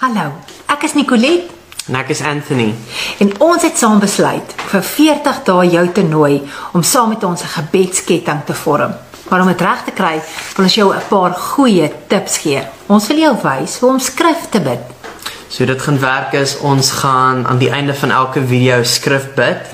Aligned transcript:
Hallo, 0.00 0.30
ek 0.72 0.86
is 0.86 0.94
Nicolet 0.96 1.50
En 1.90 1.96
ek 1.98 2.14
is 2.14 2.22
Anthony. 2.24 2.70
en 3.20 3.32
ons 3.44 3.64
het 3.66 3.76
saam 3.76 3.98
besluit 4.00 4.54
vir 4.70 4.86
40 4.86 5.40
dae 5.44 5.66
jou 5.74 5.82
te 5.92 6.04
nooi 6.08 6.38
om 6.72 6.82
saam 6.82 7.12
met 7.12 7.24
ons 7.28 7.42
'n 7.42 7.52
gebedsketting 7.56 8.40
te 8.46 8.54
vorm. 8.54 8.94
Maar 9.28 9.40
om 9.40 9.46
dit 9.52 9.60
reg 9.60 9.84
te 9.84 9.90
kry, 9.90 10.22
wil 10.56 10.64
ons 10.64 10.74
jou 10.74 10.94
'n 10.94 11.02
paar 11.08 11.34
goeie 11.34 11.92
tips 12.08 12.38
gee. 12.38 12.62
Ons 12.86 13.08
wil 13.08 13.18
jou 13.18 13.36
wys 13.42 13.78
hoe 13.80 13.90
om 13.90 13.98
skrif 13.98 14.48
te 14.50 14.60
bid. 14.60 14.80
So 15.48 15.66
dit 15.66 15.82
gaan 15.82 16.00
werk 16.00 16.32
is 16.32 16.58
ons 16.58 16.90
gaan 16.90 17.46
aan 17.46 17.58
die 17.58 17.70
einde 17.70 17.94
van 17.94 18.10
elke 18.10 18.40
video 18.46 18.82
skrif 18.82 19.34
bid, 19.34 19.66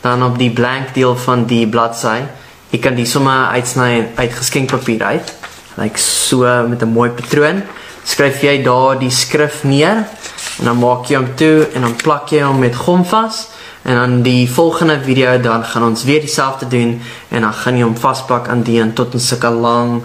dan 0.00 0.24
op 0.24 0.38
die 0.38 0.50
blank 0.50 0.94
deel 0.94 1.16
van 1.16 1.46
die 1.46 1.66
bladsy. 1.68 2.26
Jy 2.70 2.78
kan 2.78 2.94
die 2.94 3.06
sommer 3.06 3.46
uitsny 3.46 4.08
uit 4.16 4.32
geskenkpapier 4.32 5.02
uit. 5.02 5.32
Lyk 5.76 5.96
so 5.96 6.66
met 6.68 6.82
'n 6.82 6.92
mooi 6.92 7.10
patroon. 7.10 7.62
Skryf 8.08 8.42
jy 8.42 8.56
daar 8.64 8.98
die 9.00 9.12
skrif 9.12 9.62
neer 9.68 10.06
en 10.58 10.70
dan 10.70 10.78
maak 10.80 11.10
jy 11.10 11.18
hom 11.20 11.28
toe 11.36 11.66
en 11.74 11.84
dan 11.84 11.96
plak 12.00 12.32
jy 12.32 12.42
hom 12.46 12.62
met 12.64 12.76
gom 12.76 13.04
vas. 13.04 13.46
En 13.84 13.94
dan 13.94 14.22
die 14.22 14.48
volgende 14.50 14.98
video 15.04 15.36
dan 15.40 15.64
gaan 15.64 15.84
ons 15.84 16.04
weer 16.08 16.20
dieselfde 16.24 16.68
doen 16.68 16.96
en 17.28 17.44
dan 17.46 17.52
gaan 17.52 17.76
jy 17.76 17.84
hom 17.84 17.96
vaspak 17.96 18.48
aan 18.48 18.64
die 18.66 18.80
en 18.80 18.92
tot 18.92 19.14
'n 19.14 19.20
sulke 19.20 19.50
lang 19.50 20.02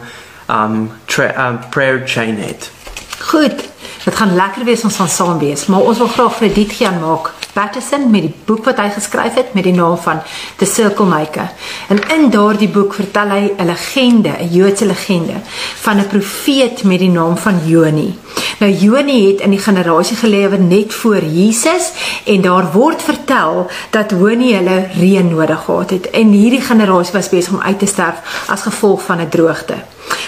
um, 0.50 0.92
um 1.18 1.60
prayer 1.70 2.02
chain 2.06 2.38
het. 2.38 2.72
Goed. 3.20 3.72
Dit 4.04 4.16
gaan 4.16 4.36
lekker 4.36 4.64
wees 4.64 4.84
ons 4.84 4.96
gaan 4.96 5.10
saam 5.10 5.40
wees, 5.40 5.66
maar 5.66 5.80
ons 5.80 5.98
wil 5.98 6.08
graag 6.08 6.36
krediet 6.36 6.72
gee 6.72 6.88
aan 6.88 7.00
Mark 7.00 7.32
Patterson 7.54 8.10
met 8.10 8.22
die 8.26 8.34
boek 8.46 8.66
wat 8.66 8.80
hy 8.82 8.88
geskryf 8.96 9.36
het 9.38 9.54
met 9.54 9.68
die 9.68 9.76
naam 9.76 9.98
van 10.02 10.22
The 10.58 10.66
Circle 10.66 11.06
Maker. 11.06 11.52
En 11.94 12.00
in 12.16 12.30
daardie 12.34 12.70
boek 12.70 12.94
vertel 12.98 13.30
hy 13.30 13.52
'n 13.58 13.66
legende, 13.66 14.34
'n 14.40 14.50
Joodse 14.50 14.86
legende 14.86 15.38
van 15.86 15.98
'n 15.98 16.08
profeet 16.08 16.84
met 16.84 17.00
die 17.00 17.10
naam 17.10 17.38
van 17.38 17.60
Joni. 17.66 18.18
Nou 18.60 18.72
Joni 18.72 19.28
het 19.28 19.42
in 19.42 19.50
die 19.50 19.60
generasie 19.60 20.18
gelewe 20.18 20.58
net 20.58 20.94
voor 20.94 21.24
Jesus 21.24 21.92
en 22.26 22.42
daar 22.42 22.72
word 22.72 23.02
vertel 23.02 23.70
dat 23.90 24.10
Joni 24.10 24.54
hulle 24.56 24.88
reën 25.00 25.28
nodig 25.28 25.64
gehad 25.66 25.90
het 25.90 26.10
en 26.10 26.28
hierdie 26.28 26.62
generasie 26.62 27.14
was 27.14 27.30
besig 27.30 27.54
om 27.54 27.62
uit 27.62 27.80
te 27.80 27.86
sterf 27.86 28.46
as 28.48 28.62
gevolg 28.62 29.02
van 29.02 29.20
'n 29.20 29.30
droogte. 29.30 29.76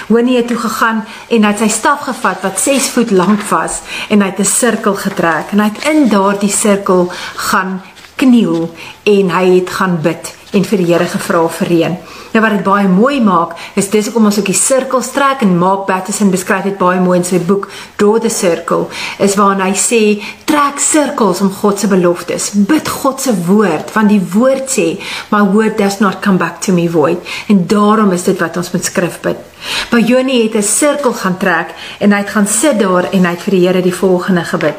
Winnie 0.07 0.37
het 0.37 0.47
toe 0.47 0.57
gegaan 0.57 1.05
en 1.27 1.43
hy 1.43 1.51
het 1.51 1.59
sy 1.59 1.67
staf 1.67 1.99
gevat 1.99 2.41
wat 2.41 2.59
6 2.59 2.89
voet 2.89 3.11
lank 3.11 3.41
was 3.49 3.81
en 4.09 4.21
hy 4.21 4.27
het 4.27 4.39
'n 4.39 4.45
sirkel 4.45 4.95
getrek. 4.95 5.51
En 5.51 5.59
hy 5.59 5.71
het 5.73 5.83
in 5.93 6.09
daardie 6.09 6.51
sirkel 6.51 7.11
gaan 7.35 7.81
kniel 8.15 8.69
en 9.03 9.29
hy 9.29 9.45
het 9.59 9.69
gaan 9.69 9.99
bid 10.01 10.33
en 10.55 10.63
vir 10.63 10.81
die 10.81 10.87
Here 10.87 11.07
gevra 11.09 11.41
vir 11.51 11.67
reën. 11.67 11.95
Nou 12.35 12.41
wat 12.43 12.53
dit 12.55 12.63
baie 12.65 12.87
mooi 12.91 13.19
maak, 13.23 13.55
is 13.79 13.89
dis 13.91 14.07
hoekom 14.07 14.29
ons 14.29 14.37
ook 14.39 14.49
die 14.49 14.57
sirkels 14.57 15.11
trek 15.15 15.43
en 15.43 15.53
Mark 15.59 15.85
Patterson 15.89 16.31
beskryf 16.31 16.65
dit 16.67 16.77
baie 16.79 16.99
mooi 17.03 17.17
in 17.19 17.27
sy 17.27 17.39
boek 17.43 17.67
Draw 17.99 18.19
the 18.23 18.31
Circle, 18.31 18.89
is 19.23 19.37
waarin 19.39 19.63
hy 19.63 19.71
sê 19.79 20.01
trek 20.47 20.79
sirkels 20.83 21.41
om 21.43 21.51
God 21.61 21.79
se 21.79 21.89
beloftes. 21.91 22.49
Bid 22.69 22.91
God 22.91 23.23
se 23.23 23.35
woord, 23.47 23.91
want 23.95 24.11
die 24.11 24.21
woord 24.35 24.71
sê, 24.71 24.87
my 25.31 25.43
word 25.51 25.77
does 25.79 25.99
not 26.03 26.21
come 26.23 26.39
back 26.39 26.61
to 26.63 26.75
me 26.75 26.87
void. 26.91 27.23
En 27.51 27.65
daarom 27.71 28.11
is 28.15 28.27
dit 28.27 28.39
wat 28.39 28.59
ons 28.59 28.71
met 28.75 28.91
skrif 28.91 29.19
bid. 29.23 29.39
Maar 29.91 30.03
Joni 30.03 30.43
het 30.43 30.55
'n 30.55 30.63
sirkel 30.63 31.13
gaan 31.13 31.37
trek 31.37 31.73
en 31.99 32.11
hy 32.11 32.19
het 32.19 32.29
gaan 32.29 32.47
sit 32.47 32.79
daar 32.79 33.07
en 33.11 33.25
hy 33.25 33.31
het 33.31 33.41
vir 33.41 33.51
die 33.51 33.67
Here 33.67 33.81
die 33.81 33.95
volgende 33.95 34.43
gebid. 34.43 34.75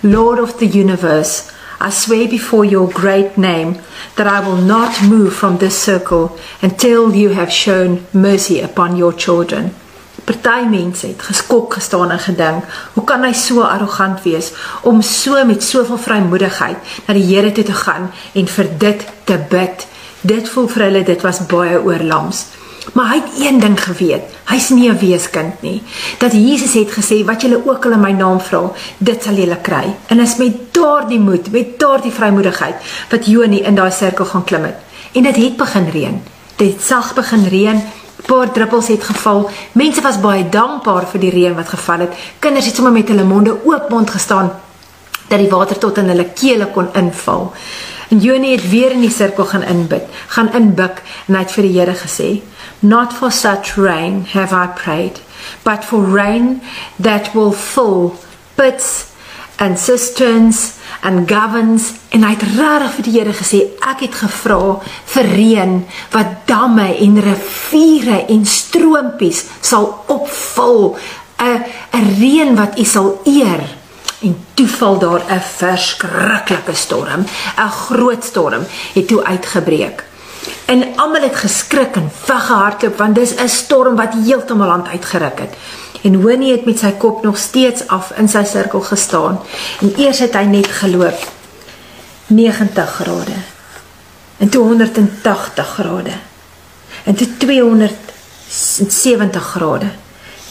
Lord 0.00 0.40
of 0.40 0.56
the 0.56 0.68
universe, 0.78 1.42
I 1.82 1.90
swear 1.90 2.28
before 2.28 2.64
your 2.64 2.88
great 2.88 3.36
name 3.36 3.80
that 4.14 4.26
I 4.26 4.40
will 4.46 4.62
not 4.62 5.02
move 5.02 5.34
from 5.34 5.58
this 5.58 5.76
circle 5.82 6.38
until 6.62 7.14
you 7.14 7.30
have 7.30 7.50
shown 7.50 8.06
mercy 8.12 8.60
upon 8.60 8.96
your 8.96 9.12
children. 9.12 9.74
Party 10.24 10.68
mense 10.70 11.06
het 11.06 11.22
geskok 11.22 11.74
gestaan 11.74 12.10
en 12.10 12.18
gedink, 12.18 12.64
hoe 12.94 13.04
kan 13.04 13.24
hy 13.26 13.32
so 13.34 13.64
arrogant 13.66 14.22
wees 14.22 14.52
om 14.86 15.02
so 15.02 15.42
met 15.44 15.62
soveel 15.62 15.98
vrymoedigheid 15.98 16.94
na 17.08 17.16
die 17.18 17.26
Here 17.26 17.50
toe 17.52 17.64
te 17.66 17.74
gaan 17.74 18.12
en 18.32 18.46
vir 18.56 18.70
dit 18.78 19.06
te 19.24 19.38
bid? 19.50 19.86
Dit 20.22 20.48
voel 20.48 20.68
vir 20.70 20.84
hulle 20.86 21.02
dit 21.02 21.26
was 21.26 21.42
baie 21.50 21.80
oorlams. 21.82 22.44
Maar 22.92 23.08
hy 23.12 23.20
het 23.20 23.46
een 23.46 23.60
ding 23.60 23.78
geweet. 23.82 24.22
Hy's 24.44 24.68
nie 24.68 24.90
'n 24.90 24.98
weeskind 24.98 25.62
nie. 25.62 25.82
Dat 26.18 26.32
Jesus 26.32 26.74
het 26.74 26.90
gesê 26.90 27.24
wat 27.24 27.42
julle 27.42 27.62
ook 27.66 27.84
al 27.84 27.92
in 27.92 28.00
my 28.00 28.12
naam 28.12 28.40
vra, 28.40 28.70
dit 28.98 29.22
sal 29.22 29.34
julle 29.34 29.60
kry. 29.60 29.94
En 30.06 30.20
is 30.20 30.36
met 30.36 30.52
daardie 30.70 31.20
moed, 31.20 31.50
met 31.50 31.78
daardie 31.78 32.12
vrymoedigheid 32.12 32.74
wat 33.10 33.26
Jonie 33.26 33.62
in 33.62 33.74
daai 33.74 33.90
sirkel 33.90 34.24
gaan 34.24 34.44
klim 34.44 34.62
het. 34.62 34.76
En 35.12 35.22
dit 35.22 35.36
het 35.36 35.56
begin 35.56 35.88
reën. 35.92 36.22
Dit 36.56 36.72
het 36.72 36.82
sag 36.82 37.14
begin 37.14 37.44
reën. 37.48 37.76
'n 37.76 38.26
Paar 38.26 38.52
druppels 38.52 38.88
het 38.88 39.04
geval. 39.04 39.50
Mense 39.72 40.00
was 40.00 40.20
baie 40.20 40.48
dankbaar 40.48 41.06
vir 41.06 41.20
die 41.20 41.30
reën 41.30 41.54
wat 41.54 41.68
geval 41.68 41.98
het. 41.98 42.12
Kinders 42.38 42.66
het 42.66 42.74
sommer 42.74 42.92
met 42.92 43.08
hulle 43.08 43.24
monde 43.24 43.64
oop 43.64 43.88
mond 43.88 44.10
gestaan 44.10 44.52
dat 45.28 45.38
die 45.38 45.50
water 45.50 45.78
tot 45.78 45.98
in 45.98 46.08
hulle 46.08 46.28
kele 46.34 46.66
kon 46.66 46.88
inval. 46.94 47.52
En 48.08 48.18
Jonie 48.18 48.52
het 48.52 48.70
weer 48.70 48.92
in 48.92 49.00
die 49.00 49.10
sirkel 49.10 49.44
gaan 49.44 49.62
inbid, 49.62 50.02
gaan 50.26 50.52
inbuk 50.52 51.02
en 51.26 51.34
hy 51.34 51.40
het 51.40 51.52
vir 51.52 51.62
die 51.62 51.78
Here 51.78 51.94
gesê: 51.96 52.42
Not 52.82 53.12
for 53.12 53.30
such 53.30 53.76
rain 53.76 54.24
have 54.34 54.52
I 54.52 54.66
prayed, 54.66 55.20
but 55.62 55.84
for 55.84 56.02
rain 56.02 56.60
that 56.98 57.32
will 57.32 57.52
fill 57.52 58.18
pits 58.56 59.14
and 59.56 59.78
cisterns 59.78 60.80
and 61.00 61.28
governs. 61.28 61.92
En 62.10 62.26
hy 62.26 62.32
het 62.34 62.42
regtig 62.42 62.96
vir 62.96 63.06
die 63.06 63.14
Here 63.14 63.34
gesê 63.38 63.60
ek 63.86 64.02
het 64.08 64.18
gevra 64.18 64.80
vir 65.14 65.30
reën 65.30 65.78
wat 66.10 66.42
damme 66.50 66.88
en 67.06 67.20
riviere 67.22 68.24
en 68.26 68.42
stroompies 68.50 69.44
sal 69.62 69.86
opvul. 70.10 70.98
'n 71.38 71.62
'n 71.94 72.06
reën 72.18 72.54
wat 72.58 72.78
u 72.78 72.84
sal 72.84 73.20
eer. 73.24 73.62
En 74.26 74.34
toe 74.54 74.68
val 74.68 74.98
daar 74.98 75.22
'n 75.30 75.40
verskriklike 75.40 76.74
storm 76.74 77.22
'n 77.58 77.70
groot 77.86 78.24
storm 78.24 78.66
het 78.94 79.08
toe 79.08 79.24
uitgebreek 79.24 80.10
En 80.64 80.84
almal 80.96 81.22
het 81.22 81.36
geskrik 81.36 81.96
en 81.96 82.10
weggehardloop 82.26 82.98
want 82.98 83.14
dis 83.14 83.34
'n 83.34 83.48
storm 83.48 83.96
wat 83.96 84.14
heeltemal 84.24 84.70
aan 84.70 84.88
uitgeruk 84.88 85.38
het. 85.38 85.54
En 86.02 86.14
Honie 86.14 86.52
het 86.52 86.64
met 86.64 86.78
sy 86.78 86.90
kop 86.90 87.22
nog 87.22 87.38
steeds 87.38 87.86
af 87.86 88.12
in 88.16 88.28
sy 88.28 88.44
sirkel 88.44 88.80
gestaan. 88.80 89.40
En 89.80 89.94
eers 89.96 90.18
het 90.18 90.34
hy 90.34 90.44
net 90.44 90.66
geloop 90.66 91.28
90 92.26 92.94
grade. 92.94 93.32
En 94.36 94.48
toe 94.48 94.64
180 94.64 95.68
grade. 95.68 96.10
En 97.04 97.14
toe 97.14 97.36
270 97.36 99.42
grade. 99.42 99.86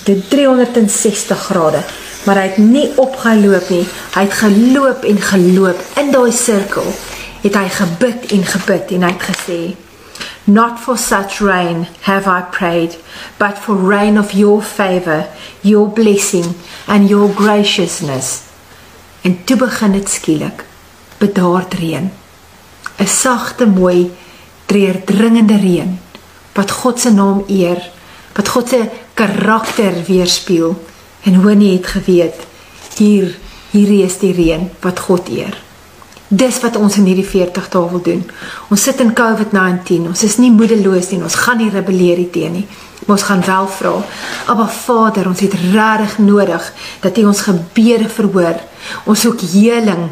Toe 0.04 0.28
360 0.28 1.44
grade. 1.44 1.80
Maar 2.24 2.36
hy 2.36 2.48
het 2.48 2.58
nie 2.58 2.92
opgeloop 2.96 3.70
nie. 3.70 3.88
Hy 4.14 4.22
het 4.22 4.34
geloop 4.34 5.04
en 5.04 5.22
geloop 5.22 5.80
in 6.00 6.12
daai 6.12 6.32
sirkel. 6.32 6.94
Het 7.42 7.56
hy 7.56 7.70
gebid 7.70 8.32
en 8.32 8.44
gebid 8.46 8.92
en 8.92 9.08
hy 9.08 9.14
het 9.16 9.30
gesê 9.32 9.62
Not 10.44 10.80
for 10.80 10.98
such 10.98 11.40
rain 11.40 11.88
have 12.02 12.28
I 12.28 12.42
prayed, 12.42 12.98
but 13.38 13.58
for 13.58 13.76
rain 13.76 14.18
of 14.18 14.34
your 14.34 14.62
favor, 14.62 15.28
your 15.62 15.88
blessing 15.88 16.56
and 16.88 17.10
your 17.10 17.30
graciousness. 17.34 18.42
En 19.22 19.44
toe 19.44 19.58
begin 19.58 19.92
dit 19.92 20.10
skielik 20.10 20.66
bedaard 21.18 21.74
reën. 21.74 22.12
'n 22.98 23.08
Sagte, 23.08 23.66
mooi, 23.66 24.12
treurdringende 24.66 25.58
reën 25.58 26.00
wat 26.54 26.72
God 26.72 27.00
se 27.00 27.12
naam 27.12 27.44
eer, 27.48 27.82
wat 28.34 28.48
God 28.48 28.70
se 28.70 28.90
karakter 29.14 29.94
weerspieël. 30.08 30.76
En 31.24 31.34
Honie 31.34 31.78
het 31.78 31.88
geweet, 31.88 32.36
hier 32.98 33.38
hierdie 33.72 34.04
is 34.04 34.18
die 34.18 34.34
reën 34.34 34.72
wat 34.82 35.00
God 35.00 35.30
eer. 35.30 35.58
Dis 36.32 36.62
wat 36.64 36.78
ons 36.80 36.96
in 36.96 37.10
hierdie 37.10 37.28
40 37.28 37.66
dae 37.74 37.88
wil 37.92 38.00
doen. 38.06 38.22
Ons 38.72 38.86
sit 38.88 39.02
in 39.04 39.10
COVID-19. 39.12 40.06
Ons 40.14 40.22
is 40.24 40.38
nie 40.40 40.52
moedeloos 40.56 41.10
nie. 41.12 41.20
Ons 41.20 41.36
gaan 41.44 41.60
nie 41.60 41.68
rebelleer 41.74 42.22
teen 42.32 42.56
nie. 42.56 42.64
Maar 43.02 43.18
ons 43.18 43.26
gaan 43.28 43.44
wel 43.44 43.68
vra. 43.68 43.92
Aba 44.54 44.70
Vader, 44.72 45.28
ons 45.28 45.44
het 45.44 45.60
regtig 45.74 46.16
nodig 46.24 46.72
dat 47.04 47.20
U 47.20 47.28
ons 47.34 47.44
gebede 47.50 48.08
verhoor. 48.08 48.64
Ons 49.04 49.28
soek 49.28 49.44
heling 49.52 50.08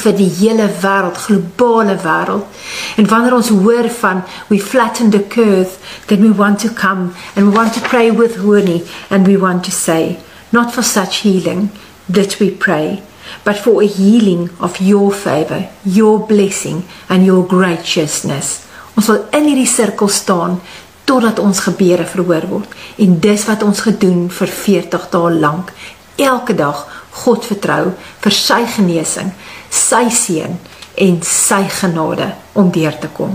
vir 0.00 0.16
die 0.16 0.30
hele 0.40 0.70
wêreld, 0.80 1.20
globale 1.28 2.00
wêreld. 2.00 2.64
En 2.96 3.12
wanneer 3.12 3.36
ons 3.36 3.52
hoor 3.52 3.92
van 4.00 4.24
we 4.48 4.58
flatten 4.58 5.12
the 5.12 5.26
curve, 5.28 5.76
then 6.06 6.24
we 6.24 6.32
want 6.32 6.64
to 6.64 6.72
come 6.72 7.12
and 7.36 7.44
we 7.44 7.52
want 7.52 7.76
to 7.76 7.84
pray 7.84 8.08
with 8.10 8.40
Hoornie 8.40 8.86
and 9.10 9.28
we 9.28 9.36
want 9.36 9.64
to 9.64 9.70
say, 9.70 10.16
not 10.56 10.72
for 10.72 10.82
such 10.82 11.20
healing 11.20 11.68
that 12.08 12.40
we 12.40 12.48
pray 12.48 13.02
but 13.42 13.58
for 13.58 13.82
a 13.82 13.86
healing 13.86 14.50
of 14.60 14.78
your 14.80 15.12
favor, 15.12 15.64
your 15.82 16.26
blessing 16.26 16.84
and 17.08 17.26
your 17.26 17.46
graciousness. 17.46 18.60
Ons 18.94 19.10
wil 19.10 19.24
in 19.34 19.48
hierdie 19.50 19.68
sirkel 19.68 20.08
staan 20.08 20.60
totdat 21.04 21.38
ons 21.42 21.64
gebede 21.66 22.06
verhoor 22.08 22.46
word. 22.48 22.76
En 22.96 23.18
dis 23.20 23.46
wat 23.48 23.62
ons 23.66 23.80
gedoen 23.86 24.28
vir 24.30 24.52
40 24.60 25.08
dae 25.12 25.32
lank. 25.40 25.72
Elke 26.16 26.54
dag 26.54 26.86
God 27.24 27.46
vertrou 27.46 27.92
vir 28.22 28.34
sy 28.34 28.62
genesing, 28.76 29.32
sy 29.70 30.06
seën 30.10 30.54
en 31.04 31.18
sy 31.26 31.64
genade 31.80 32.30
om 32.54 32.70
deur 32.74 32.96
te 33.02 33.10
kom. 33.14 33.34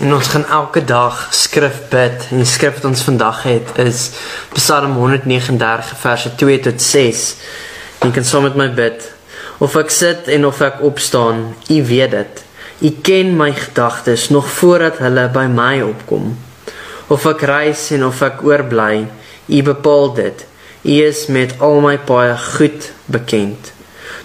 En 0.00 0.14
ons 0.16 0.28
gaan 0.32 0.46
elke 0.48 0.84
dag 0.84 1.26
skrif 1.34 1.82
bid. 1.92 2.28
En 2.30 2.40
die 2.40 2.48
skrif 2.48 2.78
wat 2.78 2.86
ons 2.88 3.02
vandag 3.04 3.42
het 3.44 3.72
is 3.82 4.06
Psalm 4.54 4.94
139 4.96 5.90
verse 6.00 6.34
2 6.40 6.60
tot 6.68 6.82
6. 6.82 7.24
Jy 8.00 8.10
kan 8.16 8.24
saam 8.24 8.46
met 8.48 8.56
my 8.56 8.70
bid. 8.72 9.02
Of 9.60 9.74
ek 9.76 9.90
sit 9.92 10.28
en 10.32 10.46
of 10.48 10.60
ek 10.64 10.78
opstaan, 10.80 11.50
U 11.68 11.80
weet 11.84 12.14
dit. 12.14 12.44
U 12.80 12.90
ken 13.04 13.34
my 13.36 13.50
gedagtes 13.52 14.30
nog 14.32 14.48
voordat 14.48 15.02
hulle 15.04 15.26
by 15.34 15.44
my 15.52 15.82
opkom. 15.84 16.30
Of 17.12 17.26
ek 17.28 17.44
reis 17.44 17.90
en 17.92 18.06
of 18.06 18.22
ek 18.24 18.40
oorbly, 18.46 19.04
U 19.52 19.62
bepaal 19.66 20.14
dit. 20.16 20.46
U 20.80 20.96
is 21.04 21.26
met 21.28 21.58
al 21.60 21.82
my 21.84 21.98
paaie 22.08 22.38
goed 22.40 22.88
bekend. 23.04 23.74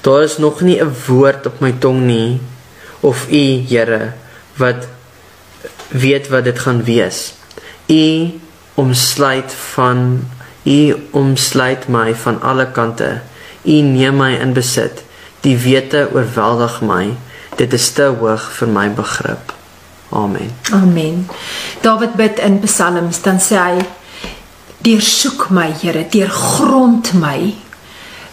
Daar 0.08 0.24
is 0.24 0.38
nog 0.38 0.62
nie 0.62 0.80
'n 0.80 0.96
woord 1.08 1.46
op 1.46 1.60
my 1.60 1.74
tong 1.80 2.08
nie 2.08 2.40
of 3.02 3.28
U, 3.30 3.46
Here, 3.68 4.14
wat 4.56 4.88
weet 5.90 6.30
wat 6.30 6.44
dit 6.44 6.60
gaan 6.60 6.84
wees. 6.84 7.34
U 7.88 8.32
omsluit 8.74 9.54
van 9.76 10.30
U 10.64 10.96
omsluit 11.12 11.88
my 11.88 12.16
van 12.16 12.42
alle 12.42 12.72
kante. 12.72 13.22
U 13.66 13.82
neem 13.82 14.18
my 14.22 14.36
in 14.40 14.54
besit. 14.54 15.04
Die 15.42 15.58
wete 15.58 16.08
oorweldig 16.14 16.80
my. 16.82 17.16
Dit 17.58 17.74
is 17.74 17.90
te 17.96 18.10
hoog 18.20 18.50
vir 18.60 18.72
my 18.72 18.88
begrip. 18.94 19.54
Amen. 20.16 20.52
Amen. 20.74 21.28
Dawid 21.82 22.16
bid 22.16 22.40
in 22.40 22.60
Psalms 22.64 23.22
dan 23.26 23.42
sê 23.42 23.60
hy: 23.60 23.86
Deursoek 24.86 25.50
my, 25.50 25.72
Here, 25.82 26.06
deurgrond 26.10 27.14
my. 27.20 27.56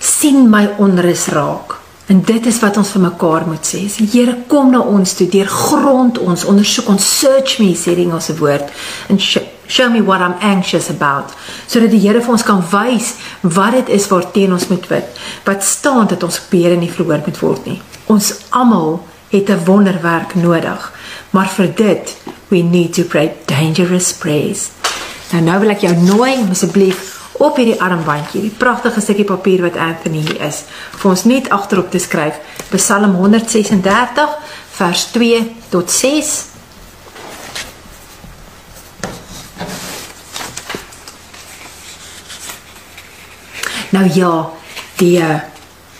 sien 0.03 0.51
my 0.51 0.67
onrus 0.83 1.29
raak. 1.31 1.82
En 2.13 2.21
dit 2.21 2.47
is 2.47 2.59
wat 2.61 2.77
ons 2.77 2.91
vir 2.93 3.01
mekaar 3.07 3.47
moet 3.49 3.65
sê. 3.65 3.87
Sê 3.89 4.05
Here, 4.13 4.35
kom 4.51 4.73
na 4.75 4.83
ons 4.85 5.15
toe, 5.17 5.27
deurgrond 5.33 6.19
ons, 6.21 6.45
ondersoek 6.51 6.91
ons, 6.93 7.07
search 7.23 7.57
me, 7.63 7.71
sê 7.79 7.95
die 7.97 8.05
Engelse 8.05 8.37
woord. 8.41 8.69
And 9.09 9.23
sh 9.23 9.41
show 9.73 9.89
me 9.89 10.03
what 10.05 10.21
I'm 10.21 10.35
anxious 10.45 10.91
about. 10.91 11.33
Sodat 11.71 11.95
die 11.95 12.03
Here 12.03 12.21
vir 12.21 12.35
ons 12.35 12.45
kan 12.45 12.61
wys 12.75 13.15
wat 13.41 13.79
dit 13.79 13.95
is 13.97 14.09
waarteen 14.11 14.53
ons 14.53 14.69
moet 14.69 14.85
bid. 14.91 15.23
Wat 15.47 15.65
staan 15.65 16.11
dat 16.11 16.27
ons 16.27 16.43
gebede 16.43 16.77
nie 16.83 16.91
verhoor 16.93 17.23
moet 17.25 17.41
word 17.41 17.71
nie. 17.71 17.79
Ons 18.13 18.35
almal 18.51 19.01
het 19.33 19.49
'n 19.49 19.65
wonderwerk 19.65 20.35
nodig. 20.35 20.93
Maar 21.31 21.49
vir 21.49 21.73
dit, 21.75 22.17
we 22.49 22.61
need 22.61 22.93
to 22.95 23.05
pray 23.05 23.33
dangerous 23.47 24.13
prayers. 24.13 24.69
Nou 25.33 25.43
nou 25.43 25.61
wil 25.61 25.71
ek 25.71 25.81
jou 25.81 25.95
nooi 25.97 26.37
om 26.37 26.51
asseblief 26.51 27.22
op 27.41 27.57
hierdie 27.57 27.79
armbandjie, 27.81 28.43
die 28.45 28.55
pragtige 28.59 29.01
stukkie 29.01 29.27
papier 29.29 29.63
wat 29.65 29.79
Anthony 29.81 30.23
hier 30.27 30.41
is, 30.47 30.63
vir 30.99 31.11
ons 31.11 31.25
net 31.29 31.51
agterop 31.55 31.91
te 31.93 32.01
skryf, 32.03 32.41
Psalm 32.73 33.17
136 33.19 34.39
vers 34.79 35.05
2 35.15 35.45
tot 35.73 35.91
6. 35.91 36.33
Nou 43.93 44.07
ja, 44.15 44.33
die 44.97 45.19
uh, 45.21 45.35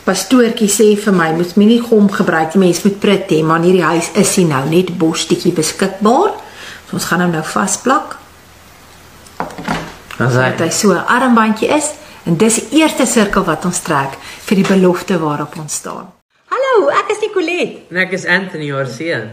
pastoortjie 0.07 0.71
sê 0.73 0.89
vir 0.97 1.15
my, 1.17 1.29
moet 1.37 1.53
my 1.61 1.69
nie 1.69 1.83
gom 1.85 2.09
gebruik 2.13 2.57
nie, 2.57 2.69
mens 2.69 2.81
moet 2.87 2.97
prit 3.03 3.29
hê, 3.35 3.43
maar 3.45 3.61
in 3.61 3.69
hierdie 3.69 3.85
huis 3.85 4.09
is 4.23 4.33
hy 4.41 4.47
nou 4.49 4.65
net 4.71 4.95
bostetjie 4.99 5.53
beskikbaar. 5.57 6.33
So 6.89 6.97
ons 6.97 7.09
gaan 7.11 7.27
hom 7.27 7.37
nou 7.37 7.45
vasplak. 7.47 8.22
Dat 10.23 10.61
hy 10.63 10.71
so 10.71 10.93
'n 10.93 11.07
armbandjie 11.07 11.69
is 11.69 11.91
en 12.25 12.37
dis 12.37 12.55
die 12.55 12.79
eerste 12.81 13.07
sirkel 13.07 13.45
wat 13.45 13.65
ons 13.65 13.81
trek 13.83 14.15
vir 14.47 14.57
die 14.57 14.67
belofte 14.67 15.19
waarop 15.19 15.59
ons 15.59 15.75
staan. 15.75 16.13
Hallo, 16.47 16.89
ek 16.89 17.11
is 17.11 17.19
Nicolet. 17.21 17.91
en 17.91 17.97
ek 17.97 18.13
is 18.13 18.27
Anthony 18.27 18.71
Orsean. 18.73 19.31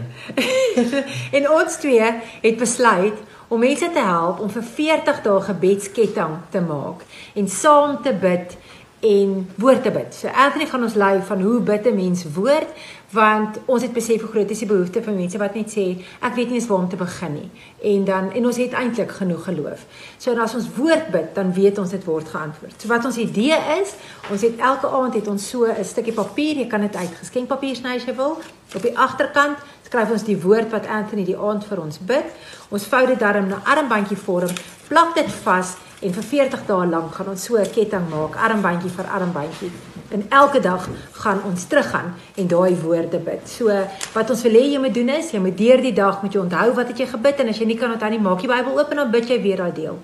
en 1.36 1.50
ons 1.50 1.76
twee 1.76 2.10
het 2.42 2.56
besluit 2.56 3.14
om 3.48 3.60
mense 3.60 3.90
te 3.92 3.98
help 3.98 4.40
om 4.40 4.50
vir 4.50 4.62
40 4.62 5.22
dae 5.22 5.40
gebedsketting 5.40 6.34
te 6.50 6.60
maak 6.60 7.06
en 7.34 7.48
saam 7.48 8.02
te 8.02 8.12
bid 8.12 8.58
en 9.00 9.48
woord 9.56 9.82
te 9.82 9.90
bid. 9.90 10.14
So 10.14 10.28
Anthony 10.28 10.66
gaan 10.66 10.82
ons 10.82 10.94
lei 10.94 11.20
van 11.22 11.40
hoe 11.40 11.60
bid 11.60 11.86
'n 11.86 11.94
mens 11.94 12.24
woord 12.34 12.68
want 13.10 13.58
ons 13.66 13.82
het 13.82 13.92
besef 13.92 14.22
hoe 14.22 14.30
groot 14.30 14.50
is 14.50 14.62
die 14.62 14.68
behoefte 14.70 15.02
van 15.02 15.16
mense 15.18 15.38
wat 15.38 15.56
net 15.58 15.72
sê 15.72 15.86
ek 16.22 16.36
weet 16.36 16.52
nie 16.52 16.60
eens 16.60 16.68
waar 16.70 16.84
om 16.84 16.88
te 16.88 16.98
begin 17.00 17.32
nie. 17.34 17.48
En 17.92 18.04
dan 18.06 18.30
en 18.38 18.46
ons 18.46 18.60
het 18.62 18.76
eintlik 18.78 19.10
genoeg 19.18 19.44
geloof. 19.48 19.82
So 20.18 20.36
as 20.38 20.54
ons 20.54 20.68
woord 20.76 21.10
bid, 21.10 21.32
dan 21.34 21.52
weet 21.56 21.78
ons 21.82 21.90
dit 21.90 22.04
word 22.06 22.30
geantwoord. 22.30 22.76
So 22.78 22.88
wat 22.92 23.04
ons 23.04 23.18
idee 23.18 23.58
is, 23.80 23.96
ons 24.30 24.46
het 24.46 24.62
elke 24.62 24.88
aand 25.00 25.18
het 25.18 25.28
ons 25.28 25.48
so 25.50 25.66
'n 25.66 25.84
stukkie 25.84 26.14
papier, 26.14 26.56
jy 26.56 26.66
kan 26.66 26.80
dit 26.80 26.96
uit 26.96 27.14
geskenkpapier 27.18 27.76
sny 27.76 27.96
as 27.96 28.04
jy 28.04 28.14
wil. 28.14 28.38
Op 28.74 28.82
die 28.82 28.98
agterkant 28.98 29.58
skryf 29.82 30.10
ons 30.10 30.24
die 30.24 30.38
woord 30.38 30.70
wat 30.70 30.86
Anthony 30.86 31.24
die 31.24 31.38
aand 31.38 31.64
vir 31.64 31.80
ons 31.80 31.98
bid. 31.98 32.26
Ons 32.70 32.86
vou 32.86 33.06
dit 33.06 33.18
daarin 33.18 33.48
'n 33.48 33.62
armbandjie 33.64 34.16
vorm, 34.16 34.50
plak 34.88 35.14
dit 35.14 35.30
vas 35.42 35.76
en 36.00 36.12
vir 36.16 36.24
40 36.24 36.62
dae 36.66 36.86
lank 36.88 37.14
gaan 37.14 37.28
ons 37.28 37.44
so 37.44 37.56
'n 37.56 37.70
ketting 37.76 38.08
maak, 38.08 38.36
armbandjie 38.36 38.90
vir 38.90 39.06
armbandjie. 39.16 39.70
En 40.10 40.24
elke 40.28 40.60
dag 40.60 40.88
gaan 41.12 41.40
ons 41.44 41.64
teruggaan 41.64 42.14
en 42.34 42.46
daai 42.46 42.74
woorde 42.82 43.18
bid. 43.18 43.48
So 43.48 43.66
wat 44.14 44.30
ons 44.30 44.42
wil 44.42 44.52
hê 44.52 44.72
jy 44.72 44.78
moet 44.78 44.94
doen 44.94 45.08
is, 45.08 45.30
jy 45.30 45.38
moet 45.38 45.58
deur 45.58 45.80
die 45.80 45.92
dag 45.92 46.22
moet 46.22 46.32
jy 46.32 46.40
onthou 46.40 46.74
wat 46.74 46.88
het 46.88 46.98
jy 46.98 47.06
gebid 47.06 47.40
en 47.40 47.48
as 47.48 47.58
jy 47.58 47.66
nie 47.66 47.76
kan 47.76 47.92
onthou 47.92 48.10
nie, 48.10 48.18
maak 48.18 48.40
die 48.40 48.48
Bybel 48.48 48.78
oop 48.78 48.90
en 48.90 48.96
dan 48.96 49.10
bid 49.10 49.28
jy 49.28 49.42
weer 49.42 49.56
daai 49.56 49.72
deel. 49.72 49.98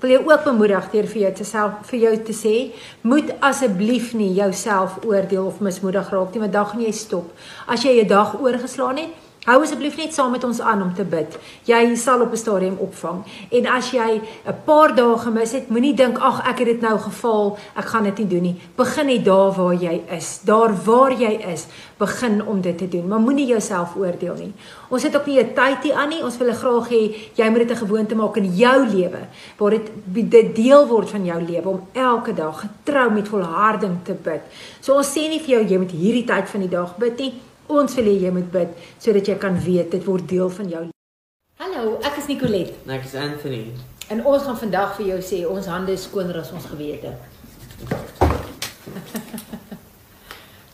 Wil 0.00 0.10
jy 0.10 0.18
ook 0.18 0.44
bemoedig 0.44 0.90
deur 0.90 1.06
vir 1.06 1.20
jou 1.22 1.32
te 1.32 1.44
self 1.44 1.72
vir 1.86 2.00
jou 2.00 2.16
te 2.26 2.32
sê, 2.32 2.72
moet 3.02 3.28
asseblief 3.40 4.14
nie 4.14 4.32
jouself 4.34 4.98
oordeel 5.04 5.46
of 5.46 5.60
mismoedig 5.60 6.10
raak 6.10 6.32
nie, 6.34 6.40
want 6.40 6.52
dan 6.52 6.66
gaan 6.66 6.80
jy 6.80 6.92
stop. 6.92 7.30
As 7.68 7.82
jy 7.84 8.02
'n 8.02 8.08
dag 8.08 8.40
oorgeslaan 8.40 8.96
het, 8.96 9.21
Hou 9.42 9.56
asseblief 9.58 9.96
net 9.98 10.12
saam 10.14 10.30
met 10.30 10.44
ons 10.46 10.60
aan 10.62 10.84
om 10.84 10.90
te 10.94 11.02
bid. 11.02 11.32
Jy 11.66 11.96
sal 11.98 12.20
op 12.22 12.30
'n 12.30 12.38
stadium 12.38 12.76
opvang. 12.78 13.24
En 13.50 13.66
as 13.66 13.90
jy 13.90 14.20
'n 14.46 14.54
paar 14.64 14.94
dae 14.94 15.18
gemis 15.18 15.52
het, 15.52 15.68
moenie 15.68 15.94
dink 15.94 16.18
ag 16.18 16.46
ek 16.46 16.58
het 16.58 16.66
dit 16.66 16.80
nou 16.80 16.98
gefaal, 16.98 17.58
ek 17.76 17.84
gaan 17.84 18.04
dit 18.04 18.18
nie 18.18 18.26
doen 18.26 18.42
nie. 18.42 18.60
Begin 18.76 19.06
net 19.06 19.24
daar 19.24 19.52
waar 19.52 19.74
jy 19.74 20.02
is. 20.10 20.40
Daar 20.44 20.72
waar 20.84 21.12
jy 21.12 21.42
is, 21.52 21.66
begin 21.98 22.46
om 22.46 22.60
dit 22.60 22.78
te 22.78 22.88
doen. 22.88 23.08
Maar 23.08 23.18
moenie 23.18 23.46
jouself 23.46 23.96
oordeel 23.96 24.34
nie. 24.34 24.52
Ons 24.88 25.02
het 25.02 25.16
ook 25.16 25.26
nie 25.26 25.40
'n 25.40 25.54
tyd 25.54 25.82
hier 25.82 25.94
aan 25.94 26.08
nie. 26.08 26.22
Ons 26.22 26.38
wil 26.38 26.52
graag 26.52 26.88
hê 26.88 27.14
jy 27.34 27.48
moet 27.48 27.68
dit 27.68 27.70
'n 27.70 27.86
gewoonte 27.86 28.14
maak 28.14 28.36
in 28.36 28.54
jou 28.56 28.86
lewe 28.86 29.26
waar 29.56 29.70
dit 29.70 29.90
dit 30.30 30.54
deel 30.54 30.86
word 30.86 31.10
van 31.10 31.24
jou 31.24 31.42
lewe 31.42 31.68
om 31.68 31.88
elke 31.92 32.34
dag 32.34 32.60
getrou 32.60 33.10
met 33.10 33.28
volharding 33.28 34.04
te 34.04 34.14
bid. 34.14 34.40
So 34.80 34.94
ons 34.94 35.08
sê 35.08 35.28
nie 35.28 35.40
vir 35.40 35.58
jou 35.58 35.68
jy 35.68 35.78
moet 35.78 35.90
hierdie 35.90 36.24
tyd 36.24 36.48
van 36.48 36.60
die 36.60 36.68
dag 36.68 36.96
bid 36.96 37.18
nie. 37.18 37.32
Ons 37.68 37.94
wil 37.96 38.04
hê 38.10 38.16
jy 38.24 38.30
moet 38.34 38.50
bid 38.52 38.68
sodat 38.98 39.28
jy 39.28 39.36
kan 39.38 39.56
weet 39.64 39.90
dit 39.94 40.04
word 40.06 40.28
deel 40.28 40.50
van 40.50 40.68
jou. 40.68 40.84
Hallo, 41.62 41.98
ek 42.02 42.18
is 42.18 42.26
Nicolet 42.28 42.72
En 42.86 42.90
ek 42.96 43.04
is 43.06 43.14
Anthony. 43.14 43.66
en 44.10 44.24
ons 44.26 44.42
gaan 44.42 44.58
vandag 44.58 44.96
vir 44.96 45.06
jou 45.06 45.18
sê 45.24 45.44
ons 45.48 45.66
hande 45.66 45.92
is 45.92 46.02
skoner 46.04 46.36
as 46.40 46.52
ons 46.52 46.66
gewete. 46.66 47.12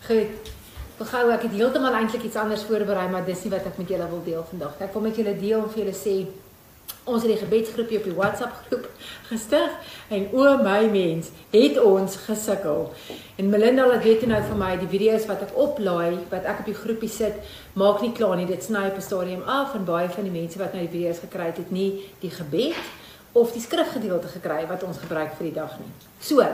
Goed. 0.08 0.30
Begou 0.98 1.28
ek 1.30 1.44
het 1.46 1.52
heeltemal 1.54 1.94
eintlik 1.94 2.24
iets 2.26 2.36
anders 2.40 2.64
voorberei, 2.66 3.04
maar 3.12 3.22
dis 3.26 3.44
nie 3.44 3.52
wat 3.52 3.66
ek 3.70 3.76
met 3.78 3.90
julle 3.92 4.06
wil 4.10 4.22
deel 4.26 4.42
vandag. 4.50 4.80
Ek 4.82 4.94
wil 4.96 5.04
met 5.04 5.18
julle 5.20 5.34
deel 5.38 5.60
om 5.60 5.68
vir 5.70 5.84
julle 5.84 5.94
sê 5.94 6.14
ons 7.08 7.24
het 7.24 7.32
die 7.32 7.40
gebedsgroepie 7.40 7.98
op 7.98 8.04
die 8.08 8.14
WhatsApp 8.16 8.60
groep 8.66 8.86
gestig 9.30 9.94
en 10.14 10.28
o 10.32 10.54
my 10.62 10.86
mens, 10.92 11.32
het 11.52 11.80
ons 11.80 12.16
gesukkel. 12.28 12.92
En 13.36 13.50
Melinda 13.52 13.86
laat 13.88 14.04
weet 14.04 14.26
nou 14.28 14.40
vir 14.50 14.60
my 14.60 14.70
die 14.80 14.90
video's 14.90 15.26
wat 15.28 15.42
ek 15.48 15.56
oplaai, 15.56 16.20
wat 16.32 16.48
ek 16.48 16.62
op 16.64 16.70
die 16.70 16.78
groepie 16.78 17.12
sit, 17.12 17.42
maak 17.78 18.00
nie 18.04 18.12
klaar 18.16 18.36
nie. 18.36 18.48
Dit 18.48 18.64
sny 18.64 18.86
op 18.88 18.96
'n 18.96 19.08
stadium 19.08 19.42
af 19.42 19.74
en 19.74 19.84
baie 19.84 20.08
van 20.08 20.24
die 20.24 20.36
mense 20.40 20.58
wat 20.58 20.72
nou 20.72 20.82
die 20.86 20.94
video's 20.96 21.24
gekry 21.24 21.50
het, 21.52 21.56
het 21.56 21.70
nie 21.70 22.04
die 22.20 22.30
gebed 22.30 22.76
of 23.32 23.52
die 23.52 23.62
skrifgedeelte 23.62 24.28
gekry 24.28 24.66
wat 24.68 24.84
ons 24.86 25.00
gebruik 25.02 25.34
vir 25.38 25.50
die 25.50 25.56
dag 25.56 25.74
nie. 25.78 25.90
So, 26.20 26.44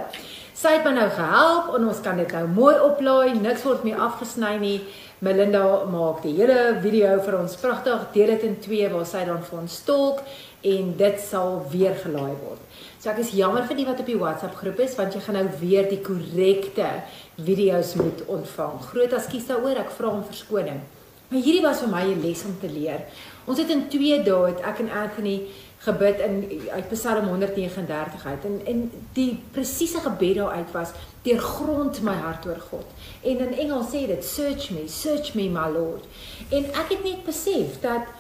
sy 0.55 0.77
het 0.77 0.85
my 0.85 0.93
nou 0.97 1.09
gehelp 1.11 1.75
en 1.77 1.89
ons 1.89 2.01
kan 2.05 2.19
dit 2.21 2.33
nou 2.33 2.47
mooi 2.49 2.75
oplaai, 2.81 3.35
niks 3.39 3.65
word 3.67 3.85
meer 3.87 4.01
afgesny 4.03 4.57
nie. 4.63 4.79
Melinda 5.21 5.85
maak 5.87 6.23
die 6.25 6.33
hele 6.35 6.81
video 6.83 7.13
vir 7.23 7.37
ons 7.39 7.55
pragtig, 7.61 8.09
deel 8.13 8.33
dit 8.35 8.47
in 8.49 8.57
twee 8.65 8.89
waar 8.91 9.07
sy 9.07 9.23
dan 9.29 9.45
vir 9.47 9.61
ons 9.61 9.77
tolk 9.87 10.25
en 10.67 10.91
dit 10.99 11.21
sal 11.23 11.61
weer 11.71 11.95
gelaai 12.01 12.35
word. 12.41 12.63
So 12.99 13.13
ek 13.13 13.21
is 13.23 13.35
jammer 13.39 13.63
vir 13.69 13.79
die 13.79 13.87
wat 13.87 14.01
op 14.03 14.11
die 14.11 14.19
WhatsApp 14.19 14.59
groep 14.59 14.83
is 14.83 14.97
want 14.99 15.15
jy 15.15 15.23
gaan 15.23 15.39
nou 15.39 15.47
weer 15.61 15.87
die 15.91 16.01
korrekte 16.03 16.91
video's 17.37 17.95
moet 18.01 18.25
ontvang. 18.27 18.81
Groot 18.91 19.15
ekskuus 19.21 19.47
daaroor, 19.53 19.85
ek 19.85 19.95
vra 19.95 20.11
om 20.17 20.27
verskoning. 20.27 20.83
Maar 21.31 21.41
hierdie 21.41 21.63
was 21.65 21.81
vir 21.81 21.89
my 21.89 22.03
'n 22.05 22.21
les 22.23 22.45
om 22.45 22.59
te 22.61 22.69
leer. 22.69 23.07
Ons 23.47 23.59
het 23.59 23.71
in 23.71 23.89
2 23.89 24.23
dae 24.23 24.47
het 24.51 24.61
ek 24.61 24.81
en 24.81 24.91
Anthony 24.91 25.47
gebid 25.79 26.19
in 26.21 26.35
uit 26.73 26.89
Psalm 26.89 27.29
139 27.29 28.27
uit 28.27 28.45
en 28.45 28.61
en 28.67 28.91
die 29.13 29.41
presiese 29.53 30.01
gebed 30.01 30.37
daaruit 30.37 30.71
was 30.73 30.93
deurgrond 31.25 32.03
my 32.05 32.17
hart 32.21 32.47
oor 32.47 32.61
God. 32.71 32.91
En 33.25 33.41
in 33.47 33.55
Engels 33.67 33.95
sê 33.95 34.05
dit 34.11 34.25
search 34.25 34.71
me, 34.75 34.85
search 34.93 35.35
me 35.35 35.49
my 35.53 35.71
Lord. 35.73 36.05
En 36.53 36.69
ek 36.69 36.93
het 36.97 37.05
net 37.07 37.25
besef 37.25 37.81
dat 37.85 38.11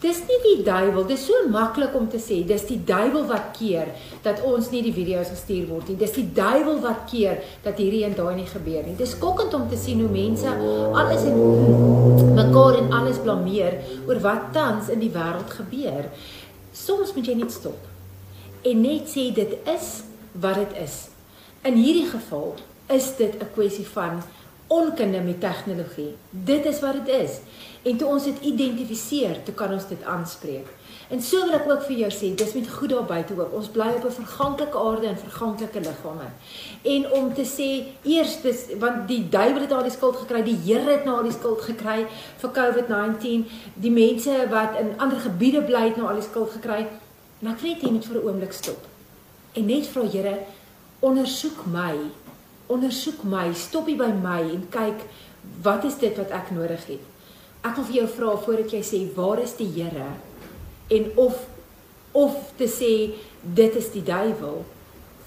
dis 0.00 0.20
nie 0.28 0.38
die 0.44 0.62
duiwel, 0.62 1.02
dis 1.08 1.24
so 1.26 1.48
maklik 1.50 1.96
om 1.98 2.06
te 2.10 2.20
sê 2.22 2.38
dis 2.46 2.64
die 2.68 2.78
duiwel 2.86 3.26
wat 3.26 3.50
keer 3.56 3.90
dat 4.22 4.40
ons 4.46 4.70
nie 4.70 4.80
die 4.86 4.94
video's 4.94 5.32
gestuur 5.34 5.66
word 5.72 5.90
nie. 5.90 5.98
Dis 6.00 6.14
die 6.16 6.28
duiwel 6.36 6.78
wat 6.84 7.04
keer 7.10 7.42
dat 7.66 7.82
hierdie 7.82 8.04
en 8.06 8.14
daai 8.16 8.38
nie 8.38 8.48
gebeur 8.48 8.86
nie. 8.86 8.96
Dis 8.96 9.16
skokkend 9.16 9.56
om 9.58 9.66
te 9.68 9.76
sien 9.80 10.00
hoe 10.04 10.12
mense 10.12 10.54
alles 11.02 11.26
en 11.28 12.34
mekaar 12.38 12.78
en 12.78 12.94
alles 13.00 13.20
blameer 13.26 13.80
oor 14.06 14.22
wat 14.24 14.52
tans 14.56 14.88
in 14.94 15.02
die 15.02 15.12
wêreld 15.12 15.52
gebeur. 15.58 16.08
Soms 16.72 17.12
moet 17.16 17.28
jy 17.28 17.38
net 17.42 17.52
stop 17.52 17.84
en 18.66 18.82
net 18.82 19.10
sê 19.10 19.28
dit 19.34 19.58
is 19.68 19.92
wat 20.38 20.62
dit 20.62 20.82
is. 20.86 21.08
In 21.62 21.74
hierdie 21.74 22.06
geval 22.06 22.54
is 22.86 23.16
dit 23.16 23.34
'n 23.38 23.50
kwessie 23.54 23.86
van 23.86 24.22
onkunde 24.66 25.20
met 25.20 25.40
tegnologie. 25.40 26.14
Dit 26.30 26.64
is 26.64 26.80
wat 26.80 26.92
dit 26.92 27.08
is. 27.08 27.30
En 27.82 27.96
toe 27.96 28.08
ons 28.08 28.24
dit 28.24 28.40
identifiseer, 28.40 29.42
toe 29.42 29.54
kan 29.54 29.72
ons 29.72 29.88
dit 29.88 30.02
aanspreek. 30.04 30.66
En 31.08 31.22
so 31.22 31.40
wil 31.44 31.56
ek 31.56 31.70
ook 31.70 31.82
vir 31.88 31.96
jou 31.96 32.10
sê, 32.12 32.34
dis 32.36 32.52
met 32.52 32.68
goed 32.70 32.90
daar 32.92 33.04
buite 33.08 33.32
ook. 33.38 33.54
Ons 33.56 33.68
bly 33.68 33.88
op 33.96 34.04
'n 34.04 34.10
verganklike 34.10 34.78
aarde 34.78 35.06
en 35.06 35.18
verganklike 35.18 35.80
liggame. 35.80 36.28
En 36.82 37.12
om 37.12 37.34
te 37.34 37.44
sê 37.44 37.68
eers 38.02 38.40
dis 38.40 38.64
want 38.78 39.08
die 39.08 39.28
duiwel 39.28 39.60
het 39.60 39.72
al 39.72 39.82
die 39.82 39.96
skuld 39.96 40.16
gekry, 40.16 40.42
die 40.42 40.58
Here 40.64 40.90
het 40.90 41.04
nou 41.04 41.16
al 41.16 41.22
die 41.22 41.38
skuld 41.38 41.60
gekry 41.60 42.06
vir 42.36 42.50
COVID-19, 42.50 43.48
die 43.74 43.90
mense 43.90 44.46
wat 44.50 44.78
in 44.80 44.92
ander 44.96 45.20
gebiede 45.20 45.62
bly 45.62 45.84
het 45.88 45.96
nou 45.96 46.08
al 46.08 46.20
die 46.20 46.28
skuld 46.30 46.50
gekry. 46.50 46.86
En 47.40 47.48
ek 47.48 47.60
weet 47.60 47.80
jy 47.80 47.90
moet 47.90 48.06
vir 48.06 48.16
'n 48.16 48.26
oomblik 48.26 48.52
stop. 48.52 48.86
En 49.52 49.66
net 49.66 49.86
vra 49.86 50.02
Here, 50.02 50.38
ondersoek 51.00 51.66
my. 51.66 51.94
Ondersoek 52.68 53.22
my, 53.24 53.52
stop 53.54 53.86
hier 53.88 54.00
by 54.00 54.10
my 54.12 54.40
en 54.52 54.66
kyk 54.72 55.06
wat 55.64 55.84
is 55.88 55.96
dit 56.00 56.16
wat 56.18 56.32
ek 56.34 56.50
nodig 56.52 56.84
het. 56.90 57.04
Ek 57.64 57.76
wil 57.76 57.86
vir 57.88 58.00
jou 58.02 58.08
vra 58.16 58.34
voordat 58.44 58.74
jy 58.76 58.82
sê 58.86 59.04
waar 59.16 59.40
is 59.42 59.56
die 59.58 59.70
Here? 59.78 60.10
en 60.88 61.12
of 61.14 61.46
of 62.10 62.36
te 62.56 62.66
sê 62.66 62.92
dit 63.42 63.74
is 63.76 63.90
die 63.92 64.02
duiwel 64.02 64.62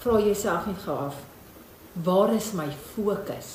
vra 0.02 0.18
jouself 0.20 0.66
net 0.66 0.82
gou 0.84 0.96
af 1.06 1.20
waar 2.08 2.34
is 2.34 2.50
my 2.58 2.66
fokus 2.94 3.50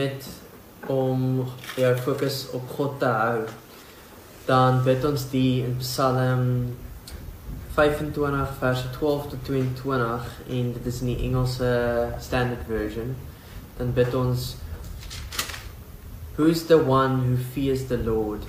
met 0.00 0.28
om 0.88 1.44
jou 1.76 1.94
fokus 2.06 2.46
op 2.56 2.72
God 2.76 2.98
te 3.02 3.12
hou 3.20 3.40
dan 4.48 4.80
bid 4.84 5.04
ons 5.04 5.28
die 5.32 5.60
in 5.66 5.76
Psalm 5.82 6.46
25 7.78 8.58
vers 8.58 8.84
12 8.92 9.28
tot 9.28 9.44
22 9.44 10.24
en 10.48 10.72
dit 10.72 10.86
is 10.86 11.00
in 11.00 11.12
die 11.12 11.20
Engelse 11.28 11.68
standard 12.18 12.64
version 12.66 13.12
dan 13.76 13.92
bid 13.94 14.14
ons 14.18 14.56
Who's 16.34 16.64
the 16.66 16.78
one 16.78 17.22
who 17.22 17.36
fears 17.36 17.84
the 17.86 17.98
Lord 17.98 18.42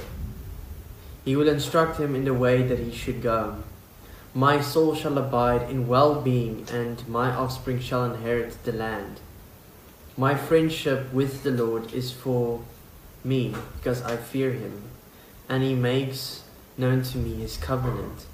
He 1.25 1.35
will 1.35 1.47
instruct 1.47 1.99
him 1.99 2.15
in 2.15 2.25
the 2.25 2.33
way 2.33 2.63
that 2.63 2.79
he 2.79 2.91
should 2.91 3.21
go. 3.21 3.61
My 4.33 4.61
soul 4.61 4.95
shall 4.95 5.17
abide 5.17 5.69
in 5.69 5.87
well 5.87 6.21
being, 6.21 6.65
and 6.73 7.07
my 7.07 7.29
offspring 7.29 7.79
shall 7.79 8.05
inherit 8.05 8.57
the 8.63 8.71
land. 8.71 9.19
My 10.17 10.33
friendship 10.33 11.13
with 11.13 11.43
the 11.43 11.51
Lord 11.51 11.93
is 11.93 12.11
for 12.11 12.61
me, 13.23 13.53
because 13.77 14.01
I 14.01 14.17
fear 14.17 14.53
him, 14.53 14.89
and 15.47 15.61
he 15.61 15.75
makes 15.75 16.43
known 16.77 17.03
to 17.03 17.17
me 17.17 17.35
his 17.35 17.57
covenant. 17.57 18.25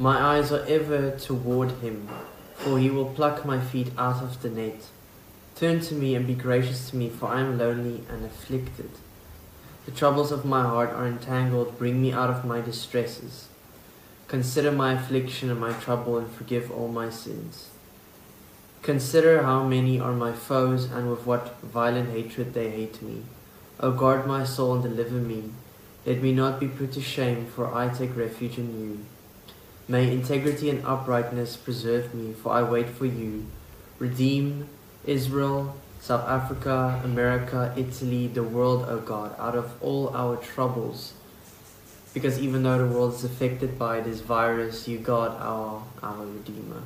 My 0.00 0.16
eyes 0.36 0.52
are 0.52 0.64
ever 0.68 1.10
toward 1.10 1.72
him, 1.82 2.08
for 2.54 2.78
he 2.78 2.88
will 2.88 3.06
pluck 3.06 3.44
my 3.44 3.58
feet 3.58 3.90
out 3.98 4.22
of 4.22 4.40
the 4.42 4.48
net. 4.48 4.86
Turn 5.56 5.80
to 5.80 5.94
me 5.94 6.14
and 6.14 6.24
be 6.24 6.34
gracious 6.34 6.90
to 6.90 6.96
me, 6.96 7.08
for 7.08 7.26
I 7.26 7.40
am 7.40 7.58
lonely 7.58 8.04
and 8.08 8.24
afflicted. 8.24 8.90
The 9.86 9.90
troubles 9.90 10.30
of 10.30 10.44
my 10.44 10.62
heart 10.62 10.90
are 10.90 11.08
entangled. 11.08 11.78
Bring 11.78 12.00
me 12.00 12.12
out 12.12 12.30
of 12.30 12.44
my 12.44 12.60
distresses. 12.60 13.48
Consider 14.28 14.70
my 14.70 14.92
affliction 14.92 15.50
and 15.50 15.58
my 15.58 15.72
trouble 15.72 16.16
and 16.16 16.30
forgive 16.30 16.70
all 16.70 16.86
my 16.86 17.10
sins. 17.10 17.70
Consider 18.82 19.42
how 19.42 19.64
many 19.64 19.98
are 19.98 20.12
my 20.12 20.32
foes 20.32 20.84
and 20.84 21.10
with 21.10 21.26
what 21.26 21.60
violent 21.62 22.10
hatred 22.10 22.54
they 22.54 22.70
hate 22.70 23.02
me. 23.02 23.22
O 23.80 23.90
guard 23.90 24.28
my 24.28 24.44
soul 24.44 24.74
and 24.74 24.84
deliver 24.84 25.16
me. 25.16 25.50
Let 26.06 26.22
me 26.22 26.32
not 26.32 26.60
be 26.60 26.68
put 26.68 26.92
to 26.92 27.00
shame, 27.00 27.46
for 27.46 27.74
I 27.74 27.88
take 27.88 28.16
refuge 28.16 28.58
in 28.58 28.80
you. 28.80 29.04
May 29.88 30.12
integrity 30.12 30.68
and 30.68 30.84
uprightness 30.84 31.56
preserve 31.56 32.14
me, 32.14 32.34
for 32.34 32.52
I 32.52 32.62
wait 32.62 32.90
for 32.90 33.06
you. 33.06 33.46
Redeem 33.98 34.68
Israel 35.06 35.74
South 36.00 36.28
Africa, 36.28 37.00
America, 37.04 37.74
Italy, 37.76 38.28
the 38.28 38.42
world, 38.42 38.86
oh 38.88 38.98
God, 38.98 39.34
out 39.38 39.54
of 39.54 39.70
all 39.82 40.14
our 40.14 40.36
troubles. 40.36 41.12
Because 42.14 42.38
even 42.38 42.62
though 42.62 42.78
the 42.78 42.86
world 42.86 43.14
is 43.14 43.24
affected 43.24 43.78
by 43.78 44.00
this 44.00 44.20
virus, 44.20 44.88
you 44.88 44.98
God, 44.98 45.36
our, 45.40 45.82
our 46.02 46.24
Redeemer. 46.24 46.82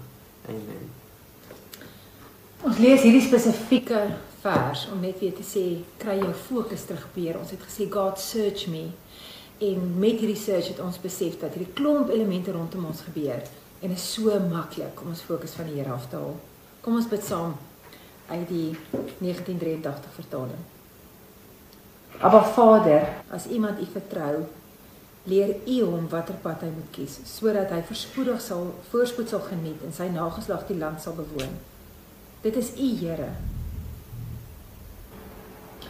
Amen. 0.49 0.91
Ons 2.63 2.79
lees 2.79 3.03
hierdie 3.03 3.23
spesifieke 3.23 4.01
vers 4.43 4.85
om 4.93 5.01
net 5.03 5.19
weer 5.19 5.33
te 5.35 5.43
sê 5.47 5.63
kry 5.99 6.15
jou 6.21 6.31
fokus 6.47 6.85
terug 6.87 7.09
Here. 7.15 7.39
Ons 7.39 7.51
het 7.55 7.63
gesê 7.63 7.89
God 7.91 8.21
search 8.23 8.69
me 8.71 8.91
en 9.63 9.99
met 9.99 10.19
hierdie 10.19 10.39
search 10.39 10.73
het 10.73 10.81
ons 10.83 10.99
besef 11.03 11.37
dat 11.41 11.55
hierdie 11.55 11.75
klomp 11.79 12.11
elemente 12.11 12.55
rondom 12.55 12.89
ons 12.91 13.05
gebeur 13.07 13.43
en 13.83 13.95
is 13.95 14.07
so 14.15 14.35
maklik 14.51 14.99
om 15.03 15.13
ons 15.13 15.23
fokus 15.27 15.55
van 15.59 15.69
die 15.71 15.79
Here 15.79 15.93
af 15.95 16.09
te 16.11 16.19
haal. 16.19 16.35
Kom 16.83 16.99
ons 16.99 17.09
bid 17.11 17.23
saam 17.27 17.55
uit 18.31 18.49
die 18.49 18.71
1983 19.21 20.19
vertaling. 20.19 20.67
Aba 22.23 22.43
Vader, 22.55 23.09
as 23.35 23.49
iemand 23.51 23.81
U 23.83 23.87
vertrou, 23.95 24.45
leer 25.31 25.57
U 25.67 25.79
hom 25.87 26.07
watter 26.11 26.39
pad 26.43 26.63
hy 26.67 26.71
moet 26.75 26.91
kies 26.95 27.21
sodat 27.31 27.71
hy 27.75 27.81
voorspoedig 27.87 28.43
sal 28.43 28.71
voorspoed 28.91 29.31
sal 29.31 29.43
geniet 29.47 29.83
en 29.87 29.95
sy 29.95 30.09
nageslag 30.11 30.67
die 30.71 30.79
land 30.79 31.03
sal 31.03 31.19
bewoon. 31.19 31.59
Dit 32.43 32.59
is 32.59 32.75
U 32.75 32.89
Here. 32.99 33.31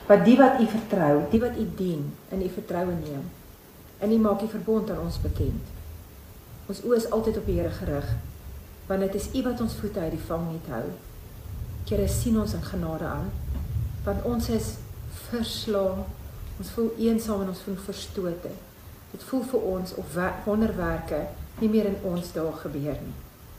Wat 0.09 0.27
die 0.27 0.37
wat 0.37 0.61
U 0.61 0.67
vertrou, 0.69 1.15
die 1.33 1.41
wat 1.41 1.57
U 1.57 1.69
dien, 1.79 2.11
in 2.33 2.45
U 2.45 2.51
vertroue 2.53 2.97
neem. 2.99 3.31
En 4.03 4.13
U 4.13 4.19
maak 4.19 4.43
U 4.43 4.49
verbond 4.51 4.91
aan 4.91 5.05
ons 5.07 5.21
bekend. 5.23 5.71
Ons 6.67 6.83
oë 6.83 6.99
is 6.99 7.09
altyd 7.15 7.39
op 7.39 7.47
die 7.47 7.59
Here 7.61 7.71
gerig, 7.71 8.09
want 8.89 9.05
dit 9.07 9.15
is 9.19 9.29
U 9.39 9.43
wat 9.47 9.61
ons 9.63 9.77
voete 9.79 10.03
uit 10.03 10.15
die 10.17 10.27
vang 10.27 10.49
net 10.51 10.71
hou. 10.75 10.85
Here 11.87 12.09
sien 12.09 12.39
ons 12.41 12.55
in 12.59 12.65
genade 12.67 13.07
aan. 13.07 13.31
Want 14.05 14.25
ons 14.27 14.49
is 14.49 14.75
verslae. 15.29 16.07
Ons 16.59 16.71
voel 16.75 16.91
eensaam 16.99 17.45
en 17.45 17.53
ons 17.53 17.65
voel 17.67 17.79
verstote. 17.87 18.53
Dit 19.13 19.25
voel 19.29 19.43
vir 19.51 19.67
ons 19.75 19.95
of 20.01 20.19
wonderwerke 20.47 21.27
nie 21.61 21.69
meer 21.71 21.91
in 21.91 21.99
ons 22.09 22.33
dae 22.35 22.53
gebeur 22.63 22.99
nie. 23.05 23.17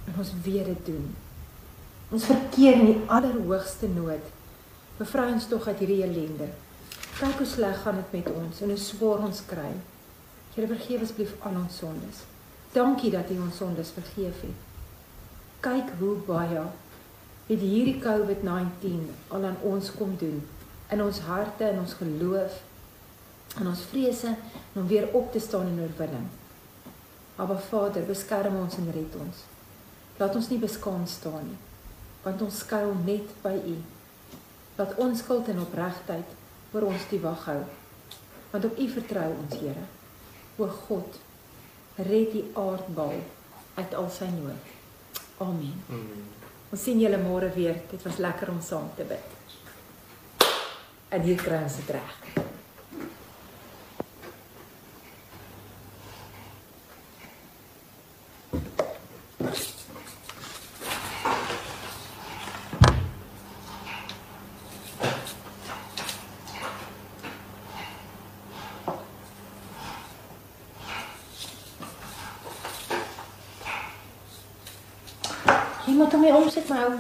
En 0.10 0.20
ons 0.20 0.34
weet 0.44 0.66
dit 0.72 0.86
doen. 0.92 1.08
Ons 2.14 2.28
verkeer 2.30 2.80
in 2.82 2.90
die 2.90 3.00
allerhoogste 3.08 3.88
nood. 3.94 4.32
Bevry 4.98 5.30
ons 5.34 5.48
tog 5.50 5.68
uit 5.70 5.80
hierdie 5.86 6.04
ellende. 6.06 6.50
Kyk 7.20 7.40
hoe 7.40 7.48
sleg 7.48 7.80
gaan 7.86 8.02
dit 8.02 8.16
met 8.18 8.30
ons 8.34 8.62
en 8.62 8.74
hoe 8.74 8.82
swaar 8.82 9.24
ons 9.30 9.42
kry. 9.50 9.72
Here 10.54 10.68
vergewe 10.70 11.02
asseblief 11.02 11.34
al 11.42 11.56
ons 11.58 11.78
sondes. 11.82 12.22
Dankie 12.74 13.10
dat 13.14 13.30
U 13.34 13.40
ons 13.42 13.58
sondes 13.58 13.90
vergeef 13.96 14.42
het. 14.46 14.60
Kyk 15.66 15.96
hoe 16.00 16.16
baie 16.28 16.66
het 17.48 17.60
hierdie 17.60 17.98
COVID-19 18.04 19.08
al 19.34 19.48
aan 19.50 19.58
ons 19.66 19.90
kom 19.98 20.14
doen 20.20 20.44
in 20.94 21.02
ons 21.02 21.20
harte 21.26 21.66
en 21.66 21.80
ons 21.82 21.96
geloof 22.00 22.60
en 23.60 23.70
ons 23.72 23.82
vrese 23.90 24.36
om 24.74 24.86
weer 24.88 25.10
op 25.14 25.32
te 25.34 25.42
staan 25.42 25.72
in 25.72 25.82
oorwinning. 25.82 26.30
Maar 27.36 27.58
Vader, 27.70 28.06
beskerm 28.06 28.60
ons 28.62 28.78
en 28.78 28.92
red 28.94 29.18
ons. 29.26 29.42
Laat 30.22 30.36
ons 30.38 30.50
nie 30.54 30.60
beskaam 30.62 31.08
staan 31.10 31.48
nie, 31.50 31.58
want 32.22 32.46
ons 32.46 32.62
skuil 32.62 32.94
net 33.06 33.34
by 33.42 33.56
U. 33.58 33.76
Laat 34.78 34.96
ons 35.02 35.26
skuld 35.26 35.50
en 35.50 35.66
opregtheid 35.66 36.38
oor 36.74 36.88
ons 36.94 37.10
die 37.10 37.22
wag 37.26 37.50
hou. 37.50 37.60
Want 38.54 38.70
op 38.70 38.78
U 38.78 38.90
vertrou 39.00 39.30
ons, 39.34 39.58
Here. 39.58 39.90
O 40.58 40.68
God, 40.68 41.20
red 41.96 42.32
die 42.32 42.44
aardbol 42.54 43.24
uit 43.74 43.94
al 43.98 44.10
sy 44.14 44.30
nood. 44.36 44.72
Amen. 45.42 45.80
Amen. 45.90 46.28
Ons 46.74 46.86
sien 46.86 47.02
julle 47.02 47.18
môre 47.22 47.50
weer. 47.54 47.82
Dit 47.90 48.06
was 48.06 48.22
lekker 48.22 48.54
om 48.54 48.62
saam 48.62 48.90
te 48.98 49.06
bid. 49.10 50.48
En 51.14 51.22
hier 51.26 51.42
kry 51.42 51.62
ons 51.66 51.82
dit 51.82 51.94
reg. 51.98 52.42
my 76.24 76.32
omsit 76.32 76.70
my 76.70 76.84
ou. 76.88 77.00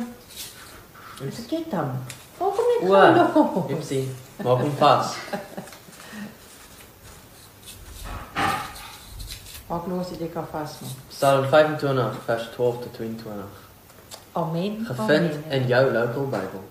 Dis 1.43 1.51
ek 1.51 1.63
dit 1.65 1.71
dan. 1.71 1.89
Hoekom 2.37 2.65
net 2.71 3.31
gou? 3.33 3.63
Ek 3.75 3.83
sien. 3.83 4.05
Maak 4.43 4.61
hom 4.63 4.75
vas. 4.79 5.15
Maak 9.67 9.89
los 9.91 10.13
dit 10.13 10.21
ek 10.23 10.37
vas 10.53 10.75
man. 10.79 10.93
Psalm 11.11 11.47
25 11.51 12.21
vers 12.27 12.45
12 12.55 12.79
tot 12.85 12.95
22. 12.95 13.35
Amen. 14.39 14.77
Gevind 14.87 15.33
Amen. 15.35 15.43
in 15.57 15.67
jou 15.67 15.83
local 15.91 16.29
Bybel. 16.31 16.63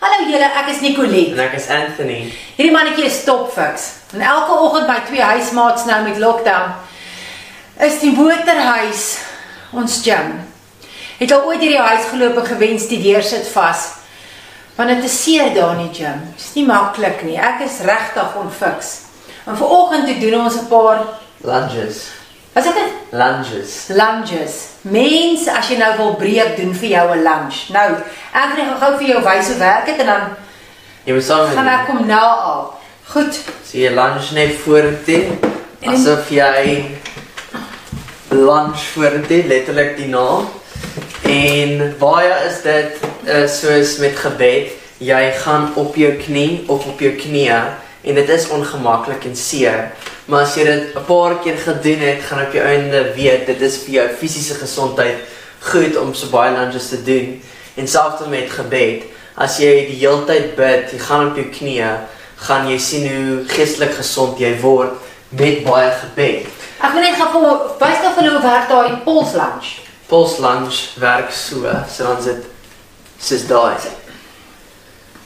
Hallo 0.00 0.24
julle, 0.30 0.48
ek 0.48 0.70
is 0.72 0.80
Nicolet. 0.80 1.34
En 1.36 1.42
ek 1.44 1.58
is 1.60 1.68
Anthony. 1.68 2.20
Hierdie 2.56 2.72
mannetjie 2.72 3.04
is 3.10 3.20
stopfiks. 3.20 3.90
En 4.16 4.24
elke 4.24 4.56
oggend 4.64 4.88
by 4.88 5.02
twee 5.10 5.26
huismaats 5.34 5.84
nou 5.90 6.00
met 6.08 6.22
lockdown 6.22 6.72
is 7.84 8.00
die 8.00 8.14
motorhuis 8.16 9.10
ons 9.76 10.00
gym. 10.04 10.49
Het 11.20 11.32
al 11.36 11.44
ooit 11.50 11.60
hierdie 11.60 11.78
huis 11.80 12.06
geloop 12.10 12.38
en 12.40 12.46
gewens 12.48 12.86
die 12.88 13.00
deur 13.02 13.22
sit 13.22 13.48
vas. 13.52 13.88
Want 14.78 14.88
dit 14.94 15.04
is 15.04 15.16
seer 15.22 15.50
daar 15.54 15.76
in 15.76 15.90
die 15.90 15.98
gym. 16.02 16.22
Dis 16.36 16.54
nie 16.56 16.64
maklik 16.66 17.20
nie. 17.26 17.36
Ek 17.36 17.60
is 17.66 17.82
regtig 17.84 18.36
onfiks. 18.40 18.94
En 19.44 19.56
vanoggend 19.58 20.06
toe 20.08 20.18
doen 20.22 20.40
ons 20.44 20.56
'n 20.62 20.68
paar 20.68 21.04
Lunges. 21.44 22.08
Wat 22.52 22.64
sê 22.64 22.72
dit? 22.74 22.92
Lunges. 23.10 23.86
Lunges. 23.88 24.54
Mens, 24.82 25.46
as 25.48 25.68
jy 25.68 25.76
nou 25.78 25.96
wil 25.96 26.14
breek, 26.14 26.56
doen 26.56 26.74
vir 26.74 26.88
jou 26.88 27.06
'n 27.14 27.22
lunge. 27.22 27.58
Nou, 27.72 27.90
ek 28.32 28.50
gaan 28.56 28.76
gou 28.80 28.96
vir 28.98 29.06
jou 29.08 29.22
wys 29.24 29.46
hoe 29.48 29.56
werk 29.56 29.86
dit 29.86 29.98
en 29.98 30.06
dan 30.06 30.20
Jy 31.04 31.12
moet 31.14 31.24
saam 31.24 31.50
gaan 31.54 31.68
ek 31.68 31.86
kom 31.86 32.06
na 32.06 32.20
al. 32.20 32.74
Goed. 33.12 33.34
So 33.64 33.78
jy 33.78 33.88
lunge 33.90 34.32
net 34.32 34.54
vorentoe 34.64 35.26
En- 35.80 35.92
asof 35.92 36.28
jy 36.30 36.84
lunge 38.30 38.76
vorentoe 38.94 39.44
letterlik 39.46 39.96
die 39.96 40.08
naam. 40.08 40.48
En 41.30 41.94
baie 41.98 42.30
is 42.48 42.56
dit 42.64 43.02
uh, 43.28 43.44
soos 43.46 43.98
met 44.02 44.16
gebed, 44.18 44.72
jy 44.98 45.20
gaan 45.44 45.68
op 45.78 45.94
jou 45.94 46.10
knie 46.18 46.64
of 46.66 46.88
op 46.90 46.98
jou 47.00 47.12
knieë 47.14 47.58
en 48.10 48.16
dit 48.18 48.32
is 48.34 48.48
ongemaklik 48.50 49.28
en 49.28 49.36
seer. 49.38 49.92
Maar 50.26 50.48
as 50.48 50.56
jy 50.58 50.64
dit 50.66 50.96
'n 50.96 51.04
paar 51.06 51.36
keer 51.44 51.58
gedoen 51.58 52.02
het, 52.02 52.24
gaan 52.26 52.42
op 52.46 52.52
jou 52.52 52.64
einde 52.66 53.14
weet 53.14 53.46
dit 53.46 53.60
is 53.60 53.76
vir 53.84 53.94
jou 53.94 54.06
fisiese 54.18 54.54
gesondheid 54.54 55.22
goed 55.70 55.96
om 55.96 56.14
so 56.14 56.26
baie 56.32 56.50
lunges 56.50 56.88
te 56.88 57.02
doen. 57.02 57.42
En 57.76 57.88
selfs 57.88 58.26
met 58.26 58.50
gebed, 58.50 59.04
as 59.36 59.58
jy 59.58 59.86
die 59.86 60.00
hele 60.02 60.24
tyd 60.26 60.56
bid, 60.56 60.90
jy 60.92 60.98
gaan 60.98 61.30
op 61.30 61.36
jou 61.36 61.46
knieë, 61.46 61.92
gaan 62.36 62.68
jy 62.68 62.78
sien 62.78 63.06
hoe 63.06 63.44
geestelik 63.46 63.94
gesond 63.94 64.38
jy 64.38 64.58
word 64.60 64.98
met 65.28 65.62
baie 65.64 65.90
gebed. 65.90 66.46
Ek 66.80 66.92
wil 66.92 67.02
net 67.02 67.14
gou 67.14 67.28
vir 67.32 67.42
wys 67.78 68.02
gou 68.02 68.12
vir 68.14 68.22
hulle 68.22 68.34
hoe 68.34 68.50
werk 68.50 68.68
daai 68.68 69.04
pulse 69.04 69.36
lunge. 69.36 69.89
Pulse 70.10 70.42
lunge 70.42 70.90
werk 70.98 71.30
so, 71.30 71.62
so 71.86 72.04
dan 72.04 72.22
sit 72.22 72.46
soos 73.20 73.46
daai. 73.46 73.76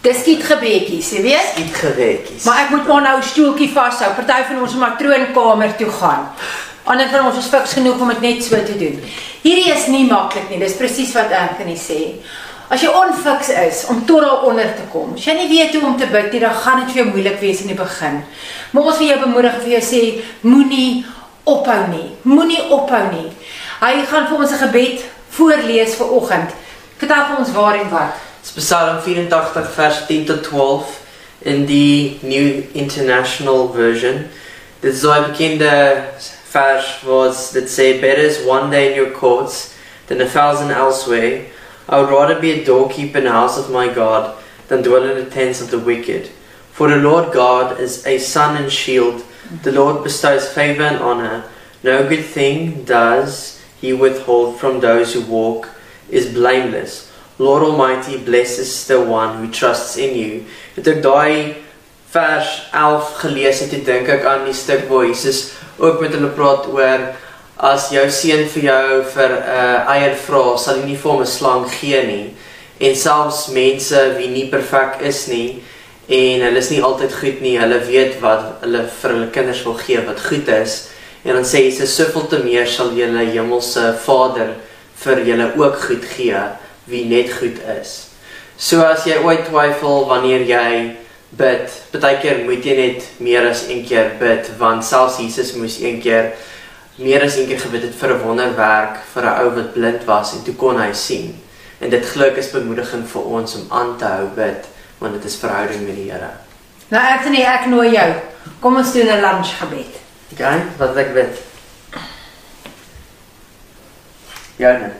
Dis 0.04 0.18
skiet 0.20 0.42
gebedjies, 0.44 1.14
jy 1.16 1.22
weet? 1.24 1.60
Iets 1.62 1.78
gewetjies. 1.80 2.44
Maar 2.44 2.66
ek 2.66 2.74
moet 2.74 2.88
maar 2.90 3.02
nou 3.02 3.16
'n 3.18 3.22
stoeltjie 3.24 3.70
vashou. 3.72 4.10
Party 4.14 4.42
van 4.48 4.60
ons 4.60 4.72
moet 4.72 4.80
maar 4.80 4.98
troonkamer 4.98 5.76
toe 5.76 5.90
gaan. 5.90 6.28
Ander 6.84 7.08
van 7.08 7.26
ons 7.26 7.38
is 7.38 7.48
fiks 7.48 7.72
genoeg 7.72 8.00
om 8.00 8.08
dit 8.08 8.20
net 8.20 8.44
so 8.44 8.56
te 8.64 8.76
doen. 8.76 9.00
Hierdie 9.42 9.72
is 9.72 9.86
nie 9.86 10.04
maklik 10.04 10.50
nie. 10.50 10.58
Dis 10.58 10.76
presies 10.76 11.14
wat 11.16 11.32
Anthony 11.32 11.76
sê. 11.76 12.20
As 12.68 12.80
jy 12.80 12.88
onfiks 12.88 13.48
is 13.48 13.86
om 13.88 14.04
tot 14.04 14.20
daaronder 14.20 14.74
te 14.76 14.84
kom, 14.92 15.14
as 15.14 15.24
jy 15.24 15.34
nie 15.36 15.48
weet 15.48 15.74
hoe 15.74 15.84
om 15.84 15.96
te 15.96 16.06
bid 16.06 16.32
nie, 16.32 16.40
dan 16.40 16.54
gaan 16.54 16.80
dit 16.80 16.92
vir 16.92 17.02
jou 17.02 17.10
moeilik 17.10 17.40
wees 17.40 17.60
in 17.60 17.66
die 17.66 17.76
begin. 17.76 18.22
Maar 18.70 18.82
ons 18.82 18.98
wil 18.98 19.08
jou 19.08 19.18
bemoedig 19.20 19.58
vir 19.62 19.70
jou 19.78 19.82
sê, 19.84 20.00
moenie 20.40 21.04
ophou 21.44 21.80
nie. 21.88 22.10
Moenie 22.22 22.62
ophou 22.68 23.02
nie. 23.12 23.28
Hy 23.80 24.04
gaan 24.06 24.28
vir 24.28 24.38
ons 24.38 24.52
'n 24.52 24.62
gebed 24.68 25.04
voorlees 25.30 25.94
vir 25.94 26.10
oggend. 26.10 26.50
Vertel 26.98 27.24
vir 27.28 27.38
ons 27.38 27.52
waar 27.52 27.74
en 27.74 27.90
wat. 27.90 28.14
Dis 28.42 28.52
Psalm 28.64 29.00
84 29.02 29.70
vers 29.74 30.06
10 30.06 30.24
tot 30.24 30.42
12 30.42 31.00
in 31.42 31.66
die 31.66 32.18
New 32.22 32.62
International 32.72 33.72
Version. 33.72 34.28
Dit 34.80 34.94
is 34.94 35.00
so 35.00 35.10
'n 35.12 35.30
bekende 35.30 36.04
vers 36.50 37.02
was 37.02 37.50
that 37.52 37.68
say 37.68 38.00
better 38.00 38.22
is 38.22 38.46
one 38.46 38.70
day 38.70 38.90
in 38.90 38.94
your 38.94 39.10
courts 39.10 39.70
than 40.06 40.20
a 40.20 40.26
thousand 40.26 40.70
elsewhere. 40.70 41.40
I 41.88 41.96
would 41.96 42.10
rather 42.10 42.40
be 42.40 42.52
a 42.52 42.64
doorkeeper 42.64 43.18
in 43.18 43.24
the 43.24 43.32
house 43.32 43.58
of 43.58 43.70
my 43.70 43.88
God 43.88 44.32
than 44.68 44.82
dwell 44.82 45.02
in 45.02 45.16
the 45.16 45.30
tents 45.30 45.60
of 45.60 45.70
the 45.70 45.78
wicked. 45.78 46.30
For 46.72 46.88
the 46.88 46.96
Lord 46.96 47.32
God 47.32 47.80
is 47.80 48.06
a 48.06 48.18
sun 48.18 48.56
and 48.56 48.72
shield. 48.72 49.22
The 49.62 49.72
Lord 49.72 50.02
bestows 50.02 50.48
favor 50.48 50.82
and 50.82 50.98
honor. 50.98 51.44
No 51.82 52.08
good 52.08 52.24
thing 52.24 52.84
does 52.84 53.53
he 53.84 53.92
withhold 53.92 54.58
from 54.58 54.80
those 54.80 55.12
who 55.12 55.20
walk 55.28 55.68
is 56.08 56.32
blameless. 56.32 57.12
Lord 57.38 57.62
Almighty 57.62 58.16
blesses 58.18 58.86
the 58.86 59.00
one 59.00 59.38
who 59.38 59.50
trusts 59.50 59.96
in 59.96 60.14
you. 60.16 60.44
Het 60.76 60.88
ek 60.94 61.02
daai 61.02 61.56
vers 62.14 62.50
11 62.70 63.12
gelees 63.24 63.60
het, 63.60 63.72
toe 63.74 63.82
dink 63.82 64.08
ek 64.08 64.26
aan 64.30 64.46
die 64.46 64.54
stuk 64.54 64.86
waar 64.88 65.08
Jesus 65.08 65.50
ook 65.82 65.98
met 66.00 66.14
hulle 66.14 66.30
praat 66.36 66.68
oor 66.70 67.08
as 67.58 67.88
jou 67.90 68.04
seun 68.10 68.46
vir 68.54 68.64
jou 68.68 69.02
vir 69.16 69.30
'n 69.34 69.42
uh, 69.42 69.92
eier 69.96 70.14
vra, 70.26 70.56
sal 70.58 70.78
jy 70.78 70.86
nie 70.86 71.00
vir 71.02 71.10
hom 71.10 71.22
'n 71.22 71.26
slang 71.26 71.66
gee 71.70 72.02
nie. 72.06 72.34
En 72.80 72.94
selfs 72.94 73.48
mense 73.48 73.98
wie 74.18 74.28
nie 74.28 74.48
perfek 74.50 75.02
is 75.02 75.26
nie 75.28 75.62
en 76.08 76.40
hulle 76.46 76.58
is 76.58 76.70
nie 76.70 76.82
altyd 76.82 77.12
goed 77.14 77.40
nie, 77.40 77.58
hulle 77.58 77.80
weet 77.86 78.20
wat 78.20 78.60
hulle 78.62 78.82
vir 78.86 79.10
hulle 79.10 79.30
kinders 79.30 79.64
wil 79.64 79.74
gee 79.74 80.00
wat 80.06 80.20
goed 80.20 80.48
is. 80.48 80.93
En 81.24 81.34
dan 81.34 81.44
sê 81.44 81.64
Jesus 81.64 81.94
soveel 81.96 82.26
te 82.28 82.38
meer 82.44 82.66
sal 82.68 82.92
julle 82.92 83.24
hemelse 83.32 83.94
Vader 84.04 84.54
vir 85.04 85.22
julle 85.24 85.46
ook 85.56 85.78
goed 85.86 86.04
gee 86.16 86.42
wie 86.90 87.04
net 87.08 87.32
goed 87.32 87.60
is. 87.80 87.94
So 88.56 88.84
as 88.84 89.06
jy 89.08 89.16
ooit 89.24 89.46
twyfel 89.48 90.04
wanneer 90.10 90.44
jy 90.46 90.66
bid, 91.34 91.72
baie 91.96 92.18
keer 92.22 92.44
moet 92.44 92.64
jy 92.64 92.74
net 92.78 93.06
meer 93.24 93.48
as 93.48 93.64
een 93.70 93.82
keer 93.88 94.12
bid 94.20 94.52
want 94.60 94.84
selfs 94.84 95.18
Jesus 95.22 95.54
moes 95.56 95.80
een 95.80 95.98
keer 96.04 96.34
meer 97.00 97.24
as 97.26 97.38
een 97.40 97.48
keer 97.48 97.58
gebid 97.64 97.88
het 97.88 97.96
vir 97.98 98.14
'n 98.14 98.22
wonderwerk 98.22 99.00
vir 99.14 99.24
'n 99.24 99.40
ou 99.40 99.48
wat 99.56 99.72
blind 99.72 100.04
was 100.04 100.34
en 100.34 100.44
toe 100.44 100.54
kon 100.54 100.78
hy 100.78 100.92
sien. 100.92 101.34
En 101.80 101.90
dit 101.90 102.06
geluk 102.06 102.36
is 102.36 102.50
bemoediging 102.50 103.08
vir 103.08 103.22
ons 103.22 103.54
om 103.54 103.66
aan 103.70 103.96
te 103.98 104.04
hou 104.04 104.28
bid 104.36 104.68
want 104.98 105.12
dit 105.12 105.24
is 105.24 105.36
verhouding 105.36 105.86
met 105.86 105.96
die 105.96 106.10
Here. 106.10 106.30
Nou 106.88 107.02
Anthony, 107.02 107.42
ek 107.42 107.66
nooi 107.66 107.90
jou. 107.90 108.12
Kom 108.60 108.76
ons 108.76 108.92
doen 108.92 109.08
'n 109.08 109.20
lunch 109.20 110.03
Okay, 110.32 110.62
wat 110.78 110.96
ek 110.96 111.12
bid. 111.14 111.40
Joune. 114.56 114.90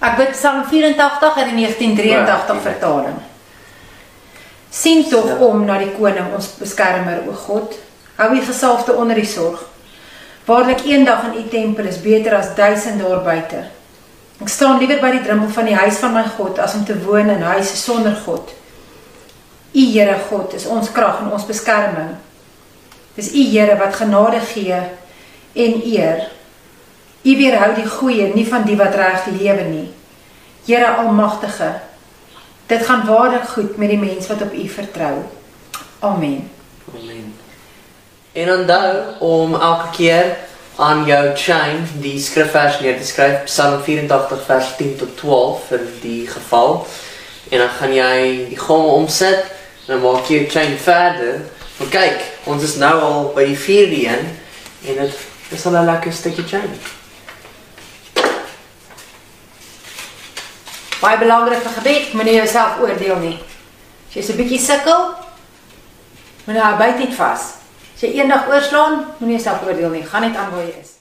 Ek 0.00 0.16
bid 0.16 0.30
Psalm 0.36 0.62
84 0.68 1.36
uit 1.36 1.50
die 1.50 1.56
1983 1.66 2.54
Ja. 2.56 2.60
vertaling. 2.60 3.18
Sien 4.70 5.08
tog 5.10 5.26
Ja. 5.26 5.34
om 5.44 5.64
na 5.64 5.78
die 5.78 5.92
koning 5.92 6.32
ons 6.34 6.46
beskermer 6.58 7.22
o 7.28 7.32
God. 7.32 7.74
Hou 8.16 8.34
u 8.34 8.40
gesalfde 8.40 8.92
onder 8.94 9.14
die 9.16 9.26
sorg. 9.26 9.64
Waarlik 10.46 10.84
eendag 10.84 11.24
in 11.24 11.44
u 11.44 11.48
tempel 11.48 11.84
is 11.86 12.00
beter 12.00 12.34
as 12.36 12.54
duisend 12.54 13.00
daar 13.00 13.22
buite. 13.22 13.64
Ek 14.40 14.48
staan 14.48 14.78
liewer 14.78 15.00
by 15.00 15.10
die 15.10 15.22
drempel 15.22 15.48
van 15.48 15.64
die 15.64 15.74
huis 15.76 15.96
van 15.98 16.12
my 16.14 16.24
God 16.36 16.58
as 16.58 16.74
om 16.74 16.84
te 16.84 16.96
woon 17.04 17.28
in 17.28 17.42
huise 17.42 17.76
sonder 17.76 18.14
God. 18.24 18.48
U 19.72 19.80
Here 19.92 20.16
God 20.30 20.54
is 20.54 20.66
ons 20.66 20.92
krag 20.92 21.20
en 21.20 21.32
ons 21.32 21.46
beskerming. 21.46 22.16
Dis 23.20 23.34
u 23.36 23.42
Here 23.52 23.76
wat 23.76 23.94
genade 23.94 24.40
gee 24.40 24.80
en 25.52 25.80
eer. 25.84 26.28
U 27.22 27.36
weerhou 27.36 27.74
die 27.76 27.88
goeie 27.88 28.30
nie 28.32 28.46
van 28.48 28.64
die 28.64 28.76
wat 28.80 28.96
reg 28.96 29.26
lewe 29.34 29.66
nie. 29.68 29.88
Here 30.64 30.94
Almagtige, 31.02 31.74
dit 32.66 32.86
gaan 32.86 33.04
waarlik 33.04 33.44
goed 33.52 33.76
met 33.76 33.92
die 33.92 33.98
mens 33.98 34.30
wat 34.32 34.46
op 34.46 34.54
U 34.54 34.64
vertrou. 34.68 35.12
Amen. 35.98 36.48
Amen. 36.94 37.34
En 38.32 38.52
onthou 38.54 38.96
om 39.18 39.54
elke 39.54 39.92
keer 39.96 40.36
aan 40.76 41.04
jou 41.04 41.36
chain 41.36 41.84
die 42.00 42.16
skrifvers 42.20 42.80
neer 42.80 42.96
te 42.96 43.04
skryf 43.04 43.44
Psalm 43.44 43.82
84 43.84 44.44
vers 44.48 44.74
10 44.80 44.96
tot 44.96 45.16
12 45.20 45.68
vir 45.68 45.88
die 46.00 46.26
geval. 46.26 46.86
En 47.50 47.66
dan 47.66 47.72
gaan 47.80 47.94
jy 47.94 48.20
die 48.48 48.60
gomme 48.64 49.00
omsit 49.04 49.44
en 49.44 49.98
dan 49.98 50.06
maak 50.08 50.30
jy 50.30 50.40
jou 50.40 50.52
chain 50.56 50.78
verder. 50.78 51.42
Maar 51.80 51.88
kyk, 51.88 52.24
ons 52.44 52.62
is 52.62 52.74
nou 52.76 52.92
al 53.00 53.30
by 53.32 53.46
die 53.48 53.56
4de 53.56 54.00
een 54.04 54.26
en 54.90 54.98
dit 55.00 55.54
is 55.56 55.62
al 55.66 55.78
'n 55.80 55.88
lekker 55.88 56.12
stukkie 56.12 56.44
chain. 56.44 56.68
Baie 61.00 61.18
belangrik 61.18 61.62
vir 61.64 61.72
gebed, 61.72 62.12
moenie 62.12 62.34
jouself 62.34 62.78
oordeel 62.80 63.16
nie. 63.16 63.38
As 64.08 64.14
jy 64.14 64.22
so 64.22 64.32
'n 64.32 64.36
bietjie 64.36 64.58
sukkel, 64.60 65.14
moenie 66.44 66.62
nou 66.62 66.76
byt 66.76 66.98
net 66.98 67.14
vas. 67.14 67.40
As 67.94 68.00
jy 68.00 68.12
eendag 68.12 68.48
oorslaan, 68.48 69.06
moenie 69.18 69.38
jouself 69.40 69.64
oordeel 69.64 69.90
nie. 69.90 70.04
Gaan 70.04 70.22
net 70.22 70.36
aan 70.36 70.50
waar 70.50 70.64
jy 70.64 70.76
is. 70.80 71.00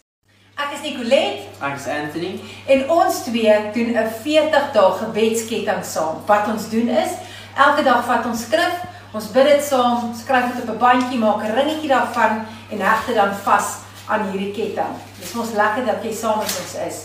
Ek 0.55 0.73
is 0.75 0.81
Nicolet 0.81 1.39
Ek 1.61 1.75
is 1.75 1.87
Anthony. 1.87 2.39
En 2.67 2.89
ons 2.89 3.23
twee 3.23 3.71
doen 3.73 3.91
'n 3.97 4.11
40 4.23 4.71
dae 4.71 4.91
gebedsketting 4.91 5.85
saam. 5.85 6.23
Wat 6.25 6.47
ons 6.47 6.69
doen 6.69 6.87
is, 6.87 7.11
elke 7.55 7.83
dag 7.83 8.05
vat 8.05 8.25
ons 8.25 8.41
skrif, 8.41 8.75
ons 9.11 9.31
bid 9.33 9.47
dit 9.49 9.63
saam, 9.63 10.11
skryf 10.13 10.55
dit 10.55 10.63
op 10.63 10.75
'n 10.75 10.79
bandjie, 10.79 11.19
maak 11.19 11.43
'n 11.43 11.55
ringetjie 11.57 11.89
daarvan 11.89 12.45
en 12.71 12.79
heg 12.79 13.05
dit 13.05 13.15
dan 13.15 13.33
vas 13.43 13.77
aan 14.07 14.29
hierdie 14.29 14.53
ketting. 14.53 14.95
Dis 15.19 15.33
mos 15.33 15.53
lekker 15.53 15.85
dat 15.85 16.03
jy 16.03 16.13
saam 16.13 16.37
met 16.37 16.59
ons 16.61 16.75
is. 16.87 16.97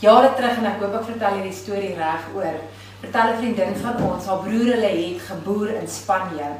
Jare 0.00 0.34
terug 0.36 0.58
en 0.58 0.66
ek 0.66 0.80
hoop 0.80 0.94
ek 0.94 1.04
vertel 1.04 1.34
hierdie 1.34 1.56
storie 1.56 1.94
reg 1.94 2.22
oor. 2.34 2.56
Vertel 3.00 3.32
'n 3.32 3.38
vriendin 3.38 3.76
van 3.76 3.96
ons, 4.02 4.26
haar 4.26 4.38
broer 4.38 4.72
hulle 4.74 4.92
het 4.96 5.20
geboer 5.28 5.68
in 5.80 5.88
Spanje. 5.88 6.50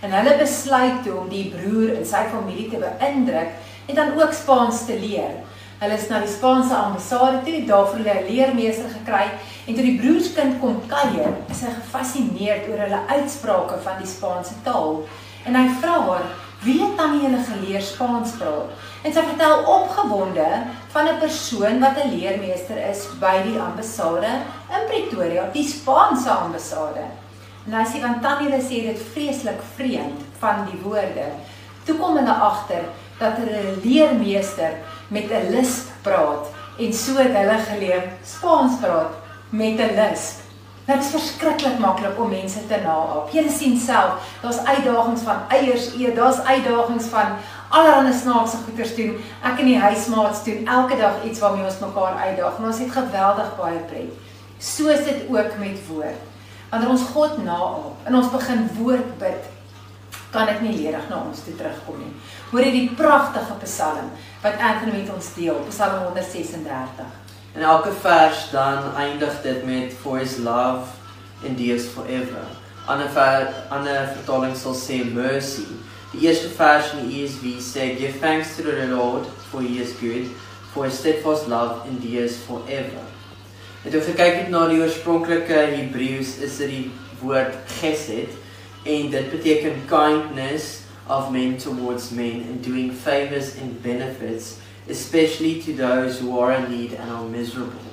En 0.00 0.10
hulle 0.10 0.38
besluit 0.38 1.02
toe 1.04 1.14
om 1.20 1.28
die 1.28 1.52
broer 1.54 1.96
en 1.96 2.06
sy 2.06 2.22
familie 2.30 2.70
te 2.70 2.78
beïndruk 2.78 3.50
en 3.86 3.94
dan 3.94 4.20
ook 4.20 4.32
Spaans 4.32 4.86
te 4.86 4.98
leer. 4.98 5.34
Hulle 5.78 5.94
is 5.94 6.08
na 6.08 6.18
die 6.18 6.28
Spaanse 6.28 6.74
ambassade 6.74 7.42
toe, 7.44 7.64
daar 7.66 7.86
vir 7.86 7.98
hulle 7.98 8.20
'n 8.20 8.26
leermeester 8.30 8.90
gekry 8.90 9.30
en 9.66 9.74
toe 9.74 9.84
die 9.84 9.98
broerskind 10.00 10.58
kom 10.60 10.80
kuier, 10.90 11.36
is 11.50 11.60
hy 11.62 11.70
gefassineerd 11.76 12.68
oor 12.70 12.80
hulle 12.82 13.02
uitsprake 13.14 13.78
van 13.84 14.00
die 14.02 14.10
Spaanse 14.10 14.56
taal. 14.66 15.04
En 15.46 15.58
hy 15.58 15.68
vra 15.80 15.98
haar, 16.06 16.26
weet 16.62 16.96
Tannie 16.98 17.24
hulle 17.26 17.42
geleer 17.46 17.82
Spaans 17.82 18.36
praat. 18.38 18.70
En 19.02 19.14
sy 19.14 19.22
vertel 19.26 19.64
opgewonde 19.66 20.48
van 20.94 21.08
'n 21.08 21.18
persoon 21.18 21.80
wat 21.80 21.98
'n 21.98 22.14
leermeester 22.14 22.78
is 22.90 23.06
by 23.20 23.42
die 23.42 23.58
ambassade 23.58 24.32
in 24.70 24.86
Pretoria, 24.86 25.48
die 25.52 25.66
Spaanse 25.68 26.30
ambassade. 26.30 27.04
En 27.66 27.72
hy 27.72 27.84
sê 27.84 28.00
want 28.00 28.22
Tannie 28.22 28.50
hulle 28.50 28.62
sê 28.62 28.82
dit 28.86 29.02
vreeslik 29.12 29.60
vreemd 29.76 30.20
van 30.38 30.66
die 30.70 30.80
woorde. 30.82 31.26
Toe 31.84 31.96
kom 31.96 32.16
hulle 32.16 32.34
agter 32.34 32.84
dat 33.18 33.38
'n 33.38 33.80
leermeester 33.84 34.72
met 35.08 35.30
'n 35.30 35.50
lisp 35.50 35.90
praat 36.02 36.46
en 36.78 36.92
so 36.92 37.16
het 37.16 37.34
hulle 37.36 37.58
geleer 37.58 38.02
Spaans 38.22 38.80
praat 38.80 39.21
met 39.52 39.78
'n 39.78 39.94
lisp. 39.94 40.40
Dit 40.84 40.98
is 40.98 41.10
verskriklik 41.10 41.78
maklik 41.78 42.18
om 42.18 42.28
mense 42.28 42.66
te 42.66 42.78
naap. 42.82 43.28
Jy 43.32 43.48
sien 43.48 43.76
self, 43.78 44.24
daar's 44.42 44.64
uitdagings 44.64 45.22
van 45.22 45.36
eiers 45.48 45.94
eet, 45.94 46.16
daar's 46.16 46.40
uitdagings 46.40 47.04
van 47.04 47.36
allerlei 47.68 48.14
snaakse 48.14 48.56
goeders 48.64 48.94
doen. 48.94 49.14
Ek 49.42 49.58
en 49.58 49.66
die 49.66 49.78
huismaats 49.78 50.44
doen 50.44 50.66
elke 50.66 50.96
dag 50.96 51.24
iets 51.24 51.38
waarmee 51.38 51.64
ons 51.64 51.78
mekaar 51.78 52.14
uitdaag. 52.14 52.58
Ons 52.58 52.78
het 52.78 52.90
geweldig 52.90 53.56
baie 53.56 53.78
pret. 53.78 54.12
So 54.58 54.88
is 54.88 55.04
dit 55.04 55.22
ook 55.28 55.58
met 55.58 55.86
woord. 55.88 56.20
Wanneer 56.70 56.90
ons 56.90 57.08
God 57.14 57.44
naap 57.44 58.04
en 58.04 58.14
ons 58.14 58.30
begin 58.30 58.68
woord 58.78 59.18
bid, 59.18 59.50
kan 60.30 60.48
ek 60.48 60.60
nie 60.60 60.76
ledig 60.76 61.08
na 61.08 61.24
ons 61.28 61.44
toe 61.44 61.54
terugkom 61.54 61.98
nie. 61.98 62.12
Hoor 62.50 62.64
jy 62.64 62.70
die 62.70 62.94
pragtige 62.96 63.54
Psalm 63.62 64.10
wat 64.42 64.58
Anthony 64.58 65.02
met 65.02 65.14
ons 65.14 65.34
deel, 65.34 65.60
Psalm 65.68 66.04
136. 66.08 67.21
En 67.54 67.62
elke 67.62 67.92
vers 68.00 68.50
dan 68.50 68.94
eindig 68.96 69.42
dit 69.42 69.64
met 69.64 69.92
for 70.00 70.18
his 70.18 70.36
love 70.36 70.88
endures 71.44 71.84
forever. 71.84 72.46
Ander 72.86 73.08
ver, 73.08 73.54
ander 73.68 74.08
vertaling 74.16 74.56
sal 74.56 74.74
sê 74.74 75.02
mercy. 75.04 75.66
Die 76.12 76.26
eerste 76.26 76.48
vers 76.48 76.92
in 76.92 77.08
die 77.08 77.22
ESV 77.22 77.60
sê 77.60 77.92
give 77.98 78.18
thanks 78.20 78.56
to 78.56 78.62
the 78.62 78.86
Lord 78.88 79.28
for 79.50 79.60
he 79.60 79.80
is 79.80 79.92
good 80.00 80.30
for 80.72 80.84
his 80.84 80.98
steadfast 80.98 81.48
love 81.48 81.86
endures 81.88 82.38
forever. 82.46 83.04
Dit 83.84 83.98
as 83.98 84.08
jy 84.08 84.16
kyk 84.16 84.48
na 84.48 84.64
die 84.70 84.80
oorspronklike 84.80 85.60
Hebreëus 85.74 86.38
is 86.46 86.56
dit 86.62 86.72
die 86.72 86.84
woord 87.20 87.56
gesed 87.80 88.32
en 88.88 89.12
dit 89.12 89.30
beteken 89.32 89.84
kindness 89.90 90.86
of 91.10 91.30
men 91.34 91.58
towards 91.60 92.10
men 92.16 92.46
and 92.48 92.64
doing 92.64 92.92
favors 92.94 93.56
and 93.60 93.76
benefits 93.82 94.61
especially 94.88 95.62
to 95.62 95.72
those 95.72 96.18
who 96.18 96.38
are 96.38 96.52
in 96.52 96.70
need 96.70 96.92
and 96.94 97.10
are 97.10 97.24
miserable. 97.24 97.86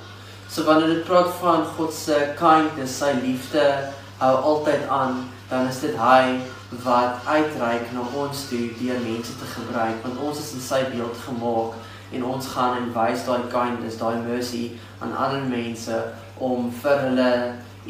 So 0.48 0.64
wanneer 0.64 0.94
dit 0.94 1.04
praat 1.04 1.34
van 1.40 1.64
God 1.76 1.92
se 1.94 2.34
kindness, 2.38 2.98
sy 2.98 3.12
liefde 3.22 3.92
hou 4.18 4.34
altyd 4.36 4.88
aan, 4.88 5.28
dan 5.50 5.66
is 5.66 5.80
dit 5.80 5.94
hy 5.98 6.40
wat 6.84 7.22
uitreik 7.26 7.92
na 7.92 8.02
ons 8.14 8.44
toe 8.50 8.68
deur 8.78 8.98
mense 9.02 9.32
te 9.38 9.46
gebruik 9.54 10.04
want 10.04 10.20
ons 10.22 10.38
is 10.38 10.52
in 10.54 10.62
sy 10.62 10.84
beeld 10.92 11.16
gemaak 11.24 11.78
en 12.14 12.26
ons 12.26 12.50
gaan 12.52 12.76
en 12.78 12.92
wys 12.94 13.24
daai 13.26 13.48
kindness, 13.50 13.98
daai 13.98 14.22
mercy 14.22 14.62
aan 15.02 15.14
ander 15.14 15.46
mense 15.50 15.96
om 16.38 16.70
vir 16.82 17.02
hulle 17.06 17.32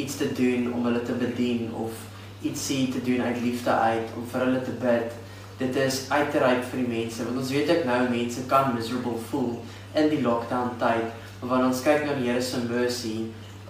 iets 0.00 0.16
te 0.20 0.30
doen 0.36 0.70
om 0.72 0.88
hulle 0.88 1.02
te 1.04 1.16
bedien 1.20 1.68
of 1.76 1.92
ietsie 2.40 2.88
te 2.92 3.02
doen 3.04 3.20
uit 3.20 3.40
liefde 3.44 3.72
uit 3.72 4.16
om 4.16 4.24
vir 4.32 4.46
hulle 4.46 4.62
te 4.64 4.76
bid. 4.80 5.12
Dit 5.60 5.76
is 5.76 6.06
uitreik 6.08 6.62
vir 6.70 6.80
die 6.80 6.88
mense 6.88 7.24
want 7.26 7.36
ons 7.42 7.52
weet 7.52 7.68
ek 7.74 7.82
nou 7.88 7.98
mense 8.08 8.46
kan 8.48 8.72
miserable 8.72 9.18
voel 9.28 9.58
in 10.00 10.08
die 10.08 10.22
lockdown 10.24 10.72
tyd, 10.80 11.10
maar 11.40 11.50
wanneer 11.50 11.68
ons 11.68 11.82
kyk 11.84 12.06
na 12.06 12.14
die 12.16 12.30
Here 12.30 12.40
se 12.42 12.62
mercy 12.64 13.16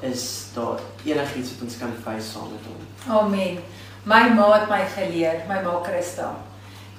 is 0.06 0.22
daar 0.54 0.78
enigiets 1.04 1.50
wat 1.54 1.66
ons 1.66 1.80
kan 1.80 1.96
face 2.04 2.30
saam 2.30 2.52
met 2.54 2.68
hom. 2.70 2.86
Amen. 3.16 3.58
My 4.04 4.22
ma 4.36 4.46
het 4.54 4.70
my 4.70 4.84
geleer, 4.94 5.42
my 5.48 5.58
ma 5.66 5.74
Christa, 5.84 6.30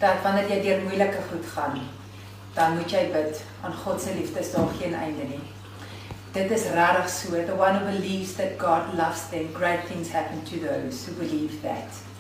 dat 0.01 0.21
wanneer 0.25 0.51
jy 0.51 0.59
deur 0.67 0.83
moeilike 0.83 1.23
goed 1.31 1.47
gaan, 1.55 1.79
dan 2.53 2.77
moet 2.77 2.91
jy 2.91 3.07
bid. 3.15 3.41
Aan 3.63 3.73
God 3.85 4.01
se 4.01 4.13
liefde 4.17 4.43
is 4.43 4.51
daar 4.53 4.69
geen 4.81 4.93
einde 4.93 5.31
nie. 5.31 5.41
Dit 6.35 6.51
is 6.51 6.67
regtig 6.75 7.09
so. 7.09 7.31
The 7.47 7.55
one 7.55 7.79
who 7.79 7.91
believes 7.91 8.35
that 8.35 8.57
God 8.59 8.93
loves 8.97 9.29
them, 9.31 9.49
great 9.53 9.87
things 9.87 10.11
happen 10.11 10.43
to 10.51 10.59
those 10.59 11.05
who 11.05 11.15
believe 11.15 11.61
that. 11.63 12.10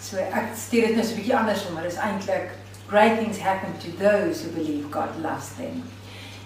So 0.00 0.16
ek 0.16 0.54
stuur 0.56 0.86
dit 0.86 0.96
nou 0.96 1.04
so 1.04 1.12
'n 1.12 1.16
bietjie 1.16 1.36
andersom, 1.36 1.72
maar 1.74 1.82
dit 1.82 1.92
is 1.92 1.98
eintlik 1.98 2.50
great 2.90 3.18
things 3.18 3.38
happen 3.38 3.72
to 3.78 3.88
those 3.98 4.42
who 4.42 4.50
believe 4.50 4.90
God 4.90 5.10
loves 5.22 5.48
them. 5.56 5.82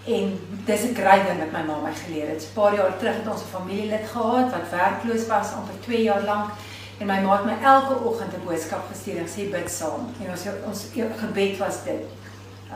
En 0.06 0.40
dis 0.64 0.82
'n 0.82 0.94
groot 0.94 1.26
ding 1.26 1.38
wat 1.38 1.52
my 1.52 1.62
ma 1.66 1.76
my 1.80 1.94
geleer 1.94 2.28
het. 2.28 2.42
'n 2.42 2.54
Paar 2.54 2.74
jaar 2.74 2.98
terug 2.98 3.16
het 3.16 3.32
ons 3.32 3.42
'n 3.42 3.54
familielid 3.56 4.06
gehad 4.12 4.50
wat 4.50 4.70
werkloos 4.70 5.26
was 5.26 5.52
amper 5.52 5.80
2 5.80 6.02
jaar 6.02 6.22
lank 6.22 6.50
en 6.98 7.06
my 7.06 7.20
ma 7.20 7.36
het 7.36 7.44
my 7.44 7.56
elke 7.62 7.94
oggend 8.04 8.32
'n 8.32 8.44
boodskap 8.44 8.84
gestuur 8.90 9.16
en 9.16 9.28
sê 9.28 9.50
bid 9.50 9.70
saam. 9.70 10.02
En 10.20 10.30
ons 10.30 10.42
ons 10.66 10.86
gebed 11.16 11.56
was 11.58 11.84
dit. 11.84 12.04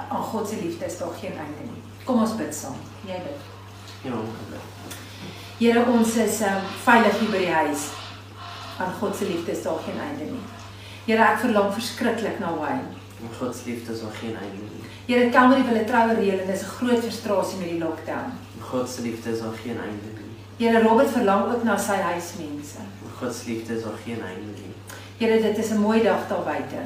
Aan 0.09 0.23
God 0.23 0.49
se 0.49 0.57
liefde 0.62 0.85
is 0.85 0.99
daar 0.99 1.14
geen 1.21 1.37
einde 1.45 1.62
nie. 1.62 1.83
Kom 2.05 2.21
ons 2.21 2.37
bid 2.37 2.55
saam. 2.55 2.77
Jy 3.07 3.12
bid. 3.27 3.41
Ja. 4.03 4.12
Here 5.59 5.85
ons 5.91 6.17
is 6.17 6.41
um, 6.41 6.62
veilig 6.85 7.19
hier 7.19 7.31
by 7.31 7.38
die 7.38 7.53
huis. 7.53 7.81
Aan 8.79 8.93
God 9.01 9.17
se 9.17 9.25
liefde 9.25 9.53
is 9.53 9.62
daar 9.62 9.79
geen 9.85 10.01
einde 10.01 10.25
nie. 10.25 10.58
Here 11.09 11.25
ek 11.25 11.38
verlang 11.40 11.71
verskriklik 11.73 12.37
na 12.37 12.51
wyn. 12.53 12.83
Aan 13.25 13.37
God 13.38 13.55
se 13.57 13.62
liefde 13.71 13.94
is 13.94 14.01
daar 14.05 14.16
geen 14.21 14.35
einde 14.37 14.66
nie. 14.68 14.88
Here 15.07 15.31
Calvary 15.33 15.62
wil 15.64 15.79
'n 15.81 15.87
troue 15.88 16.14
reël 16.18 16.40
en 16.42 16.51
dis 16.53 16.62
'n 16.62 16.75
groot 16.77 17.01
frustrasie 17.01 17.59
met 17.59 17.71
die 17.71 17.79
lockdown. 17.79 18.29
Aan 18.57 18.66
God 18.71 18.88
se 18.88 19.01
liefde 19.03 19.31
is 19.33 19.40
daar 19.40 19.57
geen 19.64 19.79
einde 19.87 20.11
nie. 20.18 20.33
Here 20.61 20.83
Robert 20.83 21.11
verlang 21.11 21.53
ook 21.53 21.64
na 21.64 21.77
sy 21.79 21.97
huismense. 22.11 22.79
Aan 23.05 23.14
God 23.21 23.35
se 23.35 23.51
liefde 23.51 23.77
is 23.77 23.83
daar 23.83 24.01
geen 24.05 24.21
einde 24.31 24.53
nie. 24.61 24.75
Here 25.18 25.42
dit 25.42 25.59
is 25.59 25.71
'n 25.71 25.81
mooi 25.81 26.03
dag 26.03 26.29
daar 26.29 26.44
buite. 26.44 26.81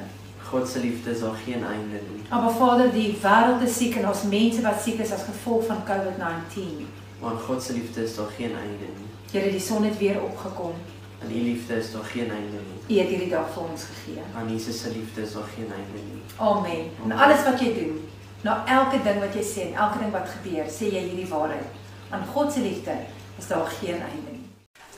God 0.50 0.68
se 0.68 0.78
liefde 0.78 1.10
is 1.10 1.20
daar 1.20 1.38
geen 1.44 1.64
einde 1.74 1.98
nie. 2.10 2.22
Maar 2.30 2.50
Vader, 2.50 2.92
die 2.92 3.18
wêreld 3.22 3.62
is 3.62 3.76
siek 3.76 3.94
en 3.96 4.08
ons 4.08 4.22
mense 4.22 4.60
wat 4.62 4.82
siek 4.82 4.98
is 5.00 5.12
as 5.12 5.22
gevolg 5.22 5.66
van 5.66 5.84
COVID-19. 5.84 6.86
Maar 7.20 7.36
God 7.46 7.62
se 7.62 7.72
liefde 7.72 8.04
is 8.04 8.16
daar 8.16 8.32
geen 8.36 8.54
einde 8.64 8.86
nie. 8.98 9.08
Here, 9.32 9.50
die 9.50 9.60
son 9.60 9.84
het 9.84 9.98
weer 9.98 10.22
opgekom. 10.22 10.74
Aan 11.22 11.30
U 11.30 11.42
liefde 11.42 11.78
is 11.78 11.92
daar 11.92 12.04
geen 12.04 12.30
einde 12.30 12.58
nie. 12.66 12.96
U 12.96 13.00
het 13.00 13.08
hierdie 13.08 13.30
dag 13.30 13.46
vir 13.54 13.62
ons 13.62 13.82
gegee. 13.90 14.22
Aan 14.36 14.48
Jesus 14.50 14.80
se 14.80 14.90
liefde 14.90 15.22
is 15.22 15.32
daar 15.32 15.50
geen 15.56 15.70
einde 15.70 16.00
nie. 16.10 16.22
Amen. 16.36 16.88
En 17.04 17.12
alles 17.12 17.44
wat 17.46 17.60
jy 17.60 17.74
doen, 17.76 18.08
na 18.42 18.62
elke 18.66 18.98
ding 19.04 19.20
wat 19.22 19.36
jy 19.38 19.44
sê 19.46 19.66
en 19.68 19.78
elke 19.84 19.98
ding 20.02 20.10
wat 20.12 20.26
gebeur, 20.32 20.66
sê 20.66 20.90
jy 20.90 21.04
hierdie 21.10 21.28
waarheid. 21.30 21.68
Aan 22.10 22.26
God 22.34 22.52
se 22.52 22.60
liefde 22.60 22.96
is 23.38 23.46
daar 23.46 23.70
geen 23.78 24.00
einde 24.02 24.32
nie. 24.32 24.48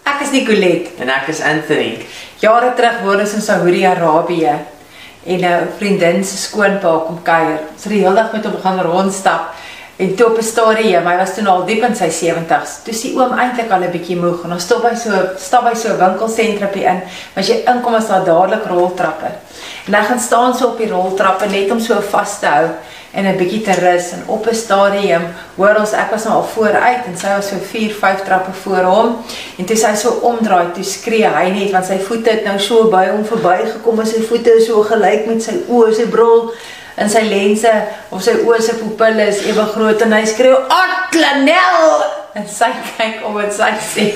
Ek 0.05 0.25
is 0.25 0.33
Nicolet. 0.33 0.89
En 1.01 1.13
ek 1.13 1.29
is 1.29 1.41
Anthony. 1.45 1.99
Jare 2.41 2.73
terug 2.77 3.03
woon 3.05 3.21
ons 3.21 3.37
in 3.37 3.45
Saudi-Arabië 3.45 4.55
en 5.25 5.45
'n 5.45 5.69
vriendin 5.77 6.25
se 6.25 6.37
skoonpa 6.37 7.05
kom 7.07 7.23
kuier. 7.23 7.61
Ons 7.73 7.85
het 7.85 7.93
die 7.93 8.01
hele 8.01 8.15
dag 8.15 8.33
met 8.33 8.45
hom 8.45 8.61
gaan 8.61 8.81
rondstap 8.81 9.55
en 9.97 10.15
toe 10.17 10.27
op 10.27 10.39
'n 10.39 10.43
stadium, 10.43 11.07
hy 11.07 11.17
was 11.17 11.35
toe 11.35 11.47
al 11.49 11.65
diep 11.65 11.83
in 11.83 11.97
sy 11.97 12.09
70's. 12.11 12.83
Toe 12.85 12.95
sien 12.95 13.21
oom 13.21 13.39
eintlik 13.39 13.71
al 13.71 13.83
'n 13.83 13.91
bietjie 13.91 14.17
moeg 14.17 14.45
en 14.45 14.53
ons 14.53 14.63
stop 14.63 14.83
by 14.83 14.95
so 14.95 15.11
stap 15.37 15.65
by 15.65 15.75
so 15.75 15.89
'n 15.89 15.99
winkelsentrumpie 15.99 16.85
in, 16.85 17.03
as 17.37 17.49
jy 17.49 17.63
inkom 17.67 17.95
is 17.95 18.07
daar 18.07 18.25
dadelik 18.25 18.67
roltrappe. 18.67 19.31
En 19.87 19.95
hy 19.95 20.05
gaan 20.05 20.21
staan 20.21 20.55
so 20.55 20.67
op 20.67 20.79
die 20.79 20.91
roltrappe 20.91 21.47
net 21.47 21.71
om 21.71 21.81
so 21.81 22.01
vas 22.01 22.39
te 22.39 22.47
hou 22.47 22.69
en 23.15 23.25
'n 23.27 23.37
bietjie 23.37 23.63
te 23.63 23.73
rus 23.73 24.11
en 24.13 24.23
op 24.27 24.47
'n 24.47 24.55
stadium 24.55 25.23
hoor 25.55 25.77
ons 25.79 25.93
ek 25.93 26.11
was 26.11 26.25
nou 26.25 26.35
al 26.35 26.49
vooruit 26.55 27.07
en 27.07 27.17
sy 27.17 27.29
was 27.37 27.49
so 27.49 27.57
4, 27.71 27.91
5 27.91 28.25
trappe 28.25 28.53
voor 28.53 28.85
hom 28.85 29.17
en 29.59 29.65
toe 29.65 29.77
sy 29.77 29.95
so 29.95 30.09
omdraai 30.11 30.73
toe 30.75 30.85
skree 30.85 31.29
hy 31.29 31.51
net 31.51 31.71
want 31.71 31.87
sy 31.87 31.99
voete 31.99 32.31
het 32.31 32.45
nou 32.45 32.59
so 32.59 32.89
by 32.91 33.07
hom 33.07 33.25
verbygekom 33.25 34.01
en 34.01 34.07
sy 34.07 34.23
voete 34.23 34.57
is 34.57 34.67
so 34.67 34.83
gelyk 34.83 35.27
met 35.27 35.43
sy 35.43 35.55
oë 35.69 35.95
sy 35.95 36.07
bril 36.07 36.53
en 36.97 37.11
sy 37.11 37.25
lense 37.29 37.73
of 38.11 38.23
sy 38.23 38.37
oë 38.45 38.61
se 38.63 38.79
pupille 38.79 39.29
is 39.29 39.43
ewe 39.51 39.67
groot 39.75 40.03
en 40.07 40.13
hy 40.13 40.25
skreeu 40.27 40.61
Atlanel 40.69 42.05
en 42.35 42.49
sy 42.49 42.71
kyk 42.97 43.27
om 43.29 43.41
en 43.43 43.53
sy 43.53 43.73
sê 43.93 44.09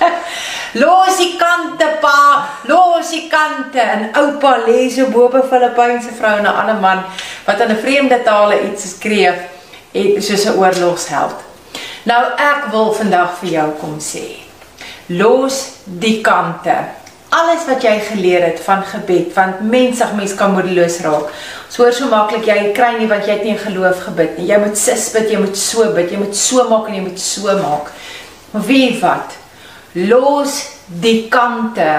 Los 0.74 1.18
die 1.20 1.36
kante 1.38 1.86
pa, 2.02 2.48
los 2.66 3.10
die 3.12 3.28
kante 3.30 3.78
en 3.78 4.08
oupa 4.18 4.56
lê 4.66 4.88
so 4.90 5.06
bo 5.06 5.28
op 5.28 5.34
'n 5.38 5.48
Filippynse 5.50 6.10
vrou 6.18 6.38
en 6.38 6.42
'n 6.42 6.56
ander 6.60 6.80
man 6.82 7.04
wat 7.46 7.60
in 7.60 7.70
'n 7.70 7.82
vreemde 7.82 8.18
tale 8.24 8.56
iets 8.62 8.88
skreef 8.90 9.38
en 9.92 10.22
soos 10.22 10.44
'n 10.44 10.58
oorlogsheld. 10.58 11.38
Nou 12.02 12.24
ek 12.36 12.66
wil 12.70 12.92
vandag 12.92 13.38
vir 13.40 13.50
jou 13.50 13.70
kom 13.80 13.96
sê. 14.00 14.26
Los 15.06 15.70
die 15.84 16.20
kante. 16.20 16.76
Alles 17.34 17.64
wat 17.66 17.82
jy 17.82 17.96
geleer 18.12 18.44
het 18.46 18.60
van 18.62 18.84
gebed, 18.86 19.32
want 19.34 19.64
mensig 19.66 20.12
mens 20.14 20.34
kan 20.38 20.52
moedeloos 20.54 21.00
raak. 21.02 21.32
Ons 21.66 21.78
hoor 21.80 21.96
so 21.96 22.06
maklik 22.06 22.46
jy 22.46 22.68
kry 22.76 22.92
nie 23.00 23.08
want 23.10 23.26
jy 23.26 23.38
het 23.40 23.48
nie 23.48 23.56
geloof 23.58 24.04
gebid 24.06 24.36
nie. 24.38 24.46
Jy 24.52 24.60
moet 24.62 24.78
sis 24.78 25.08
bid, 25.16 25.32
jy 25.32 25.40
moet 25.42 25.58
so 25.58 25.88
bid, 25.96 26.12
jy 26.14 26.20
moet 26.20 26.38
so 26.38 26.68
maak 26.70 26.86
en 26.90 27.00
jy 27.00 27.02
moet 27.08 27.18
so 27.18 27.56
maak. 27.58 27.90
Maar 28.52 28.66
weet 28.68 29.02
wat? 29.02 29.34
Los 30.12 30.60
die 31.02 31.26
kante 31.32 31.90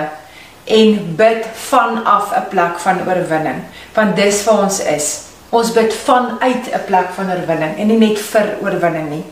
en 0.71 1.15
bid 1.19 1.45
vanaf 1.67 2.31
'n 2.31 2.49
plek 2.49 2.79
van 2.79 3.03
oorwinning, 3.07 3.63
want 3.93 4.15
dis 4.15 4.43
waar 4.43 4.63
ons 4.63 4.79
is. 4.79 5.07
Ons 5.49 5.71
bid 5.73 5.93
vanuit 5.93 6.71
'n 6.71 6.85
plek 6.87 7.11
van 7.15 7.31
oorwinning 7.31 7.77
en 7.77 7.87
nie 7.87 7.97
net 7.97 8.19
vir 8.19 8.55
oorwinning 8.61 9.09
nie. 9.09 9.25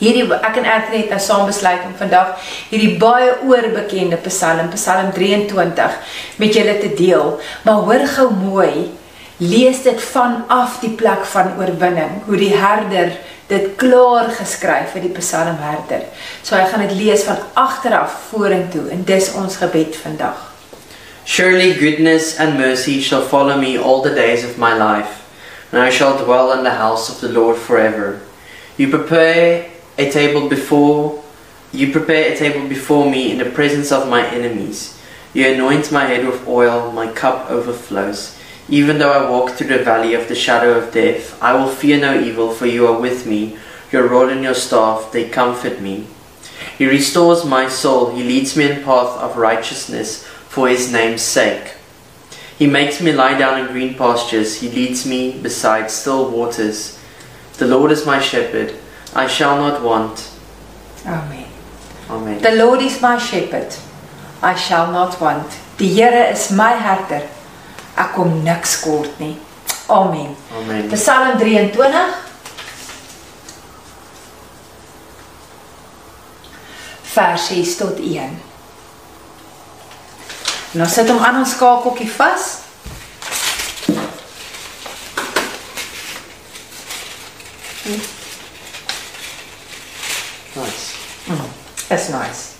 Hierdie 0.00 0.26
ek 0.34 0.58
en 0.58 0.66
Anthony 0.66 1.04
het 1.04 1.12
nou 1.14 1.20
saam 1.22 1.46
besluit 1.46 1.84
om 1.86 1.94
vandag 1.98 2.34
hierdie 2.70 2.96
baie 2.98 3.36
oorbekende 3.46 4.18
Psalm, 4.26 4.72
Psalm 4.74 5.12
23 5.14 5.98
met 6.42 6.54
julle 6.54 6.78
te 6.82 6.90
deel. 6.98 7.36
Maar 7.62 7.86
hoor 7.86 8.06
gou 8.16 8.28
mooi, 8.34 8.90
lees 9.38 9.82
dit 9.82 10.02
vanaf 10.02 10.80
die 10.82 10.92
plek 10.98 11.24
van 11.30 11.54
oorwinning, 11.58 12.22
hoe 12.26 12.38
die 12.38 12.54
herder 12.56 13.14
dit 13.50 13.74
klaar 13.76 14.30
geskryf 14.32 14.94
vir 14.94 15.04
die 15.04 15.12
psalmherder. 15.18 16.06
So 16.42 16.56
hy 16.56 16.64
gaan 16.70 16.86
dit 16.86 16.96
lees 16.96 17.26
van 17.28 17.42
agteraf 17.60 18.30
vorentoe 18.30 18.88
en 18.94 19.04
dis 19.06 19.30
ons 19.36 19.58
gebed 19.60 19.96
vandag. 20.00 20.50
Surely 21.24 21.72
goodness 21.72 22.38
and 22.38 22.58
mercy 22.58 23.00
shall 23.00 23.22
follow 23.22 23.56
me 23.56 23.78
all 23.78 24.02
the 24.02 24.14
days 24.14 24.44
of 24.44 24.58
my 24.58 24.74
life, 24.76 25.22
and 25.72 25.80
I 25.80 25.90
shall 25.90 26.18
dwell 26.18 26.52
in 26.52 26.64
the 26.64 26.76
house 26.80 27.08
of 27.08 27.20
the 27.20 27.32
Lord 27.32 27.56
forever. 27.56 28.20
You 28.76 28.88
prepare 28.88 29.73
a 29.98 30.10
table 30.10 30.48
before 30.48 31.22
you 31.74 31.90
prepare 31.90 32.32
a 32.32 32.36
table 32.36 32.68
before 32.68 33.10
me 33.10 33.32
in 33.32 33.38
the 33.38 33.50
presence 33.50 33.90
of 33.90 34.08
my 34.08 34.24
enemies. 34.28 34.96
You 35.32 35.48
anoint 35.48 35.90
my 35.90 36.04
head 36.04 36.24
with 36.24 36.46
oil, 36.46 36.92
my 36.92 37.10
cup 37.10 37.50
overflows. 37.50 38.38
Even 38.68 38.98
though 38.98 39.12
I 39.12 39.28
walk 39.28 39.50
through 39.50 39.76
the 39.76 39.82
valley 39.82 40.14
of 40.14 40.28
the 40.28 40.36
shadow 40.36 40.78
of 40.78 40.94
death, 40.94 41.42
I 41.42 41.54
will 41.54 41.68
fear 41.68 41.98
no 41.98 42.18
evil, 42.18 42.52
for 42.52 42.66
you 42.66 42.86
are 42.86 43.00
with 43.00 43.26
me. 43.26 43.58
Your 43.90 44.06
rod 44.06 44.30
and 44.30 44.44
your 44.44 44.54
staff, 44.54 45.10
they 45.10 45.28
comfort 45.28 45.80
me. 45.80 46.06
He 46.78 46.86
restores 46.86 47.44
my 47.44 47.68
soul. 47.68 48.14
He 48.14 48.22
leads 48.22 48.56
me 48.56 48.70
in 48.70 48.84
path 48.84 49.18
of 49.18 49.36
righteousness 49.36 50.24
for 50.24 50.68
his 50.68 50.92
name's 50.92 51.22
sake. 51.22 51.74
He 52.56 52.68
makes 52.68 53.00
me 53.00 53.12
lie 53.12 53.36
down 53.36 53.60
in 53.60 53.72
green 53.72 53.94
pastures. 53.94 54.60
He 54.60 54.68
leads 54.68 55.04
me 55.04 55.40
beside 55.40 55.90
still 55.90 56.30
waters. 56.30 57.00
The 57.58 57.66
Lord 57.66 57.90
is 57.90 58.06
my 58.06 58.20
shepherd. 58.20 58.76
I 59.14 59.26
shall 59.26 59.56
not 59.58 59.82
want. 59.82 60.30
Amen. 61.06 61.46
Amen. 62.10 62.40
The 62.42 62.56
Lord 62.56 62.82
is 62.82 63.00
my 63.00 63.18
shepherd. 63.18 63.74
I 64.42 64.54
shall 64.54 64.90
not 64.92 65.20
want. 65.20 65.46
Die 65.78 65.86
Here 65.86 66.30
is 66.32 66.50
my 66.50 66.74
herder. 66.74 67.22
Ek 67.96 68.12
kom 68.14 68.42
niks 68.44 68.80
kort 68.82 69.20
nie. 69.20 69.36
Amen. 69.88 70.34
Amen. 70.58 70.90
Psalm 70.90 71.38
23 71.38 72.24
vers 77.14 77.46
6 77.46 77.76
tot 77.76 77.98
1. 77.98 78.42
Nou 80.74 80.88
sit 80.90 81.08
hom 81.08 81.22
aan 81.22 81.38
ons 81.44 81.54
skakeltjie 81.54 82.10
vas. 82.16 82.50
Nice. 90.56 90.94
Is 91.90 92.08
nice. 92.10 92.54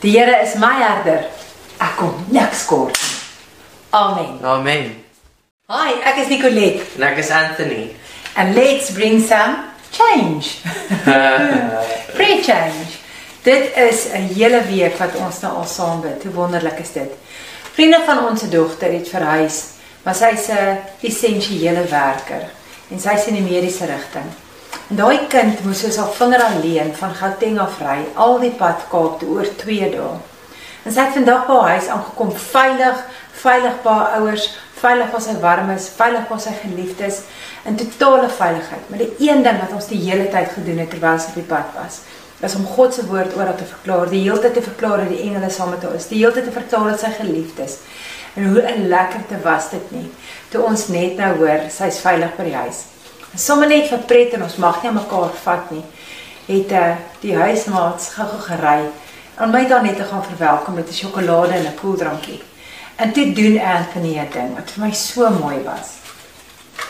Die 0.00 0.10
Here 0.10 0.42
is 0.42 0.54
my 0.58 0.78
herder. 0.78 1.24
Ek 1.78 1.96
kom 1.98 2.14
niks 2.34 2.64
kort 2.70 2.94
nie. 2.98 3.16
Amen. 3.98 4.38
Amen. 4.44 4.90
Hi, 5.68 5.92
ek 6.08 6.22
is 6.22 6.30
Nicolet 6.32 6.82
En 6.96 7.04
ek 7.10 7.18
is 7.22 7.30
Anthony. 7.34 7.94
and 8.38 8.54
let's 8.54 8.92
bring 8.94 9.18
some 9.20 9.64
change. 9.90 10.60
Free 12.16 12.38
change. 12.42 12.98
Dit 13.42 13.74
is 13.76 14.06
'n 14.14 14.28
hele 14.34 14.62
week 14.70 14.98
wat 14.98 15.16
ons 15.16 15.40
nou 15.40 15.52
al 15.56 15.66
saam 15.66 16.00
bid. 16.00 16.22
Hoe 16.22 16.32
wonderlik 16.32 16.78
is 16.78 16.92
dit. 16.92 17.10
Vriende 17.72 18.02
van 18.06 18.28
ons 18.28 18.42
dogter 18.50 18.92
het 18.92 19.08
verhuis, 19.08 19.64
maar 20.08 20.16
sy's 20.16 20.48
'n 20.48 20.78
essensiële 21.00 21.84
werker 21.84 22.44
en 22.90 23.00
sy's 23.00 23.26
in 23.26 23.34
die 23.34 23.42
mediese 23.42 23.84
rigting. 23.84 24.28
En 24.90 24.96
daai 24.96 25.26
kind 25.28 25.64
moes 25.64 25.80
soos 25.80 25.96
haar 25.96 26.12
vinger 26.12 26.42
alleen 26.42 26.94
van 26.94 27.14
Gauteng 27.14 27.58
af 27.60 27.80
ry 27.80 27.98
al 28.14 28.38
die 28.40 28.50
pad 28.50 28.86
Kaap 28.90 29.18
toe 29.20 29.28
oor 29.28 29.48
2 29.56 29.90
dae. 29.90 30.16
En 30.84 30.92
sy 30.92 31.00
het 31.00 31.12
vandag 31.12 31.46
by 31.46 31.52
haar 31.60 31.68
huis 31.68 31.88
aangekom 31.88 32.32
veilig, 32.32 33.04
veilig 33.32 33.74
by 33.82 33.90
haar 33.90 34.14
ouers, 34.20 34.48
veilig 34.80 35.10
waar 35.10 35.20
sy 35.20 35.34
warm 35.40 35.70
is, 35.70 35.90
veilig 35.96 36.28
waar 36.28 36.40
sy 36.40 36.54
geliefd 36.62 37.00
is, 37.00 37.20
in 37.64 37.76
totale 37.76 38.28
veiligheid. 38.28 38.88
Maar 38.88 38.98
die 38.98 39.28
een 39.28 39.42
ding 39.42 39.60
wat 39.60 39.72
ons 39.72 39.86
die 39.86 40.00
hele 40.08 40.28
tyd 40.28 40.48
gedoen 40.54 40.78
het 40.78 40.90
terwyl 40.90 41.18
sy 41.18 41.28
op 41.28 41.34
die 41.34 41.50
pad 41.52 41.68
was, 41.74 42.00
is 42.40 42.54
om 42.54 42.64
God 42.64 42.94
se 42.94 43.06
woord 43.06 43.36
oor 43.36 43.44
haar 43.44 43.56
te 43.56 43.64
verklaar, 43.64 44.08
die 44.08 44.22
hele 44.22 44.40
tyd 44.40 44.54
te 44.54 44.62
verklaar 44.62 44.98
dat 44.98 45.08
die 45.08 45.22
engele 45.28 45.50
saam 45.50 45.70
met 45.70 45.82
haar 45.82 45.94
is, 45.94 46.08
die 46.08 46.18
hele 46.18 46.32
tyd 46.32 46.44
te 46.44 46.60
vertel 46.60 46.84
dat 46.84 47.00
sy 47.00 47.10
geliefd 47.20 47.58
is. 47.58 47.78
En 48.34 48.52
hoe 48.52 48.62
'n 48.62 48.88
lekkerte 48.88 49.40
was 49.42 49.70
dit 49.70 49.90
nie 49.90 50.10
toe 50.48 50.64
ons 50.64 50.86
net 50.88 51.16
nou 51.16 51.34
hoor 51.42 51.66
sy's 51.72 52.00
veilig 52.00 52.36
by 52.36 52.44
die 52.48 52.56
huis. 52.56 52.84
Sommer 53.36 53.68
net 53.68 53.90
vir 53.90 54.04
pret 54.08 54.34
en 54.36 54.42
ons 54.42 54.56
mag 54.56 54.82
nie 54.82 54.92
mekaar 54.92 55.34
vat 55.44 55.70
nie. 55.74 55.84
Het 56.48 56.72
uh, 56.72 56.96
die 57.20 57.36
huismaats 57.36 58.14
gou-gou 58.16 58.40
gery 58.46 58.88
om 59.38 59.52
my 59.52 59.66
dan 59.68 59.84
net 59.86 59.96
te 60.00 60.06
gaan 60.08 60.24
verwelkom 60.24 60.74
met 60.74 60.88
'n 60.88 60.98
sjokolade 61.00 61.52
en 61.52 61.66
'n 61.66 61.80
koeldrankie. 61.80 62.42
En 62.96 63.12
toe 63.12 63.32
doen 63.32 63.60
Anthony 63.60 64.18
'n 64.18 64.32
ding 64.32 64.54
wat 64.56 64.70
vir 64.70 64.84
my 64.84 64.92
so 64.92 65.30
mooi 65.30 65.60
was. 65.64 65.88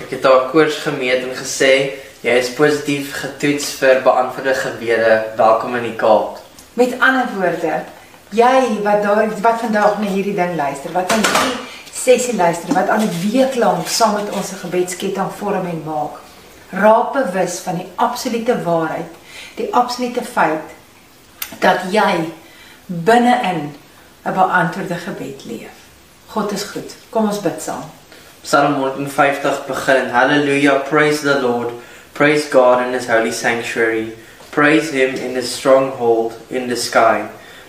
Ek 0.01 0.11
het 0.11 0.22
haar 0.22 0.51
koers 0.51 0.77
gemeet 0.77 1.22
en 1.22 1.35
gesê 1.37 1.98
jy 2.20 2.35
is 2.38 2.55
positief 2.55 3.12
getoets 3.20 3.66
vir 3.81 4.03
beantwoorde 4.03 4.55
gebede. 4.55 5.24
Welkom 5.37 5.77
in 5.77 5.83
die 5.83 5.96
Kaap. 5.96 6.38
Met 6.74 7.01
ander 7.01 7.27
woorde, 7.35 7.83
jy 8.31 8.81
wat 8.85 9.03
daar 9.03 9.29
wat 9.41 9.61
vandag 9.61 9.99
na 9.99 10.07
hierdie 10.07 10.35
ding 10.37 10.57
luister, 10.57 10.93
wat 10.93 11.12
aan 11.12 11.25
hierdie 11.25 11.59
sessie 11.93 12.37
luister, 12.37 12.75
wat 12.75 12.88
al 12.88 13.01
'n 13.01 13.31
week 13.33 13.55
lank 13.55 13.88
saam 13.88 14.14
met 14.14 14.31
ons 14.31 14.53
'n 14.53 14.62
gebedsketting 14.64 15.31
vorm 15.38 15.67
en 15.67 15.83
maak, 15.85 16.21
raak 16.71 17.12
bewus 17.12 17.59
van 17.59 17.77
die 17.77 17.88
absolute 17.97 18.62
waarheid, 18.62 19.12
die 19.57 19.75
absolute 19.75 20.25
feit 20.25 20.69
dat 21.59 21.81
jy 21.91 22.33
binne-in 22.87 23.75
'n 24.25 24.35
beantwoorde 24.35 24.95
gebed 24.95 25.45
leef. 25.45 25.75
God 26.27 26.53
is 26.53 26.62
goed. 26.62 26.95
Kom 27.11 27.27
ons 27.27 27.41
bid 27.41 27.62
saam. 27.62 27.85
Psalm 28.43 28.75
150 28.75 29.67
begin. 29.67 30.11
Hallelujah, 30.11 30.79
praise 30.88 31.23
the 31.23 31.41
Lord. 31.41 31.73
Praise 32.12 32.49
God 32.51 32.87
in 32.87 32.93
his 32.93 33.07
holy 33.07 33.33
sanctuary. 33.33 34.12
Praise 34.51 34.91
him 34.91 35.14
in 35.14 35.35
his 35.35 35.55
stronghold 35.55 36.33
in 36.51 36.69
the 36.69 36.77
sky. 36.77 37.29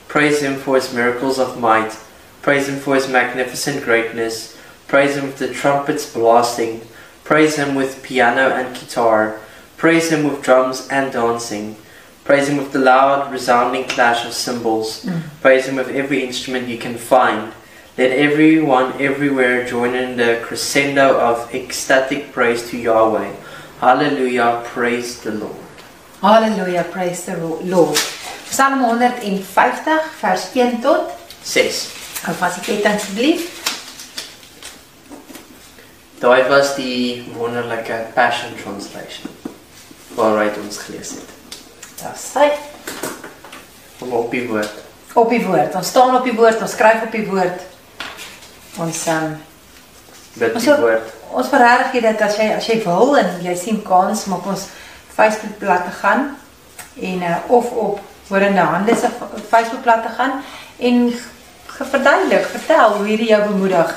Praise 0.10 0.42
him 0.42 0.56
for 0.56 0.76
his 0.76 0.92
miracles 0.92 1.38
of 1.38 1.60
might. 1.60 1.96
Praise 2.42 2.68
him 2.68 2.80
for 2.80 2.96
his 2.96 3.08
magnificent 3.08 3.84
greatness. 3.84 4.58
Praise 4.88 5.16
him 5.16 5.28
with 5.28 5.38
the 5.38 5.54
trumpets 5.54 6.12
blasting. 6.12 6.82
Praise 7.24 7.58
him 7.58 7.76
with 7.76 8.02
piano 8.02 8.50
and 8.50 8.76
guitar. 8.76 9.40
Praise 9.78 10.12
him 10.12 10.24
with 10.24 10.42
drums 10.42 10.88
and 10.90 11.14
dancing. 11.14 11.76
Praise 12.24 12.50
him 12.50 12.58
with 12.58 12.74
the 12.74 12.80
loud, 12.80 13.32
resounding 13.32 13.84
clash 13.86 14.26
of 14.26 14.34
cymbals. 14.34 15.06
Mm. 15.06 15.22
Praise 15.42 15.68
him 15.68 15.76
with 15.76 15.90
every 15.90 16.24
instrument 16.24 16.68
you 16.68 16.80
can 16.80 16.98
find. 16.98 17.54
Let 17.96 18.12
everyone 18.12 19.00
everywhere 19.00 19.68
join 19.68 19.94
in 19.94 20.18
the 20.18 20.42
crescendo 20.44 21.20
of 21.20 21.54
ecstatic 21.54 22.32
praise 22.32 22.68
to 22.72 22.78
Yahweh. 22.78 23.36
Hallelujah, 23.80 24.64
praise 24.66 25.22
the 25.22 25.32
Lord. 25.32 25.56
Hallelujah, 26.22 26.86
praise 26.90 27.26
the 27.26 27.38
Lord. 27.38 27.98
Psalm 28.50 28.84
150 28.84 30.02
vers 30.20 30.48
1 30.54 30.80
tot 30.82 31.10
6. 31.44 31.88
Hou 32.26 32.36
vas 32.40 32.56
die 32.60 32.66
ketting 32.66 32.96
asseblief. 32.98 33.48
Daai 36.20 36.44
was 36.50 36.74
die 36.76 37.24
wonderlike 37.38 37.96
Passion 38.16 38.56
Translation 38.60 39.32
waaruit 40.18 40.58
ons 40.60 40.78
gelees 40.84 41.14
het. 41.16 41.30
Daar's 42.02 42.26
hy. 42.36 42.50
Om 44.04 44.12
op 44.20 44.32
die 44.34 44.44
woord. 44.50 44.74
Op 45.16 45.30
die 45.32 45.40
woord. 45.46 45.76
Ons 45.80 45.88
staan 45.94 46.16
op 46.18 46.26
die 46.28 46.36
woord, 46.36 46.60
ons 46.62 46.74
skryf 46.76 47.06
op 47.06 47.14
die 47.16 47.24
woord. 47.30 47.62
Ons 48.84 49.06
um, 49.14 49.38
Bid 50.40 50.54
Ons 50.56 50.64
die 50.68 50.74
ook- 50.74 50.84
woord. 50.84 51.08
ons 51.40 51.48
verreg 51.52 51.94
jy 51.94 52.02
dit 52.02 52.22
as 52.26 52.36
jy 52.40 52.46
as 52.58 52.68
jy 52.68 52.76
wil 52.84 53.16
en 53.20 53.28
jy 53.46 53.56
sien 53.58 53.80
kans 53.86 54.24
om 54.28 54.34
op 54.40 54.46
ons 54.50 54.64
Facebookblad 55.16 55.84
te 55.88 55.92
gaan 56.02 56.24
en 57.00 57.22
uh, 57.26 57.36
of 57.54 57.68
op 57.72 58.00
Horende 58.30 58.62
Hande 58.62 58.96
se 58.96 59.10
Facebookblad 59.50 60.04
te 60.04 60.10
gaan 60.10 60.42
en 60.78 61.14
verduidelik, 61.66 62.46
vertel 62.46 62.94
hoe 62.98 63.06
hierdie 63.06 63.30
jou 63.30 63.42
bemoedig, 63.48 63.94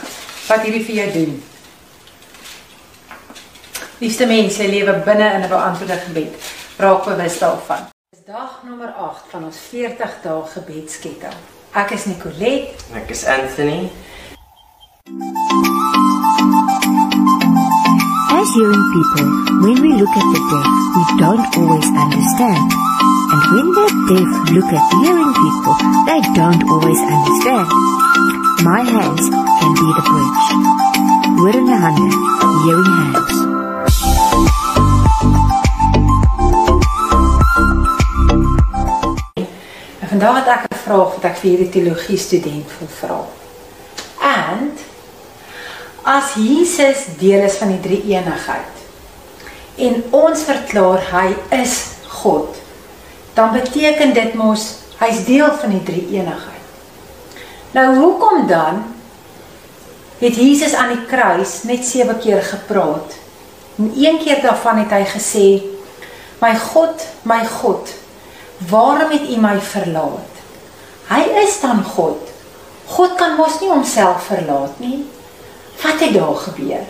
wat 0.48 0.62
hierdie 0.64 0.84
vir 0.84 0.94
jou 0.94 1.08
doen. 1.12 1.34
Liefste 4.00 4.26
mense, 4.26 4.68
lewe 4.68 4.94
binne 5.04 5.32
in 5.34 5.42
'n 5.42 5.48
beantwoorde 5.48 5.98
gebed. 6.06 6.34
Raak 6.76 7.04
bewus 7.04 7.38
daarvan. 7.38 7.82
Dis 8.10 8.24
dag 8.24 8.62
nommer 8.64 8.88
8 8.88 9.22
van 9.30 9.44
ons 9.44 9.58
40 9.70 10.14
dae 10.22 10.42
gebedsketting. 10.54 11.36
Ek 11.72 11.90
is 11.90 12.04
Nicolet. 12.04 12.84
En 12.90 13.02
ek 13.02 13.10
is 13.10 13.26
Anthony. 13.26 13.90
As 18.32 18.54
hearing 18.54 18.84
people, 18.92 19.28
when 19.60 19.80
we 19.80 19.88
look 20.00 20.16
at 20.16 20.28
the 20.34 20.40
deaf, 20.50 20.68
we 20.94 21.02
don't 21.18 21.56
always 21.56 21.86
understand. 21.86 22.91
And 23.32 23.42
when 23.52 23.68
the 23.72 23.86
deaf 24.08 24.30
look 24.52 24.68
at 24.68 24.84
hearing 25.00 25.32
people, 25.32 25.76
they 26.04 26.20
don't 26.36 26.62
always 26.68 27.00
understand. 27.00 27.68
My 28.62 28.82
hands 28.84 29.24
can 29.60 29.72
be 29.80 29.88
the 29.96 30.04
bridge. 30.10 30.44
Word 31.40 31.56
in 31.56 31.66
the 31.66 31.76
hand, 31.76 32.12
hearing 32.64 32.84
hands. 32.84 33.52
vandag 40.12 40.44
het 40.44 40.48
ek 40.54 40.64
'n 40.70 40.82
vraag 40.84 41.10
wat 41.14 41.24
ek 41.24 41.36
vir 41.40 41.50
hierdie 41.50 41.72
teologie 41.72 42.18
student 42.18 42.68
wil 42.78 42.90
vra. 43.00 43.20
And 44.20 44.78
as 46.04 46.34
Jesus 46.34 47.06
deel 47.18 47.42
is 47.42 47.56
van 47.56 47.68
die 47.68 47.80
drie 47.80 48.02
eenigheid 48.12 48.74
en 49.76 50.02
ons 50.10 50.42
verklaar 50.42 51.00
hy 51.10 51.34
is 51.62 51.74
God, 52.08 52.61
dan 53.34 53.52
beteken 53.52 54.14
dit 54.14 54.34
mos 54.34 54.66
hy's 55.00 55.24
deel 55.24 55.50
van 55.60 55.70
die 55.70 55.82
drie 55.82 56.06
eenigheid. 56.18 56.50
Nou 57.72 57.96
hoekom 57.96 58.46
dan 58.46 58.82
het 60.18 60.36
Jesus 60.36 60.74
aan 60.74 60.92
die 60.92 61.06
kruis 61.10 61.62
net 61.62 61.84
7 61.86 62.18
keer 62.18 62.42
gepraat? 62.42 63.16
En 63.78 63.92
een 63.96 64.18
keer 64.22 64.42
daarvan 64.42 64.84
het 64.84 64.90
hy 64.90 65.04
gesê: 65.08 65.46
"My 66.40 66.54
God, 66.56 67.06
my 67.22 67.46
God, 67.46 67.88
waarom 68.68 69.10
het 69.10 69.28
U 69.30 69.40
my 69.40 69.58
verlaat?" 69.60 70.32
Hy 71.08 71.22
is 71.44 71.60
dan 71.60 71.84
God. 71.84 72.30
God 72.86 73.14
kan 73.14 73.36
mos 73.36 73.60
nie 73.60 73.70
homself 73.70 74.26
verlaat 74.28 74.78
nie. 74.78 75.04
Wat 75.82 76.00
het 76.00 76.14
daar 76.14 76.36
gebeur? 76.36 76.86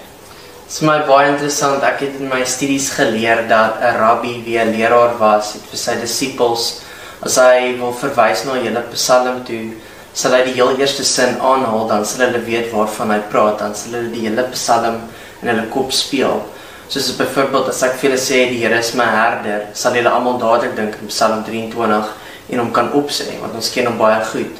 Dit 0.73 0.81
is 0.81 0.89
my 0.89 1.03
baie 1.05 1.27
interessant. 1.29 1.83
Ek 1.85 1.99
het 2.01 2.15
in 2.17 2.31
my 2.31 2.39
studies 2.49 2.87
geleer 2.97 3.43
dat 3.49 3.83
'n 3.85 3.99
rabbi 4.01 4.41
wie 4.45 4.57
'n 4.59 4.73
leraar 4.73 5.19
was, 5.19 5.53
het 5.53 5.65
vir 5.71 5.79
sy 5.79 5.95
disippels 6.01 6.81
as 7.21 7.37
hy 7.37 7.77
wil 7.77 7.93
verwys 7.93 8.45
na 8.45 8.55
'n 8.55 8.65
hele 8.65 8.83
Psalm 8.93 9.45
toe, 9.45 9.75
sal 10.15 10.33
hy 10.33 10.45
die 10.45 10.55
heel 10.55 10.79
eerste 10.79 11.05
sin 11.05 11.37
aanhaal, 11.41 11.87
dan 11.89 12.07
sal 12.07 12.25
hulle 12.25 12.41
weet 12.47 12.73
waarvan 12.73 13.11
hy 13.11 13.21
praat, 13.29 13.59
dan 13.59 13.75
sal 13.75 13.93
hulle 13.93 14.11
die 14.11 14.27
hele 14.29 14.49
Psalm 14.53 14.97
in 15.43 15.49
hulle 15.49 15.69
kop 15.69 15.93
speel. 15.93 16.43
Soos 16.89 17.17
byvoorbeeld 17.17 17.69
as 17.69 17.83
ek 17.83 17.93
vir 17.93 18.11
julle 18.11 18.21
sê 18.21 18.49
die 18.49 18.65
Here 18.65 18.79
is 18.79 18.95
my 18.95 19.05
herder, 19.05 19.67
sal 19.75 19.93
julle 19.93 20.09
almal 20.09 20.39
dadelik 20.39 20.77
dink 20.77 20.95
aan 20.95 21.09
Psalm 21.09 21.45
23 21.45 22.07
en 22.49 22.59
hom 22.59 22.73
kan 22.73 22.93
opsê 22.93 23.39
want 23.41 23.55
ons 23.55 23.71
ken 23.71 23.87
hom 23.87 23.99
baie 23.99 24.25
goed. 24.25 24.57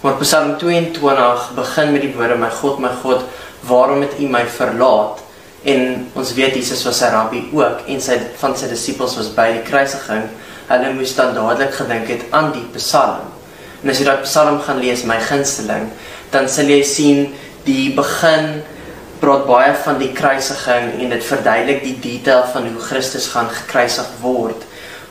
Maar 0.00 0.14
Psalm 0.20 0.58
22 0.58 1.50
begin 1.54 1.92
met 1.92 2.00
die 2.00 2.14
woorde 2.16 2.36
my 2.36 2.50
God, 2.50 2.78
my 2.78 2.94
God, 3.02 3.20
waarom 3.60 4.00
het 4.00 4.18
U 4.18 4.26
my 4.26 4.46
verlaat? 4.46 5.28
En 5.62 6.06
ons 6.16 6.34
weet 6.34 6.54
Jesus 6.56 6.84
was 6.84 7.02
'n 7.02 7.12
rabbi 7.12 7.42
ook 7.52 7.84
en 7.86 8.00
sy 8.00 8.18
van 8.36 8.56
sy 8.56 8.68
disippels 8.68 9.16
was 9.16 9.34
by 9.34 9.52
die 9.52 9.62
kruisiging. 9.62 10.22
Hulle 10.68 10.92
moes 10.94 11.14
dan 11.14 11.34
dadelik 11.34 11.74
gedink 11.74 12.08
het 12.08 12.22
aan 12.30 12.52
die 12.52 12.66
Psalm. 12.72 13.28
En 13.82 13.90
as 13.90 13.98
jy 13.98 14.04
daai 14.04 14.22
Psalm 14.22 14.60
gaan 14.60 14.78
lees, 14.78 15.04
my 15.04 15.20
gunsteling, 15.20 15.90
dan 16.30 16.48
sal 16.48 16.64
jy 16.64 16.82
sien 16.82 17.34
die 17.64 17.94
begin 17.94 18.62
praat 19.20 19.46
baie 19.46 19.72
van 19.84 19.98
die 19.98 20.12
kruisiging 20.16 20.94
en 21.00 21.08
dit 21.12 21.24
verduidelik 21.24 21.82
die 21.82 21.98
detail 22.00 22.44
van 22.52 22.68
hoe 22.68 22.80
Christus 22.80 23.26
gaan 23.26 23.48
gekruisig 23.48 24.08
word. 24.20 24.64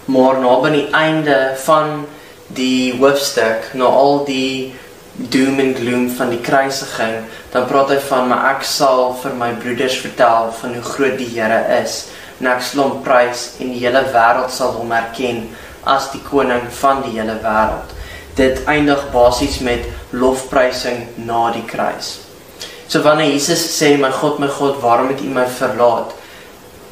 Maar 0.05 0.39
na 0.41 0.59
by 0.59 0.69
die 0.73 0.87
einde 0.97 1.37
van 1.65 2.05
die 2.47 2.97
hoofstuk, 2.97 3.69
na 3.73 3.85
al 3.85 4.23
die 4.25 4.73
doom 5.19 5.59
en 5.59 5.73
gloom 5.75 6.07
van 6.15 6.29
die 6.31 6.39
kruisiging, 6.39 7.25
dan 7.51 7.67
praat 7.67 7.91
hy 7.91 7.99
van 8.07 8.29
maar 8.31 8.45
ek 8.53 8.63
sal 8.63 9.11
vir 9.19 9.35
my 9.35 9.49
broeders 9.59 9.97
vertel 9.99 10.53
van 10.61 10.77
hoe 10.77 10.85
groot 10.93 11.17
die 11.19 11.27
Here 11.33 11.59
is 11.81 12.05
en 12.39 12.47
ek 12.53 12.63
sal 12.63 12.85
hom 12.85 13.01
prys 13.03 13.57
en 13.59 13.73
die 13.73 13.81
hele 13.81 14.05
wêreld 14.13 14.53
sal 14.55 14.71
hom 14.77 14.93
erken 14.95 15.49
as 15.83 16.07
die 16.13 16.21
koning 16.23 16.69
van 16.79 17.03
die 17.03 17.17
hele 17.17 17.35
wêreld. 17.43 17.91
Dit 18.39 18.63
eindig 18.71 19.01
basies 19.11 19.59
met 19.65 19.83
lofprysing 20.15 21.03
na 21.27 21.49
die 21.51 21.65
kruis. 21.67 22.21
So 22.87 23.03
wanneer 23.03 23.33
Jesus 23.33 23.65
sê 23.75 23.97
my 23.99 24.13
God 24.21 24.39
my 24.39 24.47
God 24.47 24.79
waarom 24.81 25.11
het 25.11 25.21
U 25.21 25.33
my 25.35 25.45
verlaat 25.59 26.15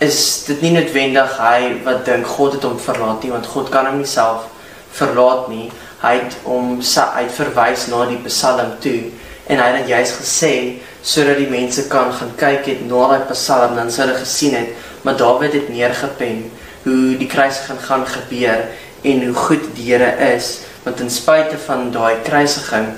is 0.04 0.20
dit 0.46 0.62
nie 0.62 0.76
noodwendig 0.76 1.40
hy 1.42 1.60
wat 1.88 2.04
dink 2.06 2.28
God 2.36 2.60
het 2.60 2.68
hom 2.68 2.78
verlaat 2.78 3.24
nie 3.24 3.32
want 3.34 3.48
God 3.50 3.72
kan 3.74 3.88
hom 3.90 3.98
nie 4.04 4.10
self 4.10 4.46
verlaat 4.94 5.48
nie 5.50 5.72
hy 6.02 6.14
het 6.20 6.36
hom 6.44 6.78
uit 6.82 7.32
verwys 7.34 7.88
na 7.92 8.04
die 8.10 8.20
Psalm 8.28 8.76
toe 8.84 9.00
en 9.48 9.62
hy 9.64 9.70
het 9.78 9.90
juist 9.90 10.20
gesê 10.22 10.54
sodat 11.02 11.40
die 11.40 11.50
mense 11.50 11.88
kan 11.90 12.12
gaan 12.14 12.34
kyk 12.38 12.68
het 12.70 12.84
na 12.86 13.08
daai 13.14 13.30
Psalm 13.32 13.76
dan 13.80 13.92
sou 13.92 14.06
hulle 14.06 14.20
gesien 14.20 14.58
het 14.58 14.74
maar 15.04 15.18
Dawid 15.18 15.54
het 15.54 15.70
neergepen 15.74 16.44
hoe 16.84 17.18
die 17.20 17.30
kruisiging 17.32 17.80
gaan 17.88 18.06
gebeur 18.08 18.68
en 19.04 19.24
hoe 19.26 19.36
goed 19.48 19.70
die 19.78 19.92
Here 19.92 20.12
is 20.36 20.60
want 20.84 20.98
ten 21.02 21.10
spyte 21.12 21.58
van 21.66 21.90
daai 21.92 22.22
kruisiging 22.28 22.94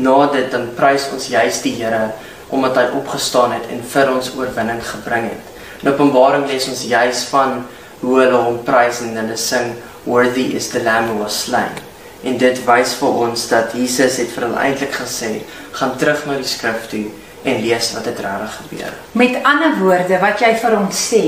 na 0.00 0.16
dit 0.32 0.50
dan 0.52 0.70
prys 0.76 1.08
ons 1.12 1.28
juist 1.32 1.66
die 1.66 1.76
Here 1.78 2.10
omdat 2.50 2.80
hy 2.80 2.86
opgestaan 2.98 3.54
het 3.54 3.68
en 3.70 3.84
vir 3.92 4.10
ons 4.10 4.32
oorwinning 4.34 4.80
gebring 4.82 5.28
het. 5.30 5.52
In 5.84 5.92
Openbaring 5.92 6.48
lees 6.50 6.66
ons 6.68 6.82
juis 6.90 7.22
van 7.30 7.62
hoe 8.00 8.16
hulle 8.18 8.40
hom 8.42 8.58
prys 8.66 9.04
en 9.06 9.14
hulle 9.20 9.38
sing 9.38 9.76
worthy 10.08 10.50
is 10.58 10.72
the 10.74 10.82
lamb 10.82 11.12
who 11.12 11.22
was 11.22 11.44
slain. 11.44 11.89
En 12.22 12.36
dit 12.38 12.64
wys 12.66 12.94
vir 13.00 13.20
ons 13.24 13.48
dat 13.48 13.72
Jesus 13.72 14.18
het 14.20 14.32
vir 14.34 14.46
hulle 14.46 14.60
eintlik 14.60 14.92
gesê, 14.92 15.40
gaan 15.72 15.96
terug 15.96 16.26
na 16.26 16.36
die 16.36 16.48
skrif 16.48 16.88
toe 16.90 17.06
en 17.48 17.62
lees 17.64 17.92
wat 17.96 18.04
het 18.10 18.20
regtig 18.20 18.56
gebeur. 18.62 18.92
Met 19.12 19.38
ander 19.48 19.78
woorde 19.80 20.18
wat 20.20 20.42
jy 20.44 20.52
vir 20.60 20.76
ons 20.76 21.04
sê 21.12 21.24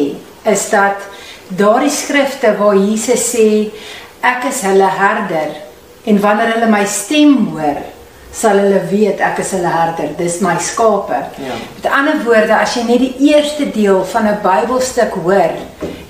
is 0.52 0.66
dat 0.72 1.06
daardie 1.48 1.92
skrifte 1.92 2.52
waar 2.58 2.76
Jesus 2.76 3.24
sê 3.32 3.48
ek 4.20 4.44
is 4.50 4.60
hulle 4.68 4.90
herder 4.98 5.56
en 6.04 6.20
wanneer 6.20 6.56
hulle 6.56 6.68
my 6.72 6.84
stem 6.88 7.34
hoor 7.54 7.80
sal 8.32 8.56
hulle 8.56 8.80
weet 8.88 9.20
ek 9.20 9.42
is 9.42 9.50
hulle 9.52 9.68
herder, 9.68 10.14
dis 10.16 10.38
my 10.40 10.54
skape. 10.56 11.18
Ja. 11.44 11.56
Met 11.76 11.88
ander 11.92 12.22
woorde, 12.24 12.54
as 12.56 12.78
jy 12.78 12.86
net 12.88 13.02
die 13.04 13.28
eerste 13.28 13.66
deel 13.74 14.00
van 14.08 14.28
'n 14.28 14.40
Bybelstuk 14.44 15.12
hoor 15.24 15.52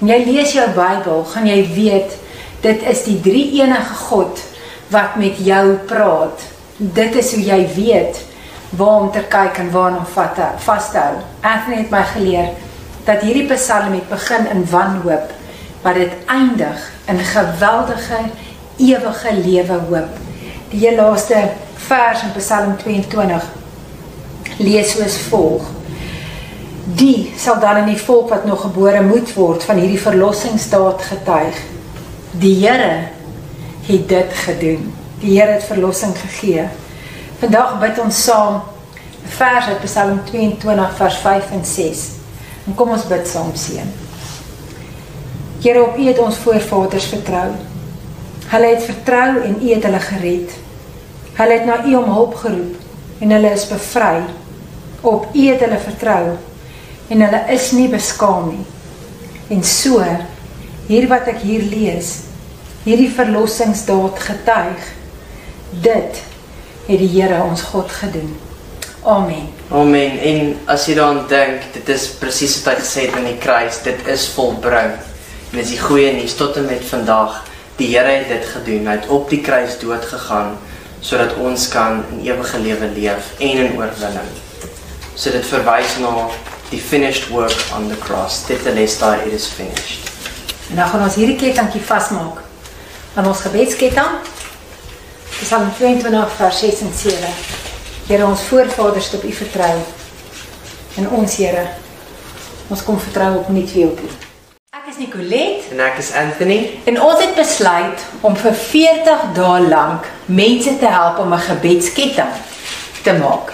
en 0.01 0.09
jy 0.09 0.19
lees 0.27 0.53
jou 0.55 0.67
Bybel, 0.77 1.25
gaan 1.25 1.47
jy 1.47 1.67
weet 1.75 2.19
dit 2.63 2.83
is 2.87 3.03
die 3.05 3.21
drie 3.21 3.63
enige 3.63 3.95
God 4.07 4.39
wat 4.93 5.17
met 5.17 5.41
jou 5.41 5.77
praat. 5.89 6.45
Dit 6.77 7.17
is 7.17 7.33
hoe 7.35 7.45
jy 7.45 7.63
weet 7.75 8.21
waar 8.77 9.01
om 9.01 9.11
te 9.13 9.25
kyk 9.29 9.59
en 9.61 9.71
waar 9.73 9.97
om 9.97 10.07
vas 10.65 10.91
te 10.93 10.99
hou. 10.99 11.17
Anthony 11.41 11.83
het 11.83 11.91
my 11.93 12.03
geleer 12.15 12.53
dat 13.05 13.25
hierdie 13.27 13.49
Psalm 13.51 13.93
het 13.97 14.09
begin 14.09 14.47
in 14.53 14.65
wanhoop, 14.71 15.33
maar 15.83 15.95
dit 15.99 16.13
eindig 16.27 16.91
in 17.11 17.19
geweldige 17.19 18.21
ewige 18.77 19.35
lewe 19.35 19.79
hoop. 19.89 20.21
Die 20.71 20.95
laaste 20.95 21.49
vers 21.89 22.23
in 22.23 22.33
Psalm 22.37 22.77
22 22.79 23.49
lees 24.59 24.95
soos 24.95 25.19
volg: 25.29 25.67
Die 26.85 27.33
sal 27.37 27.61
dan 27.61 27.83
in 27.83 27.91
die 27.93 28.01
volk 28.01 28.31
wat 28.31 28.45
nog 28.45 28.65
gebore 28.65 29.03
moet 29.03 29.35
word 29.35 29.65
van 29.65 29.83
hierdie 29.83 30.01
verlossingsdaad 30.01 31.03
getuig. 31.11 31.59
Die 32.31 32.55
Here 32.67 33.22
het 33.87 34.09
dit 34.09 34.35
gedoen. 34.35 34.95
Die 35.21 35.41
Here 35.41 35.53
het 35.53 35.65
verlossing 35.65 36.15
gegee. 36.19 36.69
Vandag 37.39 37.79
bid 37.81 37.99
ons 37.99 38.25
saam 38.25 38.55
'n 39.25 39.29
vers 39.29 39.67
uit 39.67 39.81
Psalm 39.85 40.21
22 40.25 40.97
vers 40.97 41.17
5 41.17 41.51
en 41.51 41.65
6. 41.65 41.99
En 42.67 42.75
kom 42.75 42.91
ons 42.91 43.07
bid 43.07 43.29
saam 43.29 43.51
seën. 43.55 43.91
Here 45.61 45.83
op 45.83 45.97
U 45.99 46.07
het 46.07 46.19
ons 46.19 46.37
voorvaders 46.37 47.05
vertrou. 47.05 47.51
Hulle 48.47 48.67
het 48.67 48.83
vertrou 48.83 49.43
en 49.43 49.57
U 49.63 49.75
het 49.75 49.83
hulle 49.83 50.01
gered. 50.01 50.51
Hulle 51.33 51.53
het 51.53 51.65
na 51.65 51.85
U 51.85 51.95
om 51.95 52.11
hulp 52.13 52.35
geroep 52.35 52.75
en 53.19 53.31
hulle 53.31 53.53
is 53.53 53.69
bevry. 53.69 54.23
Op 55.01 55.27
U 55.35 55.47
het 55.47 55.61
hulle 55.61 55.79
vertrou 55.79 56.37
en 57.09 57.21
hulle 57.21 57.45
is 57.49 57.71
nie 57.71 57.89
beskaam 57.89 58.49
nie. 58.49 58.67
En 59.57 59.65
so 59.65 60.05
hier 60.87 61.09
wat 61.09 61.27
ek 61.27 61.43
hier 61.45 61.63
lees, 61.63 62.32
hierdie 62.83 63.11
verlossingsdaad 63.15 64.19
getuig, 64.19 64.89
dit 65.85 66.23
het 66.89 66.99
die 66.99 67.11
Here 67.13 67.43
ons 67.45 67.63
God 67.71 67.91
gedoen. 67.95 68.33
Amen. 69.07 69.49
Amen. 69.71 70.19
En 70.19 70.53
as 70.71 70.87
jy 70.87 70.97
daaraan 70.99 71.25
dink, 71.31 71.69
dit 71.77 71.89
is 71.95 72.09
presies 72.19 72.59
wat 72.63 72.75
hy 72.75 72.83
gesê 72.83 73.07
het 73.07 73.17
aan 73.19 73.27
die 73.31 73.39
kruis, 73.43 73.81
dit 73.87 74.03
is 74.11 74.29
volbring. 74.35 74.97
En 75.51 75.59
dis 75.61 75.73
die 75.75 75.81
goeie 75.83 76.13
nuus 76.17 76.35
tot 76.39 76.59
en 76.59 76.69
met 76.71 76.85
vandag. 76.91 77.41
Die 77.79 77.91
Here 77.95 78.19
het 78.19 78.31
dit 78.31 78.47
gedoen. 78.51 78.87
Hy 78.91 78.99
het 78.99 79.11
op 79.15 79.31
die 79.31 79.43
kruis 79.43 79.79
dood 79.83 80.07
gegaan 80.07 80.57
sodat 81.03 81.33
ons 81.43 81.65
kan 81.67 82.05
in 82.15 82.21
ewige 82.29 82.61
lewe 82.63 82.87
leef 82.95 83.33
en 83.43 83.65
in 83.65 83.73
oorwinning. 83.75 84.29
So 85.19 85.35
dit 85.35 85.43
verwys 85.51 85.97
na 85.99 86.29
die 86.71 86.79
finished 86.79 87.27
work 87.35 87.59
on 87.75 87.89
the 87.91 87.99
cross. 87.99 88.45
Dit 88.47 88.63
is 88.71 88.99
daar 89.01 89.27
it 89.27 89.35
is 89.35 89.49
finished. 89.51 90.07
En 90.71 90.79
dan 90.79 90.89
gaan 90.89 91.03
ons 91.03 91.19
hierdie 91.19 91.37
kettingkie 91.37 91.83
vasmaak 91.83 92.52
aan 93.15 93.27
ons 93.27 93.41
gebedsketting. 93.41 94.07
Psalm 95.41 95.73
22 95.77 96.33
vers 96.33 96.59
6 96.59 96.81
en 96.81 96.93
7. 96.97 97.19
Here 98.07 98.27
ons 98.27 98.41
voorvaders 98.41 99.05
het 99.11 99.15
op 99.15 99.25
U 99.25 99.33
vertrou. 99.33 99.79
En 100.97 101.09
ons 101.09 101.37
Here, 101.37 101.67
ons 102.69 102.85
kom 102.85 103.01
vertrou 103.01 103.37
op 103.37 103.49
U 103.49 103.65
twee 103.65 103.85
op 103.85 104.01
U. 104.01 104.11
Ek 104.73 104.89
is 104.89 104.97
Nicolet 104.97 105.69
En 105.73 105.81
ek 105.81 105.99
is 105.99 106.13
Anthony. 106.13 106.81
en 106.85 107.01
ons 107.03 107.21
het 107.21 107.35
besluit 107.35 108.05
om 108.21 108.37
vir 108.37 108.55
40 108.55 109.27
dae 109.37 109.61
lank 109.69 110.09
mense 110.27 110.79
te 110.79 110.87
help 110.87 111.19
om 111.19 111.33
'n 111.35 111.39
gebedsketting 111.39 112.33
te 113.03 113.13
maak. 113.13 113.53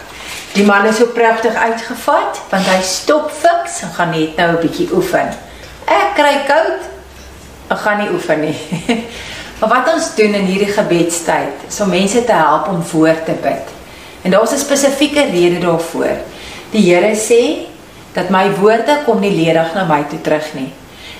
Die 0.53 0.65
man 0.65 0.87
is 0.87 0.97
so 0.97 1.07
pragtig 1.07 1.55
uitgevat 1.55 2.41
want 2.51 2.67
hy 2.67 2.83
stop 2.83 3.31
fiks 3.31 3.83
en 3.83 3.91
gaan 3.95 4.11
net 4.11 4.37
nou 4.37 4.51
'n 4.53 4.61
bietjie 4.61 4.89
oefen. 4.93 5.29
Ek 5.85 6.15
kry 6.15 6.45
koud. 6.47 6.81
Ek 7.69 7.79
gaan 7.79 7.99
nie 7.99 8.11
oefen 8.11 8.41
nie. 8.41 8.57
Maar 9.59 9.69
wat 9.69 9.95
ons 9.95 10.15
doen 10.15 10.35
in 10.39 10.47
hierdie 10.47 10.73
gebedstyd 10.73 11.67
is 11.69 11.81
om 11.81 11.91
mense 11.91 12.25
te 12.25 12.33
help 12.33 12.69
om 12.69 12.83
voor 12.83 13.17
te 13.27 13.35
bid. 13.43 13.75
En 14.23 14.31
daar's 14.31 14.53
'n 14.53 14.59
spesifieke 14.59 15.25
rede 15.31 15.59
daarvoor. 15.59 16.17
Die 16.71 16.95
Here 16.95 17.15
sê 17.17 17.67
dat 18.13 18.29
my 18.29 18.51
woorde 18.61 18.99
kom 19.05 19.21
nie 19.21 19.35
ledig 19.45 19.75
na 19.75 19.85
my 19.85 20.05
toe 20.09 20.21
terug 20.21 20.55
nie. 20.55 20.73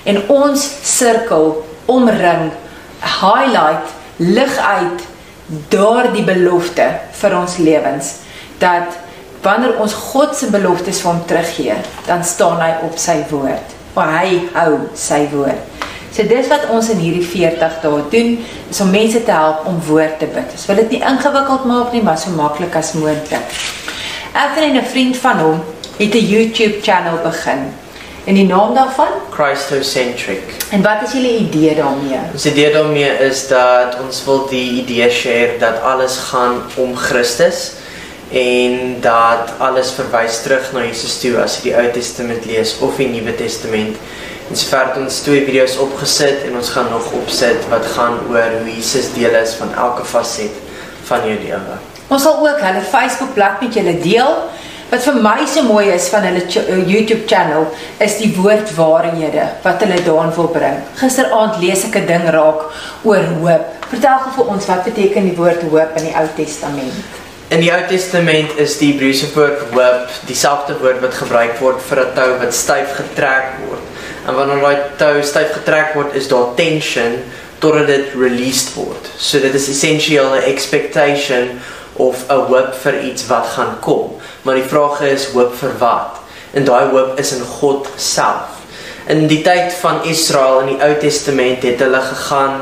En 0.03 0.29
ons 0.29 0.71
sirkel, 0.83 1.65
omring, 1.85 2.51
highlight, 3.21 3.87
lig 4.15 4.57
uit 4.57 5.01
daardie 5.69 6.23
belofte 6.23 6.85
vir 7.11 7.37
ons 7.37 7.57
lewens 7.57 8.13
dat 8.57 8.97
wanneer 9.41 9.79
ons 9.79 9.93
God 9.93 10.35
se 10.35 10.49
beloftes 10.51 11.01
vir 11.01 11.11
hom 11.11 11.21
teruggee, 11.25 11.75
dan 12.05 12.23
staan 12.23 12.59
hy 12.61 12.73
op 12.83 12.97
sy 12.99 13.21
woord. 13.29 13.75
Want 13.93 14.11
hy 14.19 14.41
hou 14.53 14.79
sy 14.93 15.23
woord. 15.31 15.68
So 16.11 16.25
dis 16.27 16.47
wat 16.47 16.69
ons 16.73 16.89
in 16.89 16.97
hierdie 16.97 17.25
40 17.25 17.81
dae 17.83 18.03
doen, 18.11 18.31
is 18.69 18.81
om 18.81 18.89
mense 18.89 19.23
te 19.23 19.31
help 19.31 19.65
om 19.69 19.81
woord 19.87 20.19
te 20.19 20.25
bid. 20.25 20.55
Ons 20.55 20.65
wil 20.69 20.81
dit 20.83 20.95
nie 20.95 21.03
ingewikkeld 21.11 21.67
maak 21.69 21.93
nie, 21.93 22.01
maar 22.03 22.17
so 22.17 22.33
maklik 22.37 22.75
as 22.75 22.93
moontlik. 22.93 23.59
Ek 24.33 24.57
en 24.57 24.77
'n 24.77 24.85
vriend 24.85 25.17
van 25.17 25.37
hom 25.39 25.61
het 25.97 26.13
'n 26.15 26.29
YouTube 26.33 26.81
channel 26.81 27.17
begin. 27.23 27.73
En 28.25 28.33
die 28.33 28.45
naam 28.45 28.73
daarvan? 28.75 29.07
Christocentric. 29.29 30.43
En 30.71 30.81
wat 30.81 31.01
is 31.05 31.11
julle 31.11 31.37
idee 31.37 31.75
daarmee? 31.75 32.19
Ons 32.33 32.45
idee 32.45 32.71
daarmee 32.71 33.09
is 33.25 33.47
dat 33.47 33.97
ons 34.03 34.23
wil 34.25 34.47
die 34.47 34.81
idee 34.81 35.09
share 35.09 35.57
dat 35.59 35.81
alles 35.81 36.17
gaan 36.17 36.61
om 36.75 36.95
Christus 36.95 37.71
en 38.31 38.97
dat 39.01 39.49
alles 39.57 39.91
verwys 39.91 40.41
terug 40.41 40.71
na 40.73 40.83
Jesus 40.85 41.17
toe 41.19 41.39
as 41.41 41.57
jy 41.57 41.71
die 41.71 41.75
Ou 41.79 41.87
Testament 41.91 42.45
lees 42.45 42.75
of 42.85 42.99
die 43.01 43.07
Nuwe 43.07 43.33
Testament. 43.35 43.97
Sover 44.49 44.87
het 44.87 44.97
ons 44.97 45.19
twee 45.21 45.43
video's 45.45 45.75
opgesit 45.77 46.47
en 46.47 46.55
ons 46.57 46.69
gaan 46.73 46.87
nog 46.89 47.11
opsit 47.13 47.67
wat 47.69 47.85
gaan 47.93 48.17
oor 48.31 48.55
hoe 48.61 48.71
Jesus 48.71 49.11
deel 49.13 49.35
is 49.37 49.53
van 49.59 49.73
elke 49.77 50.05
faset 50.05 50.55
van 51.05 51.27
jou 51.27 51.35
lewe. 51.37 51.75
Ons 52.09 52.25
sal 52.25 52.39
ook 52.41 52.63
hulle 52.65 52.81
Facebook 52.81 53.35
bladsy 53.35 53.67
met 53.67 53.77
julle 53.77 53.93
deel. 54.01 54.39
Wat 54.89 55.03
vir 55.05 55.19
my 55.21 55.45
so 55.45 55.61
mooi 55.67 55.91
is 55.93 56.07
van 56.09 56.25
hulle 56.25 56.41
ch 56.49 56.63
YouTube 56.89 57.27
channel 57.29 57.67
is 58.01 58.15
die 58.17 58.31
woordwaarhede 58.33 59.45
wat 59.61 59.85
hulle 59.85 59.99
daarin 60.07 60.33
wil 60.33 60.49
bring. 60.55 60.79
Gisteraand 60.97 61.59
lees 61.61 61.85
ek 61.85 61.99
'n 62.01 62.07
ding 62.09 62.25
raak 62.33 62.65
oor 63.05 63.29
hoop. 63.41 63.67
Vertel 63.91 64.17
gou 64.23 64.31
vir 64.37 64.49
ons 64.55 64.65
wat 64.65 64.83
beteken 64.83 65.29
die 65.29 65.37
woord 65.37 65.61
hoop 65.61 65.97
in 65.97 66.09
die 66.09 66.15
Ou 66.17 66.25
Testament? 66.35 67.21
In 67.49 67.61
die 67.61 67.71
Ou 67.73 67.83
Testament 67.87 68.57
is 68.57 68.77
die 68.81 68.93
Hebreëse 68.93 69.29
woord 69.35 69.61
hoop 69.73 70.09
dieselfde 70.25 70.73
woord 70.81 71.01
wat 71.01 71.13
gebruik 71.13 71.55
word 71.61 71.81
vir 71.81 71.99
'n 72.01 72.15
tou 72.15 72.29
wat 72.41 72.53
styf 72.53 72.97
getrek 72.97 73.61
word. 73.67 73.88
En 74.29 74.35
wanneer 74.37 74.61
daai 74.61 74.77
tou 74.97 75.21
styf 75.25 75.55
getrek 75.57 75.95
word, 75.97 76.13
is 76.13 76.27
daar 76.29 76.53
tension 76.57 77.17
totdat 77.59 77.87
dit 77.89 78.13
released 78.13 78.75
word. 78.77 79.09
So 79.17 79.41
dit 79.41 79.55
is 79.57 79.69
essensieel 79.73 80.35
'n 80.35 80.45
expectation 80.51 81.57
of 81.97 82.25
'n 82.29 82.45
hoop 82.51 82.75
vir 82.83 82.99
iets 83.09 83.27
wat 83.27 83.47
gaan 83.55 83.79
kom. 83.79 84.21
Maar 84.41 84.55
die 84.55 84.69
vraag 84.69 85.01
is 85.01 85.25
hoop 85.33 85.55
vir 85.55 85.73
wat? 85.79 86.21
En 86.53 86.63
daai 86.63 86.89
hoop 86.91 87.19
is 87.19 87.31
in 87.31 87.41
God 87.41 87.89
self. 87.95 88.61
In 89.07 89.27
die 89.27 89.41
tyd 89.41 89.73
van 89.73 90.03
Israel 90.03 90.59
in 90.59 90.67
die 90.67 90.83
Ou 90.83 90.93
Testament 90.99 91.63
het 91.63 91.79
hulle 91.79 92.01
gegaan 92.01 92.61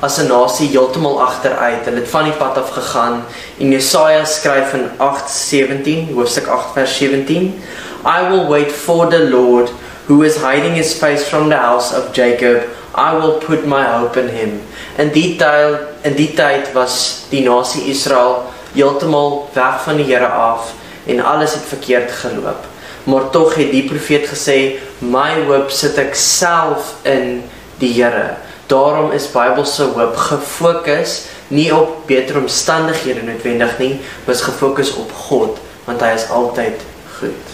as 0.00 0.18
'n 0.18 0.26
nasie 0.26 0.68
heeltemal 0.68 1.22
agteruit. 1.22 1.84
Hulle 1.84 2.00
het 2.00 2.08
van 2.08 2.24
die 2.24 2.32
pad 2.32 2.58
af 2.58 2.70
gegaan. 2.70 3.24
En 3.58 3.70
Jesaja 3.70 4.24
skryf 4.24 4.72
in 4.72 4.90
8:17, 4.96 6.14
hoofstuk 6.14 6.46
8 6.46 6.72
vers 6.72 6.96
17, 6.96 7.62
I 8.04 8.28
will 8.28 8.46
wait 8.46 8.72
for 8.72 9.08
the 9.08 9.28
Lord 9.28 9.70
who 10.06 10.22
is 10.22 10.36
hiding 10.36 10.74
his 10.74 10.98
face 10.98 11.28
from 11.28 11.48
the 11.48 11.56
house 11.56 11.92
of 11.92 12.12
Jacob. 12.12 12.68
I 12.94 13.14
will 13.14 13.38
put 13.40 13.66
my 13.66 13.84
hope 13.84 14.16
in 14.16 14.28
him. 14.28 14.60
In 14.98 15.12
die 15.14 15.36
tyd 15.40 16.04
in 16.04 16.16
die 16.18 16.32
tyd 16.36 16.72
was 16.74 17.26
die 17.30 17.44
nasie 17.46 17.88
Israel 17.90 18.50
heeltemal 18.74 19.48
weg 19.54 19.82
van 19.84 19.96
die 19.96 20.08
Here 20.10 20.28
af 20.28 20.74
en 21.06 21.20
alles 21.20 21.54
het 21.54 21.64
verkeerd 21.70 22.12
geloop. 22.12 22.66
Maar 23.04 23.30
tog 23.30 23.54
het 23.54 23.70
die 23.70 23.88
profeet 23.88 24.28
gesê, 24.28 24.78
"My 24.98 25.44
hoop 25.46 25.70
sit 25.70 25.98
ek 25.98 26.14
self 26.14 26.94
in 27.02 27.42
die 27.78 27.92
Here." 28.02 28.36
Daarom 28.66 29.10
is 29.10 29.26
Bybelse 29.26 29.82
hoop 29.82 30.16
gefokus 30.16 31.26
nie 31.48 31.74
op 31.74 32.06
beter 32.06 32.38
omstandighede 32.40 33.22
noodwendig 33.22 33.78
nie, 33.78 34.00
maar 34.24 34.34
is 34.34 34.40
gefokus 34.40 34.94
op 34.96 35.12
God, 35.12 35.58
want 35.84 36.00
hy 36.00 36.14
is 36.16 36.28
altyd 36.32 36.80
goed. 37.18 37.51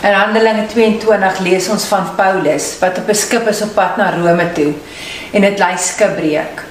In 0.00 0.14
Handelinge 0.16 0.62
22 0.72 1.42
lees 1.44 1.66
ons 1.68 1.82
van 1.90 2.06
Paulus 2.16 2.70
wat 2.80 2.98
op 2.98 3.08
'n 3.12 3.14
skip 3.14 3.48
is 3.48 3.60
op 3.62 3.74
pad 3.74 3.96
na 3.96 4.08
Rome 4.10 4.52
toe 4.52 4.72
en 5.32 5.40
dit 5.40 5.58
lei 5.58 5.76
skipbreek. 5.76 6.62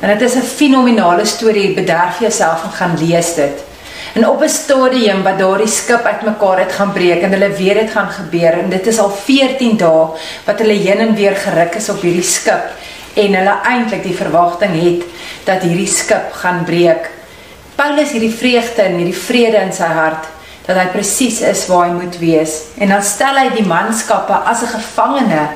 En 0.00 0.08
dit 0.08 0.22
is 0.22 0.34
'n 0.34 0.42
fenominale 0.42 1.24
storie, 1.24 1.74
bederf 1.74 2.18
jouself 2.18 2.64
en 2.64 2.70
gaan 2.70 2.98
lees 2.98 3.34
dit. 3.34 3.62
En 4.14 4.28
op 4.28 4.42
'n 4.42 4.48
stadium 4.48 5.22
wat 5.22 5.38
daardie 5.38 5.68
skip 5.68 6.02
uitmekaar 6.02 6.58
het 6.58 6.72
gaan 6.72 6.92
breek 6.92 7.22
en 7.22 7.30
hulle 7.30 7.52
weet 7.56 7.78
dit 7.80 7.90
gaan 7.90 8.10
gebeur 8.10 8.52
en 8.52 8.68
dit 8.70 8.86
is 8.86 8.98
al 8.98 9.10
14 9.10 9.76
dae 9.76 10.08
wat 10.44 10.58
hulle 10.58 10.78
heen 10.78 10.98
en 10.98 11.14
weer 11.14 11.36
geruk 11.36 11.74
is 11.74 11.88
op 11.88 12.02
hierdie 12.02 12.30
skip 12.30 12.64
en 13.14 13.34
hulle 13.34 13.56
eintlik 13.62 14.02
die 14.02 14.16
verwagting 14.16 14.82
het 14.82 15.02
dat 15.44 15.62
hierdie 15.62 15.94
skip 15.94 16.32
gaan 16.32 16.64
breek. 16.64 17.10
Paulus 17.74 18.10
hierdie 18.10 18.34
vreugde 18.34 18.82
en 18.82 18.96
hierdie 18.96 19.22
vrede 19.26 19.56
in 19.56 19.72
sy 19.72 19.86
hart 19.86 20.33
dat 20.66 20.76
hy 20.76 20.86
presies 20.92 21.40
is 21.40 21.66
waar 21.68 21.88
hy 21.88 21.96
moet 21.96 22.18
wees 22.18 22.60
en 22.78 22.88
dan 22.88 23.02
stel 23.02 23.36
hy 23.36 23.48
die 23.56 23.66
manskappe 23.66 24.34
as 24.44 24.62
'n 24.62 24.74
gevangene 24.76 25.48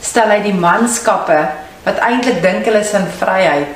stel 0.00 0.28
hy 0.30 0.42
die 0.42 0.58
manskappe 0.66 1.40
wat 1.84 1.98
eintlik 1.98 2.42
dink 2.42 2.64
hulle 2.64 2.80
is 2.80 2.94
in 2.94 3.10
vryheid 3.18 3.72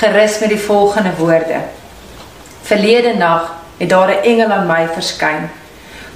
gerus 0.00 0.40
met 0.40 0.50
die 0.50 0.64
volgende 0.68 1.12
woorde 1.18 1.60
Verlede 2.70 3.14
nag 3.14 3.54
het 3.78 3.88
daar 3.88 4.08
'n 4.08 4.22
engel 4.22 4.50
aan 4.50 4.66
my 4.66 4.88
verskyn 4.92 5.50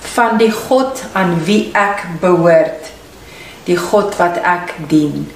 van 0.01 0.37
die 0.37 0.51
God 0.51 1.03
aan 1.13 1.45
wie 1.45 1.71
ek 1.73 2.05
behoort, 2.21 2.93
die 3.65 3.77
God 3.77 4.17
wat 4.17 4.37
ek 4.37 4.75
dien. 4.89 5.33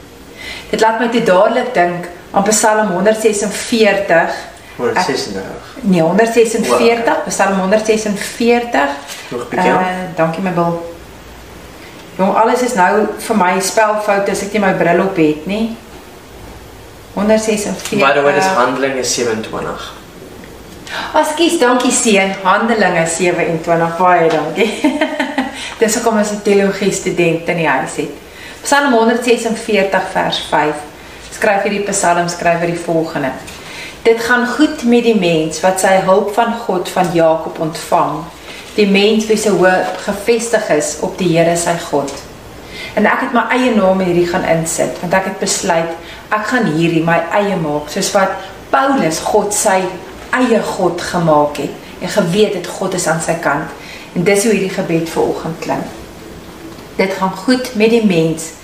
Dit 0.70 0.80
laat 0.80 1.00
my 1.00 1.08
te 1.08 1.22
dadelik 1.22 1.74
dink 1.74 2.08
aan 2.30 2.42
Psalm 2.42 2.88
146 2.88 4.34
136. 4.76 5.67
Nee, 5.80 6.00
146, 6.02 7.24
Psalm 7.28 7.58
146. 7.58 8.80
Nog 9.28 9.48
bietjie. 9.48 9.70
Uh, 9.70 10.08
dankie 10.16 10.42
my 10.42 10.52
bil. 10.52 10.78
Jong, 12.18 12.34
alles 12.34 12.62
is 12.62 12.74
nou 12.74 13.06
vir 13.22 13.36
my 13.38 13.52
spelfout 13.62 14.28
as 14.28 14.42
ek 14.42 14.56
nie 14.56 14.62
my 14.64 14.72
bril 14.78 15.04
op 15.04 15.16
het 15.20 15.46
nie. 15.46 15.76
146. 17.14 17.98
By 17.98 18.12
the 18.14 18.22
way, 18.22 18.34
dis 18.34 18.50
Handelinge 18.58 19.04
27. 19.04 19.92
Askies, 21.18 21.58
dankie 21.60 21.92
seun. 21.92 22.34
Handelinge 22.42 23.06
27. 23.06 23.96
Baie 23.98 24.30
dankie. 24.32 24.70
Dis 25.80 25.94
hoekom 25.94 26.18
ons 26.18 26.32
'n 26.32 26.42
teologie 26.42 26.92
student 26.92 27.48
in 27.48 27.56
die 27.62 27.68
huis 27.68 27.96
het. 28.02 28.14
Psalm 28.62 28.92
146 28.92 30.10
vers 30.12 30.38
5. 30.50 30.74
Skryf 31.34 31.62
hierdie 31.62 31.84
Psalm 31.90 32.28
skryf 32.28 32.60
hy 32.60 32.72
die 32.72 32.82
volgende. 32.82 33.30
Dit 34.08 34.20
gaan 34.24 34.46
goed 34.46 34.84
met 34.84 35.02
die 35.02 35.18
mens 35.18 35.60
wat 35.60 35.82
sy 35.84 35.98
hulp 36.06 36.30
van 36.32 36.54
God 36.64 36.88
van 36.88 37.08
Jakob 37.12 37.58
ontvang. 37.60 38.22
Die 38.74 38.86
mens 38.88 39.26
wie 39.28 39.36
se 39.36 39.50
hoop 39.52 39.98
gefestig 40.00 40.68
is 40.72 40.94
op 41.04 41.18
die 41.20 41.28
Here 41.34 41.56
sy 41.60 41.74
God. 41.90 42.12
En 42.96 43.04
ek 43.04 43.26
het 43.26 43.34
my 43.36 43.42
eie 43.52 43.74
naam 43.74 44.00
hierdie 44.00 44.24
gaan 44.30 44.46
insit 44.48 44.96
want 45.02 45.12
ek 45.12 45.26
het 45.28 45.42
besluit 45.42 45.90
ek 46.32 46.46
gaan 46.48 46.70
hierdie 46.78 47.02
my 47.04 47.18
eie 47.36 47.58
maak 47.60 47.90
soos 47.92 48.08
wat 48.14 48.32
Paulus 48.72 49.18
God 49.26 49.52
sy 49.52 49.76
eie 50.38 50.62
God 50.70 51.04
gemaak 51.10 51.60
het 51.60 52.00
en 52.00 52.14
geweet 52.14 52.56
het 52.56 52.70
God 52.78 52.96
is 52.96 53.08
aan 53.12 53.20
sy 53.20 53.36
kant. 53.44 53.68
En 54.16 54.24
dis 54.24 54.46
hoe 54.46 54.54
hierdie 54.54 54.72
gebed 54.72 55.12
vir 55.12 55.34
oggend 55.34 55.60
klink. 55.66 55.92
Dit 56.96 57.12
gaan 57.20 57.36
goed 57.44 57.74
met 57.76 57.92
die 57.92 58.06
mens 58.08 58.54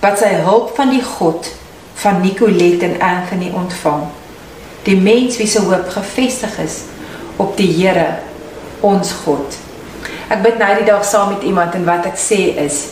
wat 0.00 0.24
sy 0.24 0.32
hulp 0.48 0.72
van 0.80 0.96
die 0.96 1.04
God 1.04 1.52
van 2.00 2.24
Nicolet 2.24 2.88
en 2.88 2.96
Anthony 3.10 3.52
ontvang. 3.52 4.08
Die 4.86 4.96
mens 4.96 5.36
wie 5.36 5.48
se 5.48 5.60
hoop 5.60 5.90
gefestig 5.92 6.56
is 6.62 6.82
op 7.40 7.56
die 7.56 7.68
Here, 7.72 8.20
ons 8.80 9.12
God. 9.24 9.58
Ek 10.30 10.40
bid 10.44 10.60
nou 10.60 10.70
die 10.78 10.86
dag 10.88 11.04
saam 11.04 11.34
met 11.34 11.44
iemand 11.44 11.74
en 11.76 11.84
wat 11.88 12.06
ek 12.08 12.18
sê 12.20 12.40
is 12.62 12.86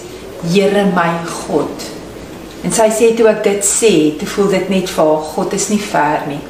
Here 0.45 0.85
my 0.93 1.11
God. 1.47 1.87
En 2.67 2.75
sy 2.75 2.89
sê 2.93 3.13
toe 3.17 3.29
ek 3.31 3.43
dit 3.47 3.65
sê, 3.65 3.93
toe 4.19 4.29
voel 4.29 4.53
dit 4.57 4.71
net 4.73 4.91
vir 4.91 5.05
haar 5.05 5.27
God 5.33 5.55
is 5.57 5.69
nie 5.71 5.81
ver 5.83 6.27
nie. 6.31 6.41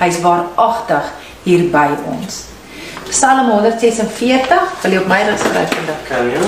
Hy's 0.00 0.18
waaragtig 0.24 1.12
hier 1.46 1.68
by 1.72 1.88
ons. 2.10 2.44
Psalm 3.08 3.50
146, 3.52 4.52
wil 4.82 4.96
jy 4.96 5.02
op 5.02 5.10
my 5.10 5.20
rus 5.28 5.42
skryf 5.42 5.74
vandag? 5.76 6.06
Kan 6.08 6.30
jy? 6.32 6.46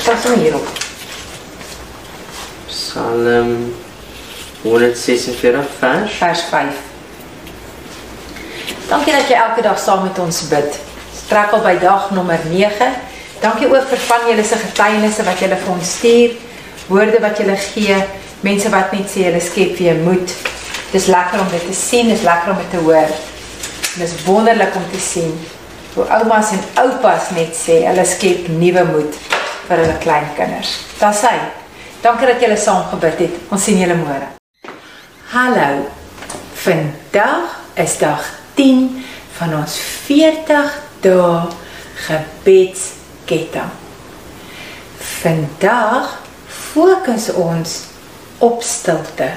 Pas 0.00 0.28
hom 0.28 0.38
hierop. 0.40 0.70
Psalm 2.70 3.72
146 4.62 5.74
vers. 5.80 6.20
Vers 6.20 6.46
5. 6.52 6.89
Dankie 8.90 9.12
dat 9.14 9.28
jy 9.30 9.36
elke 9.38 9.62
dag 9.62 9.78
saam 9.78 10.00
met 10.02 10.18
ons 10.18 10.40
bid. 10.50 10.78
Strek 11.14 11.52
al 11.54 11.60
by 11.62 11.76
dag 11.78 12.08
nommer 12.10 12.40
9. 12.50 12.88
Dankie 13.38 13.68
ook 13.70 13.84
vir 13.86 14.00
van 14.02 14.24
julle 14.26 14.42
se 14.44 14.56
getuienisse 14.58 15.22
wat 15.28 15.38
julle 15.38 15.58
vir 15.60 15.70
ons 15.70 15.92
stuur, 15.94 16.32
woorde 16.88 17.20
wat 17.22 17.38
julle 17.38 17.54
gee, 17.70 17.98
mense 18.42 18.72
wat 18.72 18.90
net 18.90 19.06
sê 19.12 19.28
hulle 19.28 19.42
skep 19.46 19.76
weer 19.78 20.00
moed. 20.02 20.34
Dis 20.90 21.06
lekker 21.06 21.38
om 21.38 21.52
dit 21.52 21.68
te 21.70 21.76
sien, 21.78 22.10
dis 22.10 22.24
lekker 22.26 22.50
om 22.50 22.58
dit 22.58 22.74
te 22.74 22.80
hoor. 22.82 23.14
En 23.92 24.02
dis 24.02 24.16
wonderlik 24.26 24.74
om 24.74 24.90
te 24.90 25.04
sien 25.04 25.38
hoe 25.94 26.08
oumas 26.18 26.50
en 26.54 26.66
oupas 26.82 27.30
net 27.38 27.54
sê 27.54 27.80
hulle 27.86 28.04
skep 28.06 28.50
nuwe 28.56 28.84
moed 28.90 29.20
vir 29.68 29.84
hulle 29.84 29.96
kleinkinders. 30.02 30.74
Daar 30.98 31.14
sê. 31.14 31.36
Dankie 32.02 32.26
dat 32.26 32.42
julle 32.42 32.58
saam 32.58 32.82
gebid 32.90 33.22
het. 33.22 33.38
Ons 33.54 33.70
sien 33.70 33.78
julle 33.78 34.00
môre. 34.02 34.34
Hallo. 35.30 35.86
Vandag 36.66 37.58
is 37.78 37.98
dag 38.02 38.39
10 38.60 39.04
van 39.38 39.54
ons 39.56 39.74
40 40.04 40.72
dae 41.00 41.36
gebedsketting. 42.06 43.70
Vandag 45.20 46.18
fokus 46.46 47.30
ons 47.40 47.76
op 48.44 48.60
stilte. 48.64 49.30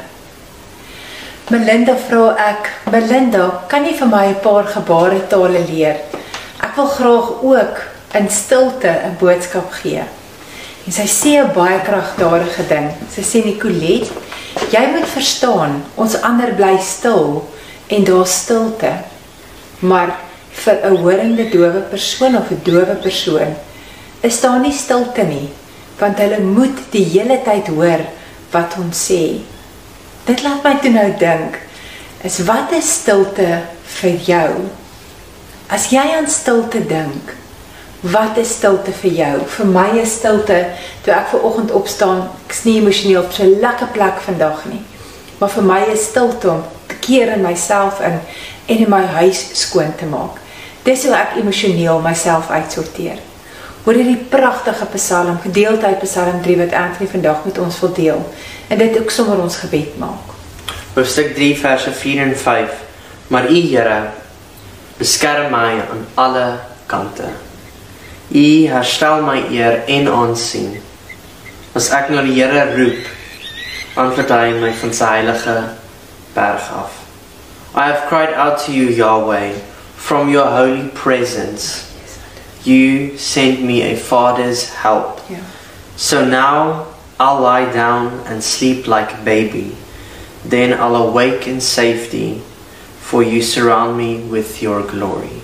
Melinda 1.52 1.96
vra 2.08 2.34
ek, 2.50 2.68
Melinda, 2.92 3.46
kan 3.72 3.88
jy 3.88 3.94
vir 4.00 4.12
my 4.12 4.26
'n 4.28 4.42
paar 4.44 4.68
gebaretale 4.68 5.64
leer? 5.72 6.04
Ek 6.60 6.76
wil 6.76 6.88
graag 6.88 7.28
ook 7.44 7.76
in 8.20 8.30
stilte 8.30 8.92
'n 8.92 9.16
boodskap 9.20 9.72
gee. 9.72 10.04
En 10.86 10.92
sy 10.92 11.08
sê 11.08 11.32
'n 11.40 11.54
baie 11.54 11.80
kragtadige 11.80 12.68
ding. 12.68 12.92
Sy 13.16 13.22
sê 13.22 13.46
Nicolet, 13.46 14.12
jy 14.72 14.86
moet 14.92 15.08
verstaan, 15.08 15.84
ons 15.96 16.22
ander 16.22 16.54
bly 16.54 16.78
stil 16.80 17.48
en 17.88 18.04
daar 18.04 18.28
stilte. 18.28 19.12
Maar 19.84 20.16
vir 20.64 20.80
'n 20.84 20.98
horende 21.04 21.50
dowe 21.50 21.82
persoon 21.92 22.38
of 22.38 22.50
'n 22.50 22.62
dowe 22.64 22.96
persoon 23.02 23.56
is 24.22 24.42
daar 24.42 24.60
nie 24.60 24.72
stilte 24.72 25.24
nie, 25.24 25.50
want 26.00 26.18
hulle 26.18 26.40
moet 26.40 26.78
die 26.90 27.04
hele 27.04 27.42
tyd 27.44 27.68
hoor 27.68 28.00
wat 28.52 28.76
ons 28.80 29.12
sê. 29.12 29.42
Dit 30.26 30.44
laat 30.44 30.64
my 30.64 30.78
toe 30.80 30.92
nou 30.92 31.10
dink, 31.20 31.60
is 32.24 32.40
wat 32.48 32.72
is 32.72 32.94
stilte 32.94 33.62
vir 33.84 34.16
jou? 34.26 34.52
As 35.68 35.90
jy 35.92 36.04
aan 36.16 36.30
stilte 36.32 36.80
dink, 36.88 37.34
wat 38.00 38.38
is 38.38 38.54
stilte 38.56 38.92
vir 38.92 39.12
jou? 39.12 39.36
Vir 39.58 39.66
my 39.66 39.90
is 40.00 40.16
stilte 40.16 40.66
toe 41.04 41.14
ek 41.14 41.28
ver 41.34 41.44
oggend 41.44 41.72
opstaan, 41.72 42.30
ek's 42.48 42.64
nie 42.64 42.78
emosioneel 42.80 43.24
op 43.24 43.32
so 43.32 43.44
'n 43.44 43.60
lekker 43.60 43.88
plek 43.88 44.22
vandag 44.22 44.66
nie. 44.66 44.82
Maar 45.40 45.50
vir 45.50 45.64
my 45.64 45.82
is 45.92 46.06
stilte 46.06 46.50
om 46.50 46.64
te 46.88 46.96
keer 46.96 47.28
in 47.28 47.42
myself 47.42 48.00
in 48.00 48.20
en 48.66 48.78
in 48.78 48.89
my 48.89 49.03
huis 49.20 49.43
skoon 49.59 49.95
te 49.95 50.05
maak. 50.05 50.39
Dis 50.84 51.05
hoe 51.07 51.16
ek 51.16 51.38
emosioneel 51.39 52.01
myself 52.03 52.49
uitsorteer. 52.49 53.20
Hoor 53.84 53.97
hierdie 53.99 54.20
pragtige 54.32 54.86
Psalm, 54.95 55.39
gedeelte 55.43 55.86
uit 55.86 56.03
Psalm 56.05 56.41
3 56.41 56.57
wat 56.61 56.74
Anthony 56.74 57.09
vandag 57.11 57.43
met 57.45 57.57
ons 57.59 57.80
wil 57.84 57.93
deel 57.93 58.22
en 58.68 58.78
dit 58.80 58.99
ook 58.99 59.11
sommer 59.11 59.41
ons 59.43 59.57
gebed 59.59 59.97
maak. 59.99 60.32
Hoofstuk 60.95 61.34
3 61.36 61.55
verse 61.59 61.91
4 61.91 62.22
en 62.28 62.36
5. 62.38 62.80
Maar 63.28 63.49
U 63.51 63.59
Here 63.59 63.99
beskerm 64.97 65.51
my 65.51 65.82
aan 65.82 66.05
alle 66.16 66.47
kante. 66.86 67.28
U 68.30 68.47
herstel 68.72 69.24
my 69.26 69.39
eer 69.51 69.84
en 69.88 70.07
aansien. 70.07 70.78
As 71.76 71.91
ek 71.91 72.11
na 72.14 72.24
die 72.24 72.38
Here 72.39 72.70
roep, 72.78 73.07
antwoord 73.99 74.32
hy 74.32 74.51
my 74.61 74.72
van 74.80 74.93
sy 74.95 75.16
heilige 75.18 75.55
berg 76.36 76.70
af. 76.72 77.03
I 77.76 77.88
have 77.88 78.08
cried 78.08 78.34
out 78.34 78.60
to 78.66 78.72
you, 78.72 78.88
Yahweh, 78.90 79.54
from 79.96 80.30
your 80.30 80.46
holy 80.46 80.90
presence. 80.90 81.90
You 82.64 83.18
sent 83.18 83.64
me 83.64 83.82
a 83.82 83.96
father's 83.96 84.70
help. 84.70 85.20
Ja. 85.30 85.38
So 85.96 86.24
now 86.24 86.86
I'll 87.20 87.42
lie 87.42 87.72
down 87.74 88.22
and 88.28 88.44
sleep 88.44 88.88
like 88.88 89.14
a 89.14 89.24
baby. 89.24 89.76
Then 90.46 90.74
I'll 90.74 90.96
awake 90.96 91.48
in 91.48 91.62
safety, 91.62 92.42
for 93.00 93.24
you 93.24 93.42
surround 93.42 93.98
me 93.98 94.20
with 94.20 94.62
your 94.62 94.84
glory. 94.84 95.42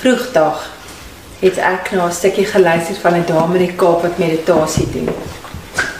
Vroegdag 0.00 0.70
het 1.40 1.58
ek 1.58 1.90
na 1.92 2.06
'n 2.06 2.12
stukkie 2.12 2.46
geluister 2.46 2.96
van 3.00 3.14
'n 3.14 3.26
dame 3.26 3.58
in 3.58 3.66
die 3.66 3.76
Kaap 3.76 4.02
wat 4.02 4.18
meditasie 4.18 4.88
doen. 4.90 5.08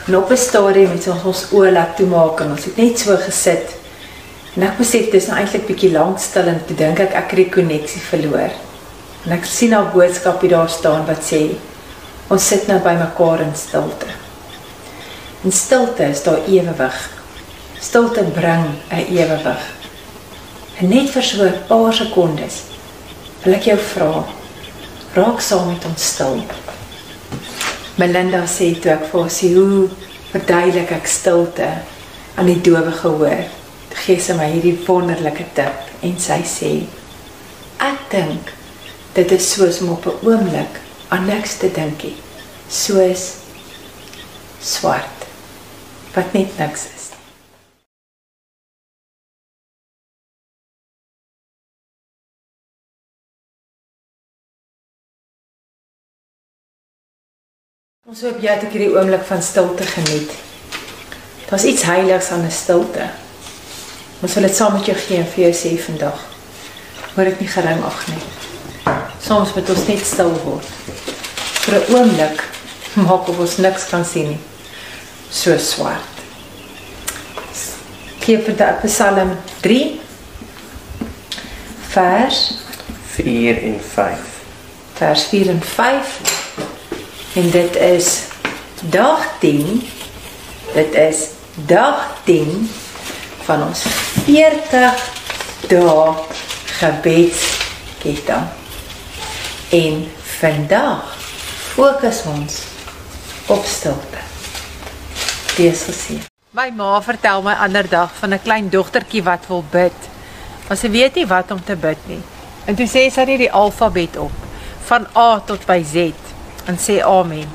En 0.07 0.16
op 0.16 0.31
'n 0.31 0.37
stadium 0.37 0.91
het 0.91 1.09
ons 1.09 1.24
ons 1.24 1.47
oë 1.53 1.72
laat 1.72 1.97
toemaak 1.97 2.41
en 2.41 2.51
ons 2.51 2.64
het 2.64 2.77
net 2.77 2.99
so 2.99 3.16
gesit. 3.16 3.74
En 4.55 4.62
ek 4.62 4.79
besef 4.79 5.11
dis 5.11 5.27
nou 5.27 5.39
eintlik 5.39 5.66
bietjie 5.66 5.93
lank 5.93 6.18
stil 6.18 6.47
en 6.47 6.62
toe 6.66 6.77
dink 6.77 6.99
ek 6.99 7.14
ek 7.14 7.31
het 7.31 7.37
die 7.37 7.51
koneksie 7.51 8.01
verloor. 8.01 8.53
En 9.24 9.33
ek 9.33 9.45
sien 9.45 9.72
haar 9.72 9.91
boodskap 9.93 10.41
hier 10.41 10.51
daar 10.51 10.70
staan 10.70 11.07
wat 11.07 11.24
sê 11.24 11.41
ons 12.29 12.47
sit 12.49 12.66
nou 12.66 12.79
by 12.79 12.95
mekaar 12.95 13.41
in 13.41 13.55
stilte. 13.55 14.07
In 15.45 15.53
stilte 15.53 16.05
is 16.05 16.22
daar 16.22 16.41
ewewig. 16.47 17.11
Stilte 17.81 18.22
bring 18.22 18.64
'n 18.91 19.07
ewewig. 19.11 19.62
En 20.79 20.89
net 20.89 21.11
vir 21.11 21.22
so 21.22 21.45
'n 21.45 21.66
paar 21.68 21.93
sekondes 21.93 22.62
wil 23.43 23.55
ek 23.55 23.62
jou 23.62 23.79
vra, 23.79 24.24
raak 25.14 25.41
saam 25.41 25.68
met 25.68 25.85
ons 25.85 26.07
stil. 26.07 26.43
Melinda 27.97 28.42
sê 28.44 28.74
toe 28.76 28.92
ek 28.92 29.07
vir 29.09 29.30
sê 29.32 29.49
hoe 29.55 29.86
verduidelik 30.32 30.90
ek 30.99 31.07
stilte 31.09 31.68
aan 32.36 32.51
die 32.51 32.59
dowe 32.61 32.92
gehoor. 32.92 33.47
Toe 33.88 34.03
gee 34.03 34.20
sy 34.20 34.36
my 34.36 34.51
hierdie 34.53 34.76
wonderlike 34.84 35.47
tip 35.57 36.05
en 36.05 36.18
sy 36.20 36.42
sê 36.44 36.72
ek 37.80 38.05
dink 38.12 38.53
dit 39.16 39.32
is 39.32 39.49
soos 39.55 39.80
om 39.80 39.94
op 39.97 40.07
'n 40.12 40.28
oomblik 40.28 40.80
aan 41.09 41.24
niks 41.24 41.57
te 41.62 41.72
dink 41.72 42.05
nie. 42.05 42.16
Soos 42.68 43.24
swart 44.61 45.28
wat 46.14 46.32
net 46.36 46.53
niks 46.59 46.84
is. 46.92 47.15
Ons 58.07 58.20
hoop 58.22 58.36
jy 58.38 58.52
het 58.54 58.62
ook 58.62 58.74
hierdie 58.76 58.92
oomblik 58.94 59.24
van 59.26 59.40
stilte 59.42 59.82
geniet. 59.82 60.30
Daar's 61.48 61.64
iets 61.66 61.82
heiligs 61.82 62.28
aan 62.30 62.44
'n 62.46 62.50
stilte. 62.54 63.09
Ons 64.22 64.34
wil 64.34 64.42
dit 64.42 64.57
saam 64.57 64.72
met 64.72 64.86
jou 64.86 64.96
gee 64.96 65.18
en 65.18 65.26
vir 65.26 65.42
jou 65.44 65.52
sê 65.52 65.72
vandag. 65.82 66.20
Hoor 67.14 67.24
dit 67.24 67.40
nie 67.40 67.48
gering 67.48 67.82
af 67.84 68.07
nie. 68.09 68.22
Soms 69.20 69.54
moet 69.54 69.70
ons 69.70 69.86
net 69.86 70.07
stil 70.07 70.30
word. 70.44 70.66
Vir 71.64 71.74
'n 71.74 71.94
oomblik 71.94 72.44
maak 73.09 73.28
of 73.28 73.38
ons 73.38 73.57
niks 73.57 73.88
kan 73.88 74.04
sien 74.04 74.28
nie. 74.28 74.40
So 75.30 75.59
swart. 75.59 76.14
Gee 78.20 78.38
vir 78.38 78.57
daardie 78.57 78.90
Psalm 78.90 79.36
3 79.61 80.00
vers 81.88 82.54
4 83.16 83.62
en 83.62 83.80
5. 83.94 84.18
vers 84.94 85.24
4 85.24 85.48
en 85.48 85.62
5 85.62 86.36
en 87.37 87.51
dit 87.51 87.76
is 87.76 88.22
dag 88.80 89.39
10 89.41 89.82
dit 90.72 90.95
is 90.95 91.18
dag 91.55 92.16
10 92.24 92.70
van 93.45 93.62
ons 93.66 93.82
40 94.24 95.03
dae 95.68 96.14
gebedsketting. 96.78 98.49
En 99.68 100.01
vandag 100.39 101.12
fokus 101.74 102.22
ons 102.32 102.59
op 103.47 103.64
stilte. 103.64 104.24
Wees 105.57 105.84
gesien 105.91 106.24
My 106.57 106.70
ma 106.72 107.03
vertel 107.05 107.45
my 107.45 107.59
ander 107.68 107.89
dag 107.89 108.16
van 108.16 108.32
'n 108.32 108.43
klein 108.43 108.70
dogtertjie 108.70 109.22
wat 109.22 109.45
wil 109.49 109.64
bid 109.70 109.99
maar 110.68 110.76
sy 110.76 110.91
weet 110.91 111.14
nie 111.14 111.26
wat 111.26 111.51
om 111.51 111.64
te 111.64 111.76
bid 111.76 111.99
nie. 112.07 112.22
En 112.64 112.74
toe 112.74 112.87
sê 112.87 113.11
sy 113.12 113.24
net 113.24 113.39
die 113.39 113.53
alfabet 113.53 114.16
op 114.16 114.32
van 114.89 115.07
A 115.16 115.41
tot 115.45 115.66
by 115.66 115.82
Z 115.84 116.26
en 116.66 116.78
sê 116.78 117.00
amen. 117.02 117.46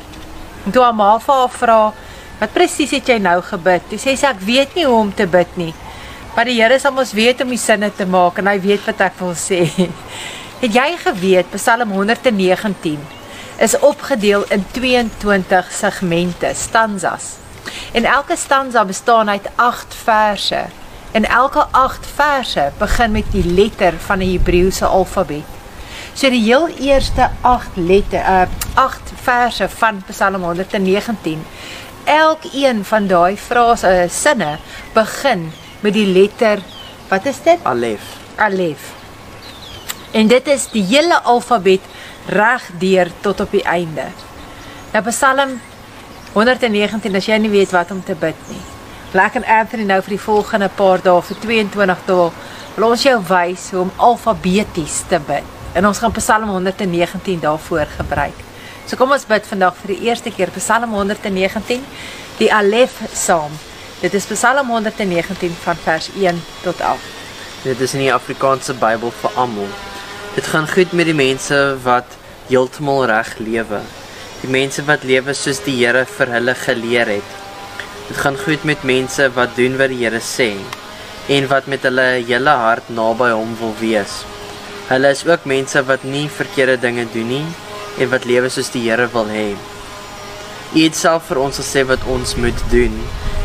En 0.66 0.72
toe 0.72 0.84
haar 0.84 0.96
ma 0.96 1.20
vir 1.20 1.36
haar 1.36 1.50
vra, 1.50 1.94
"Wat 2.40 2.54
presies 2.54 2.92
het 2.92 3.08
jy 3.08 3.18
nou 3.18 3.42
gebid?" 3.42 3.82
Toe 3.90 3.98
sê 3.98 4.16
sy, 4.18 4.26
"Ek 4.26 4.40
weet 4.40 4.76
nie 4.76 4.86
hoe 4.86 5.00
om 5.00 5.14
te 5.14 5.28
bid 5.28 5.58
nie. 5.58 5.74
Maar 6.36 6.46
die 6.46 6.62
Here 6.62 6.80
sal 6.80 6.98
ons 6.98 7.14
weet 7.14 7.42
om 7.42 7.50
die 7.50 7.58
sinne 7.58 7.92
te 7.96 8.06
maak 8.06 8.38
en 8.38 8.48
hy 8.48 8.60
weet 8.60 8.86
wat 8.86 9.02
ek 9.02 9.20
wil 9.20 9.34
sê." 9.34 9.70
Het 10.62 10.74
jy 10.74 10.98
geweet 10.98 11.52
Psalm 11.52 11.92
119 11.92 13.00
is 13.58 13.80
opgedeel 13.80 14.44
in 14.50 14.66
22 14.72 15.72
segmente, 15.72 16.52
stanzas. 16.54 17.24
En 17.92 18.06
elke 18.06 18.36
stanza 18.36 18.86
bestaan 18.86 19.30
uit 19.30 19.50
8 19.56 19.96
verse. 20.04 20.66
En 21.12 21.26
elke 21.26 21.66
8 21.72 22.08
verse 22.16 22.72
begin 22.78 23.12
met 23.12 23.32
die 23.32 23.46
letter 23.46 23.94
van 23.98 24.20
die 24.20 24.38
Hebreëse 24.38 24.86
alfabet. 24.86 25.61
So 26.14 26.30
die 26.30 26.42
heel 26.44 26.68
eerste 26.84 27.30
8 27.42 27.78
letter 27.80 28.20
uh 28.20 28.48
8 28.74 29.12
verse 29.24 29.70
van 29.70 30.04
Psalm 30.08 30.44
119. 30.44 31.46
Elkeen 32.04 32.86
van 32.86 33.08
daai 33.08 33.38
frase 33.38 33.88
uh, 33.88 34.10
sinne 34.10 34.58
begin 34.94 35.52
met 35.80 35.94
die 35.94 36.08
letter 36.08 36.60
wat 37.08 37.26
is 37.26 37.42
dit? 37.44 37.60
Alef. 37.64 38.02
Alef. 38.36 38.92
En 40.12 40.28
dit 40.28 40.48
is 40.48 40.68
die 40.72 40.84
hele 40.84 41.22
alfabet 41.22 41.84
reg 42.28 42.70
deur 42.80 43.12
tot 43.22 43.40
op 43.40 43.52
die 43.52 43.64
einde. 43.64 44.08
Nou 44.92 45.04
Psalm 45.08 45.60
119 46.34 47.16
as 47.16 47.28
jy 47.28 47.40
nie 47.40 47.52
weet 47.52 47.72
wat 47.72 47.92
om 47.92 48.04
te 48.04 48.16
bid 48.16 48.48
nie. 48.52 48.62
Ek 49.20 49.40
en 49.40 49.48
Anthony 49.48 49.88
nou 49.88 50.00
vir 50.04 50.16
die 50.16 50.26
volgende 50.28 50.70
paar 50.76 51.04
dae 51.04 51.24
vir 51.28 51.42
22 51.44 52.06
dae 52.08 52.30
wil 52.76 52.92
ons 52.92 53.04
jou 53.04 53.18
wys 53.28 53.72
hoe 53.72 53.82
om 53.84 53.98
alfabeties 54.12 55.02
te 55.12 55.20
bid. 55.28 55.61
En 55.74 55.88
ons 55.88 55.98
gaan 55.98 56.12
Psalm 56.12 56.50
119 56.50 57.40
daarvoor 57.40 57.88
gebruik. 57.98 58.40
So 58.86 58.98
kom 59.00 59.14
ons 59.16 59.24
bid 59.26 59.46
vandag 59.48 59.78
vir 59.80 59.94
die 59.94 60.10
eerste 60.10 60.32
keer 60.36 60.50
Psalm 60.58 60.92
119, 60.92 61.86
die 62.42 62.50
Alef 62.52 62.98
Psalm. 63.14 63.54
Dit 64.02 64.14
is 64.18 64.26
Psalm 64.28 64.68
119 64.68 65.56
van 65.64 65.80
vers 65.86 66.10
1 66.18 66.42
tot 66.66 66.82
8. 66.82 67.00
Dit 67.64 67.80
is 67.80 67.94
in 67.94 68.04
die 68.04 68.14
Afrikaanse 68.14 68.74
Bybel 68.74 69.14
vir 69.22 69.40
almal. 69.40 69.70
Dit 70.36 70.48
gaan 70.52 70.68
goed 70.68 70.92
met 70.92 71.08
die 71.08 71.16
mense 71.16 71.58
wat 71.86 72.18
heeltemal 72.50 73.06
reg 73.08 73.36
lewe. 73.40 73.80
Die 74.42 74.52
mense 74.52 74.84
wat 74.90 75.06
lewe 75.08 75.36
soos 75.38 75.62
die 75.64 75.78
Here 75.80 76.04
vir 76.18 76.36
hulle 76.36 76.56
geleer 76.66 77.16
het. 77.16 77.40
Dit 78.10 78.20
gaan 78.20 78.36
goed 78.44 78.68
met 78.68 78.84
mense 78.84 79.30
wat 79.38 79.56
doen 79.56 79.80
wat 79.80 79.94
die 79.94 80.02
Here 80.04 80.20
sê 80.20 80.52
en 81.32 81.48
wat 81.48 81.68
met 81.72 81.86
hulle 81.88 82.08
hele 82.26 82.60
hart 82.66 82.90
naby 82.92 83.30
hom 83.32 83.54
wil 83.62 83.76
wees. 83.80 84.24
Hulle 84.90 85.12
is 85.14 85.26
ook 85.28 85.46
mense 85.46 85.84
wat 85.86 86.04
nie 86.04 86.26
verkeerde 86.30 86.80
dinge 86.82 87.06
doen 87.14 87.28
nie 87.28 87.46
en 88.00 88.10
wat 88.10 88.26
lewe 88.26 88.50
soos 88.50 88.72
die 88.74 88.88
Here 88.88 89.08
wil 89.14 89.30
hê. 89.32 89.52
U 90.72 90.80
het 90.80 90.96
self 90.96 91.28
vir 91.28 91.42
ons 91.44 91.60
gesê 91.60 91.84
wat 91.88 92.04
ons 92.08 92.36
moet 92.40 92.66
doen 92.72 92.94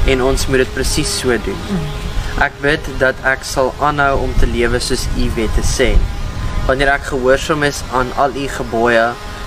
en 0.07 0.23
ons 0.23 0.47
moet 0.49 0.63
dit 0.63 0.75
presies 0.75 1.11
so 1.21 1.35
doen. 1.47 1.63
Ek 2.45 2.55
bid 2.63 2.85
dat 3.01 3.19
ek 3.27 3.47
sal 3.49 3.73
aanhou 3.81 4.21
om 4.27 4.35
te 4.41 4.47
lewe 4.47 4.79
soos 4.85 5.07
U 5.17 5.27
wette 5.39 5.65
sê. 5.67 5.95
Wanneer 6.69 6.93
ek 6.97 7.09
gehoorsaam 7.11 7.65
is 7.67 7.81
aan 7.97 8.13
al 8.21 8.37
U 8.37 8.47
gebooie, 8.59 9.07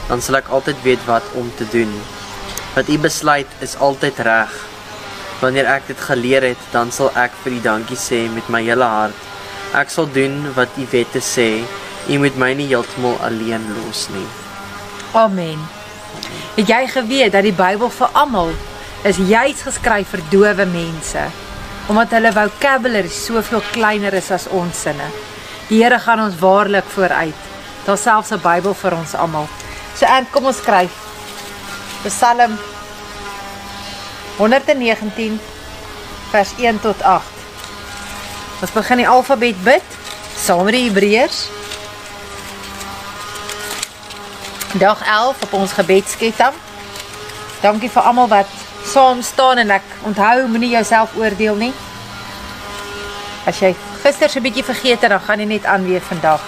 dan 0.09 0.23
sal 0.25 0.39
ek 0.39 0.49
altyd 0.49 0.81
weet 0.83 1.05
wat 1.07 1.25
om 1.39 1.51
te 1.59 1.67
doen. 1.71 1.91
Wat 2.75 2.89
U 2.89 2.97
besluit 2.97 3.59
is 3.65 3.77
altyd 3.77 4.19
reg. 4.25 4.55
Wanneer 5.39 5.69
ek 5.77 5.87
dit 5.93 6.05
geleer 6.09 6.49
het, 6.51 6.69
dan 6.73 6.91
sal 6.91 7.13
ek 7.15 7.35
vir 7.43 7.59
U 7.59 7.63
dankie 7.69 7.99
sê 7.99 8.25
met 8.33 8.49
my 8.51 8.63
hele 8.65 8.87
hart. 8.87 9.28
Ek 9.77 9.89
sal 9.93 10.07
doen 10.13 10.53
wat 10.55 10.77
U 10.77 10.85
wette 10.91 11.21
sê. 11.21 11.61
U 12.09 12.17
moet 12.17 12.37
my 12.41 12.53
nie 12.57 12.69
heeltemal 12.71 13.19
alleen 13.21 13.65
los 13.75 14.07
nie. 14.09 14.25
Amen. 15.13 15.59
Het 16.55 16.69
jy 16.69 16.87
geweet 16.87 17.33
dat 17.33 17.45
die 17.45 17.53
Bybel 17.53 17.89
vir 17.93 18.09
almal 18.17 18.49
is 19.05 19.19
juis 19.29 19.61
geskryf 19.63 20.09
vir 20.15 20.25
dowe 20.31 20.65
mense 20.65 21.27
omdat 21.89 22.11
hulle 22.13 22.29
vocabulary 22.29 23.09
soveel 23.09 23.63
kleiner 23.73 24.13
is 24.13 24.27
as 24.31 24.45
ons 24.53 24.81
sinne. 24.85 25.07
Die 25.69 25.79
Here 25.81 25.97
gaan 25.99 26.21
ons 26.21 26.37
waarlik 26.37 26.85
vooruit. 26.93 27.47
Daar's 27.85 28.03
selfs 28.05 28.31
'n 28.31 28.41
Bybel 28.43 28.73
vir 28.73 28.93
ons 28.93 29.15
almal. 29.15 29.47
So 29.95 30.05
en 30.05 30.27
kom 30.31 30.45
ons 30.45 30.57
skryf. 30.57 30.93
Psalm 32.03 32.57
119 34.37 35.39
vers 36.31 36.53
1 36.57 36.79
tot 36.79 37.01
8. 37.01 37.38
Ons 38.59 38.73
begin 38.75 38.99
die 38.99 39.07
alfabet 39.07 39.59
bid 39.63 39.93
saam 40.35 40.65
met 40.67 40.75
die 40.75 40.89
Hebreërs. 40.89 41.45
Dag 44.81 44.99
11 45.05 45.45
op 45.47 45.53
ons 45.61 45.75
gebedsketting. 45.77 46.57
Dankie 47.63 47.89
vir 47.91 48.09
almal 48.11 48.27
wat 48.31 48.51
saam 48.83 49.23
staan 49.23 49.63
en 49.63 49.71
ek 49.77 49.87
onthou 50.07 50.49
moenie 50.51 50.73
jouself 50.75 51.15
oordeel 51.15 51.55
nie. 51.55 51.71
As 53.47 53.63
jy 53.63 53.71
gister 54.03 54.29
so 54.29 54.39
'n 54.39 54.43
bietjie 54.43 54.67
vergeet 54.67 55.01
het, 55.01 55.09
dan 55.09 55.23
gaan 55.23 55.39
jy 55.39 55.45
net 55.45 55.65
aan 55.65 55.87
weer 55.87 56.01
vandag. 56.01 56.41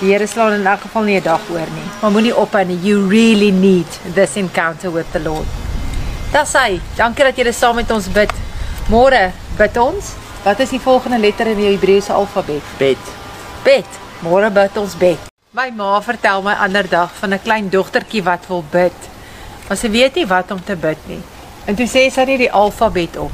Die 0.00 0.12
Here 0.12 0.26
slaan 0.26 0.52
in 0.52 0.66
elk 0.66 0.80
geval 0.80 1.02
nie 1.02 1.16
'n 1.16 1.22
dag 1.22 1.40
oor 1.50 1.70
nie. 1.72 1.88
Maar 2.00 2.10
moenie 2.10 2.36
ophou 2.36 2.64
nie. 2.64 2.78
You 2.82 3.08
really 3.08 3.50
need 3.50 3.88
this 4.14 4.36
encounter 4.36 4.92
with 4.92 5.06
the 5.12 5.20
Lord. 5.20 5.48
Dis 6.32 6.52
hy. 6.52 6.80
Dankie 6.96 7.24
dat 7.24 7.36
jy 7.36 7.52
saam 7.52 7.74
met 7.74 7.90
ons 7.90 8.08
bid. 8.08 8.32
Môre 8.88 9.32
bid 9.56 9.76
ons. 9.76 10.04
Wat 10.40 10.58
is 10.58 10.70
die 10.72 10.80
volgende 10.80 11.18
letter 11.18 11.50
in 11.52 11.58
die 11.60 11.66
Hebreëse 11.68 12.14
alfabet? 12.16 12.64
Bet. 12.78 13.08
Bet. 13.64 13.98
Môre 14.24 14.48
bid 14.48 14.76
ons 14.80 14.94
bed. 14.96 15.26
My 15.52 15.66
ma 15.76 15.98
vertel 16.00 16.40
my 16.44 16.54
ander 16.64 16.86
dag 16.88 17.10
van 17.18 17.34
'n 17.34 17.42
klein 17.44 17.68
dogtertjie 17.68 18.22
wat 18.24 18.46
wil 18.48 18.64
bid. 18.70 18.96
Maar 19.68 19.76
sy 19.76 19.90
weet 19.90 20.14
nie 20.14 20.26
wat 20.26 20.50
om 20.50 20.64
te 20.64 20.76
bid 20.76 20.98
nie. 21.06 21.20
En 21.66 21.74
toe 21.74 21.86
sê 21.86 22.08
sy 22.10 22.24
net 22.24 22.38
die 22.38 22.52
alfabet 22.52 23.16
op 23.16 23.32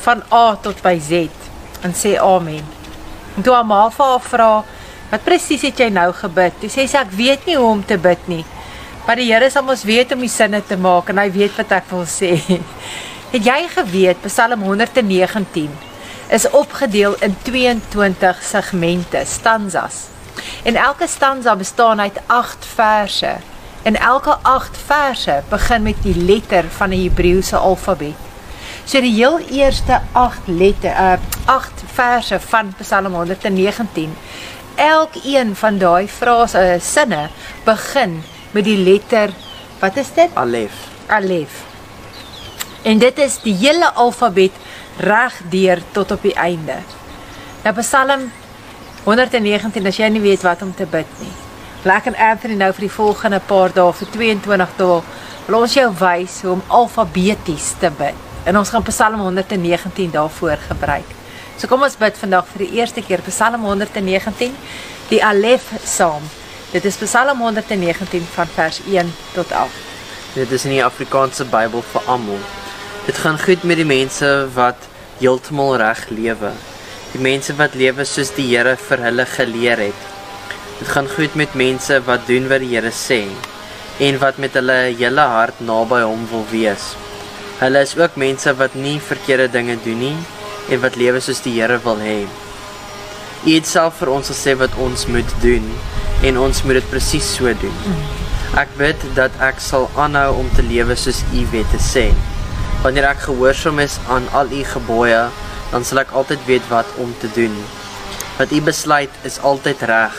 van 0.00 0.22
A 0.32 0.56
tot 0.56 0.82
by 0.82 0.98
Z 0.98 1.28
en 1.82 1.92
sê 1.92 2.16
amen. 2.16 2.64
En 3.36 3.42
toe 3.42 3.54
haar 3.54 3.66
ma 3.66 3.90
vir 3.90 4.06
haar 4.06 4.20
vra, 4.20 4.64
"Wat 5.10 5.24
presies 5.24 5.62
het 5.62 5.78
jy 5.78 5.88
nou 5.88 6.12
gebid?" 6.12 6.52
Toe 6.60 6.68
sê 6.70 6.86
sy, 6.88 6.96
"Ek 6.96 7.10
weet 7.10 7.46
nie 7.46 7.56
hoe 7.56 7.70
om 7.70 7.84
te 7.84 7.98
bid 7.98 8.28
nie." 8.28 8.44
Maar 9.06 9.16
die 9.16 9.32
Here 9.32 9.50
sal 9.50 9.68
ons 9.68 9.84
weet 9.84 10.12
om 10.12 10.20
die 10.20 10.28
sinne 10.28 10.62
te 10.66 10.76
maak 10.76 11.08
en 11.08 11.18
hy 11.18 11.30
weet 11.30 11.56
wat 11.56 11.72
ek 11.72 11.84
wil 11.90 12.04
sê. 12.04 12.40
Het 13.32 13.44
jy 13.44 13.68
geweet 13.68 14.22
Psalm 14.22 14.62
119 14.62 15.70
is 16.28 16.50
opgedeel 16.50 17.14
in 17.18 17.36
22 17.42 18.42
segmente, 18.42 19.22
stanzas. 19.26 19.94
En 20.62 20.76
elke 20.76 21.06
stanza 21.06 21.56
bestaan 21.56 22.00
uit 22.00 22.20
8 22.26 22.66
verse. 22.74 23.36
En 23.82 23.96
elke 23.96 24.36
8 24.42 24.78
verse 24.86 25.42
begin 25.48 25.82
met 25.82 26.02
die 26.02 26.16
letter 26.16 26.64
van 26.76 26.90
die 26.90 27.02
Hebreëse 27.08 27.56
alfabet. 27.56 28.14
So 28.84 29.00
die 29.00 29.14
heel 29.14 29.38
eerste 29.38 30.00
8 30.12 30.46
letter 30.46 30.90
uh 30.90 31.12
8 31.44 31.82
verse 31.94 32.40
van 32.40 32.74
Psalm 32.80 33.14
119. 33.14 34.16
Elkeen 34.74 35.56
van 35.56 35.78
daai 35.78 36.08
frase 36.08 36.58
uh, 36.58 36.80
sinne 36.80 37.28
begin 37.64 38.22
met 38.50 38.64
die 38.64 38.78
letter 38.78 39.30
wat 39.78 39.96
is 39.96 40.12
dit? 40.14 40.30
Alef. 40.34 40.72
Alef. 41.06 41.62
En 42.82 42.98
dit 42.98 43.18
is 43.18 43.38
die 43.42 43.54
hele 43.54 43.92
alfabet 43.92 44.52
reg 44.96 45.40
deur 45.50 45.82
tot 45.92 46.10
op 46.10 46.22
die 46.22 46.34
einde. 46.34 46.78
Nou 47.64 47.74
Psalm 47.80 48.30
119 49.04 49.86
as 49.86 49.98
jy 50.00 50.08
nie 50.10 50.22
weet 50.24 50.42
wat 50.42 50.62
om 50.62 50.74
te 50.74 50.86
bid 50.86 51.10
nie. 51.20 51.32
Lekker 51.86 52.16
Anthony 52.18 52.56
nou 52.58 52.72
vir 52.74 52.88
die 52.88 52.94
volgende 52.94 53.38
paar 53.46 53.74
dae 53.74 53.92
vir 53.94 54.08
22 54.14 54.72
dae 54.78 55.02
wil 55.46 55.60
ons 55.60 55.76
jou 55.76 55.86
wys 56.00 56.40
hoe 56.42 56.56
om 56.56 56.64
alfabeties 56.80 57.74
te 57.80 57.90
bid. 57.98 58.24
En 58.46 58.58
ons 58.58 58.70
gaan 58.70 58.82
Psalm 58.88 59.20
119 59.22 60.10
daarvoor 60.14 60.58
gebruik. 60.68 61.14
So 61.56 61.70
kom 61.70 61.86
ons 61.86 61.96
bid 61.96 62.18
vandag 62.18 62.50
vir 62.52 62.66
die 62.66 62.80
eerste 62.80 63.02
keer 63.02 63.22
Psalm 63.30 63.62
119, 63.64 64.58
die 65.08 65.22
Alef 65.24 65.70
Psalm. 65.84 66.26
Dit 66.72 66.84
is 66.84 66.98
Psalm 67.00 67.40
119 67.40 68.26
van 68.34 68.54
vers 68.58 68.82
1 68.90 69.14
tot 69.34 69.52
8. 69.52 69.82
Dit 70.34 70.50
is 70.52 70.66
in 70.66 70.76
die 70.76 70.84
Afrikaanse 70.84 71.46
Bybel 71.48 71.86
vir 71.94 72.10
almal. 72.10 72.65
Dit 73.06 73.18
gaan 73.22 73.38
goed 73.38 73.62
met 73.62 73.78
die 73.78 73.86
mense 73.86 74.28
wat 74.54 74.88
heeltemal 75.20 75.76
reg 75.78 76.00
lewe. 76.10 76.48
Die 77.12 77.20
mense 77.22 77.54
wat 77.54 77.76
lewe 77.78 78.02
soos 78.02 78.32
die 78.34 78.48
Here 78.50 78.72
vir 78.88 79.04
hulle 79.04 79.26
geleer 79.30 79.78
het. 79.78 80.08
Dit 80.80 80.90
gaan 80.90 81.06
goed 81.12 81.38
met 81.38 81.54
mense 81.54 82.00
wat 82.08 82.26
doen 82.26 82.50
wat 82.50 82.64
die 82.66 82.72
Here 82.74 82.90
sê 82.90 83.22
en 84.02 84.18
wat 84.18 84.42
met 84.42 84.58
hulle 84.58 84.80
hele 84.90 85.28
hart 85.36 85.62
naby 85.62 86.02
hom 86.02 86.26
wil 86.34 86.42
wees. 86.50 86.90
Hulle 87.62 87.86
is 87.86 87.94
ook 87.94 88.18
mense 88.18 88.58
wat 88.58 88.74
nie 88.74 88.98
verkeerde 88.98 89.52
dinge 89.54 89.78
doen 89.86 90.02
nie 90.02 90.16
en 90.74 90.82
wat 90.82 90.98
lewe 90.98 91.22
soos 91.22 91.46
die 91.46 91.54
Here 91.60 91.78
wil 91.86 92.02
hê. 92.02 92.20
U 93.46 93.50
het 93.54 93.70
self 93.70 94.02
vir 94.02 94.16
ons 94.18 94.34
gesê 94.34 94.58
wat 94.58 94.74
ons 94.82 95.06
moet 95.06 95.36
doen 95.46 95.74
en 96.26 96.46
ons 96.50 96.66
moet 96.66 96.82
dit 96.82 96.90
presies 96.90 97.36
so 97.38 97.54
doen. 97.62 97.82
Ek 98.58 98.74
bid 98.82 99.12
dat 99.14 99.30
ek 99.38 99.62
sal 99.62 99.86
aanhou 99.94 100.40
om 100.42 100.56
te 100.58 100.66
lewe 100.66 100.98
soos 100.98 101.22
U 101.30 101.52
wette 101.54 101.78
sê. 101.78 102.10
Wanneer 102.86 103.08
ek 103.08 103.24
gehoorsaam 103.24 103.80
is 103.82 103.96
aan 104.06 104.28
al 104.30 104.52
U 104.54 104.60
gebooie, 104.62 105.24
dan 105.72 105.82
sal 105.82 106.04
ek 106.04 106.12
altyd 106.14 106.44
weet 106.46 106.68
wat 106.70 106.86
om 107.02 107.10
te 107.18 107.26
doen. 107.34 107.56
Wat 108.38 108.52
U 108.54 108.60
besluit 108.62 109.10
is 109.26 109.40
altyd 109.42 109.82
reg. 109.90 110.14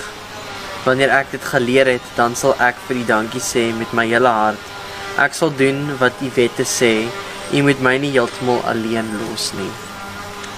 Wanneer 0.83 1.13
ek 1.15 1.31
dit 1.31 1.47
geleer 1.47 1.87
het, 1.93 2.11
dan 2.19 2.35
sal 2.35 2.57
ek 2.59 2.75
vir 2.89 2.99
U 2.99 3.05
dankie 3.07 3.39
sê 3.39 3.69
met 3.71 3.95
my 3.95 4.03
hele 4.11 4.27
hart. 4.27 4.75
Ek 5.15 5.31
sal 5.39 5.55
doen 5.55 5.79
wat 6.03 6.19
U 6.19 6.27
wette 6.35 6.67
sê. 6.67 7.07
U 7.55 7.63
moet 7.63 7.79
my 7.79 7.95
nie 8.03 8.11
heeltemal 8.17 8.59
alleen 8.67 9.15
los 9.21 9.53
nie. 9.55 9.71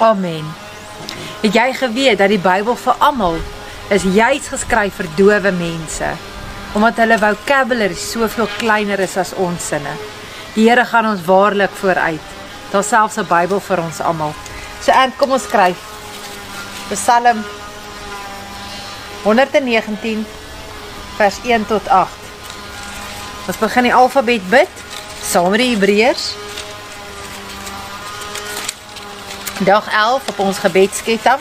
Amen. 0.02 0.50
Het 1.46 1.62
jy 1.62 1.70
geweet 1.78 2.18
dat 2.26 2.34
die 2.34 2.42
Bybel 2.42 2.74
vir 2.74 3.06
almal 3.06 3.38
is 3.94 4.10
juis 4.18 4.50
geskryf 4.50 4.98
vir 4.98 5.16
dowe 5.20 5.54
mense 5.54 6.16
omdat 6.74 7.00
hulle 7.02 7.18
vocabulary 7.18 7.98
soveel 7.98 8.50
kleiner 8.58 9.02
is 9.02 9.16
as 9.18 9.38
ons 9.42 9.70
sinne. 9.72 9.94
Die 10.54 10.70
Here 10.70 10.86
gaan 10.86 11.06
ons 11.10 11.26
waarlik 11.26 11.72
vooruit. 11.82 12.26
Daar's 12.72 12.88
selfs 12.88 13.18
'n 13.18 13.28
Bybel 13.28 13.60
vir 13.60 13.80
ons 13.82 14.02
almal. 14.02 14.34
So 14.82 14.92
en 14.92 15.14
kom 15.18 15.32
ons 15.32 15.44
skryf 15.44 15.78
Psalm 16.90 17.44
119 19.24 20.26
vers 21.18 21.38
1 21.44 21.66
tot 21.68 21.88
8. 21.88 22.10
Ons 23.48 23.58
begin 23.58 23.84
die 23.84 23.94
alfabet 23.94 24.50
bid 24.50 24.70
saam 25.22 25.50
met 25.52 25.60
die 25.60 25.76
Hebreërs. 25.76 26.34
Dag 29.60 29.92
11 29.92 30.28
op 30.30 30.40
ons 30.40 30.58
gebedsketting. 30.58 31.40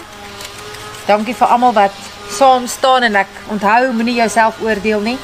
Dankie 1.06 1.34
vir 1.34 1.46
almal 1.46 1.72
wat 1.72 1.94
saam 2.30 2.66
staan 2.66 3.02
en 3.02 3.14
ek 3.14 3.30
onthou 3.48 3.92
moenie 3.92 4.18
jouself 4.18 4.60
oordeel 4.60 5.00
nie. 5.00 5.18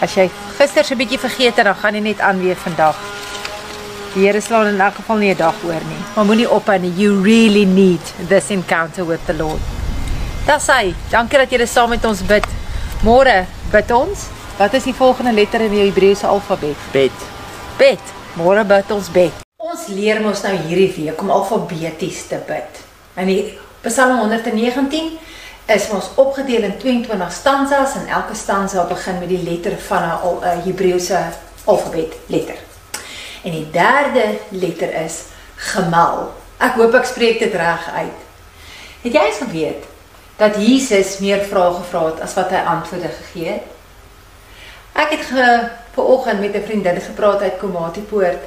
As 0.00 0.14
jy 0.14 0.30
gister 0.58 0.84
so 0.84 0.94
'n 0.94 0.98
bietjie 0.98 1.18
vergeet 1.18 1.56
het, 1.56 1.64
dan 1.64 1.74
gaan 1.74 1.94
jy 1.94 2.00
net 2.00 2.20
aan 2.20 2.40
weer 2.42 2.56
vandag. 2.56 2.96
Die 4.14 4.26
Here 4.26 4.40
slaan 4.40 4.66
in 4.66 4.80
elk 4.80 4.94
geval 4.94 5.16
nie 5.16 5.30
'n 5.34 5.36
dag 5.36 5.54
oor 5.64 5.82
nie. 5.92 6.02
Maar 6.14 6.24
moenie 6.24 6.50
ophou 6.50 6.78
nie. 6.78 6.92
You 6.96 7.22
really 7.22 7.64
need 7.64 8.00
this 8.28 8.50
encounter 8.50 9.06
with 9.06 9.20
the 9.26 9.34
Lord. 9.34 9.60
Dis 10.46 10.66
hy. 10.66 10.94
Dankie 11.10 11.38
dat 11.38 11.50
jy 11.50 11.66
saam 11.66 11.88
met 11.88 12.04
ons 12.04 12.22
bid. 12.22 12.46
Môre 13.02 13.46
bid 13.70 13.90
ons. 13.90 14.18
Wat 14.58 14.74
is 14.74 14.82
die 14.82 14.94
volgende 14.94 15.32
letter 15.32 15.60
in 15.60 15.70
die 15.70 15.90
Hebreëse 15.90 16.26
alfabet? 16.26 16.76
Bet. 16.92 17.12
Bet. 17.76 18.00
Môre 18.34 18.64
bid 18.64 18.90
ons 18.90 19.10
bet. 19.10 19.32
Ons 19.56 19.86
leer 19.86 20.20
mos 20.20 20.42
nou 20.42 20.56
hierdie 20.56 20.94
week 20.96 21.20
om 21.20 21.30
alfabeties 21.30 22.26
te 22.26 22.40
bid. 22.46 22.82
In 23.14 23.26
die 23.26 23.58
Psalm 23.82 24.18
119 24.18 25.18
is 25.68 25.88
ons 25.92 26.10
opgedeel 26.16 26.62
in 26.62 26.78
22 26.80 27.32
stanzas 27.32 27.94
en 27.94 28.06
elke 28.06 28.34
stanza 28.34 28.86
begin 28.88 29.18
met 29.18 29.28
die 29.28 29.42
letter 29.42 29.76
van 29.88 30.02
'n 30.02 30.40
'n 30.40 30.62
Hebreëse 30.64 31.20
alfabet 31.64 32.14
letter. 32.26 32.56
En 33.42 33.50
die 33.50 33.70
derde 33.70 34.38
letter 34.48 34.94
is 35.04 35.22
gemal. 35.54 36.32
Ek 36.58 36.72
hoop 36.72 36.94
ek 36.94 37.04
spreek 37.04 37.38
dit 37.38 37.54
reg 37.54 37.90
uit. 37.94 38.18
Het 39.02 39.12
jy 39.12 39.20
eens 39.20 39.36
geweet 39.36 39.84
dat 40.36 40.56
Jesus 40.56 41.18
meer 41.18 41.44
vrae 41.44 41.74
gevra 41.74 42.04
het 42.06 42.20
as 42.20 42.34
wat 42.34 42.50
hy 42.50 42.62
antwoorde 42.64 43.08
gegee 43.08 43.52
het? 43.52 43.66
Ek 44.92 45.10
het 45.10 45.24
ge 45.26 45.68
vanoggend 45.94 46.40
met 46.40 46.54
'n 46.54 46.64
vriendin 46.64 47.00
gepraat 47.00 47.40
uit 47.40 47.58
Komatipoort. 47.58 48.42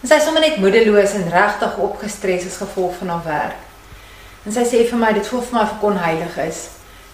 En 0.00 0.08
sy 0.08 0.14
is 0.14 0.24
sommer 0.24 0.42
net 0.42 0.56
moedeloos 0.56 1.12
en 1.12 1.30
regtig 1.30 1.76
opgestres 1.76 2.46
as 2.46 2.56
gevolg 2.56 2.94
van 2.98 3.08
haar 3.08 3.24
werk. 3.24 3.60
En 4.46 4.54
sy 4.54 4.64
sê 4.66 4.82
vir 4.88 4.98
my 4.98 5.12
dit 5.14 5.26
voel 5.26 5.42
vir 5.46 5.56
my 5.56 5.62
of 5.62 5.74
ek 5.76 5.84
onheilig 5.86 6.38
is. 6.46 6.62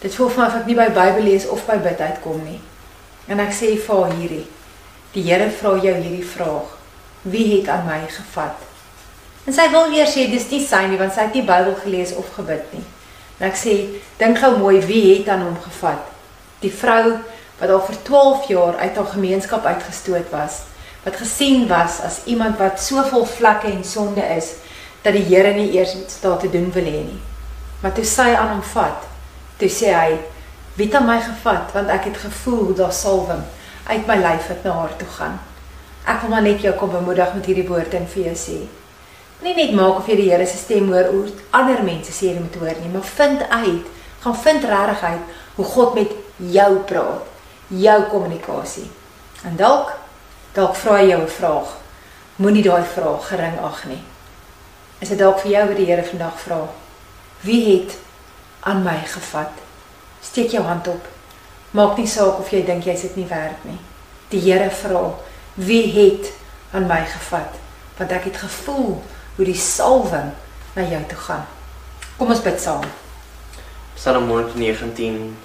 Dit 0.01 0.15
voel 0.17 0.31
vir 0.33 0.43
my 0.43 0.47
of 0.49 0.57
ek 0.61 0.69
nie 0.71 0.77
by 0.79 0.89
Bybel 0.97 1.27
lees 1.29 1.49
of 1.53 1.65
by 1.69 1.77
bid 1.85 2.01
uitkom 2.01 2.41
nie. 2.45 2.61
En 3.29 3.43
ek 3.45 3.53
sê 3.53 3.75
vir 3.77 4.03
haar 4.03 4.15
hierdie. 4.17 4.47
Die 5.13 5.25
Here 5.27 5.51
vra 5.61 5.75
jou 5.77 5.95
hierdie 5.95 6.25
vraag. 6.25 6.71
Wie 7.29 7.47
het 7.57 7.69
aan 7.73 7.85
my 7.89 8.01
gevat? 8.09 8.65
En 9.49 9.57
sy 9.57 9.67
wil 9.73 9.91
weer 9.93 10.09
sê 10.09 10.29
dis 10.29 10.47
nie 10.53 10.63
sy 10.65 10.85
nie 10.89 11.01
want 11.01 11.13
sy 11.17 11.27
het 11.27 11.37
nie 11.37 11.45
Bybel 11.49 11.77
gelees 11.83 12.15
of 12.17 12.31
gebid 12.37 12.73
nie. 12.77 12.85
En 13.39 13.49
ek 13.51 13.59
sê 13.61 13.75
dink 14.21 14.41
gou 14.41 14.55
mooi 14.59 14.79
wie 14.87 15.03
het 15.11 15.29
aan 15.33 15.45
hom 15.45 15.59
gevat? 15.63 16.09
Die 16.63 16.73
vrou 16.73 17.19
wat 17.59 17.71
al 17.71 17.85
vir 17.87 18.01
12 18.07 18.49
jaar 18.53 18.81
uit 18.81 18.97
haar 18.97 19.13
gemeenskap 19.13 19.65
uitgestoot 19.67 20.31
was, 20.31 20.63
wat 21.05 21.17
gesien 21.19 21.67
was 21.71 22.01
as 22.07 22.21
iemand 22.31 22.59
wat 22.59 22.81
so 22.83 23.03
vol 23.11 23.27
vlekke 23.27 23.71
en 23.71 23.85
sonde 23.85 24.25
is 24.37 24.55
dat 25.09 25.17
die 25.17 25.29
Here 25.29 25.55
nie 25.57 25.73
eers 25.73 25.95
iets 25.97 26.21
daar 26.21 26.39
te 26.39 26.51
doen 26.53 26.71
wil 26.73 26.85
hê 26.85 27.03
nie. 27.07 27.21
Maar 27.81 27.95
toe 27.97 28.05
sy 28.05 28.29
aan 28.35 28.57
hom 28.57 28.65
vat, 28.75 29.07
toe 29.59 29.69
sê 29.69 29.93
hy, 29.95 30.19
"Wie 30.77 30.87
het 30.87 30.95
aan 30.95 31.07
my 31.07 31.21
gevat 31.21 31.73
want 31.73 31.89
ek 31.89 32.05
het 32.05 32.17
gevoel 32.17 32.65
hoe 32.65 32.75
daar 32.75 32.93
salwing 32.93 33.43
uit 33.87 34.07
my 34.07 34.17
lyf 34.17 34.49
het 34.49 34.65
na 34.65 34.73
haar 34.73 34.97
toe 34.97 35.09
gaan." 35.09 35.41
Ek 36.05 36.21
wil 36.21 36.31
maar 36.31 36.43
net 36.43 36.61
jou 36.61 36.75
kom 36.75 36.91
bemoedig 36.91 37.35
met 37.35 37.47
hierdie 37.47 37.69
woorde 37.69 37.97
en 37.97 38.09
vir 38.09 38.23
jou 38.25 38.35
sê. 38.35 38.59
Nie 39.43 39.55
net 39.55 39.75
maak 39.75 39.99
of 39.99 40.07
jy 40.07 40.17
die 40.17 40.31
Here 40.31 40.47
se 40.47 40.57
stem 40.57 40.93
hoor 40.93 41.13
oor 41.13 41.29
ander 41.51 41.83
mense 41.83 42.13
sê 42.13 42.33
jy 42.33 42.41
moet 42.41 42.55
hoor 42.55 42.81
nie, 42.81 42.93
maar 42.93 43.03
vind 43.03 43.49
uit, 43.49 43.87
gaan 44.21 44.37
vind 44.37 44.65
regtig 44.65 45.03
uit 45.03 45.21
hoe 45.55 45.65
God 45.65 45.95
met 45.95 46.11
jou 46.37 46.79
praat, 46.79 47.23
jou 47.69 48.03
kommunikasie. 48.03 48.91
En 49.45 49.57
dalk 49.57 49.93
dalk 50.55 50.75
vra 50.77 50.97
hy 50.97 51.09
jou 51.09 51.23
'n 51.23 51.29
vraag. 51.29 51.77
Moenie 52.37 52.63
daai 52.63 52.85
vraag 52.85 53.29
gering 53.29 53.59
ag 53.61 53.85
nie. 53.85 54.03
Is 54.99 55.13
dit 55.13 55.19
dalk 55.19 55.39
vir 55.45 55.53
jou 55.53 55.67
wat 55.71 55.79
die 55.79 55.87
Here 55.87 56.03
vandag 56.03 56.39
vra? 56.43 56.65
Wie 57.47 57.61
het 57.69 57.95
aan 58.67 58.83
my 58.83 58.97
gevat? 59.07 59.61
Steek 60.21 60.51
jou 60.51 60.65
hand 60.67 60.89
op. 60.91 61.07
Maak 61.71 62.01
nie 62.01 62.09
saak 62.11 62.41
of 62.43 62.51
jy 62.51 62.65
dink 62.67 62.89
jy's 62.89 63.05
dit 63.07 63.21
nie 63.21 63.29
werd 63.31 63.63
nie. 63.69 63.79
Die 64.33 64.43
Here 64.43 64.67
vra, 64.75 65.05
wie 65.55 65.85
het 65.95 66.33
aan 66.75 66.91
my 66.91 67.05
gevat? 67.07 67.55
Want 68.01 68.17
ek 68.17 68.27
het 68.33 68.43
gevoel 68.43 68.99
hoe 69.37 69.47
die 69.47 69.55
salwing 69.55 70.35
na 70.75 70.83
jou 70.83 71.05
toe 71.07 71.23
gaan. 71.29 71.47
Kom 72.19 72.35
ons 72.35 72.43
bid 72.43 72.59
saam. 72.59 72.87
Psalm 73.95 74.27
119 74.27 75.37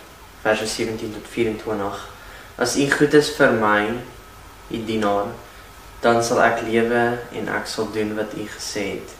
verse 0.41 0.65
17 0.65 1.13
tot 1.13 1.29
24. 1.29 2.05
As 2.57 2.73
U 2.77 2.89
goed 2.89 3.13
is 3.13 3.29
vir 3.37 3.53
my, 3.61 3.81
U 4.73 4.85
dienaar, 4.89 5.29
dan 6.01 6.23
sal 6.25 6.41
ek 6.41 6.65
lewe 6.65 7.03
en 7.37 7.51
ek 7.53 7.69
sal 7.69 7.93
doen 7.93 8.17
wat 8.17 8.33
U 8.33 8.47
gesê 8.57 8.95
het. 8.95 9.19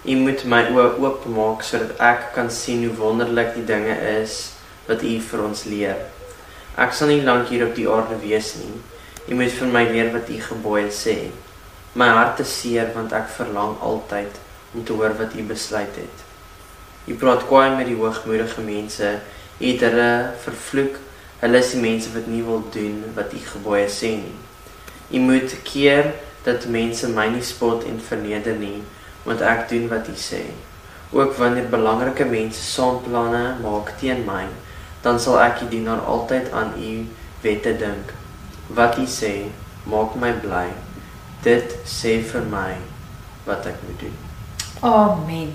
U 0.00 0.14
moet 0.16 0.46
my 0.48 0.62
oë 0.72 0.94
oopmaak 0.96 1.60
sodat 1.66 1.98
ek 2.00 2.30
kan 2.32 2.46
sien 2.48 2.86
hoe 2.86 2.94
wonderlik 2.96 3.50
die 3.52 3.66
dinge 3.68 3.92
is 4.14 4.36
wat 4.86 5.02
U 5.04 5.10
vir 5.26 5.42
ons 5.44 5.64
leer. 5.68 5.98
Ek 6.80 6.94
sal 6.96 7.10
nie 7.12 7.24
lank 7.26 7.50
hier 7.52 7.66
op 7.66 7.74
die 7.76 7.84
aarde 7.84 8.16
wees 8.22 8.54
nie. 8.56 8.78
U 9.28 9.36
moet 9.36 9.52
vir 9.52 9.68
my 9.74 9.82
leer 9.90 10.08
wat 10.14 10.30
U 10.32 10.38
gebooie 10.46 10.88
sê. 10.88 11.16
My 11.92 12.08
hart 12.16 12.40
is 12.40 12.54
seer 12.62 12.88
want 12.94 13.12
ek 13.12 13.28
verlang 13.34 13.74
altyd 13.84 14.38
om 14.72 14.86
te 14.88 14.96
hoor 14.96 15.12
wat 15.18 15.36
U 15.36 15.44
besluit 15.50 15.98
het. 16.00 16.24
U 17.04 17.16
praat 17.20 17.44
kwaai 17.50 17.76
met 17.76 17.90
die 17.90 17.98
hoogmoedige 17.98 18.64
mense. 18.64 19.10
U 19.60 19.64
het 19.66 19.84
hulle 19.84 20.12
vervloek. 20.46 20.96
Hulle 21.42 21.60
is 21.60 21.74
die 21.74 21.82
mense 21.82 22.14
wat 22.14 22.30
nie 22.30 22.40
wil 22.46 22.64
doen 22.72 23.02
wat 23.18 23.36
U 23.36 23.42
gebooie 23.50 23.84
sê 23.92 24.14
nie. 24.16 24.38
U 25.12 25.20
moet 25.28 25.58
keer 25.68 26.14
dat 26.46 26.64
mense 26.72 27.12
my 27.12 27.28
nie 27.34 27.44
spot 27.44 27.84
en 27.84 28.00
verneder 28.00 28.56
nie, 28.56 28.78
want 29.24 29.40
ek 29.40 29.68
doen 29.68 29.88
wat 29.88 30.08
U 30.08 30.16
sê. 30.16 30.42
Ook 31.12 31.34
wanneer 31.36 31.68
belangrike 31.70 32.24
mense 32.24 32.60
saamplanne 32.62 33.58
maak 33.62 33.92
teen 34.00 34.24
my, 34.26 34.44
dan 35.02 35.20
sal 35.20 35.40
ek 35.42 35.60
die 35.64 35.72
dienaar 35.76 36.04
altyd 36.06 36.52
aan 36.52 36.76
U 36.78 36.92
wette 37.42 37.74
dink. 37.80 38.14
Wat 38.68 38.98
U 38.98 39.06
sê, 39.06 39.50
maak 39.90 40.14
my 40.20 40.32
bly. 40.44 40.68
Dit 41.42 41.74
sê 41.88 42.20
vir 42.22 42.46
my 42.52 42.76
wat 43.48 43.66
ek 43.66 43.80
moet 43.86 44.00
doen. 44.04 44.16
Amen. 44.80 45.50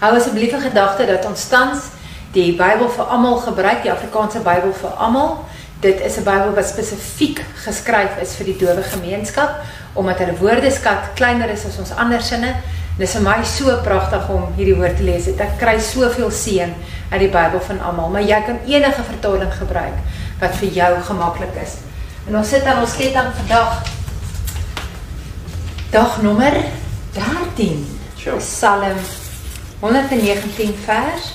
Hou 0.00 0.12
asseblief 0.16 0.52
in 0.52 0.60
gedagte 0.60 1.06
dat 1.08 1.24
ons 1.24 1.48
tans 1.48 1.90
die 2.34 2.52
Bybel 2.58 2.88
vir 2.90 3.10
almal 3.14 3.38
gebruik, 3.40 3.82
die 3.84 3.92
Afrikaanse 3.92 4.42
Bybel 4.44 4.72
vir 4.76 4.96
almal. 4.98 5.44
Dit 5.80 6.00
is 6.00 6.16
'n 6.18 6.24
Bybel 6.24 6.54
wat 6.54 6.68
spesifiek 6.68 7.44
geskryf 7.64 8.20
is 8.20 8.34
vir 8.36 8.46
die 8.46 8.58
dowe 8.58 8.82
gemeenskap 8.82 9.64
omdat 9.94 10.18
hulle 10.18 10.36
woordeskat 10.38 11.14
kleiner 11.14 11.48
is 11.50 11.64
as 11.66 11.78
ons 11.78 11.92
ander 11.92 12.22
sinne. 12.22 12.54
Dit 12.94 13.08
is 13.08 13.14
vir 13.16 13.24
my 13.26 13.40
so 13.42 13.72
pragtig 13.82 14.28
om 14.30 14.44
hierdie 14.54 14.76
woord 14.78 15.00
te 15.00 15.02
lees. 15.02 15.26
Ek 15.34 15.56
kry 15.58 15.74
soveel 15.82 16.30
seën 16.30 16.70
uit 17.10 17.20
die 17.24 17.30
Bybel 17.32 17.58
van 17.66 17.80
almal, 17.82 18.12
maar 18.14 18.22
jy 18.22 18.38
kan 18.46 18.60
enige 18.70 19.02
vertaling 19.08 19.50
gebruik 19.50 19.96
wat 20.38 20.54
vir 20.60 20.78
jou 20.78 20.90
gemaklik 21.08 21.58
is. 21.58 21.80
En 22.28 22.38
ons 22.38 22.48
sit 22.54 22.62
aan 22.62 22.84
ons 22.84 22.96
ketting 22.96 23.32
vandag 23.40 23.90
dag 25.90 26.22
nommer 26.22 26.54
13. 27.18 27.82
Sure. 28.18 28.38
Psalm 28.38 29.02
119 29.82 30.74
vers 30.86 31.32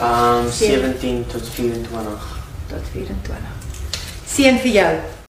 Um 0.00 0.46
17 0.52 1.26
tot 1.28 1.48
24. 1.48 2.28
tot 2.68 2.84
24. 2.92 3.36
Seën 4.26 4.60
vir 4.62 4.72
jou. 4.72 4.92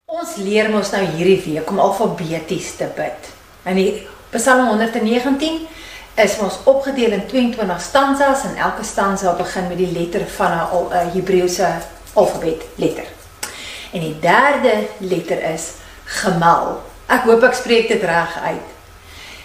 Ons 0.08 0.36
leer 0.40 0.70
mos 0.72 0.92
nou 0.94 1.02
hierdie 1.16 1.40
week 1.44 1.68
om 1.68 1.80
alfabeties 1.84 2.70
te 2.78 2.88
bid. 2.96 3.28
In 3.68 3.76
die 3.76 3.90
Psalm 4.34 4.66
119 4.66 5.68
is 6.14 6.32
ons 6.42 6.56
opgedeel 6.66 7.12
in 7.14 7.26
22 7.26 7.80
stanzas 7.80 8.42
en 8.44 8.56
elke 8.56 8.82
stanza 8.82 9.32
begin 9.38 9.68
met 9.70 9.78
die 9.78 9.92
letter 9.92 10.24
van 10.36 10.50
'n 10.50 10.70
al- 10.70 10.90
'n 10.90 11.10
Hebreëse 11.14 11.68
alfabet 12.14 12.62
letter. 12.74 13.06
En 13.92 14.00
die 14.00 14.18
derde 14.20 14.74
letter 14.98 15.42
is 15.52 15.70
gemal. 16.04 16.82
Ek 17.06 17.22
hoop 17.22 17.42
ek 17.42 17.54
spreek 17.54 17.88
dit 17.88 18.02
reg 18.02 18.38
uit. 18.44 18.68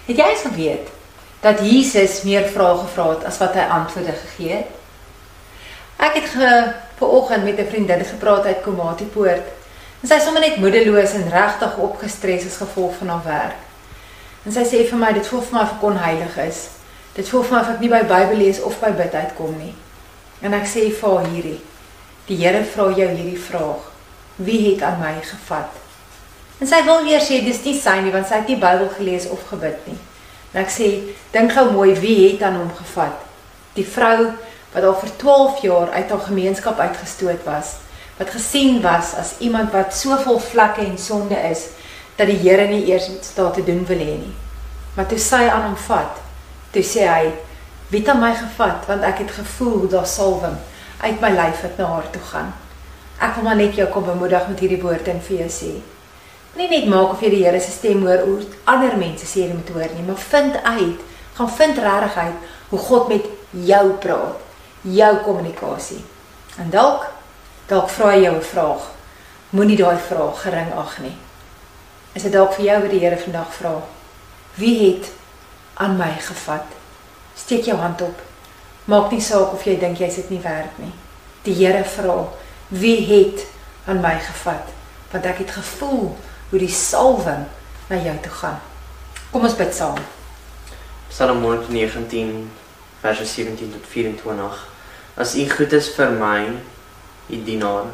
Het 0.05 0.17
jy 0.17 0.25
eens 0.25 0.41
geweet 0.41 0.87
dat 1.39 1.59
Jesus 1.59 2.21
meer 2.23 2.47
vrae 2.47 2.77
gevra 2.77 3.09
het 3.09 3.23
as 3.23 3.37
wat 3.37 3.53
hy 3.53 3.69
antwoorde 3.69 4.11
gegee 4.11 4.55
het? 4.55 4.67
Ek 5.97 6.13
het 6.13 6.29
ge 6.29 6.73
vanoggend 6.97 7.43
met 7.43 7.59
'n 7.59 7.69
vriendin 7.69 8.05
gepraat 8.05 8.45
uit 8.45 8.61
Komatipoort. 8.61 9.47
En 10.01 10.07
sy 10.07 10.13
is 10.13 10.23
sommer 10.23 10.41
net 10.41 10.57
moedeloos 10.57 11.13
en 11.13 11.29
regtig 11.29 11.77
opgestres 11.77 12.45
as 12.45 12.57
gevolg 12.57 12.95
van 12.97 13.07
haar 13.07 13.23
werk. 13.23 13.68
En 14.45 14.55
sy 14.55 14.63
sê 14.63 14.83
vir 14.87 14.99
my 14.99 15.11
dit 15.15 15.27
voel 15.27 15.41
vir 15.47 15.57
my 15.57 15.63
of 15.65 15.73
ek 15.75 15.85
onheilig 15.89 16.37
is. 16.45 16.61
Dit 17.15 17.27
voel 17.27 17.43
vir 17.43 17.55
my 17.55 17.61
of 17.61 17.71
ek 17.73 17.83
nie 17.83 17.91
by 17.91 18.01
Bybel 18.07 18.39
lees 18.39 18.61
of 18.63 18.77
by 18.79 18.91
bid 18.95 19.15
uitkom 19.15 19.57
nie. 19.59 19.73
En 20.45 20.55
ek 20.55 20.67
sê 20.69 20.85
vir 20.87 21.15
haar 21.15 21.27
hierdie. 21.33 21.59
Die 22.29 22.37
Here 22.39 22.61
vra 22.63 22.87
jou 22.95 23.07
hierdie 23.09 23.39
vraag. 23.49 23.89
Wie 24.37 24.59
het 24.69 24.83
aan 24.87 25.01
my 25.01 25.15
gevat? 25.25 25.79
En 26.59 26.67
sy 26.67 26.79
wil 26.87 27.03
weer 27.07 27.23
sê 27.23 27.41
dis 27.43 27.59
nie 27.65 27.75
sy 27.79 27.97
nie 28.03 28.13
want 28.15 28.27
sy 28.29 28.39
het 28.39 28.51
nie 28.51 28.59
Bybel 28.59 28.87
gelees 28.95 29.27
of 29.31 29.43
gebid 29.51 29.83
nie. 29.87 29.97
En 30.53 30.63
ek 30.63 30.71
sê 30.73 30.87
dink 31.33 31.53
gou 31.55 31.69
mooi 31.73 31.91
wie 31.99 32.15
het 32.29 32.45
aan 32.47 32.57
hom 32.61 32.71
gevat? 32.77 33.19
Die 33.75 33.85
vrou 33.87 34.31
wat 34.73 34.85
al 34.85 34.95
vir 35.01 35.11
12 35.21 35.61
jaar 35.65 35.91
uit 35.95 36.09
haar 36.09 36.25
gemeenskap 36.27 36.79
uitgestoot 36.79 37.43
was, 37.45 37.79
wat 38.19 38.31
gesien 38.33 38.81
was 38.83 39.13
as 39.17 39.35
iemand 39.39 39.71
wat 39.73 39.95
so 39.95 40.17
vol 40.23 40.39
vlekke 40.43 40.83
en 40.85 40.97
sonde 40.97 41.37
is 41.49 41.69
dat 42.19 42.27
die 42.27 42.39
Here 42.43 42.67
nie 42.67 42.83
eers 42.91 43.07
iets 43.09 43.33
daar 43.35 43.53
te 43.55 43.63
doen 43.63 43.85
wil 43.87 44.01
hê 44.03 44.15
nie. 44.19 44.33
Maar 44.95 45.07
toe 45.07 45.19
sy 45.23 45.45
aan 45.47 45.69
hom 45.69 45.77
vat, 45.87 46.19
toe 46.71 46.83
sê 46.83 47.07
hy, 47.07 47.31
"Wie 47.89 47.99
het 47.99 48.09
aan 48.09 48.19
my 48.19 48.33
gevat 48.35 48.87
want 48.87 49.03
ek 49.03 49.17
het 49.17 49.31
gevoel 49.31 49.79
hoe 49.79 49.87
daar 49.87 50.07
salwing 50.07 50.57
uit 51.01 51.21
my 51.21 51.29
lyf 51.29 51.61
het 51.61 51.77
na 51.77 51.85
haar 51.85 52.09
toe 52.11 52.21
gaan." 52.21 52.53
Ek 53.19 53.35
wil 53.35 53.43
maar 53.43 53.55
net 53.55 53.75
jou 53.75 53.87
kom 53.87 54.05
bemoedig 54.05 54.47
met 54.47 54.59
hierdie 54.59 54.81
woorde 54.81 55.11
en 55.11 55.21
vir 55.21 55.37
jou 55.37 55.49
sê, 55.49 55.81
Nie 56.57 56.67
net 56.69 56.87
maak 56.89 57.11
of 57.13 57.21
jy 57.21 57.29
die 57.29 57.43
Here 57.45 57.59
se 57.61 57.71
stem 57.71 58.01
hoor 58.01 58.23
oor 58.25 58.41
ander 58.65 58.97
mense 58.97 59.25
sê 59.25 59.45
jy 59.45 59.53
moet 59.53 59.69
hoor 59.69 59.91
nie, 59.95 60.03
maar 60.07 60.17
vind 60.17 60.55
uit, 60.63 60.99
gaan 61.37 61.49
vind 61.49 61.77
regtig 61.77 62.17
uit 62.17 62.35
hoe 62.69 62.79
God 62.79 63.07
met 63.07 63.25
jou 63.51 63.85
praat, 64.03 64.41
jou 64.81 65.15
kommunikasie. 65.23 66.01
En 66.57 66.69
dalk 66.69 67.05
dalk 67.69 67.89
vra 67.89 68.15
jy 68.15 68.23
jou 68.23 68.35
'n 68.35 68.41
vraag. 68.41 68.91
Moenie 69.49 69.77
daai 69.77 69.97
vraag 69.97 70.41
gering 70.41 70.73
ag 70.73 70.99
nie. 70.99 71.17
Is 72.17 72.25
dit 72.25 72.33
dalk 72.33 72.55
vir 72.57 72.65
jou 72.65 72.77
wat 72.81 72.93
die 72.93 73.01
Here 73.03 73.17
vandag 73.21 73.51
vra? 73.53 73.75
Wie 74.57 74.75
het 74.81 75.11
aan 75.77 75.97
my 75.97 76.09
gevat? 76.25 76.65
Steek 77.37 77.69
jou 77.69 77.77
hand 77.77 78.01
op. 78.01 78.23
Maak 78.89 79.11
nie 79.13 79.21
saak 79.21 79.53
of 79.53 79.65
jy 79.65 79.75
dink 79.77 80.01
jy 80.01 80.09
sit 80.09 80.31
nie 80.33 80.41
werk 80.41 80.79
nie. 80.81 80.91
Die 81.45 81.53
Here 81.53 81.83
vra, 81.85 82.17
wie 82.73 82.97
het 83.11 83.45
aan 83.85 84.01
my 84.01 84.15
gevat? 84.25 84.73
Want 85.13 85.29
ek 85.29 85.43
het 85.45 85.53
gevoel 85.59 86.15
hoe 86.49 86.59
die 86.59 86.73
salwing 86.73 87.45
na 87.89 88.01
jou 88.01 88.17
toe 88.25 88.33
gaan. 88.41 88.59
Kom 89.29 89.45
ons 89.45 89.57
bid 89.57 89.73
saam. 89.75 90.01
Psalm 91.13 91.43
119 91.45 92.49
verse 93.01 93.25
17 93.25 93.71
tot 93.77 93.85
24. 93.93 94.67
As 95.15 95.35
U 95.37 95.45
goed 95.49 95.73
is 95.77 95.93
vir 95.93 96.13
my, 96.17 96.57
U 97.29 97.43
dienaar, 97.45 97.91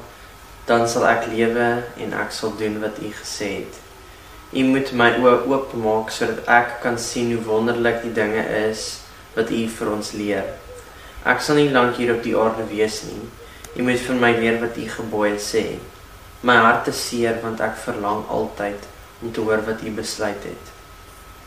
dan 0.66 0.88
sal 0.88 1.07
ek 1.11 1.28
lewe 1.34 1.72
en 1.99 2.22
ek 2.24 2.32
sal 2.32 2.55
doen 2.55 2.80
wat 2.80 3.03
U 3.03 3.11
gesê 3.11 3.57
het. 3.59 3.84
U 4.53 4.63
moet 4.69 4.91
my 4.93 5.07
oë 5.21 5.47
oopmaak 5.49 6.11
sodat 6.13 6.45
ek 6.51 6.77
kan 6.83 6.99
sien 7.01 7.31
hoe 7.33 7.41
wonderlik 7.47 8.03
die 8.03 8.13
dinge 8.13 8.43
is 8.69 8.85
wat 9.33 9.49
U 9.49 9.61
vir 9.77 9.91
ons 9.91 10.11
leer. 10.13 10.51
Ek 11.25 11.41
sal 11.41 11.57
nie 11.57 11.71
lank 11.73 11.97
hier 11.97 12.13
op 12.13 12.21
die 12.23 12.35
aarde 12.37 12.67
wees 12.69 13.01
nie. 13.07 13.23
U 13.75 13.87
moet 13.87 14.03
vir 14.05 14.19
my 14.21 14.31
leer 14.37 14.59
wat 14.61 14.77
U 14.77 14.85
gebooie 14.97 15.39
sê. 15.41 15.65
My 16.45 16.59
hart 16.61 16.91
is 16.91 17.01
seer 17.07 17.39
want 17.41 17.63
ek 17.65 17.79
verlang 17.87 18.21
altyd 18.29 18.85
om 19.23 19.33
te 19.33 19.41
hoor 19.41 19.65
wat 19.65 19.81
U 19.81 19.93
besluit 19.97 20.45
het. 20.45 20.71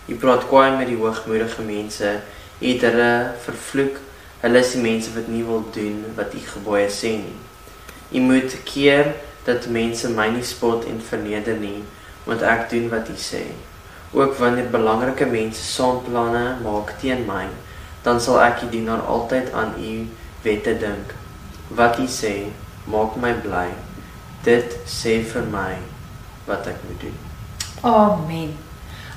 U 0.09 0.17
praat 0.19 0.49
kwaai 0.51 0.75
met 0.81 0.91
die 0.91 0.99
hoogmoedige 0.99 1.63
mense. 1.63 2.17
U 2.59 2.67
het 2.67 2.83
hulle 2.89 3.13
vervloek. 3.45 4.03
Hulle 4.43 4.65
is 4.65 4.73
die 4.75 4.83
mense 4.83 5.15
wat 5.15 5.31
nie 5.31 5.45
wil 5.47 5.63
doen 5.75 6.03
wat 6.19 6.35
U 6.35 6.43
gebooie 6.57 6.91
sê 6.91 7.15
nie. 7.21 7.39
U 8.19 8.25
moet 8.27 8.59
keer 8.67 9.15
dat 9.47 9.71
mense 9.71 10.11
my 10.11 10.27
nie 10.35 10.45
spot 10.45 10.85
en 10.89 10.99
verneder 11.01 11.57
nie, 11.61 11.85
want 12.29 12.45
ek 12.45 12.69
doen 12.71 12.89
wat 12.93 13.09
U 13.09 13.17
sê. 13.17 13.43
Ook 14.13 14.37
wanneer 14.41 14.69
belangrike 14.73 15.27
mense 15.27 15.63
saamplanne 15.65 16.61
maak 16.63 16.95
teen 17.01 17.25
my, 17.29 17.47
dan 18.05 18.21
sal 18.21 18.41
ek 18.45 18.61
die 18.63 18.79
dienaar 18.79 19.05
altyd 19.09 19.53
aan 19.57 19.75
U 19.81 19.93
wette 20.45 20.77
dink. 20.81 21.17
Wat 21.73 21.99
U 21.99 22.07
sê, 22.09 22.53
maak 22.89 23.17
my 23.21 23.33
bly. 23.45 23.69
Dit 24.45 24.77
sê 24.89 25.19
vir 25.25 25.49
my 25.53 25.77
wat 26.49 26.69
ek 26.69 26.81
moet 26.89 27.01
doen. 27.09 27.17
Amen. 27.89 28.57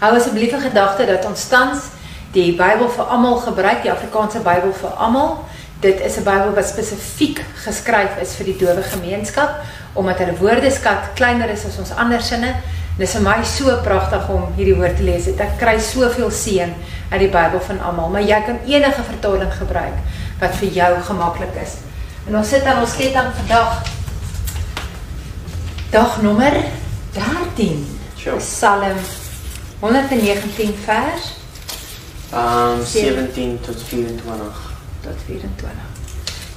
Hou 0.01 0.15
asseblief 0.15 0.53
'n 0.53 0.67
gedagte 0.69 1.05
dat 1.05 1.25
ons 1.25 1.47
tans 1.47 1.91
die 2.33 2.55
Bybel 2.55 2.89
vir 2.89 3.05
almal 3.05 3.37
gebruik, 3.37 3.83
die 3.83 3.91
Afrikaanse 3.91 4.39
Bybel 4.39 4.73
vir 4.73 4.89
almal. 4.89 5.45
Dit 5.79 5.99
is 5.99 6.17
'n 6.17 6.23
Bybel 6.23 6.53
wat 6.53 6.67
spesifiek 6.67 7.43
geskryf 7.63 8.17
is 8.21 8.35
vir 8.35 8.45
die 8.45 8.57
dowe 8.57 8.83
gemeenskap 8.83 9.61
omdat 9.93 10.17
hulle 10.17 10.37
woordeskat 10.37 11.13
kleiner 11.15 11.49
is 11.49 11.65
as 11.65 11.77
ons 11.77 11.91
ander 11.91 12.21
sinne. 12.21 12.55
Dit 12.97 13.07
is 13.07 13.13
vir 13.15 13.23
my 13.23 13.37
so 13.47 13.75
pragtig 13.85 14.27
om 14.29 14.49
hierdie 14.57 14.75
woord 14.75 14.97
te 14.99 15.05
lees. 15.07 15.29
Ek 15.31 15.55
kry 15.59 15.77
soveel 15.79 16.31
seën 16.31 16.73
uit 17.11 17.21
die 17.23 17.31
Bybel 17.31 17.63
van 17.67 17.79
almal, 17.87 18.11
maar 18.11 18.25
jy 18.25 18.39
kan 18.45 18.59
enige 18.67 19.05
vertaling 19.07 19.51
gebruik 19.55 19.97
wat 20.41 20.55
vir 20.59 20.75
jou 20.75 20.91
gemaklik 21.07 21.55
is. 21.63 21.77
En 22.27 22.37
ons 22.37 22.49
sit 22.49 22.67
aan 22.67 22.83
ons 22.83 22.95
ketting 22.99 23.31
vandag 23.39 23.81
dag 25.91 26.21
nommer 26.21 26.55
13. 27.15 27.85
Sure. 28.15 28.37
Psalm 28.37 28.99
119 29.81 30.75
vers 30.85 31.31
Um 32.31 32.85
17 32.85 33.59
tot 33.59 33.75
24. 33.87 34.71
tot 35.03 35.17
24. 35.25 35.71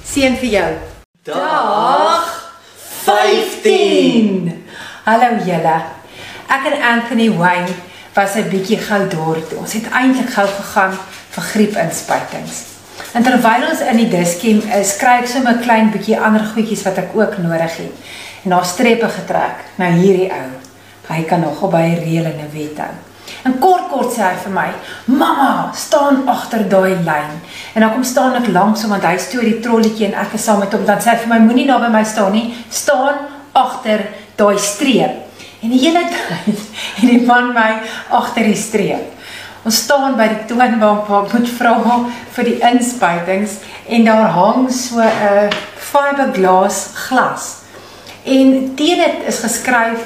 Seën 0.07 0.37
vir 0.39 0.49
jou. 0.49 0.69
Dag 1.27 2.31
15. 3.03 4.63
Hallo 5.03 5.35
julle. 5.43 5.94
Ek 6.47 6.65
en 6.71 6.81
Anthony 6.81 7.29
Wayne 7.31 7.73
was 8.13 8.35
'n 8.35 8.49
bietjie 8.49 8.77
gou 8.77 9.07
daar 9.07 9.47
toe. 9.47 9.57
Ons 9.59 9.73
het 9.73 9.89
eintlik 9.89 10.29
gou 10.33 10.47
gegaan 10.47 10.93
vir 11.29 11.43
griepinspuitings. 11.43 12.63
En 13.13 13.23
terwyl 13.23 13.69
ons 13.69 13.79
in 13.79 13.97
die 13.97 14.09
diskiem 14.09 14.61
is, 14.79 14.95
kry 14.97 15.19
ek 15.21 15.27
sommer 15.27 15.53
'n 15.53 15.61
klein 15.61 15.91
bietjie 15.91 16.19
ander 16.19 16.45
goedjies 16.45 16.83
wat 16.83 16.97
ek 16.97 17.09
ook 17.13 17.37
nodig 17.37 17.77
het. 17.77 17.95
En 18.43 18.49
daar 18.49 18.65
strepe 18.65 19.09
getrek. 19.09 19.57
Nou 19.75 19.91
hierdie 19.91 20.31
ou, 20.31 20.49
hy 21.07 21.23
kan 21.23 21.39
nogal 21.39 21.69
by 21.69 21.81
'n 21.81 21.99
reël 22.03 22.25
en 22.25 22.39
'n 22.39 22.51
wet 22.53 22.77
hou. 22.77 22.95
En 23.43 23.59
kort 23.59 23.89
kort 23.89 24.13
sê 24.13 24.21
hy 24.21 24.35
vir 24.43 24.51
my: 24.51 24.69
"Mamma, 25.05 25.71
staan 25.73 26.27
agter 26.27 26.69
daai 26.69 26.95
lyn." 27.03 27.33
En 27.73 27.81
dan 27.81 27.91
kom 27.91 28.03
staan 28.03 28.35
ek 28.35 28.47
langs 28.47 28.81
hom 28.81 28.89
want 28.89 29.03
hy 29.03 29.17
stoot 29.17 29.41
die 29.41 29.59
trolletjie 29.59 30.05
en 30.05 30.13
ek 30.13 30.33
is 30.33 30.43
saam 30.43 30.59
met 30.59 30.73
hom. 30.73 30.85
Dan 30.85 30.99
sê 30.99 31.09
hy 31.09 31.17
vir 31.17 31.27
my: 31.27 31.39
"Moenie 31.39 31.65
naby 31.65 31.91
my 31.91 32.03
staan 32.03 32.31
nie. 32.31 32.55
Staan 32.69 33.15
agter 33.51 34.07
daai 34.35 34.57
streep." 34.57 35.24
En 35.61 35.69
die 35.69 35.79
hele 35.79 36.03
tyd 36.13 36.59
en 37.01 37.07
die 37.07 37.21
man 37.25 37.53
my 37.53 37.69
agter 38.09 38.43
die 38.43 38.59
streep. 38.59 39.11
Ons 39.65 39.81
staan 39.81 40.13
by 40.17 40.27
die 40.29 40.43
toonbank 40.49 41.07
waar 41.09 41.25
ek 41.25 41.31
moet 41.33 41.47
vra 41.57 41.75
vir 42.35 42.49
die 42.49 42.59
inspuitings 42.69 43.59
en 43.89 44.05
daar 44.05 44.29
hang 44.35 44.67
so 44.69 45.01
'n 45.01 45.49
fiberglas 45.89 46.91
glas. 47.07 47.45
En 48.23 48.75
teen 48.75 48.97
dit 48.97 49.17
is 49.27 49.39
geskryf 49.39 50.05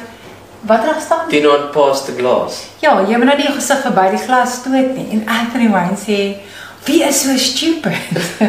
wat 0.62 0.84
daar 0.84 1.02
staan 1.02 1.30
Do 1.30 1.41
not 1.41 1.72
pass 1.72 2.06
the 2.06 2.16
glass. 2.16 2.68
Ja, 2.80 3.02
jy 3.08 3.18
moet 3.18 3.26
nou 3.26 3.38
nie 3.38 3.45
jou 3.47 3.56
gesig 3.56 3.82
verby 3.84 4.10
die 4.12 4.24
glas 4.26 4.54
stoot 4.60 4.95
nie. 4.95 5.08
En 5.12 5.28
Anthony 5.28 5.70
Wayne 5.72 5.97
sê, 6.00 6.20
"Wie 6.86 7.03
is 7.03 7.21
so 7.21 7.38
stupid?" 7.38 7.95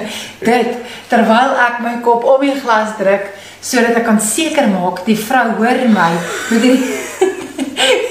Dit 0.51 0.77
terwyl 1.09 1.57
ek 1.67 1.81
my 1.83 1.95
kop 2.03 2.25
op 2.25 2.41
die 2.41 2.55
glas 2.61 2.97
druk 2.99 3.31
sodat 3.61 3.97
ek 3.97 4.05
kan 4.05 4.21
seker 4.21 4.69
maak 4.73 5.05
die 5.05 5.19
vrou 5.19 5.51
hoor 5.59 5.81
my 5.93 6.13
met 6.51 6.63
die 6.63 6.79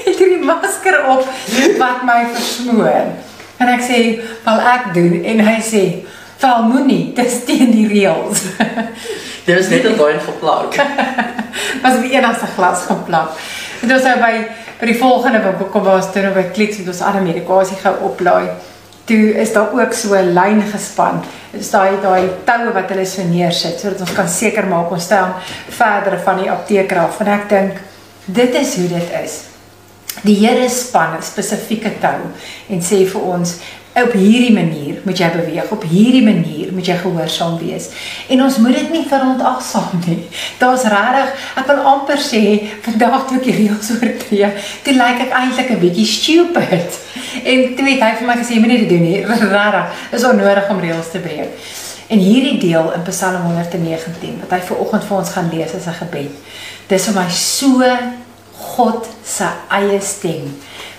met 0.06 0.18
die 0.34 0.38
masker 0.44 1.00
op 1.10 1.26
wat 1.78 2.04
my 2.06 2.22
versmoor. 2.34 3.10
En 3.60 3.68
ek 3.68 3.82
sê, 3.84 3.98
"Wel 4.44 4.60
ek 4.60 4.94
doen." 4.94 5.24
En 5.24 5.40
hy 5.44 5.58
sê, 5.60 5.82
"Wel 6.40 6.62
moenie, 6.62 7.12
dis 7.14 7.44
teen 7.44 7.70
die 7.70 7.88
reëls." 7.88 8.42
Dit 9.46 9.58
is 9.58 9.68
net 9.68 9.84
'n 9.84 9.96
lyn 9.98 10.20
geplak. 10.20 10.74
was 11.82 11.94
op 11.96 12.02
die 12.02 12.12
enigste 12.12 12.46
glas 12.56 12.84
geplak. 12.86 13.30
Dit 13.80 13.90
was 13.90 14.02
nou 14.02 14.18
by 14.18 14.34
by 14.80 14.86
die 14.86 14.96
volgende 14.96 15.42
winkel 15.44 15.66
kom 15.68 15.86
ons 15.86 16.06
toe 16.12 16.22
nou 16.22 16.32
by 16.32 16.46
Clicks 16.54 16.78
het 16.80 16.86
ons 16.88 17.00
alle 17.04 17.20
medikasie 17.20 17.76
gou 17.76 17.94
oplaai. 18.08 18.48
Toe 19.10 19.34
is 19.42 19.52
daar 19.52 19.72
ook 19.74 19.92
so 19.92 20.14
'n 20.14 20.32
lyn 20.32 20.62
gespan. 20.62 21.22
Dit 21.50 21.60
is 21.60 21.70
daai 21.70 22.00
daai 22.02 22.30
toue 22.44 22.72
wat 22.72 22.88
hulle 22.88 23.04
so 23.04 23.22
neersit 23.22 23.80
sodat 23.80 24.00
ons 24.00 24.12
kan 24.12 24.28
seker 24.28 24.66
maak 24.66 24.90
ons 24.90 25.02
staan 25.04 25.34
verder 25.68 26.18
van 26.18 26.36
die 26.36 26.50
apteek 26.50 26.92
af. 26.92 27.20
En 27.20 27.26
ek 27.26 27.48
dink 27.48 27.72
dit 28.24 28.54
is 28.54 28.76
hoe 28.76 28.88
dit 28.88 29.10
is. 29.24 29.40
Die 30.22 30.46
Here 30.46 30.68
span 30.68 31.16
'n 31.16 31.22
spesifieke 31.22 31.92
tou 32.00 32.20
en 32.68 32.80
sê 32.80 33.06
vir 33.06 33.22
ons 33.22 33.54
op 33.94 34.12
hierdie 34.12 34.52
manier 34.54 35.00
moet 35.02 35.18
jy 35.18 35.28
beweeg, 35.34 35.70
op 35.74 35.82
hierdie 35.90 36.22
manier 36.22 36.70
moet 36.72 36.86
jy 36.86 36.96
gehoorsaam 37.00 37.56
wees. 37.58 37.88
En 38.30 38.42
ons 38.44 38.58
moet 38.62 38.76
dit 38.78 38.92
nie 38.94 39.02
verontagsaam 39.08 39.98
nie. 40.06 40.22
Daar's 40.60 40.86
regtig, 40.92 41.32
ek 41.58 41.66
wil 41.66 41.82
amper 41.92 42.22
sê 42.22 42.42
vandag 42.86 43.26
toe 43.26 43.40
ek 43.40 43.48
die 43.48 43.56
reëls 43.58 43.90
oortree, 43.96 44.52
toe 44.86 44.94
lyk 44.94 45.26
ek 45.26 45.36
eintlik 45.42 45.74
'n 45.74 45.82
bietjie 45.82 46.06
stupid. 46.06 46.98
En 47.44 47.74
toe 47.76 47.86
het 47.88 48.02
hy 48.06 48.12
vir 48.20 48.26
my 48.26 48.36
gesê 48.38 48.60
moenie 48.62 48.80
dit 48.84 48.88
doen 48.88 49.02
nie. 49.02 49.20
Regtig, 49.56 50.00
is 50.12 50.24
onnodig 50.24 50.70
om 50.70 50.80
reëls 50.80 51.10
te 51.10 51.18
breek. 51.18 51.54
En 52.10 52.18
hierdie 52.18 52.58
deel 52.58 52.92
in 52.92 53.02
Psalm 53.06 53.42
119 53.42 54.40
wat 54.40 54.50
hy 54.50 54.60
ver 54.66 54.80
oggend 54.82 55.04
vir 55.06 55.16
ons 55.16 55.30
gaan 55.30 55.50
lees 55.52 55.74
as 55.74 55.86
'n 55.86 55.98
gebed. 56.02 56.32
Dis 56.88 57.06
vir 57.06 57.14
my 57.14 57.28
so 57.30 57.86
God 58.74 59.06
se 59.24 59.46
eie 59.70 60.00
stem 60.00 60.50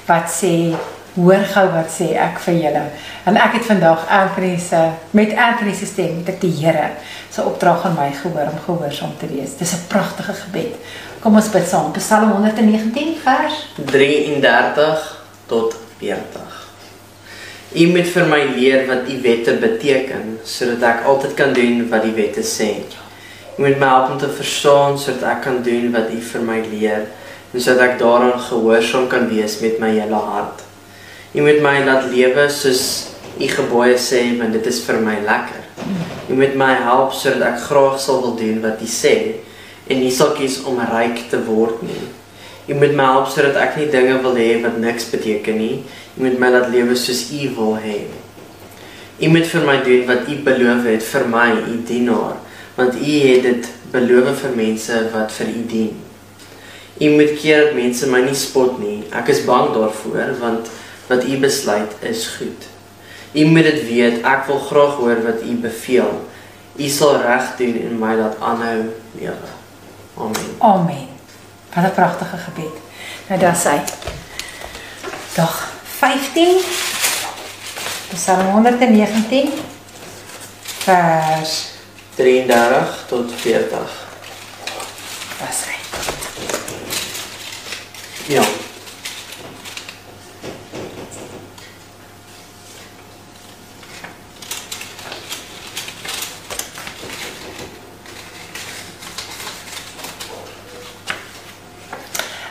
wat 0.07 0.31
sê 0.31 0.75
hoor 1.15 1.43
gou 1.53 1.65
wat 1.73 1.91
sê 1.91 2.13
ek 2.15 2.39
vir 2.45 2.57
julle. 2.65 2.83
En 3.27 3.37
ek 3.37 3.57
het 3.57 3.65
vandag 3.67 4.05
Anthony 4.07 4.57
se 4.59 4.79
met 5.17 5.35
Anthony 5.35 5.73
se 5.75 5.85
stem 5.89 6.21
ek 6.25 6.39
die 6.41 6.53
Here 6.61 6.91
se 7.31 7.43
opdrag 7.43 7.85
aan 7.85 7.97
my 7.97 8.09
gehoor 8.15 8.51
om 8.51 8.61
gehoorsaam 8.65 9.17
te 9.19 9.27
wees. 9.27 9.57
Dis 9.59 9.73
'n 9.73 9.87
pragtige 9.87 10.33
gebed. 10.33 10.75
Kom 11.19 11.35
ons 11.35 11.49
bid 11.49 11.67
saam. 11.67 11.91
Psalm 11.91 12.31
119 12.31 13.17
vers 13.23 13.67
33 13.75 15.17
tot 15.47 15.75
40. 15.99 16.69
U 17.71 17.87
moet 17.87 18.07
vir 18.07 18.25
my 18.25 18.41
leer 18.55 18.87
wat 18.87 19.07
u 19.07 19.21
wette 19.21 19.53
beteken 19.53 20.39
sodat 20.43 20.81
ek 20.83 21.05
altyd 21.05 21.33
kan 21.33 21.53
doen 21.53 21.89
wat 21.89 22.03
die 22.03 22.15
wette 22.15 22.41
sê. 22.41 22.83
U 23.57 23.61
moet 23.61 23.79
my 23.79 23.87
help 23.87 24.09
om 24.11 24.17
te 24.17 24.29
verstaan 24.29 24.99
sodat 24.99 25.23
ek 25.37 25.41
kan 25.41 25.61
doen 25.63 25.91
wat 25.91 26.09
u 26.11 26.19
vir 26.21 26.41
my 26.41 26.59
leer 26.71 27.05
en 27.53 27.61
sodat 27.61 27.89
ek 27.89 27.99
daaraan 27.99 28.39
gehoorsaam 28.39 29.07
kan 29.07 29.29
wees 29.29 29.59
met 29.59 29.79
my 29.79 29.89
hele 29.89 30.15
hart. 30.15 30.70
U 31.31 31.41
moet 31.41 31.61
my 31.63 31.77
laat 31.85 32.09
lewe 32.11 32.49
soos 32.51 32.85
u 33.39 33.47
gebooie 33.47 33.95
sê 33.95 34.25
want 34.39 34.51
dit 34.51 34.65
is 34.67 34.81
vir 34.83 34.97
my 34.99 35.13
lekker. 35.23 35.61
U 36.27 36.35
moet 36.35 36.57
my 36.59 36.73
help 36.83 37.13
sodat 37.15 37.53
ek 37.53 37.61
graag 37.69 37.95
sal 38.03 38.19
wil 38.25 38.33
doen 38.39 38.59
wat 38.65 38.81
u 38.83 38.89
sê 38.91 39.13
en 39.87 40.01
nie 40.03 40.11
sal 40.11 40.33
kies 40.35 40.59
om 40.67 40.81
ryk 40.91 41.29
te 41.31 41.39
word 41.47 41.79
nie. 41.87 42.03
U 42.67 42.75
moet 42.81 42.97
my 42.99 43.07
help 43.13 43.31
sodat 43.31 43.55
ek 43.63 43.79
nie 43.79 43.87
dinge 43.93 44.17
wil 44.25 44.35
hê 44.35 44.49
wat 44.65 44.75
niks 44.83 45.07
beteken 45.13 45.57
nie. 45.59 45.77
U 46.17 46.25
moet 46.25 46.35
my 46.39 46.51
laat 46.51 46.67
lewe 46.73 46.99
soos 46.99 47.23
U 47.31 47.47
wil 47.55 47.79
hê. 47.79 48.01
U 49.21 49.31
moet 49.31 49.47
vir 49.53 49.65
my 49.71 49.79
doen 49.87 50.05
wat 50.11 50.27
U 50.27 50.37
beloof 50.43 50.85
het 50.91 51.07
vir 51.13 51.27
my, 51.31 51.47
U 51.63 51.79
dienaar, 51.87 52.37
want 52.75 52.99
U 52.99 53.17
het 53.23 53.43
dit 53.47 53.71
beloof 53.95 54.43
vir 54.43 54.55
mense 54.59 55.01
wat 55.15 55.31
vir 55.39 55.55
U 55.55 55.65
dien. 55.71 55.91
U 57.01 57.15
moet 57.15 57.33
keer 57.39 57.69
dat 57.69 57.75
mense 57.79 58.11
my 58.11 58.19
nie 58.27 58.37
spot 58.37 58.79
nie. 58.83 58.99
Ek 59.15 59.31
is 59.31 59.45
bang 59.47 59.71
daarvoor 59.79 60.35
want 60.43 60.67
wat 61.11 61.23
U 61.27 61.37
besluit 61.43 61.91
is 62.07 62.27
goed. 62.37 62.67
U 63.31 63.45
moet 63.45 63.67
dit 63.67 63.81
weet, 63.87 64.21
ek 64.27 64.45
wil 64.47 64.59
graag 64.59 64.99
hoor 64.99 65.23
wat 65.23 65.43
U 65.43 65.55
beveel. 65.63 66.13
U 66.75 66.87
sal 66.87 67.19
reg 67.21 67.55
doen 67.59 67.77
en 67.85 67.99
my 67.99 68.15
laat 68.19 68.39
aanhou 68.39 68.77
lewe. 69.19 69.51
Amen. 70.17 70.55
Amen. 70.59 71.07
Wat 71.73 71.83
'n 71.83 71.93
pragtige 71.95 72.37
gebed. 72.47 72.75
Nou 73.27 73.39
daar 73.39 73.55
sê 73.55 73.75
Dag 75.35 75.71
15 75.99 76.57
Psalm 78.13 78.51
119 78.51 79.53
vers 80.83 81.65
33 82.15 83.05
tot 83.07 83.31
40. 83.35 84.09
wat 85.39 85.55
sê? 85.55 85.73
Ja. 88.27 88.70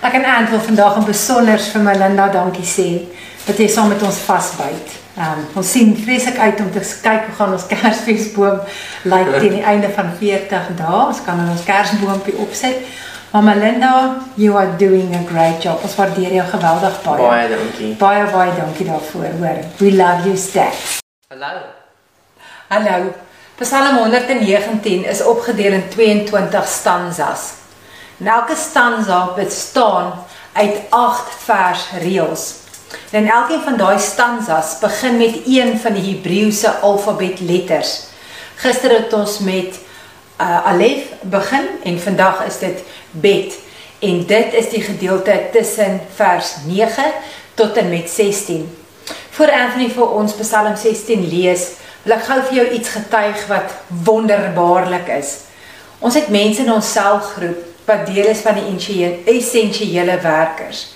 Ek 0.00 0.14
en 0.16 0.24
Ant 0.24 0.48
wil 0.48 0.62
vandag 0.64 0.96
in 0.96 1.04
besonder 1.04 1.60
vir 1.60 1.82
Melinda 1.84 2.30
dankie 2.32 2.64
sê 2.64 2.86
dat 3.44 3.58
jy 3.60 3.66
saam 3.68 3.90
met 3.92 4.00
ons 4.00 4.20
vasbyt. 4.24 4.94
Um, 5.20 5.42
ons 5.60 5.72
sien 5.74 5.90
vreeslik 5.92 6.38
uit 6.40 6.62
om 6.64 6.70
te 6.72 6.80
kyk 7.02 7.26
hoe 7.26 7.34
gaan 7.36 7.52
ons 7.52 7.66
Kersfeesboom 7.68 8.62
lyk 9.12 9.28
teen 9.34 9.58
die 9.58 9.66
einde 9.74 9.90
van 9.92 10.08
40 10.16 10.72
dae. 10.78 11.02
Ons 11.02 11.20
kan 11.26 11.44
ons 11.44 11.66
Kersboompie 11.68 12.38
opset. 12.40 12.80
Maar 13.34 13.44
Melinda, 13.50 13.92
you 14.40 14.56
are 14.56 14.72
doing 14.80 15.12
a 15.14 15.20
great 15.28 15.60
job. 15.62 15.84
Ons 15.84 15.98
waardeer 16.00 16.32
jou 16.38 16.48
geweldig 16.48 16.98
baie. 17.04 17.20
Baie 17.20 17.52
dankie. 17.52 17.92
Baie 18.00 18.24
baie 18.32 18.56
dankie 18.56 18.88
daarvoor, 18.88 19.30
hoor. 19.36 19.62
We 19.84 19.92
love 20.00 20.24
you, 20.24 20.36
Stats. 20.40 20.98
Hallo. 21.28 21.54
Hallo. 22.72 23.12
Psalm 23.60 24.00
119 24.00 25.04
is 25.04 25.20
opgedeel 25.20 25.76
in 25.76 25.88
22 25.92 26.68
stanzas. 26.80 27.59
En 28.20 28.26
elke 28.26 28.56
stanza 28.56 29.32
bestaan 29.36 30.24
uit 30.52 30.76
8 30.88 31.22
versreëls. 31.44 32.54
En 33.10 33.26
elkeen 33.26 33.62
van 33.62 33.76
daai 33.76 33.98
stanzas 33.98 34.78
begin 34.78 35.16
met 35.16 35.40
een 35.46 35.78
van 35.78 35.92
die 35.92 36.14
Hebreëse 36.14 36.70
alfabetletters. 36.70 38.02
Gister 38.56 38.90
het 38.90 39.12
ons 39.12 39.38
met 39.38 39.78
uh, 40.40 40.66
Alef 40.66 41.02
begin 41.22 41.66
en 41.82 42.00
vandag 42.00 42.44
is 42.44 42.58
dit 42.58 42.82
Bet. 43.10 43.58
En 43.98 44.26
dit 44.26 44.52
is 44.52 44.68
die 44.68 44.82
gedeelte 44.82 45.40
tussen 45.52 46.00
vers 46.14 46.52
9 46.66 47.04
tot 47.54 47.76
en 47.76 47.88
met 47.88 48.10
16. 48.10 48.76
Voor 49.30 49.52
Anthony 49.52 49.88
vir 49.90 50.08
ons 50.08 50.34
Psalm 50.34 50.76
16 50.76 51.28
lees, 51.28 51.66
wil 52.02 52.18
ek 52.18 52.28
gou 52.28 52.38
vir 52.50 52.56
jou 52.60 52.68
iets 52.76 52.88
getuig 52.88 53.46
wat 53.48 53.74
wonderbaarlik 54.04 55.08
is. 55.16 55.34
Ons 55.98 56.14
het 56.20 56.28
mense 56.28 56.62
in 56.64 56.72
ons 56.72 56.92
selgroep 56.92 57.69
wat 57.90 58.06
deel 58.06 58.30
is 58.32 58.44
van 58.46 58.58
die 58.58 58.68
essensiële 59.34 60.18
werkers. 60.22 60.86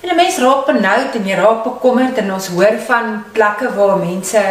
En 0.00 0.10
'n 0.10 0.16
mens 0.16 0.38
raak 0.38 0.66
benoud 0.66 1.14
en 1.14 1.26
jy 1.26 1.34
raak 1.34 1.62
bekommerd 1.64 2.18
en 2.18 2.32
ons 2.32 2.46
hoor 2.46 2.76
van 2.86 3.24
plekke 3.32 3.74
waar 3.74 3.98
mense 3.98 4.42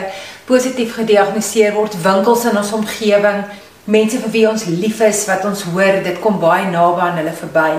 positief 0.46 0.96
gediagnoseer 0.96 1.74
word, 1.74 2.02
winkels 2.02 2.46
in 2.46 2.58
ons 2.58 2.72
omgewing, 2.72 3.44
mense 3.84 4.18
vir 4.20 4.30
wie 4.30 4.50
ons 4.50 4.66
lief 4.66 5.00
is 5.00 5.26
wat 5.26 5.46
ons 5.46 5.64
hoor 5.64 6.04
dit 6.04 6.20
kom 6.20 6.40
baie 6.40 6.66
naby 6.66 7.00
aan 7.00 7.20
hulle 7.22 7.36
verby. 7.36 7.72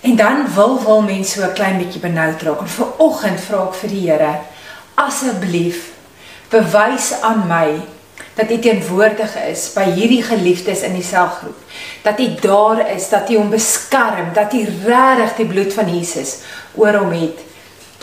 En 0.00 0.16
dan 0.16 0.46
wil 0.54 0.82
wil 0.82 1.02
mense 1.02 1.40
so 1.40 1.46
'n 1.46 1.52
klein 1.52 1.78
bietjie 1.78 2.00
benoud 2.00 2.42
raak. 2.42 2.60
En 2.60 2.68
vir 2.68 2.86
oggend 2.96 3.40
vra 3.40 3.62
ek 3.68 3.74
vir 3.74 3.90
die 3.90 4.10
Here, 4.10 4.34
asseblief 4.94 5.90
bewys 6.48 7.12
aan 7.20 7.46
my 7.48 7.80
dat 8.34 8.48
hy 8.48 8.58
teenwoordig 8.64 9.34
is 9.50 9.66
by 9.74 9.84
hierdie 9.92 10.22
geliefdes 10.24 10.82
in 10.86 10.94
die 10.96 11.04
selgroep. 11.04 11.58
Dat 12.04 12.18
hy 12.18 12.30
daar 12.40 12.80
is, 12.94 13.08
dat 13.12 13.28
hy 13.28 13.36
hom 13.36 13.50
beskerm, 13.52 14.32
dat 14.34 14.52
hy 14.56 14.64
regtig 14.86 15.34
die 15.36 15.48
bloed 15.50 15.74
van 15.76 15.90
Jesus 15.92 16.38
oor 16.74 16.96
hom 17.02 17.12
het. 17.12 17.42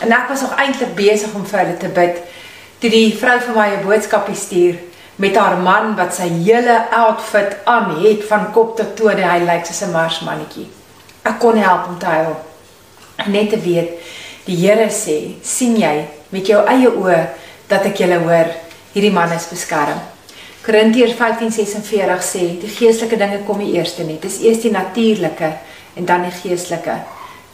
En 0.00 0.12
ek 0.16 0.28
was 0.30 0.44
nog 0.46 0.54
eintlik 0.56 0.94
besig 0.94 1.34
om 1.34 1.46
vir 1.46 1.64
hulle 1.64 1.80
te 1.80 1.90
bid 1.94 2.22
toe 2.80 2.88
die 2.88 3.10
vrou 3.12 3.36
vir 3.40 3.56
my 3.56 3.68
'n 3.76 3.84
boodskapie 3.84 4.34
stuur 4.34 4.78
met 5.16 5.36
haar 5.36 5.58
man 5.58 5.96
wat 5.96 6.14
sy 6.14 6.28
hele 6.28 6.76
outfit 6.90 7.56
aan 7.64 8.00
het 8.04 8.24
van 8.24 8.52
kop 8.52 8.76
tot 8.76 8.96
toe, 8.96 9.10
hy 9.10 9.40
lyk 9.44 9.66
soos 9.66 9.82
'n 9.82 9.92
marsmannetjie. 9.92 10.68
Ek 11.22 11.38
kon 11.38 11.56
help 11.56 11.88
om 11.88 11.98
te 11.98 12.06
huil. 12.06 12.36
Net 13.26 13.50
te 13.50 13.60
weet 13.60 13.90
die 14.44 14.56
Here 14.56 14.88
sê, 14.88 15.34
sien 15.42 15.76
jy 15.76 16.08
met 16.28 16.46
jou 16.46 16.66
eie 16.66 16.88
oë 16.88 17.28
dat 17.68 17.84
ek 17.84 17.96
julle 17.96 18.18
hoor, 18.18 18.46
hierdie 18.92 19.12
man 19.12 19.32
is 19.32 19.48
beskerm. 19.48 20.00
Korintiërs 20.60 21.14
15:46 21.16 22.24
sê 22.24 22.42
die 22.60 22.68
geestelike 22.68 23.16
dinge 23.16 23.38
kom 23.46 23.58
die 23.58 23.72
eerste 23.78 24.04
net. 24.04 24.20
Dis 24.22 24.42
eers 24.44 24.60
die 24.60 24.70
natuurlike 24.70 25.52
en 25.96 26.04
dan 26.04 26.26
die 26.26 26.34
geestelike. 26.42 26.98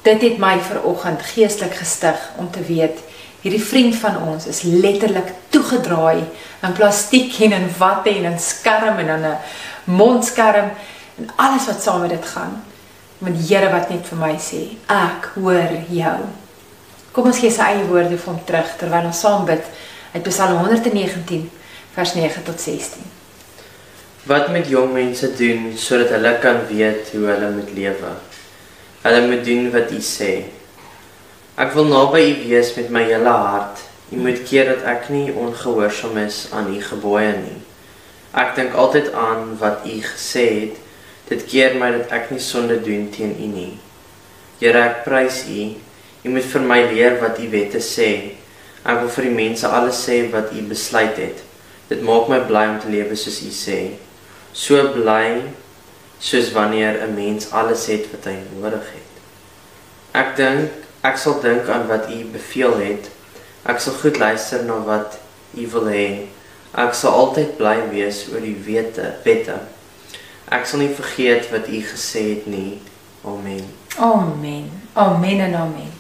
Dit 0.03 0.23
het 0.23 0.39
my 0.43 0.57
ver 0.59 0.83
oggend 0.83 1.23
geestelik 1.23 1.75
gestig 1.75 2.19
om 2.37 2.51
te 2.51 2.63
weet 2.67 2.99
hierdie 3.47 3.63
vriend 3.63 3.95
van 4.03 4.17
ons 4.27 4.47
is 4.51 4.63
letterlik 4.67 5.29
toegedraai 5.55 6.25
in 6.67 6.73
plastiek 6.75 7.37
en 7.47 7.53
in 7.53 7.69
watte 7.79 8.11
en 8.11 8.33
in 8.33 8.39
skerm 8.43 8.99
en 8.99 9.09
in 9.09 9.27
'n 9.27 9.37
mondskerm 9.85 10.71
en 11.19 11.31
alles 11.37 11.67
wat 11.67 11.83
saam 11.83 12.01
met 12.01 12.11
dit 12.11 12.27
gaan. 12.27 12.65
Met 13.19 13.39
die 13.39 13.55
Here 13.55 13.71
wat 13.71 13.91
net 13.91 14.07
vir 14.07 14.19
my 14.19 14.35
sê, 14.35 14.77
ek 14.89 15.31
hoor 15.35 15.71
jou. 15.89 16.19
Kom 17.13 17.25
ons 17.25 17.39
gee 17.39 17.51
sy 17.51 17.63
eie 17.63 17.87
woorde 17.87 18.19
vir 18.19 18.33
hom 18.33 18.45
terug 18.45 18.77
terwyl 18.79 19.07
ons 19.07 19.21
saam 19.21 19.45
bid 19.45 19.65
uit 20.13 20.23
Psalm 20.23 20.59
119 20.59 21.51
vers 21.97 22.13
9 22.15 22.43
tot 22.45 22.61
16. 22.61 23.01
Wat 24.29 24.51
moet 24.53 24.67
jong 24.69 24.91
mense 24.93 25.31
doen 25.39 25.71
sodat 25.81 26.11
hulle 26.13 26.33
kan 26.43 26.59
weet 26.69 27.09
hoe 27.15 27.23
hulle 27.31 27.49
moet 27.55 27.71
lewe? 27.73 28.11
Hulle 29.01 29.23
moet 29.31 29.45
doen 29.47 29.71
wat 29.73 29.95
U 29.97 30.01
sê. 30.05 30.33
Ek 31.57 31.73
wil 31.73 31.89
naby 31.89 32.21
U 32.27 32.35
wees 32.51 32.75
met 32.77 32.93
my 32.93 33.07
hele 33.09 33.33
hart. 33.33 33.81
U 34.13 34.21
moet 34.27 34.45
keer 34.45 34.69
dat 34.75 34.85
ek 34.93 35.09
nie 35.15 35.33
ongehoorsaam 35.33 36.21
is 36.27 36.43
aan 36.53 36.69
U 36.75 36.83
gebooie 36.85 37.33
nie. 37.39 37.57
Ek 38.37 38.53
dink 38.61 38.77
altyd 38.77 39.09
aan 39.17 39.57
wat 39.65 39.89
U 39.89 39.97
gesê 40.11 40.47
het. 40.59 40.77
Dit 41.33 41.49
keer 41.49 41.81
my 41.81 41.95
dat 41.97 42.13
ek 42.13 42.29
nie 42.35 42.45
sonde 42.45 42.77
doen 42.85 43.09
teen 43.09 43.33
U 43.41 43.51
nie. 43.55 43.73
Here, 44.61 44.85
ek 44.85 45.05
prys 45.09 45.47
U. 45.49 45.65
U 46.29 46.37
moet 46.37 46.53
vir 46.53 46.71
my 46.75 46.83
leer 46.93 47.17
wat 47.25 47.41
U 47.41 47.49
wette 47.57 47.81
sê. 47.81 48.13
Ek 48.85 49.01
wil 49.01 49.13
vir 49.17 49.31
die 49.31 49.37
mense 49.41 49.77
alles 49.81 50.05
sê 50.05 50.27
wat 50.37 50.53
U 50.53 50.69
besluit 50.69 51.25
het. 51.25 51.46
Dit 51.89 52.03
maak 52.03 52.27
my 52.29 52.41
bly 52.49 52.65
om 52.73 52.81
te 52.83 52.91
lewe 52.91 53.15
soos 53.19 53.43
U 53.47 53.53
sê. 53.55 53.81
So 54.53 54.89
bly 54.95 55.43
soos 56.19 56.51
wanneer 56.53 57.03
'n 57.03 57.15
mens 57.15 57.51
alles 57.51 57.87
het 57.87 58.11
wat 58.11 58.25
hy 58.25 58.39
nodig 58.59 58.87
het. 58.95 59.13
Ek 60.13 60.37
dink 60.37 60.71
ek 61.03 61.17
sal 61.17 61.41
dink 61.41 61.69
aan 61.69 61.87
wat 61.87 62.11
U 62.11 62.25
beveel 62.33 62.77
het. 62.79 63.11
Ek 63.65 63.81
sal 63.81 63.93
goed 63.93 64.19
luister 64.19 64.63
na 64.65 64.83
wat 64.85 65.19
U 65.55 65.69
wil 65.69 65.87
hê. 65.87 66.27
Ek 66.75 66.95
sal 66.95 67.13
altyd 67.13 67.57
bly 67.57 67.89
wees 67.91 68.27
oor 68.33 68.41
die 68.41 68.59
wette, 68.67 69.15
wette. 69.25 69.59
Ek 70.49 70.67
sal 70.67 70.79
nie 70.81 70.95
vergeet 70.95 71.51
wat 71.51 71.69
U 71.69 71.83
gesê 71.83 72.35
het 72.35 72.47
nie. 72.47 72.81
Amen. 73.25 73.65
Amen. 73.99 74.71
Amen 74.93 75.41
en 75.41 75.55
amen. 75.55 75.93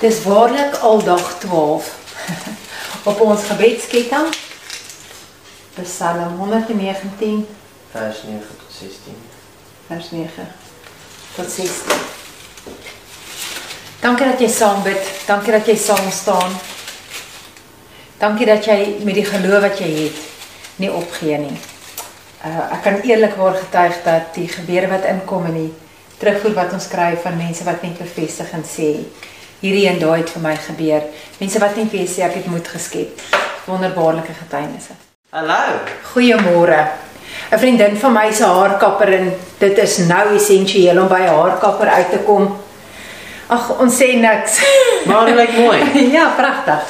Dis 0.00 0.22
waarlik 0.22 0.74
aldag 0.74 1.38
12 1.38 1.97
op 3.10 3.20
ons 3.20 3.46
gebedsketting. 3.50 4.28
Psalm 5.78 6.38
119 6.38 7.46
Vers 7.90 8.22
9 8.22 8.38
tot 8.40 8.76
16. 8.80 9.16
vers 9.86 10.10
9 10.10 10.48
tot 11.34 11.50
16. 11.50 11.92
Dankie 14.00 14.26
dat 14.26 14.40
jy 14.40 14.48
saam 14.48 14.82
bid. 14.84 15.08
Dankie 15.26 15.52
dat 15.52 15.66
jy 15.66 15.76
saam 15.76 16.10
staan. 16.12 16.52
Dankie 18.20 18.46
dat 18.46 18.66
jy 18.68 18.98
met 19.06 19.16
die 19.16 19.24
geloof 19.24 19.64
wat 19.64 19.80
jy 19.80 19.88
het 20.02 20.20
nie 20.82 20.92
opgee 20.92 21.38
nie. 21.40 21.56
Uh 22.44 22.68
ek 22.76 22.84
kan 22.84 23.00
eerlikwaar 23.08 23.56
getuig 23.56 24.02
dat 24.04 24.34
die 24.36 24.48
gebeure 24.52 24.92
wat 24.92 25.08
inkom 25.08 25.48
en 25.48 25.56
die 25.56 25.72
terugvoer 26.20 26.54
wat 26.60 26.76
ons 26.76 26.90
kry 26.92 27.14
van 27.22 27.40
mense 27.40 27.64
wat 27.64 27.82
net 27.82 27.98
bevestig 27.98 28.52
en 28.52 28.66
sê 28.66 28.90
hierdie 29.60 29.88
en 29.90 29.98
daai 29.98 30.20
het 30.20 30.30
vir 30.30 30.42
my 30.44 30.54
gebeur. 30.68 31.02
Mense 31.40 31.60
wat 31.62 31.76
net 31.76 31.90
weer 31.92 32.06
sê 32.06 32.24
ek 32.26 32.38
het 32.40 32.46
moed 32.50 32.68
geskep. 32.68 33.20
Wonderbaarlike 33.66 34.34
getuienisse. 34.44 34.96
Hallo. 35.30 35.82
Goeiemôre. 36.12 36.86
'n 37.50 37.58
Vriendin 37.58 37.96
van 37.96 38.12
my 38.12 38.32
se 38.32 38.44
haarkapper 38.44 39.12
en 39.12 39.32
dit 39.58 39.78
is 39.78 39.98
nou 39.98 40.34
essensieel 40.36 41.00
om 41.00 41.08
by 41.08 41.20
haarkapper 41.26 41.88
uit 41.88 42.10
te 42.10 42.18
kom. 42.26 42.56
Ag, 43.48 43.78
ons 43.80 43.96
sê 43.96 44.14
niks. 44.20 44.60
Maar 45.06 45.26
dit 45.26 45.34
lyk 45.34 45.54
mooi. 45.56 45.78
ja, 46.16 46.28
pragtig. 46.36 46.84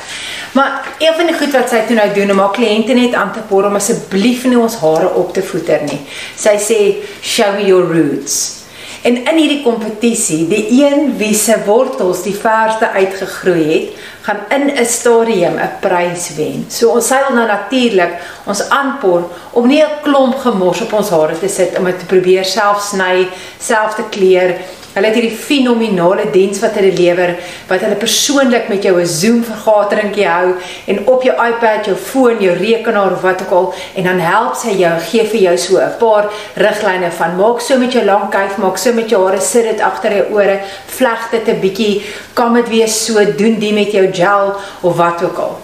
Maar 0.52 0.86
een 0.98 1.14
van 1.14 1.26
die 1.26 1.36
goed 1.38 1.52
wat 1.54 1.70
sy 1.70 1.84
toe 1.86 1.96
nou 1.96 2.08
doen 2.14 2.30
om 2.30 2.38
haar 2.42 2.54
kliënte 2.56 2.94
net 2.94 3.14
aan 3.14 3.32
te 3.32 3.44
poor 3.46 3.68
om 3.68 3.78
asseblief 3.78 4.44
nie 4.44 4.58
ons 4.58 4.80
hare 4.82 5.12
op 5.14 5.32
te 5.34 5.42
voeter 5.42 5.84
nie. 5.86 6.00
Sy 6.36 6.56
sê 6.58 6.80
show 7.22 7.60
your 7.62 7.86
roots. 7.86 8.57
En 9.02 9.16
in 9.16 9.36
hierdie 9.36 9.62
kompetisie, 9.62 10.48
die 10.50 10.64
een 10.82 11.12
wie 11.20 11.34
se 11.34 11.54
wortels 11.66 12.24
die 12.26 12.34
verste 12.34 12.90
uitgegroei 12.90 13.66
het, 13.70 14.00
gaan 14.26 14.40
in 14.56 14.70
'n 14.74 14.84
stadium 14.84 15.54
'n 15.58 15.78
prys 15.80 16.34
wen. 16.36 16.66
So 16.68 16.88
ons 16.88 17.06
sal 17.06 17.32
nou 17.34 17.46
natuurlik 17.46 18.12
ons 18.44 18.68
aanpoor 18.68 19.22
om 19.52 19.66
nie 19.66 19.82
'n 19.82 20.02
klomp 20.02 20.38
gemors 20.38 20.80
op 20.80 20.92
ons 20.92 21.10
hare 21.10 21.38
te 21.38 21.48
sit 21.48 21.78
om 21.78 21.84
dit 21.84 21.98
te 21.98 22.04
probeer 22.04 22.44
self 22.44 22.82
sny, 22.82 23.28
self 23.58 23.94
te 23.94 24.02
kleur 24.10 24.54
Hulle 24.94 25.10
het 25.10 25.18
hierdie 25.18 25.36
fenominale 25.36 26.30
diens 26.32 26.58
wat 26.62 26.76
hulle 26.78 26.94
lewer 26.96 27.34
wat 27.68 27.82
hulle 27.84 27.98
persoonlik 28.00 28.70
met 28.72 28.82
jou 28.82 28.94
'n 29.00 29.06
Zoom 29.06 29.44
vergaderingkie 29.44 30.26
hou 30.26 30.54
en 30.86 31.06
op 31.06 31.22
jou 31.22 31.34
iPad, 31.34 31.84
jou 31.84 31.96
foon, 31.96 32.40
jou 32.40 32.54
rekenaar 32.56 33.12
of 33.12 33.20
wat 33.20 33.42
ook 33.42 33.50
al 33.50 33.74
en 33.94 34.04
dan 34.04 34.18
help 34.18 34.54
sy 34.54 34.72
jou, 34.78 34.98
gee 35.10 35.24
vir 35.24 35.40
jou 35.40 35.56
so 35.58 35.76
'n 35.76 35.98
paar 35.98 36.30
riglyne 36.54 37.10
van 37.10 37.36
maak 37.36 37.60
so 37.60 37.78
met 37.78 37.92
jou 37.92 38.04
lang 38.04 38.30
kuif, 38.30 38.56
maak 38.56 38.78
so 38.78 38.92
met 38.92 39.10
jou 39.10 39.26
hare, 39.26 39.40
sit 39.40 39.62
dit 39.62 39.80
agter 39.80 40.12
jou 40.12 40.26
ore, 40.32 40.60
vleg 40.86 41.30
dit 41.30 41.48
'n 41.48 41.60
bietjie, 41.60 42.02
kom 42.34 42.54
dit 42.54 42.68
weer 42.68 42.88
so, 42.88 43.14
doen 43.24 43.58
die 43.58 43.72
met 43.72 43.92
jou 43.92 44.08
gel 44.12 44.56
of 44.80 44.96
wat 44.96 45.22
ook 45.22 45.38
al. 45.38 45.58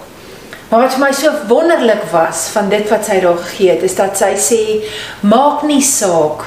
Maar 0.68 0.80
wat 0.80 0.94
vir 0.94 1.00
my 1.00 1.12
so 1.12 1.30
wonderlik 1.48 2.02
was 2.12 2.48
van 2.52 2.68
dit 2.68 2.88
wat 2.88 3.04
sy 3.04 3.20
daar 3.20 3.36
gegee 3.36 3.70
het, 3.70 3.82
is 3.82 3.94
dat 3.94 4.16
sy 4.16 4.34
sê 4.36 4.84
maak 5.20 5.62
nie 5.62 5.82
saak 5.82 6.44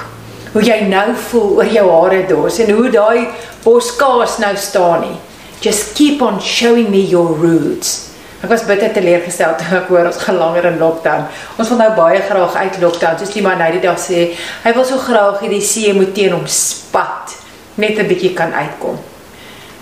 hoe 0.58 0.66
jy 0.66 0.88
nou 0.90 1.12
voel 1.28 1.50
oor 1.60 1.68
jou 1.70 1.86
hare 1.86 2.24
dors 2.26 2.56
en 2.64 2.72
hoe 2.74 2.88
daai 2.90 3.28
boskaas 3.62 4.40
nou 4.42 4.56
staan 4.58 5.04
nie. 5.06 5.16
Just 5.62 5.92
keep 5.94 6.22
on 6.22 6.40
showing 6.42 6.90
me 6.90 7.04
your 7.06 7.30
roots. 7.38 8.08
Ek 8.42 8.50
was 8.50 8.64
bitter 8.66 8.90
teleurgestel 8.94 9.54
toe 9.58 9.68
ek 9.78 9.92
hoor 9.92 10.08
ons 10.10 10.18
gaan 10.24 10.38
langer 10.38 10.66
in 10.72 10.80
lockdown. 10.82 11.28
Ons 11.58 11.70
wil 11.70 11.78
nou 11.78 11.88
baie 11.94 12.18
graag 12.26 12.56
uit 12.58 12.80
lockdown. 12.82 13.20
Soos 13.20 13.34
die 13.34 13.42
man 13.46 13.62
nou 13.62 13.68
die 13.76 13.84
dag 13.84 14.00
sê, 14.02 14.24
hy 14.64 14.72
wil 14.74 14.86
so 14.86 14.98
graag 15.02 15.38
hê 15.44 15.52
die 15.52 15.62
see 15.62 15.94
moet 15.94 16.10
teen 16.16 16.34
hom 16.34 16.46
spat 16.50 17.36
net 17.78 17.98
'n 17.98 18.10
bietjie 18.10 18.34
kan 18.34 18.50
uitkom. 18.50 18.98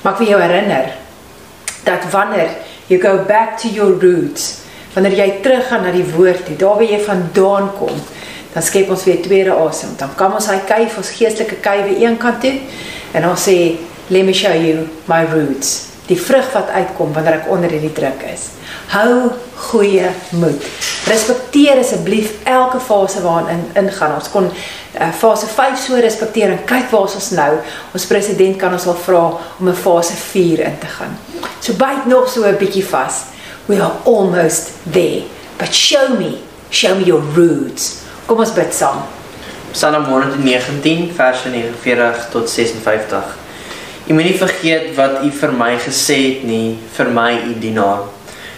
Maar 0.02 0.12
ek 0.12 0.18
wil 0.18 0.28
jou 0.28 0.40
herinner 0.40 0.92
dat 1.84 2.04
wanneer 2.12 2.52
you 2.88 3.00
go 3.00 3.24
back 3.24 3.56
to 3.60 3.68
your 3.68 3.96
roots, 3.96 4.60
wanneer 4.92 5.16
jy 5.16 5.40
teruggaan 5.40 5.88
na 5.88 5.92
die 5.92 6.04
woord, 6.04 6.58
daar 6.58 6.76
waar 6.76 6.84
jy 6.84 7.00
vandaan 7.00 7.72
kom, 7.78 7.96
dan 8.56 8.64
skep 8.64 8.88
ons 8.88 9.04
weer 9.04 9.20
tweede 9.20 9.52
asem. 9.52 9.92
Dan 10.00 10.14
kan 10.16 10.32
ons 10.32 10.46
hy 10.48 10.56
kuif, 10.64 10.96
ons 10.96 11.10
geestelike 11.18 11.58
kuif 11.60 11.82
weer 11.90 12.06
een 12.06 12.16
kant 12.16 12.40
toe 12.40 12.54
en 13.12 13.28
ons 13.28 13.42
sê 13.48 13.76
let 14.08 14.24
me 14.24 14.32
show 14.32 14.54
you 14.56 14.86
my 15.10 15.26
roots. 15.28 15.92
Die 16.06 16.16
vrug 16.16 16.48
wat 16.54 16.70
uitkom 16.72 17.12
wanneer 17.12 17.42
ek 17.42 17.50
onder 17.52 17.72
hierdie 17.74 17.92
druk 17.92 18.22
is. 18.30 18.46
Hou 18.94 19.34
goeie 19.66 20.08
moed. 20.38 20.64
Respekteer 21.10 21.82
asseblief 21.82 22.32
elke 22.48 22.80
fase 22.80 23.20
waarin 23.26 23.50
in, 23.58 23.66
ingaan. 23.82 24.14
Ons 24.16 24.30
kon 24.32 24.48
uh, 24.48 25.10
fase 25.20 25.50
5 25.52 25.76
so 25.82 26.00
respekteer 26.00 26.54
en 26.54 26.64
kyk 26.64 26.88
waar 26.94 27.10
ons 27.10 27.28
nou. 27.36 27.50
Ons 27.92 28.08
president 28.08 28.56
kan 28.62 28.72
ons 28.72 28.88
al 28.88 28.96
vra 29.04 29.22
om 29.58 29.68
'n 29.68 29.76
fase 29.82 30.16
4 30.16 30.64
in 30.70 30.80
te 30.80 30.94
gaan. 30.96 31.18
So 31.60 31.76
byt 31.76 32.08
nog 32.08 32.30
so 32.32 32.48
'n 32.48 32.56
bietjie 32.56 32.86
vas. 32.86 33.26
We 33.66 33.82
are 33.82 34.00
almost 34.04 34.72
there. 34.90 35.28
But 35.58 35.74
show 35.74 36.16
me, 36.16 36.38
show 36.70 36.96
me 36.96 37.04
your 37.04 37.22
roots. 37.34 38.05
Kom 38.26 38.40
ons 38.42 38.50
bid 38.56 38.72
saam. 38.74 39.04
Psalm 39.70 40.08
119 40.10 41.12
vers 41.14 41.44
49 41.46 42.24
tot 42.32 42.48
56. 42.50 43.28
U 44.10 44.16
moenie 44.18 44.34
vergeet 44.34 44.88
wat 44.96 45.20
u 45.22 45.30
vir 45.30 45.52
my 45.54 45.68
gesê 45.78 46.16
het 46.24 46.42
nie, 46.48 46.74
vir 46.96 47.12
my 47.14 47.28
u 47.46 47.52
dienaar. 47.62 48.08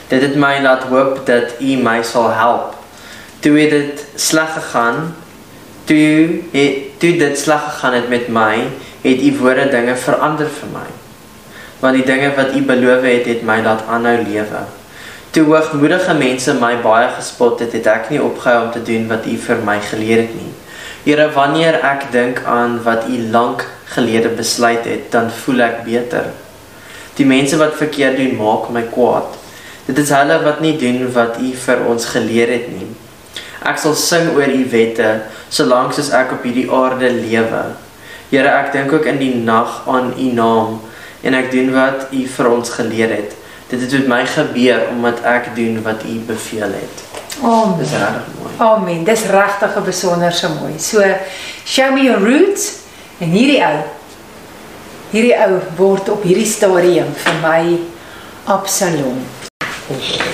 Dit 0.09 0.25
het 0.25 0.39
my 0.41 0.55
laat 0.64 0.89
hoop 0.89 1.21
dat 1.29 1.61
u 1.61 1.77
my 1.85 1.99
sal 2.01 2.31
help. 2.33 2.79
Toe 3.45 3.53
het 3.59 3.77
dit 3.77 4.07
sleg 4.16 4.57
gegaan, 4.57 5.12
toe 5.85 6.41
het 6.57 6.97
toe 7.05 7.12
dit 7.21 7.37
sleg 7.37 7.61
gegaan 7.69 8.01
het 8.01 8.09
met 8.09 8.33
my, 8.33 8.64
het 9.05 9.21
u 9.21 9.37
woorde 9.43 9.69
dinge 9.77 10.01
verander 10.01 10.49
vir 10.49 10.73
my. 10.79 10.89
Want 11.85 12.01
die 12.01 12.09
dinge 12.09 12.33
wat 12.41 12.57
u 12.57 12.64
beloof 12.73 13.05
het, 13.05 13.29
het 13.37 13.45
my 13.45 13.61
laat 13.69 13.85
aanhou 13.85 14.16
lewe. 14.25 14.64
Toe 15.39 15.47
hoogmoedige 15.47 16.14
mense 16.18 16.51
my 16.59 16.72
baie 16.82 17.07
gespot 17.14 17.61
het, 17.62 17.70
het 17.76 17.86
ek 17.86 18.09
nie 18.11 18.18
opgehou 18.18 18.64
om 18.64 18.72
te 18.74 18.80
doen 18.82 19.05
wat 19.07 19.26
U 19.30 19.36
vir 19.39 19.61
my 19.62 19.76
geleer 19.86 20.24
het 20.24 20.32
nie. 20.34 20.49
Here, 21.05 21.28
wanneer 21.36 21.78
ek 21.86 22.09
dink 22.11 22.41
aan 22.43 22.74
wat 22.82 23.07
U 23.07 23.20
lank 23.30 23.62
gelede 23.93 24.32
besluit 24.34 24.82
het, 24.91 25.07
dan 25.14 25.30
voel 25.30 25.62
ek 25.68 25.78
beter. 25.86 26.32
Die 27.20 27.28
mense 27.36 27.55
wat 27.62 27.78
verkeerd 27.78 28.18
doen, 28.18 28.34
maak 28.41 28.66
my 28.74 28.82
kwaad. 28.91 29.39
Dit 29.86 30.03
is 30.03 30.11
hulle 30.16 30.43
wat 30.43 30.59
nie 30.59 30.74
doen 30.82 31.07
wat 31.14 31.39
U 31.39 31.55
vir 31.68 31.86
ons 31.86 32.11
geleer 32.16 32.57
het 32.57 32.66
nie. 32.74 32.91
Ek 33.62 33.78
sal 33.78 33.95
sing 33.95 34.34
oor 34.34 34.51
U 34.51 34.61
wette 34.74 35.14
solank 35.55 35.95
as 36.03 36.11
ek 36.18 36.34
op 36.34 36.51
hierdie 36.51 36.66
aarde 36.66 37.14
lewe. 37.14 37.66
Here, 38.34 38.59
ek 38.59 38.74
dink 38.74 38.91
ook 38.91 39.07
in 39.07 39.22
die 39.22 39.36
nag 39.39 39.84
aan 39.86 40.16
U 40.18 40.32
naam 40.34 40.80
en 41.22 41.43
ek 41.47 41.55
doen 41.55 41.76
wat 41.78 42.09
U 42.11 42.26
vir 42.26 42.57
ons 42.59 42.80
geleer 42.82 43.20
het. 43.20 43.38
Dit 43.69 43.81
het 43.81 43.93
met 43.93 44.07
my 44.09 44.27
gebeur 44.27 44.89
omdat 44.91 45.21
ek 45.29 45.51
doen 45.57 45.83
wat 45.83 46.03
U 46.05 46.19
beveel 46.27 46.73
het. 46.73 47.03
Amen. 47.43 47.79
Dis 47.79 47.91
regtig 47.91 48.27
mooi. 48.39 48.53
Amen. 48.59 49.05
Dis 49.05 49.23
regtig 49.31 49.77
'n 49.77 49.85
besonderse 49.85 50.49
mooi. 50.49 50.79
So 50.79 51.03
show 51.64 51.93
me 51.93 52.03
your 52.03 52.19
roots 52.25 52.73
en 53.19 53.29
hierdie 53.31 53.61
ou 53.62 53.79
hierdie 55.11 55.35
ou 55.47 55.61
word 55.77 56.09
op 56.09 56.23
hierdie 56.23 56.47
stadium 56.47 57.12
vir 57.14 57.35
my 57.43 57.79
Absalom. 58.45 59.21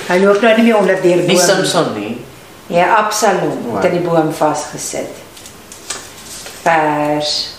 Hy 0.07 0.17
loop 0.23 0.41
nou 0.41 0.55
nie 0.57 0.63
meer 0.63 0.77
onder 0.77 1.01
deur 1.01 1.17
boom. 1.17 1.27
Nie 1.27 1.39
Samson 1.39 1.93
nie. 1.93 2.25
Ja, 2.67 2.95
Absalom 2.95 3.57
Wow. 3.65 3.75
het 3.75 3.85
in 3.85 3.91
die 3.99 4.09
boom 4.09 4.33
vasgesit. 4.33 5.11
Vers 6.63 7.53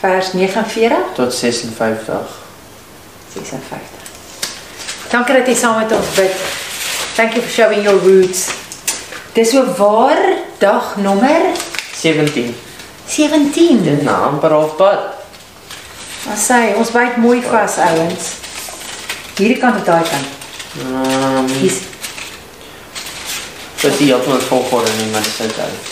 vers 0.00 0.32
49 0.32 0.96
tot 1.14 1.34
56. 1.34 2.38
56. 3.34 3.99
Dankie 5.10 5.34
dat 5.34 5.46
jy 5.50 5.54
saam 5.58 5.76
met 5.80 5.92
ons 5.92 6.10
bid. 6.14 6.34
Thank 7.16 7.34
you 7.34 7.42
for 7.42 7.50
showing 7.50 7.82
your 7.82 7.98
roots. 7.98 8.46
Dis 9.34 9.50
so 9.50 9.64
waar 9.76 10.20
dag 10.58 10.96
nommer 10.96 11.40
17. 11.98 12.54
17. 13.06 13.82
Dit 13.82 14.02
na 14.02 14.14
amper 14.30 14.54
op 14.56 14.76
pad. 14.76 14.98
Maar 16.26 16.38
sê, 16.38 16.60
ons 16.78 16.90
byt 16.94 17.16
mooi 17.18 17.40
vas 17.42 17.76
ouens. 17.90 18.28
Hierdie 19.36 19.58
kant 19.58 19.80
of 19.80 19.86
daai 19.88 20.04
kant. 20.06 20.28
Ehm, 20.78 21.48
Hier's 21.58 21.80
dis 23.80 23.96
die 23.96 24.12
op 24.14 24.26
ons 24.28 24.44
volgorde 24.44 24.90
nie, 24.98 25.08
maar 25.10 25.24
is 25.24 25.40
uit. 25.40 25.88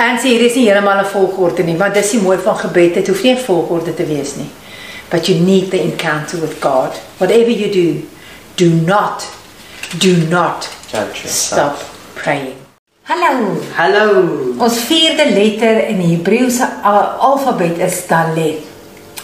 En 0.00 0.16
sê 0.18 0.32
hier 0.32 0.46
is 0.46 0.54
nie 0.56 0.64
heeltemal 0.66 1.02
'n 1.04 1.10
volgorde 1.12 1.62
nie, 1.62 1.76
want 1.76 1.94
dis 1.94 2.10
die 2.10 2.20
mooi 2.20 2.38
van 2.38 2.56
gebed. 2.56 2.94
Dit 2.94 3.08
hoef 3.08 3.22
nie 3.22 3.34
'n 3.34 3.44
volgorde 3.44 3.94
te 3.94 4.06
wees 4.06 4.34
nie. 4.34 4.50
But 5.10 5.28
you 5.28 5.40
need 5.40 5.70
the 5.70 5.82
encounter 5.82 6.38
with 6.40 6.60
God. 6.60 6.94
Whatever 7.18 7.50
you 7.50 7.72
do, 7.72 8.06
do 8.56 8.70
not 8.70 9.26
do 9.98 10.16
not 10.28 10.64
stop 11.26 11.78
praying. 12.14 12.56
Hallo. 13.04 13.60
Hallo. 13.76 14.54
Ons 14.58 14.78
vierde 14.86 15.24
letter 15.34 15.80
in 15.88 15.98
die 15.98 16.12
Hebreëse 16.14 16.66
al- 16.86 17.16
alfabet 17.30 17.80
is 17.82 18.04
Dalet. 18.06 18.62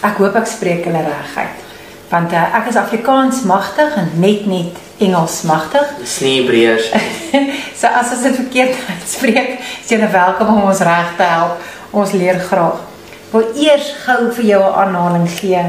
Ek 0.03 0.19
hoop 0.19 0.35
ek 0.35 0.49
spreek 0.49 0.83
hulle 0.89 1.05
reg 1.05 1.37
uit. 1.37 1.63
Want 2.11 2.35
uh, 2.35 2.43
ek 2.59 2.69
is 2.71 2.79
Afrikaans 2.79 3.41
magtig 3.47 3.95
en 3.99 4.11
net 4.23 4.45
net 4.47 4.83
Engels 5.03 5.41
magtig. 5.47 5.87
Dis 6.01 6.17
nie 6.23 6.35
Hebreërs. 6.41 6.91
so 7.79 7.87
as 7.87 8.11
ons 8.15 8.27
dit 8.27 8.37
verkeerd 8.41 8.77
uitspreek, 8.95 9.57
is 9.83 9.91
jy 9.91 9.99
welkom 10.03 10.55
om 10.55 10.69
ons 10.71 10.83
reg 10.87 11.15
te 11.19 11.27
help. 11.27 11.63
Ons 11.95 12.15
leer 12.17 12.39
graag. 12.47 12.86
Wil 13.31 13.43
eers 13.59 13.89
gou 14.05 14.31
vir 14.31 14.45
jou 14.45 14.61
'n 14.63 14.73
aanhaling 14.73 15.29
gee 15.29 15.63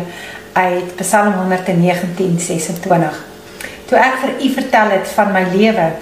uit 0.53 0.97
Psalm 0.97 1.33
119:26. 1.33 3.15
Toe 3.85 3.99
ek 3.99 4.15
vir 4.23 4.31
u 4.45 4.53
vertel 4.53 4.91
het 4.91 5.09
van 5.15 5.33
my 5.33 5.45
lewe, 5.55 5.93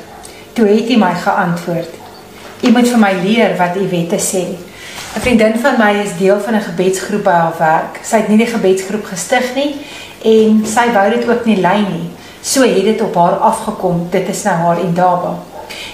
toe 0.53 0.66
het 0.66 0.91
u 0.91 0.97
my 0.97 1.15
geantwoord. 1.15 1.93
U 2.62 2.70
moet 2.70 2.89
vir 2.89 2.99
my 2.99 3.12
leer 3.23 3.57
wat 3.57 3.77
u 3.77 3.89
wette 3.89 4.19
sê. 4.19 4.45
'n 5.16 5.20
Vriendin 5.20 5.59
van 5.59 5.74
my 5.78 5.93
is 6.05 6.16
deel 6.19 6.41
van 6.41 6.55
'n 6.55 6.61
gebedsgroep 6.61 7.24
by 7.24 7.31
haar 7.31 7.59
werk. 7.59 7.99
Sy 8.03 8.16
het 8.16 8.28
nie 8.28 8.39
die 8.39 8.55
gebedsgroep 8.57 9.05
gestig 9.05 9.55
nie 9.55 9.77
en 10.24 10.66
sy 10.66 10.93
wou 10.93 11.11
dit 11.11 11.28
ook 11.28 11.45
nie 11.45 11.61
lei 11.61 11.81
nie. 11.81 12.11
So 12.41 12.62
het 12.62 12.85
dit 12.85 13.01
op 13.01 13.15
haar 13.15 13.37
afgekom. 13.37 14.07
Dit 14.11 14.28
is 14.28 14.43
nou 14.43 14.57
haar 14.57 14.81
indaba. 14.81 15.35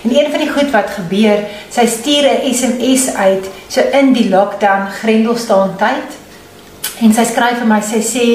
En 0.05 0.11
een 0.11 0.31
van 0.31 0.41
die 0.41 0.51
goed 0.51 0.71
wat 0.71 0.91
gebeur, 0.97 1.45
sy 1.71 1.87
stuur 1.87 2.25
'n 2.29 2.55
SMS 2.55 3.15
uit 3.15 3.45
so 3.69 3.81
in 3.93 4.13
die 4.13 4.29
lockdown 4.29 4.91
grendel 5.01 5.37
staan 5.37 5.77
tyd 5.77 6.21
En 7.03 7.11
sy 7.11 7.25
skryf 7.27 7.57
vir 7.59 7.67
my, 7.67 7.81
sy 7.83 7.99
sê 8.05 8.27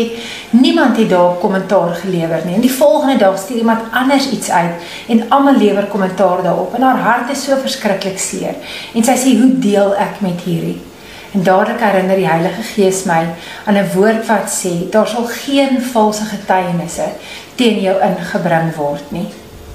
niemand 0.60 0.98
het 1.00 1.08
daar 1.12 1.38
kommentaar 1.40 1.94
gelewer 2.02 2.42
nie. 2.44 2.58
En 2.58 2.66
die 2.66 2.74
volgende 2.74 3.16
dag 3.22 3.38
stuur 3.40 3.62
iemand 3.62 3.94
anders 3.96 4.28
iets 4.36 4.50
uit 4.52 4.90
en 5.14 5.24
almal 5.30 5.60
lewer 5.62 5.88
kommentaar 5.88 6.44
daarop. 6.44 6.76
En 6.76 6.84
haar 6.84 7.00
hart 7.06 7.32
is 7.32 7.46
so 7.46 7.56
verskriklik 7.62 8.20
seer. 8.20 8.60
En 8.94 9.04
sy 9.04 9.16
sê, 9.16 9.38
"Hoe 9.40 9.60
deel 9.60 9.96
ek 9.96 10.20
met 10.20 10.42
hierdie?" 10.44 10.82
En 11.34 11.44
dadelik 11.44 11.80
herinner 11.80 12.16
die 12.16 12.28
Heilige 12.28 12.64
Gees 12.74 13.04
my 13.04 13.26
aan 13.66 13.78
'n 13.78 13.90
woord 13.94 14.28
wat 14.28 14.50
sê, 14.52 14.90
"Daar 14.90 15.08
sal 15.08 15.26
geen 15.26 15.82
valse 15.82 16.24
getuienisse 16.24 17.08
teen 17.56 17.82
jou 17.82 17.96
ingebring 18.02 18.76
word 18.76 19.12
nie." 19.12 19.28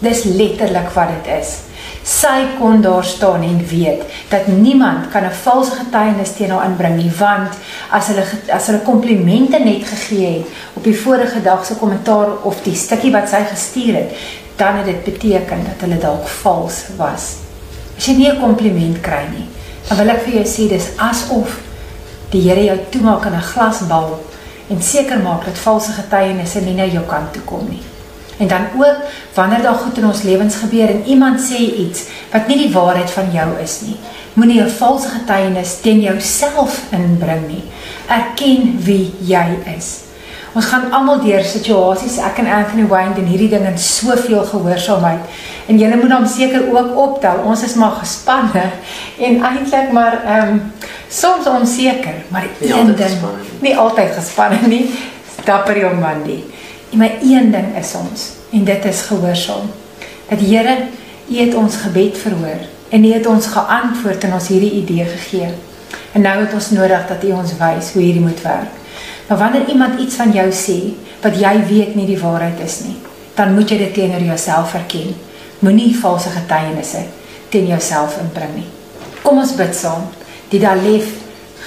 Dis 0.03 0.25
letterlik 0.25 0.91
wat 0.97 1.13
dit 1.15 1.29
is. 1.39 1.61
Sy 2.03 2.59
kon 2.59 2.81
daar 2.83 3.05
staan 3.07 3.45
en 3.47 3.61
weet 3.71 4.03
dat 4.29 4.47
niemand 4.47 5.11
kan 5.13 5.25
'n 5.25 5.41
valse 5.45 5.71
getuienis 5.71 6.33
teen 6.35 6.51
haar 6.51 6.67
inbring 6.67 6.97
nie, 6.97 7.13
want 7.19 7.53
as 7.91 8.07
hulle 8.07 8.25
as 8.49 8.67
hulle 8.67 8.83
komplimente 8.83 9.59
net 9.59 9.85
gegee 9.87 10.33
het 10.39 10.47
op 10.75 10.85
die 10.85 10.99
vorige 10.99 11.43
dag 11.43 11.67
se 11.67 11.75
kommentaar 11.75 12.29
of 12.43 12.63
die 12.63 12.75
stukkie 12.75 13.13
wat 13.13 13.29
sy 13.29 13.45
gestuur 13.45 13.95
het, 13.95 14.11
dan 14.57 14.77
het 14.77 14.87
dit 14.87 15.05
beteken 15.05 15.65
dat 15.65 15.81
hulle 15.81 15.99
dalk 15.99 16.29
vals 16.29 16.83
was. 16.97 17.37
As 17.97 18.07
jy 18.07 18.17
nie 18.17 18.29
'n 18.31 18.41
kompliment 18.41 19.01
kry 19.01 19.25
nie, 19.31 19.47
dan 19.89 19.99
wil 19.99 20.09
ek 20.09 20.23
vir 20.25 20.35
jou 20.35 20.45
sê 20.45 20.69
dis 20.69 20.89
asof 20.97 21.61
die 22.31 22.41
Here 22.41 22.65
jou 22.65 22.79
toemaak 22.91 23.25
in 23.27 23.35
'n 23.35 23.43
glasbal 23.43 24.21
en 24.69 24.83
seker 24.83 25.19
maak 25.19 25.45
dat 25.45 25.59
valse 25.59 25.93
getuienisse 25.93 26.61
nie 26.61 26.75
na 26.75 26.85
jou 26.85 27.05
kant 27.07 27.33
toe 27.33 27.43
kom 27.43 27.69
nie. 27.69 27.92
En 28.43 28.49
dan 28.49 28.67
ook 28.77 28.97
wanneer 29.35 29.63
daar 29.63 29.75
goed 29.75 29.99
in 29.99 30.07
ons 30.07 30.23
lewens 30.23 30.55
gebeur 30.55 30.89
en 30.89 31.03
iemand 31.07 31.41
sê 31.41 31.61
iets 31.85 32.01
wat 32.33 32.47
nie 32.51 32.57
die 32.59 32.73
waarheid 32.73 33.11
van 33.11 33.31
jou 33.33 33.49
is 33.63 33.81
nie, 33.87 33.97
moenie 34.35 34.63
'n 34.63 34.71
valse 34.79 35.09
getuienis 35.09 35.81
teen 35.81 36.01
jouself 36.01 36.81
inbring 36.91 37.47
nie. 37.47 37.65
Erken 38.09 38.79
wie 38.83 39.15
jy 39.21 39.47
is. 39.77 39.99
Ons 40.53 40.65
gaan 40.65 40.91
almal 40.93 41.21
deur 41.21 41.45
situasies, 41.45 42.19
ek 42.19 42.39
en 42.39 42.47
Anthony 42.47 42.87
Wayne 42.87 43.15
doen 43.15 43.31
hierdie 43.31 43.49
ding 43.49 43.67
in 43.67 43.79
soveel 43.79 44.45
gehoorsaamheid. 44.45 45.21
En 45.67 45.79
julle 45.79 45.97
moet 45.97 46.13
hom 46.13 46.27
seker 46.27 46.67
ook 46.75 46.97
optel. 46.97 47.41
Ons 47.45 47.63
is 47.63 47.75
maar 47.75 47.91
gespanne 47.91 48.65
en 49.27 49.45
eintlik 49.45 49.93
maar 49.93 50.19
ehm 50.25 50.49
um, 50.49 50.73
soms 51.09 51.47
onseker, 51.47 52.15
maar 52.29 52.45
die 52.59 52.75
een 52.75 52.97
ding 52.97 53.17
nie 53.61 53.77
altyd 53.77 54.13
gespanne 54.15 54.59
nie. 54.67 54.91
Dapper 55.45 55.79
jong 55.79 56.01
man 56.01 56.23
die. 56.25 56.45
En 56.93 56.99
my 56.99 57.09
een 57.25 57.51
ding 57.51 57.77
is 57.81 57.95
ons 57.97 58.23
en 58.53 58.65
dit 58.65 58.85
is 58.85 59.01
gehoorsaam. 59.09 59.71
Dat 60.29 60.41
Here, 60.41 60.77
U 61.29 61.37
het 61.39 61.55
ons 61.55 61.77
gebed 61.77 62.19
verhoor 62.19 62.67
en 62.89 63.05
U 63.05 63.13
het 63.13 63.27
ons 63.27 63.47
geantwoord 63.47 64.25
en 64.25 64.33
ons 64.37 64.49
hierdie 64.49 64.73
idee 64.83 65.05
gegee. 65.05 65.49
En 66.13 66.21
nou 66.21 66.35
het 66.45 66.53
ons 66.53 66.71
nodig 66.71 67.07
dat 67.09 67.25
U 67.25 67.31
ons 67.33 67.55
wys 67.57 67.93
hoe 67.93 68.03
hierdie 68.03 68.25
moet 68.25 68.43
werk. 68.43 68.77
Maar 69.29 69.39
wanneer 69.39 69.69
iemand 69.69 70.01
iets 70.01 70.21
van 70.21 70.33
jou 70.33 70.45
sê 70.53 70.77
wat 71.23 71.39
jy 71.41 71.55
weet 71.69 71.95
nie 71.97 72.07
die 72.07 72.21
waarheid 72.21 72.61
is 72.61 72.83
nie, 72.85 72.99
dan 73.35 73.55
moet 73.55 73.71
jy 73.71 73.79
dit 73.79 73.95
teenoor 73.95 74.27
jouself 74.27 74.75
erken. 74.75 75.15
Moenie 75.65 75.97
valse 75.97 76.29
getuienisse 76.29 77.07
teen 77.49 77.67
jouself 77.73 78.19
inbring 78.21 78.55
nie. 78.59 78.69
Kom 79.23 79.41
ons 79.41 79.57
bid 79.57 79.73
saam. 79.77 80.11
Die 80.53 80.61
Dalef 80.61 81.09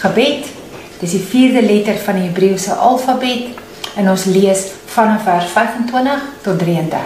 gebed. 0.04 0.54
Dis 1.00 1.18
die 1.18 1.26
vierde 1.34 1.66
letter 1.66 1.98
van 2.06 2.20
die 2.20 2.28
Hebreëse 2.30 2.78
alfabet 2.78 3.58
en 3.98 4.10
ons 4.12 4.30
lees 4.30 4.68
vanaf 4.96 5.24
vers 5.24 5.46
25 5.52 6.22
tot 6.42 6.60
33. 6.60 7.00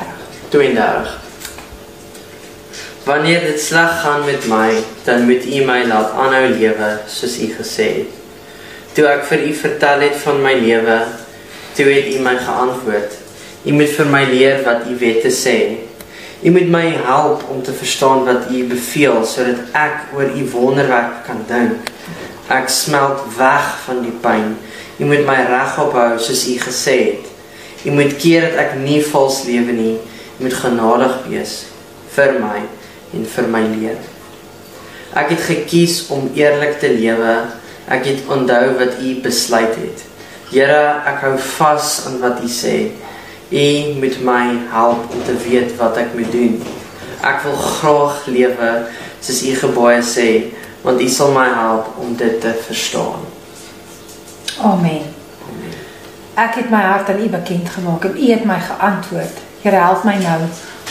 32. 0.49 1.17
Wanneer 3.03 3.39
dit 3.39 3.61
sleg 3.61 4.01
gaan 4.01 4.25
met 4.25 4.45
my, 4.45 4.77
dan 5.03 5.25
moet 5.25 5.45
U 5.45 5.63
my 5.65 5.79
laat 5.89 6.11
aanhou 6.13 6.51
lewe 6.53 6.89
soos 7.09 7.39
U 7.41 7.47
gesê 7.57 7.87
het. 7.95 8.11
Toe 8.93 9.07
ek 9.09 9.25
vir 9.31 9.47
U 9.47 9.53
vertel 9.63 10.05
het 10.05 10.19
van 10.21 10.37
my 10.43 10.51
lewe, 10.59 10.97
toe 11.77 11.87
het 11.89 12.11
U 12.13 12.19
my 12.27 12.35
geantwoord. 12.37 13.15
U 13.65 13.73
moet 13.79 13.95
vir 13.97 14.11
my 14.13 14.21
leer 14.29 14.61
wat 14.67 14.85
U 14.85 14.93
wette 15.01 15.33
sê. 15.33 15.57
U 16.45 16.53
moet 16.53 16.69
my 16.69 16.85
help 17.07 17.47
om 17.49 17.63
te 17.65 17.73
verstaan 17.73 18.21
wat 18.29 18.53
U 18.53 18.61
beveel 18.69 19.25
sodat 19.25 19.73
ek 19.73 20.13
oor 20.13 20.29
U 20.29 20.45
wonderwerk 20.53 21.25
kan 21.25 21.41
dink. 21.49 21.89
Ek 22.53 22.69
smelt 22.69 23.25
weg 23.41 23.73
van 23.87 24.05
die 24.05 24.13
pyn. 24.21 24.53
U 25.01 25.09
moet 25.09 25.25
my 25.25 25.41
regop 25.49 25.97
hou 25.97 26.21
soos 26.21 26.45
U 26.53 26.59
gesê 26.69 26.97
het. 27.07 27.35
Jy 27.83 27.95
moet 27.95 28.15
keer 28.19 28.49
dat 28.49 28.59
ek 28.65 28.77
nie 28.81 28.99
vals 29.05 29.43
lewe 29.47 29.75
nie. 29.75 29.95
Jy 30.37 30.47
moet 30.47 30.57
genadig 30.61 31.17
wees 31.29 31.55
vir 32.15 32.39
my 32.41 32.61
en 33.15 33.27
vir 33.35 33.47
my 33.51 33.61
lewe. 33.71 33.97
Ek 35.17 35.31
het 35.33 35.41
gekies 35.47 36.03
om 36.13 36.29
eerlik 36.37 36.77
te 36.81 36.91
lewe. 36.93 37.35
Ek 37.89 38.05
het 38.05 38.27
onthou 38.29 38.75
wat 38.77 38.99
U 39.01 39.13
besluit 39.23 39.75
het. 39.79 40.03
Here, 40.49 41.01
ek 41.09 41.23
hou 41.25 41.35
vas 41.57 41.93
aan 42.09 42.19
wat 42.21 42.43
U 42.45 42.49
sê. 42.49 42.91
U 43.49 43.65
moet 43.97 44.19
my 44.25 44.43
help 44.69 45.09
om 45.13 45.23
te 45.25 45.37
weet 45.45 45.73
wat 45.81 45.97
ek 45.97 46.13
moet 46.17 46.31
doen. 46.33 46.59
Ek 47.25 47.41
wil 47.45 47.57
graag 47.57 48.25
lewe 48.29 48.71
soos 49.19 49.43
U 49.43 49.55
gebooie 49.65 50.01
sê, 50.05 50.29
want 50.85 51.01
U 51.01 51.09
sal 51.09 51.33
my 51.35 51.49
help 51.57 51.95
om 51.99 52.13
dit 52.17 52.41
te 52.41 52.53
verstaan. 52.67 53.25
Amen. 54.61 55.18
Ek 56.39 56.55
het 56.55 56.69
my 56.71 56.79
hart 56.79 57.09
aan 57.09 57.19
U 57.19 57.27
bekend 57.29 57.69
gemaak 57.69 58.05
en 58.05 58.15
U 58.15 58.31
het 58.31 58.45
my 58.47 58.59
geantwoord. 58.59 59.39
Here 59.61 59.75
help 59.75 60.03
my 60.07 60.15
nou 60.15 60.41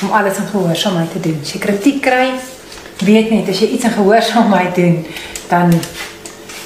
om 0.03 0.11
alles 0.13 0.37
in 0.37 0.47
gehoorsaamheid 0.51 1.13
te 1.13 1.21
doen. 1.21 1.39
As 1.43 1.53
jy 1.55 1.61
kritiek 1.63 2.03
kry, 2.05 2.27
weet 3.01 3.31
net 3.33 3.49
as 3.49 3.63
jy 3.63 3.71
iets 3.73 3.89
in 3.89 3.95
gehoorsaamheid 3.95 4.75
doen, 4.77 4.99
dan 5.49 5.73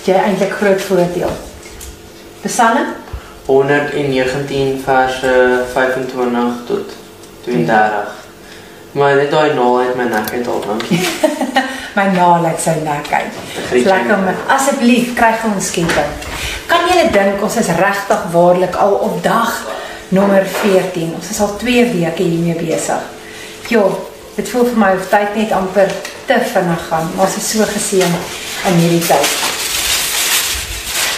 jy 0.04 0.16
eintlik 0.18 0.56
groot 0.59 0.82
voordeel. 0.88 1.30
Psalm 2.42 2.90
119 3.46 4.82
vers 4.84 5.22
25 5.76 6.66
tot 6.66 6.98
32. 7.46 8.18
Maar 8.98 9.14
dit 9.22 9.30
daai 9.30 9.54
nou 9.54 9.78
uit 9.78 9.94
my 9.96 10.10
nek 10.10 10.34
uit 10.34 10.48
al 10.48 10.60
dankie. 10.66 11.00
my 11.98 12.10
naal 12.18 12.50
uit 12.50 12.60
sy 12.60 12.74
nek 12.82 13.14
uit. 13.14 13.40
Lekker 13.86 14.18
om 14.18 14.28
asseblief 14.50 15.14
kry 15.14 15.36
ons 15.54 15.70
skenking. 15.70 16.31
Kan 16.73 16.86
julle 16.89 17.11
dink 17.12 17.43
ons 17.44 17.59
is 17.61 17.69
regtig 17.77 18.23
waarlik 18.32 18.78
al 18.81 18.94
op 19.05 19.19
dag 19.24 19.51
nommer 20.16 20.47
14. 20.49 21.12
Ons 21.19 21.28
is 21.35 21.40
al 21.44 21.53
2 21.61 21.85
weke 21.93 22.24
hiermee 22.24 22.57
besig. 22.57 23.05
Jo, 23.69 23.85
dit 24.39 24.49
voel 24.49 24.65
vir 24.70 24.81
my 24.81 24.90
of 24.97 25.05
tyd 25.12 25.36
net 25.36 25.53
amper 25.53 25.93
te 26.27 26.40
vinnig 26.55 26.86
gaan. 26.89 27.12
Ons 27.20 27.36
is 27.36 27.51
so 27.53 27.69
geseën 27.69 28.19
in 28.73 28.81
hierdie 28.81 29.05
tyd. 29.05 29.39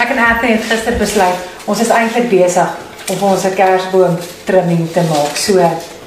Ek 0.03 0.11
en 0.11 0.25
Anthony 0.27 0.57
het 0.57 0.71
gister 0.73 0.99
besluit 0.99 1.51
ons 1.71 1.81
is 1.81 1.95
eintlik 1.95 2.27
besig 2.35 3.11
om 3.15 3.29
ons 3.31 3.47
kersboom 3.55 4.19
trimming 4.49 4.89
te 4.91 5.07
maak. 5.07 5.39
So 5.39 5.63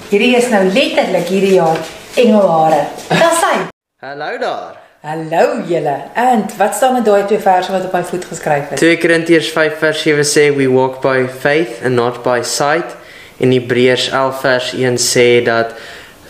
Hierdie 0.07 0.37
is 0.39 0.47
nou 0.47 0.61
letterlik 0.71 1.27
hierdie 1.27 1.57
jaar 1.57 1.81
engelhare. 2.15 2.85
Dis 3.11 3.43
hy. 3.43 3.55
Hallo 3.99 4.37
daar. 4.39 4.86
Hallo 5.07 5.61
julle. 5.67 6.03
En 6.13 6.45
wat 6.57 6.75
staan 6.75 6.95
in 6.95 7.03
daai 7.03 7.25
twee 7.25 7.39
verse 7.39 7.71
wat 7.71 7.85
op 7.85 7.93
my 7.95 8.01
voet 8.03 8.25
geskryf 8.25 8.71
is? 8.71 8.79
2 8.79 8.97
Korintiërs 8.97 9.51
5 9.55 9.77
vers 9.79 10.01
7 10.03 10.25
sê 10.27 10.43
we 10.55 10.65
walk 10.67 10.97
by 11.01 11.29
faith 11.43 11.79
and 11.83 11.95
not 11.95 12.19
by 12.25 12.41
sight. 12.43 12.95
In 13.37 13.53
Hebreërs 13.55 14.09
11 14.09 14.41
vers 14.41 14.73
1 14.73 14.99
sê 14.99 15.27
dat 15.47 15.71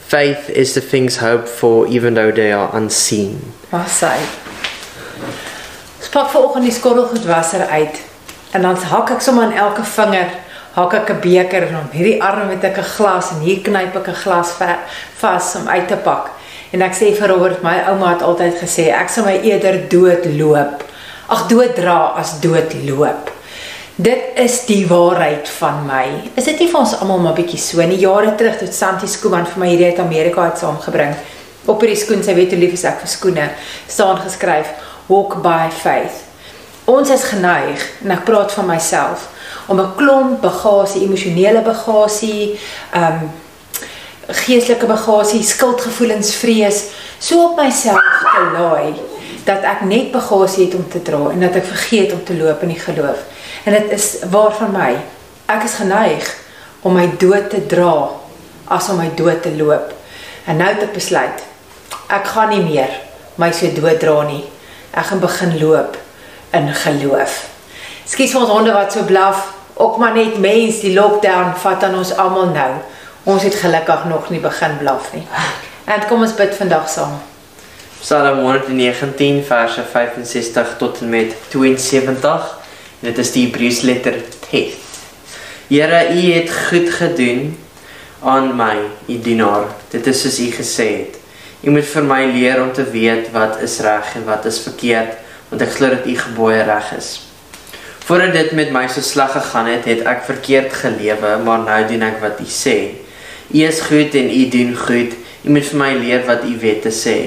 faith 0.07 0.49
is 0.49 0.73
the 0.77 0.85
things 0.91 1.17
hoped 1.17 1.49
for 1.49 1.87
even 1.87 2.13
though 2.13 2.29
they 2.29 2.53
are 2.53 2.69
unseen. 2.77 3.41
Wat 3.73 3.89
sê? 3.89 4.13
Spak 6.05 6.29
vanoggend 6.29 6.69
die 6.69 6.77
skottelgoedwasser 6.77 7.65
uit 7.73 7.97
en 8.51 8.61
dan 8.61 8.77
hak 8.93 9.17
ek 9.17 9.25
sommer 9.25 9.49
aan 9.49 9.57
elke 9.57 9.89
vinger 9.97 10.37
hak 10.77 10.93
ek 11.01 11.15
'n 11.17 11.21
beker 11.25 11.71
en 11.71 11.81
op 11.81 11.97
hierdie 11.97 12.21
arm 12.21 12.53
het 12.53 12.63
ek 12.63 12.77
'n 12.77 12.91
glas 12.93 13.33
en 13.33 13.41
hier 13.41 13.65
knyp 13.65 13.95
ek 14.05 14.13
'n 14.13 14.21
glas 14.23 14.53
vas 15.25 15.55
om 15.55 15.67
uit 15.67 15.87
te 15.87 15.97
pak. 15.97 16.36
En 16.75 16.83
ek 16.83 16.95
sê 16.97 17.13
vir 17.15 17.31
Robert, 17.31 17.63
my 17.63 17.77
ouma 17.91 18.11
het 18.15 18.25
altyd 18.27 18.57
gesê 18.59 18.89
ek 18.91 19.11
sal 19.11 19.27
my 19.27 19.37
eerder 19.39 19.79
dood 19.91 20.25
loop. 20.35 20.83
Ag 21.31 21.47
dood 21.51 21.75
dra 21.75 22.13
as 22.19 22.39
dood 22.43 22.73
loop. 22.87 23.31
Dit 23.95 24.35
is 24.37 24.59
die 24.67 24.83
waarheid 24.87 25.47
van 25.57 25.79
my. 25.87 26.03
Is 26.37 26.45
dit 26.45 26.59
nie 26.61 26.67
vir 26.69 26.79
ons 26.83 26.93
almal 26.99 27.23
maar 27.23 27.37
bietjie 27.39 27.57
so 27.57 27.81
nie? 27.87 27.97
Jare 28.03 28.35
terug 28.37 28.59
het 28.61 28.75
Santi 28.75 29.07
Skooman 29.09 29.47
vir 29.49 29.63
my 29.63 29.71
hierdie 29.71 29.89
uit 29.89 30.03
Amerika 30.03 30.49
uit 30.51 30.59
saamgebring. 30.61 31.15
Op 31.65 31.81
hierdie 31.81 31.97
skoen, 31.97 32.21
sy 32.23 32.35
weet 32.37 32.53
hoe 32.53 32.59
lief 32.61 32.77
ek 32.83 33.01
vir 33.01 33.09
skoene, 33.11 33.47
staan 33.89 34.21
geskryf 34.21 34.69
walk 35.07 35.39
by 35.41 35.71
faith. 35.71 36.21
Ons 36.87 37.09
is 37.15 37.25
geneig 37.31 37.81
en 38.03 38.13
ek 38.15 38.23
praat 38.27 38.53
van 38.59 38.69
myself 38.69 39.25
om 39.67 39.79
'n 39.79 39.95
klomp 39.95 40.41
bagasie, 40.41 41.03
emosionele 41.03 41.61
bagasie, 41.61 42.59
ehm 42.93 43.23
um, 43.23 43.31
geestelike 44.27 44.85
bagasie, 44.85 45.43
skuldgevoelens, 45.43 46.33
vrees 46.35 46.83
so 47.19 47.51
op 47.51 47.59
myself 47.59 48.23
te 48.27 48.43
laai 48.53 48.95
dat 49.47 49.63
ek 49.63 49.85
net 49.87 50.11
bagasie 50.11 50.65
het 50.65 50.75
om 50.75 50.83
te 50.91 51.01
dra 51.01 51.29
en 51.31 51.43
dat 51.45 51.55
ek 51.55 51.69
vergeet 51.69 52.11
om 52.13 52.23
te 52.27 52.35
loop 52.35 52.63
in 52.67 52.73
die 52.75 52.81
geloof. 52.81 53.23
En 53.63 53.75
dit 53.77 53.93
is 53.95 54.07
waar 54.31 54.51
van 54.55 54.73
my. 54.75 54.89
Ek 55.47 55.63
is 55.63 55.77
geneig 55.79 56.27
om 56.83 56.97
my 56.99 57.05
dood 57.19 57.47
te 57.53 57.63
dra 57.65 58.09
as 58.67 58.89
om 58.91 58.99
my 58.99 59.07
dood 59.15 59.41
te 59.45 59.53
loop. 59.55 59.93
En 60.47 60.59
nou 60.59 60.67
het 60.73 60.89
ek 60.89 60.97
besluit 60.97 61.45
ek 62.07 62.27
gaan 62.31 62.51
nie 62.53 62.63
meer 62.63 62.91
my 63.39 63.51
so 63.55 63.69
dood 63.75 63.99
dra 64.01 64.21
nie. 64.27 64.43
Ek 64.91 65.11
gaan 65.11 65.21
begin 65.21 65.57
loop 65.61 65.97
in 66.55 66.69
geloof. 66.73 67.39
Skus 68.07 68.31
vir 68.33 68.41
ons 68.41 68.51
honde 68.51 68.73
wat 68.75 68.95
so 68.95 69.07
blaf. 69.07 69.53
Ook 69.77 69.99
maar 70.01 70.15
net 70.15 70.39
mens, 70.41 70.79
die 70.81 70.95
lockdown 70.95 71.51
vat 71.61 71.83
aan 71.85 71.99
ons 71.99 72.15
almal 72.17 72.49
nou. 72.55 72.71
Ons 73.27 73.43
het 73.43 73.55
gelukkig 73.59 74.05
nog 74.07 74.29
nie 74.31 74.39
begin 74.39 74.77
blaf 74.79 75.09
nie. 75.11 75.25
En 75.83 76.03
kom 76.07 76.21
ons 76.23 76.35
bid 76.37 76.53
vandag 76.55 76.85
saam. 76.87 77.17
Psalm 77.99 78.37
119 78.39 79.41
verse 79.43 79.83
65 79.91 80.69
tot 80.79 81.01
en 81.03 81.09
met 81.11 81.33
72. 81.51 82.45
En 83.01 83.09
dit 83.09 83.17
is 83.19 83.31
die 83.33 83.41
Hebreëse 83.45 83.85
letter 83.89 84.21
Tet. 84.45 84.77
Here, 85.67 85.99
U 86.13 86.21
het 86.37 86.53
goed 86.69 86.87
gedoen 86.95 87.57
aan 88.23 88.53
my, 88.55 88.77
U 89.11 89.17
dienaar. 89.25 89.65
Dit 89.91 90.07
is 90.07 90.21
soos 90.23 90.37
U 90.39 90.47
gesê 90.55 90.87
het. 90.93 91.17
U 91.67 91.73
moet 91.75 91.89
vir 91.89 92.07
my 92.07 92.21
leer 92.31 92.61
om 92.63 92.71
te 92.71 92.85
weet 92.93 93.27
wat 93.33 93.59
is 93.65 93.75
reg 93.83 94.13
en 94.15 94.23
wat 94.29 94.47
is 94.47 94.61
verkeerd, 94.63 95.17
want 95.49 95.65
ek 95.65 95.73
glo 95.75 95.89
dat 95.97 96.07
U 96.07 96.15
gebooie 96.21 96.61
reg 96.69 96.93
is. 96.95 97.09
Voordat 98.07 98.31
dit 98.39 98.55
met 98.55 98.71
my 98.71 98.85
so 98.87 99.03
sleg 99.03 99.35
gegaan 99.35 99.67
het, 99.73 99.83
het 99.91 100.07
ek 100.07 100.23
verkeerd 100.29 100.79
gelewe, 100.79 101.33
maar 101.43 101.67
nou 101.67 101.81
doen 101.91 102.07
ek 102.07 102.23
wat 102.23 102.39
U 102.39 102.47
sê. 102.47 102.77
U 103.47 103.63
is 103.63 103.79
goed 103.87 104.15
en 104.15 104.29
U 104.29 104.47
doen 104.49 104.75
goed. 104.75 105.13
U 105.43 105.49
moet 105.55 105.67
vir 105.69 105.79
my 105.79 105.91
leer 105.95 106.25
wat 106.27 106.43
U 106.43 106.53
wette 106.59 106.91
sê. 106.91 107.17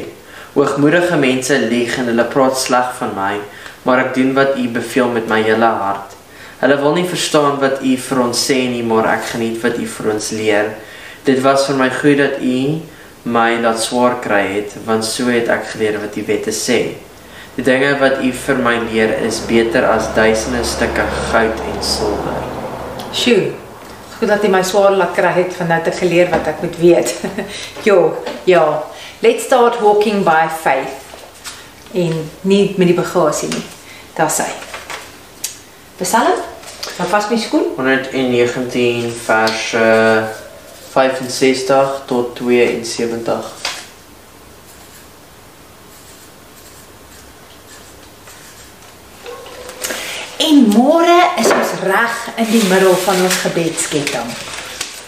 Hoogmoedige 0.52 1.16
mense 1.16 1.56
lieg 1.70 1.96
en 1.98 2.10
hulle 2.10 2.26
praat 2.28 2.58
sleg 2.58 2.90
van 2.98 3.14
my, 3.16 3.34
maar 3.86 4.02
ek 4.04 4.14
doen 4.18 4.34
wat 4.36 4.58
U 4.60 4.66
beveel 4.74 5.12
met 5.14 5.30
my 5.30 5.40
hele 5.46 5.70
hart. 5.80 6.16
Hulle 6.60 6.76
wil 6.82 6.98
nie 6.98 7.06
verstaan 7.08 7.56
wat 7.62 7.80
U 7.80 7.94
vir 8.04 8.20
ons 8.20 8.40
sê 8.50 8.58
nie, 8.68 8.82
maar 8.84 9.08
ek 9.14 9.30
geniet 9.30 9.62
wat 9.64 9.78
U 9.80 9.86
vir 9.94 10.10
ons 10.12 10.30
leer. 10.36 10.74
Dit 11.24 11.40
was 11.46 11.64
vir 11.70 11.80
my 11.80 11.88
goed 12.02 12.20
dat 12.20 12.42
U 12.44 12.58
my 13.30 13.48
laat 13.62 13.80
swaar 13.80 14.18
kry 14.24 14.42
het, 14.58 14.76
want 14.84 15.06
so 15.08 15.32
het 15.32 15.48
ek 15.52 15.70
geleer 15.72 16.00
wat 16.02 16.20
U 16.20 16.26
wette 16.28 16.52
sê. 16.56 16.80
Die 17.56 17.64
dinge 17.64 17.94
wat 18.02 18.20
U 18.20 18.34
vir 18.44 18.60
my 18.60 18.76
leer 18.90 19.16
is 19.24 19.40
beter 19.48 19.88
as 19.88 20.12
duisende 20.18 20.66
stukke 20.68 21.08
goud 21.30 21.66
en 21.72 21.82
silwer. 21.84 22.46
Sjoe. 23.16 23.69
Goed 24.20 24.28
dat 24.28 24.42
jy 24.44 24.50
my 24.52 24.60
swaar 24.60 24.92
laat 25.00 25.14
kry 25.16 25.30
het 25.32 25.54
van 25.56 25.70
nou 25.72 25.78
te 25.80 25.92
geleer 25.96 26.28
wat 26.28 26.48
ek 26.50 26.58
moet 26.60 26.74
weet. 26.76 27.14
jo, 27.88 28.18
ja. 28.44 28.64
Let's 29.24 29.46
start 29.48 29.78
walking 29.80 30.20
by 30.26 30.44
faith. 30.60 30.92
En 31.96 32.12
nie 32.44 32.74
met 32.76 32.90
die 32.90 32.96
bagasie 32.98 33.48
nie. 33.48 33.62
Daar's 34.18 34.42
hy. 34.44 34.50
Psalm? 36.02 36.36
Wat 36.98 37.08
was 37.14 37.30
my 37.32 37.40
skool? 37.40 37.72
119 37.78 39.08
vers 39.24 39.72
uh, 39.80 40.28
65 40.92 42.02
tot 42.12 42.36
72. 42.36 43.69
En 50.40 50.60
môre 50.72 51.16
is 51.40 51.50
ons 51.52 51.72
reg 51.84 52.20
in 52.40 52.46
die 52.48 52.62
middel 52.70 52.94
van 53.04 53.18
ons 53.26 53.40
gebedsketting. 53.42 54.30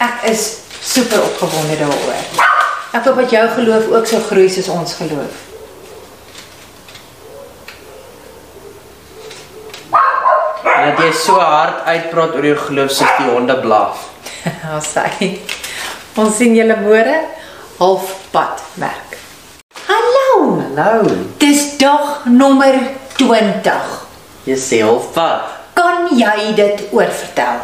Ek 0.03 0.27
is 0.29 0.43
super 0.77 1.23
opgewonde 1.25 1.77
daaroor. 1.79 2.19
Ek 2.93 3.07
hoop 3.07 3.17
dat 3.23 3.33
jou 3.33 3.47
geloof 3.55 3.87
ook 3.95 4.05
so 4.11 4.21
groei 4.27 4.51
soos 4.53 4.69
ons 4.69 4.93
geloof. 4.99 5.39
Dat 10.83 11.01
jy 11.01 11.09
so 11.17 11.39
hard 11.39 11.81
uitpraat 11.87 12.37
oor 12.37 12.49
jou 12.51 12.59
geloof 12.67 12.93
soos 12.93 13.17
die 13.17 13.31
honde 13.31 13.57
blaf. 13.65 14.05
Ons 14.75 14.93
sê 14.93 15.33
ons 16.19 16.29
sien 16.37 16.53
julle 16.53 16.75
môre 16.77 17.15
halfpad 17.79 18.61
werk. 18.77 19.17
Hallo. 19.87 20.59
Hallo. 20.77 21.17
Dis 21.41 21.71
dag 21.81 22.27
nommer 22.29 22.77
20. 23.17 24.02
Sê 24.43 24.81
halfpad. 24.83 25.41
Kan 25.73 26.09
jy 26.19 26.51
dit 26.55 26.81
oorvertel? 26.91 27.61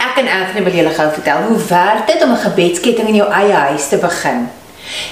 Ek 0.00 0.22
en 0.22 0.28
Anthony 0.28 0.64
wil 0.64 0.76
julle 0.80 0.92
gou 0.96 1.08
vertel 1.12 1.42
hoe 1.50 1.58
werk 1.68 2.06
dit 2.08 2.22
om 2.24 2.32
'n 2.32 2.44
gebedsketting 2.48 3.08
in 3.08 3.20
jou 3.20 3.28
eie 3.30 3.52
huis 3.52 3.88
te 3.88 3.96
begin. 3.96 4.48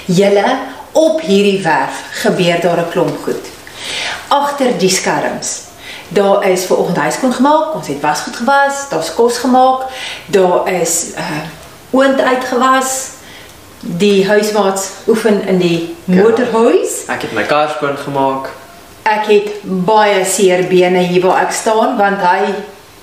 Julle 0.05 0.57
op 0.91 1.21
hierdie 1.21 1.61
werf 1.63 2.01
gebeur 2.23 2.61
daar 2.61 2.79
'n 2.79 2.89
klomp 2.89 3.23
goed. 3.23 3.45
Agter 4.27 4.77
die 4.77 4.89
skerms. 4.89 5.59
Daar 6.07 6.49
is 6.49 6.65
ver 6.65 6.77
oggend 6.77 6.97
huiskoon 6.97 7.33
gemaak, 7.33 7.75
ons 7.75 7.87
het 7.87 8.01
wasgoed 8.01 8.35
gewas, 8.35 8.89
daar's 8.89 9.13
kos 9.13 9.37
gemaak, 9.37 9.81
daar 10.25 10.67
is 10.67 11.05
uh 11.17 11.41
oond 11.91 12.21
uitgewas. 12.21 13.07
Die 13.79 14.27
huismaats 14.27 14.89
oefen 15.07 15.47
in 15.47 15.57
die 15.57 15.95
motorhuis. 16.03 17.05
Ek 17.07 17.21
het 17.21 17.31
my 17.33 17.43
kar 17.43 17.69
skoon 17.69 17.97
gemaak. 17.97 18.49
Ek 19.11 19.27
het 19.27 19.47
baie 19.63 20.25
seer 20.25 20.63
bene 20.69 21.01
hier 21.07 21.23
waar 21.25 21.45
ek 21.45 21.55
staan 21.55 21.97
want 21.99 22.21
hy 22.23 22.53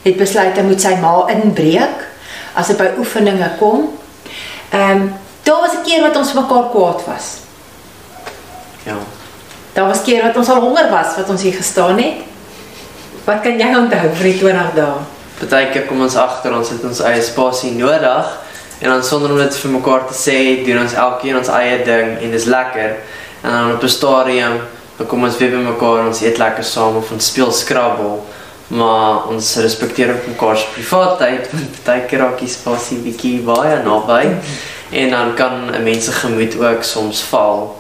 het 0.05 0.17
besluit 0.17 0.57
hy 0.57 0.65
moet 0.65 0.81
sy 0.81 0.95
ma 1.03 1.27
inbreek 1.35 2.05
as 2.59 2.71
dit 2.71 2.79
by 2.81 2.93
oefeninge 2.99 3.51
kom. 3.59 3.91
Ehm 4.71 5.03
um, 5.03 5.13
daar 5.45 5.61
was 5.65 5.77
'n 5.77 5.85
keer 5.85 6.03
wat 6.03 6.17
ons 6.17 6.33
mekaar 6.33 6.71
kwaad 6.71 7.01
was. 7.07 7.27
Ja. 8.85 8.97
Daar 9.73 9.89
was 9.89 10.03
keer 10.03 10.23
wat 10.23 10.37
ons 10.37 10.49
al 10.49 10.61
honger 10.61 10.91
was 10.91 11.17
wat 11.17 11.29
ons 11.29 11.43
hier 11.43 11.55
gestaan 11.55 11.99
het. 11.99 12.25
Wat 13.25 13.41
kan 13.41 13.59
jy 13.61 13.69
onthou 13.77 14.09
vir 14.15 14.25
die 14.25 14.39
20 14.39 14.75
dae? 14.75 14.99
Partykeer 15.39 15.87
kom 15.87 16.01
ons 16.01 16.17
agter 16.17 16.55
ons 16.57 16.69
het 16.69 16.85
ons 16.85 17.01
eie 17.01 17.23
spasie 17.23 17.73
nodig 17.77 18.39
en 18.81 18.91
dan 18.91 19.05
sonder 19.05 19.31
om 19.31 19.39
dit 19.39 19.57
vir 19.57 19.71
mekaar 19.71 20.07
te 20.09 20.15
sê, 20.15 20.65
doen 20.67 20.81
ons 20.83 20.95
elkeen 20.95 21.37
ons 21.37 21.49
eie 21.49 21.85
ding 21.85 22.19
en 22.23 22.31
dis 22.31 22.45
lekker. 22.45 22.97
En 23.43 23.51
dan 23.51 23.73
op 23.75 23.83
'n 23.83 23.89
stadium 23.89 24.61
dan 24.99 25.07
kom 25.07 25.25
ons 25.25 25.39
weer 25.39 25.55
by 25.55 25.63
mekaar, 25.63 26.09
ons 26.11 26.21
eet 26.27 26.41
lekker 26.41 26.67
saam 26.67 26.99
of 26.99 27.11
ons 27.15 27.31
speel 27.31 27.53
Scrabble. 27.55 28.19
Maar 28.69 29.31
ons 29.33 29.55
respekteer 29.65 30.11
ook 30.13 30.27
mekaar 30.35 30.59
se 30.61 30.67
privaatheid 30.75 31.47
want 31.55 31.77
partykeer 31.85 32.21
raak 32.21 32.41
die 32.43 32.51
spasie 32.53 32.99
bietjie 33.01 33.39
baie 33.47 33.79
naby 33.87 34.25
en 34.93 35.11
dan 35.15 35.35
kan 35.37 35.71
'n 35.73 35.83
mens 35.83 36.05
se 36.05 36.13
gemoed 36.13 36.57
ook 36.61 36.83
soms 36.85 37.23
val. 37.31 37.77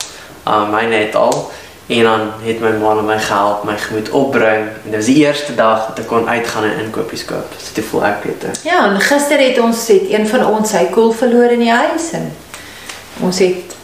Um 0.46 0.70
myne 0.70 0.96
het 0.96 1.14
al 1.14 1.50
en 1.88 2.02
dan 2.02 2.20
het 2.44 2.60
my 2.60 2.70
ma 2.70 2.94
my 2.94 3.18
gehelp 3.18 3.64
my 3.64 3.76
gemoed 3.76 4.10
opbring 4.10 4.64
en 4.84 4.90
dit 4.90 4.94
was 4.94 5.04
die 5.04 5.24
eerste 5.24 5.54
dag 5.54 5.86
dat 5.86 5.98
ek 5.98 6.06
kon 6.06 6.28
uitgaan 6.28 6.64
en 6.64 6.84
inkopies 6.84 7.24
koop. 7.24 7.52
So 7.58 7.74
dit 7.74 7.84
voel 7.84 8.04
ek 8.04 8.22
beter. 8.22 8.50
Ja, 8.62 8.84
en 8.88 9.00
gister 9.00 9.38
het 9.40 9.58
ons 9.58 9.88
het 9.88 10.08
een 10.08 10.28
van 10.28 10.46
ons 10.46 10.70
sy 10.70 10.84
koel 10.92 11.12
verloor 11.12 11.50
in 11.50 11.64
die 11.64 11.72
huis 11.72 12.12
en 12.12 12.32
ons 13.20 13.38
het 13.38 13.76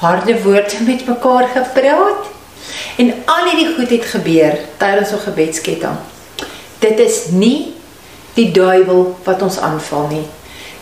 harde 0.00 0.42
woorde 0.42 0.82
met 0.86 1.06
mekaar 1.06 1.48
gepraat. 1.54 2.27
En 2.98 3.12
al 3.30 3.44
hierdie 3.46 3.74
goed 3.76 3.90
het 3.94 4.06
gebeur 4.10 4.56
tydens 4.80 5.12
ons 5.14 5.22
gebedsketting. 5.22 5.98
Dit 6.82 6.98
is 6.98 7.28
nie 7.30 7.74
die 8.34 8.50
duiwel 8.54 9.12
wat 9.26 9.42
ons 9.42 9.58
aanval 9.62 10.08
nie. 10.10 10.24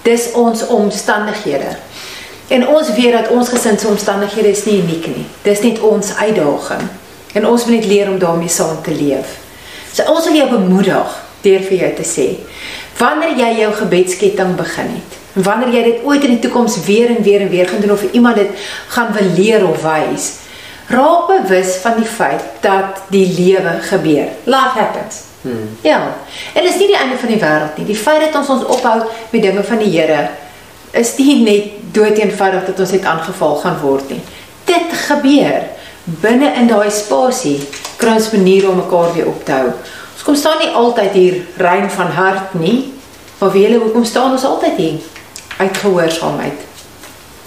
Dis 0.07 0.31
ons 0.33 0.65
omstandighede. 0.73 1.75
En 2.49 2.65
ons 2.69 2.93
weet 2.97 3.13
dat 3.13 3.29
ons 3.35 3.49
gesin 3.53 3.77
se 3.79 3.89
omstandighede 3.89 4.49
is 4.49 4.65
nie 4.65 4.79
uniek 4.81 5.11
nie. 5.13 5.27
Dis 5.45 5.61
net 5.61 5.83
ons 5.85 6.15
uitdaging. 6.17 6.87
En 7.37 7.49
ons 7.49 7.67
moet 7.67 7.75
net 7.75 7.89
leer 7.91 8.11
om 8.11 8.19
daarmee 8.23 8.49
saam 8.49 8.81
te 8.83 8.95
leef. 8.97 9.37
So 9.93 10.09
ons 10.13 10.25
wil 10.29 10.39
jou 10.41 10.49
bemoedig 10.55 11.21
deur 11.45 11.69
vir 11.69 11.79
jou 11.83 11.93
te 11.99 12.07
sê, 12.07 12.27
wanneer 12.99 13.37
jy 13.37 13.51
jou 13.61 13.71
gebedsketting 13.83 14.57
begin 14.57 14.89
het, 14.97 15.21
wanneer 15.47 15.75
jy 15.75 15.83
dit 15.91 16.09
ooit 16.09 16.25
in 16.25 16.35
die 16.37 16.43
toekoms 16.45 16.79
weer 16.87 17.13
en 17.13 17.23
weer 17.23 17.45
en 17.45 17.53
weer 17.53 17.69
gaan 17.69 17.85
doen 17.85 17.93
of 17.95 18.05
iemand 18.11 18.41
dit 18.41 18.67
gaan 18.93 19.13
wil 19.15 19.31
leer 19.37 19.67
of 19.69 19.85
wys, 19.85 20.31
raak 20.87 21.27
bewus 21.27 21.77
van 21.83 21.97
die 21.97 22.09
feit 22.09 22.43
dat 22.61 23.03
die 23.09 23.27
lewe 23.35 23.79
gebeur. 23.81 24.29
Life 24.45 24.79
happens. 24.79 25.23
Hmm. 25.41 25.77
Ja. 25.81 26.15
En 26.53 26.63
dit 26.63 26.73
is 26.73 26.79
nie 26.79 26.87
die 26.87 26.97
einde 26.99 27.19
van 27.19 27.29
die 27.29 27.41
wêreld 27.41 27.77
nie. 27.77 27.87
Die 27.87 27.99
feit 27.99 28.21
dat 28.21 28.35
ons 28.35 28.49
ons 28.49 28.65
ophou 28.65 28.97
met 29.31 29.43
dinge 29.43 29.63
van 29.65 29.79
die 29.79 29.91
Here 29.99 30.29
is 30.97 31.17
nie 31.17 31.43
net 31.43 31.71
dood 31.93 32.19
eenvoudig 32.19 32.65
dat 32.67 32.81
ons 32.81 32.95
net 32.97 33.05
aangeval 33.05 33.57
gaan 33.63 33.81
word 33.83 34.11
nie. 34.11 34.21
Dit 34.65 34.95
gebeur 35.07 35.67
binne 36.23 36.53
in 36.55 36.71
daai 36.71 36.91
spasie 36.91 37.59
kry 37.99 38.15
ons 38.17 38.31
maniere 38.33 38.71
om 38.71 38.79
mekaar 38.81 39.15
weer 39.15 39.29
op 39.31 39.45
te 39.45 39.53
hou. 39.53 39.71
Ons 40.15 40.25
kom 40.27 40.39
staan 40.39 40.63
nie 40.63 40.71
altyd 40.71 41.13
hier 41.19 41.41
rein 41.63 41.91
van 41.91 42.15
hart 42.15 42.55
nie. 42.55 42.93
Maar 43.39 43.53
wie 43.53 43.67
julle 43.67 43.83
hoekom 43.83 44.05
staan 44.05 44.33
ons 44.33 44.45
altyd 44.45 44.77
hier 44.81 45.01
uit 45.57 45.77
gehoorsaamheid. 45.77 46.63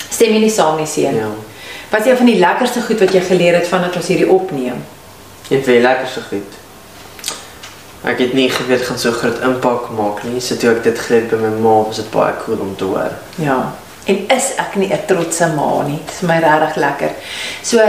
Stem 0.09 0.35
jy 0.35 0.41
nie 0.43 0.53
saam 0.53 0.77
nie, 0.77 0.87
seun? 0.89 1.15
Ja. 1.17 1.29
Wat 1.89 1.99
is 1.99 2.05
een 2.05 2.17
van 2.17 2.25
die 2.25 2.39
lekkerste 2.39 2.81
goed 2.81 2.99
wat 2.99 3.13
jy 3.13 3.21
geleer 3.21 3.53
het 3.53 3.67
vandat 3.67 3.95
ons 3.95 4.07
hierdie 4.07 4.29
opneem? 4.29 4.83
Dit 5.47 5.65
wil 5.65 5.81
lekker 5.81 6.07
so 6.07 6.21
goed. 6.29 6.57
Ek 8.07 8.21
het 8.21 8.33
nie 8.37 8.47
geweet 8.49 8.85
gaan 8.85 8.99
so 9.01 9.11
groot 9.11 9.41
impak 9.43 9.89
maak 9.97 10.21
nie. 10.23 10.39
So 10.41 10.55
toe 10.55 10.69
ek 10.75 10.83
dit 10.85 10.99
geleer 10.99 11.25
by 11.31 11.41
my 11.41 11.51
ma, 11.57 11.75
was 11.87 11.99
dit 11.99 12.11
baie 12.13 12.35
cool 12.45 12.61
om 12.61 12.75
te 12.77 12.87
hoor. 12.87 13.15
Ja. 13.41 13.57
En 14.05 14.21
is 14.35 14.53
ek 14.61 14.75
nie 14.75 14.93
'n 14.93 15.05
trotse 15.05 15.47
ma 15.55 15.81
nie. 15.87 15.99
Dit 16.05 16.13
is 16.13 16.21
my 16.21 16.39
regtig 16.39 16.75
lekker. 16.75 17.11
So 17.61 17.81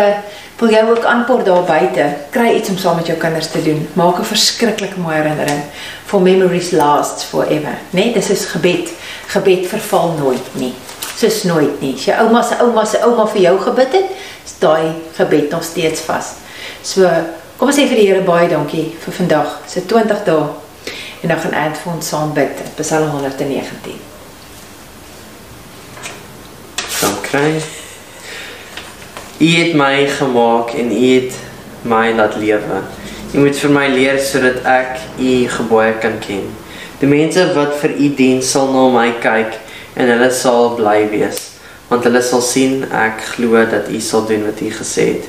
wil 0.56 0.70
jy 0.70 0.82
ook 0.88 1.04
aanpoor 1.04 1.44
daar 1.44 1.62
buite, 1.62 2.16
kry 2.30 2.54
iets 2.56 2.68
om 2.68 2.76
saam 2.76 2.96
met 2.96 3.06
jou 3.06 3.18
kinders 3.18 3.50
te 3.50 3.62
doen. 3.62 3.88
Maak 3.92 4.18
'n 4.18 4.24
verskriklike 4.24 4.98
mooi 4.98 5.16
herinnering. 5.16 5.62
For 6.06 6.20
memories 6.20 6.70
last 6.70 7.24
forever. 7.24 7.78
Nee, 7.90 8.12
dis 8.12 8.30
is 8.30 8.44
gebed. 8.44 8.88
Gebed 9.26 9.66
verval 9.66 10.14
nooit 10.18 10.48
nie. 10.52 10.74
Soos 11.20 11.42
nooit 11.44 11.82
nie. 11.82 11.92
As 11.98 12.06
jou 12.08 12.16
ouma 12.24 12.40
se 12.42 12.56
ouma 12.64 12.86
se 12.88 13.00
ouma 13.04 13.26
vir 13.34 13.42
jou 13.42 13.56
gebid 13.66 13.92
het, 13.98 14.12
is 14.46 14.56
daai 14.62 14.94
gebed 15.18 15.50
nog 15.52 15.64
steeds 15.64 16.00
vas. 16.08 16.34
So, 16.82 17.08
kom 17.60 17.68
ons 17.68 17.76
sê 17.76 17.84
vir 17.90 18.00
die 18.00 18.06
Here 18.08 18.24
baie 18.24 18.48
dankie 18.48 18.86
vir 19.02 19.16
vandag. 19.18 19.58
So 19.68 19.84
20 19.84 20.24
dae 20.24 20.48
en 21.20 21.28
dan 21.28 21.42
gaan 21.42 21.58
Ant 21.66 21.76
vir 21.76 21.92
ons 21.92 22.08
saam 22.08 22.32
bid. 22.32 22.62
Psalm 22.78 23.10
119. 23.12 23.98
Dan 27.00 27.20
kry 27.28 27.60
U 29.40 29.48
het 29.48 29.76
my 29.76 30.06
gemaak 30.18 30.72
en 30.76 30.90
U 30.92 31.04
het 31.14 31.36
my 31.82 32.10
laat 32.16 32.36
lewe. 32.36 32.80
U 33.32 33.38
moet 33.40 33.56
vir 33.56 33.72
my 33.72 33.86
leer 33.88 34.18
sodat 34.20 34.64
ek 34.68 34.98
U 35.16 35.30
gebooie 35.48 35.94
kan 36.00 36.18
ken. 36.20 36.48
Die 37.00 37.08
mense 37.08 37.46
wat 37.56 37.76
vir 37.80 37.94
U 37.96 38.08
dien 38.16 38.42
sal 38.44 38.72
na 38.72 38.88
my 38.92 39.06
kyk 39.20 39.56
en 40.00 40.08
hulle 40.14 40.30
sal 40.32 40.74
bly 40.78 41.04
wees 41.12 41.46
want 41.90 42.06
hulle 42.06 42.22
sal 42.22 42.42
sien 42.46 42.84
ek 42.94 43.22
glo 43.34 43.60
dat 43.68 43.90
U 43.90 44.00
sal 44.00 44.22
doen 44.28 44.44
wat 44.46 44.60
U 44.62 44.68
gesê 44.70 45.06
het. 45.16 45.24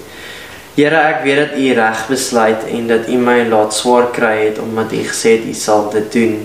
Here, 0.75 0.95
ek 0.95 1.23
weet 1.25 1.39
dat 1.39 1.55
U 1.57 1.69
reg 1.79 2.03
besluit 2.07 2.67
en 2.69 2.85
dat 2.91 3.09
U 3.09 3.17
my 3.17 3.39
laat 3.49 3.73
swaar 3.73 4.11
kry 4.13 4.35
het 4.43 4.61
omdat 4.61 4.93
U 4.93 5.01
gesê 5.07 5.39
het 5.39 5.47
U 5.49 5.55
sal 5.57 5.89
dit 5.95 6.13
doen. 6.13 6.35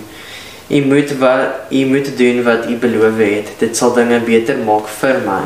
U 0.72 0.80
moet 0.88 1.12
wat 1.20 1.68
U 1.70 1.84
moet 1.92 2.08
doen 2.18 2.40
wat 2.48 2.64
U 2.66 2.78
beloof 2.80 3.20
het. 3.20 3.52
Dit 3.60 3.76
sal 3.76 3.92
dinge 3.94 4.22
beter 4.24 4.56
maak 4.64 4.88
vir 5.02 5.20
my. 5.28 5.44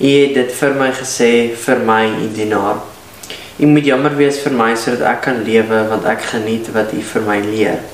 U 0.00 0.08
het 0.16 0.34
dit 0.40 0.56
vir 0.62 0.74
my 0.80 0.90
gesê 0.96 1.30
vir 1.66 1.84
my 1.92 2.02
U 2.24 2.32
dienaar. 2.40 2.80
U 3.60 3.68
moet 3.68 3.84
jammer 3.92 4.16
wees 4.16 4.40
vir 4.40 4.56
my 4.56 4.72
sodat 4.80 5.04
ek 5.12 5.24
kan 5.28 5.44
lewe 5.44 5.84
want 5.92 6.08
ek 6.08 6.24
geniet 6.32 6.72
wat 6.72 6.96
U 6.96 7.04
vir 7.12 7.28
my 7.28 7.38
leer. 7.44 7.84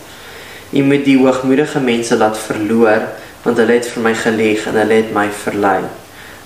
U 0.71 0.87
moet 0.87 1.03
die 1.05 1.19
hoogmoedige 1.19 1.83
mense 1.83 2.15
laat 2.15 2.39
verloor 2.39 3.11
want 3.47 3.61
hulle 3.63 3.79
het 3.79 3.87
vir 3.87 4.03
my 4.03 4.13
gelieg 4.19 4.67
en 4.67 4.79
hulle 4.81 4.99
het 4.99 5.13
my 5.15 5.29
verlei. 5.45 5.81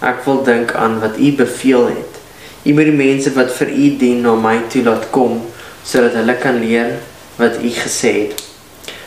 Ek 0.05 0.20
wil 0.27 0.43
dink 0.44 0.74
aan 0.77 0.98
wat 1.01 1.16
U 1.16 1.31
beveel 1.36 1.86
het. 1.94 2.18
U 2.64 2.74
moet 2.77 2.90
die 2.90 2.97
mense 2.97 3.32
wat 3.36 3.52
vir 3.56 3.72
U 3.72 3.86
dien 4.01 4.20
na 4.24 4.35
my 4.36 4.59
toe 4.72 4.85
laat 4.85 5.09
kom 5.14 5.40
sodat 5.81 6.18
hulle 6.20 6.36
kan 6.43 6.60
leer 6.60 6.98
wat 7.40 7.56
U 7.60 7.72
gesê 7.72 8.12
het. 8.18 8.44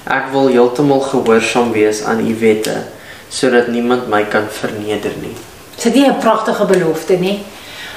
Ek 0.10 0.32
wil 0.34 0.50
heeltemal 0.50 1.06
gehoorsaam 1.06 1.72
wees 1.78 2.02
aan 2.04 2.26
U 2.26 2.34
wette 2.42 2.82
sodat 3.34 3.70
niemand 3.74 4.10
my 4.10 4.24
kan 4.30 4.50
verneder 4.50 5.14
nie. 5.22 5.36
Is 5.78 5.84
dit 5.84 5.94
nie 5.94 6.08
'n 6.10 6.20
pragtige 6.20 6.66
belofte 6.66 7.18
nie? 7.18 7.40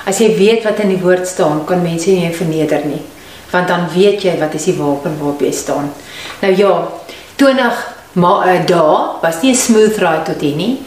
As 0.07 0.19
jy 0.19 0.37
weet 0.37 0.65
wat 0.65 0.79
in 0.79 0.89
die 0.89 1.03
woord 1.03 1.27
staan, 1.27 1.65
kan 1.65 1.83
mense 1.83 2.11
nie 2.11 2.23
jou 2.23 2.35
verneder 2.35 2.85
nie. 2.85 3.03
Want 3.51 3.69
dan 3.69 3.89
weet 3.95 4.23
jy 4.23 4.39
wat 4.39 4.55
is 4.55 4.65
die 4.65 4.77
wapen 4.79 5.19
waarop 5.19 5.41
jy 5.41 5.53
staan. 5.53 5.93
Nou 6.41 6.57
ja, 6.57 6.89
20 7.37 7.96
maar 8.17 8.49
'n 8.49 8.67
dag 8.67 9.21
was 9.21 9.43
nie 9.43 9.53
'n 9.53 9.57
smooth 9.67 9.97
ride 9.97 10.23
tot 10.23 10.41
hier 10.41 10.57
nie. 10.57 10.83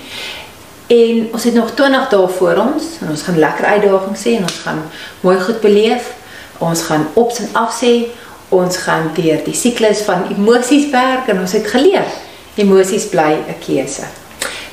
En 0.88 1.30
ons 1.32 1.44
het 1.44 1.54
nog 1.54 1.72
20 1.72 2.10
dae 2.10 2.28
voor 2.28 2.56
ons 2.56 2.84
en 3.02 3.10
ons 3.10 3.22
gaan 3.22 3.40
lekker 3.40 3.66
uitdagings 3.66 4.24
hê 4.24 4.32
en 4.36 4.42
ons 4.42 4.60
gaan 4.64 4.82
mooi 5.22 5.40
goed 5.40 5.60
beleef. 5.60 6.14
Ons 6.58 6.82
gaan 6.82 7.08
ops 7.14 7.40
en 7.40 7.50
af 7.52 7.82
sê. 7.84 8.08
Ons 8.50 8.78
gaan 8.78 9.12
deur 9.14 9.44
die 9.44 9.54
siklus 9.54 10.00
van 10.02 10.26
emosies 10.30 10.90
werk 10.90 11.28
en 11.28 11.40
ons 11.40 11.52
het 11.52 11.68
geleer 11.68 12.06
emosies 12.56 13.06
bly 13.06 13.32
'n 13.48 13.60
keuse. 13.66 14.04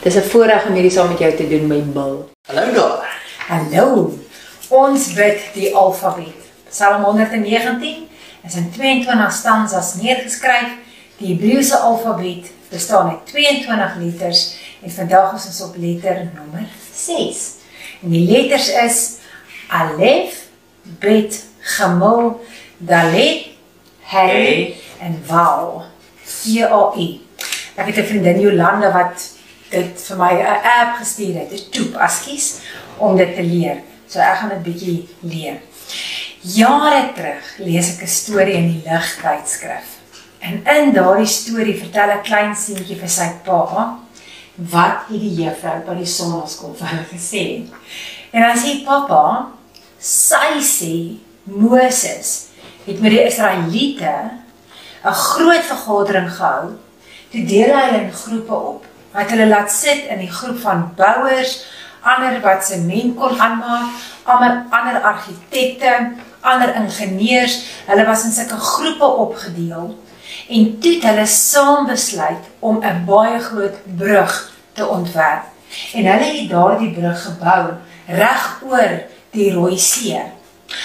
Dis 0.03 0.15
'n 0.15 0.29
voorreg 0.31 0.67
om 0.67 0.73
hierdie 0.73 0.91
saam 0.91 1.09
met 1.09 1.19
jou 1.19 1.37
te 1.37 1.49
doen 1.49 1.67
my 1.67 1.83
bil. 1.83 2.31
Hallo 2.49 2.73
daar. 2.73 3.21
Hallo. 3.49 4.19
Ons 4.69 5.13
bid 5.13 5.39
die 5.55 5.75
alfabet. 5.75 6.41
Psalm 6.71 7.03
119 7.03 8.09
is 8.47 8.55
in 8.55 8.73
22 8.73 9.33
stanzas 9.33 9.95
neergeskryf. 9.95 10.86
Die 11.17 11.33
Hebreëse 11.33 11.77
alfabet 11.77 12.51
bestaan 12.69 13.09
uit 13.09 13.27
22 13.27 13.95
letters 13.97 14.57
en 14.83 14.91
vandag 14.91 15.35
is 15.35 15.47
ons 15.47 15.63
op 15.65 15.77
letter 15.81 16.27
nommer 16.35 16.67
6. 16.93 17.45
En 18.03 18.13
die 18.13 18.27
letters 18.29 18.69
is 18.69 18.99
Alef, 19.73 20.43
Bet, 20.83 21.45
Gimel, 21.61 22.45
Dalet, 22.79 23.47
He 24.13 24.75
en 25.01 25.17
Waw. 25.27 25.87
V 26.21 26.61
A 26.69 26.93
I. 27.01 27.09
Ek 27.77 27.87
het 27.87 27.97
'n 27.97 28.09
vriendin 28.13 28.41
Jolande 28.41 28.93
wat 28.93 29.31
dit 29.71 30.03
vir 30.09 30.17
my 30.17 30.33
'n 30.37 30.61
app 30.63 30.97
gestuur 31.01 31.35
het, 31.35 31.53
'n 31.53 31.71
toep 31.71 31.97
askies 31.97 32.61
om 32.97 33.17
dit 33.17 33.35
te 33.35 33.43
leer. 33.43 33.83
So 34.07 34.19
ek 34.19 34.37
gaan 34.37 34.49
dit 34.49 34.63
bietjie 34.63 35.09
leer. 35.21 35.61
Jare 36.41 37.13
terug 37.15 37.57
lees 37.59 37.97
ek 37.97 38.03
'n 38.03 38.07
storie 38.07 38.55
in 38.55 38.69
die 38.69 38.83
ligtydskrif. 38.91 39.96
En 40.39 40.65
in 40.77 40.93
daardie 40.93 41.27
storie 41.27 41.79
vertel 41.79 42.11
'n 42.17 42.23
klein 42.23 42.57
seentjie 42.57 42.97
vir 42.97 43.09
sy 43.09 43.29
pa 43.45 43.99
wat 44.57 45.09
het 45.09 45.21
die 45.21 45.35
juffrou 45.43 45.85
by 45.85 45.95
die 45.99 46.09
sonnaskool 46.09 46.75
vir 46.79 46.89
hulle 46.89 47.07
gesê. 47.13 47.45
En 48.33 48.43
dan 48.43 48.57
sê 48.57 48.85
pappa, 48.85 49.53
sy 50.01 50.61
sê 50.65 50.95
Moses 51.45 52.49
het 52.87 53.01
met 53.01 53.11
die 53.11 53.25
Israeliete 53.27 54.15
'n 55.05 55.13
groot 55.13 55.65
vergadering 55.65 56.31
gehou. 56.33 56.79
Toe 57.31 57.45
deel 57.45 57.75
hy 57.75 57.83
hulle 57.87 58.03
in 58.03 58.13
groepe 58.13 58.55
op. 58.55 58.85
Hy 59.13 59.21
het 59.21 59.31
hulle 59.31 59.47
laat 59.47 59.73
sit 59.73 60.05
in 60.09 60.19
die 60.19 60.31
groep 60.31 60.59
van 60.59 60.93
bouers, 60.97 61.65
ander 62.03 62.41
wat 62.41 62.65
sement 62.65 63.17
kon 63.17 63.41
aanmaak, 63.41 63.93
ander 64.25 64.65
ander 64.71 65.01
argitekte, 65.03 66.13
ander 66.41 66.75
ingenieurs. 66.75 67.63
Hulle 67.87 68.07
was 68.07 68.25
in 68.25 68.33
sulke 68.33 68.57
groepe 68.57 69.05
opgedeel 69.05 69.95
en 70.49 70.79
toe 70.81 70.95
het 70.95 71.03
hulle 71.03 71.27
saam 71.27 71.87
besluit 71.87 72.45
om 72.59 72.79
'n 72.83 73.05
baie 73.05 73.39
groot 73.39 73.77
brug 73.97 74.53
te 74.73 74.87
ontwerp. 74.87 75.45
En 75.95 76.07
hulle 76.07 76.41
het 76.41 76.51
daardie 76.51 76.93
brug 76.93 77.23
gebou 77.23 77.65
reg 78.07 78.63
oor 78.63 79.03
die 79.31 79.53
Rooi 79.53 79.79
See. 79.79 80.23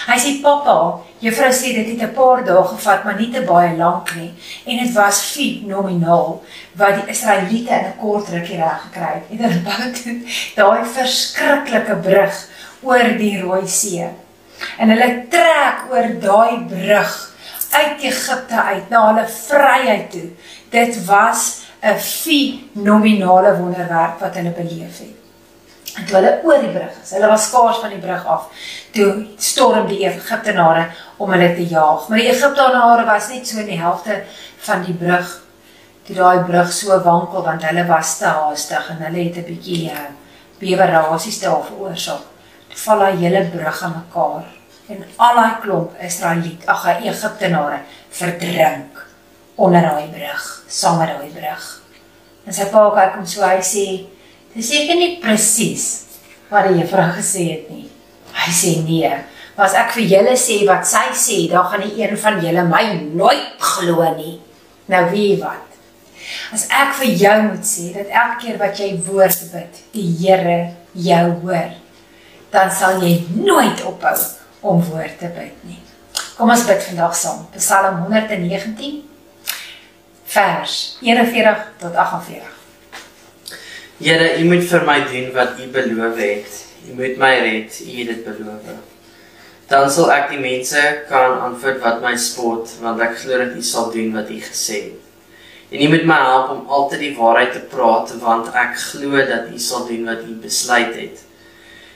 Hy 0.07 0.17
sê 0.19 0.41
pappa, 0.41 1.01
juffrou 1.19 1.49
sê 1.53 1.73
dit 1.73 1.87
het 1.87 2.09
'n 2.09 2.13
paar 2.13 2.43
dae 2.45 2.63
gevat, 2.63 3.03
maar 3.03 3.19
nie 3.19 3.31
te 3.31 3.41
baie 3.41 3.77
lank 3.77 4.15
nie 4.15 4.33
en 4.65 4.77
dit 4.83 4.93
was 4.93 5.21
fenomenaal 5.21 6.43
wat 6.75 6.95
die 6.95 7.09
Israeliete 7.13 7.73
in 7.73 7.85
'n 7.85 7.97
kort 7.99 8.29
rukkie 8.29 8.57
reg 8.57 8.81
gekry 8.81 9.13
het. 9.13 9.23
Hulle 9.29 9.61
bou 9.65 9.91
toe 9.91 10.21
daai 10.55 10.85
verskriklike 10.85 11.95
brug 11.95 12.47
oor 12.81 13.17
die 13.17 13.41
Rooi 13.41 13.67
See. 13.67 14.07
En 14.77 14.89
hulle 14.89 15.25
trek 15.29 15.77
oor 15.91 16.07
daai 16.19 16.65
brug 16.69 17.30
uit 17.71 18.01
Egipte 18.01 18.61
uit 18.61 18.89
na 18.89 19.07
hulle 19.07 19.27
vryheid 19.27 20.11
toe. 20.11 20.29
Dit 20.69 21.05
was 21.05 21.61
'n 21.81 21.97
fenominale 21.97 23.57
wonderwerk 23.57 24.19
wat 24.19 24.35
hulle 24.35 24.49
beleef 24.49 24.99
het. 24.99 25.17
En 25.95 26.05
toe 26.05 26.15
hulle 26.15 26.39
oor 26.43 26.59
die 26.59 26.69
brug 26.69 26.93
is, 27.03 27.09
hulle 27.09 27.27
was 27.27 27.47
skaars 27.47 27.79
van 27.83 27.89
die 27.89 27.99
brug 27.99 28.25
af, 28.25 28.47
toe 28.91 29.25
storm 29.37 29.87
die 29.87 30.05
Egiptenare 30.05 30.85
om 31.17 31.31
hulle 31.31 31.55
te 31.55 31.65
jaag. 31.67 32.07
Maar 32.07 32.17
die 32.17 32.29
Egiptenare 32.29 33.05
was 33.05 33.29
net 33.29 33.47
so 33.47 33.59
in 33.59 33.65
die 33.65 33.79
helfte 33.79 34.23
van 34.57 34.83
die 34.83 34.93
brug 34.93 35.41
toe 36.03 36.15
daai 36.15 36.43
brug 36.43 36.71
so 36.73 37.01
wankel 37.03 37.43
want 37.43 37.63
hulle 37.63 37.85
was 37.87 38.17
te 38.17 38.25
haastig 38.25 38.89
en 38.89 39.03
hulle 39.05 39.23
het 39.23 39.37
'n 39.37 39.45
bietjie 39.45 39.91
uh, 39.91 40.07
bewerasies 40.59 41.39
daar 41.39 41.63
veroorsaak. 41.63 42.25
Toe 42.69 42.79
val 42.85 42.99
daai 42.99 43.17
hele 43.17 43.45
brug 43.53 43.83
aan 43.83 44.03
mekaar 44.05 44.60
en 44.91 45.03
al 45.15 45.37
daai 45.37 45.59
klomp 45.63 45.95
Israeliet, 46.03 46.65
ag 46.69 46.85
Egiptenare 46.99 47.81
verdrink 48.11 48.99
onder 49.61 49.85
daai 49.85 50.09
brug, 50.11 50.47
saam 50.67 50.99
met 50.99 51.13
daai 51.13 51.31
brug. 51.33 51.67
En 52.45 52.55
sy 52.55 52.67
pa 52.71 52.87
kyk 52.95 53.17
hom 53.19 53.27
so 53.27 53.45
hy 53.45 53.61
sê, 53.63 53.85
"Dis 54.55 54.69
seker 54.69 54.95
nie 54.95 55.19
presies 55.21 56.05
wat 56.49 56.67
die 56.67 56.81
juffrou 56.81 57.11
gesê 57.17 57.51
het 57.51 57.69
nie." 57.69 57.89
Hy 58.33 58.51
sê, 58.51 58.83
"Nee, 58.83 59.11
maar 59.55 59.65
as 59.65 59.73
ek 59.73 59.91
vir 59.91 60.03
julle 60.03 60.35
sê 60.35 60.65
wat 60.67 60.87
sy 60.87 61.07
sê, 61.13 61.49
dan 61.49 61.65
gaan 61.65 61.79
nie 61.79 62.03
een 62.03 62.17
van 62.17 62.41
julle 62.41 62.63
my 62.63 62.93
nooit 63.13 63.59
glo 63.59 64.15
nie." 64.15 64.41
Nou 64.87 65.09
wie 65.11 65.37
wat? 65.37 65.67
As 66.53 66.67
ek 66.69 66.93
vir 66.93 67.07
jou 67.07 67.41
moet 67.43 67.63
sê 67.65 67.93
dat 67.93 68.07
elke 68.07 68.45
keer 68.45 68.57
wat 68.57 68.77
jy 68.77 68.99
woord 69.05 69.51
bid, 69.53 69.81
die 69.93 70.15
Here 70.19 70.73
jou 70.93 71.31
hoor, 71.43 71.71
dan 72.51 72.71
sal 72.71 73.01
jy 73.01 73.25
nooit 73.35 73.83
ophou 73.83 74.40
om 74.61 74.81
woord 74.89 75.17
te 75.19 75.29
bid 75.35 75.65
nie. 75.67 75.81
Kom 76.37 76.49
ons 76.49 76.65
bid 76.65 76.83
vandag 76.89 77.15
saam. 77.17 77.45
Psalm 77.57 78.03
119 78.05 79.01
vers 80.31 80.77
41 81.01 81.67
tot 81.81 81.95
48. 81.95 82.57
Here, 84.01 84.29
U 84.39 84.45
moet 84.49 84.63
vir 84.65 84.85
my 84.87 84.99
doen 85.09 85.27
wat 85.35 85.59
U 85.61 85.67
beloof 85.75 86.17
het. 86.17 86.61
U 86.89 86.95
moet 86.97 87.19
my 87.21 87.35
red, 87.43 87.81
U 87.85 87.97
het 87.99 88.09
dit 88.09 88.23
beloof. 88.25 88.71
Dan 89.71 89.91
sal 89.93 90.09
ek 90.11 90.31
die 90.33 90.41
mense 90.41 90.81
kan 91.09 91.37
antwoord 91.45 91.79
wat 91.83 92.01
my 92.03 92.15
spot, 92.19 92.73
want 92.83 93.01
ek 93.05 93.19
glo 93.21 93.37
dat 93.39 93.53
U 93.55 93.61
sal 93.63 93.91
doen 93.93 94.09
wat 94.17 94.31
U 94.33 94.39
gesê 94.41 94.79
het. 94.89 95.09
En 95.71 95.83
U 95.85 95.91
moet 95.93 96.07
my 96.09 96.17
help 96.25 96.49
om 96.55 96.65
altyd 96.67 97.05
die 97.05 97.13
waarheid 97.15 97.53
te 97.55 97.61
praat, 97.71 98.11
want 98.23 98.49
ek 98.57 98.73
glo 98.89 99.21
dat 99.29 99.51
U 99.53 99.59
sal 99.61 99.85
doen 99.87 100.09
wat 100.09 100.25
U 100.27 100.35
besluit 100.43 100.97
het. 100.97 101.21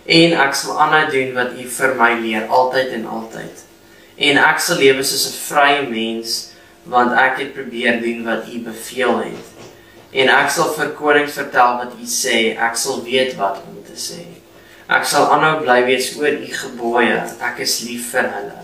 En 0.06 0.36
ek 0.46 0.54
sal 0.54 0.80
aanhou 0.82 1.06
doen 1.12 1.32
wat 1.34 1.56
U 1.58 1.68
vir 1.78 1.96
my 1.98 2.12
leer, 2.22 2.46
altyd 2.48 2.94
en 3.00 3.08
altyd. 3.10 3.64
En 4.16 4.38
ek 4.38 4.60
sal 4.62 4.78
lewe 4.78 5.04
soos 5.04 5.26
'n 5.32 5.40
vrye 5.48 5.88
mens, 5.90 6.52
want 6.84 7.18
ek 7.18 7.40
het 7.40 7.54
probeer 7.54 8.02
doen 8.02 8.24
wat 8.26 8.48
U 8.54 8.60
beveel 8.60 9.18
het. 9.20 9.46
En 10.12 10.30
ek 10.30 10.50
sal 10.50 10.74
vir 10.74 10.94
konings 10.94 11.34
vertel 11.34 11.78
wat 11.78 11.94
U 11.98 12.06
sê, 12.06 12.56
ek 12.58 12.76
sal 12.78 13.04
weet 13.04 13.36
wat 13.36 13.64
om 13.68 13.82
te 13.84 13.98
sê. 13.98 14.22
Ek 14.88 15.06
sal 15.06 15.32
aanhou 15.32 15.64
bly 15.64 15.84
wees 15.86 16.16
oor 16.18 16.30
U 16.32 16.52
gebooie, 16.54 17.24
ek 17.42 17.60
is 17.60 17.82
lief 17.82 18.12
vir 18.12 18.30
hulle. 18.30 18.62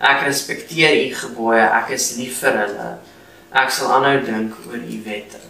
Ek 0.00 0.24
respekteer 0.24 0.96
U 1.06 1.14
gebooie, 1.14 1.62
ek 1.62 1.90
is 1.90 2.16
lief 2.16 2.40
vir 2.40 2.56
hulle. 2.64 2.98
Ek 3.50 3.70
sal 3.74 3.90
aanhou 3.90 4.20
dink 4.22 4.54
oor 4.68 4.78
u 4.78 5.02
wette. 5.04 5.42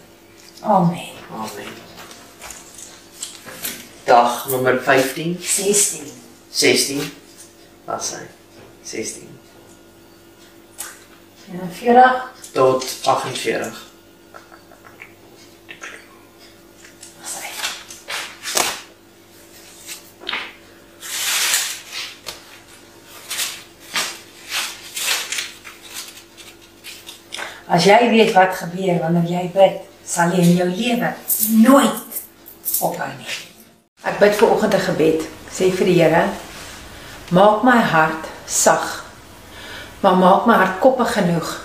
Amen. 0.65 1.13
Amen. 1.29 1.90
Dag 4.05 4.47
nommer 4.49 4.81
15, 4.83 5.37
16. 5.39 6.11
16. 6.51 7.11
Wat 7.85 8.03
sê? 8.03 8.15
16 8.83 9.39
41. 11.51 12.31
tot 12.51 12.83
48. 13.03 13.89
Wat 17.19 17.29
sê? 17.29 17.47
As 27.67 27.85
jy 27.85 28.09
weet 28.09 28.33
wat 28.35 28.55
gebeur 28.55 28.99
wanneer 28.99 29.29
jy 29.29 29.45
bid, 29.53 29.79
sal 30.03 30.33
jy 30.35 30.43
in 30.43 30.57
jou 30.59 30.67
lewe 30.71 31.13
nooit 31.63 32.19
ophou 32.81 33.13
nie. 33.15 33.50
Ek 34.01 34.17
bid 34.17 34.33
vir 34.33 34.49
oggend 34.49 34.73
'n 34.73 34.81
gebed. 34.81 35.21
Sê 35.53 35.69
vir 35.69 35.85
die 35.85 36.01
Here, 36.01 36.23
maak 37.29 37.63
my 37.63 37.77
hart 37.77 38.25
sag. 38.47 39.03
Maar 40.01 40.15
maak 40.15 40.45
my 40.45 40.53
hart 40.53 40.79
koppig 40.79 41.13
genoeg 41.13 41.61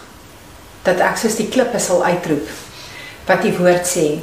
dat 0.82 1.00
ek 1.00 1.16
soos 1.16 1.36
die 1.36 1.48
klippe 1.48 1.78
sal 1.78 2.04
uitroep 2.04 2.48
wat 3.26 3.42
die 3.42 3.56
woord 3.56 3.86
sê. 3.86 4.20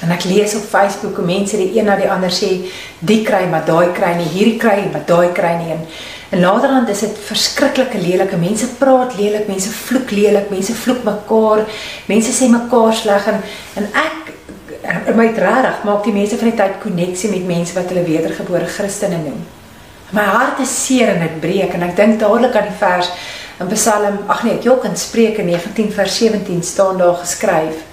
En 0.00 0.10
ek 0.10 0.24
lees 0.24 0.54
op 0.54 0.62
Facebook 0.62 1.16
hoe 1.16 1.24
mense 1.24 1.56
die 1.56 1.76
een 1.76 1.84
na 1.84 1.96
die 1.96 2.10
ander 2.10 2.30
sê, 2.30 2.70
die 3.00 3.24
kry 3.24 3.46
maar 3.50 3.64
daai 3.66 3.92
kry 3.92 4.14
nie, 4.14 4.28
hierdie 4.28 4.58
kry 4.58 4.88
maar 4.92 5.04
daai 5.06 5.32
kry 5.32 5.56
nie. 5.58 5.72
En, 5.74 5.86
en 6.30 6.40
laterand 6.40 6.88
is 6.88 7.00
dit 7.00 7.18
verskriklike 7.18 7.98
lelike. 7.98 8.36
Mense 8.36 8.66
praat 8.78 9.16
lelik, 9.18 9.48
mense 9.48 9.68
vloek 9.68 10.10
lelik, 10.10 10.50
mense 10.50 10.72
vloek 10.72 11.02
mekaar, 11.04 11.66
mense 12.06 12.32
sê 12.32 12.48
mekaar 12.48 12.94
sleg 12.94 13.26
en 13.26 13.42
en 13.74 13.90
ek 13.92 14.20
my 15.14 15.26
regtig 15.34 15.82
maak 15.86 16.04
die 16.04 16.14
mense 16.14 16.38
van 16.38 16.50
die 16.50 16.58
tyd 16.58 16.78
koneksie 16.82 17.30
met 17.30 17.46
mense 17.46 17.74
wat 17.76 17.90
hulle 17.92 18.06
wedergebore 18.06 18.66
Christene 18.66 19.20
noem. 19.22 19.42
My 20.10 20.24
hart 20.26 20.62
is 20.64 20.72
seer 20.86 21.12
en 21.14 21.22
dit 21.22 21.36
breek 21.42 21.76
en 21.76 21.84
ek 21.86 21.94
dink 21.98 22.18
dadelik 22.22 22.56
aan 22.58 22.70
die 22.70 22.78
vers 22.80 23.10
in 23.60 23.68
Psalm, 23.74 24.16
ag 24.32 24.42
nee, 24.46 24.56
Jok 24.64 24.86
in 24.88 24.96
Spreuke 24.96 25.44
19 25.46 25.92
vers 25.94 26.16
17 26.16 26.62
staan 26.64 26.98
daar 26.98 27.18
geskryf 27.20 27.84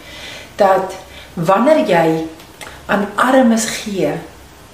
dat 0.58 0.96
wanneer 1.36 1.84
jy 1.86 2.08
aan 2.88 3.06
armes 3.20 3.68
gee, 3.84 4.16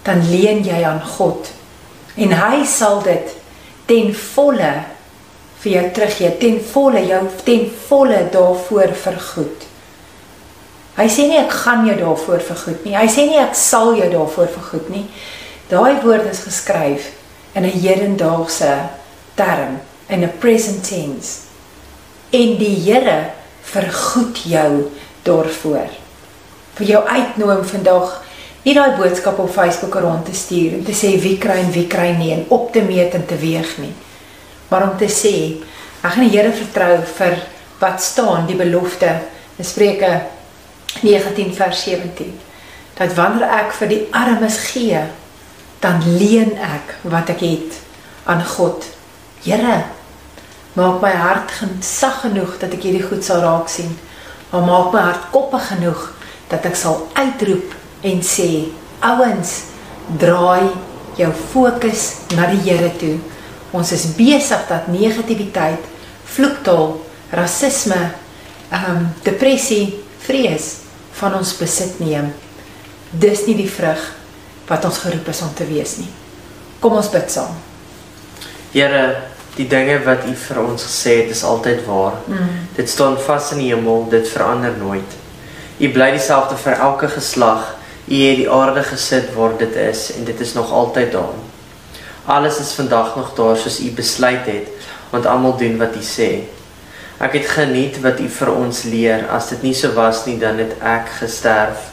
dan 0.06 0.22
leen 0.30 0.62
jy 0.64 0.84
aan 0.86 1.02
God 1.18 1.50
en 2.16 2.36
hy 2.38 2.64
sal 2.70 3.02
dit 3.04 3.34
ten 3.90 4.14
volle 4.14 4.74
vir 5.64 5.72
jou 5.72 5.84
teruggee, 5.98 6.32
ten 6.40 6.60
volle 6.72 7.04
jou 7.08 7.22
ten 7.48 7.68
volle 7.88 8.24
daarvoor 8.32 8.96
vergoed. 9.04 9.63
Hy 10.94 11.08
sê 11.10 11.26
nie 11.26 11.40
ek 11.42 11.54
gaan 11.64 11.88
jou 11.88 11.96
daarvoor 11.98 12.44
vergoed 12.46 12.84
nie. 12.86 12.94
Hy 12.94 13.08
sê 13.10 13.26
nie 13.26 13.40
ek 13.42 13.56
sal 13.58 13.96
jou 13.98 14.10
daarvoor 14.12 14.52
vergoed 14.54 14.92
nie. 14.94 15.06
Daai 15.72 16.04
woord 16.04 16.28
is 16.30 16.44
geskryf 16.46 17.10
in 17.56 17.66
'n 17.66 17.80
hedendaagse 17.82 18.90
term, 19.36 19.80
in 20.10 20.24
'n 20.24 20.38
present 20.40 20.84
tense. 20.86 21.50
En 22.30 22.58
die 22.58 22.76
Here 22.86 23.32
vergoed 23.64 24.38
jou 24.46 24.92
daarvoor. 25.24 25.90
Vir 26.76 26.88
jou 26.88 27.04
uitnooi 27.08 27.58
om 27.58 27.66
vandag 27.66 28.24
nie 28.64 28.74
daai 28.74 28.96
boodskap 28.98 29.40
op 29.40 29.54
Facebook 29.54 29.96
rond 29.96 30.26
te 30.26 30.34
stuur 30.34 30.74
en 30.74 30.84
te 30.84 30.92
sê 30.92 31.20
wie 31.22 31.38
kry 31.38 31.58
en 31.64 31.72
wie 31.72 31.88
kry 31.88 32.12
nie 32.18 32.32
en 32.34 32.46
op 32.50 32.72
te 32.74 32.82
meet 32.82 33.14
en 33.14 33.26
te 33.26 33.36
weeg 33.36 33.78
nie. 33.78 33.94
Maar 34.70 34.84
om 34.84 34.98
te 34.98 35.10
sê 35.10 35.64
ek 36.04 36.12
gaan 36.12 36.30
die 36.30 36.38
Here 36.38 36.52
vertrou 36.52 37.02
vir 37.18 37.38
wat 37.80 38.02
staan 38.02 38.48
die 38.48 38.56
belofte 38.56 39.10
in 39.58 39.66
Spreuke 39.66 40.22
19 41.02 41.54
vers 41.56 41.84
17 41.84 42.40
dat 42.94 43.14
wanneer 43.18 43.50
ek 43.50 43.74
vir 43.80 43.90
die 43.90 44.02
armes 44.14 44.58
gee 44.70 45.02
dan 45.84 46.04
leen 46.18 46.54
ek 46.62 46.96
wat 47.02 47.32
ek 47.34 47.42
het 47.44 47.80
aan 48.30 48.44
God. 48.46 48.86
Here, 49.44 49.82
maak 50.78 51.02
my 51.04 51.12
hart 51.12 51.52
gesag 51.58 52.22
genoeg 52.24 52.56
dat 52.62 52.76
ek 52.78 52.86
hierdie 52.88 53.04
goed 53.04 53.26
sal 53.26 53.42
raak 53.44 53.68
sien. 53.72 53.92
Maar 54.52 54.64
maak 54.64 54.94
my 54.94 55.02
hart 55.10 55.26
koppig 55.34 55.66
genoeg 55.74 56.06
dat 56.52 56.64
ek 56.70 56.78
sal 56.80 57.02
uitroep 57.18 57.74
en 58.08 58.24
sê, 58.24 58.70
ouens, 59.04 59.52
draai 60.22 60.72
jou 61.18 61.32
fokus 61.52 62.06
na 62.38 62.48
die 62.54 62.62
Here 62.64 62.94
toe. 63.02 63.18
Ons 63.76 63.92
is 63.92 64.06
besig 64.16 64.64
dat 64.70 64.88
negativiteit, 64.94 65.84
vloektaal, 66.36 66.96
rasisme, 67.34 68.00
ehm 68.70 68.90
um, 68.94 69.06
depressie, 69.26 69.98
vrees 70.24 70.83
van 71.20 71.38
ons 71.38 71.58
besit 71.58 72.00
neem. 72.00 72.32
Dis 73.12 73.46
nie 73.48 73.56
die 73.60 73.70
vrug 73.70 74.02
wat 74.68 74.86
ons 74.88 75.04
geroep 75.04 75.28
is 75.30 75.42
om 75.46 75.54
te 75.56 75.68
wees 75.70 75.98
nie. 76.02 76.10
Kom 76.82 76.98
ons 77.00 77.12
bid 77.14 77.30
saam. 77.32 77.54
Here, 78.74 79.04
die 79.58 79.68
dinge 79.70 80.00
wat 80.08 80.26
U 80.26 80.34
vir 80.34 80.62
ons 80.64 80.86
gesê 80.88 81.20
het 81.22 81.34
is 81.36 81.44
altyd 81.46 81.84
waar. 81.86 82.18
Mm. 82.26 82.56
Dit 82.76 82.90
staan 82.90 83.20
vas 83.28 83.52
in 83.54 83.62
die 83.62 83.70
hemel, 83.74 84.08
dit 84.10 84.28
verander 84.28 84.74
nooit. 84.80 85.20
U 85.80 85.90
bly 85.94 86.10
dieselfde 86.16 86.58
vir 86.64 86.80
elke 86.80 87.10
geslag. 87.14 87.74
U 88.04 88.16
het 88.16 88.40
die 88.42 88.50
aarde 88.52 88.84
gesit 88.84 89.30
waar 89.36 89.54
dit 89.60 89.76
is 89.80 90.10
en 90.18 90.26
dit 90.28 90.40
is 90.44 90.54
nog 90.58 90.72
altyd 90.72 91.14
daar. 91.14 91.38
Alles 92.26 92.60
is 92.60 92.74
vandag 92.74 93.16
nog 93.16 93.32
daar 93.36 93.58
soos 93.58 93.80
U 93.80 93.92
besluit 93.92 94.46
het, 94.48 94.68
want 95.12 95.26
almal 95.26 95.58
doen 95.58 95.78
wat 95.78 95.96
U 95.96 96.04
sê. 96.04 96.30
Ek 97.24 97.38
het 97.38 97.46
geniet 97.48 98.02
wat 98.04 98.20
U 98.20 98.26
vir 98.28 98.50
ons 98.52 98.82
leer. 98.84 99.22
As 99.32 99.48
dit 99.54 99.62
nie 99.64 99.76
so 99.78 99.94
was 99.96 100.26
nie, 100.28 100.36
dan 100.42 100.58
het 100.60 100.74
ek 100.84 101.08
gesterf. 101.22 101.86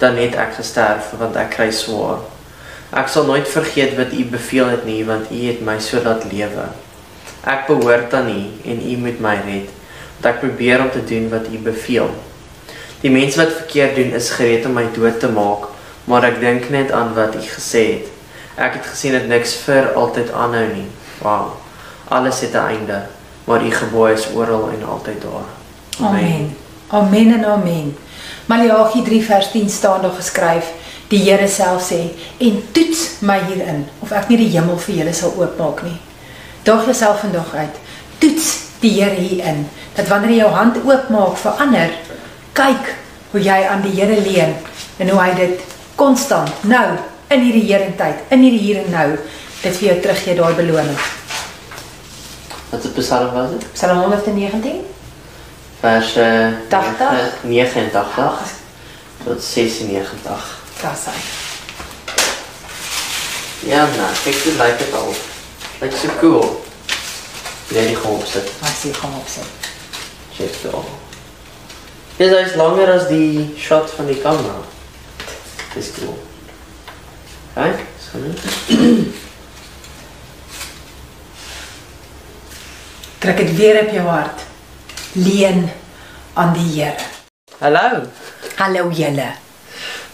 Dan 0.00 0.18
het 0.18 0.34
ek 0.34 0.56
gesterf 0.56 1.12
want 1.20 1.38
ek 1.38 1.52
kry 1.54 1.68
swaar. 1.70 2.24
Ek 2.94 3.06
sal 3.10 3.28
nooit 3.28 3.46
vergeet 3.50 3.94
wat 3.98 4.16
U 4.16 4.24
beveel 4.32 4.72
het 4.72 4.82
nie, 4.88 5.04
want 5.06 5.30
U 5.30 5.38
het 5.46 5.62
my 5.62 5.78
so 5.78 6.02
laat 6.02 6.26
lewe. 6.32 6.66
Ek 7.46 7.68
behoort 7.70 8.14
aan 8.18 8.32
U 8.34 8.42
en 8.72 8.82
U 8.82 8.98
moet 9.06 9.22
my 9.22 9.36
red. 9.46 9.70
Want 10.18 10.30
ek 10.32 10.42
probeer 10.42 10.82
om 10.82 10.90
te 10.90 11.06
doen 11.06 11.30
wat 11.30 11.46
U 11.52 11.62
beveel. 11.70 12.10
Die 13.04 13.14
mense 13.14 13.38
wat 13.38 13.54
verkeerd 13.62 13.98
doen 14.00 14.14
is 14.18 14.34
gereed 14.34 14.66
om 14.66 14.74
my 14.74 14.88
dood 14.96 15.20
te 15.22 15.30
maak, 15.30 15.68
maar 16.10 16.26
ek 16.26 16.40
dink 16.42 16.70
net 16.74 16.90
aan 16.90 17.14
wat 17.14 17.36
U 17.38 17.46
gesê 17.46 17.84
het. 17.92 18.14
Ek 18.58 18.80
het 18.80 18.90
gesien 18.90 19.14
dat 19.14 19.30
niks 19.30 19.54
vir 19.68 19.92
altyd 19.94 20.34
aanhou 20.34 20.66
nie. 20.72 20.88
Wow. 21.22 21.60
Alles 22.10 22.42
het 22.42 22.58
'n 22.58 22.66
einde 22.74 23.04
maar 23.44 23.64
u 23.64 23.70
gebooie 23.70 24.14
is 24.14 24.26
oral 24.34 24.68
en 24.70 24.86
altyd 24.88 25.22
daar. 25.22 25.48
Amen. 26.08 26.56
Amen 26.88 27.34
en 27.34 27.44
amen. 27.44 27.96
Maleagi 28.46 29.02
3 29.02 29.24
vers 29.24 29.50
10 29.50 29.68
staan 29.68 30.02
daar 30.02 30.16
geskryf: 30.16 30.64
Die 31.08 31.30
Here 31.30 31.48
self 31.48 31.90
sê: 31.92 32.14
"En 32.38 32.62
toets 32.72 33.20
my 33.20 33.40
hierin 33.46 33.86
of 33.98 34.10
ek 34.10 34.28
nie 34.28 34.36
die 34.36 34.58
hemel 34.58 34.78
vir 34.78 34.94
julle 34.94 35.12
sal 35.12 35.34
oopmaak 35.36 35.82
nie." 35.82 36.00
Daag 36.62 36.84
jouself 36.84 37.20
vandag 37.20 37.54
uit. 37.54 37.76
Toets 38.18 38.58
die 38.80 39.02
Here 39.02 39.20
hierin 39.20 39.68
dat 39.94 40.08
wanneer 40.08 40.30
jy 40.30 40.36
jou 40.36 40.50
hand 40.50 40.76
oopmaak 40.84 41.36
vir 41.36 41.52
ander, 41.58 41.90
kyk 42.52 42.94
hoe 43.30 43.40
jy 43.40 43.66
aan 43.66 43.82
die 43.82 44.00
Here 44.00 44.20
leun 44.20 44.54
en 44.96 45.08
hoe 45.08 45.20
hy 45.20 45.34
dit 45.34 45.60
konstant 45.94 46.50
nou 46.62 46.86
in 47.28 47.40
hierdie 47.40 47.66
heerentyd, 47.66 48.24
in 48.28 48.42
hierdie 48.44 48.60
hier 48.60 48.84
en 48.84 48.90
nou, 48.90 49.08
dit 49.62 49.76
vir 49.76 49.88
jou 49.88 50.00
teruggee 50.00 50.36
daai 50.38 50.54
beloning. 50.54 50.98
Wat 52.74 52.84
is 52.84 53.04
Psalm 53.04 53.32
was 53.32 53.50
dit? 53.50 53.72
Psalm 53.72 53.98
119 53.98 54.86
vers 55.80 56.16
uh, 56.16 56.46
80 56.68 57.32
89 57.42 58.38
tot 59.24 59.42
96. 59.42 60.58
Dis 60.80 61.04
hy. 61.04 61.20
Ja, 63.70 63.86
nou, 63.96 64.10
kyk 64.24 64.42
dit 64.42 64.58
lyk 64.58 64.78
dit 64.78 64.96
al. 64.98 65.14
Lyk 65.84 65.94
so 66.00 66.18
cool. 66.18 66.64
Net 67.70 67.86
die 67.92 67.96
gewoon 67.96 68.18
opsit. 68.18 68.50
Wat 68.58 68.74
sê 68.74 68.90
kom 68.98 69.14
op 69.22 69.30
sit. 69.30 69.70
Check 70.34 70.62
dit 70.62 70.74
al. 70.74 70.88
Dis 72.18 72.34
is 72.42 72.56
langer 72.58 72.90
as 72.98 73.06
die 73.06 73.52
shot 73.58 73.90
van 73.94 74.10
die 74.10 74.18
kamera. 74.18 74.58
Dis 75.76 75.94
cool. 76.00 76.18
Kyk, 77.54 77.86
so 78.02 78.18
net. 78.18 79.22
Trek 83.24 83.36
dit 83.36 83.56
weer 83.56 83.78
op 83.80 83.88
jou 83.88 84.02
hart. 84.04 84.40
Leen 85.12 85.70
aan 86.32 86.50
die 86.52 86.66
Here. 86.74 86.94
Hallo. 87.58 88.02
Hallo 88.56 88.90
julle. 88.92 89.30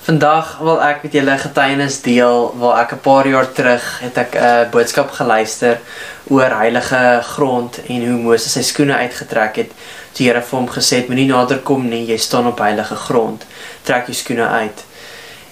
Vandag 0.06 0.52
wil 0.62 0.78
ek 0.86 1.02
met 1.02 1.16
julle 1.18 1.34
getuienis 1.42 1.96
deel 2.04 2.54
waar 2.60 2.84
ek 2.84 2.92
'n 2.94 3.02
paar 3.02 3.26
jaar 3.26 3.48
terug 3.52 3.82
het 4.04 4.16
ek 4.16 4.36
'n 4.38 4.70
boodskap 4.70 5.10
geluister 5.10 5.80
oor 6.28 6.54
heilige 6.62 7.02
grond 7.34 7.80
en 7.88 8.06
hoe 8.06 8.22
Moses 8.22 8.52
sy 8.52 8.62
skoene 8.62 8.94
uitgetrek 8.94 9.56
het. 9.56 9.70
Die 10.12 10.28
Here 10.28 10.42
vir 10.42 10.58
hom 10.58 10.68
gesê 10.70 11.02
het: 11.02 11.08
"Moenie 11.08 11.26
nader 11.26 11.58
kom 11.58 11.88
nie, 11.88 12.06
jy 12.06 12.16
staan 12.16 12.46
op 12.46 12.58
heilige 12.58 12.94
grond. 12.94 13.44
Trek 13.82 14.06
jou 14.06 14.14
skoene 14.14 14.46
uit." 14.46 14.84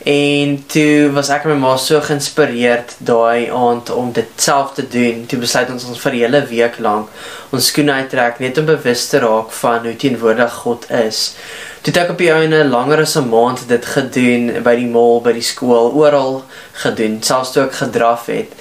En 0.05 0.65
toe 0.67 1.11
was 1.11 1.29
ek 1.29 1.45
en 1.45 1.51
my 1.51 1.57
ma 1.59 1.77
so 1.77 1.99
geïnspireerd 2.01 2.95
daai 3.03 3.51
aand 3.51 3.91
om 3.91 4.13
dit 4.15 4.29
self 4.37 4.77
te 4.77 4.85
doen. 4.89 5.25
Toe 5.27 5.39
besluit 5.43 5.71
ons 5.75 5.85
ons 5.91 6.01
vir 6.01 6.13
'n 6.13 6.19
hele 6.23 6.43
week 6.47 6.79
lank 6.79 7.09
ons 7.51 7.67
skoene 7.67 7.93
uittrek 7.93 8.39
net 8.39 8.59
om 8.59 8.65
bewus 8.65 9.09
te 9.09 9.19
raak 9.19 9.51
van 9.51 9.87
hoe 9.87 9.97
teenwoordig 9.97 10.53
God 10.53 10.91
is. 10.91 11.35
Toe 11.83 11.93
het 11.93 12.03
ek 12.03 12.11
op 12.11 12.19
die 12.19 12.33
ouene 12.33 12.65
langer 12.65 13.01
as 13.01 13.17
'n 13.17 13.29
maand 13.29 13.69
dit 13.69 13.85
gedoen 13.85 14.63
by 14.63 14.75
die 14.77 14.87
mall, 14.87 15.21
by 15.21 15.33
die 15.33 15.43
skool, 15.43 15.93
oral 15.95 16.45
gedoen, 16.73 17.23
selfs 17.23 17.53
toe 17.53 17.65
ek 17.65 17.73
gedraf 17.73 18.27
het. 18.27 18.53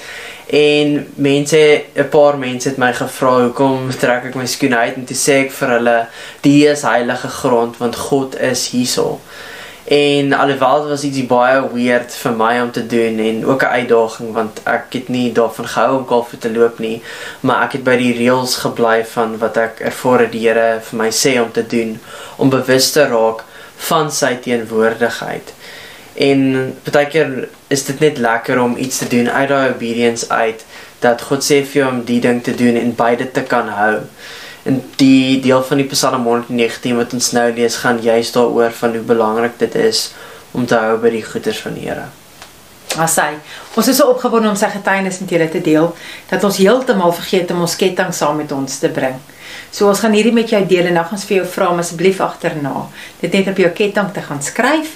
En 0.49 1.07
mense, 1.15 1.83
'n 1.95 2.09
paar 2.09 2.37
mense 2.37 2.69
het 2.69 2.77
my 2.77 2.93
gevra 2.93 3.41
hoekom 3.43 3.89
trek 3.99 4.25
ek 4.25 4.35
my 4.35 4.45
skoene 4.45 4.77
uit 4.77 4.95
en 4.95 5.05
toe 5.05 5.15
sê 5.15 5.45
ek 5.45 5.51
vir 5.51 5.69
hulle, 5.69 6.07
die 6.41 6.67
is 6.67 6.81
heilige 6.81 7.27
grond 7.27 7.77
want 7.77 7.95
God 7.95 8.39
is 8.39 8.69
hierso. 8.69 9.19
En 9.87 10.33
alhoewel 10.33 10.79
dit 10.81 10.89
was 10.89 11.03
ietsie 11.07 11.25
baie 11.27 11.61
weird 11.71 12.15
vir 12.19 12.33
my 12.35 12.49
om 12.59 12.71
te 12.75 12.81
doen 12.91 13.19
en 13.23 13.45
ook 13.45 13.61
'n 13.63 13.75
uitdaging 13.79 14.33
want 14.33 14.59
ek 14.63 14.93
het 14.93 15.07
nie 15.07 15.31
daarvan 15.31 15.67
gehou 15.67 15.97
om 15.97 16.07
golf 16.07 16.33
te 16.39 16.51
loop 16.51 16.79
nie, 16.79 17.01
maar 17.39 17.63
ek 17.63 17.71
het 17.71 17.83
by 17.83 17.95
die 17.95 18.17
reëls 18.17 18.55
gebly 18.55 19.05
van 19.05 19.37
wat 19.37 19.57
ek 19.57 19.79
ervaar 19.79 20.31
die 20.31 20.43
Here 20.47 20.81
vir 20.89 20.97
my 20.97 21.09
sê 21.11 21.39
om 21.41 21.51
te 21.51 21.67
doen 21.67 21.99
om 22.35 22.49
bewus 22.49 22.91
te 22.91 23.07
raak 23.07 23.43
van 23.77 24.11
sy 24.11 24.35
teenwoordigheid. 24.35 25.53
En 26.13 26.73
baie 26.91 27.07
keer 27.07 27.47
is 27.67 27.85
dit 27.85 27.99
net 27.99 28.17
lekker 28.17 28.59
om 28.59 28.77
iets 28.77 28.97
te 28.97 29.07
doen 29.07 29.29
uit 29.29 29.49
daai 29.49 29.69
obedience 29.69 30.29
uit 30.29 30.65
dat 30.99 31.21
God 31.21 31.43
sê 31.43 31.63
vir 31.63 31.81
jou 31.81 31.89
om 31.91 32.03
die 32.03 32.19
ding 32.19 32.43
te 32.43 32.55
doen 32.55 32.75
en 32.75 32.95
beide 32.95 33.31
te 33.31 33.41
kan 33.41 33.67
hou. 33.67 34.01
En 34.67 34.81
die 34.99 35.39
deel 35.39 35.63
van 35.63 35.79
die 35.79 35.87
Psalm 35.87 36.25
119 36.27 36.97
wat 36.99 37.13
ons 37.15 37.31
nou 37.37 37.47
lees 37.55 37.79
gaan 37.83 38.01
juist 38.03 38.35
daaroor 38.35 38.73
van 38.75 38.97
hoe 38.97 39.03
belangrik 39.13 39.59
dit 39.61 39.75
is 39.79 40.09
om 40.51 40.65
te 40.67 40.75
hou 40.75 40.97
by 40.99 41.11
die 41.13 41.23
goeders 41.23 41.61
van 41.63 41.77
die 41.77 41.85
Here. 41.87 42.09
Maar 42.97 43.09
sy, 43.11 43.27
ons 43.77 43.87
is 43.87 43.99
so 43.99 44.09
opgewonde 44.11 44.49
om 44.49 44.57
sy 44.59 44.67
getuienis 44.73 45.21
met 45.21 45.31
julle 45.31 45.47
te 45.53 45.61
deel 45.63 45.91
dat 46.31 46.43
ons 46.43 46.59
heeltemal 46.59 47.13
vergeet 47.15 47.51
om 47.53 47.63
ons 47.63 47.77
ketting 47.79 48.11
saam 48.15 48.39
met 48.41 48.51
ons 48.51 48.79
te 48.81 48.91
bring. 48.91 49.15
So 49.71 49.87
ons 49.87 50.03
gaan 50.03 50.15
hierdie 50.17 50.35
met 50.35 50.51
jou 50.51 50.63
deel 50.67 50.89
en 50.89 50.99
dan 50.99 51.07
gaan 51.07 51.19
ons 51.19 51.27
vir 51.29 51.39
jou 51.39 51.47
vra 51.55 51.71
om 51.71 51.81
asseblief 51.83 52.19
agterna 52.25 52.87
dit 53.21 53.39
net 53.39 53.51
op 53.53 53.63
jou 53.63 53.71
ketting 53.79 54.11
te 54.15 54.27
gaan 54.27 54.43
skryf 54.43 54.95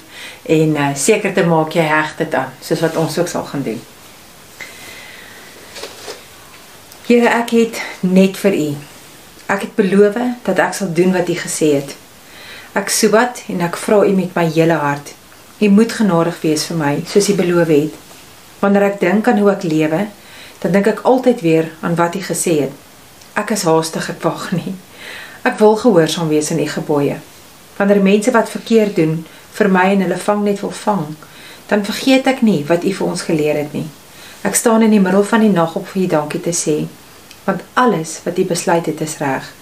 en 0.51 0.75
uh, 0.75 0.91
seker 0.97 1.35
te 1.35 1.47
maak 1.47 1.77
jy 1.77 1.87
heg 1.87 2.15
dit 2.19 2.39
aan 2.41 2.51
soos 2.59 2.83
wat 2.83 2.99
ons 2.99 3.19
ook 3.21 3.31
sal 3.31 3.47
gaan 3.53 3.67
doen. 3.71 3.81
Here, 7.07 7.27
ek 7.41 7.55
het 7.55 7.85
net 8.07 8.39
vir 8.39 8.55
u. 8.55 8.71
Ek 9.51 9.65
het 9.65 9.75
beloof 9.75 10.15
dat 10.45 10.59
ek 10.63 10.73
sal 10.77 10.93
doen 10.95 11.11
wat 11.11 11.27
u 11.29 11.35
gesê 11.35 11.73
het. 11.75 11.95
Ek 12.71 12.87
sobat 12.89 13.41
en 13.51 13.59
ek 13.65 13.75
vra 13.75 13.97
u 14.07 14.13
met 14.15 14.35
my 14.37 14.45
hele 14.47 14.77
hart. 14.79 15.11
U 15.59 15.67
moet 15.69 15.91
genadig 15.91 16.37
wees 16.45 16.63
vir 16.69 16.77
my 16.79 16.93
soos 17.11 17.27
u 17.27 17.35
beloof 17.35 17.67
het. 17.67 17.97
Wanneer 18.61 18.85
ek 18.93 19.01
dink 19.01 19.27
aan 19.27 19.41
hoe 19.43 19.49
ek 19.51 19.65
lewe, 19.67 20.05
dan 20.61 20.71
dink 20.71 20.87
ek 20.87 21.03
altyd 21.09 21.43
weer 21.43 21.67
aan 21.81 21.97
wat 21.99 22.15
u 22.15 22.21
gesê 22.23 22.53
het. 22.61 22.71
Ek 23.35 23.51
is 23.51 23.65
haastig, 23.67 24.07
ek 24.13 24.23
wag 24.23 24.47
nie. 24.55 24.71
Ek 25.43 25.59
wil 25.59 25.75
gehoorsaam 25.83 26.31
wees 26.31 26.51
aan 26.53 26.63
u 26.63 26.69
gebooie. 26.71 27.19
Wanneer 27.75 28.01
mense 28.05 28.31
wat 28.31 28.49
verkeerd 28.55 28.95
doen, 28.95 29.19
vir 29.57 29.71
my 29.73 29.87
en 29.97 30.05
hulle 30.05 30.21
vang 30.29 30.47
net 30.47 30.63
wil 30.63 30.71
vang, 30.71 31.05
dan 31.67 31.83
vergeet 31.83 32.27
ek 32.31 32.39
nie 32.45 32.61
wat 32.71 32.87
u 32.87 32.95
vir 32.95 33.07
ons 33.07 33.27
geleer 33.27 33.59
het 33.65 33.75
nie. 33.75 33.87
Ek 34.47 34.55
staan 34.55 34.87
in 34.87 34.95
die 34.95 35.03
middel 35.03 35.27
van 35.27 35.43
die 35.43 35.51
nag 35.51 35.75
op 35.75 35.91
vir 35.91 36.05
u 36.05 36.07
dankie 36.15 36.39
te 36.39 36.55
sê, 36.55 36.77
want 37.43 37.61
alles 37.73 38.19
wat 38.23 38.37
u 38.37 38.45
besluit 38.45 38.85
het 38.85 39.01
is 39.01 39.17
reg. 39.17 39.53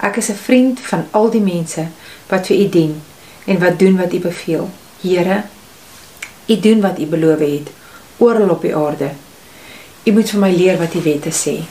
Ek 0.00 0.16
is 0.16 0.28
'n 0.28 0.34
vriend 0.34 0.80
van 0.80 1.06
al 1.10 1.30
die 1.30 1.40
mense 1.40 1.86
wat 2.28 2.46
vir 2.46 2.56
u 2.56 2.68
dien 2.68 3.02
en 3.44 3.58
wat 3.58 3.78
doen 3.78 3.96
wat 3.96 4.12
u 4.12 4.18
beveel. 4.18 4.70
Here, 5.00 5.42
u 6.46 6.60
doen 6.60 6.80
wat 6.80 6.98
u 6.98 7.06
beloof 7.06 7.38
het 7.38 7.68
oral 8.18 8.48
op 8.48 8.62
die 8.62 8.76
aarde. 8.76 9.10
U 10.04 10.12
moet 10.12 10.30
vir 10.30 10.40
my 10.40 10.50
leer 10.54 10.78
wat 10.78 10.94
u 10.94 11.02
wette 11.02 11.30
sê. 11.30 11.64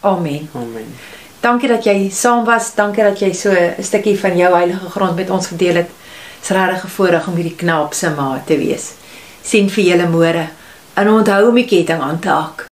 Amen. 0.00 0.48
Amen. 0.54 0.94
Dankie 1.40 1.68
dat 1.68 1.84
jy 1.84 2.10
saam 2.10 2.44
was. 2.44 2.74
Dankie 2.74 3.04
dat 3.04 3.18
jy 3.18 3.32
so 3.32 3.50
'n 3.50 3.82
stukkie 3.82 4.18
van 4.18 4.36
jou 4.36 4.54
heilige 4.54 4.90
grond 4.90 5.16
met 5.16 5.30
ons 5.30 5.46
gedeel 5.46 5.74
het. 5.74 5.90
Dit's 6.38 6.50
regtig 6.50 6.84
'n 6.84 6.88
voorreg 6.88 7.26
om 7.26 7.34
hierdie 7.34 7.56
knaap 7.56 7.94
se 7.94 8.10
ma 8.10 8.42
te 8.46 8.56
wees. 8.56 8.92
Sien 9.42 9.70
vir 9.70 9.84
julle 9.84 10.08
môre. 10.08 10.48
En 10.94 11.08
onthou 11.08 11.48
om 11.48 11.54
die 11.54 11.64
ketting 11.64 12.00
aan 12.00 12.18
te 12.18 12.28
hak. 12.28 12.64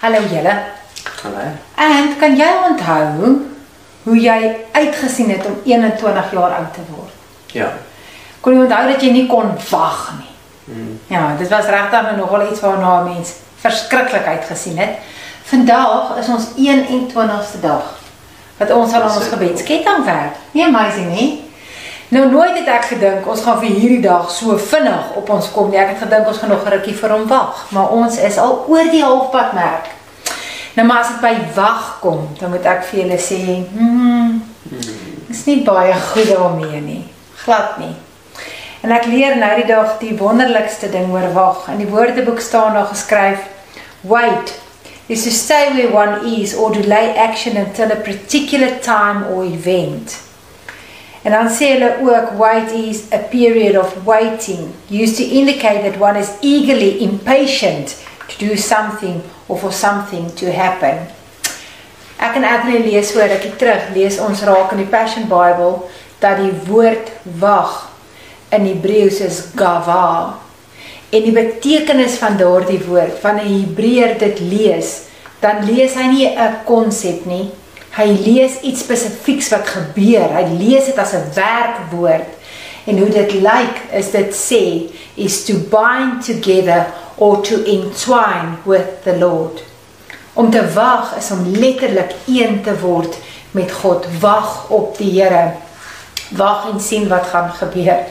Hallo 0.00 0.18
julle. 0.30 0.77
Hallo. 1.22 1.44
En 1.74 2.16
kan 2.18 2.36
jy 2.36 2.48
onthou 2.68 3.38
hoe 4.02 4.20
jy 4.20 4.56
uitgesien 4.72 5.30
het 5.30 5.46
om 5.46 5.60
21 5.64 6.32
jaar 6.32 6.54
oud 6.60 6.74
te 6.74 6.84
word? 6.90 7.12
Ja. 7.52 7.72
Kon 8.40 8.54
jy 8.54 8.62
onthou 8.62 8.84
dat 8.92 9.02
jy 9.02 9.10
nie 9.12 9.26
kon 9.26 9.50
wag 9.70 10.12
nie? 10.18 10.34
Mm. 10.68 11.00
Ja, 11.10 11.34
dit 11.38 11.48
was 11.48 11.66
regtig 11.66 12.16
nogal 12.16 12.46
iets 12.50 12.60
waarna 12.60 13.00
'n 13.00 13.14
mens 13.14 13.32
verskriklik 13.56 14.26
uitgesien 14.26 14.78
het. 14.78 14.98
Vandag 15.42 16.16
is 16.18 16.28
ons 16.28 16.46
21ste 16.56 17.60
dag 17.60 17.98
wat 18.56 18.70
ons 18.70 18.92
aan 18.92 19.02
ons 19.02 19.28
gebedsketting 19.28 20.04
werk. 20.04 20.34
Nie 20.50 20.64
amazing 20.64 21.14
nie? 21.14 21.44
Nou 22.08 22.30
nooit 22.30 22.58
het 22.58 22.66
ek 22.66 22.84
gedink 22.84 23.26
ons 23.28 23.42
gaan 23.42 23.58
vir 23.58 23.68
hierdie 23.68 24.00
dag 24.00 24.30
so 24.30 24.56
vinnig 24.56 25.14
op 25.14 25.30
ons 25.30 25.50
kom 25.52 25.70
nie. 25.70 25.78
Ek 25.78 25.88
het 25.88 25.98
gedink 25.98 26.26
ons 26.26 26.38
gaan 26.38 26.48
nog 26.48 26.64
'n 26.64 26.68
rukkie 26.68 26.94
vir 26.94 27.10
hom 27.10 27.26
wag, 27.26 27.66
maar 27.68 27.88
ons 27.88 28.16
is 28.16 28.38
al 28.38 28.64
oor 28.68 28.90
die 28.90 29.04
halfpad 29.04 29.52
merk. 29.52 29.97
Nou 30.78 30.86
maar 30.86 31.00
as 31.02 31.08
dit 31.10 31.22
by 31.24 31.34
wag 31.56 31.86
kom, 31.98 32.20
dan 32.38 32.52
moet 32.54 32.66
ek 32.70 32.84
vir 32.86 33.00
julle 33.00 33.16
sê, 33.18 33.38
hmm, 33.72 34.36
is 35.26 35.40
nie 35.48 35.56
baie 35.66 35.94
goed 36.12 36.28
daarmee 36.30 36.78
nie. 36.84 37.00
Glad 37.40 37.80
nie. 37.82 37.96
En 38.86 38.92
ek 38.94 39.08
leer 39.10 39.34
nou 39.40 39.48
die 39.58 39.66
dag 39.66 39.96
die 39.98 40.12
wonderlikste 40.20 40.86
ding 40.92 41.10
oor 41.10 41.32
wag. 41.34 41.64
In 41.72 41.80
die 41.82 41.88
Woordeboek 41.90 42.38
staan 42.38 42.78
daar 42.78 42.86
geskryf: 42.92 43.42
Wait 44.06 44.54
is 45.08 45.24
to 45.26 45.32
stay 45.34 45.72
where 45.74 45.90
one 45.90 46.36
is 46.38 46.54
or 46.54 46.70
delay 46.70 47.10
action 47.16 47.56
until 47.56 47.90
a 47.90 47.96
particular 47.96 48.78
time 48.78 49.26
or 49.32 49.42
event. 49.42 50.14
En 51.26 51.34
dan 51.34 51.50
sê 51.50 51.72
hulle 51.72 51.90
ook 52.06 52.36
wait 52.38 52.70
is 52.70 53.00
a 53.10 53.18
period 53.32 53.74
of 53.74 53.96
waiting 54.04 54.70
used 54.86 55.18
to 55.18 55.26
indicate 55.26 55.82
that 55.82 55.98
one 55.98 56.14
is 56.18 56.30
eagerly 56.40 57.00
impatient 57.02 57.96
to 58.28 58.46
do 58.46 58.54
something 58.56 59.18
or 59.48 59.58
for 59.58 59.72
something 59.72 60.28
to 60.36 60.52
happen. 60.52 61.08
Ek 62.18 62.34
en 62.34 62.44
Adrian 62.44 62.82
lees 62.82 63.12
voor 63.14 63.30
ek 63.30 63.46
terug 63.58 63.92
lees 63.94 64.18
ons 64.22 64.42
raak 64.46 64.72
in 64.74 64.82
die 64.82 64.90
Passion 64.90 65.28
Bible 65.30 65.88
dat 66.22 66.40
die 66.42 66.52
woord 66.66 67.12
wag 67.38 67.88
in 68.54 68.66
Hebreëus 68.66 69.20
is 69.24 69.42
gava. 69.56 70.38
En 71.08 71.24
die 71.24 71.32
betekenis 71.32 72.18
van 72.20 72.36
daardie 72.36 72.80
woord, 72.84 73.20
van 73.22 73.38
'n 73.38 73.46
Hebreër 73.46 74.18
dit 74.18 74.40
lees, 74.40 75.08
dan 75.40 75.64
lees 75.64 75.94
hy 75.94 76.06
nie 76.06 76.26
'n 76.26 76.64
konsep 76.64 77.24
nie. 77.24 77.50
Hy 77.96 78.06
lees 78.06 78.60
iets 78.62 78.80
spesifieks 78.80 79.48
wat 79.48 79.66
gebeur. 79.66 80.28
Hy 80.34 80.46
lees 80.58 80.86
dit 80.86 80.98
as 80.98 81.14
'n 81.14 81.30
werkwoord. 81.34 82.28
En 82.84 82.98
hoe 82.98 83.08
dit 83.08 83.32
lyk 83.32 83.76
is 83.92 84.10
dit 84.10 84.34
sê 84.34 84.90
is 85.14 85.44
to 85.44 85.54
bind 85.54 86.24
together 86.24 86.86
or 87.18 87.42
to 87.42 87.64
entwine 87.64 88.58
with 88.64 89.02
the 89.02 89.18
Lord. 89.18 89.62
Om 90.32 90.50
te 90.50 90.72
wag 90.72 91.16
is 91.16 91.30
om 91.30 91.50
letterlik 91.50 92.14
een 92.26 92.62
te 92.62 92.78
word 92.78 93.18
met 93.50 93.72
God. 93.72 94.06
Wag 94.20 94.68
op 94.68 94.98
die 94.98 95.22
Here. 95.22 95.52
Wag 96.30 96.70
en 96.72 96.80
sien 96.80 97.08
wat 97.08 97.26
gaan 97.26 97.50
gebeur. 97.50 98.04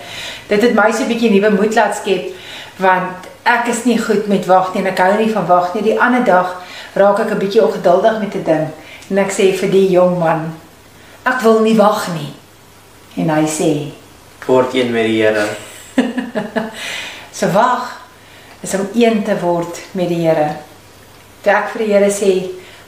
Dit 0.48 0.62
het 0.62 0.74
my 0.74 0.92
so 0.92 1.04
'n 1.04 1.08
bietjie 1.08 1.30
nuwe 1.30 1.50
moed 1.50 1.76
laat 1.76 1.96
skep 1.96 2.34
want 2.78 3.28
ek 3.44 3.68
is 3.68 3.84
nie 3.84 3.98
goed 3.98 4.28
met 4.28 4.46
wag 4.46 4.74
nie 4.74 4.82
en 4.82 4.92
ek 4.92 4.98
hou 4.98 5.18
nie 5.18 5.32
van 5.32 5.46
wag 5.46 5.74
nie. 5.74 5.84
Die 5.84 6.00
ander 6.00 6.24
dag 6.24 6.62
raak 6.94 7.20
ek 7.20 7.32
'n 7.32 7.38
bietjie 7.38 7.64
ongeduldig 7.64 8.20
met 8.20 8.36
'n 8.36 8.44
ding 8.44 8.68
en 9.10 9.18
ek 9.18 9.32
sê 9.32 9.54
vir 9.56 9.70
die 9.72 9.90
jong 9.90 10.20
man, 10.20 10.54
ek 11.24 11.42
wil 11.42 11.60
nie 11.60 11.76
wag 11.76 12.08
nie. 12.14 12.34
En 13.16 13.30
hy 13.30 13.46
sê, 13.48 13.92
Word 14.46 14.74
een 14.74 14.92
met 14.92 15.06
die 15.06 15.24
Here. 15.24 15.48
so 17.38 17.48
wag 17.52 17.97
is 18.62 18.74
om 18.74 18.88
een 18.94 19.24
te 19.24 19.40
word 19.40 19.80
met 19.92 20.10
die 20.10 20.24
Here. 20.26 20.50
Toe 21.42 21.54
ek 21.54 21.74
vir 21.74 21.84
die 21.86 21.92
Here 21.94 22.12
sê, 22.12 22.32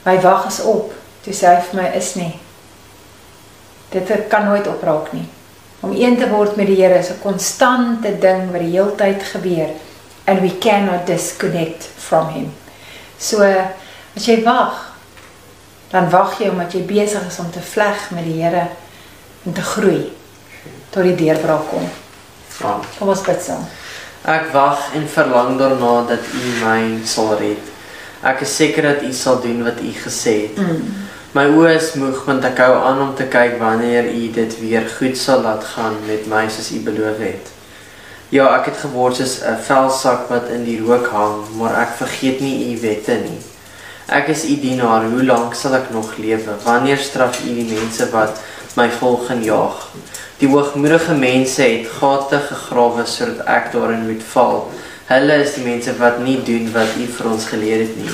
my 0.05 0.15
wag 0.23 0.47
is 0.49 0.61
op, 0.65 0.93
toe 1.23 1.33
sê 1.33 1.53
hy 1.53 1.59
vir 1.69 1.81
my 1.81 1.89
is 1.99 2.13
nie. 2.17 2.31
Dit 3.93 4.11
kan 4.29 4.45
nooit 4.45 4.67
opraak 4.69 5.13
nie. 5.13 5.25
Om 5.81 5.93
een 5.95 6.17
te 6.19 6.27
word 6.29 6.57
met 6.59 6.67
die 6.67 6.79
Here 6.81 6.99
is 6.99 7.09
'n 7.09 7.21
konstante 7.21 8.17
ding 8.19 8.51
wat 8.51 8.61
die 8.61 8.75
heeltyd 8.75 9.23
gebeur 9.23 9.69
and 10.27 10.41
we 10.41 10.57
cannot 10.57 11.07
disconnect 11.07 11.83
from 11.97 12.27
him. 12.29 12.53
So 13.17 13.41
as 14.15 14.25
jy 14.25 14.43
wag, 14.43 14.93
dan 15.91 16.09
wag 16.09 16.39
jy 16.39 16.49
omdat 16.49 16.73
jy 16.73 16.85
besig 16.85 17.27
is 17.27 17.39
om 17.39 17.51
te 17.51 17.61
vleg 17.61 18.11
met 18.11 18.23
die 18.23 18.41
Here 18.43 18.67
en 19.45 19.53
te 19.53 19.61
groei 19.61 20.11
tot 20.89 21.03
die 21.03 21.15
deurbraak 21.15 21.69
kom. 21.69 21.89
Kom 22.97 23.09
ons 23.09 23.21
bid 23.21 23.41
saam. 23.41 23.65
Ek 24.27 24.49
wag 24.51 24.93
en 24.93 25.07
verlang 25.07 25.57
daarna 25.57 26.07
dat 26.07 26.31
U 26.35 26.47
my 26.63 26.99
sal 27.05 27.37
red. 27.39 27.61
Ek 28.23 28.41
is 28.43 28.55
seker 28.55 28.83
dat 28.83 29.03
U 29.03 29.13
sal 29.13 29.39
doen 29.41 29.63
wat 29.63 29.79
U 29.79 29.91
gesê 30.03 30.35
het. 30.47 30.57
Mm. 30.59 31.05
My 31.37 31.45
oë 31.53 31.75
is 31.77 31.93
moeg 31.95 32.25
want 32.25 32.43
ek 32.43 32.59
hou 32.65 32.73
aan 32.89 32.99
om 33.01 33.13
te 33.15 33.29
kyk 33.31 33.59
wanneer 33.61 34.09
U 34.11 34.25
dit 34.35 34.59
weer 34.59 34.89
goed 34.97 35.17
sal 35.17 35.45
laat 35.45 35.63
gaan 35.75 35.95
met 36.07 36.27
my 36.27 36.47
soos 36.49 36.71
U 36.75 36.83
beloof 36.83 37.21
het. 37.23 37.55
Ja, 38.29 38.45
ek 38.59 38.67
het 38.69 38.81
geword 38.83 39.15
soos 39.17 39.39
'n 39.41 39.57
velsak 39.57 40.27
wat 40.29 40.49
in 40.53 40.63
die 40.63 40.77
rook 40.81 41.07
hang, 41.09 41.47
maar 41.57 41.73
ek 41.81 41.95
vergeet 41.97 42.39
nie 42.39 42.75
u 42.75 42.81
wette 42.81 43.15
nie. 43.23 43.41
Ek 44.05 44.27
is 44.27 44.43
u 44.45 44.59
dienaar, 44.59 45.05
hoe 45.09 45.23
lank 45.23 45.55
sal 45.55 45.73
ek 45.73 45.89
nog 45.89 46.17
lewe? 46.17 46.53
Wanneer 46.63 46.97
straf 46.97 47.41
u 47.45 47.53
die 47.53 47.73
mense 47.73 48.09
wat 48.11 48.39
my 48.75 48.89
volg 48.89 49.29
en 49.29 49.43
jaag? 49.43 49.89
Die 50.39 50.47
hoogmoedige 50.47 51.17
mense 51.19 51.65
het 51.67 51.87
gate 51.99 52.37
gegrawe 52.39 53.03
sodat 53.11 53.41
ek 53.51 53.73
daarin 53.73 54.05
moet 54.07 54.21
val. 54.31 54.61
Hulle 55.09 55.35
is 55.43 55.57
die 55.57 55.65
mense 55.65 55.91
wat 55.99 56.21
nie 56.23 56.37
doen 56.47 56.69
wat 56.71 56.95
u 56.95 57.07
vir 57.17 57.27
ons 57.27 57.47
geleer 57.51 57.83
het 57.83 57.97
nie. 57.99 58.13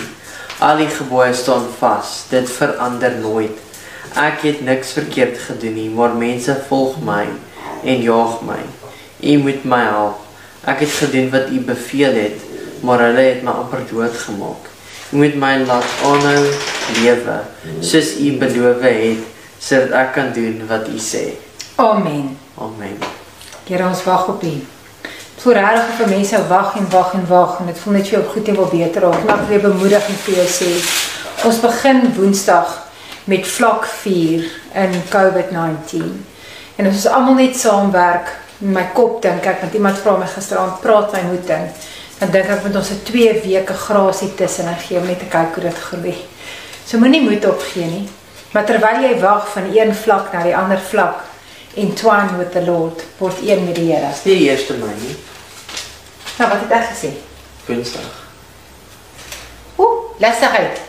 Al 0.65 0.81
die 0.81 0.89
gebooie 0.89 1.35
staan 1.38 1.68
vas. 1.77 2.15
Dit 2.31 2.49
verander 2.49 3.14
nooit. 3.22 3.61
Ek 4.18 4.41
het 4.47 4.65
niks 4.65 4.95
verkeerd 4.97 5.38
gedoen 5.43 5.77
nie, 5.77 5.85
maar 5.93 6.18
mense 6.18 6.57
volg 6.65 6.97
my 7.06 7.27
en 7.85 8.03
jaag 8.07 8.41
my. 8.49 8.60
U 9.22 9.38
moet 9.45 9.69
my 9.76 9.85
help. 9.85 10.26
Ek 10.65 10.81
het 10.81 10.97
gedoen 11.06 11.30
wat 11.30 11.53
u 11.53 11.61
beveel 11.69 12.22
het, 12.23 12.52
maar 12.81 13.06
hulle 13.06 13.30
het 13.35 13.45
my 13.45 13.53
amper 13.53 13.85
doodgemaak. 13.91 14.72
U 15.14 15.22
moet 15.22 15.38
my 15.38 15.60
laat 15.61 15.97
aanhou 16.10 16.41
lewe, 17.03 17.41
soos 17.85 18.15
u 18.18 18.38
beloof 18.41 18.81
het, 18.81 19.34
sodat 19.61 19.99
ek 20.07 20.15
kan 20.18 20.34
doen 20.34 20.64
wat 20.65 20.89
u 20.89 20.97
sê. 20.97 21.27
Amen. 21.76 22.38
Amen. 22.57 22.97
Here 23.68 23.84
ons 23.84 24.03
wag 24.03 24.27
op 24.27 24.43
U. 24.43 24.68
Voor 25.38 25.53
regtig 25.53 25.89
vir 25.97 26.07
mense 26.07 26.39
wag 26.47 26.76
en 26.80 26.85
wag 26.89 27.10
en 27.14 27.26
wag 27.27 27.57
en 27.60 27.68
dit 27.68 27.80
voel 27.80 27.97
net 27.97 28.07
vir 28.07 28.15
jou 28.15 28.22
goed 28.31 28.47
en 28.47 28.56
wil 28.56 28.69
beter 28.72 29.03
raak. 29.03 29.26
Mag 29.27 29.41
weer 29.49 29.60
bemoediging 29.65 30.22
vir 30.23 30.38
jou 30.38 30.45
sê. 30.53 30.69
Ons 31.43 31.60
begin 31.60 31.99
Woensdag 32.15 32.72
met 33.27 33.47
vlak 33.57 33.84
4 33.91 34.47
in 34.85 34.95
COVID-19. 35.11 36.07
En 36.80 36.89
ons 36.93 37.10
almal 37.11 37.41
net 37.41 37.60
saamwerk, 37.60 38.31
in 38.64 38.72
my 38.72 38.85
kop 38.95 39.19
dink 39.27 39.43
ek 39.43 39.60
want 39.65 39.76
iemand 39.76 39.99
vra 39.99 40.15
my 40.23 40.31
gisteraand 40.31 40.80
praat 40.80 41.11
my 41.11 41.26
moeding. 41.34 41.68
Dan 42.22 42.31
dink 42.31 42.56
ek 42.56 42.64
moet 42.64 42.80
ons 42.80 42.95
'n 42.95 43.03
2 43.11 43.41
weke 43.43 43.73
grasie 43.84 44.31
tussen 44.35 44.72
en 44.72 44.80
gee 44.80 44.97
om 44.97 45.06
net 45.06 45.19
te 45.19 45.27
kyk 45.27 45.60
hoe 45.60 45.68
dit 45.68 45.85
groei. 45.91 46.18
So 46.88 46.97
moenie 46.97 47.22
moed 47.22 47.45
opgee 47.45 47.85
nie. 47.85 48.07
Maar 48.53 48.64
terwyl 48.64 49.03
jy 49.03 49.19
wag 49.19 49.47
van 49.52 49.76
een 49.76 49.95
vlak 49.95 50.34
na 50.34 50.43
die 50.43 50.56
ander 50.56 50.80
vlak, 50.80 51.35
entwine 51.76 52.38
with 52.38 52.52
the 52.52 52.64
Lord, 52.65 53.03
word 53.18 53.39
een 53.43 53.65
met 53.65 53.76
die 53.76 53.91
Here. 53.91 54.10
Dis 54.10 54.22
die 54.23 54.49
eerste 54.49 54.73
my 54.80 54.91
nie. 54.99 55.15
Nou, 56.38 56.49
wat 56.49 56.61
het 56.65 56.72
ek 56.72 56.89
gesê? 56.91 57.11
Woensdag. 57.65 58.23
Oeh, 59.77 60.15
lastigheid. 60.23 60.81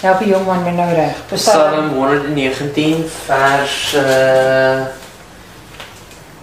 Help 0.00 0.20
die 0.20 0.28
jong 0.32 0.44
man 0.46 0.64
my 0.64 0.74
nou 0.76 0.90
reg. 0.92 1.16
Psalm 1.32 1.94
119 1.96 3.06
vers 3.24 3.78
uh 3.96 4.84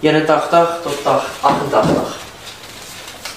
81 0.02 0.80
tot 0.82 1.04
88. 1.06 2.18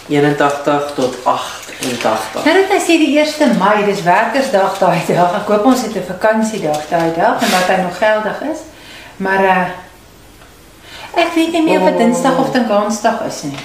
81 0.09 0.91
tot 0.95 1.17
88. 1.25 2.43
Nou 2.45 2.55
dat 2.57 2.71
hy 2.73 2.79
sê 2.81 2.97
die 3.01 3.11
1 3.21 3.57
Mei, 3.59 3.85
dis 3.85 4.01
werkersdag 4.05 4.79
daai 4.81 5.01
dag. 5.05 5.35
Ek 5.41 5.49
hoop 5.53 5.65
ons 5.69 5.81
het 5.85 5.93
'n 5.93 6.09
vakansiedag 6.09 6.87
daai 6.89 7.13
dag 7.13 7.41
en 7.41 7.51
dat 7.51 7.69
hy 7.69 7.81
nog 7.81 7.97
geldig 7.97 8.41
is. 8.53 8.61
Maar 9.17 9.43
uh 9.43 9.85
ek 11.15 11.33
weet 11.35 11.51
nie 11.51 11.63
meer 11.63 11.81
of 11.81 11.89
dit 11.89 11.97
Dinsdag 11.97 12.37
of 12.39 12.51
Dinsdag 12.51 13.21
is 13.27 13.41
nie. 13.47 13.57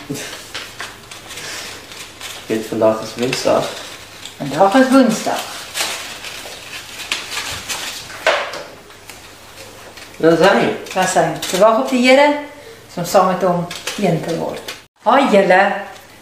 Dit 2.50 2.66
vandag 2.66 3.02
is 3.02 3.14
Woensdag. 3.18 3.70
Vandag 4.38 4.74
is 4.74 4.88
Woensdag. 4.90 5.42
Dan 10.20 10.36
sê 10.36 10.54
Dis 10.94 11.14
hy. 11.14 11.26
Te 11.50 11.60
wag 11.62 11.78
op 11.84 11.90
die 11.90 12.02
Here 12.04 12.28
om 12.94 13.06
saam 13.06 13.30
met 13.30 13.42
hom 13.46 13.66
een 14.02 14.18
te 14.24 14.34
word. 14.36 14.74
Haai 15.06 15.30
julle, 15.32 15.60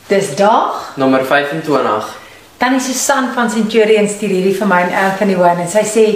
dis 0.06 0.34
dag 0.36 0.92
nommer 1.00 1.24
25. 1.26 2.12
Tannie 2.59 2.80
Susan 2.80 3.32
van 3.34 3.50
Centurion 3.50 4.09
stuur 4.09 4.36
hierdie 4.36 4.55
vir 4.59 4.70
my 4.70 4.82
en 4.84 4.94
Anthony 5.06 5.34
Wayne 5.38 5.64
en 5.64 5.72
sy 5.72 5.82
sê 5.88 6.06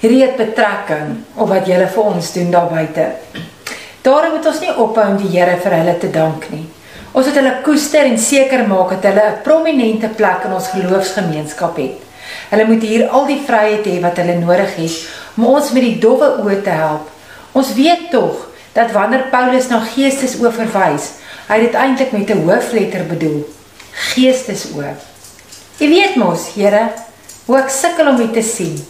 hierdie 0.00 0.24
het 0.24 0.36
betrekking 0.40 1.16
op 1.36 1.50
wat 1.52 1.68
julle 1.68 1.86
vir 1.92 2.10
ons 2.14 2.32
doen 2.34 2.50
daar 2.54 2.70
buite. 2.72 3.06
Daarom 4.02 4.36
moet 4.36 4.46
ons 4.46 4.60
nie 4.60 4.72
ophou 4.72 5.06
om 5.12 5.16
die 5.20 5.28
Here 5.28 5.58
vir 5.60 5.74
hulle 5.76 5.96
te 6.00 6.08
dank 6.12 6.46
nie. 6.50 6.64
Ons 7.12 7.26
moet 7.26 7.36
hulle 7.36 7.56
koester 7.64 8.06
en 8.08 8.18
seker 8.18 8.62
maak 8.68 8.94
dat 8.94 9.10
hulle 9.10 9.24
'n 9.30 9.42
prominente 9.44 10.08
plek 10.08 10.44
in 10.44 10.52
ons 10.52 10.68
geloofsgemeenskap 10.72 11.76
het. 11.76 11.96
Hulle 12.50 12.66
moet 12.66 12.82
hier 12.82 13.08
al 13.08 13.26
die 13.26 13.42
vryheid 13.46 13.84
hê 13.84 14.00
wat 14.00 14.16
hulle 14.16 14.38
nodig 14.38 14.76
het 14.76 14.96
om 15.36 15.46
ons 15.46 15.72
met 15.72 15.82
die 15.82 15.98
dowwe 15.98 16.28
oë 16.42 16.62
te 16.62 16.70
help. 16.70 17.10
Ons 17.52 17.74
weet 17.74 18.10
tog 18.10 18.48
dat 18.72 18.92
wanneer 18.92 19.28
Paulus 19.30 19.68
na 19.68 19.80
geestesoë 19.80 20.52
verwys, 20.52 21.10
hy 21.48 21.60
dit 21.60 21.74
eintlik 21.74 22.12
met 22.12 22.30
'n 22.30 22.44
hoofletter 22.46 23.04
bedoel. 23.04 23.44
Geestesoë. 24.14 24.94
Jy 25.78 25.88
weet 25.88 26.16
mos, 26.16 26.54
Here, 26.54 26.92
hoe 27.46 27.58
ek 27.58 27.70
sukkel 27.70 28.08
om 28.08 28.16
dit 28.16 28.32
te 28.32 28.42
sien. 28.42 28.86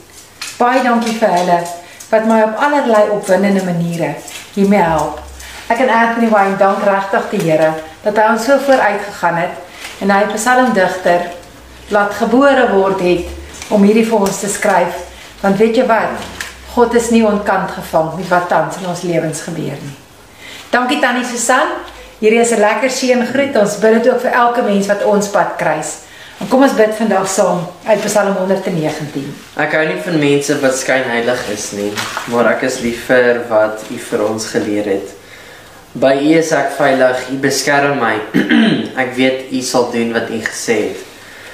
Baie 0.59 0.82
dankie 0.82 1.19
vir 1.19 1.28
hulle 1.28 1.80
wat 2.11 2.27
my 2.27 2.43
op 2.43 2.57
allerlei 2.59 3.09
opwindende 3.15 3.65
maniere 3.65 4.15
hiermee 4.55 4.82
help. 4.82 5.20
Ek 5.70 5.78
en 5.78 5.93
Anthony 5.95 6.28
Wayne 6.31 6.57
dank 6.59 6.82
regtig 6.85 7.28
die 7.31 7.43
Here 7.47 7.70
dat 8.03 8.16
hy 8.16 8.27
ons 8.32 8.45
so 8.45 8.59
vooruit 8.59 9.03
gegaan 9.07 9.39
het 9.39 10.03
en 10.03 10.11
hy 10.11 10.24
psalmdigter 10.32 11.28
laat 11.95 12.16
gebore 12.19 12.66
word 12.73 13.03
het 13.05 13.70
om 13.70 13.85
hierdie 13.87 14.07
vir 14.09 14.27
ons 14.27 14.43
te 14.43 14.51
skryf. 14.51 15.07
Want 15.41 15.61
weet 15.62 15.78
jy 15.78 15.87
wat? 15.87 16.19
God 16.74 16.95
is 16.99 17.11
nie 17.15 17.23
onkant 17.27 17.70
gevang 17.74 18.12
met 18.16 18.28
wat 18.31 18.49
tans 18.51 18.78
in 18.81 18.91
ons 18.91 19.03
lewens 19.07 19.43
gebeur 19.47 19.78
nie. 19.78 19.97
Dankie 20.70 21.01
Tannie 21.03 21.27
Susan. 21.27 21.78
Hierdie 22.20 22.41
is 22.41 22.53
'n 22.53 22.61
lekker 22.61 22.91
seën 22.91 23.27
groet. 23.27 23.57
Ons 23.57 23.78
bid 23.78 24.03
dit 24.03 24.12
ook 24.12 24.20
vir 24.20 24.32
elke 24.32 24.62
mens 24.62 24.87
wat 24.87 25.05
ons 25.05 25.28
pad 25.28 25.57
kruis. 25.57 26.10
En 26.41 26.49
kom 26.49 26.62
ons 26.65 26.73
bid 26.73 26.95
vandag 26.97 27.27
saam 27.29 27.59
uit 27.85 28.05
Psalm 28.07 28.33
119. 28.39 29.25
Ek 29.61 29.75
hou 29.77 29.83
nie 29.85 29.99
van 30.01 30.15
mense 30.23 30.55
wat 30.62 30.77
skynheilig 30.79 31.41
is 31.53 31.67
nie, 31.77 31.91
maar 32.33 32.47
ek 32.55 32.62
is 32.65 32.79
lief 32.81 33.03
vir 33.11 33.43
wat 33.51 33.83
U 33.93 33.99
vir 34.07 34.23
ons 34.25 34.47
geleer 34.49 34.87
het. 34.89 35.11
By 36.01 36.15
U 36.17 36.31
is 36.39 36.53
ek 36.57 36.71
veilig. 36.79 37.27
U 37.35 37.37
beskerm 37.43 38.01
my. 38.01 38.15
ek 39.03 39.12
weet 39.19 39.53
U 39.53 39.61
sal 39.69 39.91
doen 39.93 40.15
wat 40.17 40.33
U 40.33 40.39
gesê 40.47 40.79
het. 40.87 41.03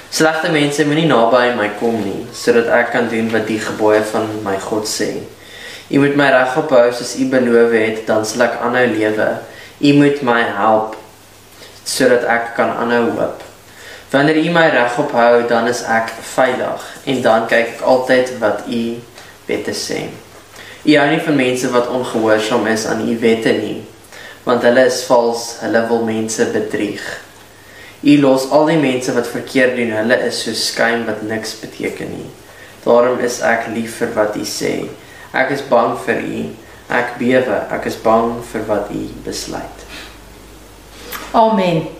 Slegte 0.07 0.53
mense 0.55 0.85
moenie 0.87 1.09
naby 1.09 1.49
my 1.57 1.67
kom 1.81 1.97
nie, 2.05 2.21
sodat 2.31 2.71
ek 2.77 2.93
kan 2.95 3.09
doen 3.11 3.27
wat 3.33 3.43
die 3.49 3.59
gebooie 3.59 3.99
van 4.13 4.29
my 4.45 4.55
God 4.69 4.87
sê. 4.87 5.09
U 5.91 5.99
moet 5.99 6.15
my 6.15 6.29
reg 6.31 6.55
ophou 6.63 6.85
soos 6.95 7.17
U 7.19 7.27
beloof 7.35 7.75
het, 7.75 8.05
dan 8.07 8.23
sal 8.23 8.47
ek 8.47 8.55
aanhou 8.63 8.87
lewe. 8.95 9.27
U 9.83 9.93
moet 9.99 10.23
my 10.31 10.39
help 10.61 10.95
sodat 11.83 12.23
ek 12.23 12.53
kan 12.55 12.71
aanhou 12.85 13.03
hoop. 13.19 13.46
Wanneer 14.11 14.37
U 14.39 14.51
my 14.55 14.69
reg 14.71 14.95
ophou, 15.01 15.41
dan 15.49 15.67
is 15.67 15.81
ek 15.83 16.13
veilig 16.33 16.83
en 17.11 17.21
dan 17.25 17.47
kyk 17.51 17.73
ek 17.75 17.81
altyd 17.83 18.29
wat 18.39 18.63
U 18.71 18.81
wette 19.49 19.73
sê. 19.75 20.05
U 20.87 20.93
hou 20.95 21.07
nie 21.11 21.23
van 21.25 21.35
mense 21.35 21.71
wat 21.73 21.89
ongehoorsaam 21.91 22.69
is 22.71 22.85
aan 22.87 23.03
U 23.03 23.17
wette 23.19 23.51
nie, 23.57 23.81
want 24.45 24.63
hulle 24.63 24.85
is 24.87 25.01
vals, 25.09 25.57
hulle 25.59 25.81
wil 25.89 26.05
mense 26.07 26.47
bedrieg. 26.53 27.03
U 28.07 28.15
los 28.23 28.47
al 28.55 28.71
die 28.71 28.79
mense 28.79 29.11
wat 29.11 29.27
verkeerd 29.27 29.75
doen, 29.75 29.91
hulle 29.97 30.21
is 30.29 30.39
so 30.45 30.55
skuim 30.55 31.03
wat 31.09 31.25
niks 31.27 31.57
beteken 31.59 32.13
nie. 32.13 32.29
Daarom 32.85 33.19
is 33.19 33.41
ek 33.43 33.67
lief 33.75 33.99
vir 33.99 34.15
wat 34.15 34.39
U 34.39 34.47
sê. 34.47 34.73
Ek 35.35 35.51
is 35.51 35.65
bang 35.67 35.97
vir 36.07 36.23
U. 36.23 36.45
Ek 36.87 37.17
bewe, 37.19 37.59
ek 37.75 37.91
is 37.91 37.99
bang 37.99 38.37
vir 38.53 38.67
wat 38.71 38.95
U 38.95 39.03
besluit. 39.27 39.87
Amen. 41.35 41.96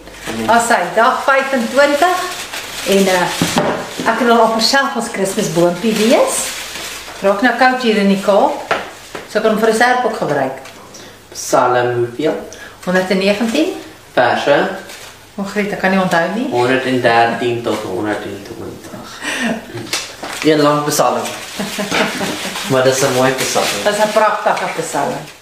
As 0.48 0.68
hy 0.70 0.84
dag 0.95 1.24
25 1.24 2.08
en 2.95 3.08
uh 3.08 3.28
ek 4.08 4.22
al 4.24 4.40
op 4.40 4.56
myself 4.56 4.95
ons 4.95 5.12
Kersboompie 5.12 5.94
wees. 5.98 6.36
Raak 7.22 7.41
nou 7.44 7.54
koud 7.60 7.82
hier 7.84 7.98
in 8.04 8.12
die 8.14 8.22
Kaap. 8.24 8.76
So 9.28 9.41
kan 9.41 9.52
hom 9.52 9.60
vir 9.60 9.72
'n 9.72 9.78
serp 9.78 10.06
ook 10.06 10.18
gebruik. 10.18 10.62
Psalm 11.34 11.94
hoeveel? 12.04 12.36
119. 12.86 13.74
Verse 14.14 14.58
O, 15.38 15.44
Griet, 15.44 15.72
ek 15.72 15.80
kan 15.80 15.91
nie 15.94 15.99
onthou 16.02 16.30
nie. 16.34 16.48
113 16.49 17.62
tot 17.62 17.84
120. 17.86 19.20
Een 20.44 20.62
lang 20.66 20.84
psalm. 20.88 21.22
maar 22.72 22.84
dis 22.84 23.02
'n 23.02 23.14
mooi 23.14 23.32
psalm. 23.32 23.66
Dit 23.84 23.94
is 23.94 24.04
'n 24.04 24.12
pragtige 24.14 24.82
psalm. 24.82 25.37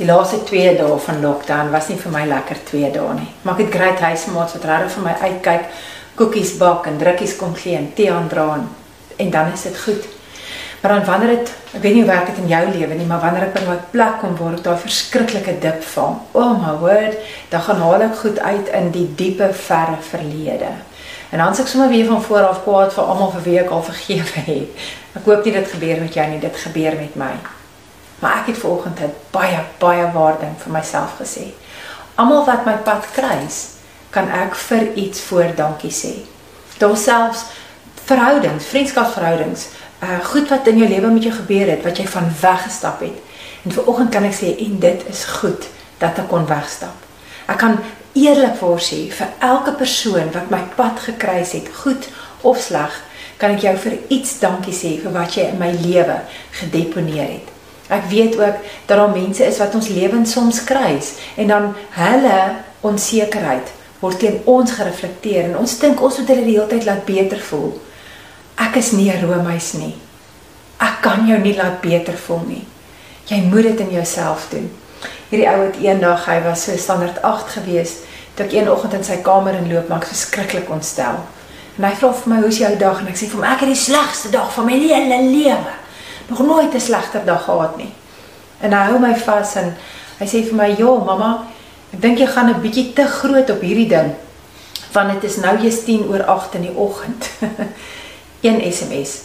Die 0.00 0.06
laaste 0.08 0.38
2 0.48 0.78
dae 0.78 0.94
van 1.04 1.18
lockdown 1.20 1.70
was 1.74 1.90
nie 1.90 1.98
vir 2.00 2.12
my 2.14 2.22
lekker 2.24 2.56
2 2.70 2.88
dae 2.94 3.16
nie. 3.18 3.26
Maar 3.44 3.58
ek 3.58 3.66
het 3.66 3.74
great 3.74 3.98
huismaats 4.00 4.54
wat 4.56 4.62
regtig 4.64 4.94
vir 4.94 5.04
my 5.04 5.12
uitkyk, 5.26 5.66
koekies 6.16 6.54
bak 6.62 6.88
en 6.88 6.96
drukkies 7.02 7.34
kom 7.36 7.52
gee 7.52 7.76
en 7.76 7.90
tee 7.98 8.08
aandra 8.08 8.46
en, 8.56 9.30
dan 9.34 9.52
is 9.52 9.66
dit 9.68 9.76
goed. 9.82 10.06
Maar 10.80 10.94
dan 10.94 11.04
wanneer 11.04 11.34
dit, 11.34 11.52
ek 11.76 11.84
weet 11.84 11.98
nie 11.98 12.06
hoe 12.06 12.08
werk 12.14 12.32
dit 12.32 12.40
in 12.40 12.48
jou 12.48 12.62
lewe 12.78 12.96
nie, 12.96 13.10
maar 13.12 13.20
wanneer 13.26 13.50
ek 13.50 13.52
by 13.58 13.66
'n 13.66 13.84
plek 13.92 14.16
kom 14.24 14.40
waar 14.40 14.56
ek 14.56 14.64
daai 14.64 14.80
verskriklike 14.86 15.58
dip 15.60 15.84
vang. 15.92 16.16
Oh 16.32 16.56
my 16.56 16.74
word, 16.80 17.20
dan 17.50 17.60
gaan 17.60 17.84
haal 17.84 18.08
ek 18.08 18.16
goed 18.24 18.38
uit 18.40 18.72
in 18.72 18.90
die 18.90 19.08
diepe 19.14 19.52
verre 19.52 20.00
verlede. 20.00 20.72
En 21.28 21.38
dan 21.44 21.52
sê 21.52 21.60
ek 21.60 21.68
sommer 21.68 21.92
weer 21.92 22.06
van 22.06 22.22
voor 22.22 22.48
af 22.48 22.64
kwaad 22.64 22.92
vir 22.92 23.04
almal 23.04 23.32
vir 23.36 23.42
wie 23.42 23.60
ek 23.60 23.70
al 23.70 23.82
vergewe 23.82 24.40
het. 24.48 24.68
Ek 25.12 25.24
hoop 25.24 25.44
nie 25.44 25.52
dit 25.52 25.68
gebeur 25.68 26.00
met 26.00 26.14
jou 26.14 26.26
nie, 26.26 26.40
dit 26.40 26.56
gebeur 26.56 26.96
met 26.96 27.16
my. 27.16 27.59
Maar 28.20 28.40
ek 28.40 28.46
het 28.46 28.58
vanoggend 28.58 29.00
'n 29.00 29.14
baie 29.30 29.60
baie 29.78 30.10
waarding 30.12 30.54
vir 30.58 30.72
myself 30.72 31.12
gesê. 31.20 31.52
Almal 32.14 32.44
wat 32.44 32.64
my 32.64 32.76
pad 32.76 33.04
kruis, 33.12 33.66
kan 34.10 34.28
ek 34.30 34.54
vir 34.54 34.94
iets 34.94 35.20
voor 35.20 35.54
dankie 35.56 35.92
sê. 35.92 36.14
Daar 36.78 36.96
selfs 36.96 37.44
verhoudings, 38.04 38.64
vriendskapsverhoudings, 38.64 39.66
uh 40.02 40.24
goed 40.24 40.48
wat 40.48 40.66
in 40.66 40.78
jou 40.78 40.88
lewe 40.88 41.10
met 41.10 41.22
jou 41.22 41.34
gebeur 41.34 41.68
het 41.70 41.82
wat 41.82 41.98
jy 41.98 42.06
van 42.08 42.32
weggestap 42.40 43.00
het. 43.00 43.18
En 43.64 43.72
vanoggend 43.72 44.10
kan 44.10 44.24
ek 44.24 44.34
sê 44.34 44.56
en 44.58 44.78
dit 44.78 45.04
is 45.08 45.24
goed 45.24 45.68
dat 45.98 46.18
ek 46.18 46.28
kon 46.28 46.46
wegstap. 46.46 46.96
Ek 47.46 47.58
kan 47.58 47.78
eerlikwaar 48.12 48.80
sê 48.82 49.04
vir 49.12 49.28
elke 49.38 49.72
persoon 49.72 50.32
wat 50.32 50.50
my 50.50 50.62
pad 50.76 51.00
gekruis 51.04 51.52
het, 51.52 51.68
goed 51.82 52.08
of 52.40 52.58
sleg, 52.58 53.02
kan 53.36 53.54
ek 53.54 53.64
jou 53.64 53.76
vir 53.84 53.98
iets 54.08 54.38
dankie 54.40 54.74
sê 54.74 54.96
vir 55.02 55.12
wat 55.12 55.36
jy 55.36 55.50
in 55.52 55.60
my 55.60 55.70
lewe 55.84 56.20
gedeponeer 56.60 57.36
het. 57.36 57.52
Ek 57.90 58.06
weet 58.10 58.38
ook 58.38 58.56
dat 58.86 58.96
daar 58.96 59.10
mense 59.10 59.44
is 59.44 59.58
wat 59.58 59.74
ons 59.74 59.88
lewens 59.88 60.32
soms 60.32 60.64
kruis 60.64 61.14
en 61.36 61.50
dan 61.50 61.72
hulle 61.98 62.40
onsekerheid 62.86 63.72
word 64.00 64.18
teen 64.22 64.38
ons 64.48 64.72
gereflekteer 64.72 65.50
en 65.50 65.58
ons 65.60 65.78
dink 65.82 66.00
ons 66.00 66.18
moet 66.18 66.30
hulle 66.32 66.46
die 66.46 66.54
hele 66.56 66.68
tyd 66.70 66.86
laat 66.88 67.02
beter 67.08 67.40
voel. 67.50 67.72
Ek 68.60 68.76
is 68.76 68.92
nie 68.92 69.10
'n 69.10 69.26
roomhuis 69.26 69.72
nie. 69.72 69.94
Ek 70.78 71.02
kan 71.02 71.26
jou 71.26 71.38
nie 71.38 71.56
laat 71.56 71.80
beter 71.80 72.16
voel 72.16 72.42
nie. 72.46 72.66
Jy 73.26 73.40
moet 73.42 73.62
dit 73.62 73.80
in 73.80 73.90
jouself 73.90 74.46
doen. 74.50 74.70
Hierdie 75.28 75.48
ou 75.48 75.60
het 75.66 75.76
eendag, 75.76 76.24
hy 76.26 76.40
was 76.42 76.64
so 76.64 76.76
standaard 76.76 77.22
8 77.22 77.48
gewees, 77.48 77.92
toe 78.34 78.46
ek 78.46 78.52
een 78.52 78.70
oggend 78.70 78.94
in 78.94 79.04
sy 79.04 79.16
kamer 79.16 79.54
inloop, 79.54 79.88
maar 79.88 80.02
ek 80.02 80.08
was 80.08 80.20
skrikkelik 80.20 80.70
ontstel. 80.70 81.20
En 81.78 81.84
hy 81.84 81.94
vra 81.94 82.12
vir 82.12 82.34
my, 82.34 82.40
"Hoe's 82.40 82.58
jou 82.58 82.76
dag?" 82.76 83.00
En 83.00 83.06
ek 83.06 83.16
sê 83.16 83.26
vir 83.28 83.40
hom, 83.40 83.44
"Ek 83.44 83.60
het 83.60 83.68
die 83.68 83.74
slegste 83.74 84.30
dag 84.30 84.52
van 84.52 84.64
my 84.64 84.78
hele 84.78 85.22
lewe." 85.22 85.79
Nog 86.30 86.38
nooit 86.38 86.74
'n 86.74 86.80
slegter 86.80 87.24
dag 87.24 87.44
gehad 87.44 87.76
nie. 87.76 87.92
En 88.60 88.72
hy 88.72 88.84
hou 88.88 88.98
my 88.98 89.14
vas 89.16 89.54
en 89.54 89.76
hy 90.18 90.26
sê 90.26 90.44
vir 90.46 90.54
my, 90.54 90.74
"Ja, 90.78 90.94
mamma, 91.04 91.46
ek 91.92 92.02
dink 92.02 92.18
jy 92.18 92.26
gaan 92.26 92.48
'n 92.48 92.60
bietjie 92.60 92.92
te 92.92 93.04
groot 93.04 93.50
op 93.50 93.60
hierdie 93.60 93.88
ding." 93.88 94.14
Want 94.92 95.12
dit 95.12 95.30
is 95.30 95.36
nou 95.36 95.58
jy's 95.58 95.84
10 95.84 96.08
oor 96.08 96.22
8 96.24 96.54
in 96.54 96.62
die 96.62 96.76
oggend. 96.76 97.30
een 98.40 98.72
SMS. 98.72 99.20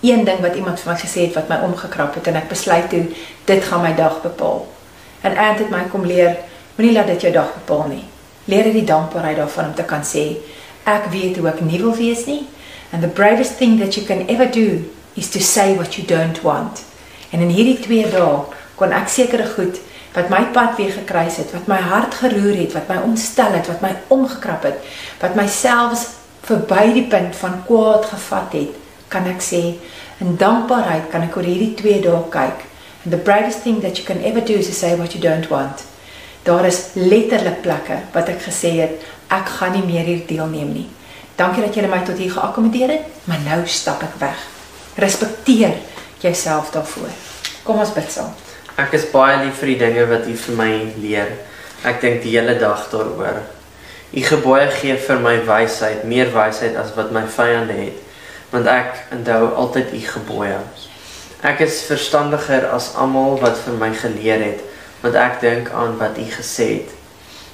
Een 0.00 0.24
ding 0.24 0.40
wat 0.40 0.54
iemand 0.54 0.80
vir 0.80 0.92
my 0.92 0.98
gesê 0.98 1.20
het 1.20 1.34
wat 1.34 1.48
my 1.48 1.56
omgekrap 1.62 2.14
het 2.14 2.26
en 2.26 2.34
ek 2.34 2.48
besluit 2.48 2.90
toe 2.90 3.04
dit 3.44 3.64
gaan 3.64 3.82
my 3.82 3.94
dag 3.94 4.22
bepaal. 4.22 4.66
En 5.20 5.36
Ant 5.36 5.58
het 5.58 5.70
my 5.70 5.84
kom 5.90 6.04
leer, 6.04 6.36
moenie 6.76 6.94
laat 6.96 7.06
dit 7.06 7.20
jou 7.20 7.32
dag 7.32 7.54
bepaal 7.54 7.88
nie. 7.88 8.04
Leer 8.44 8.72
die 8.72 8.84
dankbaarheid 8.84 9.36
daarvan 9.36 9.64
om 9.64 9.74
te 9.74 9.82
kan 9.82 10.02
sê 10.02 10.36
ek 10.84 11.10
weet 11.10 11.36
hoe 11.36 11.48
ek 11.48 11.60
nie 11.60 11.80
wil 11.82 11.94
wees 11.94 12.26
nie 12.26 12.46
and 12.92 13.02
the 13.02 13.08
bravest 13.08 13.58
thing 13.58 13.78
that 13.78 13.96
you 13.96 14.06
can 14.06 14.28
ever 14.28 14.46
do 14.46 14.84
is 15.16 15.30
to 15.32 15.40
say 15.40 15.74
what 15.74 15.96
you 15.96 16.06
don't 16.06 16.40
want. 16.42 16.84
En 17.30 17.40
in 17.40 17.50
hierdie 17.52 17.78
2 17.82 18.10
dae 18.12 18.44
kon 18.76 18.92
ek 18.92 19.08
sekere 19.10 19.48
goed 19.56 19.80
wat 20.16 20.30
my 20.32 20.46
pad 20.52 20.78
weer 20.78 20.94
gekruis 20.94 21.36
het, 21.42 21.50
wat 21.52 21.66
my 21.68 21.76
hart 21.76 22.14
geroer 22.22 22.56
het, 22.56 22.72
wat 22.72 22.88
my 22.88 22.96
ontstel 23.04 23.52
het, 23.52 23.66
wat 23.68 23.82
my 23.84 23.92
omgekrap 24.08 24.64
het, 24.64 24.78
wat 25.20 25.36
myself 25.36 26.06
verby 26.46 26.86
die 26.94 27.04
punt 27.10 27.36
van 27.36 27.58
kwaad 27.66 28.06
gevat 28.12 28.56
het, 28.56 28.78
kan 29.12 29.28
ek 29.28 29.44
sê 29.44 29.60
in 30.24 30.38
dankbaarheid 30.40 31.10
kan 31.12 31.26
ek 31.26 31.36
oor 31.36 31.44
hierdie 31.44 31.74
2 31.76 32.00
dae 32.06 32.22
kyk. 32.32 32.64
And 33.04 33.12
the 33.12 33.20
bravest 33.20 33.62
thing 33.62 33.82
that 33.84 34.00
you 34.00 34.06
can 34.06 34.24
ever 34.24 34.40
do 34.40 34.56
is 34.56 34.66
to 34.72 34.74
say 34.74 34.96
what 34.96 35.14
you 35.14 35.20
don't 35.20 35.50
want. 35.52 35.84
Daar 36.48 36.64
is 36.66 36.94
letterlik 36.94 37.60
plekke 37.62 38.00
wat 38.14 38.32
ek 38.32 38.44
gesê 38.48 38.72
het 38.80 39.06
ek 39.34 39.56
gaan 39.58 39.76
nie 39.76 39.84
meer 39.86 40.06
hier 40.08 40.26
deelneem 40.26 40.72
nie. 40.72 40.88
Dankie 41.36 41.62
dat 41.66 41.76
julle 41.76 41.92
my 41.92 42.00
tot 42.06 42.18
hier 42.18 42.32
geakkommodeer 42.32 42.96
het, 42.96 43.24
maar 43.28 43.42
nou 43.44 43.64
stap 43.68 44.02
ek 44.06 44.22
weg. 44.22 44.55
Respekteer 44.96 45.74
jouself 46.18 46.70
daarvoor. 46.70 47.12
Kom 47.62 47.78
ons 47.78 47.92
bid 47.92 48.08
saam. 48.08 48.32
Ek 48.80 48.94
is 48.96 49.04
baie 49.12 49.42
lief 49.42 49.58
vir 49.60 49.74
die 49.74 49.80
dinge 49.82 50.06
wat 50.08 50.24
U 50.24 50.36
vir 50.40 50.56
my 50.56 50.70
leer. 51.02 51.34
Ek 51.84 52.00
dink 52.00 52.22
die 52.24 52.32
hele 52.32 52.54
dag 52.56 52.86
daaroor. 52.88 53.42
U 54.16 54.24
gebooie 54.24 54.70
gee 54.78 54.96
vir 54.96 55.20
my 55.20 55.34
wysheid, 55.44 56.06
meer 56.08 56.32
wysheid 56.32 56.80
as 56.80 56.94
wat 56.96 57.12
my 57.12 57.26
vyande 57.28 57.76
het, 57.76 58.00
want 58.54 58.72
ek 58.72 59.02
onthou 59.18 59.50
altyd 59.66 59.92
U 59.92 60.02
gebooie. 60.14 60.58
Ek 61.44 61.60
is 61.66 61.82
verstandiger 61.84 62.64
as 62.72 62.94
almal 62.96 63.36
wat 63.42 63.60
vir 63.66 63.76
my 63.76 63.92
geleer 63.92 64.40
het, 64.48 64.64
want 65.02 65.18
ek 65.20 65.42
dink 65.44 65.72
aan 65.76 65.98
wat 66.00 66.16
U 66.16 66.24
gesê 66.38 66.70
het. 66.78 66.94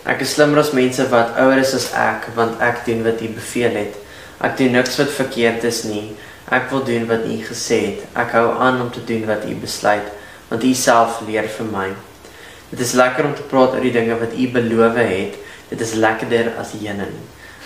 Ek 0.06 0.22
is 0.22 0.36
slimmer 0.36 0.62
as 0.62 0.70
mense 0.76 1.10
wat 1.10 1.34
ouer 1.42 1.58
is 1.62 1.74
as 1.74 1.90
ek, 1.98 2.30
want 2.38 2.62
ek 2.62 2.84
doen 2.86 3.02
wat 3.06 3.18
U 3.18 3.34
beveel 3.34 3.82
het. 3.82 3.98
Ek 4.42 4.54
doen 4.58 4.78
niks 4.78 5.02
wat 5.02 5.10
verkeerd 5.14 5.66
is 5.66 5.82
nie. 5.90 6.12
Ek 6.52 6.68
wil 6.70 6.84
doen 6.84 7.06
wat 7.08 7.24
U 7.24 7.36
gesê 7.48 7.78
het. 7.86 8.02
Ek 8.12 8.34
hou 8.36 8.48
aan 8.60 8.80
om 8.84 8.90
te 8.92 9.04
doen 9.08 9.24
wat 9.30 9.46
U 9.48 9.54
besluit, 9.62 10.08
want 10.50 10.64
U 10.64 10.74
self 10.76 11.22
leer 11.26 11.48
vir 11.48 11.70
my. 11.72 11.86
Dit 12.72 12.80
is 12.84 12.92
lekker 12.96 13.24
om 13.28 13.34
te 13.36 13.46
praat 13.48 13.72
oor 13.76 13.84
die 13.84 13.94
dinge 13.94 14.18
wat 14.20 14.36
U 14.36 14.50
beloof 14.52 15.00
het 15.00 15.40
Dit 15.72 15.80
is 15.80 15.94
lekkerder 15.96 16.50
as 16.60 16.74
heuning. 16.76 17.14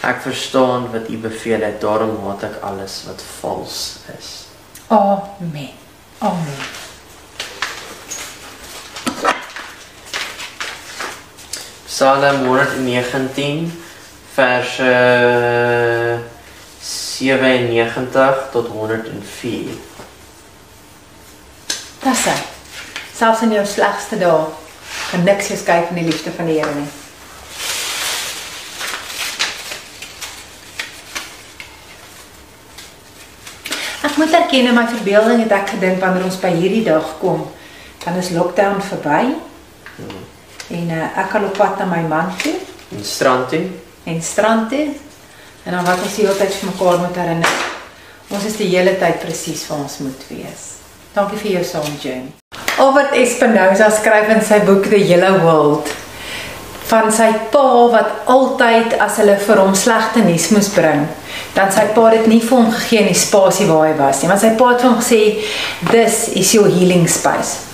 Ek 0.07 0.21
verstaan 0.23 0.85
wat 0.93 1.09
U 1.11 1.17
beveel 1.19 1.65
het, 1.67 1.81
daarom 1.83 2.13
haat 2.23 2.45
ek 2.47 2.61
alles 2.63 3.01
wat 3.09 3.23
vals 3.41 3.79
is. 4.15 4.29
Amen. 4.95 5.73
Amen. 6.23 6.61
Psalm 11.89 12.47
119 12.47 13.67
verse 14.37 14.95
97 17.17 18.51
tot 18.53 18.69
104. 18.69 19.73
Dis 22.05 22.25
hy. 22.29 22.37
Selfs 23.17 23.43
in 23.47 23.55
jou 23.57 23.65
slegste 23.67 24.19
dae 24.21 24.45
kan 25.11 25.25
niks 25.25 25.49
jou 25.51 25.59
skei 25.59 25.81
van 25.89 25.97
die 25.97 26.07
liefde 26.11 26.33
van 26.37 26.49
die 26.51 26.59
Here 26.61 26.75
nie. 26.77 26.89
Ek 34.07 34.17
moet 34.17 34.33
erken 34.33 34.69
in 34.71 34.77
my 34.77 34.87
verbeelding 34.91 35.43
het 35.45 35.53
ek 35.57 35.75
gedink 35.75 36.01
wanneer 36.03 36.27
ons 36.29 36.39
by 36.41 36.53
hierdie 36.55 36.85
dag 36.87 37.17
kom, 37.21 37.47
dan 38.05 38.21
is 38.21 38.31
lockdown 38.37 38.79
verby. 38.85 39.35
En 40.77 40.93
uh, 40.93 41.09
ek 41.23 41.31
kan 41.33 41.45
op 41.47 41.57
pad 41.59 41.81
na 41.81 41.87
my 41.89 42.03
man 42.11 42.33
toe 42.43 42.55
In 42.91 43.05
strand 43.05 43.49
toe. 43.49 43.65
en 44.05 44.23
strand 44.23 44.69
toe. 44.71 45.06
En 45.67 45.73
dan 45.73 45.85
wat 45.85 45.99
ons 45.99 46.15
die 46.15 46.23
hele 46.23 46.37
tyd 46.39 46.55
vir 46.55 46.69
mekaar 46.71 46.99
moet 47.03 47.17
herinner. 47.19 47.55
Ons 48.31 48.45
is 48.47 48.57
die 48.61 48.69
hele 48.71 48.93
tyd 49.01 49.19
presies 49.23 49.65
waar 49.67 49.83
ons 49.83 49.99
moet 50.05 50.27
wees. 50.31 50.67
Dankie 51.15 51.39
vir 51.41 51.57
jou 51.57 51.63
saam 51.67 51.97
journey. 51.99 52.31
Albert 52.79 53.17
Espinosa 53.19 53.89
skryf 53.91 54.31
in 54.31 54.43
sy 54.47 54.61
boek 54.69 54.87
The 54.93 55.01
Yellow 55.01 55.41
World 55.43 55.91
van 56.87 57.09
sy 57.11 57.33
pa 57.51 57.67
wat 57.91 58.29
altyd 58.31 58.95
as 59.03 59.17
hulle 59.19 59.35
vir 59.43 59.59
hom 59.59 59.73
slegte 59.75 60.23
nuus 60.23 60.45
moes 60.55 60.69
bring, 60.71 61.03
dan 61.57 61.73
sy 61.75 61.89
pa 61.97 62.05
dit 62.15 62.29
nie 62.31 62.39
vir 62.45 62.61
hom 62.61 62.69
gegee 62.71 63.03
in 63.03 63.11
die 63.11 63.19
spasie 63.19 63.67
waar 63.67 63.89
hy 63.89 63.97
was 63.99 64.23
nie, 64.23 64.31
want 64.31 64.45
sy 64.45 64.53
pa 64.61 64.69
het 64.71 64.85
vir 64.85 64.93
hom 64.93 65.01
gesê 65.01 65.23
this 65.91 66.29
is 66.39 66.53
your 66.55 66.71
healing 66.71 67.09
space. 67.11 67.65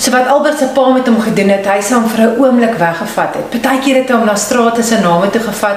So 0.00 0.10
wat 0.10 0.28
Albert 0.32 0.58
se 0.58 0.64
pa 0.64 0.88
met 0.88 1.06
hom 1.06 1.20
gedoen 1.20 1.50
het, 1.52 1.66
hy 1.68 1.80
hom 1.92 2.06
vir 2.08 2.20
'n 2.24 2.38
oomblik 2.40 2.76
weggevat 2.80 3.34
het. 3.36 3.50
Partykeer 3.50 3.96
het 3.96 4.08
hy 4.08 4.16
hom 4.16 4.24
na 4.24 4.34
strate 4.34 4.82
se 4.82 4.96
name 5.00 5.30
toe 5.30 5.40
gevat 5.40 5.76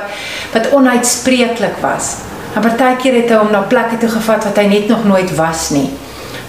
wat 0.54 0.70
onuitspreeklik 0.72 1.78
was. 1.82 2.16
En 2.56 2.62
partykeer 2.62 3.14
het 3.14 3.30
hy 3.30 3.36
hom 3.36 3.52
na 3.52 3.60
plekke 3.68 3.98
toe 3.98 4.10
gevat 4.10 4.44
wat 4.44 4.58
hy 4.58 4.66
net 4.66 4.88
nog 4.88 5.04
nooit 5.04 5.36
was 5.36 5.70
nie. 5.70 5.90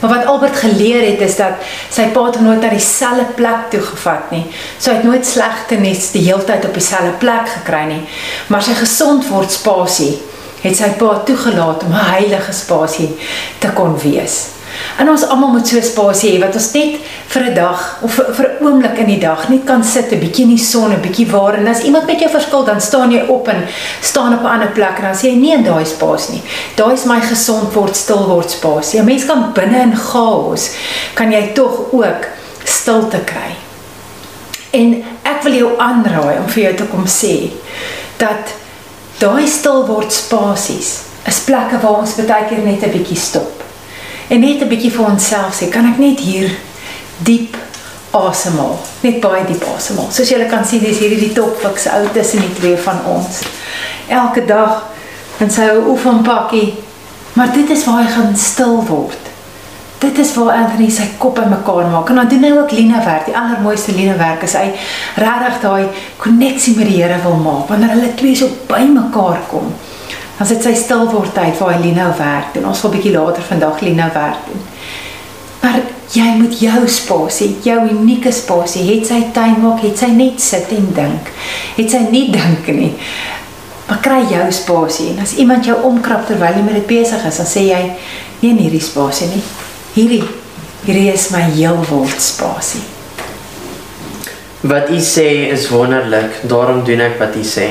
Maar 0.01 0.11
wat 0.11 0.27
Albert 0.27 0.57
geleer 0.57 1.11
het 1.11 1.21
is 1.21 1.37
dat 1.37 1.53
sy 1.91 2.07
pa 2.15 2.21
hom 2.21 2.45
nooit 2.45 2.61
na 2.61 2.69
dieselfde 2.69 3.25
plek 3.35 3.71
toe 3.71 3.81
gevat 3.81 4.31
nie. 4.31 4.47
So 4.79 4.91
hy 4.91 4.97
het 4.97 5.05
nooit 5.05 5.27
slegte 5.27 5.75
nes 5.75 6.11
die 6.11 6.23
hele 6.23 6.45
tyd 6.45 6.65
op 6.65 6.75
dieselfde 6.75 7.19
plek 7.19 7.49
gekry 7.49 7.85
nie. 7.85 8.03
Maar 8.47 8.63
sy 8.63 8.75
gesond 8.75 9.29
word 9.29 9.51
spasie 9.51 10.23
het 10.63 10.77
sy 10.77 10.95
pa 10.99 11.23
toegelaat 11.27 11.83
om 11.83 11.91
'n 11.91 12.11
heilige 12.15 12.53
spasie 12.53 13.17
te 13.59 13.69
kon 13.69 13.99
wees. 13.99 14.54
En 14.99 15.09
ons 15.11 15.27
almal 15.27 15.49
moet 15.49 15.69
so 15.69 15.77
'n 15.77 15.83
spasie 15.83 16.31
hê 16.33 16.41
wat 16.41 16.55
ons 16.55 16.73
net 16.73 17.01
vir 17.27 17.43
'n 17.43 17.55
dag 17.55 17.99
of 18.03 18.15
vir, 18.15 18.27
vir 18.35 18.47
'n 18.47 18.65
oomblik 18.65 18.99
in 18.99 19.07
die 19.07 19.19
dag 19.19 19.49
net 19.49 19.65
kan 19.65 19.85
sit 19.85 20.13
'n 20.13 20.21
bietjie 20.21 20.45
in 20.45 20.55
die 20.57 20.65
son, 20.65 20.93
'n 20.93 21.01
bietjie 21.01 21.31
waar 21.31 21.55
en 21.55 21.67
as 21.67 21.83
iemand 21.83 22.07
met 22.07 22.21
jou 22.21 22.31
verskil 22.31 22.65
dan 22.65 22.81
staan 22.81 23.11
jy 23.11 23.25
op 23.29 23.49
en 23.49 23.65
staan 24.01 24.35
op 24.35 24.43
'n 24.43 24.55
ander 24.55 24.73
plek 24.73 24.97
en 24.99 25.03
dan 25.03 25.15
sê 25.15 25.27
jy 25.27 25.37
nee 25.37 25.63
daai 25.63 25.85
spasie 25.85 26.35
nie. 26.35 26.43
Daai 26.77 26.93
is 26.93 27.05
my 27.05 27.21
gesond 27.21 27.73
word, 27.73 27.97
stil 27.97 28.27
word 28.27 28.51
spasie. 28.51 29.01
'n 29.01 29.05
Mens 29.05 29.25
kan 29.25 29.53
binne 29.53 29.83
in 29.83 29.97
chaos 29.97 30.71
kan 31.15 31.33
jy 31.33 31.53
tog 31.55 31.93
ook 31.93 32.27
stilte 32.65 33.19
kry. 33.25 33.57
En 34.71 35.05
ek 35.23 35.43
wil 35.43 35.53
jou 35.53 35.79
aanraai 35.79 36.39
om 36.39 36.49
vir 36.49 36.63
jou 36.63 36.75
te 36.75 36.85
kom 36.85 37.07
sê 37.07 37.51
dat 38.17 38.55
daai 39.19 39.47
stil 39.47 39.87
word 39.87 40.13
spasies 40.13 40.99
is 41.27 41.41
plekke 41.41 41.79
waar 41.83 42.01
ons 42.03 42.15
baie 42.15 42.49
keer 42.49 42.65
net 42.65 42.83
'n 42.83 42.91
bietjie 42.91 43.17
stop 43.17 43.64
en 44.29 44.41
net 44.41 44.63
'n 44.63 44.69
bietjie 44.69 44.91
vir 44.91 45.05
onsself 45.07 45.61
sê, 45.61 45.69
kan 45.69 45.87
ek 45.93 45.99
net 45.99 46.21
hier 46.21 46.51
diep 47.19 47.57
asemhaal, 48.11 48.79
net 49.01 49.21
baie 49.21 49.45
diep 49.47 49.65
asemhaal. 49.77 50.11
Soos 50.11 50.29
julle 50.29 50.47
kan 50.47 50.65
sien, 50.65 50.81
dis 50.81 50.99
hierdie 50.99 51.29
die 51.29 51.33
topfiks 51.33 51.87
ou 51.87 52.09
tussen 52.13 52.41
die 52.41 52.55
twee 52.55 52.77
van 52.77 52.99
ons. 53.07 53.43
Elke 54.09 54.45
dag 54.47 54.83
in 55.39 55.51
sy 55.51 55.69
ou 55.75 55.91
oefenpakkie, 55.91 56.75
maar 57.33 57.53
dit 57.53 57.71
is 57.71 57.85
waar 57.85 58.03
hy 58.03 58.11
gaan 58.11 58.37
stil 58.37 58.85
word. 58.87 59.25
dit 60.05 60.19
is 60.19 60.35
waar 60.35 60.53
Anthony 60.53 60.91
sy 60.93 61.07
kop 61.19 61.39
in 61.41 61.49
mekaar 61.49 61.89
maak. 61.91 62.11
En 62.11 62.21
dan 62.21 62.29
doen 62.29 62.45
hy 62.45 62.53
ook 62.59 62.73
Lina 62.77 63.01
werk. 63.05 63.29
Die 63.29 63.37
allermooiste 63.37 63.95
Lina 63.97 64.17
werk 64.21 64.45
is 64.47 64.57
hy 64.59 64.67
regtig 65.21 65.61
daai 65.63 65.85
koneksie 66.21 66.77
met 66.79 66.91
die 66.91 67.01
Here 67.01 67.19
wil 67.25 67.39
maak 67.43 67.71
wanneer 67.71 67.95
hulle 67.97 68.13
twee 68.19 68.37
so 68.39 68.51
by 68.69 68.85
mekaar 68.91 69.41
kom. 69.51 69.73
Dan 70.39 70.49
sit 70.51 70.65
sy 70.67 70.75
stil 70.79 71.07
word 71.13 71.35
tyd 71.35 71.59
waar 71.61 71.77
hy 71.77 71.83
Lina 71.83 72.09
werk 72.19 72.57
en 72.59 72.67
ons 72.71 72.81
wil 72.83 72.95
bietjie 72.97 73.15
later 73.15 73.45
vandag 73.47 73.83
Lina 73.87 74.09
werk 74.15 74.49
doen. 74.49 74.65
Maar 75.63 75.81
jy 76.13 76.27
moet 76.41 76.59
jou 76.61 76.81
spasie, 76.91 77.55
jou 77.65 77.79
unieke 77.89 78.33
spasie, 78.35 78.85
het 78.91 79.07
sy 79.09 79.21
tyd 79.35 79.63
maak, 79.63 79.81
het 79.85 79.99
sy 79.99 80.11
net 80.13 80.43
sit 80.43 80.73
en 80.77 80.91
dink. 80.97 81.31
Het 81.79 81.97
sy 81.97 82.03
nie 82.11 82.27
dink 82.35 82.69
nie. 82.75 82.93
Maar 83.89 84.01
kry 84.05 84.21
jou 84.33 84.45
spasie 84.53 85.11
en 85.13 85.23
as 85.25 85.37
iemand 85.41 85.67
jou 85.69 85.77
omkrap 85.87 86.27
terwyl 86.29 86.57
jy 86.57 86.65
met 86.65 86.79
dit 86.81 86.89
besig 86.89 87.25
is, 87.29 87.41
dan 87.41 87.49
sê 87.49 87.67
jy 87.69 87.83
nee 88.41 88.53
in 88.53 88.61
hierdie 88.61 88.83
spasie 88.83 89.31
nie. 89.33 89.45
Hierdie 89.95 90.25
hierdie 90.85 91.09
is 91.13 91.31
my 91.33 91.41
heelword 91.55 92.21
spasie. 92.21 92.83
Wat 94.65 94.91
u 94.93 94.99
sê 95.01 95.29
is 95.53 95.69
wonderlik, 95.73 96.43
daarom 96.49 96.83
doen 96.85 97.05
ek 97.05 97.19
wat 97.21 97.37
u 97.37 97.45
sê. 97.45 97.69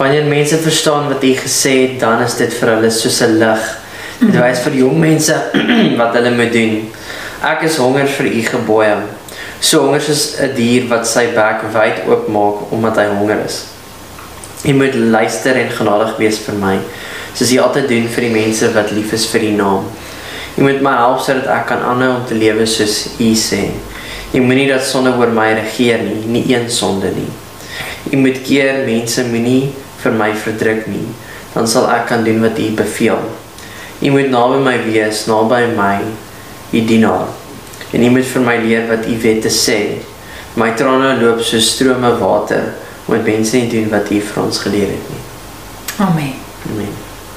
Wanneer 0.00 0.24
mense 0.24 0.56
verstaan 0.56 1.08
wat 1.08 1.24
u 1.24 1.34
gesê 1.36 1.70
het, 1.80 2.00
dan 2.00 2.22
is 2.24 2.38
dit 2.38 2.54
vir 2.56 2.70
hulle 2.72 2.90
soos 2.90 3.18
'n 3.20 3.34
lig. 3.36 3.64
Dit 4.20 4.36
wys 4.40 4.60
vir 4.64 4.76
jong 4.78 4.94
mense 4.98 5.34
wat 6.00 6.14
hulle 6.16 6.30
moet 6.36 6.52
doen. 6.52 6.88
Ek 7.44 7.66
is 7.68 7.76
honger 7.76 8.08
vir 8.08 8.26
u 8.26 8.40
gebooie. 8.46 8.94
So 9.60 9.82
honger 9.84 10.00
soos 10.00 10.22
'n 10.40 10.54
dier 10.56 10.86
wat 10.88 11.04
sy 11.06 11.26
bek 11.36 11.66
wyd 11.74 12.08
oopmaak 12.08 12.72
omdat 12.72 12.96
hy 12.96 13.04
honger 13.12 13.42
is. 13.44 13.58
U 14.64 14.72
moet 14.72 14.94
luister 14.94 15.56
en 15.56 15.68
genadig 15.68 16.16
wees 16.16 16.38
vir 16.46 16.56
my, 16.56 16.78
soos 17.34 17.52
u 17.52 17.58
altyd 17.60 17.88
doen 17.88 18.08
vir 18.08 18.24
die 18.24 18.32
mense 18.38 18.72
wat 18.72 18.96
lief 18.96 19.12
is 19.12 19.28
vir 19.28 19.44
u 19.50 19.52
naam. 19.60 19.84
U 20.56 20.62
moet 20.62 20.80
my 20.80 20.96
help 20.96 21.20
sodat 21.20 21.52
ek 21.58 21.66
kan 21.74 21.84
aanhou 21.84 22.14
om 22.14 22.24
te 22.24 22.40
lewe 22.40 22.64
soos 22.64 23.20
u 23.20 23.28
sê. 23.36 23.68
U 24.32 24.40
moenie 24.40 24.68
dat 24.72 24.80
sonde 24.80 25.12
oor 25.12 25.28
my 25.28 25.52
regeer 25.60 26.00
nie, 26.08 26.24
nie 26.24 26.56
een 26.56 26.70
sonde 26.70 27.12
nie. 27.12 27.28
U 28.12 28.16
moet 28.16 28.40
keer 28.48 28.80
mense 28.88 29.28
moenie 29.28 29.68
vir 30.02 30.16
my 30.16 30.30
verdruk 30.34 30.86
nie, 30.90 31.06
dan 31.54 31.68
sal 31.68 31.88
ek 31.90 32.08
kan 32.10 32.24
doen 32.24 32.42
wat 32.44 32.58
u 32.58 32.70
beveel. 32.78 33.24
U 34.00 34.10
moet 34.14 34.30
naby 34.32 34.60
my 34.64 34.76
wees, 34.86 35.26
naby 35.28 35.64
my, 35.76 35.96
u 36.72 36.84
dienaar. 36.88 37.28
En 37.92 38.04
u 38.06 38.10
moet 38.14 38.28
vir 38.32 38.46
my 38.46 38.56
leer 38.62 38.86
wat 38.88 39.08
u 39.08 39.16
wette 39.22 39.50
sê. 39.52 39.80
My 40.58 40.72
trane 40.78 41.16
loop 41.20 41.42
so 41.46 41.60
strome 41.62 42.14
water 42.18 42.72
omdat 43.10 43.26
mense 43.26 43.56
nie 43.56 43.70
doen 43.70 43.88
wat 43.90 44.10
U 44.10 44.20
vir 44.22 44.42
ons 44.42 44.58
geleer 44.62 44.92
het 44.92 45.08
nie. 45.10 45.22
Amen. 45.98 46.34
Amen. 46.70 46.92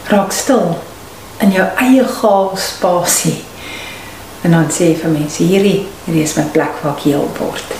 Raak 0.06 0.32
stil 0.32 0.76
in 1.42 1.54
jou 1.56 1.66
eie 1.82 2.04
gaas 2.06 2.68
spasie. 2.76 3.40
En 4.44 4.54
dan 4.54 4.70
sê 4.70 4.92
vir 5.00 5.14
mense 5.16 5.42
hierdie 5.44 5.88
hierdie 6.06 6.26
is 6.28 6.36
my 6.38 6.46
plek 6.54 6.78
waar 6.84 6.94
ek 6.94 7.08
heel 7.08 7.26
word. 7.40 7.74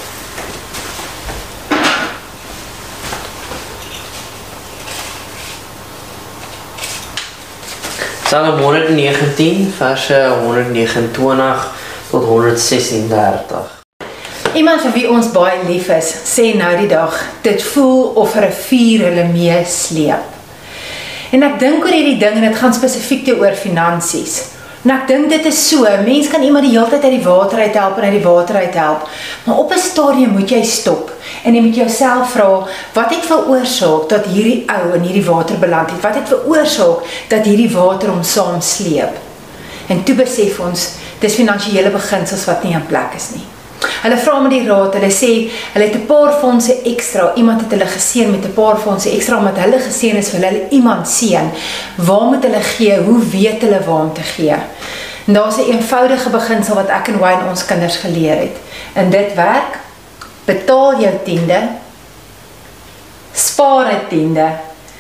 Psalm 8.34 8.58
119 8.60 9.74
verse 9.78 10.28
129 10.42 11.68
tot 12.10 12.24
136. 12.24 13.84
Iemand 14.54 14.82
vir 14.82 14.94
wie 14.96 15.04
ons 15.06 15.28
baie 15.36 15.60
lief 15.68 15.92
is, 15.94 16.10
sê 16.26 16.48
nou 16.58 16.72
die 16.80 16.90
dag, 16.90 17.14
dit 17.46 17.62
voel 17.76 18.18
of 18.18 18.34
'n 18.34 18.48
rivier 18.48 19.06
hulle 19.06 19.28
mee 19.30 19.60
sleep. 19.70 20.26
En 21.30 21.46
ek 21.46 21.60
dink 21.60 21.86
oor 21.86 21.94
hierdie 21.94 22.18
ding 22.18 22.42
en 22.42 22.50
dit 22.50 22.58
gaan 22.58 22.74
spesifiek 22.74 23.24
te 23.26 23.38
oor 23.38 23.54
finansies. 23.54 24.42
En 24.84 24.92
ek 24.92 25.06
dink 25.08 25.30
dit 25.32 25.46
is 25.48 25.60
so, 25.70 25.88
mens 26.04 26.28
kan 26.28 26.44
iemand 26.44 26.66
die 26.68 26.74
hele 26.74 26.90
tyd 26.92 27.06
uit 27.08 27.16
die 27.16 27.24
water 27.24 27.62
uit 27.64 27.78
help 27.80 27.98
en 27.98 28.08
uit 28.10 28.18
die 28.18 28.26
water 28.26 28.58
uit 28.60 28.74
help, 28.76 29.06
maar 29.46 29.62
op 29.62 29.72
'n 29.72 29.80
stadium 29.80 30.34
moet 30.36 30.50
jy 30.50 30.64
stop 30.64 31.12
en 31.44 31.56
jy 31.56 31.62
moet 31.62 31.76
jouself 31.76 32.32
vra, 32.32 32.68
wat 32.94 33.16
het 33.16 33.26
veroorsaak 33.26 34.10
dat 34.10 34.26
hierdie 34.26 34.64
ou 34.68 34.94
in 34.96 35.08
hierdie 35.08 35.26
water 35.26 35.60
beland 35.60 35.92
het? 35.92 36.02
Wat 36.02 36.16
het 36.16 36.28
veroorsaak 36.28 37.08
dat 37.30 37.46
hierdie 37.46 37.72
water 37.72 38.10
hom 38.10 38.24
saam 38.24 38.62
sleep? 38.62 39.16
En 39.88 40.04
toe 40.04 40.16
besef 40.16 40.60
ons, 40.60 40.90
dis 41.20 41.36
finansiële 41.36 41.90
beginsels 41.90 42.46
wat 42.46 42.64
nie 42.64 42.74
in 42.74 42.86
plek 42.86 43.16
is 43.16 43.30
nie. 43.36 43.53
Hulle 44.02 44.18
vra 44.18 44.40
met 44.40 44.52
die 44.52 44.68
raad, 44.68 44.94
hulle 44.94 45.12
sê 45.12 45.32
hulle 45.74 45.86
het 45.86 45.96
'n 45.96 46.06
paar 46.06 46.34
fondse 46.42 46.82
ekstra. 46.84 47.32
Iemand 47.36 47.62
het 47.62 47.72
hulle 47.72 47.86
geseën 47.86 48.32
met 48.32 48.46
'n 48.46 48.54
paar 48.54 48.78
fondse 48.78 49.10
ekstra 49.10 49.38
omdat 49.38 49.58
hulle 49.58 49.80
geseën 49.80 50.16
is 50.16 50.30
vir 50.30 50.40
hulle 50.40 50.62
iemand 50.70 51.08
seën. 51.08 51.50
Waar 51.96 52.26
moet 52.26 52.44
hulle 52.44 52.62
gee? 52.62 52.98
Hoe 52.98 53.20
weet 53.20 53.62
hulle 53.62 53.84
waar 53.86 54.02
om 54.02 54.14
te 54.14 54.22
gee? 54.22 54.56
En 55.26 55.34
daar's 55.34 55.58
'n 55.58 55.72
eenvoudige 55.72 56.30
beginsel 56.30 56.76
wat 56.76 56.90
ek 56.90 57.08
en 57.08 57.20
Wayne 57.20 57.50
ons 57.50 57.66
kinders 57.66 57.96
geleer 57.96 58.38
het. 58.38 58.58
En 58.94 59.10
dit 59.10 59.34
werk: 59.36 59.80
betaal 60.46 61.00
jou 61.02 61.14
tiende, 61.24 61.60
spaar 63.34 63.86
'n 63.94 64.08
tiende 64.10 64.48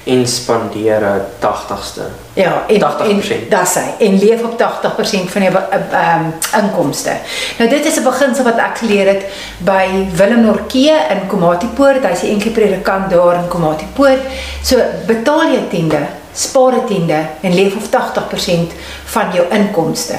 En 0.04 0.28
spandeer 0.28 1.02
'n 1.02 1.22
80ste. 1.40 2.02
Ja, 2.34 2.64
en 2.68 2.80
80%. 2.80 3.50
en 3.50 3.60
dis 3.60 3.74
hy. 3.74 4.06
En 4.06 4.18
leef 4.20 4.44
op 4.44 4.58
80% 4.58 5.32
van 5.32 5.42
jou 5.42 5.56
ehm 5.56 6.26
um, 6.26 6.34
inkomste. 6.64 7.12
Nou 7.58 7.70
dit 7.70 7.86
is 7.86 7.96
'n 7.96 8.04
beginsel 8.04 8.44
wat 8.44 8.58
ek 8.58 8.78
geleer 8.78 9.08
het 9.08 9.24
by 9.58 9.88
Willem 10.16 10.42
Norkee 10.42 10.96
in 11.10 11.28
Komatipoort. 11.28 12.04
Hy's 12.04 12.20
die 12.20 12.30
enige 12.30 12.50
predikant 12.50 13.10
daar 13.10 13.36
in 13.36 13.48
Komatipoort. 13.48 14.22
So 14.64 14.78
betaal 15.06 15.52
jou 15.52 15.68
tiende, 15.70 16.00
spaar 16.34 16.74
'n 16.74 16.86
tiende 16.86 17.20
en 17.42 17.54
leef 17.54 17.76
op 17.76 17.92
80% 17.92 18.72
van 19.04 19.26
jou 19.34 19.46
inkomste. 19.50 20.16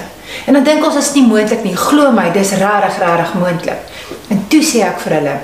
En 0.47 0.53
dan 0.53 0.65
dink 0.65 0.85
ons 0.85 0.97
is 0.97 1.13
nie 1.13 1.27
moontlik 1.27 1.63
nie. 1.65 1.77
Glo 1.77 2.11
my, 2.11 2.31
dis 2.33 2.51
regtig 2.51 2.99
regtig 2.99 3.35
moontlik. 3.35 3.79
En 4.29 4.45
toe 4.49 4.63
sê 4.63 4.83
ek 4.87 5.01
vir 5.01 5.13
hulle, 5.13 5.37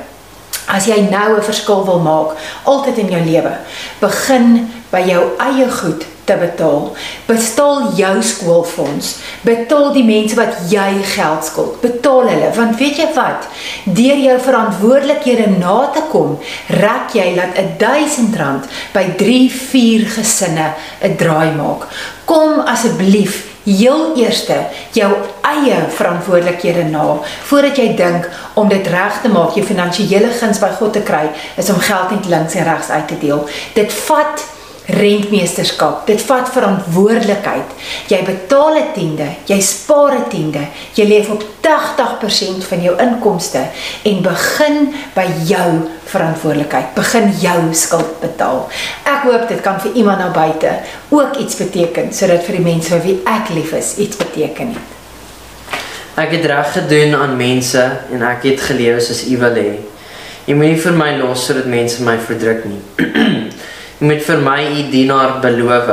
As 0.70 0.86
jy 0.86 1.00
nou 1.10 1.36
'n 1.36 1.42
verskil 1.42 1.84
wil 1.84 1.98
maak, 1.98 2.36
altyd 2.64 2.98
in 2.98 3.10
jou 3.10 3.24
lewe, 3.24 3.54
begin 4.00 4.70
by 4.90 5.02
jou 5.06 5.22
eie 5.38 5.70
goed 5.70 6.04
te 6.30 6.36
betaal. 6.38 6.92
Betaal 7.26 7.90
jou 7.96 8.22
skoolfonds. 8.22 9.16
Betaal 9.42 9.92
die 9.92 10.04
mense 10.04 10.36
wat 10.38 10.54
jy 10.70 11.02
geld 11.14 11.44
skuld. 11.44 11.80
Betaal 11.82 12.28
hulle, 12.28 12.50
want 12.54 12.78
weet 12.78 12.96
jy 13.02 13.08
wat? 13.16 13.48
Deur 13.84 14.22
jou 14.22 14.38
verantwoordelikhede 14.46 15.48
na 15.58 15.90
te 15.94 16.02
kom, 16.12 16.38
rek 16.68 17.14
jy 17.18 17.34
'n 17.34 17.76
1000 17.78 18.36
rand 18.36 18.64
by 18.92 19.14
3, 19.16 19.50
4 19.50 20.06
gesinne 20.16 20.74
'n 21.02 21.16
draai 21.16 21.50
maak. 21.54 21.88
Kom 22.24 22.60
asseblief 22.60 23.49
heel 23.70 24.16
eerste 24.16 24.56
jou 24.96 25.10
eie 25.46 25.78
verantwoordelikhede 25.96 26.84
na 26.90 27.04
voordat 27.48 27.78
jy 27.78 27.90
dink 27.96 28.28
om 28.54 28.68
dit 28.68 28.86
reg 28.86 29.20
te 29.22 29.30
maak, 29.32 29.54
jou 29.54 29.66
finansiële 29.66 30.32
guns 30.40 30.60
by 30.62 30.70
God 30.78 30.92
te 30.98 31.04
kry, 31.06 31.26
is 31.56 31.70
om 31.70 31.80
geld 31.80 32.10
net 32.10 32.30
links 32.30 32.56
en 32.58 32.66
regs 32.68 32.90
uit 32.90 33.08
te 33.08 33.18
deel. 33.20 33.46
Dit 33.74 33.92
vat 34.06 34.44
rentmeesterskap. 34.94 36.06
Dit 36.06 36.22
vat 36.22 36.50
verantwoordelikheid. 36.52 37.72
Jy 38.08 38.20
betaal 38.24 38.74
'n 38.76 38.92
tiende, 38.94 39.28
jy 39.46 39.60
spaar 39.60 40.14
'n 40.14 40.28
tiende, 40.28 40.62
jy 40.94 41.04
leef 41.04 41.30
op 41.30 41.44
80% 41.60 42.64
van 42.64 42.82
jou 42.82 42.94
inkomste 42.98 43.62
en 44.02 44.22
begin 44.22 44.94
by 45.14 45.26
jou 45.44 45.88
verantwoordelikheid. 46.04 46.94
Begin 46.94 47.32
jou 47.40 47.74
skuld 47.74 48.20
betaal. 48.20 48.68
Ek 49.04 49.22
hoop 49.22 49.48
dit 49.48 49.60
kan 49.60 49.80
vir 49.80 49.92
iemand 49.92 50.18
daar 50.18 50.30
buite 50.30 50.70
ook 51.08 51.36
iets 51.36 51.56
beteken 51.56 52.12
sodat 52.12 52.44
vir 52.44 52.56
die 52.56 52.64
mense 52.64 52.88
vir 52.88 53.02
wie 53.02 53.20
ek 53.24 53.48
lief 53.54 53.72
is 53.72 53.96
iets 53.96 54.16
beteken 54.16 54.68
het. 54.68 54.88
Ek 56.20 56.30
het 56.30 56.44
reg 56.44 56.72
gedoen 56.72 57.14
aan 57.14 57.36
mense 57.36 57.80
en 58.12 58.22
ek 58.22 58.42
het 58.42 58.60
gelewe 58.60 59.00
soos 59.00 59.24
U 59.30 59.36
wil 59.38 59.54
hê. 59.54 59.70
U 60.50 60.54
moenie 60.54 60.80
vir 60.82 60.92
my 60.92 61.10
los 61.20 61.44
sodat 61.46 61.68
mense 61.70 62.02
my 62.02 62.16
verdruk 62.18 62.64
nie. 62.64 62.80
Moet 64.00 64.22
vir 64.24 64.38
my 64.40 64.62
U 64.64 64.82
dienaar 64.88 65.34
beloof 65.42 65.88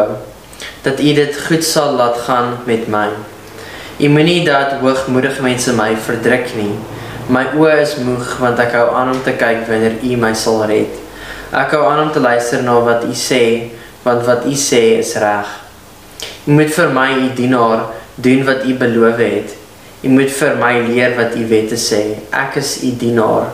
dat 0.84 0.99
U 1.03 1.13
dit 1.13 1.39
goed 1.47 1.63
sal 1.63 1.97
laat 1.99 2.15
gaan 2.23 2.53
met 2.63 2.85
my. 2.88 3.09
U 3.99 4.07
moenie 4.09 4.45
dat 4.45 4.77
hoogmoedige 4.79 5.41
mense 5.43 5.73
my 5.75 5.89
verdruk 6.05 6.53
nie. 6.55 6.71
My 7.27 7.41
oë 7.59 7.73
is 7.81 7.97
moeg 7.99 8.29
want 8.39 8.61
ek 8.63 8.77
hou 8.79 8.85
aan 8.95 9.11
om 9.11 9.19
te 9.25 9.34
kyk 9.35 9.65
wanneer 9.67 9.97
U 10.07 10.19
my 10.21 10.29
sal 10.39 10.63
red. 10.69 10.93
Ek 11.51 11.75
hou 11.75 11.81
aan 11.89 12.05
om 12.05 12.13
te 12.15 12.21
luister 12.23 12.63
na 12.63 12.77
wat 12.85 13.03
U 13.03 13.11
sê 13.11 13.41
want 14.05 14.23
wat 14.29 14.47
U 14.47 14.55
sê 14.55 14.79
is 15.01 15.11
reg. 15.19 15.51
U 16.47 16.55
moet 16.55 16.71
vir 16.77 16.95
my 16.95 17.09
U 17.25 17.27
dienaar 17.41 17.89
doen 18.15 18.47
wat 18.47 18.63
U 18.63 18.77
beloof 18.85 19.19
het. 19.19 19.51
U 20.07 20.13
moet 20.15 20.31
vir 20.38 20.55
my 20.63 20.71
leer 20.88 21.19
wat 21.19 21.35
U 21.35 21.43
wette 21.51 21.75
sê. 21.75 22.05
Ek 22.31 22.55
is 22.63 22.77
U 22.88 22.93
dienaar. 23.03 23.51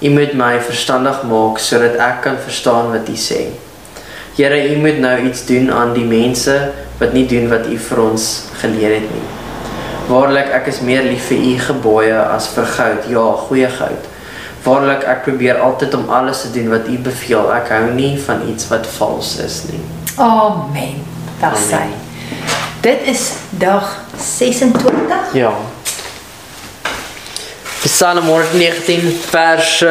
U 0.00 0.16
moet 0.16 0.32
my 0.40 0.54
verstandig 0.72 1.20
maak 1.28 1.60
sodat 1.60 2.00
ek 2.00 2.24
kan 2.30 2.40
verstaan 2.48 2.88
wat 2.96 3.12
U 3.12 3.20
sê. 3.28 3.42
Here, 4.34 4.56
U 4.74 4.76
moet 4.82 4.98
nou 4.98 5.14
iets 5.28 5.44
doen 5.46 5.70
aan 5.72 5.92
die 5.94 6.04
mense 6.04 6.56
wat 6.98 7.12
nie 7.14 7.26
doen 7.30 7.46
wat 7.52 7.68
U 7.70 7.76
vir 7.78 8.00
ons 8.02 8.24
geleer 8.58 8.96
het 8.96 9.06
nie. 9.12 9.26
Waarlik, 10.08 10.50
ek 10.56 10.66
is 10.72 10.80
meer 10.84 11.06
lief 11.06 11.28
vir 11.30 11.38
U 11.38 11.52
gebooie 11.68 12.18
as 12.34 12.48
vir 12.56 12.66
goud, 12.76 13.06
ja, 13.12 13.24
goeie 13.46 13.70
goud. 13.78 14.10
Waarlik, 14.64 15.06
ek 15.06 15.22
probeer 15.28 15.60
altyd 15.62 15.94
om 15.94 16.10
alles 16.10 16.42
te 16.42 16.50
doen 16.56 16.72
wat 16.72 16.90
U 16.90 16.98
beveel. 17.06 17.46
Ek 17.54 17.70
hou 17.76 17.84
nie 17.94 18.14
van 18.26 18.42
iets 18.50 18.66
wat 18.72 18.88
vals 18.98 19.36
is 19.44 19.62
nie. 19.70 19.82
Amen. 20.18 20.98
Sy. 21.38 21.84
Amen. 21.84 21.94
Dit 22.84 23.06
is 23.06 23.32
dag 23.62 23.86
26. 24.18 25.32
Ja. 25.38 25.52
Psalm 27.84 28.26
119 28.26 29.12
vers 29.30 29.82
uh, 29.82 29.90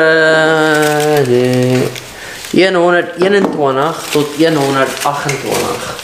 121 2.54 4.08
tot 4.12 4.28
128. 4.56 6.02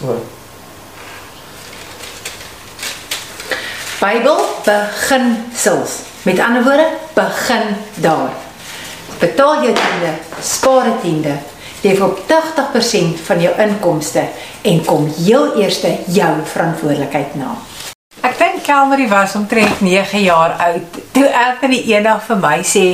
Wat? 0.00 0.16
Bybel 3.98 4.38
beginsels. 4.64 5.90
Met 6.22 6.38
ander 6.38 6.62
woorde, 6.62 6.88
begin 7.14 7.76
daar. 7.94 8.30
Betaal 9.18 9.62
jou 9.62 9.74
tiende, 9.74 10.12
spaar 10.40 10.86
'n 10.86 11.00
tiende. 11.00 11.34
Leef 11.82 12.00
op 12.00 12.18
80% 12.26 13.20
van 13.22 13.40
jou 13.40 13.54
inkomste 13.60 14.24
en 14.62 14.84
kom 14.84 15.12
heel 15.16 15.60
eerste 15.60 15.96
jou 16.06 16.32
verantwoordelikheid 16.44 17.34
na. 17.34 17.54
Ek 18.20 18.34
dink 18.38 18.64
Kelmarie 18.66 19.08
was 19.08 19.34
omtrent 19.38 19.80
9 19.80 20.22
jaar 20.22 20.56
oud 20.58 20.98
toe 21.14 21.28
Anthony 21.30 21.78
eendag 21.86 22.24
vir 22.26 22.40
my 22.42 22.58
sê 22.66 22.84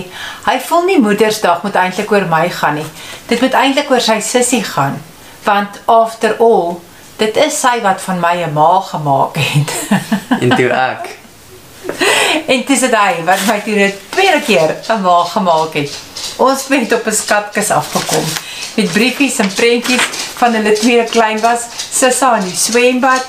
hy 0.45 0.59
voel 0.69 0.85
nie 0.91 1.01
Moedersdag 1.01 1.65
moet 1.65 1.81
eintlik 1.81 2.13
oor 2.13 2.29
my 2.29 2.45
gaan 2.53 2.79
nie. 2.83 2.87
Dit 3.31 3.41
moet 3.41 3.57
eintlik 3.57 3.91
oor 3.91 4.05
sy 4.05 4.21
sussie 4.21 4.63
gaan. 4.65 5.01
Want 5.45 5.81
after 5.89 6.37
all, 6.41 6.81
dit 7.17 7.37
is 7.41 7.57
sy 7.61 7.79
wat 7.85 8.01
van 8.05 8.21
my 8.21 8.37
'n 8.45 8.53
ma 8.53 8.81
gemaak 8.81 9.37
het. 9.37 9.77
En 10.41 10.57
toe 10.57 10.69
ek. 10.69 11.13
en 12.53 12.65
dis 12.67 12.81
dit 12.81 12.97
hy 12.97 13.23
wat 13.29 13.47
my 13.49 13.61
toe 13.65 13.75
dit 13.75 14.03
tweede 14.11 14.41
keer 14.47 14.77
'n 14.89 15.01
ma 15.03 15.25
gemaak 15.25 15.75
het. 15.75 15.91
Ons 16.37 16.67
het 16.69 16.93
op 16.93 17.07
'n 17.07 17.13
skatkis 17.13 17.71
afgekom 17.71 18.27
met 18.75 18.93
briefies 18.93 19.39
en 19.39 19.53
prentjies 19.55 20.03
van 20.35 20.55
hulle 20.55 20.73
twee 20.73 21.05
klein 21.05 21.41
was, 21.41 21.61
Sissa 21.91 22.37
in 22.37 22.49
die 22.49 22.57
swembad. 22.57 23.27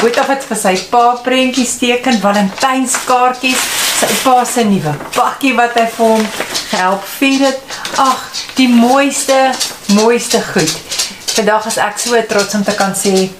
Boeta 0.00 0.24
het 0.28 0.44
vir 0.48 0.58
sy 0.58 0.74
pa 0.90 1.04
prentjies 1.24 1.76
teken, 1.80 2.20
Valentynskaartjies, 2.20 3.62
sy 4.00 4.10
pa 4.24 4.44
se 4.44 4.64
nuwe 4.68 4.92
pakkie 5.16 5.54
wat 5.56 5.78
hy 5.78 5.86
vir 5.96 6.06
hom 6.06 6.26
gehelp 6.70 7.06
vier 7.18 7.46
het. 7.46 7.78
Ag, 7.96 8.26
die 8.58 8.68
mooiste, 8.68 9.38
mooiste 9.94 10.42
goed. 10.52 10.76
Vandag 11.34 11.66
is 11.70 11.80
ek 11.82 11.98
so 11.98 12.20
trots 12.28 12.54
om 12.54 12.64
te 12.64 12.76
kan 12.78 12.94
sê 12.94 13.30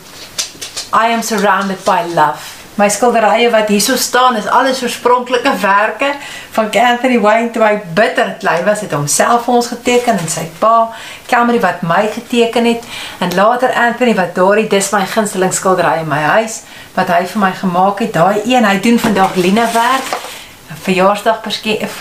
I 0.95 1.11
am 1.13 1.23
surrounded 1.23 1.85
by 1.85 2.03
love. 2.15 2.54
My 2.75 2.89
skilderye 2.91 3.51
wat 3.53 3.69
hierso 3.71 3.95
staan 3.97 4.35
is 4.37 4.49
alles 4.51 4.81
oorspronklike 4.83 5.51
werke 5.63 6.09
van 6.57 6.71
Anthony 6.75 7.21
Wayne 7.23 7.53
toe 7.55 7.63
hy 7.63 7.77
bitter 7.95 8.33
klein 8.41 8.65
was, 8.67 8.81
het 8.83 8.93
homself 8.97 9.45
vir 9.47 9.55
ons 9.55 9.69
geteken 9.71 10.19
en 10.19 10.31
sy 10.31 10.49
pa, 10.59 10.89
Camry 11.31 11.61
wat 11.63 11.85
my 11.87 12.03
geteken 12.17 12.67
het 12.67 12.89
en 13.23 13.35
later 13.39 13.71
Anthony 13.79 14.17
wat 14.19 14.35
daardie 14.35 14.67
dis 14.73 14.91
my 14.91 15.05
gunsteling 15.07 15.55
skildery 15.55 16.01
in 16.03 16.11
my 16.11 16.19
huis 16.35 16.65
wat 16.97 17.13
hy 17.15 17.23
vir 17.31 17.45
my 17.45 17.53
gemaak 17.61 18.03
het. 18.03 18.13
Daai 18.15 18.43
een, 18.43 18.67
hy 18.67 18.81
doen 18.83 18.99
vandag 18.99 19.39
Lina 19.39 19.69
werk. 19.75 20.11
Verjaarsdag 20.85 21.47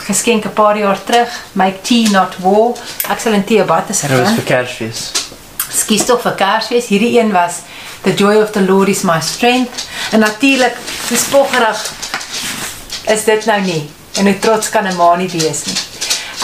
geskenk 0.07 0.45
'n 0.45 0.53
paar 0.53 0.77
jaar 0.77 0.97
terug, 1.03 1.29
Make 1.53 1.81
Tea 1.81 2.09
Not 2.09 2.41
War. 2.41 2.73
Ek 3.09 3.19
sal 3.19 3.33
in 3.33 3.43
Tea 3.43 3.63
Batte 3.63 3.93
se 3.93 4.07
Dit 4.07 4.17
was 4.17 4.33
vir 4.33 4.43
Kersfees. 4.43 5.11
skies 5.69 6.05
tog 6.05 6.21
vir 6.21 6.35
Kersfees. 6.37 6.87
Hierdie 6.87 7.19
een 7.19 7.31
was 7.31 7.61
The 8.03 8.13
Joy 8.13 8.41
of 8.41 8.51
the 8.51 8.61
Lord 8.61 8.88
is 8.89 9.01
my 9.03 9.19
strength. 9.21 9.88
En 10.11 10.19
natuurlik, 10.19 10.75
so 11.07 11.15
spoggerig 11.15 11.91
is 13.07 13.23
dit 13.23 13.45
nou 13.45 13.61
nie. 13.61 13.89
En 14.13 14.25
hoe 14.25 14.39
trots 14.39 14.69
kan 14.69 14.88
'n 14.88 14.95
ma 14.95 15.15
nie 15.15 15.30
wees 15.30 15.63
nie. 15.65 15.77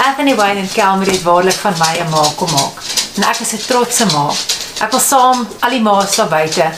Anthony 0.05 0.35
Wayne 0.35 0.59
en 0.59 0.69
Kelmer 0.73 1.07
het 1.11 1.21
waarlik 1.23 1.53
van 1.61 1.73
my 1.77 1.99
'n 1.99 2.09
ma 2.09 2.23
kom 2.35 2.51
maak. 2.51 2.75
En 3.15 3.23
ek 3.23 3.39
is 3.39 3.51
'n 3.53 3.65
trotse 3.67 4.05
ma. 4.05 4.29
Ek 4.81 4.91
wil 4.91 4.99
saam 4.99 5.47
al 5.59 5.69
die 5.69 5.81
ma's 5.81 6.15
daar 6.15 6.27
buite 6.27 6.71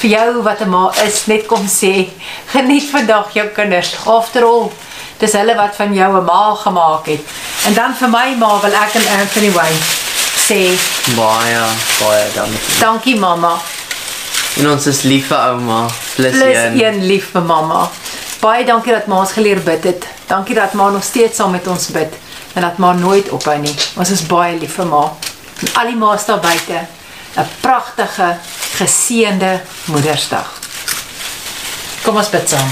vir 0.00 0.10
jou 0.10 0.42
wat 0.42 0.60
'n 0.60 0.68
ma 0.68 0.92
is 1.04 1.26
net 1.26 1.46
kom 1.46 1.66
sê, 1.66 2.08
geniet 2.54 2.90
vandag 2.90 3.32
jou 3.32 3.46
kinders. 3.48 3.94
After 4.06 4.44
all, 4.44 4.72
dis 5.18 5.32
hulle 5.32 5.54
wat 5.54 5.76
van 5.76 5.94
jou 5.94 6.16
'n 6.20 6.24
ma 6.24 6.54
gemaak 6.54 7.06
het. 7.06 7.20
En 7.66 7.74
dan 7.74 7.94
vir 7.94 8.08
my 8.08 8.34
ma 8.38 8.60
wil 8.60 8.72
ek 8.74 8.94
en 8.94 9.18
Anthony 9.20 9.50
Wayne 9.52 9.80
sê, 10.48 10.78
Baie, 11.16 11.58
baie 12.00 12.24
dankie. 12.34 12.78
dankie 12.78 13.16
mamma. 13.18 13.58
En 14.56 14.70
ons 14.70 14.86
is 14.86 15.02
lief 15.02 15.26
vir 15.28 15.36
ouma. 15.50 15.86
Plus, 16.16 16.32
Plus 16.32 16.56
een. 16.56 16.78
een 16.84 17.02
lief 17.06 17.30
vir 17.34 17.42
mamma. 17.44 17.90
Baie 18.40 18.64
dankie 18.64 18.92
dat 18.92 19.06
ma 19.10 19.20
ons 19.20 19.32
geleer 19.36 19.60
bid 19.64 19.84
het. 19.84 20.06
Dankie 20.30 20.54
dat 20.54 20.72
ma 20.78 20.88
nog 20.90 21.04
steeds 21.04 21.36
saam 21.36 21.50
met 21.56 21.66
ons 21.66 21.90
bid 21.92 22.12
en 22.56 22.62
dat 22.64 22.78
ma 22.80 22.92
nooit 22.96 23.28
ophou 23.36 23.56
nie. 23.60 23.74
Ons 24.00 24.10
is 24.10 24.22
baie 24.26 24.56
lief 24.58 24.78
vir 24.78 24.86
ma. 24.88 25.02
En 25.60 25.72
al 25.80 25.90
die 25.92 25.96
ma's 26.00 26.24
daar 26.26 26.40
buite, 26.40 26.86
'n 27.36 27.48
pragtige, 27.60 28.36
geseënde 28.76 29.60
Moedersdag. 29.84 30.52
Kom 32.02 32.16
ons 32.16 32.30
bid 32.30 32.48
saam. 32.48 32.68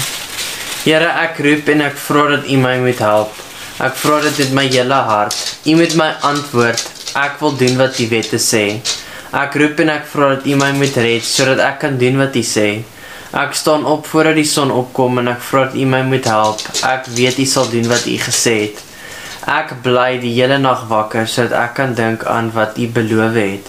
Here, 0.85 1.07
ek 1.25 1.39
roep 1.39 1.67
en 1.69 1.81
ek 1.81 1.97
vra 1.97 2.27
dat 2.27 2.45
U 2.47 2.57
my 2.57 2.77
moet 2.77 2.99
help. 2.99 3.33
Ek 3.79 3.95
vra 3.95 4.19
dit 4.21 4.37
met 4.37 4.51
my 4.53 4.67
hele 4.67 4.93
hart. 4.93 5.35
U 5.65 5.75
moet 5.75 5.95
my 5.95 6.13
antwoord. 6.21 6.83
Ek 7.15 7.39
wil 7.39 7.55
doen 7.55 7.77
wat 7.77 7.99
U 7.99 8.07
wette 8.09 8.37
sê. 8.37 8.81
Ek 9.35 9.55
roep 9.59 9.81
en 9.83 9.89
ek 9.91 10.05
vra 10.07 10.29
dat 10.31 10.45
U 10.47 10.53
my 10.55 10.69
moet 10.79 10.95
red 11.03 11.25
sodat 11.27 11.59
ek 11.59 11.81
kan 11.81 11.97
doen 11.99 12.15
wat 12.21 12.37
U 12.39 12.43
sê. 12.47 12.67
Ek 13.35 13.55
staan 13.59 13.83
op 13.83 14.05
voordat 14.07 14.37
die 14.39 14.47
son 14.47 14.69
opkom 14.71 15.19
en 15.19 15.27
ek 15.33 15.41
vra 15.43 15.65
dat 15.65 15.75
U 15.75 15.87
my 15.91 15.99
moet 16.07 16.29
help. 16.31 16.61
Ek 16.87 17.09
weet 17.17 17.41
U 17.43 17.45
sal 17.51 17.67
doen 17.73 17.89
wat 17.91 18.05
U 18.07 18.15
gesê 18.23 18.53
het. 18.61 18.79
Ek 19.51 19.73
bly 19.83 20.21
die 20.23 20.31
hele 20.37 20.55
nag 20.63 20.85
wakker 20.87 21.27
sodat 21.27 21.57
ek 21.65 21.73
kan 21.81 21.97
dink 21.99 22.23
aan 22.31 22.47
wat 22.55 22.79
U 22.79 22.87
beloof 22.95 23.35
het. 23.35 23.67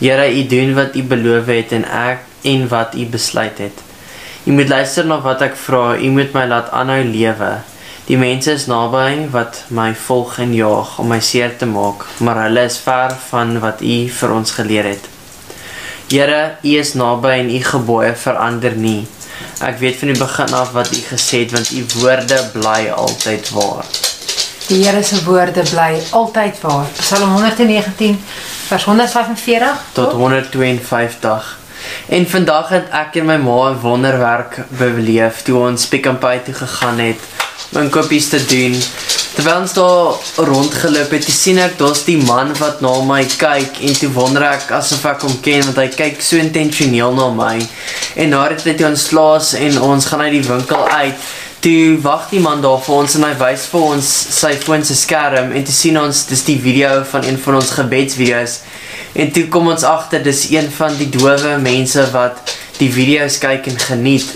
Here, 0.00 0.26
U 0.26 0.42
doen 0.50 0.74
wat 0.80 0.98
U 0.98 1.04
beloof 1.14 1.52
het 1.52 1.76
en 1.78 1.86
ek 1.86 2.26
en 2.50 2.66
wat 2.74 2.98
U 2.98 3.06
besluit 3.14 3.62
het. 3.62 3.84
U 4.44 4.52
moet 4.58 4.68
luister 4.68 5.06
na 5.06 5.20
wat 5.22 5.46
ek 5.46 5.54
vra. 5.56 5.94
U 5.94 6.10
moet 6.18 6.34
my 6.34 6.48
laat 6.50 6.74
aanhou 6.74 7.04
lewe. 7.06 7.52
Die 8.04 8.18
mense 8.20 8.52
is 8.52 8.66
naby 8.68 9.30
wat 9.32 9.62
my 9.72 9.94
volg 9.96 10.34
en 10.42 10.50
jaag 10.52 10.98
om 11.00 11.06
my 11.08 11.22
seer 11.24 11.54
te 11.56 11.64
maak, 11.64 12.02
maar 12.20 12.42
hulle 12.42 12.66
is 12.68 12.76
ver 12.84 13.14
van 13.30 13.54
wat 13.62 13.80
U 13.80 13.94
vir 14.12 14.34
ons 14.34 14.50
geleer 14.58 14.88
het. 14.90 15.06
Here, 16.12 16.40
U 16.60 16.74
is 16.82 16.92
naby 17.00 17.30
en 17.38 17.48
U 17.48 17.60
gebooie 17.64 18.10
verander 18.20 18.76
nie. 18.76 19.06
Ek 19.64 19.80
weet 19.80 19.96
van 20.02 20.12
die 20.12 20.18
begin 20.20 20.52
af 20.52 20.74
wat 20.76 20.92
U 20.92 21.00
gesê 21.06 21.46
het 21.46 21.54
want 21.56 21.70
U 21.72 21.80
woorde 22.02 22.42
bly 22.52 22.90
altyd 22.92 23.48
waar. 23.56 23.88
Die 24.68 24.82
Here 24.82 25.00
se 25.00 25.22
woorde 25.24 25.64
bly 25.70 26.02
altyd 26.12 26.60
waar. 26.60 26.90
Psalm 26.98 27.32
119 27.32 28.18
vers 28.66 28.84
145 28.84 29.80
tot 29.96 30.12
152. 30.12 31.48
En 32.12 32.28
vandag 32.28 32.68
het 32.68 32.92
ek 32.92 33.16
en 33.22 33.32
my 33.32 33.38
ma 33.40 33.72
'n 33.72 33.80
wonderwerk 33.80 34.60
beleef 34.76 35.40
toe 35.48 35.56
ons 35.68 35.88
Pick 35.88 36.04
n 36.04 36.20
Pay 36.20 36.44
toe 36.44 36.54
gegaan 36.54 37.00
het 37.00 37.32
inkopies 37.80 38.28
te 38.32 38.40
doen. 38.48 38.76
Terwyl 39.34 39.64
ons 39.64 39.74
daar 39.74 40.46
rondgeloop 40.46 41.10
het, 41.16 41.24
toe 41.26 41.34
sien 41.34 41.58
ek 41.58 41.78
daar's 41.80 42.04
die 42.06 42.18
man 42.22 42.52
wat 42.60 42.82
na 42.84 42.92
my 43.06 43.22
kyk 43.26 43.80
en 43.82 43.96
toe 43.98 44.10
wonder 44.14 44.46
ek 44.46 44.70
asof 44.78 45.02
ek 45.10 45.26
hom 45.26 45.40
ken 45.42 45.64
want 45.66 45.80
hy 45.82 45.88
kyk 45.94 46.22
so 46.22 46.38
intentioneel 46.38 47.16
na 47.18 47.30
my. 47.34 47.56
En 48.14 48.30
nadat 48.36 48.62
hy 48.68 48.76
toe 48.78 48.90
ons 48.92 49.08
laas 49.18 49.54
en 49.58 49.80
ons 49.90 50.06
gaan 50.10 50.22
uit 50.26 50.36
die 50.36 50.46
winkel 50.46 50.86
uit, 50.94 51.26
toe 51.64 51.98
wag 52.04 52.28
die 52.30 52.42
man 52.44 52.62
daar 52.62 52.82
vir 52.84 52.94
ons 53.00 53.18
en 53.18 53.26
hy 53.26 53.34
wys 53.40 53.66
vir 53.72 53.90
ons 53.96 54.14
sy 54.38 54.52
foon 54.62 54.84
se 54.84 54.94
skerm 55.00 55.54
en 55.56 55.64
toe 55.64 55.74
sien 55.74 55.98
ons 55.98 56.26
dis 56.28 56.46
die 56.46 56.60
video 56.60 56.98
van 57.10 57.24
een 57.24 57.40
van 57.40 57.62
ons 57.62 57.76
gebedsvideo's 57.78 58.60
En 59.14 59.30
toe 59.30 59.44
kom 59.48 59.68
ons 59.70 59.86
agter 59.86 60.22
dis 60.22 60.48
een 60.50 60.66
van 60.74 60.96
die 60.98 61.06
dowe 61.08 61.54
mense 61.62 62.02
wat 62.10 62.54
die 62.80 62.90
video's 62.90 63.38
kyk 63.38 63.68
en 63.70 63.78
geniet. 63.78 64.32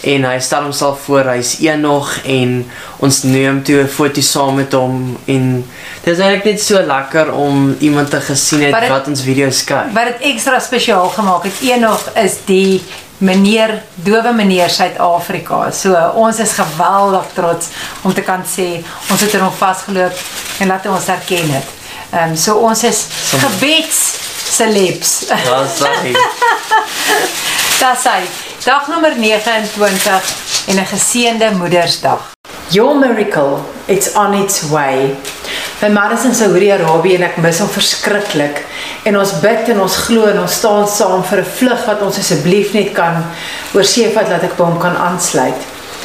En 0.00 0.24
hy 0.24 0.38
stel 0.40 0.62
homself 0.62 1.02
voor, 1.04 1.24
hy's 1.34 1.58
Enoch 1.60 2.14
en 2.24 2.70
ons 3.04 3.22
neem 3.22 3.62
toe 3.62 3.82
'n 3.82 3.88
foto 3.88 4.20
saam 4.20 4.54
met 4.56 4.72
hom 4.72 5.18
en 5.26 5.64
dit 6.04 6.12
is 6.14 6.18
eintlik 6.18 6.44
net 6.44 6.62
so 6.62 6.80
lekker 6.80 7.32
om 7.32 7.76
iemand 7.80 8.10
te 8.10 8.20
gesien 8.20 8.62
het 8.62 8.80
dit- 8.80 8.88
wat 8.88 9.06
ons 9.06 9.22
video's 9.22 9.64
kyk. 9.64 9.92
Wat 9.92 10.04
dit 10.04 10.32
ekstra 10.32 10.58
spesiaal 10.60 11.08
gemaak 11.08 11.44
het, 11.44 11.80
nog 11.80 12.00
is 12.16 12.36
die 12.46 12.82
meneer 13.18 13.82
dowe 13.94 14.32
meneer 14.32 14.70
Suid-Afrika. 14.70 15.70
So 15.70 15.94
ons 16.14 16.38
is 16.38 16.52
geweldig 16.56 17.26
trots 17.34 17.66
om 18.02 18.14
te 18.14 18.22
kan 18.22 18.42
sê 18.44 18.82
ons 19.10 19.20
het 19.20 19.34
in 19.34 19.40
hom 19.40 19.52
vasgeloop 19.52 20.12
en 20.60 20.66
laat 20.68 20.86
ons 20.86 21.06
herken 21.06 21.50
het. 21.50 21.68
Ehm 22.10 22.30
um, 22.30 22.36
so 22.36 22.54
ons 22.54 22.84
is 22.84 23.04
gebeds 23.38 24.00
celebs. 24.50 25.26
Daar's 25.50 25.78
hy. 25.78 26.12
Dis 27.80 28.04
hy. 28.04 28.49
Dag 28.64 28.88
nommer 28.88 29.14
29 29.16 30.66
en 30.66 30.76
'n 30.76 30.86
geseënde 30.86 31.50
Moedersdag. 31.56 32.20
Your 32.68 32.98
miracle, 32.98 33.58
it's 33.84 34.12
on 34.14 34.34
its 34.34 34.68
way. 34.68 35.16
My 35.80 35.88
man 35.88 36.12
is 36.12 36.24
in 36.24 36.34
Saudi-Arabië 36.34 37.14
en 37.14 37.22
ek 37.22 37.36
mis 37.36 37.58
hom 37.58 37.68
verskriklik. 37.68 38.64
En 39.02 39.18
ons 39.18 39.40
bid 39.40 39.68
en 39.68 39.80
ons 39.80 39.96
glo 39.96 40.26
en 40.26 40.40
ons 40.40 40.52
staan 40.52 40.88
saam 40.88 41.24
vir 41.24 41.38
'n 41.38 41.44
vlug 41.44 41.84
wat 41.86 42.02
ons 42.02 42.18
asseblief 42.18 42.72
net 42.72 42.92
kan 42.92 43.24
oor 43.74 43.84
see 43.84 44.12
vat 44.12 44.28
dat 44.28 44.42
ek 44.42 44.56
by 44.56 44.64
hom 44.64 44.78
kan 44.78 44.96
aansluit. 44.96 45.60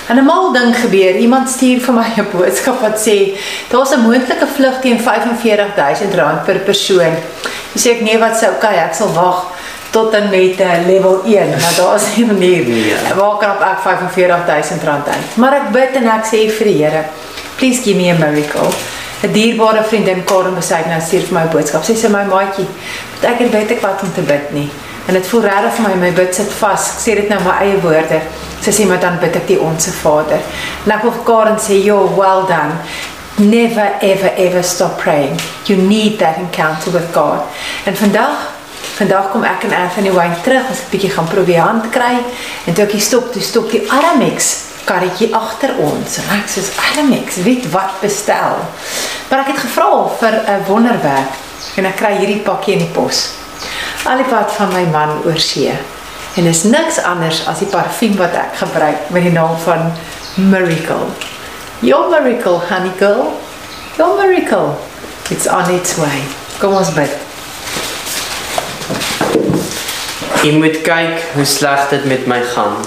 En 0.07 0.17
'n 0.17 0.25
mal 0.25 0.53
ding 0.53 0.75
gebeur. 0.75 1.15
Iemand 1.15 1.49
stuur 1.49 1.81
vir 1.81 1.93
my 1.93 2.07
'n 2.17 2.31
boodskap 2.31 2.81
wat 2.81 2.99
sê 3.07 3.37
daar's 3.69 3.91
'n 3.91 3.99
moontlike 3.99 4.47
vlug 4.55 4.81
teen 4.81 4.99
R45000 4.99 6.45
per 6.45 6.59
persoon. 6.59 7.15
Dis 7.73 7.85
sê 7.85 7.89
ek 7.91 8.01
nee, 8.01 8.17
wat 8.17 8.37
sou 8.37 8.51
okay, 8.51 8.75
ek 8.75 8.93
sal 8.93 9.13
wag 9.13 9.54
tot 9.95 10.13
en 10.17 10.25
met 10.29 10.59
uh, 10.59 10.71
level 10.87 11.21
1, 11.25 11.49
want 11.63 11.75
daar 11.79 11.95
is 11.95 12.07
nie 12.15 12.25
manier 12.27 12.65
Nee. 12.67 12.95
waar 13.15 13.37
kan 13.39 13.51
op 13.55 13.61
ek 13.63 13.79
R45000 13.85 14.83
uit. 14.87 15.35
Maar 15.39 15.53
ek 15.61 15.71
bid 15.71 15.95
en 16.01 16.09
ek 16.17 16.27
sê 16.27 16.41
vir 16.57 16.67
die 16.71 16.77
Here, 16.83 17.03
please 17.55 17.81
give 17.85 17.95
me 17.95 18.09
a 18.11 18.17
miracle. 18.19 18.67
'n 19.23 19.31
Dierbare 19.31 19.83
vriendin 19.83 20.23
Karen 20.27 20.55
Besuit 20.55 20.85
nou 20.91 20.99
stuur 21.01 21.23
vir 21.29 21.33
my 21.37 21.43
'n 21.45 21.53
boodskap. 21.53 21.83
Sy 21.83 21.93
sê 21.95 22.09
my 22.11 22.25
maatjie, 22.27 22.67
ek 23.23 23.39
weet 23.51 23.71
ek 23.71 23.81
wat 23.81 24.01
om 24.03 24.11
te 24.13 24.21
bid 24.21 24.51
nie. 24.51 24.69
En 25.07 25.13
dit 25.13 25.27
voel 25.27 25.41
regtig 25.41 25.73
vir 25.77 25.83
my 25.89 25.95
my 25.95 26.11
bid 26.11 26.35
sit 26.35 26.51
vas. 26.59 26.89
Ek 26.95 26.99
sê 27.05 27.15
dit 27.21 27.29
nou 27.29 27.39
my 27.45 27.55
eie 27.61 27.79
woorde. 27.81 28.19
Sy 28.61 28.71
sê 28.71 28.85
maar 28.87 28.99
dan 28.99 29.17
bid 29.21 29.35
ek 29.35 29.47
die 29.47 29.59
onsse 29.59 29.91
Vader. 29.91 30.39
En 30.85 30.91
ek 30.91 31.01
wil 31.03 31.11
vir 31.11 31.23
Karen 31.25 31.57
sê, 31.57 31.83
"You're 31.83 32.09
well 32.17 32.43
done." 32.47 32.73
Never 33.37 33.87
ever 34.01 34.31
ever 34.37 34.63
stop 34.63 34.97
praying. 34.97 35.39
You 35.65 35.77
need 35.81 36.19
that 36.19 36.35
encounter 36.37 36.91
with 36.91 37.07
God. 37.13 37.41
En 37.85 37.95
vandag 37.95 38.54
Vandag 38.95 39.31
kom 39.33 39.43
ek 39.43 39.65
en 39.67 39.73
Anthony 39.75 40.11
Wayne 40.15 40.37
terug 40.45 40.69
as 40.71 40.85
ek 40.85 40.93
bietjie 40.93 41.09
gaan 41.11 41.27
proviant 41.27 41.89
kry 41.91 42.13
en 42.15 42.75
toe 42.75 42.85
ek 42.85 42.93
hier 42.95 43.03
stop, 43.03 43.25
toe 43.33 43.41
stop 43.43 43.67
die 43.73 43.81
Aramex 43.91 44.53
karretjie 44.87 45.33
agter 45.35 45.73
ons. 45.83 46.15
En 46.21 46.29
ek 46.37 46.47
sê 46.47 46.63
Aramex, 46.79 47.41
weet 47.43 47.67
wat 47.73 47.97
bestel. 47.99 48.61
Maar 49.27 49.43
ek 49.43 49.51
het 49.51 49.59
gevra 49.65 49.89
vir 50.21 50.37
'n 50.47 50.63
wonderwerk 50.69 51.35
en 51.75 51.85
ek 51.91 51.97
kry 51.99 52.13
hierdie 52.21 52.39
pakkie 52.47 52.77
in 52.77 52.85
die 52.85 52.93
pos. 52.95 53.33
Al 54.05 54.23
die 54.23 54.31
pad 54.31 54.51
van 54.51 54.71
my 54.71 54.85
man 54.85 55.21
oor 55.25 55.39
see. 55.39 55.75
En 56.37 56.45
is 56.45 56.63
niks 56.63 57.03
anders 57.03 57.43
as 57.47 57.59
die 57.59 57.67
parfuum 57.67 58.15
wat 58.15 58.33
ek 58.33 58.55
gebruik 58.63 59.09
met 59.09 59.23
die 59.23 59.31
naam 59.31 59.57
van 59.57 59.91
Miracle. 60.35 61.11
Your 61.81 62.09
miracle, 62.09 62.59
honey 62.69 62.91
girl. 62.97 63.33
Your 63.97 64.15
miracle. 64.15 64.77
It's 65.29 65.47
on 65.47 65.69
its 65.69 65.97
way. 65.97 66.23
Kom 66.59 66.73
ons 66.73 66.93
bid. 66.93 67.24
U 70.45 70.51
moet 70.59 70.81
kyk 70.85 71.23
hoe 71.33 71.45
sleg 71.45 71.87
dit 71.89 72.05
met 72.05 72.27
my 72.29 72.41
gaan. 72.53 72.77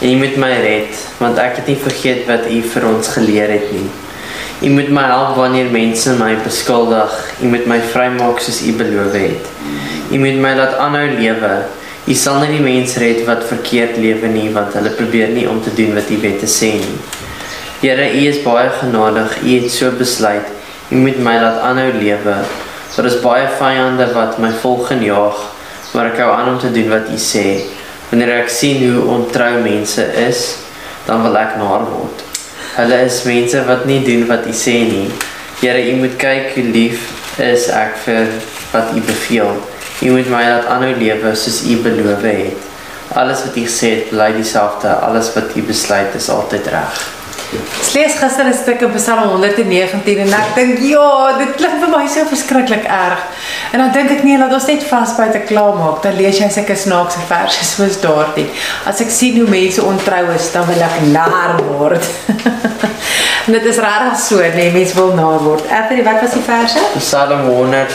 En 0.00 0.12
u 0.12 0.16
moet 0.16 0.36
my 0.40 0.52
red, 0.62 1.00
want 1.18 1.40
ek 1.42 1.58
het 1.58 1.66
nie 1.68 1.80
vergeet 1.80 2.22
wat 2.28 2.46
u 2.46 2.60
vir 2.72 2.86
ons 2.88 3.10
geleer 3.16 3.50
het 3.50 3.72
nie. 3.74 3.88
U 4.60 4.70
moet 4.76 4.88
my 4.92 5.06
help 5.08 5.34
wanneer 5.40 5.72
mense 5.72 6.12
my 6.20 6.34
beskuldig. 6.44 7.12
U 7.42 7.50
moet 7.52 7.66
my 7.66 7.80
vrymaak 7.92 8.40
soos 8.44 8.62
u 8.62 8.76
beloof 8.78 9.16
het. 9.16 9.50
U 10.12 10.22
moet 10.22 10.38
my 10.40 10.54
laat 10.58 10.78
aanhou 10.78 11.06
lewe. 11.16 11.52
U 12.06 12.16
sal 12.16 12.40
nie 12.44 12.54
die 12.54 12.62
mens 12.64 12.96
red 13.00 13.24
wat 13.26 13.44
verkeerd 13.48 13.98
lewe 14.00 14.30
nie, 14.30 14.48
want 14.54 14.76
hulle 14.78 14.94
probeer 14.96 15.34
nie 15.34 15.48
om 15.50 15.60
te 15.64 15.74
doen 15.76 15.94
wat 15.98 16.08
u 16.12 16.20
wette 16.22 16.48
sê 16.48 16.74
nie. 16.78 16.96
Here, 17.80 18.06
u 18.12 18.24
is 18.28 18.42
baie 18.44 18.70
genadig. 18.80 19.38
U 19.42 19.54
het 19.58 19.70
so 19.72 19.90
besluit. 19.96 20.46
U 20.90 21.02
moet 21.02 21.18
my 21.24 21.38
laat 21.40 21.62
aanhou 21.64 21.90
lewe. 21.96 22.40
Daar 22.96 23.06
is 23.06 23.20
baie 23.22 23.46
vyande 23.58 24.08
wat 24.14 24.38
my 24.42 24.50
volg 24.62 24.90
en 24.90 25.02
jaag, 25.04 25.38
maar 25.94 26.10
ek 26.10 26.18
hou 26.24 26.30
aan 26.34 26.48
om 26.54 26.58
te 26.58 26.72
doen 26.74 26.90
wat 26.90 27.06
u 27.12 27.18
sê. 27.20 27.44
Wanneer 28.10 28.32
ek 28.40 28.50
sien 28.50 28.82
hoe 28.82 29.04
ontrou 29.14 29.52
mense 29.62 30.02
is, 30.18 30.40
dan 31.06 31.22
wil 31.22 31.38
ek 31.38 31.54
naar 31.60 31.86
word. 31.86 32.24
Hulle 32.74 32.98
is 33.06 33.22
mense 33.28 33.62
wat 33.68 33.86
nie 33.86 34.00
doen 34.06 34.26
wat 34.30 34.48
u 34.50 34.54
sê 34.54 34.80
nie. 34.90 35.06
Here, 35.60 35.78
u 35.92 36.00
moet 36.02 36.18
kyk 36.18 36.56
hoe 36.56 36.66
lief 36.74 37.06
is 37.38 37.68
ek 37.70 37.94
vir 38.06 38.34
wat 38.72 38.90
u 38.96 39.04
beveel. 39.06 39.54
U 40.00 40.10
moet 40.16 40.32
my 40.32 40.42
laat 40.48 40.66
aanhou 40.72 40.92
lewe 40.98 41.34
soos 41.36 41.62
u 41.70 41.78
beloof 41.84 42.26
het. 42.26 42.68
Alles 43.20 43.46
wat 43.46 43.56
u 43.58 43.64
het, 43.68 44.10
bly 44.10 44.30
dieselfde. 44.38 44.98
Alles 45.06 45.30
wat 45.34 45.54
u 45.54 45.62
besluit 45.66 46.14
is 46.18 46.30
altyd 46.30 46.70
reg. 46.74 47.19
Ek 47.50 47.94
lees 47.94 48.14
gister 48.14 48.46
'n 48.46 48.54
stuk 48.54 48.82
in 48.86 48.92
Psalm 48.94 49.28
119 49.28 50.18
en 50.18 50.32
ek 50.32 50.54
dink, 50.54 50.78
ja, 50.86 51.36
dit 51.38 51.54
klink 51.56 51.80
vir 51.82 51.90
my 51.90 52.06
so 52.06 52.24
verskriklik 52.24 52.84
erg. 52.84 53.18
En 53.72 53.78
dan 53.78 53.92
dink 53.92 54.10
ek 54.10 54.22
nee, 54.22 54.38
laat 54.38 54.54
ons 54.54 54.66
net 54.66 54.84
vasbyt 54.86 55.34
en 55.34 55.44
klaar 55.46 55.74
maak. 55.74 56.02
Dan 56.02 56.14
lees 56.14 56.38
jy 56.38 56.48
sulke 56.48 56.76
snaakse 56.76 57.18
verse 57.26 57.64
soos 57.64 58.00
daardie. 58.00 58.46
As 58.86 59.00
ek 59.00 59.10
sien 59.10 59.38
hoe 59.40 59.48
mense 59.50 59.82
ontrou 59.82 60.30
is, 60.34 60.52
dan 60.52 60.66
wil 60.66 60.80
ek 60.80 60.96
naar 61.10 61.58
word. 61.66 62.06
en 63.46 63.52
dit 63.52 63.64
is 63.64 63.82
regtig 63.82 64.18
so, 64.18 64.38
nee, 64.54 64.70
mense 64.70 64.94
wil 64.94 65.14
naar 65.14 65.42
word. 65.42 65.66
Anthony, 65.66 66.04
wat 66.06 66.20
was 66.22 66.38
die 66.38 66.46
verse? 66.46 66.78
Psalm 66.98 67.48
100 67.48 67.90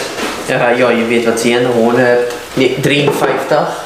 ja, 0.48 0.70
ja, 0.70 0.92
jy 0.92 1.08
weet 1.08 1.26
wat 1.26 1.40
sien 1.40 1.66
100 1.66 2.34
nee, 2.60 2.76
53 2.82 3.86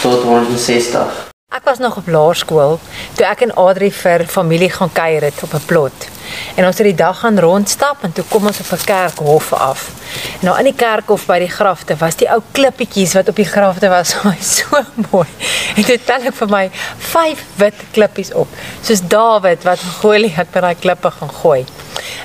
tot 0.00 0.22
160. 0.22 1.27
Ek 1.58 1.64
was 1.64 1.78
nog 1.78 1.96
op 1.96 2.06
laerskool 2.06 2.76
toe 3.18 3.24
ek 3.26 3.40
en 3.48 3.52
Adri 3.58 3.88
vir 3.90 4.22
familie 4.30 4.68
gaan 4.70 4.92
kuier 4.94 5.24
het 5.26 5.40
op 5.42 5.54
'n 5.58 5.64
plot. 5.66 6.06
En 6.54 6.66
ons 6.66 6.78
het 6.78 6.86
die 6.86 6.94
dag 6.94 7.18
gaan 7.18 7.40
rondstap 7.40 8.04
en 8.06 8.12
toe 8.12 8.24
kom 8.28 8.46
ons 8.46 8.60
op 8.60 8.70
'n 8.72 8.84
kerkhof 8.84 9.52
af. 9.52 9.90
En 10.38 10.46
nou 10.46 10.58
in 10.58 10.64
die 10.64 10.74
kerkhof 10.74 11.26
by 11.26 11.38
die 11.38 11.50
grafte 11.50 11.96
was 11.96 12.14
die 12.14 12.30
ou 12.30 12.40
klippietjies 12.52 13.14
wat 13.14 13.28
op 13.28 13.36
die 13.36 13.50
grafte 13.54 13.88
was, 13.88 14.14
so 14.54 14.84
mooi. 15.10 15.28
En 15.76 15.82
dit 15.82 16.06
tel 16.06 16.22
ek 16.30 16.34
vir 16.34 16.48
my 16.48 16.70
vyf 16.98 17.44
wit 17.56 17.74
klippies 17.90 18.32
op, 18.32 18.48
soos 18.82 19.00
Dawid 19.00 19.62
wat 19.62 19.78
Goliat 20.00 20.46
met 20.54 20.62
daai 20.62 20.74
klippe 20.74 21.10
gaan 21.10 21.32
gooi. 21.42 21.64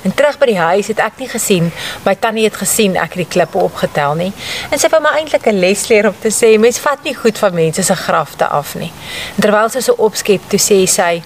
En 0.02 0.14
terug 0.14 0.38
by 0.38 0.46
die 0.46 0.58
huis 0.58 0.86
het 0.86 0.98
ek 0.98 1.18
nie 1.18 1.28
gesien, 1.28 1.72
my 2.04 2.14
tannie 2.14 2.44
het 2.44 2.56
gesien 2.56 2.96
ek 2.96 3.16
het 3.16 3.22
die 3.24 3.32
klippe 3.36 3.58
opgetel 3.58 4.14
nie. 4.14 4.32
En 4.70 4.78
sy 4.78 4.88
vir 4.88 5.00
my 5.00 5.14
eintlik 5.18 5.46
'n 5.46 5.60
les 5.60 5.88
leer 5.88 6.08
om 6.08 6.16
te 6.20 6.30
sê 6.30 6.58
mens 6.58 6.78
vat 6.78 7.04
nie 7.04 7.14
goed 7.14 7.38
van 7.38 7.54
mense 7.54 7.82
se 7.82 7.94
grafte 7.94 8.46
af 8.46 8.74
nie. 8.74 8.92
En 9.36 9.42
terwyl 9.42 9.68
sy 9.68 9.80
so 9.80 9.94
opskep, 9.98 10.48
toe 10.48 10.58
sê 10.58 10.86
sy 10.86 11.22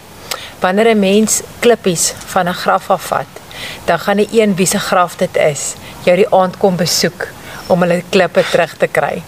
wanneer 0.60 0.94
'n 0.94 1.00
mens 1.00 1.42
klippies 1.60 2.12
van 2.26 2.48
'n 2.48 2.54
graf 2.54 2.90
afvat, 2.90 3.26
dan 3.84 3.98
gaan 3.98 4.16
die 4.16 4.40
een 4.40 4.54
wie 4.54 4.66
se 4.66 4.78
graf 4.78 5.16
dit 5.16 5.36
is, 5.36 5.74
jou 6.04 6.16
die 6.16 6.30
aand 6.30 6.56
kom 6.58 6.76
besoek 6.76 7.28
om 7.66 7.82
hulle 7.82 8.02
klippe 8.10 8.44
terug 8.50 8.76
te 8.76 8.86
kry. 8.86 9.22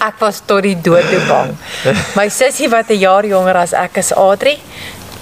Ek 0.00 0.18
was 0.18 0.40
tot 0.46 0.62
die 0.62 0.80
dood 0.80 1.04
toe 1.10 1.20
bang. 1.28 1.56
My 2.18 2.28
sussie 2.28 2.68
wat 2.68 2.90
'n 2.90 2.98
jaar 2.98 3.26
jonger 3.26 3.56
as 3.56 3.72
ek 3.72 3.96
is, 3.96 4.12
Adri, 4.12 4.58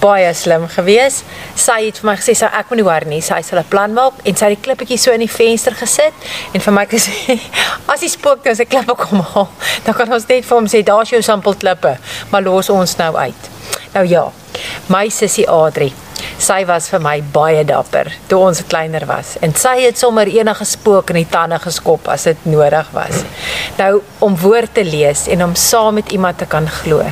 baie 0.01 0.33
slim 0.35 0.67
gewees. 0.73 1.23
Sy 1.59 1.79
het 1.87 2.01
vir 2.01 2.11
my 2.11 2.17
gesê 2.21 2.35
sy 2.39 2.51
ek 2.61 2.71
moet 2.71 2.81
nie 2.81 2.87
worry 2.87 3.11
nie. 3.11 3.21
Sy 3.21 3.41
sal 3.43 3.61
'n 3.61 3.69
plan 3.71 3.95
maak 3.95 4.15
en 4.25 4.37
sy 4.37 4.45
het 4.49 4.57
die 4.57 4.65
klippetjie 4.65 4.99
so 4.99 5.13
in 5.13 5.21
die 5.21 5.31
venster 5.31 5.75
gesit 5.75 6.15
en 6.55 6.61
vir 6.61 6.73
my 6.73 6.87
gesê 6.87 7.39
as 7.93 8.01
die 8.01 8.09
spook 8.09 8.45
nou 8.45 8.55
sy 8.55 8.65
klippe 8.65 8.95
kom 8.95 9.21
haal, 9.21 9.49
dan 9.85 9.95
kan 9.95 10.13
ons 10.13 10.29
net 10.29 10.45
vir 10.45 10.57
hom 10.57 10.67
sê 10.67 10.83
daar's 10.83 11.11
jou 11.11 11.23
sampel 11.23 11.55
klippe, 11.55 11.99
maar 12.31 12.43
los 12.43 12.71
ons 12.71 12.97
nou 12.99 13.17
uit. 13.17 13.51
Nou 13.95 14.05
ja, 14.07 14.31
my 14.89 15.09
sussie 15.09 15.49
Adri 15.49 15.93
Sy 16.39 16.61
was 16.69 16.87
vir 16.93 17.01
my 17.03 17.17
baie 17.35 17.65
dapper 17.67 18.13
toe 18.31 18.39
ons 18.47 18.61
kleiner 18.71 19.03
was 19.09 19.33
en 19.43 19.51
sy 19.59 19.75
het 19.81 19.99
sommer 19.99 20.29
enige 20.31 20.65
spook 20.71 21.11
in 21.11 21.19
die 21.19 21.31
tande 21.31 21.59
geskop 21.59 22.07
as 22.13 22.29
dit 22.29 22.45
nodig 22.47 22.93
was. 22.95 23.25
Nou 23.81 23.99
om 24.23 24.37
woord 24.39 24.71
te 24.77 24.85
lees 24.87 25.27
en 25.35 25.43
om 25.49 25.57
saam 25.59 25.99
met 25.99 26.13
iemand 26.15 26.39
te 26.39 26.47
kan 26.47 26.69
glo. 26.81 27.03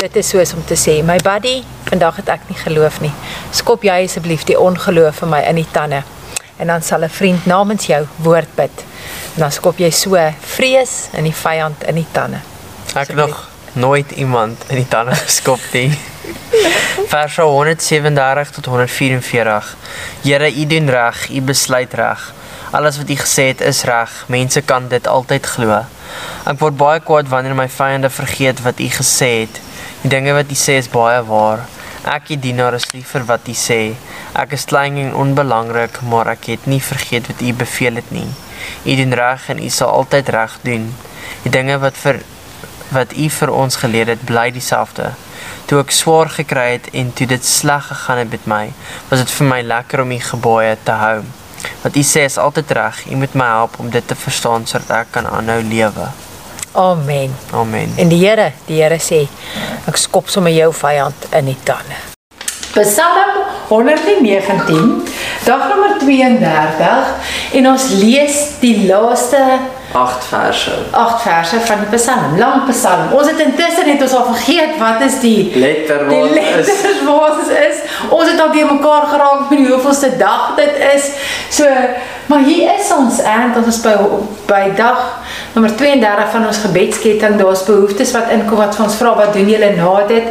Dit 0.00 0.16
is 0.16 0.32
soos 0.32 0.54
om 0.56 0.64
te 0.64 0.78
sê, 0.80 1.02
my 1.04 1.18
buddy, 1.24 1.58
vandag 1.90 2.22
het 2.22 2.32
ek 2.36 2.48
nie 2.48 2.56
geloof 2.62 3.02
nie. 3.04 3.12
Skop 3.52 3.84
jy 3.84 3.98
asseblief 4.06 4.46
die 4.48 4.56
ongeloof 4.56 5.20
vir 5.22 5.32
my 5.34 5.42
in 5.50 5.60
die 5.60 5.68
tande. 5.74 6.00
En 6.56 6.72
dan 6.72 6.82
sal 6.82 7.04
'n 7.04 7.12
vriend 7.12 7.46
namens 7.46 7.86
jou 7.86 8.06
woord 8.24 8.54
bid. 8.56 8.84
En 9.34 9.40
dan 9.44 9.52
skop 9.52 9.78
jy 9.78 9.90
so 9.90 10.16
vrees 10.40 11.08
in 11.12 11.24
die 11.24 11.36
vyand 11.36 11.84
in 11.84 11.94
die 11.94 12.08
tande. 12.12 12.40
Ek 12.94 13.08
het 13.08 13.16
nog 13.16 13.48
nooit 13.72 14.10
iemand 14.10 14.64
in 14.68 14.76
die 14.76 14.88
tande 14.88 15.14
geskop 15.14 15.60
nie. 15.72 15.92
Vers 17.10 17.36
137 17.36 18.50
tot 18.50 18.66
144. 18.66 19.76
Here, 20.22 20.50
U 20.50 20.66
doen 20.66 20.90
reg, 20.90 21.28
U 21.30 21.40
besluit 21.40 21.94
reg. 21.94 22.32
Alles 22.70 22.96
wat 22.96 23.10
U 23.10 23.16
gesê 23.16 23.48
het 23.50 23.60
is 23.60 23.82
reg. 23.84 24.24
Mense 24.28 24.60
kan 24.62 24.88
dit 24.88 25.06
altyd 25.06 25.46
glo. 25.46 25.80
Ek 26.46 26.58
word 26.62 26.76
baie 26.78 27.00
kwaad 27.02 27.28
wanneer 27.30 27.56
my 27.58 27.68
vyande 27.68 28.10
vergeet 28.10 28.62
wat 28.62 28.80
U 28.80 28.88
gesê 28.94 29.30
het. 29.42 29.60
Die 30.02 30.10
dinge 30.12 30.34
wat 30.36 30.50
U 30.50 30.58
sê 30.58 30.78
is 30.78 30.90
baie 30.90 31.22
waar. 31.26 31.66
Ek, 32.06 32.30
U 32.30 32.36
dienaar, 32.40 32.78
is 32.78 32.86
lief 32.94 33.10
vir 33.14 33.26
wat 33.28 33.48
U 33.50 33.54
sê. 33.58 33.80
Ek 34.38 34.54
is 34.56 34.68
klein 34.70 34.96
en 35.02 35.16
onbelangrik, 35.18 35.98
maar 36.06 36.30
ek 36.32 36.52
het 36.54 36.68
nie 36.70 36.80
vergeet 36.80 37.26
wat 37.28 37.42
U 37.42 37.52
beveel 37.64 37.98
het 38.00 38.12
nie. 38.14 38.28
U 38.86 38.96
doen 39.02 39.16
reg 39.18 39.48
en 39.50 39.62
U 39.62 39.68
sal 39.68 39.90
altyd 39.90 40.30
reg 40.32 40.54
doen. 40.62 40.86
Die 41.42 41.52
dinge 41.52 41.80
wat 41.82 41.98
vir 41.98 42.22
wat 42.90 43.12
U 43.14 43.26
vir 43.30 43.50
ons 43.54 43.76
geleer 43.82 44.08
het, 44.14 44.22
bly 44.26 44.48
dieselfde. 44.54 45.12
Toe 45.70 45.80
ek 45.82 45.92
swaar 45.94 46.30
gekry 46.34 46.66
het 46.72 46.88
en 46.92 47.12
toe 47.14 47.26
dit 47.30 47.44
sleg 47.46 47.86
gegaan 47.86 48.24
het 48.24 48.30
met 48.30 48.46
my, 48.50 48.64
was 49.10 49.22
dit 49.22 49.36
vir 49.38 49.46
my 49.52 49.60
lekker 49.62 50.02
om 50.02 50.10
U 50.10 50.18
gebooie 50.30 50.76
te 50.84 50.96
hou. 51.02 51.20
Wat 51.82 51.96
U 51.96 52.02
sê 52.04 52.24
is 52.26 52.38
altyd 52.38 52.70
reg. 52.76 53.04
U 53.12 53.16
moet 53.20 53.34
my 53.34 53.46
help 53.46 53.78
om 53.78 53.90
dit 53.90 54.06
te 54.06 54.16
verstaan 54.16 54.66
sodat 54.66 54.90
ek 55.04 55.14
kan 55.18 55.26
aanhou 55.26 55.62
lewe. 55.62 56.10
Amen. 56.72 57.34
Amen. 57.52 57.92
En 57.96 58.08
die 58.08 58.20
Here, 58.22 58.52
die 58.66 58.78
Here 58.82 58.98
sê, 59.02 59.24
ek 59.90 59.98
skop 59.98 60.30
sommer 60.30 60.54
jou 60.54 60.70
vyand 60.74 61.26
in 61.34 61.50
die 61.50 61.58
tande. 61.66 61.98
Psalm 62.70 63.40
119, 63.68 65.02
dag 65.44 65.64
nommer 65.68 65.96
32 65.98 67.58
en 67.58 67.66
ons 67.72 67.88
lees 67.98 68.38
die 68.62 68.86
laaste 68.86 69.42
8 69.92 70.24
verse. 70.24 70.70
8 70.90 71.22
verse 71.22 71.60
van 71.60 71.78
die 71.78 71.98
Psalm, 71.98 72.38
lang 72.38 72.68
Psalm. 72.68 73.12
Ons 73.12 73.30
het 73.30 73.40
intussen 73.42 73.86
net 73.86 74.02
ons 74.02 74.14
al 74.14 74.28
vergeet 74.34 74.78
wat 74.78 75.02
is 75.02 75.18
die 75.20 75.50
Letter 75.54 76.06
die 76.08 76.20
wat 76.20 76.30
is 76.30 76.66
letters 76.68 77.02
wat 77.08 77.40
ons 77.40 77.48
is. 77.48 77.82
Ons 78.08 78.30
het 78.30 78.40
al 78.40 78.52
weer 78.54 78.70
mekaar 78.70 79.08
geraak 79.10 79.48
met 79.50 79.58
die 79.58 79.68
hoeveelste 79.72 80.16
dag 80.16 80.54
dit 80.60 80.78
is. 80.94 81.10
So, 81.50 81.66
maar 82.30 82.44
hier 82.46 82.70
is 82.78 82.90
ons 82.94 83.18
en 83.26 83.56
ons 83.58 83.66
is 83.66 83.80
by 83.82 83.94
by 84.46 84.64
dag 84.78 85.00
nommer 85.54 85.72
32 85.74 86.28
van 86.30 86.44
ons 86.46 86.58
gebedsketting. 86.62 87.36
Daar's 87.38 87.64
behoeftes 87.66 88.12
wat 88.14 88.30
inkom 88.34 88.60
wat 88.60 88.76
ons 88.82 88.96
vra 89.00 89.14
wat 89.18 89.32
doen 89.34 89.48
julle 89.50 89.70
na 89.74 89.94
dit? 90.06 90.28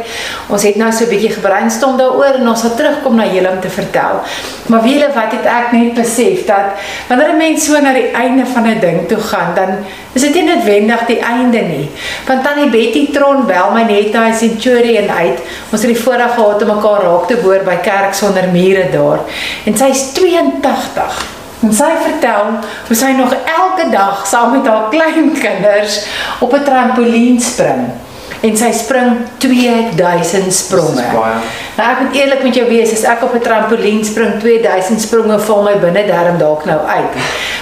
Ons 0.48 0.64
het 0.64 0.78
nou 0.80 0.88
so 0.92 1.04
'n 1.04 1.12
bietjie 1.12 1.32
gebrainstorm 1.36 1.98
daaroor 2.00 2.38
en 2.40 2.48
ons 2.48 2.60
sal 2.60 2.74
terugkom 2.76 3.16
na 3.16 3.26
julle 3.26 3.50
om 3.50 3.60
te 3.60 3.68
vertel. 3.68 4.20
Maar 4.66 4.82
weet 4.82 4.92
julle 4.92 5.12
wat 5.14 5.32
het 5.32 5.44
ek 5.44 5.72
net 5.72 5.94
besef 5.94 6.46
dat 6.46 6.66
wanneer 7.08 7.32
'n 7.32 7.36
mens 7.36 7.64
so 7.64 7.80
na 7.80 7.92
die 7.92 8.12
einde 8.12 8.46
van 8.46 8.64
'n 8.66 8.80
ding 8.80 9.08
toe 9.08 9.20
gaan, 9.20 9.54
dan 9.54 9.70
is 10.12 10.22
dit 10.22 10.34
nie 10.34 10.44
noodwendig 10.44 11.06
die 11.06 11.20
einde 11.20 11.60
nie. 11.60 11.90
Want 12.26 12.44
tannie 12.44 12.70
Betty 12.70 13.12
Tron 13.12 13.46
bel 13.46 13.70
my 13.72 13.82
net 13.82 14.12
daai 14.12 14.32
Centurion 14.32 15.10
uit. 15.10 15.38
Ons 15.72 15.82
het 15.82 15.92
die 15.94 16.02
voorreg 16.02 16.34
gehad 16.34 16.62
om 16.62 16.68
mekaar 16.68 17.02
raak 17.02 17.26
te 17.26 17.36
hoor 17.42 17.60
by 17.64 17.76
Kerk 17.76 18.14
sonder 18.14 18.48
mure 18.52 18.90
daar. 18.92 19.20
En 19.64 19.76
sy 19.76 19.84
is 19.84 20.12
82. 20.12 21.39
En 21.60 21.72
sy 21.76 21.90
vertel 22.02 22.54
hoe 22.86 22.96
sy 22.96 23.10
nog 23.16 23.34
elke 23.34 23.90
dag 23.92 24.26
saam 24.26 24.54
met 24.56 24.66
haar 24.66 24.88
kleinkinders 24.92 26.04
op 26.40 26.54
'n 26.54 26.64
trampolien 26.64 27.40
spring. 27.40 27.90
En 28.40 28.56
sy 28.56 28.72
spring 28.72 29.16
2000 29.36 30.52
spronge. 30.52 31.04
Nou 31.76 31.90
ek 31.90 32.00
moet 32.00 32.14
eerlik 32.14 32.42
met 32.42 32.54
jou 32.54 32.68
wees, 32.68 32.92
as 32.92 33.02
ek 33.02 33.22
op 33.22 33.34
'n 33.34 33.40
trampolien 33.40 34.04
spring 34.04 34.40
2000 34.40 35.00
spronge 35.00 35.38
val 35.38 35.62
my 35.62 35.76
binne 35.78 36.06
darm 36.06 36.38
dalk 36.38 36.64
nou 36.64 36.80
uit. 36.86 37.14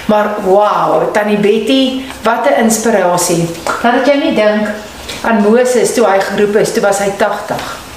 Maar 0.06 0.28
wow, 0.44 1.12
Tannie 1.12 1.38
Betty, 1.38 2.02
wat 2.22 2.46
'n 2.46 2.62
inspirasie. 2.62 3.48
Laat 3.82 3.94
ek 3.94 4.06
jou 4.06 4.18
nie 4.18 4.34
dink 4.34 4.68
aan 5.22 5.42
Moses 5.42 5.94
toe 5.94 6.06
hy 6.06 6.20
geroep 6.20 6.56
is, 6.56 6.72
toe 6.72 6.82
was 6.82 6.98
hy 6.98 7.10
80. 7.16 7.87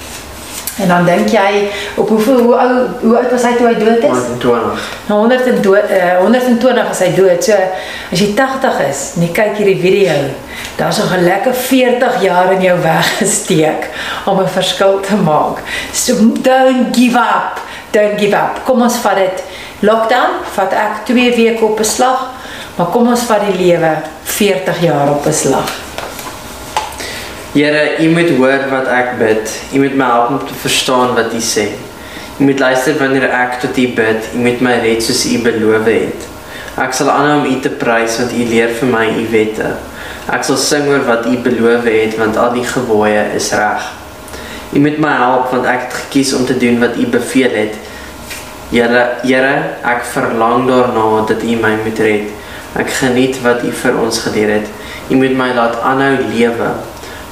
En 0.80 0.88
dan 0.88 1.04
dink 1.04 1.28
jy 1.28 1.68
op 2.00 2.08
hoeveel 2.08 2.38
hoe 2.40 2.54
ou 2.56 2.76
hoe 3.00 3.16
oud 3.16 3.30
was 3.30 3.42
hy 3.44 3.52
toe 3.58 3.66
hy 3.68 3.74
dood 3.76 4.06
is? 4.08 4.22
20. 4.40 4.86
Nou 5.10 5.18
120 5.20 5.90
uh, 5.98 6.14
120 6.22 6.88
as 6.94 7.02
hy 7.04 7.10
dood. 7.16 7.44
So 7.44 7.58
as 8.12 8.22
jy 8.22 8.30
80 8.38 8.80
is 8.86 9.02
en 9.16 9.26
jy 9.26 9.28
kyk 9.36 9.60
hierdie 9.60 9.76
video, 9.82 10.16
daar's 10.78 11.02
nog 11.02 11.12
'n 11.18 11.26
lekker 11.28 11.54
40 11.54 12.22
jaar 12.24 12.52
in 12.56 12.64
jou 12.64 12.78
weggesteek 12.80 13.90
om 14.24 14.40
'n 14.40 14.48
verskil 14.48 15.00
te 15.00 15.16
maak. 15.16 15.60
So 15.92 16.16
don't 16.40 16.96
give 16.96 17.18
up. 17.20 17.60
Don't 17.92 18.18
give 18.18 18.36
up. 18.36 18.64
Kom 18.64 18.80
ons 18.82 18.96
vat 19.04 19.16
dit. 19.16 19.44
Lockdown 19.80 20.40
vat 20.54 20.72
ek 20.72 21.04
2 21.04 21.36
weke 21.36 21.64
op 21.64 21.76
beslag, 21.76 22.30
maar 22.76 22.86
kom 22.86 23.08
ons 23.08 23.28
vat 23.28 23.44
die 23.44 23.58
lewe 23.66 23.96
40 24.24 24.80
jaar 24.80 25.10
op 25.10 25.24
beslag. 25.24 25.91
Here, 27.52 28.00
U 28.00 28.08
moet 28.08 28.30
hoor 28.32 28.62
wat 28.70 28.86
ek 28.88 29.18
bid. 29.18 29.50
U 29.76 29.80
moet 29.82 29.96
my 30.00 30.06
help 30.08 30.28
om 30.32 30.38
te 30.48 30.54
verstaan 30.56 31.10
wat 31.12 31.34
U 31.36 31.40
sê. 31.44 31.66
U 32.40 32.46
moet 32.48 32.58
luister 32.58 32.94
wanneer 32.96 33.26
ek 33.28 33.58
tot 33.60 33.76
U 33.76 33.82
bid. 33.92 34.28
U 34.32 34.38
moet 34.40 34.62
my 34.64 34.78
red 34.80 35.02
soos 35.04 35.26
U 35.28 35.36
beloof 35.44 35.84
het. 35.84 36.24
Ek 36.80 36.94
sal 36.96 37.10
aanhou 37.12 37.42
om 37.42 37.50
U 37.50 37.58
te 37.60 37.68
prys 37.76 38.14
want 38.22 38.32
U 38.32 38.46
leer 38.48 38.72
vir 38.78 38.88
my 38.88 39.02
U 39.20 39.26
wette. 39.34 39.68
Ek 40.32 40.46
sal 40.48 40.56
sing 40.62 40.88
oor 40.88 41.04
wat 41.04 41.28
U 41.28 41.34
beloof 41.44 41.84
het 41.92 42.16
want 42.16 42.38
al 42.40 42.54
die 42.56 42.64
gebooie 42.64 43.26
is 43.36 43.50
reg. 43.52 43.84
U 44.72 44.80
moet 44.86 44.96
my 45.04 45.12
help 45.20 45.52
want 45.52 45.68
ek 45.68 45.84
het 45.90 45.98
gekies 46.06 46.32
om 46.38 46.48
te 46.48 46.56
doen 46.56 46.80
wat 46.80 46.96
U 46.96 47.04
beveel 47.18 47.58
het. 47.58 47.76
Here, 48.70 49.04
Here, 49.26 49.52
ek 49.92 50.08
verlang 50.14 50.64
daarna 50.70 51.04
dat 51.28 51.44
U 51.44 51.60
my 51.60 51.74
moet 51.84 52.00
red. 52.00 52.32
Ek 52.80 52.96
geniet 53.02 53.42
wat 53.44 53.60
U 53.60 53.76
vir 53.82 54.00
ons 54.06 54.22
geleer 54.24 54.54
het. 54.56 54.72
U 55.12 55.20
moet 55.20 55.36
my 55.36 55.50
laat 55.52 55.76
aanhou 55.84 56.14
lewe 56.32 56.72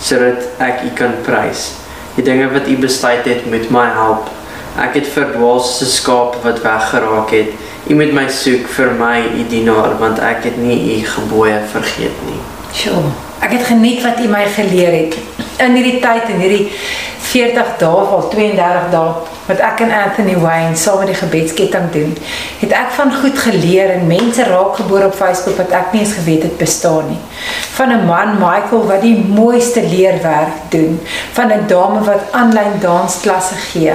sodat 0.00 0.48
ek 0.58 0.84
U 0.88 0.90
kan 0.98 1.14
prys. 1.26 1.74
Die 2.16 2.24
dinge 2.24 2.50
wat 2.52 2.68
U 2.68 2.76
besluit 2.80 3.24
het 3.28 3.46
moet 3.46 3.70
my 3.70 3.86
help. 3.94 4.28
Ek 4.80 4.94
het 4.94 5.08
verdwaal 5.14 5.60
soos 5.60 5.82
'n 5.82 5.94
skaap 5.96 6.36
wat 6.44 6.62
weggeraak 6.62 7.30
het. 7.30 7.50
U 7.88 7.94
moet 7.94 8.12
my 8.12 8.28
soek 8.28 8.68
vir 8.68 8.90
my 8.98 9.18
U 9.40 9.48
dienaar 9.48 9.98
want 9.98 10.18
ek 10.18 10.44
het 10.44 10.56
nie 10.56 11.00
U 11.00 11.06
gebooie 11.06 11.60
vergeet 11.72 12.16
nie. 12.26 12.40
Sjoe, 12.72 13.02
ek 13.40 13.52
het 13.56 13.66
geniet 13.72 14.02
wat 14.02 14.20
U 14.20 14.28
my 14.28 14.44
geleer 14.56 14.92
het 14.92 15.16
in 15.60 15.76
hierdie 15.76 16.00
tyd 16.00 16.28
en 16.32 16.40
hierdie 16.40 16.66
40 17.30 17.76
dae 17.78 18.06
of 18.16 18.30
32 18.32 18.88
dae 18.90 19.12
wat 19.50 19.60
ek 19.66 19.82
en 19.84 19.92
Anthony 19.94 20.36
Wayne 20.38 20.76
saam 20.78 21.00
met 21.02 21.10
die 21.10 21.18
gebedsketting 21.18 21.88
doen. 21.94 22.12
Het 22.60 22.74
ek 22.76 22.92
van 22.94 23.10
goed 23.22 23.38
geleer 23.38 23.90
en 23.96 24.06
mense 24.06 24.44
raak 24.46 24.76
geboor 24.78 25.08
op 25.08 25.16
Facebook 25.18 25.58
wat 25.58 25.74
ek 25.74 25.94
nie 25.94 26.04
eens 26.04 26.14
geweet 26.18 26.46
het 26.46 26.56
bestaan 26.60 27.10
nie. 27.10 27.18
Van 27.78 27.90
'n 27.94 28.06
man 28.06 28.38
Michael 28.38 28.86
wat 28.86 29.02
die 29.02 29.16
mooiste 29.18 29.82
leerwerk 29.82 30.70
doen, 30.70 31.00
van 31.32 31.52
'n 31.52 31.66
dame 31.66 32.04
wat 32.06 32.30
aanlyn 32.30 32.78
dansklasse 32.80 33.58
gee, 33.72 33.94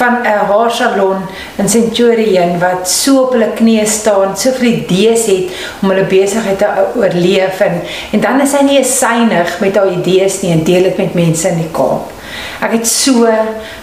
van 0.00 0.14
'n 0.24 0.46
haarsalon 0.50 1.22
in 1.56 1.68
Centurion 1.68 2.58
wat 2.58 2.88
so 2.88 3.22
op 3.22 3.32
hulle 3.32 3.50
knieë 3.60 3.86
staan, 3.86 4.36
soveel 4.36 4.72
idees 4.72 5.26
het 5.26 5.52
om 5.82 5.90
hulle 5.90 6.06
besigheid 6.08 6.58
te 6.58 6.68
oorleef 6.96 7.60
en 7.60 7.82
en 8.12 8.20
dan 8.20 8.40
is 8.40 8.54
hy 8.56 8.62
nie 8.64 8.84
synig 8.84 9.60
met 9.60 9.76
haar 9.76 9.92
idees 9.92 10.40
nie 10.42 10.52
en 10.52 10.64
deel 10.64 10.82
dit 10.82 10.96
met 10.96 11.14
mense 11.14 11.48
in 11.48 11.60
die 11.60 11.72
Kaap. 11.72 12.12
Ek 12.60 12.72
het 12.72 12.86
so 12.86 13.28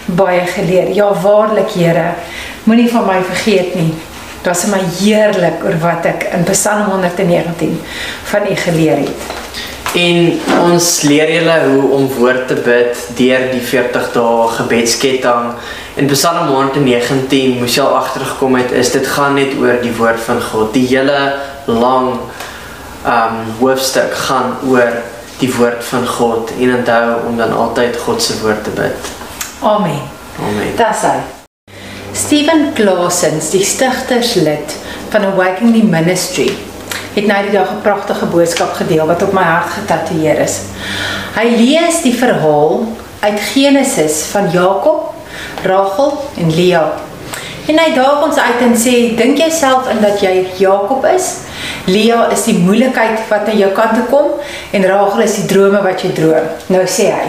baie 0.06 0.46
geleer. 0.46 0.92
Ja, 0.94 1.12
waarlik 1.22 1.70
Here, 1.74 2.14
moenie 2.64 2.90
van 2.90 3.06
my 3.06 3.18
vergeet 3.22 3.74
nie. 3.74 3.92
Dit 4.38 4.46
was 4.46 4.66
my 4.70 4.80
heerlik 5.00 5.64
oor 5.64 5.76
wat 5.82 6.06
ek 6.06 6.28
in 6.32 6.46
Psalm 6.52 6.86
119 6.90 7.80
van 8.30 8.46
U 8.50 8.54
geleer 8.56 8.96
het. 8.96 9.36
En 9.98 10.40
ons 10.68 10.86
leer 11.08 11.30
julle 11.32 11.56
hoe 11.64 11.90
om 11.96 12.08
woord 12.18 12.48
te 12.50 12.56
bid 12.60 12.98
deur 13.16 13.46
die 13.52 13.62
40 13.64 14.10
dae 14.14 14.48
gebedsketting. 14.58 15.52
In 15.98 16.06
Psalm 16.06 16.46
119 16.46 17.56
moes 17.58 17.74
jy 17.74 17.82
al 17.82 17.96
agtergekom 17.98 18.54
het 18.54 18.70
is 18.70 18.92
dit 18.94 19.06
gaan 19.16 19.34
net 19.34 19.56
oor 19.58 19.80
die 19.82 19.90
woord 19.98 20.20
van 20.22 20.38
God. 20.38 20.68
Die 20.76 20.84
hele 20.86 21.16
lang 21.66 22.12
um 23.02 23.40
hoofstuk 23.58 24.14
gaan 24.28 24.52
oor 24.70 24.92
die 25.40 25.48
woord 25.56 25.82
van 25.88 26.06
God 26.06 26.52
en 26.54 26.76
onthou 26.76 27.16
om 27.26 27.34
dan 27.40 27.50
altyd 27.50 27.98
God 28.04 28.22
se 28.22 28.38
woord 28.44 28.62
te 28.62 28.76
bid. 28.78 29.10
Amen. 29.58 29.98
Amen. 30.38 30.70
Dis 30.78 31.02
hy. 31.02 31.16
Steven 32.14 32.64
Clausens, 32.78 33.50
die 33.50 33.64
stigterslid 33.66 34.78
van 35.10 35.26
Awakening 35.32 35.80
the 35.80 35.90
Ministry, 35.98 36.46
het 37.16 37.26
nou 37.26 37.42
die 37.48 37.56
dag 37.58 37.74
'n 37.74 37.82
pragtige 37.82 38.30
boodskap 38.30 38.78
gedeel 38.78 39.06
wat 39.10 39.26
op 39.26 39.34
my 39.34 39.42
hart 39.42 39.74
getatoeëer 39.82 40.46
is. 40.46 40.60
Hy 41.34 41.48
lees 41.58 42.02
die 42.06 42.14
verhaal 42.14 42.86
uit 43.20 43.40
Genesis 43.50 44.22
van 44.30 44.50
Jakob, 44.54 45.07
Rachel 45.64 46.14
en 46.36 46.54
Lea. 46.54 46.84
En 47.68 47.76
hy 47.76 47.88
daag 47.92 48.22
ons 48.24 48.38
uit 48.40 48.62
en 48.64 48.76
sê, 48.80 48.94
dink 49.18 49.40
jouself 49.42 49.90
in 49.92 50.00
dat 50.00 50.22
jy 50.24 50.46
Jakob 50.56 51.04
is? 51.10 51.26
Lea 51.88 52.22
is 52.32 52.46
die 52.48 52.56
moeilikheid 52.62 53.26
wat 53.28 53.50
aan 53.50 53.60
jou 53.60 53.68
kant 53.76 53.98
toe 53.98 54.06
kom 54.08 54.30
en 54.72 54.86
Rachel 54.88 55.26
is 55.26 55.36
die 55.42 55.48
drome 55.50 55.82
wat 55.84 56.04
jy 56.04 56.14
droom. 56.16 56.48
Nou 56.72 56.86
sê 56.88 57.10
hy. 57.12 57.26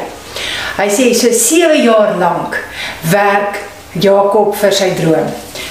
Hy 0.79 0.87
sê 0.95 1.09
so 1.17 1.31
7 1.35 1.81
jaar 1.83 2.15
lank 2.21 2.55
werk 3.11 3.59
Jakob 3.99 4.53
vir 4.53 4.71
sy 4.75 4.91
droom, 4.95 5.27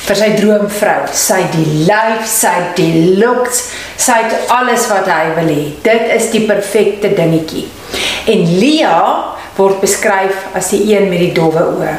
vir 0.08 0.18
sy 0.18 0.28
droomvrou. 0.36 1.06
Sy 1.14 1.38
die 1.54 1.84
lyf, 1.86 2.26
sy 2.28 2.54
die 2.76 3.16
looks, 3.20 3.62
sy 3.96 4.18
het 4.24 4.52
alles 4.52 4.88
wat 4.90 5.08
hy 5.08 5.32
wil 5.38 5.48
hê. 5.54 5.64
Dit 5.86 6.12
is 6.16 6.28
die 6.34 6.44
perfekte 6.50 7.14
dingetjie. 7.16 7.68
En 8.28 8.44
Lea 8.58 9.00
word 9.56 9.80
beskryf 9.80 10.48
as 10.58 10.74
die 10.74 10.82
een 10.90 11.08
met 11.08 11.24
die 11.24 11.34
dowwe 11.36 11.64
oë. 11.78 11.96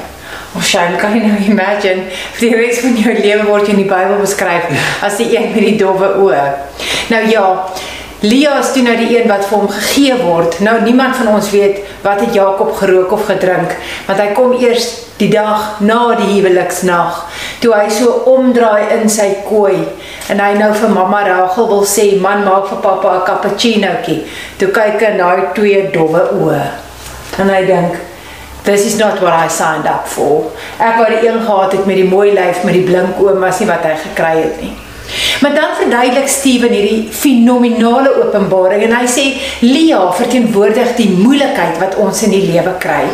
Of 0.56 0.66
shame, 0.66 0.98
kan 0.98 1.14
jy 1.14 1.22
nou 1.28 1.38
imagine, 1.52 2.08
vir 2.40 2.48
die 2.48 2.56
res 2.58 2.82
van 2.82 2.98
jou 2.98 3.14
lewe 3.14 3.46
word 3.46 3.68
jy 3.68 3.76
in 3.76 3.84
die 3.84 3.90
Bybel 3.90 4.18
beskryf 4.24 4.72
as 5.06 5.20
die 5.22 5.30
een 5.36 5.52
met 5.54 5.62
die 5.62 5.78
dowwe 5.78 6.16
oë. 6.24 6.46
Nou 7.14 7.22
ja, 7.30 7.46
Lea 8.22 8.58
is 8.60 8.74
toe 8.76 8.82
nou 8.84 8.98
die 9.00 9.14
een 9.14 9.30
wat 9.32 9.46
vir 9.48 9.62
hom 9.62 9.70
gegee 9.72 10.16
word. 10.20 10.58
Nou 10.66 10.74
niemand 10.84 11.16
van 11.16 11.30
ons 11.32 11.52
weet 11.54 11.78
wat 12.04 12.20
het 12.20 12.34
Jakob 12.36 12.74
gerook 12.76 13.14
of 13.16 13.30
gedrink, 13.30 13.78
want 14.10 14.20
hy 14.20 14.34
kom 14.36 14.58
eers 14.60 14.90
die 15.22 15.30
dag 15.32 15.80
na 15.84 16.16
die 16.20 16.28
huweliksnag, 16.34 17.22
toe 17.64 17.72
hy 17.76 17.86
so 17.92 18.18
omdraai 18.32 18.92
in 18.98 19.08
sy 19.12 19.30
kooi 19.48 19.86
en 20.32 20.44
hy 20.44 20.52
nou 20.60 20.70
vir 20.76 20.92
mamma 20.92 21.24
Rachel 21.28 21.68
wil 21.72 21.86
sê, 21.88 22.20
"Man, 22.20 22.44
maak 22.44 22.68
vir 22.68 22.82
pappa 22.84 23.16
'n 23.16 23.26
cappuccinoetjie." 23.26 24.26
Toe 24.58 24.68
kyk 24.68 25.00
hy 25.00 25.16
na 25.16 25.36
daai 25.36 25.54
twee 25.54 25.90
dowwe 25.92 26.22
oë. 26.42 26.62
En 27.40 27.50
hy 27.50 27.66
dink, 27.66 27.96
This 28.64 28.86
is 28.86 28.98
not 28.98 29.22
what 29.22 29.34
I 29.34 29.48
signed 29.48 29.88
up 29.88 30.08
for. 30.08 30.52
Ek 30.78 31.00
wou 31.00 31.08
die 31.10 31.24
een 31.28 31.42
gehad 31.46 31.72
het 31.72 31.88
met 31.90 31.96
die 32.02 32.10
mooi 32.10 32.34
lyf 32.36 32.64
met 32.68 32.76
die 32.78 32.86
blink 32.86 33.18
oë, 33.22 33.40
was 33.40 33.60
nie 33.60 33.70
wat 33.70 33.88
hy 33.88 33.96
gekry 34.04 34.36
het 34.44 34.62
nie. 34.62 34.76
Maar 35.42 35.56
dan 35.56 35.76
verduidelik 35.76 36.28
Steven 36.28 36.70
hierdie 36.70 37.08
fenominale 37.12 38.12
openbaring 38.24 38.84
en 38.86 38.94
hy 38.94 39.06
sê 39.10 39.26
Lea 39.66 40.02
verteenwoordig 40.14 40.92
die 41.00 41.10
moeilikheid 41.16 41.80
wat 41.82 41.96
ons 42.04 42.22
in 42.28 42.36
die 42.36 42.44
lewe 42.52 42.76
kry. 42.84 43.06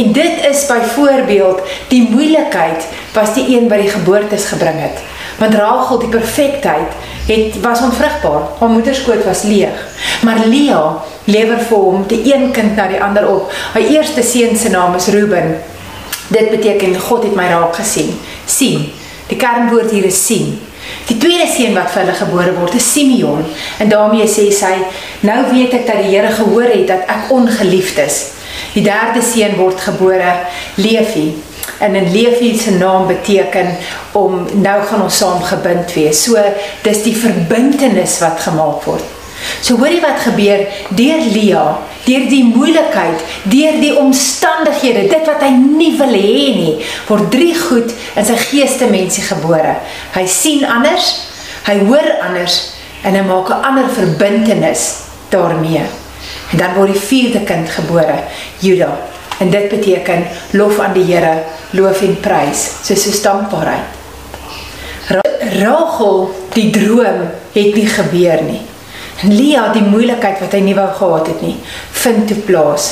En 0.00 0.12
dit 0.16 0.46
is 0.48 0.64
byvoorbeeld 0.66 1.60
die 1.92 2.02
moeilikheid 2.10 2.88
was 3.14 3.36
die 3.36 3.46
een 3.54 3.68
wat 3.68 3.84
die 3.84 3.92
geboortes 3.92 4.48
gebring 4.50 4.80
het. 4.80 5.04
Want 5.38 5.54
Rachel 5.54 6.00
die 6.02 6.10
perfektheid 6.10 6.96
het 7.26 7.60
was 7.60 7.80
onvrugbaar. 7.80 8.42
Haar 8.58 8.68
moederskoot 8.68 9.24
was 9.24 9.42
leeg. 9.42 9.86
Maar 10.22 10.46
Lea 10.46 11.02
lewer 11.24 11.58
vir 11.58 11.78
hom 11.78 12.04
die 12.06 12.34
een 12.34 12.50
kind 12.50 12.76
na 12.76 12.86
die 12.88 13.02
ander 13.02 13.28
op. 13.28 13.52
Haar 13.72 13.82
eerste 13.82 14.22
seun 14.22 14.56
se 14.56 14.70
naam 14.70 14.94
is 14.94 15.06
Reuben. 15.06 15.56
Dit 16.28 16.50
beteken 16.50 17.00
God 17.00 17.22
het 17.22 17.34
my 17.34 17.48
raak 17.48 17.74
gesien. 17.76 18.18
sien. 18.46 18.92
Die 19.26 19.36
kernwoord 19.36 19.90
hier 19.90 20.04
is 20.04 20.26
sien. 20.26 20.58
Die 21.06 21.18
tweede 21.18 21.46
seun 21.50 21.74
wat 21.74 21.90
vir 21.90 22.04
hulle 22.04 22.14
gebore 22.14 22.52
word 22.60 22.76
is 22.78 22.86
Simeon 22.92 23.42
en 23.82 23.90
daarmee 23.90 24.26
sê 24.30 24.46
sy 24.54 24.72
nou 25.26 25.40
weet 25.50 25.74
ek 25.74 25.86
dat 25.88 26.02
die 26.02 26.12
Here 26.12 26.30
gehoor 26.34 26.70
het 26.70 26.86
dat 26.90 27.10
ek 27.10 27.32
ongeliefd 27.34 27.98
is. 28.04 28.20
Die 28.74 28.84
derde 28.86 29.22
seun 29.22 29.56
word 29.58 29.82
gebore 29.82 30.32
Levi 30.78 31.32
en 31.78 31.94
in 31.94 32.12
Levi 32.12 32.58
se 32.58 32.70
naam 32.70 33.06
beteken 33.06 33.76
om 34.12 34.46
nou 34.52 34.78
gaan 34.82 35.02
ons 35.02 35.16
saam 35.16 35.42
gebind 35.42 35.92
wees. 35.92 36.22
So 36.24 36.40
dis 36.82 37.02
die 37.02 37.16
verbintenis 37.16 38.18
wat 38.24 38.40
gemaak 38.40 38.84
word. 38.84 39.04
So 39.60 39.76
hoorie 39.76 40.00
wat 40.00 40.22
gebeur 40.24 40.64
deur 40.96 41.22
Lia, 41.32 41.64
deur 42.06 42.24
die 42.30 42.44
moeilikheid, 42.44 43.22
deur 43.50 43.80
die 43.82 43.92
omstandighede, 43.98 45.08
dit 45.10 45.28
wat 45.28 45.42
hy 45.44 45.52
nie 45.56 45.92
wil 45.98 46.14
hê 46.16 46.46
nie, 46.56 46.76
word 47.08 47.28
drie 47.34 47.52
goed 47.58 47.92
in 48.16 48.26
sy 48.26 48.38
geeste 48.48 48.88
mensie 48.90 49.24
gebore. 49.26 49.76
Hy 50.14 50.24
sien 50.30 50.64
anders, 50.64 51.10
hy 51.68 51.78
hoor 51.84 52.08
anders 52.24 52.60
en 53.04 53.14
hy 53.14 53.22
maak 53.26 53.50
'n 53.50 53.64
ander 53.70 53.90
verbintenis 53.90 55.04
daarmee. 55.30 55.84
En 56.52 56.58
dan 56.58 56.74
word 56.74 56.92
die 56.92 57.00
vierde 57.00 57.44
kind 57.44 57.68
gebore, 57.70 58.22
Juda. 58.58 59.15
En 59.38 59.50
dit 59.50 59.68
beteken 59.68 60.24
lof 60.56 60.78
aan 60.80 60.94
die 60.96 61.04
Here, 61.04 61.42
loof 61.76 62.02
en 62.02 62.16
prys, 62.20 62.64
soos 62.86 63.04
so 63.04 63.22
dankbaarheid. 63.22 63.94
Rachel, 65.60 66.30
die 66.54 66.70
droom 66.74 67.26
het 67.52 67.74
nie 67.76 67.86
gebeur 67.86 68.42
nie. 68.42 68.62
En 69.22 69.32
Lia, 69.32 69.68
die 69.72 69.84
moeilikheid 69.84 70.40
wat 70.42 70.52
hy 70.56 70.60
nie 70.64 70.76
wou 70.76 70.88
gehad 70.98 71.30
het 71.30 71.42
nie, 71.44 71.54
vind 72.02 72.26
toe 72.28 72.38
plaas. 72.48 72.88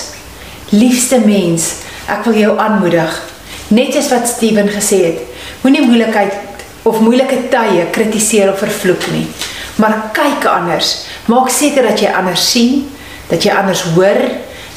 Liefste 0.72 1.18
mens, 1.24 1.70
ek 2.08 2.24
wil 2.28 2.38
jou 2.38 2.54
aanmoedig, 2.60 3.18
net 3.74 3.92
soos 3.96 4.10
wat 4.12 4.28
Steven 4.28 4.70
gesê 4.72 5.00
het, 5.08 5.20
moenie 5.64 5.84
moeilikheid 5.84 6.36
of 6.88 7.00
moeilike 7.04 7.46
tye 7.52 7.84
kritiseer 7.92 8.52
of 8.52 8.60
vervloek 8.62 9.04
nie, 9.12 9.26
maar 9.80 10.10
kyk 10.16 10.46
anders. 10.48 10.96
Maak 11.28 11.50
seker 11.52 11.88
dat 11.90 12.00
jy 12.00 12.12
anders 12.12 12.44
sien, 12.52 12.84
dat 13.28 13.44
jy 13.44 13.52
anders 13.56 13.84
hoor, 13.96 14.20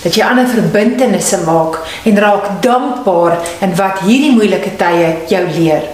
dat 0.03 0.15
jy 0.15 0.23
ander 0.23 0.47
verbintenisse 0.47 1.39
maak 1.45 1.79
en 2.03 2.19
raak 2.19 2.49
dankbaar 2.61 3.37
in 3.65 3.75
wat 3.75 4.03
hierdie 4.05 4.35
moeilike 4.35 4.75
tye 4.77 5.15
jou 5.31 5.43
leer. 5.57 5.89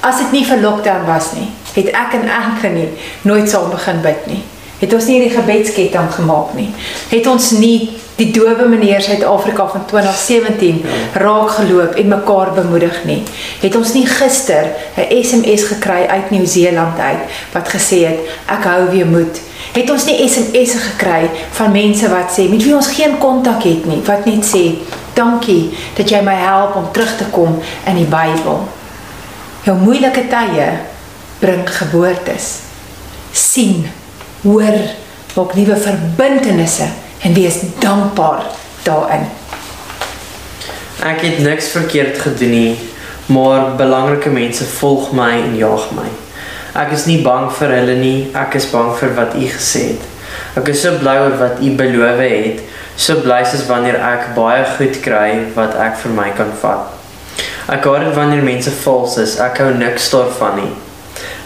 As 0.00 0.20
dit 0.22 0.36
nie 0.36 0.44
vir 0.44 0.62
lockdown 0.62 1.06
was 1.08 1.32
nie, 1.38 1.48
het 1.74 1.90
ek 1.94 2.20
en 2.20 2.30
Anthony 2.30 2.88
nooit 3.22 3.50
saam 3.50 3.70
begin 3.70 4.00
bid 4.04 4.30
nie 4.30 4.44
het 4.78 4.92
ons 4.94 5.08
nie 5.10 5.18
die 5.24 5.32
gebedsketting 5.34 6.10
gemaak 6.14 6.52
nie. 6.58 6.68
Het 7.10 7.26
ons 7.30 7.50
nie 7.58 7.90
die 8.18 8.30
dowe 8.34 8.66
meneer 8.70 9.02
Suid-Afrika 9.02 9.66
van 9.72 9.84
2017 9.90 10.80
raak 11.22 11.52
geloop 11.58 11.98
en 11.98 12.12
mekaar 12.12 12.52
bemoedig 12.54 13.02
nie. 13.06 13.20
Het 13.62 13.76
ons 13.78 13.92
nie 13.94 14.06
gister 14.06 14.70
'n 14.96 15.22
SMS 15.22 15.64
gekry 15.72 16.06
uit 16.06 16.30
Nieu-Seeland 16.30 16.98
uit 16.98 17.22
wat 17.52 17.68
gesê 17.68 18.06
het 18.06 18.18
ek 18.46 18.64
hou 18.64 18.90
weer 18.90 19.06
moed. 19.06 19.40
Het 19.72 19.90
ons 19.90 20.04
nie 20.08 20.28
SMS'e 20.28 20.78
gekry 20.78 21.28
van 21.58 21.72
mense 21.72 22.08
wat 22.10 22.32
sê 22.34 22.48
met 22.50 22.62
wie 22.64 22.74
ons 22.76 22.88
geen 22.94 23.18
kontak 23.20 23.62
het 23.68 23.86
nie, 23.86 24.00
wat 24.06 24.26
net 24.26 24.46
sê 24.46 24.64
dankie 25.18 25.70
dat 25.98 26.10
jy 26.10 26.22
my 26.24 26.36
help 26.38 26.76
om 26.78 26.88
terug 26.92 27.16
te 27.18 27.26
kom 27.34 27.58
in 27.86 27.98
die 28.00 28.08
Bybel. 28.08 28.62
Jou 29.66 29.76
moeilike 29.80 30.28
tye 30.30 30.70
bring 31.42 31.66
geboortes. 31.70 32.66
sien 33.32 33.86
hoor, 34.42 34.78
maak 35.36 35.54
nuwe 35.54 35.76
verbintenisse 35.76 36.88
en 37.22 37.34
wees 37.34 37.60
dankbaar 37.78 38.46
daarin. 38.82 39.26
Ek 41.06 41.20
het 41.22 41.38
niks 41.44 41.70
verkeerd 41.76 42.18
gedoen 42.18 42.50
nie, 42.50 42.78
maar 43.26 43.74
belangrike 43.78 44.30
mense 44.34 44.66
volg 44.78 45.12
my 45.14 45.30
en 45.42 45.54
jaag 45.58 45.90
my. 45.94 46.08
Ek 46.78 46.92
is 46.94 47.08
nie 47.10 47.18
bang 47.24 47.48
vir 47.58 47.72
hulle 47.74 47.96
nie, 47.98 48.28
ek 48.38 48.54
is 48.54 48.68
bang 48.70 48.92
vir 49.00 49.16
wat 49.16 49.34
u 49.34 49.46
gesê 49.50 49.80
het. 49.88 50.04
Ek 50.60 50.68
is 50.70 50.84
so 50.84 50.94
bly 51.00 51.16
oor 51.24 51.34
wat 51.40 51.58
u 51.64 51.72
beloof 51.78 52.22
het, 52.22 52.62
so 52.94 53.18
bly 53.24 53.40
soos 53.42 53.64
wanneer 53.66 53.98
ek 53.98 54.30
baie 54.36 54.62
goed 54.76 55.00
kry 55.02 55.32
wat 55.56 55.74
ek 55.74 55.98
vir 56.04 56.14
my 56.14 56.28
kan 56.38 56.52
vat. 56.62 56.94
Ek 57.74 57.84
hoor 57.84 58.06
dit 58.06 58.14
wanneer 58.14 58.46
mense 58.46 58.70
vals 58.84 59.18
is, 59.18 59.38
ek 59.42 59.58
hou 59.64 59.72
niks 59.74 60.06
daarvan 60.14 60.60
nie. 60.62 60.72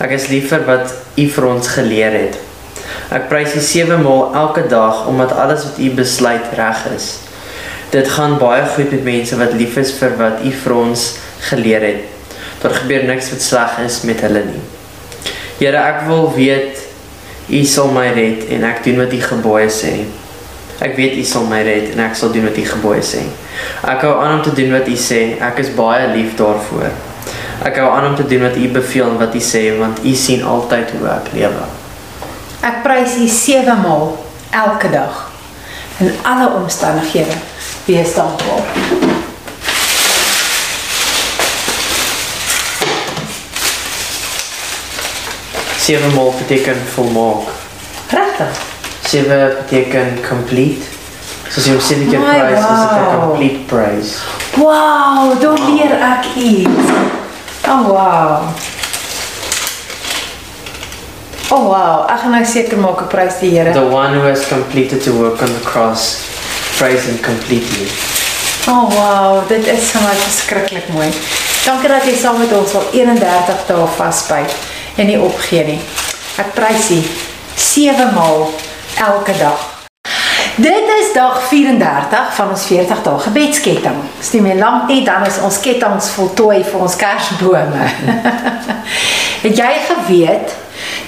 Ek 0.04 0.12
is 0.18 0.28
lief 0.28 0.50
vir 0.52 0.66
wat 0.68 0.92
u 1.16 1.26
vir 1.36 1.48
ons 1.48 1.70
geleer 1.78 2.18
het. 2.18 2.36
Ek 3.12 3.30
prys 3.32 3.56
U 3.56 3.60
sewe 3.64 3.96
maal 4.00 4.36
elke 4.42 4.66
dag 4.68 5.06
omdat 5.08 5.32
alles 5.36 5.64
wat 5.66 5.80
U 5.80 5.88
besluit 5.96 6.52
reg 6.56 6.84
is. 6.92 7.08
Dit 7.92 8.08
gaan 8.18 8.38
baie 8.40 8.64
goed 8.76 8.92
met 8.92 9.04
mense 9.04 9.36
wat 9.40 9.56
lief 9.56 9.76
is 9.80 9.92
vir 9.96 10.16
wat 10.20 10.44
U 10.44 10.52
vir 10.64 10.76
ons 10.76 11.08
geleer 11.48 11.88
het. 11.88 12.06
Daar 12.62 12.78
gebeur 12.82 13.08
niks 13.08 13.32
wat 13.34 13.44
sleg 13.44 13.82
is 13.84 14.00
met 14.08 14.24
hulle 14.24 14.44
nie. 14.52 14.64
Here, 15.62 15.78
ek 15.78 16.08
wil 16.08 16.24
weet 16.34 16.80
U 17.46 17.60
sal 17.70 17.92
my 17.94 18.08
red 18.16 18.48
en 18.50 18.64
ek 18.66 18.80
doen 18.82 18.96
wat 18.98 19.12
U 19.14 19.18
gebooie 19.22 19.68
sê. 19.70 19.92
Ek 20.82 20.96
weet 20.98 21.14
U 21.20 21.22
sal 21.28 21.46
my 21.46 21.60
red 21.62 21.92
en 21.92 22.02
ek 22.02 22.16
sal 22.18 22.32
doen 22.34 22.48
wat 22.48 22.58
U 22.58 22.64
gebooie 22.66 23.04
sê. 23.06 23.22
Ek 23.86 24.02
hou 24.02 24.16
aan 24.16 24.40
om 24.40 24.42
te 24.42 24.56
doen 24.58 24.74
wat 24.74 24.90
U 24.90 24.96
sê. 24.98 25.20
Ek 25.38 25.62
is 25.62 25.70
baie 25.78 26.08
lief 26.16 26.34
daarvoor. 26.40 26.90
Ek 27.62 27.78
hou 27.78 27.92
aan 27.92 28.08
om 28.10 28.18
te 28.18 28.26
doen 28.26 28.42
wat 28.48 28.58
U 28.58 28.72
beveel 28.74 29.12
en 29.12 29.22
wat 29.22 29.38
U 29.38 29.44
sê 29.52 29.62
want 29.78 30.02
U 30.02 30.16
sien 30.18 30.42
altyd 30.42 30.96
hoe 30.96 31.06
ek 31.14 31.30
lewe. 31.38 31.70
Ek 32.66 32.82
prys 32.82 33.20
U 33.22 33.30
sewe 33.30 33.78
maal 33.86 34.16
elke 34.66 34.90
dag 34.90 35.26
in 36.02 36.10
alle 36.26 36.50
omstandighede. 36.58 37.38
Wees 37.86 38.18
dankbaar. 38.18 39.11
Sewe 45.82 46.08
maal 46.14 46.30
beteken 46.38 46.76
volmaak. 46.94 47.48
Regtig? 48.08 48.58
Sewe 49.02 49.56
beteken 49.58 50.20
complete. 50.28 50.84
Soos 51.50 51.66
jy 51.66 51.78
sê 51.82 51.96
die 51.98 52.20
My 52.22 52.36
praise 52.38 52.60
is 52.62 52.82
dit 52.82 52.92
'n 52.92 53.02
wow. 53.02 53.16
complete 53.18 53.58
praise. 53.66 54.12
Wow, 54.62 55.40
daar 55.42 55.58
leer 55.58 55.94
ek 55.98 56.24
iets. 56.38 56.92
Oh 57.66 57.82
wow. 57.90 58.46
Oh 61.50 61.66
wow, 61.66 62.06
ek 62.06 62.20
gaan 62.20 62.30
nou 62.30 62.44
seker 62.46 62.78
maak 62.78 63.02
ek 63.02 63.10
prys 63.10 63.42
die 63.42 63.50
Here. 63.50 63.72
The 63.74 63.82
one 63.82 64.14
who 64.14 64.22
has 64.30 64.46
completed 64.46 65.02
the 65.02 65.12
work 65.18 65.42
on 65.42 65.50
the 65.50 65.64
cross, 65.66 66.22
praise 66.78 67.10
him 67.10 67.18
completely. 67.18 67.90
Oh 68.70 68.86
wow, 68.86 69.42
dit 69.48 69.66
is 69.66 69.90
vir 69.90 70.02
my 70.06 70.14
verskriklik 70.14 70.86
mooi. 70.94 71.10
Dankie 71.66 71.90
dat 71.90 72.06
jy 72.06 72.14
saam 72.14 72.38
met 72.38 72.54
ons 72.54 72.74
al 72.74 72.86
31 72.94 73.66
dae 73.66 73.88
vasbyt 73.98 74.70
en 74.96 75.06
nie 75.06 75.20
opgee 75.20 75.64
nie. 75.64 75.80
Ek 76.40 76.54
prys 76.56 76.90
U 76.90 77.00
7 77.56 78.12
maal 78.14 78.50
elke 79.00 79.36
dag. 79.38 79.68
Dit 80.56 80.88
is 81.00 81.12
dag 81.14 81.38
34 81.48 82.34
van 82.34 82.50
ons 82.52 82.64
40 82.68 83.02
dae 83.02 83.20
gebedsketting. 83.24 84.00
Dis 84.18 84.32
nie 84.34 84.42
meer 84.44 84.58
lank 84.60 84.90
nie, 84.90 85.00
dan 85.04 85.24
is 85.26 85.40
ons 85.40 85.60
kettinge 85.64 86.02
voltooi 86.16 86.60
vir 86.64 86.80
ons 86.80 86.96
kersbome. 87.00 87.86
Het 89.44 89.56
jy 89.56 89.70
geweet 89.88 90.52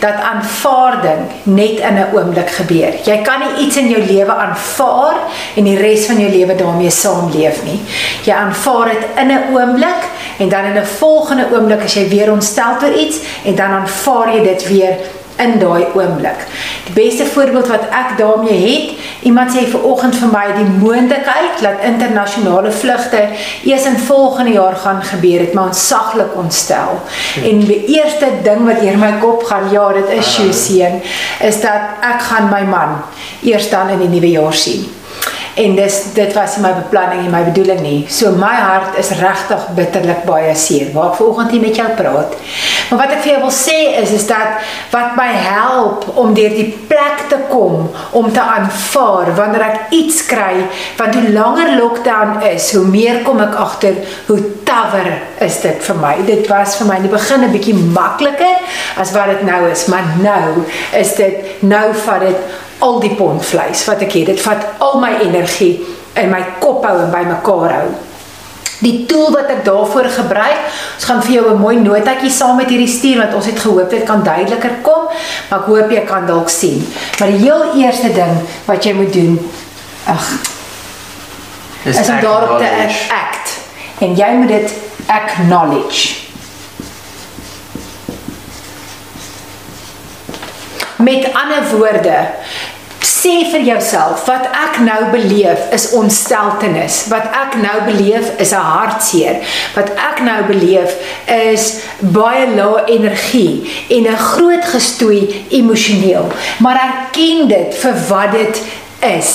dat 0.01 0.15
aanvaarding 0.33 1.21
net 1.43 1.79
in 1.79 1.95
'n 1.95 2.09
oomblik 2.13 2.51
gebeur. 2.51 2.93
Jy 3.05 3.17
kan 3.23 3.41
nie 3.41 3.67
iets 3.67 3.77
in 3.77 3.89
jou 3.89 4.03
lewe 4.03 4.35
aanvaar 4.35 5.17
en 5.57 5.65
die 5.65 5.79
res 5.79 6.07
van 6.07 6.19
jou 6.19 6.31
lewe 6.31 6.55
daarmee 6.55 6.91
saamleef 6.91 7.63
nie. 7.65 7.81
Jy 8.25 8.33
aanvaar 8.33 8.85
dit 8.85 9.05
in 9.17 9.31
'n 9.31 9.55
oomblik 9.55 10.03
en 10.39 10.49
dan 10.49 10.65
in 10.65 10.77
'n 10.77 10.87
volgende 10.87 11.47
oomblik 11.53 11.83
as 11.83 11.95
jy 11.95 12.09
weer 12.09 12.33
ontstel 12.33 12.75
oor 12.83 12.93
iets 12.93 13.19
en 13.45 13.55
dan 13.55 13.71
aanvaar 13.71 14.35
jy 14.35 14.43
dit 14.43 14.69
weer 14.69 14.97
in 15.37 15.59
daai 15.59 15.85
oomblik. 15.95 16.47
Die 16.85 16.95
beste 16.95 17.27
voorbeeld 17.27 17.67
wat 17.67 17.89
ek 17.91 18.17
daarmee 18.19 18.59
het, 18.65 18.91
iemand 19.23 19.55
sê 19.55 19.65
ver 19.71 19.83
oggend 19.83 20.17
vir 20.21 20.31
my 20.33 20.45
die 20.57 20.67
moontlikheid 20.79 21.63
dat 21.65 21.85
internasionale 21.89 22.73
vlugte 22.73 23.23
eers 23.65 23.87
in 23.91 23.99
volgende 24.07 24.53
jaar 24.53 24.77
gaan 24.77 25.03
gebeur 25.03 25.47
het, 25.47 25.55
maar 25.55 25.73
ons 25.73 25.87
saglik 25.89 26.37
ontstel. 26.37 27.01
En 27.43 27.65
die 27.67 27.85
eerste 27.97 28.31
ding 28.47 28.67
wat 28.69 28.83
deur 28.85 28.99
my 28.99 29.15
kop 29.23 29.45
gaan, 29.49 29.71
ja, 29.73 29.89
dit 29.93 30.13
is 30.19 30.35
Sjoeseen, 30.35 31.01
is 31.41 31.61
dat 31.61 32.05
ek 32.05 32.29
gaan 32.31 32.51
my 32.53 32.63
man 32.69 33.01
eers 33.43 33.71
dan 33.71 33.89
in 33.97 34.05
die 34.07 34.13
nuwe 34.17 34.31
jaar 34.37 34.55
sien. 34.55 34.87
En 35.55 35.77
dis 35.79 35.97
dit 36.15 36.33
was 36.35 36.57
nie 36.57 36.65
my 36.65 36.73
beplanning 36.75 37.27
en 37.27 37.31
my 37.31 37.45
bedoeling 37.47 37.81
nie. 37.85 37.99
So 38.11 38.33
my 38.35 38.55
hart 38.59 38.97
is 38.99 39.13
regtig 39.21 39.69
bitterlik 39.77 40.25
baie 40.27 40.55
seer. 40.59 40.89
Waar 40.95 41.13
ek 41.13 41.21
vanoggend 41.21 41.55
hier 41.55 41.63
met 41.63 41.79
jou 41.79 41.91
praat. 41.95 42.35
Maar 42.89 43.01
wat 43.05 43.15
ek 43.15 43.23
vir 43.23 43.31
jou 43.33 43.43
wil 43.45 43.55
sê 43.55 43.77
is 44.01 44.11
is 44.17 44.27
dat 44.27 44.65
wat 44.91 45.15
my 45.19 45.29
help 45.31 46.09
om 46.19 46.35
deur 46.35 46.57
die 46.57 46.69
plek 46.89 47.25
te 47.31 47.39
kom 47.53 47.87
om 48.11 48.33
te 48.33 48.43
aanvaar 48.43 49.31
wanneer 49.39 49.65
ek 49.69 49.95
iets 49.97 50.25
kry, 50.27 50.67
want 50.99 51.15
hoe 51.15 51.31
langer 51.37 51.75
lockdown 51.79 52.43
is, 52.51 52.73
hoe 52.75 52.85
meer 52.89 53.23
kom 53.27 53.41
ek 53.45 53.55
agter 53.61 54.03
hoe 54.27 54.41
tawer 54.67 55.09
is 55.45 55.61
dit 55.63 55.87
vir 55.87 55.99
my. 56.03 56.15
Dit 56.27 56.51
was 56.51 56.77
vir 56.81 56.91
my 56.91 56.99
in 57.01 57.09
die 57.09 57.15
begin 57.15 57.47
'n 57.47 57.55
bietjie 57.55 57.79
makliker 57.95 58.59
as 58.99 59.15
wat 59.15 59.31
dit 59.33 59.43
nou 59.47 59.63
is, 59.71 59.87
maar 59.87 60.05
nou 60.19 60.67
is 60.93 61.15
dit 61.15 61.63
nou 61.63 61.95
vat 62.05 62.21
dit 62.21 62.39
al 62.79 63.01
die 63.01 63.15
pond 63.15 63.45
vleis 63.45 63.85
wat 63.89 64.03
ek 64.03 64.13
het. 64.13 64.27
Dit 64.27 64.41
vat 64.41 64.67
al 64.79 64.99
my 65.01 65.13
energie 65.23 65.87
in 66.21 66.31
my 66.31 66.43
kop 66.59 66.85
hou 66.87 66.97
en 67.03 67.11
bymekaar 67.11 67.77
hou. 67.79 67.87
Die 68.85 69.05
tool 69.09 69.31
wat 69.33 69.49
ek 69.49 69.63
daarvoor 69.65 70.09
gebruik, 70.13 70.65
ons 70.97 71.05
gaan 71.09 71.23
vir 71.23 71.33
jou 71.35 71.51
'n 71.51 71.61
mooi 71.61 71.77
notaatjie 71.77 72.31
saam 72.31 72.57
met 72.57 72.69
hierdie 72.69 72.89
stuur 72.89 73.19
want 73.19 73.35
ons 73.35 73.47
het 73.47 73.59
gehoop 73.59 73.91
dit 73.91 74.05
kan 74.05 74.23
duideliker 74.23 74.83
kom, 74.83 75.09
maar 75.51 75.61
ek 75.61 75.67
hoop 75.67 75.91
jy 75.91 76.05
kan 76.05 76.27
dalk 76.27 76.49
sien. 76.49 76.87
Maar 77.19 77.29
die 77.29 77.45
heel 77.47 77.63
eerste 77.75 78.13
ding 78.13 78.43
wat 78.67 78.85
jy 78.85 78.93
moet 78.93 79.13
doen, 79.13 79.39
ag, 80.07 80.27
Dis 81.85 82.01
is 82.01 82.09
om 82.09 82.21
daarop 82.21 82.59
te 82.59 82.71
act. 83.09 83.61
En 83.99 84.15
jy 84.17 84.31
moet 84.33 84.49
dit 84.49 84.73
acknowledge. 85.07 86.24
Met 91.05 91.29
ander 91.37 91.67
woorde, 91.77 92.19
sê 93.05 93.45
vir 93.53 93.63
jouself 93.65 94.25
wat 94.29 94.47
ek 94.53 94.79
nou 94.85 95.01
beleef 95.13 95.71
is 95.77 95.87
ontsteltenis. 95.97 97.03
Wat 97.13 97.29
ek 97.43 97.57
nou 97.61 97.77
beleef 97.87 98.31
is 98.41 98.53
'n 98.53 98.65
hartseer. 98.73 99.37
Wat 99.75 99.91
ek 100.11 100.23
nou 100.25 100.41
beleef 100.49 100.97
is 101.27 101.65
baie 101.99 102.47
lae 102.57 102.85
energie 102.97 103.55
en 103.89 104.09
'n 104.13 104.17
groot 104.17 104.65
gestoei 104.65 105.45
emosioneel. 105.49 106.27
Maar 106.59 106.81
erken 106.89 107.49
dit 107.49 107.75
vir 107.75 107.95
wat 108.09 108.33
dit 108.33 108.63
is. 109.01 109.33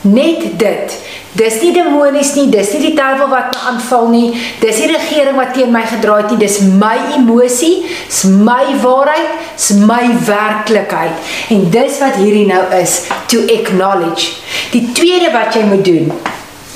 Net 0.00 0.58
dit. 0.58 0.98
Dis 1.36 1.58
nie 1.62 1.72
demonies 1.76 2.34
nie, 2.34 2.46
dis 2.50 2.72
nie 2.72 2.80
die 2.80 2.94
duiwel 2.96 3.28
wat 3.28 3.52
my 3.54 3.60
aanval 3.70 4.08
nie, 4.08 4.30
dis 4.62 4.78
nie 4.80 4.88
regering 4.94 5.36
wat 5.36 5.52
teen 5.54 5.70
my 5.72 5.82
gedraai 5.86 6.22
het 6.22 6.30
nie, 6.32 6.38
dis 6.40 6.60
my 6.80 6.96
emosie, 7.18 7.84
dis 8.08 8.24
my 8.24 8.64
waarheid, 8.82 9.34
dis 9.56 9.70
my 9.84 10.02
werklikheid. 10.26 11.12
En 11.52 11.68
dis 11.70 11.98
wat 12.00 12.16
hierdie 12.16 12.46
nou 12.48 12.62
is, 12.80 13.02
to 13.28 13.44
acknowledge. 13.52 14.38
Die 14.72 14.86
tweede 14.96 15.30
wat 15.36 15.54
jy 15.54 15.66
moet 15.68 15.84
doen, 15.84 16.12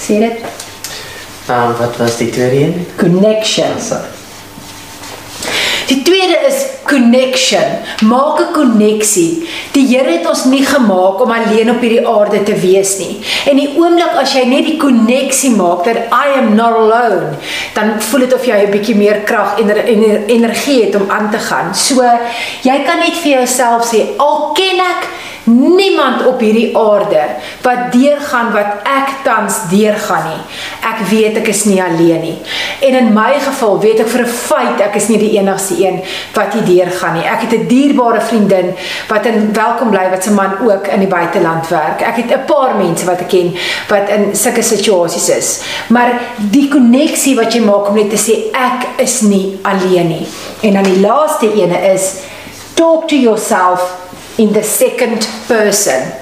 sê 0.01 0.21
dit, 0.27 0.45
Um, 1.51 1.73
wat 1.75 1.97
was 1.99 2.17
die 2.21 2.31
tweede 2.31 2.57
een? 2.57 2.87
connection. 2.97 3.73
Die 5.93 6.01
tweede 6.03 6.39
is 6.49 6.57
connection. 6.89 7.69
Maak 8.09 8.41
'n 8.41 8.53
koneksie. 8.53 9.49
Die 9.73 9.87
Here 9.93 10.11
het 10.11 10.29
ons 10.29 10.45
nie 10.45 10.65
gemaak 10.65 11.21
om 11.21 11.31
alleen 11.31 11.71
op 11.71 11.81
hierdie 11.81 12.07
aarde 12.09 12.43
te 12.43 12.55
wees 12.55 12.97
nie. 12.99 13.21
En 13.51 13.57
die 13.57 13.69
oomblik 13.77 14.15
as 14.23 14.33
jy 14.33 14.45
net 14.49 14.65
die 14.65 14.77
koneksie 14.77 15.51
maak 15.51 15.85
dat 15.85 15.97
I 16.09 16.39
am 16.39 16.55
not 16.55 16.77
alone, 16.77 17.37
dan 17.75 18.01
voel 18.01 18.21
dit 18.21 18.35
of 18.35 18.47
jy 18.47 18.57
'n 18.65 18.71
bietjie 18.71 18.97
meer 18.97 19.21
krag 19.29 19.59
en 19.59 19.69
ener, 19.69 20.25
energie 20.27 20.85
het 20.85 20.95
om 20.95 21.11
aan 21.11 21.31
te 21.31 21.39
gaan. 21.39 21.75
So 21.75 22.03
jy 22.63 22.79
kan 22.87 22.99
net 22.99 23.17
vir 23.23 23.33
jouself 23.33 23.93
sê, 23.93 24.17
al 24.17 24.53
ken 24.55 24.81
ek 24.81 25.03
niemand 25.45 26.27
op 26.27 26.41
hierdie 26.41 26.77
aarde 26.79 27.23
wat 27.63 27.93
deurgaan 27.93 28.53
wat 28.53 28.87
ek 28.87 29.11
tans 29.25 29.57
deurgaan 29.71 30.29
nie. 30.29 30.41
Ek 30.87 31.03
weet 31.11 31.39
ek 31.41 31.49
is 31.51 31.65
nie 31.65 31.81
alleen 31.83 32.21
nie. 32.23 32.37
En 32.87 32.99
in 32.99 33.13
my 33.15 33.33
geval 33.43 33.81
weet 33.83 34.03
ek 34.05 34.11
vir 34.15 34.23
'n 34.23 34.29
feit 34.29 34.81
ek 34.81 34.97
is 34.97 35.09
nie 35.09 35.19
die 35.19 35.39
enigste 35.39 35.75
een 35.79 36.01
wat 36.35 36.53
hier 36.53 36.65
deurgaan 36.65 37.15
nie. 37.15 37.25
Ek 37.25 37.41
het 37.41 37.53
'n 37.53 37.67
dierbare 37.67 38.21
vriendin 38.21 38.75
wat 39.09 39.27
in 39.27 39.53
welkom 39.53 39.91
bly 39.91 40.11
wat 40.11 40.25
se 40.25 40.31
man 40.31 40.53
ook 40.63 40.87
in 40.87 41.01
die 41.01 41.09
buiteland 41.09 41.69
werk. 41.69 42.03
Ek 42.03 42.17
het 42.17 42.31
'n 42.31 42.45
paar 42.47 42.77
mense 42.77 43.05
wat 43.05 43.21
ek 43.21 43.29
ken 43.29 43.55
wat 43.89 44.09
in 44.09 44.37
sulke 44.37 44.63
situasies 44.63 45.29
is. 45.29 45.61
Maar 45.89 46.21
die 46.37 46.69
koneksie 46.69 47.37
wat 47.37 47.53
jy 47.53 47.61
maak 47.61 47.89
om 47.89 47.95
net 47.95 48.11
te 48.11 48.17
sê 48.17 48.53
ek 48.53 49.01
is 49.01 49.21
nie 49.21 49.59
alleen 49.63 50.09
nie. 50.09 50.27
En 50.61 50.73
dan 50.73 50.83
die 50.83 51.01
laaste 51.01 51.53
ene 51.55 51.93
is 51.95 52.15
talk 52.75 53.09
to 53.09 53.17
yourself 53.17 54.02
in 54.37 54.53
the 54.53 54.63
second 54.63 55.29
person. 55.47 56.13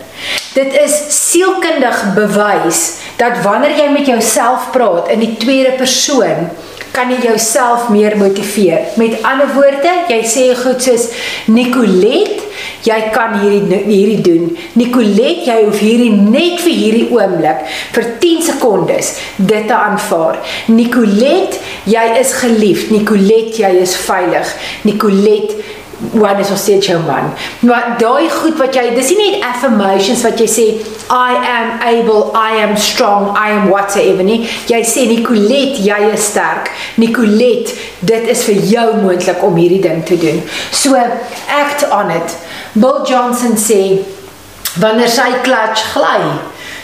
Dit 0.54 0.74
is 0.76 0.94
sielkundig 1.30 2.00
bewys 2.14 2.98
dat 3.20 3.42
wanneer 3.44 3.76
jy 3.76 3.88
met 3.92 4.08
jouself 4.08 4.70
praat 4.74 5.08
in 5.14 5.22
die 5.22 5.36
tweede 5.40 5.76
persoon, 5.78 6.48
kan 6.90 7.10
jy 7.12 7.20
jouself 7.22 7.88
meer 7.92 8.16
motiveer. 8.18 8.90
Met 8.98 9.20
ander 9.26 9.50
woorde, 9.54 9.92
jy 10.10 10.20
sê 10.26 10.46
goed 10.58 10.82
soos 10.82 11.06
Nicolet, 11.52 12.42
jy 12.86 12.98
kan 13.14 13.36
hierdie 13.40 13.80
hierdie 13.86 14.20
doen. 14.24 14.48
Nicolet, 14.78 15.44
jy 15.46 15.56
hoef 15.66 15.80
hierdie 15.84 16.12
net 16.16 16.60
vir 16.64 16.74
hierdie 16.74 17.06
oomblik 17.14 17.62
vir 17.94 18.08
10 18.22 18.42
sekondes 18.48 19.12
dit 19.38 19.68
te 19.70 19.76
aanvaar. 19.76 20.40
Nicolet, 20.72 21.60
jy 21.90 22.06
is 22.20 22.34
geliefd. 22.40 22.90
Nicolet, 22.94 23.54
jy 23.60 23.72
is 23.84 23.94
veilig. 24.08 24.54
Nicolet, 24.88 25.54
one 26.12 26.40
is 26.40 26.50
ons 26.50 26.62
steeds 26.62 26.86
jou 26.86 26.98
man. 27.04 27.32
Maar 27.66 27.94
daai 28.00 28.30
goed 28.32 28.56
wat 28.60 28.74
jy 28.76 28.86
dis 28.96 29.12
nie 29.12 29.30
net 29.34 29.44
affirmations 29.50 30.22
wat 30.24 30.40
jy 30.40 30.48
sê 30.48 30.66
I 31.10 31.34
am 31.52 31.72
able, 31.84 32.30
I 32.34 32.62
am 32.64 32.76
strong, 32.76 33.30
I 33.36 33.50
am 33.58 33.68
whatever 33.68 34.24
nie. 34.24 34.44
Jy 34.70 34.80
sê 34.86 35.06
Nicolet, 35.10 35.80
jy 35.84 36.00
is 36.14 36.28
sterk. 36.30 36.70
Nicolet, 37.02 37.74
dit 38.06 38.30
is 38.32 38.44
vir 38.48 38.62
jou 38.72 38.86
moontlik 39.02 39.42
om 39.44 39.58
hierdie 39.60 39.82
ding 39.84 40.04
te 40.06 40.16
doen. 40.20 40.40
So 40.72 40.96
act 40.96 41.84
on 41.90 42.14
it. 42.14 42.38
Bill 42.72 43.04
Johnson 43.08 43.58
sê 43.60 44.00
wanneer 44.80 45.10
sy 45.10 45.28
klats 45.44 45.82
gly, 45.92 46.20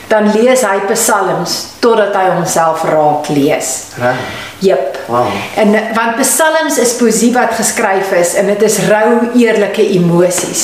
dan 0.09 0.31
lees 0.35 0.63
hy 0.63 0.79
psalms 0.93 1.55
totdat 1.83 2.15
hy 2.15 2.27
homself 2.37 2.85
raak 2.87 3.31
lees. 3.35 3.73
Reg. 3.99 4.21
Jep. 4.59 4.99
Wow. 5.07 5.27
En 5.61 5.75
want 5.95 6.17
psalms 6.23 6.79
is 6.81 6.95
poesie 6.97 7.33
wat 7.35 7.53
geskryf 7.59 8.13
is 8.17 8.35
en 8.41 8.47
dit 8.49 8.63
is 8.65 8.79
rou 8.89 9.19
eerlike 9.37 9.85
emosies. 9.99 10.63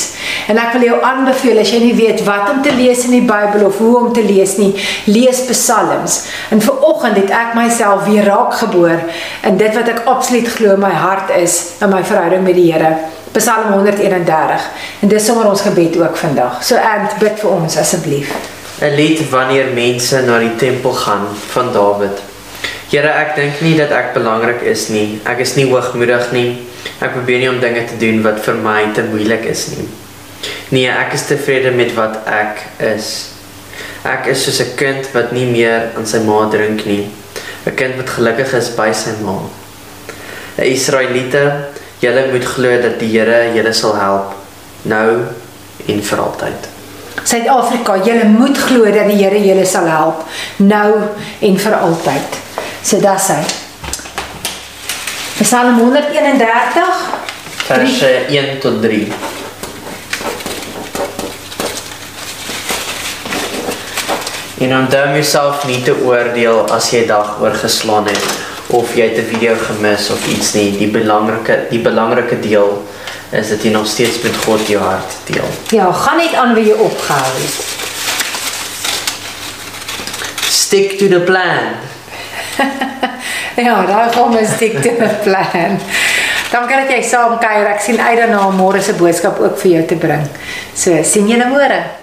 En 0.49 0.57
ek 0.57 0.73
wil 0.77 0.87
jou 0.87 0.97
aanbeveel 1.05 1.61
as 1.61 1.73
jy 1.75 1.81
nie 1.83 1.95
weet 1.97 2.23
wat 2.25 2.49
om 2.49 2.63
te 2.65 2.73
lees 2.73 3.03
in 3.05 3.13
die 3.19 3.27
Bybel 3.27 3.67
of 3.67 3.77
hoe 3.83 3.93
om 3.99 4.09
te 4.15 4.23
lees 4.25 4.55
nie, 4.57 4.71
lees 5.05 5.43
psalms. 5.51 6.23
En 6.49 6.63
vir 6.63 6.87
oggend 6.89 7.19
het 7.21 7.35
ek 7.43 7.53
myself 7.59 8.07
weer 8.07 8.25
raak 8.31 8.57
geboor 8.63 9.05
in 9.45 9.61
dit 9.61 9.77
wat 9.77 9.91
ek 9.93 10.07
absoluut 10.09 10.49
glo 10.55 10.79
my 10.79 10.93
hart 11.03 11.35
is 11.37 11.59
in 11.83 11.93
my 11.93 12.01
verhouding 12.01 12.47
met 12.47 12.57
die 12.57 12.71
Here. 12.71 12.95
Psalm 13.33 13.71
131. 13.73 14.65
En 15.05 15.13
dis 15.13 15.25
sommer 15.25 15.49
ons 15.49 15.61
gebed 15.69 15.97
ook 16.01 16.17
vandag. 16.17 16.59
So 16.65 16.81
Ant, 16.81 17.17
bid 17.21 17.39
vir 17.41 17.55
ons 17.61 17.77
asseblief. 17.81 18.33
'n 18.81 18.95
lied 18.95 19.29
wanneer 19.29 19.73
mense 19.73 20.21
na 20.21 20.39
die 20.39 20.55
tempel 20.55 20.93
gaan 20.93 21.27
van 21.53 21.73
Dawid. 21.73 22.21
Here, 22.89 23.09
ek 23.09 23.35
dink 23.35 23.61
nie 23.61 23.75
dat 23.77 23.91
ek 23.91 24.13
belangrik 24.13 24.61
is 24.61 24.87
nie. 24.89 25.19
Ek 25.25 25.39
is 25.39 25.55
nie 25.55 25.65
hoogmoedig 25.65 26.31
nie. 26.31 26.61
Ek 27.01 27.13
probeer 27.13 27.39
nie 27.39 27.49
om 27.49 27.59
dinge 27.59 27.85
te 27.89 27.97
doen 27.97 28.21
wat 28.25 28.41
vir 28.45 28.57
my 28.61 28.91
te 28.93 29.05
moeilik 29.07 29.45
is 29.49 29.67
nie. 29.73 29.87
Nee, 30.69 30.89
ek 30.89 31.13
is 31.13 31.25
tevrede 31.29 31.71
met 31.71 31.93
wat 31.97 32.19
ek 32.29 32.61
is. 32.79 33.29
Ek 34.03 34.27
is 34.27 34.43
soos 34.43 34.59
'n 34.61 34.75
kind 34.75 35.09
wat 35.13 35.31
nie 35.31 35.45
meer 35.45 35.89
aan 35.97 36.05
sy 36.05 36.19
ma 36.19 36.49
drink 36.49 36.85
nie. 36.85 37.09
'n 37.65 37.75
Kind 37.75 37.95
wat 37.95 38.09
gelukkig 38.09 38.53
is 38.53 38.69
by 38.75 38.91
sy 38.91 39.15
ma. 39.21 39.39
'n 40.57 40.65
Israeliete, 40.65 41.69
julle 41.99 42.31
moet 42.31 42.45
glo 42.45 42.81
dat 42.81 42.99
die 42.99 43.09
Here 43.17 43.53
julle 43.55 43.73
sal 43.73 43.95
help 43.95 44.35
nou 44.83 45.25
en 45.87 46.01
vir 46.01 46.19
altyd. 46.19 46.72
Suid-Afrika, 47.23 47.97
julle 48.03 48.25
moet 48.29 48.57
glo 48.57 48.85
dat 48.91 49.07
die 49.07 49.19
Here 49.23 49.39
julle 49.39 49.65
sal 49.65 49.87
help 49.87 50.23
nou 50.57 50.89
en 51.39 51.59
vir 51.65 51.75
altyd. 51.79 52.39
So 52.83 52.99
dis 52.99 53.27
hy. 53.31 53.41
Psalm 55.43 55.79
131 55.79 57.21
Verse 57.63 58.09
1 58.27 58.59
tot 58.59 58.81
3. 58.81 59.07
En 64.63 64.75
onthou 64.77 65.05
myself 65.11 65.63
nie 65.67 65.79
te 65.83 65.95
oordeel 66.03 66.59
as 66.75 66.89
jy 66.91 67.05
dag 67.07 67.37
oorgeslaan 67.43 68.07
het 68.11 68.75
of 68.75 68.93
jy 68.95 69.07
het 69.09 69.17
'n 69.23 69.29
video 69.31 69.55
gemis 69.55 70.09
of 70.11 70.27
iets 70.27 70.53
nie. 70.53 70.71
Die 70.77 70.91
belangrike 70.91 71.67
die 71.69 71.79
belangrike 71.79 72.39
deel 72.39 72.83
is 73.33 73.49
dat 73.49 73.63
jy 73.63 73.71
nog 73.73 73.87
steeds 73.87 74.21
met 74.21 74.35
God 74.45 74.67
jou 74.67 74.83
hart 74.83 75.15
deel. 75.25 75.49
Ja, 75.73 75.91
gaan 75.91 76.17
net 76.17 76.33
aan 76.33 76.53
wie 76.53 76.67
jy 76.69 76.77
opgehou 76.77 77.33
het. 77.41 77.55
Stick 80.53 80.97
to 80.97 81.07
the 81.07 81.19
plan. 81.19 81.73
Ja, 83.55 83.85
daai 83.85 84.09
gaan 84.09 84.33
ons 84.33 84.55
stick 84.55 84.79
to 84.81 84.89
the 84.97 85.09
plan. 85.23 85.77
Dankie 86.51 86.75
dat 86.75 86.89
jy 86.89 87.01
saam 87.05 87.35
kuier. 87.41 87.67
Ek 87.69 87.81
sien 87.85 88.01
uit 88.01 88.17
daarna 88.17 88.47
om 88.47 88.57
môre 88.57 88.81
se 88.81 88.97
boodskap 88.97 89.37
ook 89.41 89.59
vir 89.61 89.75
jou 89.75 89.83
te 89.93 89.97
bring. 90.01 90.25
So, 90.73 91.03
sien 91.05 91.29
julle 91.29 91.45
môre. 91.53 92.02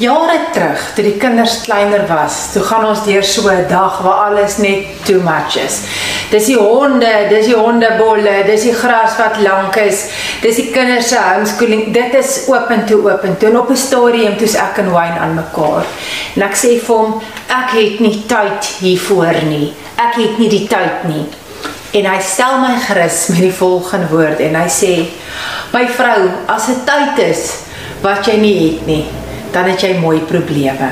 Jare 0.00 0.38
terug, 0.54 0.80
toe 0.96 1.02
die 1.04 1.18
kinders 1.20 1.58
kleiner 1.66 2.06
was, 2.08 2.46
toe 2.54 2.62
gaan 2.64 2.86
ons 2.88 3.02
deur 3.04 3.24
so 3.24 3.50
'n 3.52 3.66
dag 3.68 3.98
waar 4.00 4.30
alles 4.30 4.56
net 4.56 5.04
too 5.04 5.20
much 5.20 5.58
is. 5.60 5.82
Dis 6.30 6.46
die 6.46 6.56
honde, 6.56 7.28
dis 7.28 7.46
die 7.46 7.56
hondebolle, 7.56 8.46
dis 8.46 8.62
die 8.62 8.72
gras 8.72 9.18
wat 9.18 9.36
lank 9.44 9.76
is, 9.76 10.06
dis 10.40 10.56
die 10.56 10.70
kinders 10.72 11.08
se 11.08 11.18
homeschooling. 11.18 11.92
Dit 11.92 12.14
is 12.14 12.46
oop 12.48 12.70
en 12.70 12.86
toe 12.86 13.02
oop 13.10 13.24
en 13.24 13.36
toe 13.36 13.58
op 13.58 13.70
'n 13.70 13.76
stadium 13.76 14.36
toe's 14.38 14.54
ek 14.54 14.78
en 14.78 14.90
Wayne 14.90 15.20
aan 15.20 15.34
mekaar. 15.34 15.84
En 16.36 16.42
ek 16.42 16.56
sê 16.56 16.80
vir 16.80 16.96
hom, 16.96 17.22
ek 17.48 17.70
het 17.70 18.00
nie 18.00 18.24
tyd 18.26 18.64
hiervoor 18.80 19.44
nie. 19.44 19.74
Ek 19.96 20.14
het 20.14 20.38
nie 20.38 20.48
die 20.48 20.66
tyd 20.66 21.04
nie. 21.04 21.26
En 21.92 22.04
hy 22.06 22.20
stel 22.22 22.58
my 22.58 22.78
gerus 22.88 23.28
met 23.28 23.40
die 23.40 23.52
volgende 23.52 24.08
woord 24.08 24.40
en 24.40 24.54
hy 24.54 24.68
sê: 24.68 25.08
"My 25.72 25.86
vrou, 25.86 26.30
as 26.46 26.66
dit 26.66 26.86
tyd 26.86 27.18
is 27.18 27.52
wat 28.00 28.26
jy 28.26 28.36
nie 28.36 28.70
het 28.70 28.86
nie, 28.86 29.06
dan 29.52 29.64
het 29.64 29.80
jy 29.80 29.98
mooi 29.98 30.18
probleme." 30.18 30.90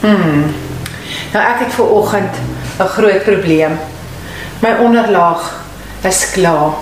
Hmm. 0.00 0.54
Nou 1.32 1.44
ek 1.44 1.64
het 1.64 1.72
ver 1.74 1.88
oggend 1.88 2.34
'n 2.78 2.92
groot 2.96 3.24
probleem. 3.24 3.78
My 4.60 4.76
onderlaag 4.80 5.64
is 6.02 6.30
klaar. 6.30 6.72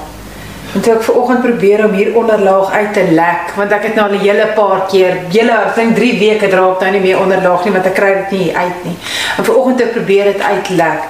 En 0.76 0.80
toe 0.80 0.92
ek 0.92 1.02
vanoggend 1.02 1.40
probeer 1.40 1.84
om 1.86 1.94
hier 1.96 2.10
onderlaag 2.16 2.70
uit 2.70 2.92
te 2.92 3.04
lek, 3.16 3.54
want 3.56 3.72
ek 3.72 3.82
het 3.88 3.94
nou 3.94 4.08
al 4.08 4.16
'n 4.16 4.24
hele 4.24 4.46
paar 4.54 4.86
keer, 4.90 5.14
hele 5.32 5.52
ek 5.52 5.74
dink 5.74 5.94
3 5.96 6.18
weke 6.18 6.48
draak 6.48 6.80
nou 6.80 6.90
nie 6.90 7.00
meer 7.00 7.20
onderlaag 7.20 7.64
nie, 7.64 7.72
want 7.72 7.86
ek 7.86 7.94
kry 7.94 8.12
dit 8.14 8.30
nie 8.30 8.56
uit 8.56 8.84
nie. 8.84 8.96
En 9.36 9.44
vanoggend 9.44 9.76
toe 9.76 9.86
ek 9.86 9.92
probeer 9.92 10.24
dit 10.24 10.42
uitlek, 10.42 11.00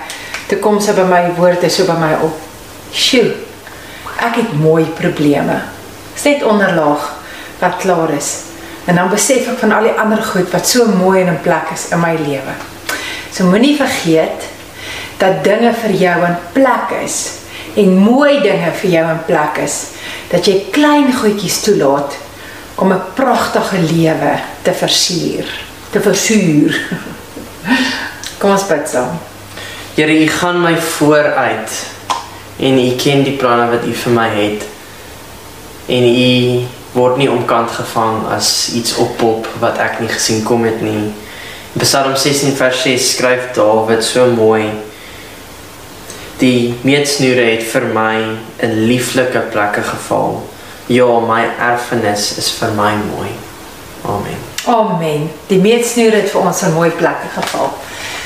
toe 0.47 0.59
kom 0.59 0.81
sy 0.81 0.93
by 0.93 1.03
my 1.03 1.23
woorde 1.37 1.71
so 1.71 1.85
by 1.85 1.99
my 1.99 2.13
op. 2.23 2.37
Sjoe. 2.93 3.33
Ek 4.23 4.37
het 4.37 4.53
mooi 4.61 4.85
probleme. 4.85 5.61
Dis 6.15 6.25
net 6.25 6.43
onderlaag 6.43 7.15
wat 7.59 7.77
klaar 7.77 8.11
is. 8.17 8.46
En 8.87 8.95
dan 8.95 9.11
besef 9.11 9.49
ek 9.51 9.59
van 9.59 9.73
al 9.75 9.89
die 9.89 9.97
ander 9.99 10.23
goed 10.23 10.51
wat 10.55 10.69
so 10.69 10.87
mooi 10.87 11.21
en 11.23 11.33
in 11.35 11.41
plek 11.43 11.73
is 11.75 11.89
in 11.91 12.01
my 12.01 12.15
lewe. 12.19 12.55
So 13.35 13.49
moenie 13.51 13.75
vergeet 13.79 14.47
dat 15.19 15.43
dinge 15.45 15.73
vir 15.83 15.95
jou 15.99 16.17
in 16.29 16.37
plek 16.55 16.95
is 17.03 17.19
en 17.77 17.99
mooi 17.99 18.39
dinge 18.45 18.71
vir 18.81 18.91
jou 18.91 19.05
in 19.11 19.25
plek 19.27 19.59
is. 19.65 19.81
Dat 20.31 20.47
jy 20.47 20.69
klein 20.75 21.11
goedjies 21.15 21.61
toelaat 21.67 22.15
om 22.77 22.93
'n 22.93 23.03
pragtige 23.15 23.81
lewe 23.81 24.39
te 24.63 24.73
versier, 24.73 25.47
te 25.91 26.01
versuur. 26.01 26.81
Kom 28.39 28.51
ons 28.51 28.67
bid 28.69 28.89
saam. 28.89 29.19
Here, 29.97 30.13
U 30.13 30.29
gaan 30.29 30.61
my 30.61 30.77
vooruit 30.77 31.71
en 32.61 32.79
U 32.79 32.91
ken 32.97 33.23
die 33.25 33.37
planne 33.37 33.71
wat 33.71 33.85
U 33.85 33.93
vir 33.93 34.13
my 34.13 34.29
het. 34.29 34.65
En 35.87 36.05
U 36.05 36.67
word 36.97 37.21
nie 37.21 37.29
omkant 37.29 37.71
gevang 37.77 38.25
as 38.33 38.73
iets 38.73 38.97
oppop 38.97 39.47
wat 39.61 39.79
ek 39.83 40.01
nie 40.01 40.09
gesien 40.09 40.43
kom 40.49 40.65
het 40.65 40.81
nie. 40.81 41.13
Psalm 41.77 42.17
16 42.17 42.57
vers 42.57 42.83
6 42.87 43.09
skryf 43.13 43.51
Dawid 43.57 44.05
so 44.05 44.25
mooi. 44.33 44.71
Die 46.41 46.73
meetsnoere 46.89 47.45
het 47.51 47.65
vir 47.69 47.89
my 47.93 48.17
in 48.65 48.79
lieflike 48.89 49.45
plekke 49.53 49.85
geval. 49.85 50.41
Ja, 50.89 51.09
my 51.21 51.43
erfenis 51.69 52.31
is 52.41 52.49
vir 52.57 52.73
my 52.79 52.95
mooi. 53.11 53.33
Amen. 54.07 54.41
Amen. 54.67 55.31
Die 55.51 55.61
meetsnoer 55.61 56.17
het 56.17 56.31
vir 56.33 56.41
ons 56.41 56.63
'n 56.63 56.73
mooi 56.73 56.91
plekke 56.91 57.29
geval. 57.35 57.73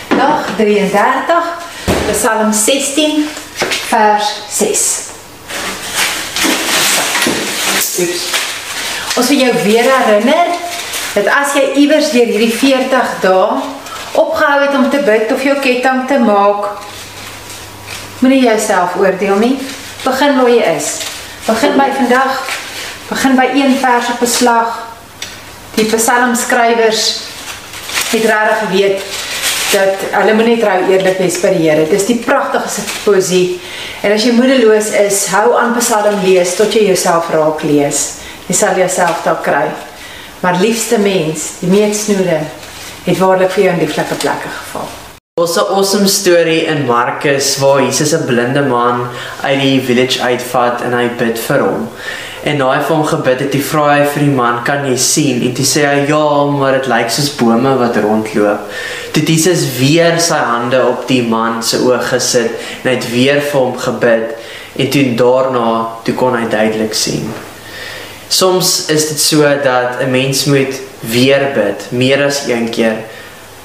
Dag 0.09 0.47
33, 0.57 1.45
Psalm 2.13 2.53
16 2.53 3.27
vers 3.91 4.43
6. 4.49 5.11
Oeps. 8.01 8.40
Ons 9.19 9.28
wil 9.28 9.39
jou 9.39 9.53
weer 9.65 9.87
herinner 9.91 10.53
dat 11.15 11.27
as 11.35 11.55
jy 11.59 11.65
iewers 11.82 12.12
deur 12.15 12.31
hierdie 12.31 12.53
40 12.55 13.16
dae 13.24 13.61
opgehou 14.20 14.61
het 14.62 14.74
om 14.74 14.91
te 14.91 15.01
bid 15.07 15.32
of 15.32 15.43
jou 15.43 15.57
ketting 15.62 16.07
te 16.11 16.19
maak, 16.19 16.66
moenie 18.20 18.43
jouself 18.43 18.97
oordeel 18.99 19.39
nie. 19.43 19.57
Begin 20.05 20.37
waar 20.39 20.51
jy 20.51 20.74
is. 20.77 20.93
Begin 21.47 21.77
by 21.78 21.89
vandag. 21.97 22.39
Begin 23.09 23.37
by 23.37 23.49
een 23.55 23.77
vers 23.82 24.12
op 24.15 24.23
'n 24.23 24.27
slag. 24.27 24.78
Die 25.74 25.85
psalmskrywers 25.85 27.03
het 28.11 28.24
regtig 28.24 28.59
geweet 28.59 29.03
dat 29.73 29.95
hulle 30.11 30.35
moet 30.35 30.47
net 30.47 30.62
rou 30.62 30.78
eerlik 30.91 31.19
wees 31.19 31.41
by 31.41 31.53
die 31.55 31.69
Here. 31.69 31.87
Dis 31.89 32.07
die 32.07 32.19
pragtigste 32.19 32.82
poesie. 33.05 33.61
En 34.03 34.12
as 34.12 34.24
jy 34.24 34.32
moedeloos 34.32 34.91
is, 34.91 35.27
hou 35.27 35.55
aan 35.59 35.77
Psalm 35.78 36.23
lees 36.24 36.55
tot 36.55 36.73
jy 36.74 36.85
jouself 36.85 37.31
raak 37.31 37.62
lees. 37.62 38.20
Jy 38.51 38.57
sal 38.59 38.79
jouself 38.81 39.21
daar 39.23 39.39
kry. 39.47 39.67
Maar 40.43 40.57
liefste 40.59 40.99
mens, 40.99 41.61
die 41.61 41.69
meetsnoere 41.71 42.41
het 43.05 43.19
waarlik 43.21 43.53
vir 43.55 43.63
jou 43.63 43.75
in 43.77 43.83
lieflike 43.85 44.17
plekke 44.19 44.51
geval. 44.51 44.89
Ons 45.39 45.55
'n 45.57 45.71
awesome 45.77 46.09
storie 46.09 46.65
in 46.67 46.87
Markus 46.87 47.59
waar 47.59 47.81
Jesus 47.81 48.13
'n 48.13 48.27
blinde 48.27 48.63
man 48.63 49.07
uit 49.43 49.61
die 49.61 49.81
village 49.81 50.21
uitvat 50.21 50.83
en 50.83 50.93
hy 50.93 51.09
bid 51.19 51.39
vir 51.39 51.61
hom. 51.61 51.89
En 52.43 52.57
na 52.57 52.71
hy 52.73 52.83
vir 52.83 52.97
hom 52.97 53.07
gebid 53.07 53.41
het, 53.41 53.55
hy 53.55 53.61
vra 53.61 53.85
hy 53.99 54.05
vir 54.07 54.23
die 54.23 54.35
man, 54.35 54.65
"Kan 54.65 54.85
jy 54.87 54.97
sien?" 54.97 55.43
En 55.43 55.55
toe 55.55 55.65
sê 55.65 55.85
hy, 55.87 56.07
"Ja, 56.09 56.45
maar 56.45 56.73
dit 56.73 56.87
lyk 56.87 57.11
soos 57.11 57.37
bome 57.37 57.77
wat 57.77 57.97
rondloop." 57.97 58.61
Toe 59.13 59.23
het 59.23 59.29
Jesus 59.29 59.79
weer 59.79 60.21
sy 60.21 60.39
hande 60.39 60.87
op 60.87 61.09
die 61.09 61.23
man 61.23 61.63
se 61.63 61.77
oë 61.77 62.01
gesit 62.03 62.51
en 62.83 62.91
hy 62.91 62.95
het 62.95 63.11
weer 63.11 63.41
vir 63.41 63.61
hom 63.61 63.79
gebid 63.79 64.35
en 64.77 64.91
toe 64.91 65.15
daarna 65.15 65.87
toe 66.03 66.15
kon 66.15 66.37
hy 66.37 66.49
duidelik 66.49 66.95
sien. 66.95 67.33
Soms 68.31 68.86
is 68.86 69.09
dit 69.09 69.20
so 69.20 69.43
dat 69.62 69.98
'n 70.01 70.11
mens 70.11 70.44
moet 70.44 70.74
weer 71.01 71.51
bid, 71.55 71.90
meer 71.90 72.24
as 72.24 72.47
een 72.47 72.70
keer 72.70 72.97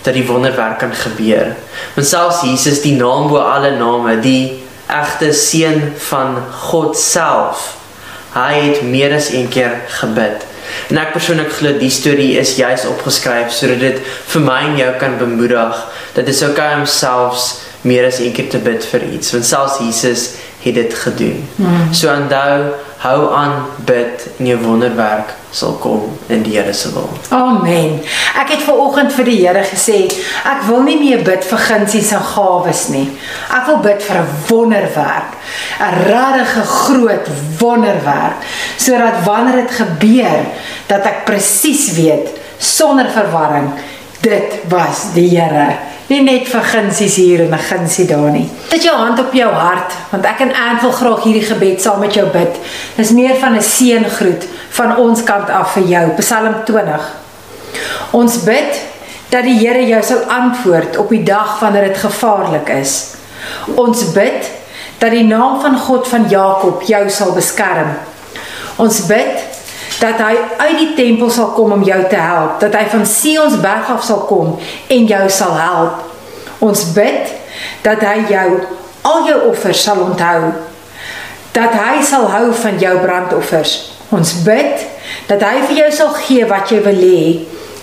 dat 0.02 0.14
die 0.14 0.26
wonderwerk 0.26 0.80
kan 0.80 0.94
gebeur. 0.94 1.56
Want 1.94 2.08
selfs 2.08 2.42
Jesus, 2.42 2.82
die 2.82 2.96
naam 2.96 3.28
bo 3.28 3.38
alle 3.38 3.78
name, 3.78 4.20
die 4.20 4.64
egte 4.88 5.34
seun 5.34 5.94
van 5.98 6.38
God 6.52 6.98
self, 6.98 7.76
hy 8.34 8.54
het 8.54 8.82
meer 8.82 9.14
as 9.16 9.30
een 9.30 9.48
keer 9.50 9.82
gebid. 9.88 10.46
En 10.90 10.98
ek 10.98 11.14
persoonlik 11.14 11.52
glo 11.58 11.78
die 11.80 11.92
storie 11.94 12.34
is 12.38 12.56
juis 12.58 12.86
opgeskryf 12.90 13.54
sodat 13.54 13.80
dit 13.80 14.02
vir 14.34 14.42
my 14.42 14.60
en 14.70 14.78
jou 14.78 14.92
kan 15.02 15.18
bemoedig 15.18 15.86
dat 16.16 16.26
dit 16.26 16.34
is 16.34 16.44
okay 16.44 16.74
om 16.80 16.86
selfs 16.90 17.54
meer 17.86 18.08
as 18.08 18.20
een 18.20 18.34
keer 18.34 18.50
te 18.50 18.58
bid 18.58 18.86
vir 18.86 19.04
iets, 19.14 19.32
want 19.32 19.46
selfs 19.46 19.80
Jesus 19.80 20.30
het 20.66 20.76
dit 20.76 20.94
gedoen. 20.94 21.48
Mm. 21.56 21.94
So 21.94 22.10
onthou, 22.10 22.74
hou 23.06 23.34
aan 23.34 23.66
bid 23.86 24.28
en 24.38 24.48
jou 24.50 24.60
wonderwerk 24.64 25.34
sal 25.56 25.78
kom 25.80 26.18
in 26.28 26.42
die 26.44 26.56
Here 26.58 26.74
se 26.74 26.90
wil. 26.94 27.10
Amen. 27.30 28.00
Ek 28.36 28.50
het 28.56 28.64
ver 28.66 28.80
oggend 28.82 29.14
vir 29.16 29.30
die 29.30 29.38
Here 29.44 29.64
gesê, 29.68 30.02
ek 30.44 30.66
wil 30.68 30.84
nie 30.88 30.98
meer 31.00 31.24
bid 31.26 31.46
vir 31.48 31.62
gunsies 31.68 32.12
en 32.18 32.24
gawes 32.34 32.88
nie. 32.92 33.06
Ek 33.54 33.70
wil 33.70 33.80
bid 33.86 34.04
vir 34.04 34.22
'n 34.22 34.32
wonderwerk, 34.50 35.38
'n 35.80 35.94
regte 36.10 36.66
groot 36.66 37.28
wonderwerk, 37.60 38.42
sodat 38.78 39.24
wanneer 39.24 39.62
dit 39.64 39.72
gebeur, 39.72 40.42
dat 40.88 41.06
ek 41.06 41.26
presies 41.26 41.94
weet 41.94 42.30
sonder 42.58 43.10
verwarring, 43.12 43.72
dit 44.26 44.70
was 44.70 45.12
die 45.14 45.30
Here. 45.30 45.76
Nie 46.10 46.22
net 46.26 46.50
vir 46.50 46.66
gunsies 46.70 47.16
hier 47.18 47.42
en 47.46 47.54
'n 47.54 47.68
gunsie 47.70 48.06
daar 48.06 48.32
nie. 48.32 48.50
Sit 48.70 48.84
jou 48.84 48.96
hand 48.96 49.20
op 49.20 49.34
jou 49.34 49.52
hart, 49.52 49.94
want 50.12 50.26
ek 50.26 50.40
en 50.40 50.54
Ann 50.54 50.82
wil 50.82 50.92
graag 50.92 51.24
hierdie 51.24 51.46
gebed 51.46 51.82
saam 51.82 52.00
met 52.00 52.14
jou 52.14 52.28
bid. 52.30 52.56
Dis 52.96 53.12
meer 53.12 53.36
van 53.36 53.56
'n 53.56 53.62
seëngroet 53.62 54.44
van 54.70 54.98
ons 54.98 55.24
kant 55.24 55.50
af 55.50 55.74
vir 55.74 55.84
jou. 55.84 56.10
Psalm 56.18 56.56
20. 56.66 57.02
Ons 58.12 58.44
bid 58.44 58.82
dat 59.30 59.44
die 59.44 59.58
Here 59.58 59.88
jou 59.88 60.04
sal 60.04 60.20
antwoord 60.28 60.98
op 60.98 61.10
die 61.10 61.24
dag 61.24 61.60
wanneer 61.60 61.84
dit 61.84 61.98
gevaarlik 61.98 62.70
is. 62.70 63.16
Ons 63.76 64.12
bid 64.12 64.52
dat 64.98 65.12
die 65.12 65.24
naam 65.24 65.62
van 65.62 65.78
God 65.80 66.08
van 66.08 66.26
Jakob 66.30 66.82
jou 66.82 67.10
sal 67.10 67.32
beskerm. 67.32 67.98
Ons 68.76 69.06
bid 69.06 69.45
dat 70.00 70.20
hy 70.20 70.36
uit 70.58 70.78
die 70.80 70.94
tempel 70.98 71.30
sal 71.32 71.54
kom 71.56 71.72
om 71.76 71.84
jou 71.86 72.00
te 72.10 72.20
help, 72.20 72.60
dat 72.60 72.76
hy 72.76 72.86
van 72.92 73.06
Sion 73.08 73.52
se 73.52 73.60
berg 73.64 73.90
af 73.92 74.04
sal 74.04 74.26
kom 74.30 74.56
en 74.92 75.08
jou 75.08 75.24
sal 75.32 75.56
help. 75.60 76.04
Ons 76.66 76.88
bid 76.96 77.32
dat 77.86 78.02
hy 78.04 78.26
jou 78.30 78.48
al 79.06 79.28
jou 79.30 79.40
offers 79.50 79.84
sal 79.84 80.02
onthou. 80.08 80.52
Dat 81.56 81.76
hy 81.78 82.02
sal 82.04 82.28
hou 82.32 82.50
van 82.64 82.80
jou 82.82 82.96
brandoffers. 83.04 83.78
Ons 84.16 84.34
bid 84.46 84.84
dat 85.30 85.44
hy 85.46 85.62
vir 85.70 85.78
jou 85.84 85.92
sal 86.02 86.12
gee 86.26 86.48
wat 86.50 86.72
jy 86.74 86.82
wil 86.86 87.00
hê 87.00 87.22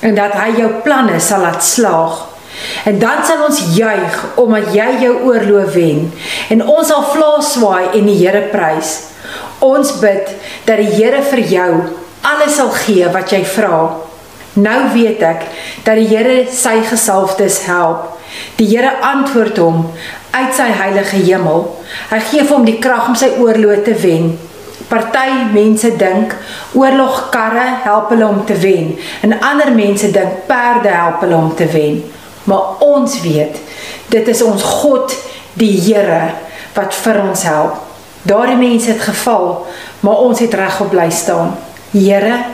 en 0.02 0.18
dat 0.18 0.34
hy 0.36 0.50
jou 0.58 0.68
planne 0.84 1.20
sal 1.22 1.44
laat 1.46 1.64
slaag. 1.64 2.28
En 2.86 2.98
dan 3.00 3.22
sal 3.26 3.46
ons 3.46 3.62
juig 3.76 4.18
omdat 4.40 4.74
jy 4.74 4.88
jou 5.06 5.14
oorloof 5.30 5.72
wen 5.78 6.04
en 6.52 6.62
ons 6.66 6.90
sal 6.90 7.06
vlaas 7.14 7.54
swaai 7.54 7.94
en 7.96 8.06
die 8.10 8.18
Here 8.20 8.44
prys. 8.52 8.94
Ons 9.62 9.94
bid 10.02 10.28
dat 10.66 10.82
die 10.82 10.90
Here 10.98 11.22
vir 11.30 11.44
jou 11.48 11.72
alles 12.22 12.56
sal 12.56 12.70
gee 12.84 13.08
wat 13.12 13.32
jy 13.32 13.42
vra. 13.44 13.82
Nou 14.52 14.80
weet 14.92 15.22
ek 15.24 15.46
dat 15.86 15.96
die 15.96 16.08
Here 16.10 16.42
sy 16.52 16.78
gesalfdes 16.86 17.62
help. 17.66 18.18
Die 18.58 18.68
Here 18.68 18.92
antwoord 19.04 19.58
hom 19.62 19.86
uit 20.32 20.54
sy 20.56 20.68
heilige 20.76 21.20
hemel. 21.24 21.66
Hy 22.10 22.20
gee 22.30 22.46
hom 22.48 22.66
die 22.68 22.78
krag 22.82 23.08
om 23.12 23.18
sy 23.18 23.32
oorlog 23.40 23.84
te 23.86 23.96
wen. 24.04 24.34
Party 24.92 25.48
mense 25.54 25.88
dink 25.96 26.34
oorlogkarre 26.76 27.64
help 27.86 28.10
hulle 28.12 28.26
om 28.28 28.42
te 28.44 28.58
wen 28.60 28.90
en 29.24 29.38
ander 29.40 29.70
mense 29.72 30.10
dink 30.12 30.42
perde 30.48 30.92
help 30.92 31.22
hulle 31.24 31.38
om 31.38 31.54
te 31.56 31.68
wen. 31.72 32.02
Maar 32.44 32.82
ons 32.84 33.20
weet 33.24 33.56
dit 34.12 34.28
is 34.28 34.42
ons 34.44 34.62
God 34.82 35.14
die 35.56 35.74
Here 35.80 36.34
wat 36.76 36.94
vir 37.04 37.22
ons 37.24 37.48
help. 37.48 37.80
Daardie 38.28 38.56
mense 38.56 38.92
het 38.92 39.00
geval, 39.02 39.66
maar 40.00 40.20
ons 40.28 40.38
het 40.44 40.54
regop 40.54 40.92
bly 40.92 41.08
staan. 41.10 41.56
Here, 41.92 42.44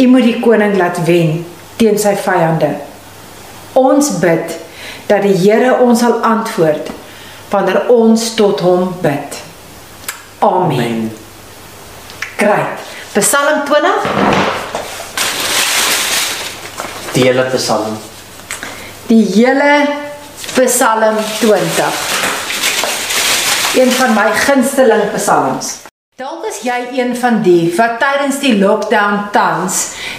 U 0.00 0.06
moet 0.08 0.24
die 0.24 0.40
koning 0.40 0.76
laat 0.80 1.02
wen 1.04 1.42
teen 1.76 1.98
sy 2.00 2.14
vyande. 2.16 2.70
Ons 3.76 4.14
bid 4.22 4.54
dat 5.10 5.24
die 5.26 5.36
Here 5.36 5.74
ons 5.84 6.00
sal 6.00 6.20
antwoord 6.24 6.88
wanneer 7.50 7.88
ons 7.92 8.30
tot 8.38 8.62
hom 8.64 8.94
bid. 9.02 9.40
Amen. 10.40 10.78
Amen. 10.78 11.10
Great. 12.40 12.86
Psalm 13.12 13.64
20. 13.66 14.06
Die 17.12 17.26
hele 17.26 17.44
Psalm. 17.52 17.98
Die 19.10 19.24
hele 19.34 19.86
Psalm 20.54 21.20
20. 21.40 22.00
Een 23.74 23.92
van 23.92 24.14
my 24.14 24.30
gunsteling 24.46 25.12
psalms. 25.14 25.89
Is 26.50 26.64
jy 26.66 26.98
een 26.98 27.12
van 27.16 27.42
die 27.44 27.68
wat 27.76 28.00
tydens 28.02 28.40
die 28.42 28.56
lockdown 28.58 29.28
tans 29.30 29.76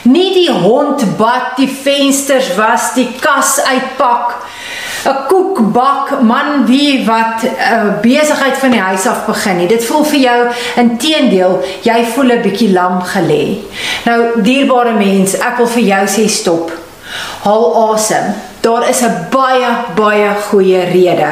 nie 0.07 0.29
die 0.31 0.51
hond 0.51 1.03
bad, 1.19 1.57
die 1.57 1.67
vensters 1.67 2.53
was, 2.55 2.93
die 2.95 3.09
kas 3.19 3.57
uitpak, 3.65 4.37
'n 5.11 5.25
koek 5.27 5.59
bak, 5.75 6.21
man 6.21 6.65
wie 6.65 7.03
wat 7.05 7.43
'n 7.43 7.47
uh, 7.47 7.99
besigheid 8.01 8.57
van 8.57 8.71
die 8.71 8.79
huis 8.79 9.07
af 9.07 9.25
begin 9.25 9.57
nie. 9.57 9.67
Dit 9.67 9.83
voel 9.85 10.05
vir 10.05 10.19
jou 10.19 10.39
inteendeel, 10.75 11.59
jy 11.83 12.05
voel 12.13 12.31
'n 12.31 12.41
bietjie 12.41 12.71
lam 12.71 13.01
gelê. 13.01 13.57
Nou 14.05 14.41
dierbare 14.41 14.93
mens, 14.93 15.33
ek 15.33 15.57
wil 15.57 15.67
vir 15.67 15.83
jou 15.83 16.05
sê 16.07 16.29
stop. 16.29 16.71
Haal 17.43 17.91
asem. 17.91 18.50
Daar 18.61 18.89
is 18.89 19.01
'n 19.01 19.27
baie 19.29 19.69
baie 19.95 20.29
goeie 20.49 20.83
rede. 20.83 21.29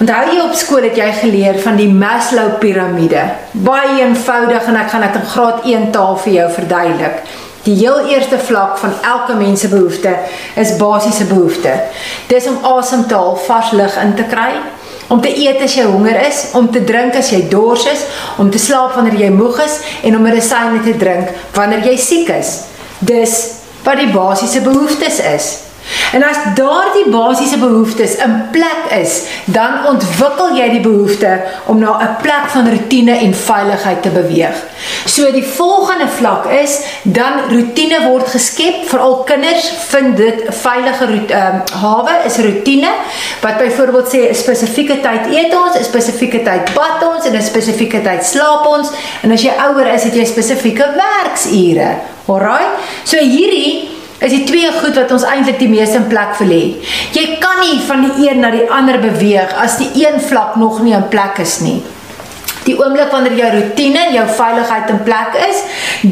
Onthou 0.00 0.34
jy 0.34 0.40
op 0.40 0.54
skool 0.54 0.82
het 0.82 0.96
jy 0.96 1.12
geleer 1.12 1.58
van 1.58 1.76
die 1.76 1.88
Maslow 1.88 2.58
piramide. 2.58 3.22
Baie 3.50 4.00
eenvoudig 4.00 4.64
en 4.66 4.76
ek 4.76 4.90
gaan 4.90 5.00
dit 5.00 5.14
in 5.14 5.28
graad 5.28 5.64
1 5.64 5.90
taal 5.90 6.16
vir 6.16 6.32
jou 6.32 6.50
verduidelik. 6.52 7.22
Die 7.62 7.76
heel 7.76 8.06
eerste 8.08 8.38
vlak 8.38 8.78
van 8.78 8.92
elke 9.02 9.34
mens 9.34 9.60
se 9.60 9.68
behoefte 9.68 10.16
is 10.54 10.76
basiese 10.76 11.24
behoefte. 11.24 11.72
Dis 12.26 12.46
om 12.46 12.58
asem 12.62 13.06
te 13.06 13.14
haal, 13.14 13.36
vars 13.36 13.70
lug 13.70 14.02
in 14.02 14.14
te 14.14 14.22
kry, 14.22 14.52
om 15.06 15.20
te 15.20 15.38
eet 15.38 15.62
as 15.62 15.74
jy 15.74 15.84
honger 15.84 16.26
is, 16.26 16.46
om 16.52 16.70
te 16.70 16.84
drink 16.84 17.14
as 17.14 17.30
jy 17.30 17.48
dors 17.48 17.86
is, 17.86 18.02
om 18.36 18.50
te 18.50 18.58
slaap 18.58 18.94
wanneer 18.94 19.20
jy 19.20 19.30
moeg 19.30 19.60
is 19.64 19.78
en 20.02 20.16
om 20.16 20.22
medisyne 20.22 20.82
te 20.84 20.96
drink 20.96 21.28
wanneer 21.54 21.84
jy 21.84 21.96
siek 21.96 22.28
is. 22.28 22.60
Dis 22.98 23.46
wat 23.84 23.96
die 23.96 24.12
basiese 24.12 24.60
behoeftes 24.60 25.18
is. 25.34 25.67
En 26.12 26.22
as 26.24 26.38
daardie 26.54 27.08
basiese 27.12 27.58
behoeftes 27.58 28.14
in 28.24 28.48
plek 28.50 28.92
is, 29.00 29.22
dan 29.44 29.84
ontwikkel 29.86 30.56
jy 30.56 30.68
die 30.76 30.84
behoefte 30.84 31.32
om 31.66 31.78
na 31.78 31.98
'n 32.00 32.16
plek 32.22 32.48
van 32.54 32.70
rotine 32.70 33.18
en 33.18 33.34
veiligheid 33.34 34.02
te 34.02 34.08
beweeg. 34.08 34.56
So 35.04 35.32
die 35.32 35.44
volgende 35.44 36.08
vlak 36.08 36.46
is 36.46 36.80
dan 37.02 37.32
rotine 37.50 38.00
word 38.06 38.28
geskep 38.28 38.88
vir 38.88 39.00
al 39.00 39.16
kinders 39.24 39.70
vind 39.88 40.16
dit 40.16 40.44
'n 40.48 40.52
veilige 40.52 41.04
um, 41.04 41.62
hawe 41.80 42.14
is 42.24 42.36
rotine 42.36 42.90
wat 43.40 43.58
byvoorbeeld 43.58 44.08
sê 44.14 44.30
'n 44.30 44.34
spesifieke 44.34 45.00
tyd 45.00 45.26
eet 45.30 45.54
ons, 45.54 45.78
'n 45.78 45.84
spesifieke 45.84 46.42
tyd 46.42 46.74
bad 46.74 47.14
ons 47.14 47.26
en 47.26 47.36
'n 47.36 47.42
spesifieke 47.42 48.02
tyd 48.02 48.24
slaap 48.24 48.66
ons 48.66 48.88
en 49.22 49.32
as 49.32 49.42
jy 49.42 49.52
ouer 49.68 49.86
is 49.86 50.02
het 50.02 50.14
jy 50.14 50.24
spesifieke 50.24 50.86
werksure. 50.96 51.90
Alraai. 52.26 52.66
So 53.04 53.16
hierdie 53.16 53.97
is 54.18 54.32
die 54.32 54.44
twee 54.48 54.70
goed 54.80 54.96
wat 54.98 55.12
ons 55.14 55.26
eintlik 55.26 55.60
die 55.60 55.70
meeste 55.70 56.00
in 56.00 56.08
plek 56.10 56.34
wil 56.40 56.50
hê. 56.50 56.64
Jy 57.14 57.26
kan 57.42 57.60
nie 57.62 57.78
van 57.86 58.02
die 58.06 58.28
een 58.28 58.42
na 58.42 58.50
die 58.54 58.66
ander 58.70 58.98
beweeg 59.02 59.54
as 59.62 59.78
die 59.78 59.90
een 60.02 60.18
vlak 60.20 60.56
nog 60.58 60.82
nie 60.82 60.96
in 60.96 61.06
plek 61.12 61.38
is 61.44 61.60
nie. 61.62 61.78
Die 62.68 62.76
oomblik 62.76 63.08
wanneer 63.14 63.36
jou 63.38 63.48
rotine, 63.54 64.02
jou 64.12 64.26
veiligheid 64.36 64.90
in 64.92 65.02
plek 65.06 65.36
is, 65.48 65.62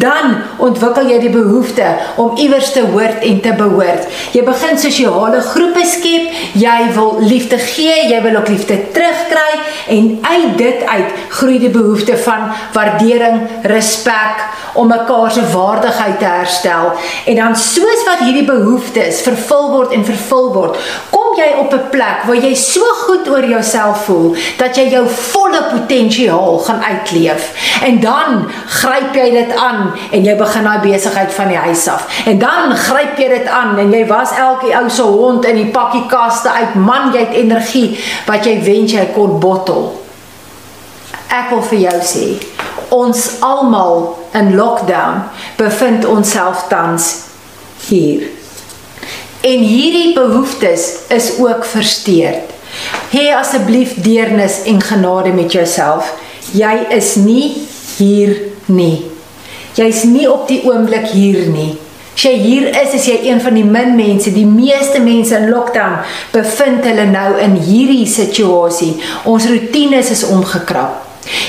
dan 0.00 0.38
ontwikkel 0.64 1.10
jy 1.12 1.18
die 1.26 1.32
behoefte 1.34 1.90
om 2.22 2.38
iewers 2.40 2.70
te 2.72 2.86
hoort 2.94 3.24
en 3.28 3.42
te 3.44 3.52
behoort. 3.58 4.08
Jy 4.32 4.42
begin 4.46 4.80
sosiale 4.80 5.42
groepe 5.50 5.84
skep, 5.84 6.32
jy 6.56 6.78
wil 6.96 7.20
liefde 7.20 7.58
gee, 7.60 8.06
jy 8.08 8.22
wil 8.24 8.40
ook 8.40 8.48
liefde 8.54 8.78
terugkry 8.96 9.60
en 9.92 10.08
uit 10.24 10.56
dit 10.58 10.84
uit 10.86 11.20
groei 11.36 11.58
die 11.60 11.72
behoefte 11.74 12.16
van 12.24 12.48
waardering, 12.72 13.42
respek, 13.68 14.46
om 14.76 14.88
mekaar 14.88 15.30
se 15.32 15.44
waardigheid 15.52 16.18
te 16.18 16.24
herstel. 16.24 16.92
En 17.26 17.34
dan 17.34 17.56
soos 17.56 18.04
wat 18.08 18.24
hierdie 18.24 18.46
behoeftes 18.48 19.20
vervul 19.28 19.70
word 19.76 19.92
en 19.96 20.04
vervul 20.08 20.52
word, 20.56 20.80
jy 21.36 21.48
op 21.58 21.72
'n 21.72 21.88
plek 21.90 22.24
waar 22.26 22.36
jy 22.36 22.54
so 22.54 22.80
goed 23.06 23.28
oor 23.28 23.44
jouself 23.44 24.04
voel 24.04 24.36
dat 24.58 24.76
jy 24.76 24.88
jou 24.90 25.06
volle 25.08 25.62
potensiaal 25.72 26.58
gaan 26.58 26.82
uitleef. 26.84 27.52
En 27.82 28.00
dan 28.00 28.48
gryp 28.66 29.14
jy 29.14 29.30
dit 29.30 29.56
aan 29.56 29.92
en 30.10 30.24
jy 30.24 30.36
begin 30.36 30.64
daai 30.64 30.78
besigheid 30.78 31.32
van 31.32 31.48
die 31.48 31.56
huis 31.56 31.88
af. 31.88 32.06
En 32.26 32.38
dan 32.38 32.76
gryp 32.76 33.18
jy 33.18 33.28
dit 33.28 33.46
aan 33.46 33.78
en 33.78 33.92
jy 33.92 34.06
was 34.06 34.30
elke 34.38 34.74
ou 34.76 34.88
se 34.90 35.02
hond 35.02 35.44
in 35.44 35.56
die 35.56 35.70
pakkie 35.70 36.06
kaste 36.06 36.50
uit. 36.50 36.74
Man, 36.74 37.12
jy 37.12 37.18
het 37.18 37.34
energie 37.34 37.98
wat 38.26 38.44
jy 38.44 38.62
wens 38.62 38.92
jy 38.92 39.06
kon 39.14 39.40
bottel. 39.40 40.02
Ek 41.28 41.50
wil 41.50 41.62
vir 41.62 41.78
jou 41.78 42.00
sê, 42.06 42.26
ons 42.88 43.40
almal 43.40 44.18
in 44.32 44.54
lockdown 44.54 45.24
bevind 45.56 46.06
onsself 46.06 46.66
tans 46.68 47.14
hier. 47.88 48.45
En 49.46 49.60
hierdie 49.62 50.12
behoeftes 50.14 51.06
is 51.08 51.38
ook 51.38 51.64
versteurd. 51.64 52.50
Hê 53.12 53.28
asseblief 53.36 53.94
deernis 54.02 54.62
en 54.66 54.80
genade 54.82 55.30
met 55.32 55.52
jouself. 55.52 56.08
Jy 56.50 56.74
is 56.96 57.14
nie 57.14 57.52
hier 57.96 58.32
nie. 58.66 59.04
Jy's 59.78 60.02
nie 60.08 60.26
op 60.26 60.48
die 60.50 60.64
oomblik 60.66 61.06
hier 61.12 61.46
nie. 61.52 61.76
As 62.16 62.24
jy 62.24 62.32
hier 62.40 62.68
is, 62.80 62.94
is 62.96 63.06
jy 63.06 63.16
een 63.28 63.40
van 63.44 63.54
die 63.54 63.64
min 63.64 63.94
mense. 63.94 64.32
Die 64.34 64.48
meeste 64.48 64.98
mense 65.04 65.36
in 65.38 65.50
lockdown 65.52 66.00
bevind 66.34 66.82
hulle 66.88 67.06
nou 67.12 67.28
in 67.38 67.58
hierdie 67.60 68.06
situasie. 68.10 68.96
Ons 69.30 69.46
roetines 69.52 70.10
is 70.10 70.26
omgekrap. 70.26 71.05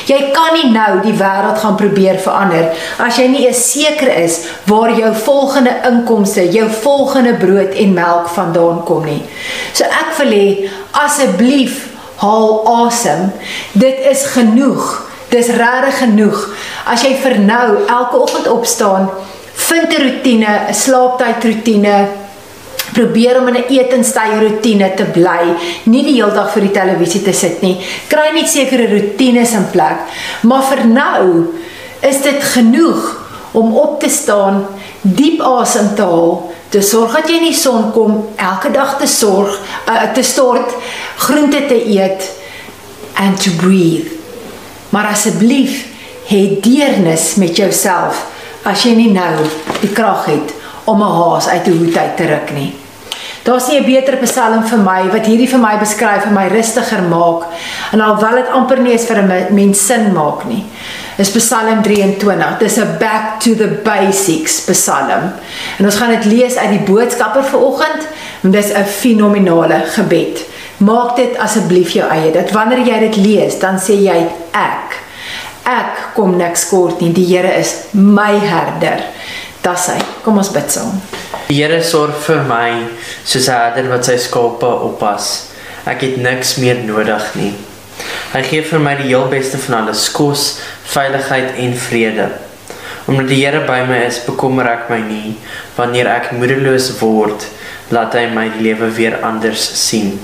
Jy 0.08 0.32
kan 0.36 0.54
nie 0.54 0.72
nou 0.72 1.02
die 1.04 1.16
wêreld 1.18 1.60
gaan 1.62 1.76
probeer 1.80 2.20
verander 2.24 2.72
as 3.04 3.18
jy 3.20 3.28
nie 3.32 3.44
eens 3.48 3.64
seker 3.72 4.10
is 4.24 4.40
waar 4.70 4.94
jou 4.96 5.12
volgende 5.26 5.74
inkomste, 5.90 6.48
jou 6.52 6.70
volgende 6.82 7.34
brood 7.42 7.76
en 7.76 7.94
melk 7.94 8.30
vandaan 8.36 8.84
kom 8.88 9.06
nie. 9.06 9.22
So 9.74 9.86
ek 9.86 10.16
wil 10.20 10.34
hê 10.34 10.48
asseblief 11.04 11.86
haal 12.22 12.86
asem. 12.86 13.32
Dit 13.74 14.00
is 14.12 14.26
genoeg. 14.34 14.86
Dis 15.30 15.50
regtig 15.60 16.00
genoeg. 16.02 16.38
As 16.88 17.04
jy 17.04 17.14
vir 17.22 17.38
nou 17.44 17.66
elke 17.84 18.22
oggend 18.22 18.48
opstaan, 18.48 19.10
vind 19.68 19.92
'n 19.92 20.02
rotine, 20.04 20.54
'n 20.70 20.74
slaaptydroetine, 20.74 21.98
probeer 22.98 23.40
om 23.40 23.48
in 23.48 23.58
'n 23.61 23.69
etenstye 23.69 24.40
rotine 24.42 24.93
te 24.95 25.06
bly, 25.14 25.53
nie 25.85 26.03
die 26.03 26.17
hele 26.17 26.34
dag 26.34 26.51
vir 26.53 26.61
die 26.61 26.76
televisie 26.80 27.22
te 27.22 27.34
sit 27.34 27.61
nie. 27.61 27.77
Kry 28.09 28.32
net 28.34 28.50
sekere 28.50 28.88
rotines 28.90 29.53
in 29.53 29.67
plek. 29.72 29.98
Maar 30.42 30.64
vir 30.64 30.85
nou 30.85 31.53
is 32.01 32.22
dit 32.22 32.43
genoeg 32.43 33.26
om 33.51 33.76
op 33.77 34.00
te 34.00 34.09
staan, 34.09 34.66
diep 35.01 35.42
asem 35.42 35.95
te 35.95 36.01
haal, 36.01 36.51
te 36.69 36.82
sorg 36.82 37.14
dat 37.16 37.30
jy 37.30 37.38
in 37.38 37.51
die 37.51 37.58
son 37.58 37.92
kom, 37.92 38.27
elke 38.35 38.72
dag 38.72 38.98
te 39.00 39.08
sorg, 39.08 39.59
uh, 39.88 40.14
te 40.14 40.24
stort, 40.24 40.74
groente 41.17 41.66
te 41.67 41.80
eet 41.88 42.32
and 43.16 43.42
to 43.42 43.51
breathe. 43.61 44.11
Maar 44.90 45.11
asseblief, 45.14 45.85
hê 46.27 46.59
deernis 46.61 47.35
met 47.35 47.56
jouself 47.56 48.26
as 48.67 48.84
jy 48.84 48.95
nie 48.95 49.11
nou 49.16 49.45
die 49.82 49.93
krag 49.95 50.26
het 50.27 50.53
om 50.85 51.01
'n 51.01 51.16
haas 51.19 51.48
uit 51.48 51.67
'n 51.67 51.77
hoed 51.77 51.98
uit 51.98 52.17
te 52.17 52.26
ruk 52.26 52.51
nie. 52.53 52.86
Daar's 53.48 53.67
nie 53.67 53.80
'n 53.80 53.85
beter 53.85 54.17
psalm 54.17 54.64
vir 54.64 54.77
my 54.77 55.01
wat 55.11 55.26
hierdie 55.26 55.48
vir 55.48 55.59
my 55.59 55.77
beskryf 55.80 56.26
en 56.26 56.34
my 56.34 56.48
rustiger 56.51 57.01
maak 57.03 57.45
en 57.92 58.01
alhoewel 58.01 58.35
dit 58.35 58.50
amper 58.51 58.80
nie 58.80 58.92
eens 58.92 59.06
vir 59.06 59.17
'n 59.22 59.53
mens 59.56 59.85
sin 59.85 60.11
maak 60.14 60.43
nie. 60.45 60.66
Is 61.17 61.32
Psalm 61.32 61.82
23. 61.82 62.58
Dis 62.59 62.77
'n 62.77 62.98
back 63.00 63.40
to 63.40 63.56
the 63.56 63.67
basics 63.84 64.66
psalm. 64.66 65.32
En 65.77 65.85
ons 65.85 65.95
gaan 65.95 66.09
dit 66.09 66.26
lees 66.26 66.56
uit 66.56 66.69
die 66.69 66.93
boodskapper 66.93 67.43
vanoggend 67.43 68.08
en 68.43 68.51
dis 68.51 68.74
'n 68.74 68.85
fenominale 68.85 69.82
gebed. 69.85 70.43
Maak 70.77 71.16
dit 71.16 71.38
asseblief 71.38 71.90
jou 71.90 72.09
eie. 72.09 72.32
Dat 72.32 72.51
wanneer 72.51 72.85
jy 72.85 73.00
dit 73.00 73.16
lees, 73.16 73.59
dan 73.59 73.80
sê 73.80 73.93
jy 73.93 74.27
ek 74.51 75.01
ek 75.64 76.14
kom 76.14 76.35
niks 76.35 76.67
kort 76.67 77.00
nie. 77.00 77.14
Die 77.14 77.35
Here 77.35 77.58
is 77.59 77.76
my 77.92 78.40
herder. 78.40 79.00
Das 79.61 79.88
hy. 79.88 79.98
Kom 80.24 80.38
ons 80.38 80.51
bid 80.51 80.72
saam. 80.72 81.01
Die 81.48 81.61
Here 81.61 81.77
sorg 81.80 82.17
vir 82.26 82.42
my 82.43 82.72
soos 83.24 83.48
'n 83.48 83.53
herder 83.56 83.85
wat 83.90 84.06
sy 84.06 84.17
skape 84.19 84.67
oppas. 84.88 85.27
Ek 85.88 86.01
het 86.03 86.17
niks 86.17 86.58
meer 86.59 86.82
nodig 86.84 87.24
nie. 87.35 87.53
Hy 88.34 88.42
gee 88.43 88.61
vir 88.61 88.80
my 88.80 88.95
die 88.95 89.08
heel 89.08 89.30
beste 89.32 89.58
van 89.58 89.77
alles: 89.77 90.09
kos, 90.11 90.59
veiligheid 90.84 91.56
en 91.58 91.74
vrede. 91.74 92.27
Omdat 93.08 93.27
die 93.27 93.40
Here 93.45 93.64
by 93.66 93.80
my 93.88 94.01
is, 94.08 94.19
bekommer 94.26 94.67
ek 94.67 94.90
my 94.90 95.00
nie. 95.00 95.38
Wanneer 95.77 96.08
ek 96.08 96.32
moedeloos 96.32 96.92
word, 97.00 97.48
laat 97.92 98.14
hy 98.14 98.27
my 98.27 98.50
die 98.50 98.67
lewe 98.67 98.92
weer 98.92 99.19
anders 99.24 99.88
sien. 99.88 100.19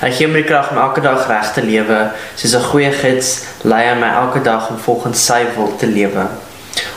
Hy 0.00 0.10
gee 0.10 0.26
my 0.26 0.42
krag 0.42 0.70
om 0.70 0.78
elke 0.78 1.00
dag 1.00 1.28
reg 1.28 1.52
te 1.54 1.62
lewe, 1.62 2.10
soos 2.36 2.54
'n 2.54 2.70
goeie 2.70 2.92
gids 2.92 3.44
lei 3.64 3.88
hy 3.88 3.94
my 3.98 4.14
elke 4.22 4.40
dag 4.42 4.70
om 4.70 4.78
volgens 4.78 5.26
sy 5.26 5.44
wil 5.56 5.76
te 5.76 5.86
lewe 5.86 6.28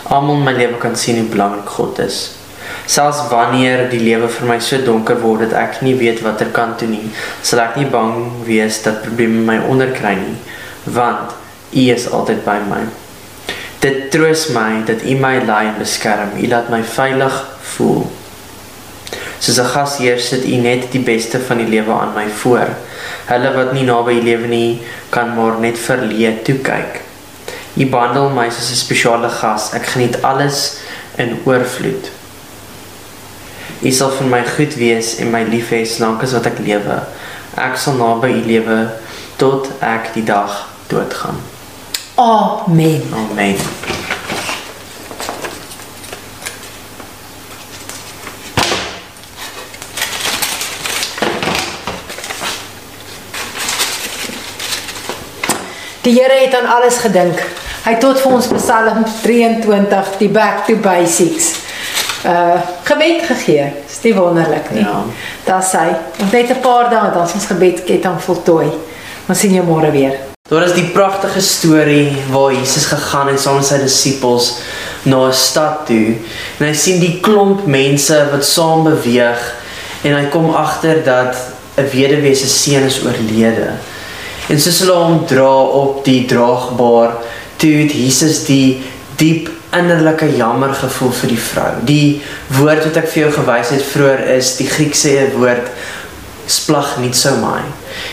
almal 0.09 0.35
my 0.39 0.53
lewe 0.55 0.77
kan 0.79 0.95
sien 0.95 1.17
hoe 1.19 1.27
belangrik 1.27 1.69
God 1.69 1.99
is. 1.99 2.36
Selfs 2.85 3.29
wanneer 3.29 3.89
die 3.89 3.99
lewe 3.99 4.29
vir 4.31 4.47
my 4.47 4.59
so 4.59 4.77
donker 4.85 5.19
word 5.21 5.47
dat 5.47 5.53
ek 5.53 5.81
nie 5.81 5.95
weet 5.99 6.21
watter 6.23 6.51
kant 6.55 6.79
toe 6.79 6.87
nie, 6.87 7.09
sal 7.41 7.59
ek 7.59 7.75
nie 7.75 7.89
bang 7.91 8.43
wees 8.47 8.81
dat 8.85 9.03
probleme 9.03 9.43
my 9.45 9.57
onderkry 9.67 10.15
nie, 10.15 10.37
want 10.85 11.35
U 11.73 11.83
is 11.91 12.07
altyd 12.07 12.45
by 12.45 12.61
my. 12.69 12.85
Dit 13.83 14.07
troos 14.11 14.47
my 14.55 14.81
dat 14.87 15.03
U 15.03 15.15
my 15.19 15.35
lei 15.45 15.65
en 15.67 15.75
beskerm. 15.77 16.37
U 16.39 16.47
laat 16.47 16.71
my 16.73 16.79
veilig 16.81 17.35
voel. 17.75 18.07
Soos 19.39 19.59
'n 19.59 19.69
gasheer 19.73 20.19
sit 20.19 20.47
U 20.47 20.55
net 20.63 20.91
die 20.91 21.03
beste 21.03 21.39
van 21.39 21.57
die 21.57 21.67
lewe 21.67 21.93
aan 21.93 22.15
my 22.15 22.25
voor. 22.41 22.71
Hulle 23.27 23.51
wat 23.53 23.73
nie 23.73 23.83
naby 23.83 24.17
U 24.17 24.23
lewe 24.23 24.47
nie, 24.47 24.81
kan 25.09 25.35
maar 25.35 25.59
net 25.59 25.77
verleë 25.77 26.41
toe 26.43 26.57
kyk. 26.63 27.01
U 27.77 27.85
behandel 27.85 28.29
my 28.29 28.49
soos 28.49 28.71
'n 28.71 28.75
spesiale 28.75 29.29
gas. 29.29 29.73
Ek 29.73 29.85
geniet 29.85 30.21
alles 30.21 30.79
in 31.17 31.37
oorvloed. 31.45 32.16
U 33.81 33.91
sal 33.93 34.09
vir 34.09 34.29
my 34.31 34.39
goed 34.55 34.73
wees 34.79 35.11
en 35.21 35.29
my 35.29 35.43
lief 35.45 35.69
hê 35.69 35.83
solank 35.85 36.23
as 36.25 36.33
wat 36.33 36.47
ek 36.49 36.63
lewe. 36.65 36.95
Ek 37.61 37.77
sal 37.77 37.99
naby 37.99 38.31
U 38.33 38.41
lewe 38.47 38.77
tot 39.37 39.69
ek 39.85 40.15
die 40.15 40.25
dag 40.25 40.63
doodgaan. 40.89 41.37
Amen. 42.17 43.05
Amen. 43.13 43.61
Die 56.01 56.15
Here 56.15 56.33
het 56.39 56.55
aan 56.55 56.65
alles 56.65 56.97
gedink. 57.03 57.45
Hy 57.85 57.93
het 57.93 58.01
tot 58.01 58.17
vir 58.23 58.33
ons 58.39 58.49
Psalm 58.57 59.05
23 59.21 60.13
die 60.17 60.33
back 60.33 60.65
to 60.65 60.81
basics 60.81 61.66
uh 62.27 62.61
gebed 62.83 63.25
gegee. 63.25 63.73
Dis 63.87 64.01
nie 64.03 64.13
wonderlik 64.15 64.71
nie. 64.71 64.83
Ja. 64.83 65.03
Daar 65.45 65.63
sê, 65.63 65.85
ons 66.21 66.31
net 66.31 66.49
'n 66.49 66.61
paar 66.61 66.89
dae 66.89 67.11
dan 67.13 67.27
ons 67.33 67.45
gebedketting 67.45 68.21
voltooi. 68.21 68.71
Ons 69.27 69.39
sien 69.39 69.53
jou 69.53 69.65
môre 69.65 69.91
weer. 69.91 70.15
Daar 70.49 70.63
is 70.63 70.73
die 70.73 70.89
pragtige 70.95 71.41
storie 71.41 72.17
waar 72.31 72.53
Jesus 72.53 72.85
gegaan 72.85 73.27
het 73.27 73.39
saam 73.39 73.55
met 73.55 73.65
sy 73.65 73.77
disippels 73.77 74.61
na 75.03 75.27
'n 75.27 75.33
stad 75.33 75.85
toe 75.85 76.15
en 76.59 76.67
hy 76.67 76.73
sien 76.73 76.99
die 76.99 77.19
klomp 77.19 77.65
mense 77.65 78.27
wat 78.31 78.45
saam 78.45 78.83
beweeg 78.83 79.53
en 80.03 80.13
hy 80.15 80.25
kom 80.31 80.55
agter 80.55 81.03
dat 81.03 81.35
'n 81.77 81.89
weduwee 81.91 82.35
se 82.35 82.47
seun 82.47 82.83
is 82.83 83.03
oorlede. 83.03 83.69
En 84.49 84.59
soos 84.59 84.79
hulle 84.79 84.93
hom 84.93 85.25
dra 85.25 85.55
op 85.61 86.05
die 86.05 86.25
draagbaar, 86.25 87.11
toe 87.57 87.71
het 87.71 87.91
Jesus 87.91 88.45
die 88.45 88.83
diep 89.15 89.49
innerlike 89.75 90.29
jammer 90.37 90.73
gevoel 90.73 91.11
vir 91.11 91.29
die 91.33 91.41
vrou. 91.41 91.71
Die 91.87 92.21
woord 92.55 92.85
wat 92.87 92.99
ek 93.03 93.09
vir 93.11 93.23
jou 93.25 93.31
gewys 93.41 93.73
het 93.75 93.85
vroeër 93.91 94.25
is 94.37 94.55
die 94.61 94.69
Griekse 94.69 95.15
woord 95.35 95.71
splagnitzomai. 96.47 97.63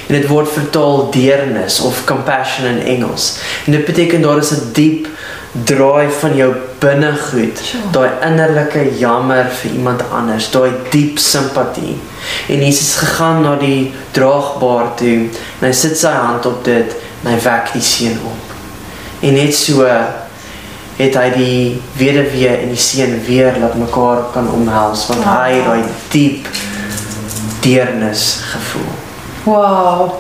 En 0.09 0.17
dit 0.17 0.27
word 0.29 0.51
vertaal 0.51 1.11
deernis 1.15 1.81
of 1.81 2.05
compassion 2.09 2.67
in 2.67 2.83
Engels. 2.97 3.39
En 3.67 3.77
dit 3.77 3.85
beteken 3.85 4.23
daar 4.23 4.43
is 4.43 4.51
'n 4.51 4.73
diep 4.73 5.09
draai 5.55 6.11
van 6.11 6.35
jou 6.37 6.51
binnegoed, 6.83 7.61
daai 7.95 8.11
innerlike 8.27 8.99
jammer 8.99 9.47
vir 9.61 9.71
iemand 9.71 10.03
anders, 10.11 10.51
daai 10.51 10.73
diep 10.91 11.19
simpatie. 11.19 11.95
En 12.49 12.65
Jesus 12.65 12.97
gegaan 12.99 13.43
na 13.43 13.55
die 13.57 13.93
draagbaar 14.17 14.95
toe 14.99 15.29
en 15.61 15.69
hy 15.69 15.73
sit 15.73 15.99
sy 15.99 16.11
hand 16.11 16.47
op 16.47 16.65
dit 16.65 16.97
en 17.23 17.31
hy 17.31 17.39
wek 17.47 17.71
die 17.73 17.83
seun 17.83 18.19
op. 18.27 18.55
En 19.23 19.39
net 19.39 19.55
so 19.55 19.87
het 20.97 21.17
hy 21.19 21.31
die 21.35 21.83
weduwee 21.99 22.53
en 22.63 22.71
die 22.71 22.81
seun 22.81 23.17
weer 23.27 23.57
laat 23.61 23.75
mekaar 23.79 24.29
kan 24.35 24.51
omhels 24.55 25.07
want 25.11 25.25
hy 25.27 25.57
het 25.57 25.67
daai 25.67 25.83
diep 26.13 26.47
deernis 27.65 28.41
gevoel. 28.53 28.93
Wow. 29.45 30.13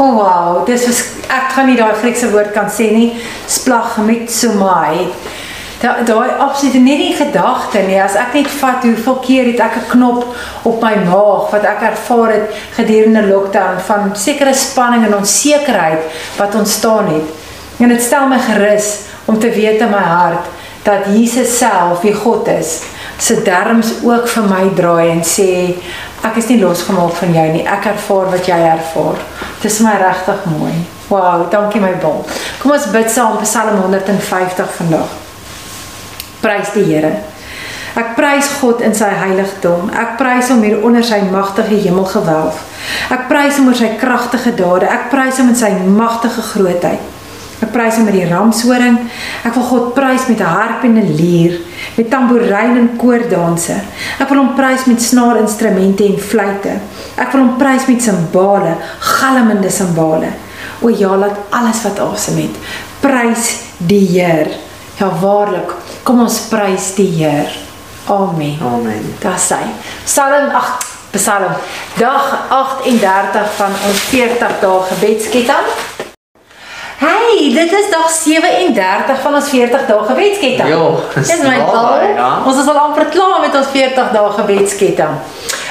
Oh, 0.00 0.14
wow, 0.16 0.66
dis 0.66 0.86
was 0.88 1.00
ek 1.28 1.50
gaan 1.52 1.66
nie 1.68 1.76
daai 1.76 1.92
Griekse 1.98 2.30
woord 2.32 2.54
kan 2.54 2.70
sê 2.72 2.88
nie. 2.94 3.10
Splag 3.50 3.98
met 4.06 4.30
so 4.32 4.54
my. 4.56 5.10
Daai 5.80 6.06
daai 6.08 6.30
absoluut 6.40 6.78
net 6.84 7.02
die 7.02 7.12
gedagte 7.18 7.82
nie. 7.84 7.98
As 8.00 8.16
ek 8.20 8.32
net 8.38 8.48
vat 8.60 8.86
hoeveel 8.86 9.18
keer 9.26 9.50
het 9.50 9.60
ek 9.66 9.76
'n 9.76 9.90
knop 9.90 10.24
op 10.70 10.80
my 10.80 10.94
maag 11.04 11.52
wat 11.52 11.64
ek 11.64 11.84
ervaar 11.90 12.32
het 12.32 12.56
gedurende 12.78 13.26
lockdown 13.28 13.80
van 13.90 14.16
sekere 14.16 14.54
spanning 14.54 15.04
en 15.04 15.20
onsekerheid 15.20 16.00
wat 16.38 16.54
ontstaan 16.54 17.12
het. 17.12 17.28
En 17.78 17.88
dit 17.88 18.02
stel 18.02 18.28
my 18.28 18.38
gerus 18.38 19.09
om 19.24 19.38
te 19.38 19.50
weet 19.50 19.80
in 19.80 19.90
my 19.90 20.02
hart 20.02 20.48
dat 20.82 21.10
Jesus 21.12 21.58
self, 21.58 22.00
wie 22.00 22.14
God 22.14 22.48
is, 22.48 22.80
se 23.18 23.42
darmes 23.44 23.92
ook 24.02 24.28
vir 24.28 24.46
my 24.48 24.62
draai 24.74 25.10
en 25.10 25.24
sê 25.26 25.50
ek 26.24 26.38
is 26.40 26.48
nie 26.48 26.60
losgemaak 26.60 27.12
van 27.18 27.34
jou 27.36 27.48
nie. 27.52 27.66
Ek 27.68 27.90
ervaar 27.92 28.30
wat 28.32 28.48
jy 28.48 28.56
ervaar. 28.70 29.20
Dit 29.60 29.68
is 29.70 29.80
my 29.84 29.96
regtig 30.00 30.46
mooi. 30.52 30.72
Wow, 31.10 31.44
dankie 31.52 31.82
my 31.82 31.92
bal. 32.00 32.22
Kom 32.62 32.72
ons 32.72 32.88
bid 32.94 33.10
saam 33.12 33.40
Psalm 33.42 33.76
150 33.82 34.72
vandag. 34.78 35.12
Prys 36.40 36.72
die 36.76 36.86
Here. 36.88 37.12
Ek 37.98 38.14
prys 38.16 38.48
God 38.60 38.80
in 38.86 38.94
sy 38.94 39.08
heiligdom. 39.10 39.90
Ek 39.90 40.14
prys 40.20 40.52
hom 40.52 40.62
hier 40.64 40.78
onder 40.86 41.04
sy 41.04 41.18
magtige 41.26 41.80
hemelgewelf. 41.82 42.60
Ek 43.12 43.26
prys 43.28 43.58
hom 43.58 43.68
oor 43.72 43.76
sy 43.76 43.90
kragtige 44.00 44.54
dade. 44.56 44.88
Ek 44.88 45.10
prys 45.12 45.40
hom 45.42 45.50
in 45.52 45.58
sy 45.58 45.72
magtige 45.84 46.44
grootheid. 46.52 47.19
Ek 47.60 47.72
prys 47.74 47.98
hom 47.98 48.06
met 48.08 48.16
die 48.16 48.28
ramshoring. 48.28 48.96
Ek 49.44 49.54
wil 49.54 49.66
God 49.68 49.94
prys 49.94 50.26
met 50.28 50.40
'n 50.40 50.52
harp 50.56 50.84
en 50.84 50.96
'n 50.96 51.16
lier, 51.16 51.60
met 51.96 52.10
tamboerijn 52.10 52.76
en 52.76 52.96
koordanse. 52.96 53.76
Ek 54.18 54.28
wil 54.28 54.38
hom 54.38 54.54
prys 54.54 54.86
met 54.86 55.02
snaarinstrumente 55.02 56.04
en 56.04 56.18
fluitte. 56.18 56.72
Ek 57.16 57.32
wil 57.32 57.40
hom 57.40 57.56
prys 57.56 57.86
met 57.86 58.02
simbale, 58.02 58.76
galmende 58.98 59.70
simbale. 59.70 60.30
O 60.80 60.88
ja, 60.88 61.16
laat 61.16 61.36
alles 61.50 61.82
wat 61.82 61.98
asem 61.98 62.36
het, 62.36 62.56
prys 63.00 63.56
die 63.76 64.06
Heer. 64.06 64.48
Ja 64.98 65.10
waarlik, 65.20 65.74
kom 66.02 66.20
ons 66.20 66.40
prys 66.40 66.94
die 66.94 67.10
Heer. 67.16 67.48
Amen. 68.08 68.58
Amen. 68.62 69.14
Daar 69.20 69.38
sê. 69.38 69.60
Psalm 70.04 70.50
8 70.54 70.90
Psalm 71.10 71.52
dag 71.98 72.46
38 72.48 73.54
van 73.56 73.72
ons 73.88 74.00
40 74.12 74.60
dae 74.60 74.82
gebedsketting. 74.92 75.89
Hey, 77.00 77.48
dit 77.54 77.72
is 77.72 77.86
dag 77.88 78.10
37 78.12 79.20
van 79.22 79.34
ons 79.34 79.46
40 79.48 79.84
dae 79.88 80.00
gebedsketting. 80.04 80.68
Jo, 80.68 80.98
dis 81.14 81.30
my 81.40 81.54
ja. 81.56 82.26
Ons 82.44 82.58
is 82.60 82.68
al 82.68 82.76
amper 82.82 83.08
klaar 83.08 83.38
met 83.40 83.56
ons 83.56 83.70
40 83.72 84.10
dae 84.12 84.32
gebedsketting. 84.36 85.14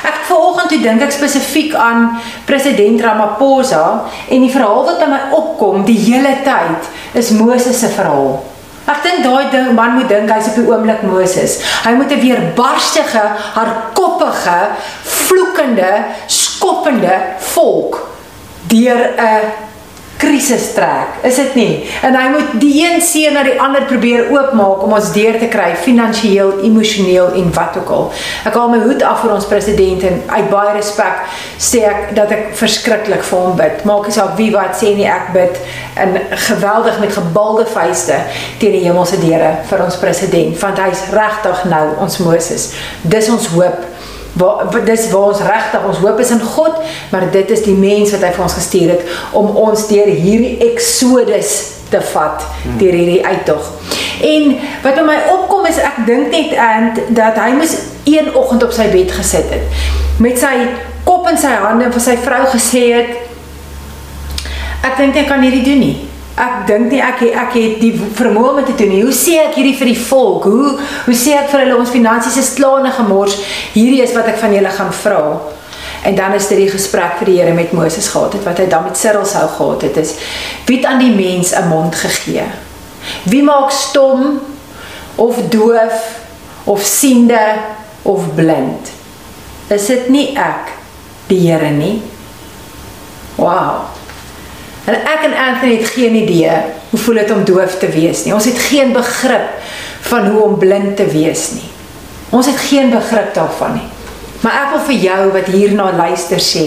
Ek 0.10 0.24
vanoggend 0.26 0.74
toe 0.74 0.80
dink 0.82 1.06
ek 1.06 1.14
spesifiek 1.14 1.76
aan 1.78 2.16
president 2.50 3.06
Ramaphosa 3.06 3.84
en 4.26 4.48
die 4.48 4.50
verhaal 4.50 4.82
wat 4.90 5.04
by 5.04 5.12
my 5.14 5.22
opkom 5.38 5.86
die 5.86 6.00
hele 6.08 6.34
tyd 6.48 6.90
is 7.22 7.30
Moses 7.38 7.78
se 7.78 7.94
verhaal. 7.94 8.40
Ek 8.90 9.06
dink 9.06 9.22
daai 9.22 9.54
ding 9.54 9.76
man 9.78 10.00
moet 10.00 10.10
dink 10.10 10.34
hy's 10.34 10.50
op 10.50 10.58
die 10.58 10.66
oomblik 10.66 11.06
Moses. 11.06 11.60
Hy 11.86 11.94
moet 11.94 12.10
'n 12.10 12.26
weerbarstige, 12.26 13.26
hardkoppige, 13.54 14.60
vloekende, 15.06 15.94
skoppende 16.26 17.22
volk 17.54 18.08
deur 18.66 19.14
'n 19.14 19.69
krisis 20.20 20.74
trek, 20.76 21.22
is 21.24 21.38
dit 21.40 21.54
nie? 21.56 21.74
En 22.04 22.16
hy 22.18 22.26
moet 22.34 22.56
die 22.60 22.74
een 22.82 23.00
seën 23.02 23.32
na 23.34 23.44
die 23.48 23.56
ander 23.62 23.86
probeer 23.88 24.28
oopmaak 24.34 24.82
om 24.84 24.96
ons 24.98 25.14
deur 25.16 25.38
te 25.40 25.48
kry 25.52 25.70
finansiëel, 25.80 26.58
emosioneel 26.68 27.38
en 27.40 27.48
wat 27.56 27.78
ook 27.80 27.94
al. 27.96 28.10
Ek 28.50 28.58
haal 28.60 28.74
my 28.74 28.82
hoed 28.84 29.06
af 29.08 29.24
vir 29.24 29.34
ons 29.38 29.48
president 29.48 30.04
en 30.10 30.20
uit 30.28 30.50
baie 30.52 30.76
respek 30.76 31.24
sê 31.56 31.86
ek 31.88 32.12
dat 32.20 32.34
ek 32.36 32.52
verskriklik 32.60 33.24
vir 33.30 33.46
hom 33.46 33.56
bid. 33.60 33.86
Maak 33.88 34.10
nie 34.10 34.18
saak 34.18 34.36
wie 34.42 34.50
wat 34.56 34.76
sê 34.76 34.92
nie, 34.98 35.08
ek 35.08 35.32
bid 35.38 35.62
in 36.04 36.20
geweldig 36.50 37.00
met 37.00 37.16
gebalde 37.16 37.64
vuiste 37.72 38.20
teen 38.60 38.76
die 38.76 38.84
hemelse 38.90 39.22
deure 39.24 39.56
vir 39.72 39.86
ons 39.88 40.00
president 40.04 40.60
want 40.60 40.84
hy's 40.84 41.08
regtig 41.16 41.64
nou 41.72 41.86
ons 42.04 42.20
Moses. 42.26 42.74
Dis 43.08 43.32
ons 43.32 43.48
hoop 43.56 43.88
waar 44.34 44.86
dis 44.86 45.10
waar 45.12 45.32
ons 45.32 45.42
regtig 45.42 45.88
ons 45.90 46.02
hoop 46.04 46.20
is 46.20 46.32
in 46.36 46.42
God, 46.42 46.78
maar 47.12 47.32
dit 47.32 47.52
is 47.52 47.64
die 47.66 47.76
mens 47.76 48.12
wat 48.16 48.24
hy 48.28 48.32
vir 48.36 48.46
ons 48.46 48.58
gestuur 48.60 48.94
het 48.96 49.02
om 49.38 49.50
ons 49.58 49.88
deur 49.90 50.10
hierdie 50.10 50.58
eksodus 50.72 51.56
te 51.90 52.02
vat, 52.12 52.44
deur 52.78 52.94
hierdie 52.94 53.26
uittog. 53.26 53.72
En 54.22 54.52
wat 54.84 55.00
by 55.00 55.06
my 55.08 55.18
opkom 55.34 55.66
is 55.70 55.80
ek 55.82 56.04
dink 56.06 56.34
net 56.36 56.54
aan 56.60 56.92
dat 57.18 57.40
hy 57.40 57.54
moes 57.58 57.76
een 58.10 58.30
oggend 58.36 58.64
op 58.64 58.76
sy 58.76 58.90
bed 58.92 59.12
gesit 59.16 59.50
het 59.54 59.66
met 60.20 60.40
sy 60.40 60.54
kop 61.08 61.28
in 61.32 61.38
sy 61.40 61.54
hande 61.64 61.88
en 61.88 61.94
vir 61.96 62.04
sy 62.04 62.16
vrou 62.20 62.44
gesê 62.52 62.84
het 62.98 63.12
ek 64.84 64.98
dink 65.00 65.16
ek 65.24 65.30
kan 65.32 65.44
hierdie 65.44 65.64
doen 65.64 65.82
nie. 65.84 66.09
Ek 66.40 66.68
dink 66.70 66.92
nie 66.94 67.02
ek 67.04 67.22
ek 67.28 67.56
het 67.58 67.80
die 67.82 67.92
vermoë 68.16 68.52
om 68.54 68.60
dit 68.62 68.70
te 68.72 68.78
doen 68.80 68.94
nie. 68.94 69.04
Hoe 69.04 69.16
sê 69.16 69.40
ek 69.44 69.58
hierdie 69.60 69.76
vir 69.76 69.92
die 69.92 70.02
volk? 70.08 70.46
Hoe 70.48 70.76
hoe 70.80 71.16
sê 71.18 71.36
ek 71.36 71.50
vir 71.52 71.66
hulle 71.66 71.80
ons 71.82 71.92
finansies 71.92 72.38
is 72.40 72.54
klaarne 72.56 72.94
gemors? 72.96 73.36
Hierdie 73.74 74.04
is 74.06 74.16
wat 74.16 74.30
ek 74.32 74.40
van 74.40 74.56
julle 74.56 74.72
gaan 74.72 74.94
vra. 75.02 75.24
En 76.08 76.16
dan 76.16 76.38
is 76.38 76.48
dit 76.48 76.62
die 76.62 76.70
gesprek 76.72 77.18
vir 77.20 77.28
die 77.28 77.36
Here 77.42 77.54
met 77.54 77.74
Moses 77.76 78.08
gehad 78.08 78.38
het 78.38 78.48
wat 78.48 78.62
hy 78.62 78.70
dan 78.72 78.86
met 78.88 78.98
Cyril 78.98 79.26
sou 79.28 79.44
gehad 79.58 79.84
het 79.90 80.00
is 80.00 80.16
wie 80.70 80.78
het 80.78 80.88
aan 80.88 81.04
die 81.04 81.12
mens 81.12 81.52
'n 81.52 81.68
mond 81.68 81.96
gegee? 81.96 82.48
Wie 83.24 83.44
maak 83.44 83.72
stom 83.72 84.40
of 85.16 85.36
doof 85.50 86.24
of 86.64 86.82
siende 86.84 87.60
of 88.02 88.24
blind? 88.36 88.92
Is 89.68 89.86
dit 89.86 90.10
nie 90.10 90.38
ek 90.38 90.72
die 91.28 91.52
Here 91.52 91.70
nie? 91.70 92.02
Wow. 93.36 93.99
En 94.90 94.96
ek 94.98 95.26
en 95.28 95.36
Anthony 95.38 95.76
het 95.78 95.92
geen 95.94 96.16
idee 96.18 96.56
hoe 96.90 97.00
voel 97.00 97.22
dit 97.22 97.32
om 97.32 97.44
doof 97.46 97.78
te 97.78 97.90
wees 97.94 98.24
nie. 98.26 98.34
Ons 98.34 98.48
het 98.50 98.58
geen 98.72 98.94
begrip 98.96 99.60
van 100.10 100.32
hoe 100.32 100.42
om 100.48 100.58
blind 100.58 100.96
te 100.98 101.06
wees 101.12 101.52
nie. 101.54 101.68
Ons 102.34 102.50
het 102.50 102.58
geen 102.70 102.90
begrip 102.90 103.34
daarvan 103.36 103.78
nie. 103.78 103.90
Maar 104.42 104.56
ek 104.64 104.72
wil 104.74 104.86
vir 104.88 105.04
jou 105.04 105.20
wat 105.36 105.52
hierna 105.54 105.90
luister 105.94 106.42
sê, 106.42 106.66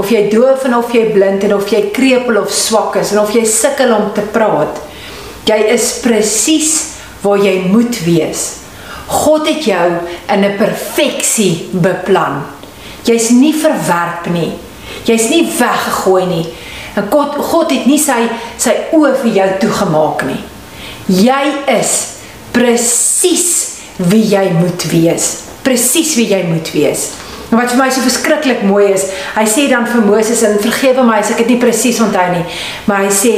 of 0.00 0.10
jy 0.10 0.24
doof 0.32 0.64
en 0.66 0.78
of 0.78 0.90
jy 0.94 1.04
blind 1.14 1.44
en 1.46 1.54
of 1.54 1.70
jy 1.70 1.82
krepeel 1.94 2.40
of 2.40 2.54
swak 2.54 2.96
is 2.98 3.12
en 3.14 3.20
of 3.22 3.34
jy 3.34 3.44
sukkel 3.46 3.92
om 3.94 4.08
te 4.16 4.24
praat, 4.34 4.80
jy 5.46 5.58
is 5.74 5.92
presies 6.02 6.72
waar 7.22 7.42
jy 7.42 7.60
moet 7.68 7.98
wees. 8.06 8.46
God 9.10 9.46
het 9.50 9.64
jou 9.66 9.88
in 10.30 10.44
'n 10.44 10.56
perfeksie 10.56 11.68
beplan. 11.72 12.42
Jy's 13.04 13.30
nie 13.30 13.54
verwerp 13.54 14.26
nie. 14.30 14.52
Jy's 15.04 15.28
nie 15.28 15.46
weggegooi 15.58 16.26
nie. 16.26 16.46
En 17.00 17.08
God 17.08 17.36
God 17.40 17.72
het 17.72 17.88
nie 17.88 17.98
sy 18.00 18.18
sy 18.60 18.76
oë 18.96 19.14
vir 19.22 19.32
jou 19.38 19.48
toegemaak 19.64 20.26
nie. 20.28 20.40
Jy 21.10 21.42
is 21.72 21.94
presies 22.54 23.48
wie 24.10 24.26
jy 24.34 24.50
moet 24.58 24.84
wees. 24.92 25.30
Presies 25.64 26.14
wie 26.18 26.28
jy 26.30 26.44
moet 26.48 26.70
wees. 26.76 27.10
En 27.50 27.58
wat 27.58 27.72
vir 27.72 27.80
my 27.80 27.88
so 27.90 28.04
verskriklik 28.04 28.62
mooi 28.62 28.92
is, 28.92 29.08
hy 29.34 29.44
sê 29.48 29.66
dan 29.70 29.88
vir 29.90 30.04
Moses 30.06 30.42
en 30.46 30.60
vergewe 30.62 31.02
my 31.06 31.18
as 31.18 31.32
ek 31.34 31.42
dit 31.42 31.54
nie 31.54 31.62
presies 31.62 31.98
onthou 32.02 32.28
nie, 32.30 32.44
maar 32.86 33.02
hy 33.02 33.10
sê 33.10 33.32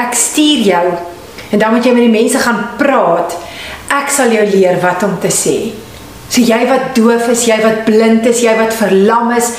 ek 0.00 0.16
stuur 0.16 0.62
jou 0.70 0.84
en 1.52 1.60
dan 1.60 1.74
moet 1.74 1.84
jy 1.84 1.92
met 1.92 2.06
die 2.06 2.14
mense 2.14 2.40
gaan 2.40 2.62
praat. 2.80 3.36
Ek 3.92 4.08
sal 4.08 4.32
jou 4.32 4.44
leer 4.54 4.78
wat 4.80 5.04
om 5.04 5.18
te 5.20 5.28
sê. 5.28 5.56
So 6.32 6.40
jy 6.40 6.62
wat 6.64 6.94
doof 6.96 7.28
is, 7.34 7.44
jy 7.44 7.58
wat 7.60 7.82
blind 7.84 8.24
is, 8.30 8.40
jy 8.40 8.54
wat 8.56 8.72
verlam 8.72 9.34
is, 9.36 9.50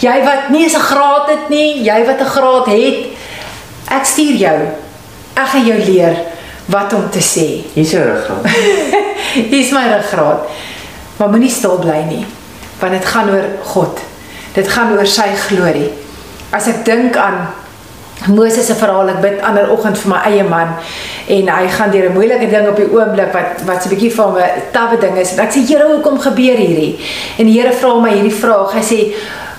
jy 0.00 0.16
wat 0.24 0.50
nie 0.50 0.62
eens 0.64 0.76
'n 0.76 0.88
graad 0.90 1.28
het 1.28 1.48
nie, 1.48 1.82
jy 1.82 2.04
wat 2.06 2.20
'n 2.20 2.32
graad 2.36 2.66
het, 2.66 3.06
ek 3.90 4.04
stuur 4.04 4.36
jou. 4.36 4.58
Ek 5.34 5.46
gaan 5.46 5.66
jou 5.66 5.78
leer 5.78 6.16
wat 6.66 6.92
om 6.92 7.10
te 7.10 7.20
sê. 7.20 7.62
Hier's 7.74 7.90
jou 7.90 8.04
ruggraat. 8.04 8.46
Hier's 9.50 9.70
my 9.70 9.86
ruggraat. 9.88 10.48
Maar 11.16 11.30
moenie 11.30 11.50
stil 11.50 11.78
bly 11.78 12.04
nie, 12.08 12.26
want 12.78 12.92
dit 12.92 13.04
gaan 13.04 13.30
oor 13.30 13.44
God. 13.62 14.00
Dit 14.54 14.68
gaan 14.68 14.92
oor 14.92 15.06
sy 15.06 15.34
glorie. 15.48 15.90
As 16.50 16.66
ek 16.66 16.84
dink 16.84 17.16
aan 17.16 17.48
Moses 18.26 18.66
se 18.66 18.74
verhaal, 18.74 19.08
ek 19.12 19.20
bid 19.22 19.42
ander 19.46 19.70
oggend 19.70 19.98
vir 19.98 20.10
my 20.10 20.20
eie 20.26 20.44
man 20.46 20.74
en 21.30 21.50
hy 21.52 21.68
gaan 21.70 21.90
deur 21.90 22.08
'n 22.08 22.14
moeilike 22.14 22.48
ding 22.50 22.68
op 22.68 22.76
die 22.76 22.90
oomblik 22.90 23.32
wat 23.32 23.62
wat 23.66 23.82
so 23.82 23.88
'n 23.88 23.94
bietjie 23.94 24.14
van 24.14 24.36
'n 24.36 24.62
tawwe 24.72 24.98
ding 24.98 25.16
is. 25.18 25.32
En 25.32 25.44
ek 25.46 25.52
sê 25.52 25.60
Here, 25.66 25.86
hoekom 25.86 26.18
gebeur 26.18 26.56
hierdie? 26.56 26.98
En 27.38 27.46
die 27.46 27.60
Here 27.60 27.72
vra 27.72 28.00
my 28.00 28.10
hierdie 28.10 28.34
vraag. 28.34 28.72
Hy 28.72 28.82
sê, 28.82 29.14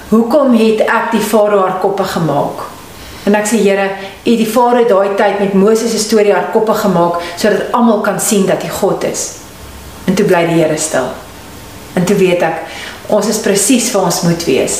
"Hoekom 0.10 0.54
het 0.58 0.80
ek 0.82 1.12
die 1.12 1.22
farao 1.22 1.62
haar 1.62 1.80
koppe 1.80 2.04
gemaak?" 2.04 2.66
En 3.26 3.36
ek 3.36 3.46
sê 3.46 3.60
Here, 3.62 3.90
U 4.26 4.36
die 4.38 4.48
farao 4.48 4.88
daai 4.88 5.16
tyd 5.18 5.40
met 5.40 5.54
Moses 5.54 5.92
se 5.92 6.00
storie 6.00 6.34
haar 6.34 6.50
koppe 6.54 6.74
gemaak 6.74 7.22
sodat 7.36 7.72
almal 7.72 8.02
kan 8.02 8.20
sien 8.20 8.46
dat 8.46 8.64
hy 8.64 8.70
God 8.70 9.04
is. 9.04 9.26
En 10.08 10.16
toe 10.16 10.26
bly 10.26 10.46
die 10.48 10.64
Here 10.64 10.78
stil. 10.78 11.12
En 11.94 12.06
toe 12.06 12.16
weet 12.16 12.42
ek, 12.42 12.64
ons 13.08 13.28
is 13.28 13.42
presies 13.44 13.92
waar 13.94 14.10
ons 14.10 14.22
moet 14.26 14.46
wees. 14.46 14.80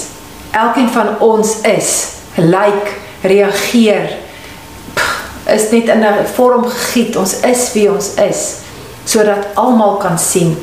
Elkeen 0.52 0.90
van 0.90 1.20
ons 1.20 1.60
is 1.62 1.92
lyk, 2.36 2.94
reageer 3.22 4.10
is 5.50 5.70
net 5.72 5.90
in 5.90 6.04
'n 6.06 6.26
vorm 6.34 6.66
gegiet. 6.66 7.16
Ons 7.18 7.40
is 7.42 7.74
wie 7.74 7.92
ons 7.92 8.14
is 8.16 8.56
sodat 9.06 9.48
almal 9.56 9.98
kan 9.98 10.18
sien 10.18 10.58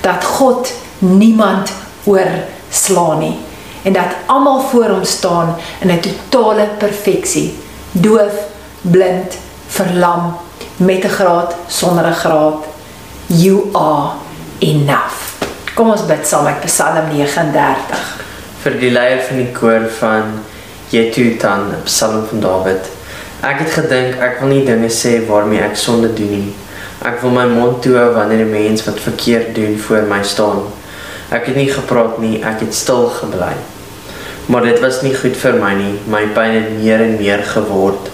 dat 0.00 0.24
God 0.24 0.72
niemand 0.98 1.70
oorslaan 2.04 3.18
nie 3.18 3.51
en 3.82 3.92
dat 3.92 4.16
almal 4.26 4.60
voor 4.60 4.88
hom 4.88 5.04
staan 5.04 5.56
in 5.80 5.90
'n 5.90 6.00
totale 6.28 6.68
perfeksie. 6.78 7.58
Doof, 7.92 8.34
blind, 8.80 9.36
verlam, 9.66 10.36
met 10.76 11.04
'n 11.04 11.08
graad, 11.08 11.54
sonder 11.66 12.06
'n 12.06 12.14
graad. 12.14 12.64
You 13.26 13.68
are 13.72 14.10
enough. 14.58 15.32
Kom 15.74 15.90
ons 15.90 16.06
bid 16.06 16.26
saam 16.26 16.44
met 16.44 16.60
Psalm 16.60 17.08
39. 17.08 18.20
vir 18.62 18.76
die 18.78 18.90
leier 18.90 19.22
van 19.26 19.36
die 19.36 19.52
koor 19.52 19.86
van 19.98 20.42
Jetutan, 20.92 21.70
'n 21.70 21.82
Psalm 21.84 22.26
van 22.26 22.40
Dawid. 22.40 22.84
Ek 23.42 23.58
het 23.58 23.70
gedink 23.70 24.20
ek 24.20 24.38
wil 24.40 24.48
nie 24.48 24.64
dinge 24.64 24.90
sê 24.90 25.26
waarmee 25.26 25.60
ek 25.60 25.76
sonde 25.76 26.12
doen 26.14 26.30
nie. 26.30 26.54
Ek 27.02 27.20
wil 27.22 27.30
my 27.30 27.46
mond 27.46 27.82
toe 27.82 27.96
hou 27.96 28.12
wanneer 28.14 28.44
'n 28.44 28.50
mens 28.50 28.84
wat 28.84 29.00
verkeerd 29.00 29.54
doen 29.54 29.78
voor 29.78 30.02
my 30.02 30.22
staan. 30.22 30.62
Ek 31.30 31.46
het 31.46 31.56
nie 31.56 31.72
gepraat 31.72 32.18
nie, 32.18 32.42
ek 32.44 32.60
het 32.60 32.74
stil 32.74 33.08
gebly. 33.08 33.54
Maar 34.46 34.62
dit 34.62 34.80
was 34.80 35.02
nie 35.02 35.14
goed 35.14 35.36
vir 35.38 35.58
my 35.60 35.72
nie. 35.78 35.94
My 36.10 36.24
pyn 36.34 36.56
het 36.56 36.70
meer 36.78 37.04
en 37.04 37.16
meer 37.20 37.44
geword. 37.46 38.10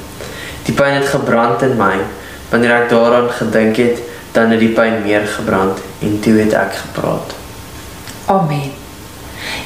Die 0.68 0.74
pyn 0.76 0.98
het 0.98 1.08
gebrand 1.08 1.62
in 1.64 1.76
my. 1.80 1.96
Wanneer 2.50 2.74
ek 2.82 2.90
daaraan 2.92 3.30
gedink 3.32 3.80
het, 3.80 4.02
dan 4.36 4.52
het 4.52 4.60
die 4.60 4.74
pyn 4.76 5.02
meer 5.02 5.24
gebrand 5.26 5.80
en 6.04 6.20
toe 6.20 6.36
het 6.38 6.52
ek 6.56 6.76
gepraat. 6.82 7.32
Amen. 8.28 8.68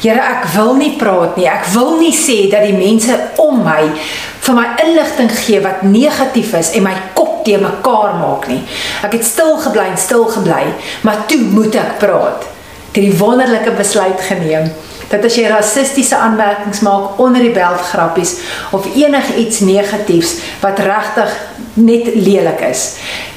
Here, 0.02 0.20
ek 0.20 0.46
wil 0.54 0.76
nie 0.78 0.92
praat 0.98 1.36
nie. 1.38 1.48
Ek 1.50 1.66
wil 1.74 1.96
nie 2.00 2.14
sê 2.14 2.44
dat 2.52 2.66
die 2.66 2.76
mense 2.76 3.16
om 3.42 3.62
my 3.64 3.82
vir 4.42 4.56
my 4.58 4.64
inligting 4.82 5.30
gee 5.38 5.60
wat 5.62 5.84
negatief 5.86 6.54
is 6.58 6.72
en 6.78 6.86
my 6.86 6.94
kop 7.14 7.42
te 7.46 7.58
mekaar 7.62 8.16
maak 8.18 8.48
nie. 8.50 8.60
Ek 9.06 9.14
het 9.18 9.26
stil 9.26 9.54
gebly 9.62 9.90
stil 9.98 10.26
gebly, 10.30 10.64
maar 11.06 11.26
toe 11.30 11.42
moet 11.54 11.78
ek 11.78 11.98
praat. 12.02 12.48
Het 12.92 13.06
die 13.06 13.18
wonderlike 13.18 13.72
besluit 13.78 14.20
geneem 14.28 14.70
dat 15.12 15.24
as 15.28 15.36
jy 15.36 15.44
rassistiese 15.52 16.16
aanmerkings 16.16 16.80
maak 16.86 17.18
onder 17.20 17.42
die 17.44 17.52
beltgrappies 17.54 18.34
of 18.72 18.86
enigiets 18.96 19.60
negatiefs 19.68 20.34
wat 20.64 20.78
regtig 20.82 21.34
net 21.74 22.08
lelik 22.14 22.60
is, 22.70 22.86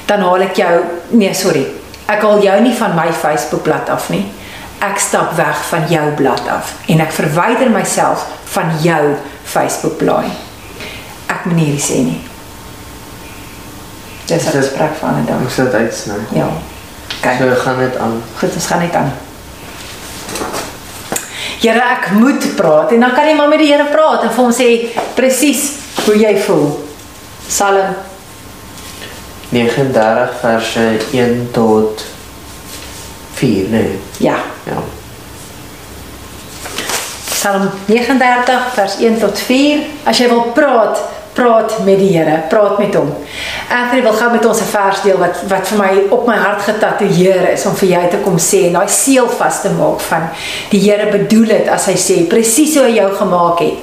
dan 0.08 0.20
haal 0.24 0.40
ek 0.48 0.56
jou 0.56 0.72
nee, 1.20 1.34
sorry. 1.36 1.66
Ek 2.06 2.22
haal 2.22 2.42
jou 2.42 2.56
nie 2.62 2.74
van 2.78 2.94
my 2.96 3.08
Facebookblad 3.12 3.88
af 3.92 4.08
nie 4.14 4.24
ek 4.84 4.98
stap 5.00 5.30
weg 5.38 5.56
van 5.70 5.86
jou 5.88 6.10
blad 6.18 6.48
af 6.52 6.74
en 6.92 7.00
ek 7.00 7.12
verwyder 7.16 7.70
myself 7.72 8.26
van 8.52 8.74
jou 8.82 9.14
Facebook 9.44 9.96
blaai. 9.98 10.28
Ek 11.32 11.44
moet 11.46 11.56
nie 11.56 11.64
hierdie 11.64 11.82
sê 11.86 12.02
nie. 12.04 12.20
Dis 14.26 14.42
'n 14.42 14.50
dit- 14.52 14.60
gesprek 14.60 14.94
van 15.00 15.14
'n 15.22 15.26
dag. 15.26 15.40
Ons 15.40 15.54
sit 15.54 15.72
uitsny. 15.74 16.14
Ja. 16.32 16.44
Okay. 17.20 17.36
Kyk, 17.38 17.48
So 17.56 17.62
gaan 17.62 17.78
dit 17.78 17.96
aan. 17.96 18.22
goed, 18.38 18.54
ons 18.54 18.66
gaan 18.66 18.78
net 18.80 18.94
aan. 18.94 19.12
Here, 21.60 21.80
ek 21.80 22.10
moet 22.18 22.44
praat 22.56 22.92
en 22.92 23.00
dan 23.00 23.14
kan 23.16 23.28
jy 23.28 23.36
maar 23.38 23.48
met 23.48 23.62
die 23.62 23.70
Here 23.72 23.86
praat 23.92 24.26
en 24.26 24.34
vir 24.34 24.42
hom 24.44 24.52
sê 24.54 24.68
presies 25.16 25.70
hoe 26.04 26.18
jy 26.18 26.34
voel. 26.46 26.68
Psalm 27.46 27.94
39 29.54 30.36
verse 30.42 30.84
1 31.14 31.48
tot 31.54 32.04
4, 33.36 33.68
nee. 33.72 33.98
ja, 34.18 34.36
Ja. 34.66 34.82
Psalm 37.46 37.70
39 37.86 38.72
vers 38.74 38.96
1 38.98 39.18
tot 39.18 39.38
4. 39.38 39.82
As 40.04 40.18
jy 40.18 40.26
wil 40.32 40.48
praat, 40.56 40.98
praat 41.36 41.74
met 41.84 41.98
die 42.00 42.12
Here, 42.14 42.38
praat 42.48 42.78
met 42.80 42.94
hom. 42.96 43.10
Anthony 43.68 44.02
wil 44.02 44.16
gou 44.16 44.30
met 44.32 44.46
ons 44.48 44.60
'n 44.60 44.70
vers 44.72 45.02
deel 45.02 45.18
wat 45.18 45.36
wat 45.48 45.68
vir 45.68 45.78
my 45.78 45.92
op 46.10 46.26
my 46.26 46.36
hart 46.36 46.62
getatoeëer 46.62 47.52
is 47.52 47.66
om 47.66 47.76
vir 47.76 47.88
jou 47.88 48.08
te 48.10 48.20
kom 48.24 48.38
sê 48.38 48.66
en 48.66 48.72
daai 48.72 48.88
seël 48.88 49.28
vas 49.28 49.60
te 49.62 49.68
maak 49.68 50.00
van 50.00 50.28
die 50.70 50.80
Here 50.80 51.10
bedoel 51.12 51.46
dit 51.46 51.68
as 51.68 51.86
hy 51.86 51.96
sê 51.96 52.26
presies 52.28 52.74
hoe 52.74 52.84
hy 52.84 52.94
jou 52.96 53.10
gemaak 53.14 53.58
het 53.58 53.78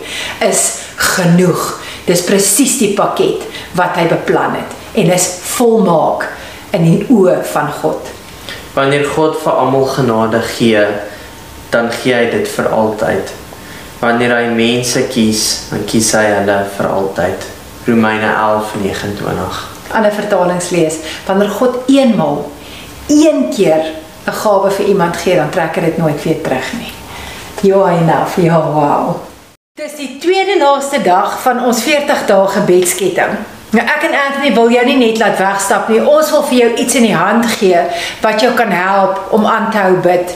is 0.49 0.79
genoeg. 0.95 1.79
Dis 2.05 2.21
presies 2.21 2.77
die 2.79 2.93
pakket 2.95 3.41
wat 3.73 3.95
hy 3.95 4.07
beplan 4.07 4.55
het 4.55 4.71
en 4.93 5.11
is 5.11 5.27
volmaak 5.57 6.27
in 6.71 6.83
die 6.83 7.05
oë 7.09 7.43
van 7.53 7.71
God. 7.81 8.09
Wanneer 8.73 9.05
God 9.05 9.37
vir 9.43 9.53
almal 9.53 9.85
genade 9.85 10.41
gee, 10.41 10.85
dan 11.69 11.91
gee 11.91 12.13
hy 12.13 12.29
dit 12.31 12.47
vir 12.47 12.67
altyd. 12.67 13.42
Wanneer 14.03 14.33
hy 14.35 14.47
mense 14.51 15.05
kies, 15.07 15.69
dan 15.69 15.85
kies 15.87 16.09
hy 16.17 16.25
hulle 16.27 16.57
vir 16.75 16.87
altyd. 16.91 17.45
Romeine 17.87 18.33
11:29. 18.35 19.69
ander 19.93 20.11
vertalings 20.11 20.69
lees, 20.73 20.95
wanneer 21.27 21.49
God 21.49 21.75
eenmal 21.87 22.51
een 23.07 23.49
keer 23.55 23.83
'n 24.25 24.31
gawe 24.31 24.71
vir 24.71 24.85
iemand 24.85 25.17
gee, 25.17 25.35
dan 25.35 25.49
trek 25.49 25.75
hy 25.75 25.81
dit 25.81 25.97
nooit 25.97 26.23
weer 26.23 26.41
terug 26.41 26.73
nie. 26.73 26.91
Ja, 27.61 27.89
enough. 27.89 28.35
Ja, 28.35 28.59
wow. 28.71 29.15
Dis 29.73 29.95
die 29.95 30.17
tweede 30.17 30.57
laaste 30.59 31.01
dag 31.01 31.41
van 31.41 31.65
ons 31.65 31.83
40 31.83 32.25
dae 32.25 32.47
gebedsketting. 32.47 33.37
Nou 33.73 33.81
ek 33.89 34.03
en 34.05 34.13
Anthony 34.13 34.51
wil 34.53 34.69
jou 34.69 34.83
nie 34.85 34.99
net 34.99 35.17
laat 35.17 35.39
wegstap 35.41 35.87
nie. 35.89 35.97
Ons 35.97 36.29
wil 36.29 36.43
vir 36.51 36.57
jou 36.59 36.69
iets 36.83 36.97
in 36.99 37.07
die 37.07 37.15
hand 37.17 37.47
gee 37.55 37.79
wat 38.21 38.43
jou 38.43 38.51
kan 38.53 38.69
help 38.69 39.33
om 39.33 39.47
aan 39.49 39.71
te 39.73 39.81
hou 39.81 39.95
bid. 40.03 40.29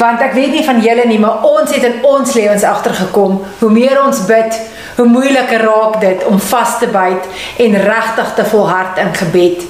Want 0.00 0.22
ek 0.24 0.34
weet 0.34 0.50
nie 0.56 0.64
van 0.66 0.80
julle 0.82 1.04
nie, 1.06 1.20
maar 1.22 1.44
ons 1.46 1.70
het 1.70 1.84
in 1.86 2.00
ons 2.02 2.34
lewens 2.34 2.66
agtergekom, 2.66 3.38
hoe 3.60 3.70
meer 3.70 4.00
ons 4.02 4.24
bid, 4.26 4.58
hoe 4.96 5.06
moeiliker 5.06 5.62
raak 5.62 6.00
dit 6.02 6.24
om 6.26 6.40
vas 6.42 6.72
te 6.80 6.88
byt 6.90 7.28
en 7.62 7.78
regtig 7.86 8.34
te 8.34 8.46
volhard 8.50 8.98
in 8.98 9.14
gebed. 9.14 9.62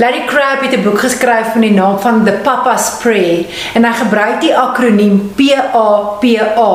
Larry 0.00 0.24
Crabb 0.26 0.64
het 0.64 0.72
'n 0.72 0.82
boek 0.82 1.04
geskryf 1.04 1.54
met 1.54 1.68
die 1.68 1.76
naam 1.76 1.98
van 2.00 2.24
The 2.24 2.32
Papa's 2.32 2.96
Prayer 3.02 3.44
en 3.74 3.84
hy 3.84 3.92
gebruik 3.92 4.40
die 4.40 4.56
akroniem 4.56 5.34
PAPA 5.36 6.72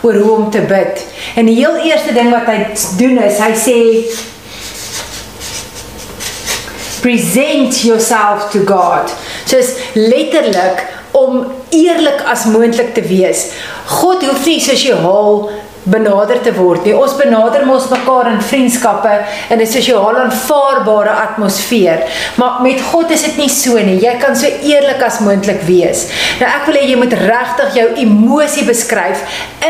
oor 0.00 0.14
hoe 0.20 0.36
om 0.36 0.50
te 0.50 0.60
bid. 0.60 1.06
En 1.34 1.46
die 1.46 1.56
heel 1.56 1.76
eerste 1.76 2.12
ding 2.12 2.30
wat 2.30 2.46
hy 2.46 2.66
doen 2.96 3.18
is 3.18 3.38
hy 3.38 3.52
sê 3.54 3.78
present 7.00 7.84
yourself 7.84 8.50
to 8.52 8.64
God. 8.64 9.10
So 9.44 9.58
is 9.58 9.74
letterlik 9.94 10.86
om 11.16 11.46
eerlik 11.74 12.22
as 12.26 12.46
moontlik 12.50 12.94
te 12.94 13.02
wees. 13.02 13.50
God 14.00 14.24
hoef 14.24 14.46
nie 14.46 14.60
sosiaal 14.62 15.50
benader 15.84 16.40
te 16.44 16.52
word 16.56 16.84
nie. 16.84 16.94
Ons 16.96 17.16
benader 17.16 17.64
mos 17.66 17.88
mekaar 17.90 18.30
in 18.34 18.40
vriendskappe 18.44 19.12
in 19.50 19.60
'n 19.60 19.66
sosiaal 19.66 20.16
aanvaarbare 20.16 21.10
atmosfeer. 21.10 22.04
Maar 22.36 22.60
met 22.62 22.80
God 22.80 23.10
is 23.10 23.22
dit 23.22 23.36
nie 23.36 23.48
so 23.48 23.78
nie. 23.78 24.00
Jy 24.00 24.16
kan 24.20 24.36
so 24.36 24.46
eerlik 24.46 25.02
as 25.02 25.20
moontlik 25.20 25.62
wees. 25.62 26.06
Nou 26.40 26.48
ek 26.50 26.66
wil 26.66 26.74
hê 26.74 26.84
jy 26.88 26.96
moet 26.96 27.12
regtig 27.12 27.74
jou 27.74 27.88
emosie 27.96 28.64
beskryf 28.64 29.22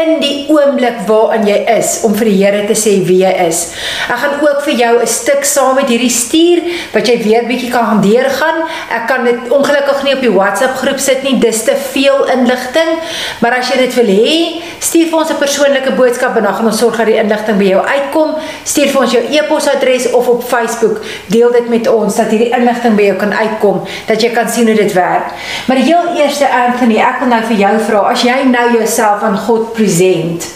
in 0.02 0.20
die 0.20 0.46
oomblik 0.48 1.06
waarin 1.06 1.46
jy 1.46 1.64
is 1.78 2.00
om 2.02 2.14
vir 2.14 2.24
die 2.24 2.38
Here 2.40 2.66
te 2.66 2.74
sê 2.74 3.04
wie 3.06 3.20
jy 3.20 3.32
is. 3.46 3.74
Ek 4.08 4.16
gaan 4.16 4.40
ook 4.40 4.62
vir 4.64 4.74
jou 4.74 5.00
'n 5.02 5.06
stuk 5.06 5.44
saam 5.44 5.74
met 5.74 5.88
hierdie 5.88 6.10
stuur 6.10 6.60
wat 6.92 7.06
jy 7.06 7.22
weer 7.22 7.44
bietjie 7.44 7.70
kan 7.70 7.84
gaan 7.86 8.00
deurgaan. 8.00 8.64
Ek 8.90 9.06
kan 9.06 9.24
dit 9.24 9.50
ongelukkig 9.50 10.02
nie 10.02 10.14
op 10.14 10.20
die 10.20 10.32
WhatsApp 10.32 10.76
groep 10.76 10.98
sit 10.98 11.22
nie. 11.22 11.38
Dis 11.38 11.62
te 11.62 11.76
veel 11.92 12.24
inligting. 12.24 12.98
Maar 13.40 13.58
as 13.58 13.68
jy 13.68 13.76
dit 13.76 13.94
wil 13.94 14.06
hê, 14.06 14.62
stuur 14.78 15.06
vir 15.10 15.18
ons 15.18 15.30
'n 15.30 15.36
persoonlike 15.36 15.99
boodskap 16.00 16.36
en 16.38 16.46
dan 16.48 16.56
gaan 16.58 16.70
ons 16.70 16.80
sorg 16.82 16.98
dat 17.00 17.08
die 17.10 17.18
inligting 17.20 17.58
by 17.60 17.68
jou 17.70 17.82
uitkom. 17.84 18.34
Stuur 18.64 18.92
vir 18.92 19.02
ons 19.04 19.16
jou 19.16 19.22
e-posadres 19.38 20.08
of 20.16 20.28
op 20.32 20.44
Facebook. 20.48 21.00
Deel 21.32 21.52
dit 21.56 21.68
met 21.72 21.90
ons 21.92 22.20
dat 22.20 22.32
hierdie 22.32 22.50
inligting 22.56 22.96
by 22.98 23.10
jou 23.10 23.16
kan 23.20 23.34
uitkom, 23.36 23.82
dat 24.08 24.22
jy 24.24 24.32
kan 24.34 24.48
sien 24.50 24.70
hoe 24.70 24.76
dit 24.78 24.94
werk. 24.96 25.34
Maar 25.68 25.80
die 25.80 25.88
heel 25.90 26.14
eerste 26.20 26.48
Anthony, 26.48 27.00
ek 27.04 27.22
wil 27.22 27.32
nou 27.34 27.42
vir 27.50 27.60
jou 27.64 27.74
vra, 27.88 28.04
as 28.14 28.24
jy 28.26 28.38
nou 28.50 28.66
jouself 28.78 29.24
aan 29.26 29.38
God 29.46 29.72
present, 29.76 30.46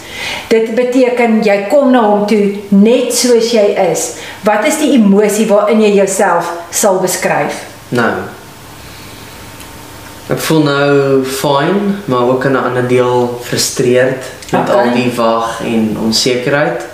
dit 0.51 0.71
beteken 0.77 1.41
jy 1.45 1.57
kom 1.71 1.91
na 1.93 2.05
hom 2.05 2.25
toe 2.29 2.41
net 2.75 3.13
soos 3.15 3.51
jy 3.53 3.67
is. 3.89 4.07
Wat 4.47 4.65
is 4.67 4.79
die 4.81 4.95
emosie 4.99 5.47
waarin 5.51 5.83
jy 5.85 5.95
jouself 5.99 6.51
sal 6.71 7.01
beskryf? 7.03 7.63
Nou. 7.95 8.34
Ek 10.25 10.39
voel 10.41 10.63
nou 10.65 11.23
fyn, 11.23 12.01
maar 12.09 12.25
ook 12.29 12.45
aan 12.45 12.51
'n 12.57 12.65
ander 12.65 12.87
deel 12.87 13.41
frustreerd 13.43 14.23
met 14.51 14.69
Okay. 14.69 14.87
al 14.87 14.93
die 14.93 15.11
wag 15.15 15.61
en 15.63 15.97
onsekerheid. 16.03 16.85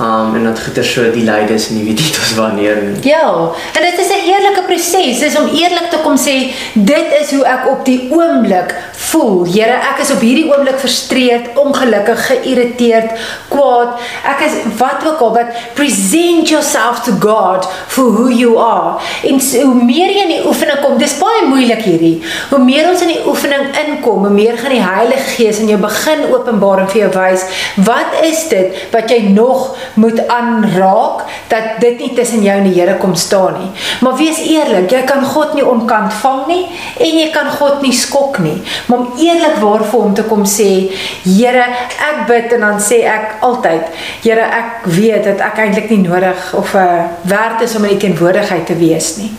Um 0.00 0.34
en 0.36 0.44
dat 0.44 0.58
goeie 0.60 0.82
so 0.84 1.10
die 1.12 1.24
leides 1.24 1.68
en 1.68 1.78
jy 1.78 1.84
weet 1.84 2.00
nie 2.00 2.10
tot 2.12 2.34
wanneer 2.36 2.76
nie. 2.82 3.08
Ja, 3.10 3.52
en 3.72 3.82
dit 3.82 3.98
is 3.98 4.08
'n 4.12 4.24
heerlike 4.28 4.62
proses. 4.66 5.18
Dis 5.18 5.38
om 5.38 5.46
eerlik 5.48 5.90
te 5.90 5.98
kom 6.02 6.16
sê, 6.16 6.52
dit 6.74 7.06
is 7.20 7.30
hoe 7.30 7.44
ek 7.44 7.68
op 7.68 7.84
die 7.84 8.08
oomblik 8.10 8.74
voel. 9.10 9.44
Here, 9.48 9.76
ek 9.92 10.02
is 10.04 10.12
op 10.14 10.22
hierdie 10.24 10.46
oomblik 10.50 10.78
frustreerd, 10.82 11.52
ongelukkig, 11.60 12.22
geïrriteerd, 12.30 13.12
kwaad. 13.50 13.96
Ek 14.26 14.44
is 14.46 14.56
wat 14.80 15.04
ook 15.06 15.22
al, 15.26 15.32
but 15.36 15.60
present 15.78 16.50
yourself 16.50 17.02
to 17.06 17.14
God 17.22 17.68
for 17.92 18.10
who 18.14 18.28
you 18.30 18.56
are. 18.62 18.96
En 19.28 19.40
so, 19.40 19.62
hoe 19.70 19.84
meer 19.84 20.12
jy 20.12 20.24
in 20.26 20.34
die 20.36 20.42
oefening 20.46 20.82
kom, 20.82 20.96
dis 21.00 21.16
baie 21.20 21.46
moeilik 21.50 21.84
hierdie. 21.86 22.14
Hoe 22.50 22.60
meer 22.62 22.90
ons 22.90 23.04
in 23.06 23.14
die 23.14 23.22
oefening 23.28 23.70
inkom, 23.84 24.26
hoe 24.26 24.34
meer 24.34 24.58
gaan 24.60 24.74
die 24.74 24.82
Heilige 24.84 25.36
Gees 25.36 25.60
in 25.62 25.70
jou 25.70 25.78
begin 25.82 26.26
openbaar 26.32 26.84
en 26.84 26.90
vir 26.92 27.04
jou 27.04 27.12
wys, 27.16 27.46
wat 27.86 28.20
is 28.26 28.46
dit 28.50 28.84
wat 28.92 29.10
jy 29.10 29.32
nog 29.34 29.72
moet 30.00 30.20
aanraak 30.32 31.24
dat 31.50 31.80
dit 31.82 32.00
nie 32.02 32.12
tussen 32.16 32.44
jou 32.44 32.56
en 32.56 32.66
die 32.68 32.74
Here 32.76 32.98
kom 33.00 33.14
staan 33.16 33.56
nie. 33.60 33.70
Maar 34.04 34.18
wees 34.18 34.38
eerlik, 34.44 34.90
jy 34.92 35.02
kan 35.08 35.24
God 35.24 35.54
nie 35.56 35.64
onkant 35.64 36.12
vang 36.20 36.42
nie 36.50 36.62
en 37.00 37.18
jy 37.22 37.30
kan 37.32 37.48
God 37.56 37.80
nie 37.84 37.94
skok 37.96 38.40
nie. 38.44 38.58
Maar 38.86 38.96
om 38.98 39.05
eerlikwaar 39.18 39.84
vir 39.84 40.00
hom 40.00 40.14
te 40.14 40.24
kom 40.28 40.44
sê, 40.44 40.90
Here, 41.24 41.64
ek 42.10 42.26
bid 42.28 42.52
en 42.56 42.60
dan 42.66 42.80
sê 42.82 43.02
ek 43.10 43.42
altyd, 43.46 43.88
Here, 44.22 44.46
ek 44.60 44.86
weet 44.98 45.24
dat 45.24 45.40
ek 45.40 45.58
eintlik 45.64 45.90
nie 45.90 46.04
nodig 46.08 46.54
of 46.54 46.74
'n 46.74 46.78
uh, 46.78 47.04
werd 47.22 47.62
is 47.62 47.76
om 47.76 47.84
in 47.84 47.96
u 47.96 47.98
teenwoordigheid 47.98 48.66
te 48.66 48.76
wees 48.76 49.16
nie. 49.16 49.32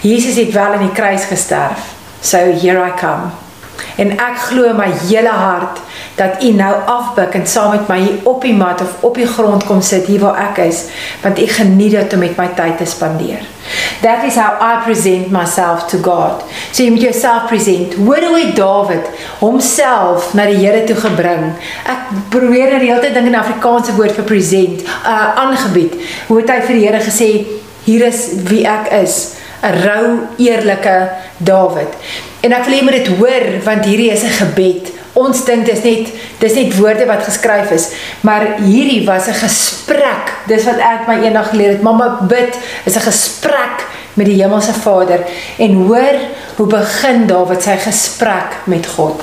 Jesus 0.00 0.36
het 0.36 0.52
wel 0.52 0.72
aan 0.72 0.86
die 0.86 0.92
kruis 0.92 1.24
gesterf. 1.24 1.94
So 2.20 2.38
here 2.38 2.86
I 2.86 2.92
come. 3.00 3.30
En 3.96 4.10
ek 4.10 4.38
glo 4.48 4.72
my 4.76 4.88
hele 5.08 5.32
hart 5.32 5.80
dat 6.16 6.42
u 6.42 6.52
nou 6.56 6.74
afbuk 6.86 7.34
en 7.34 7.46
saam 7.46 7.70
met 7.70 7.88
my 7.88 7.98
hier 8.00 8.20
op 8.24 8.42
die 8.42 8.54
mat 8.56 8.80
of 8.80 8.94
op 9.00 9.14
die 9.14 9.26
grond 9.26 9.64
kom 9.64 9.82
sit 9.82 10.06
hier 10.06 10.20
waar 10.20 10.38
ek 10.50 10.62
is, 10.64 10.84
want 11.22 11.38
ek 11.38 11.58
geniet 11.60 11.96
dit 11.96 12.12
om 12.12 12.24
met 12.24 12.36
my 12.36 12.48
tyd 12.56 12.78
te 12.80 12.88
spandeer. 12.88 13.44
That 14.02 14.24
is 14.24 14.36
how 14.36 14.56
I 14.60 14.82
present 14.84 15.30
myself 15.30 15.86
to 15.88 15.98
God. 15.98 16.44
So 16.72 16.82
jy 16.84 16.90
moet 16.90 17.06
jouself 17.08 17.48
present. 17.48 17.94
Hoor 17.94 18.26
hoe 18.28 18.52
Dawid 18.54 19.08
homself 19.40 20.34
na 20.34 20.46
die 20.50 20.58
Here 20.60 20.84
toe 20.86 20.96
gebring. 21.00 21.54
Ek 21.88 22.10
probeer 22.32 22.74
nou 22.74 22.82
die 22.82 22.90
hele 22.90 23.02
tyd 23.04 23.16
dink 23.16 23.30
in 23.30 23.38
Afrikaanse 23.38 23.96
woord 23.96 24.16
vir 24.18 24.28
present, 24.28 24.84
uh 25.02 25.32
aangebied. 25.46 25.96
Hoe 26.28 26.42
het 26.42 26.52
hy 26.52 26.60
vir 26.68 26.78
die 26.78 26.84
Here 26.86 27.02
gesê, 27.04 27.30
hier 27.86 28.06
is 28.06 28.28
wie 28.50 28.64
ek 28.68 28.92
is, 29.02 29.36
'n 29.62 29.80
rou, 29.82 30.04
eerlike 30.38 30.96
Dawid. 31.38 31.92
En 32.44 32.52
ek 32.52 32.64
wil 32.66 32.74
hê 32.74 32.78
jy 32.78 32.84
moet 32.84 32.98
dit 33.00 33.10
hoor 33.18 33.46
want 33.64 33.88
hierdie 33.88 34.12
is 34.12 34.22
'n 34.22 34.36
gebed. 34.42 34.92
Ons 35.16 35.44
dink 35.48 35.64
dis 35.64 35.80
net 35.80 36.10
dis 36.42 36.56
net 36.58 36.74
woorde 36.76 37.06
wat 37.08 37.24
geskryf 37.24 37.70
is, 37.72 37.88
maar 38.20 38.44
hierdie 38.60 39.04
was 39.06 39.28
'n 39.28 39.40
gesprek. 39.40 40.32
Dis 40.46 40.64
wat 40.64 40.78
ek 40.78 41.08
my 41.08 41.22
eendag 41.24 41.50
geleer 41.50 41.72
het. 41.72 41.82
Mamma 41.82 42.20
bid 42.28 42.58
is 42.84 42.96
'n 42.96 43.00
gesprek 43.00 43.86
met 44.14 44.26
die 44.26 44.42
hemelse 44.42 44.72
Vader 44.72 45.24
en 45.58 45.74
hoor 45.74 46.16
hoe 46.56 46.66
begin 46.66 47.26
Dawid 47.26 47.62
sy 47.62 47.76
gesprek 47.76 48.56
met 48.64 48.86
God. 48.86 49.20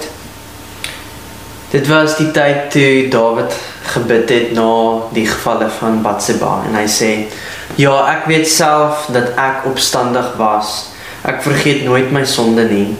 Dit 1.69 1.88
was 1.88 2.17
die 2.17 2.31
tyd 2.31 2.72
toe 2.72 3.07
Dawid 3.09 3.53
gebid 3.93 4.30
het 4.30 4.51
na 4.53 5.01
die 5.13 5.27
gevalle 5.27 5.69
van 5.80 6.01
Batseba 6.01 6.63
en 6.67 6.75
hy 6.75 6.88
sê: 6.88 7.27
"Ja, 7.75 7.95
ek 8.13 8.25
weet 8.25 8.47
self 8.47 9.07
dat 9.11 9.33
ek 9.38 9.65
opstandig 9.65 10.33
was. 10.38 10.89
Ek 11.23 11.41
vergeet 11.41 11.83
nooit 11.83 12.11
my 12.11 12.25
sonde 12.25 12.63
nie. 12.63 12.97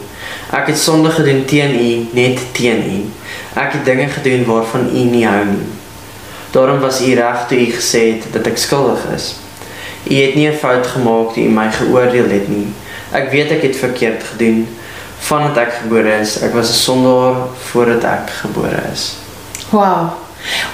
Ek 0.54 0.70
het 0.70 0.78
sonde 0.78 1.10
gedoen 1.10 1.44
teen 1.50 1.74
U, 1.74 1.88
net 2.14 2.38
teen 2.54 2.84
U. 2.86 3.00
Ek 3.58 3.74
het 3.74 3.84
dinge 3.84 4.06
gedoen 4.08 4.44
waarvan 4.46 4.86
U 4.90 5.04
nie 5.10 5.26
hou 5.26 5.44
nie. 5.48 5.72
Daarom 6.54 6.78
was 6.80 7.00
U 7.02 7.14
reg 7.14 7.48
toe 7.50 7.58
U 7.58 7.66
gesê 7.74 8.04
het 8.12 8.30
dat 8.32 8.46
ek 8.46 8.58
skuldig 8.58 9.02
is. 9.14 9.34
U 10.06 10.14
het 10.14 10.34
nie 10.34 10.48
'n 10.48 10.58
fout 10.62 10.86
gemaak 10.86 11.34
toe 11.34 11.44
U 11.44 11.48
my 11.48 11.70
geoordeel 11.72 12.30
het 12.30 12.48
nie. 12.48 12.66
Ek 13.12 13.30
weet 13.30 13.50
ek 13.50 13.62
het 13.62 13.76
verkeerd 13.76 14.22
gedoen." 14.22 14.66
vandat 15.24 15.56
ek 15.56 15.72
gebore 15.82 16.20
is. 16.20 16.36
Ek 16.42 16.52
was 16.54 16.68
'n 16.70 16.82
sondaar 16.86 17.34
voordat 17.70 18.04
ek 18.04 18.30
gebore 18.42 18.82
is. 18.92 19.16
Wow. 19.70 20.12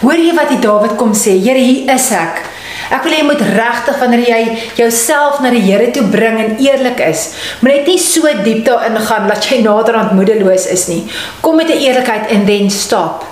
Hoor 0.01 0.19
jy 0.19 0.35
wat 0.35 0.49
die 0.49 0.59
Dawid 0.59 0.97
kom 0.97 1.13
sê? 1.15 1.39
Here, 1.39 1.59
hier 1.59 1.95
is 1.95 2.11
ek. 2.11 2.43
Ek 2.91 3.05
wil 3.07 3.13
hê 3.15 3.21
jy 3.21 3.27
moet 3.29 3.43
regtig 3.55 3.99
wanneer 4.03 4.23
jy 4.27 4.41
jouself 4.81 5.39
na 5.41 5.53
die 5.55 5.63
Here 5.63 5.93
toe 5.95 6.03
bring 6.11 6.41
en 6.43 6.57
eerlik 6.59 6.99
is, 7.07 7.29
moet 7.63 7.77
net 7.77 7.87
nie 7.87 8.01
so 8.03 8.27
diep 8.43 8.65
daarin 8.67 8.99
gaan 9.07 9.29
dat 9.31 9.47
jy 9.47 9.61
naderhand 9.63 10.17
moedeloos 10.19 10.67
is 10.75 10.89
nie. 10.91 11.05
Kom 11.41 11.57
met 11.57 11.71
'n 11.71 11.79
eerlikheid 11.79 12.27
en 12.31 12.47
then 12.47 12.71
stop. 12.71 13.25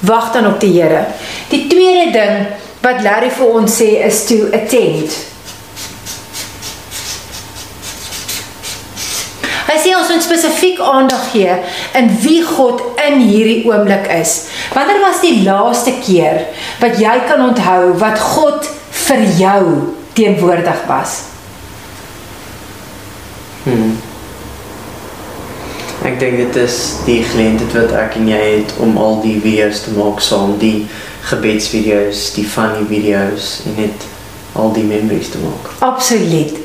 Wag 0.00 0.32
dan 0.32 0.46
op 0.46 0.60
die 0.60 0.72
Here. 0.80 1.04
Die 1.50 1.66
tweede 1.68 2.12
ding 2.12 2.46
wat 2.80 3.02
Larry 3.02 3.30
vir 3.30 3.46
ons 3.46 3.80
sê 3.80 4.04
is 4.06 4.24
to 4.24 4.48
attend. 4.52 5.12
Hy 9.68 9.78
sê 9.82 9.94
ons 9.96 10.10
moet 10.12 10.22
spesifiek 10.22 10.80
aandag 10.80 11.30
gee 11.32 11.54
in 11.98 12.10
wie 12.22 12.42
God 12.42 12.80
in 13.06 13.20
hierdie 13.20 13.64
oomblik 13.66 14.06
is. 14.06 14.46
Wanneer 14.72 15.00
was 15.00 15.20
die 15.20 15.42
laaste 15.42 15.92
keer 16.04 16.44
wat 16.80 17.00
jy 17.00 17.14
kan 17.28 17.42
onthou 17.48 17.98
wat 17.98 18.18
God 18.18 18.68
vir 19.04 19.22
jou 19.38 19.62
teenwoordig 20.12 20.84
was? 20.88 21.20
Hmm. 23.64 23.94
Ek 26.04 26.18
dink 26.20 26.36
dit 26.36 26.56
is 26.60 26.78
die 27.06 27.22
geleentheid 27.24 27.72
wat 27.78 27.94
ek 27.96 28.18
en 28.20 28.28
jy 28.28 28.40
het 28.58 28.74
om 28.84 28.98
al 29.00 29.22
die 29.24 29.38
video's 29.40 29.84
te 29.86 29.94
maak 29.96 30.20
saam, 30.24 30.58
die 30.60 30.86
gebedsvideo's, 31.30 32.26
die 32.36 32.44
funny 32.44 32.84
video's 32.90 33.62
en 33.64 33.78
net 33.80 34.04
al 34.54 34.72
die 34.72 34.84
memories 34.84 35.30
te 35.30 35.38
maak. 35.42 35.70
Absoluut. 35.78 36.58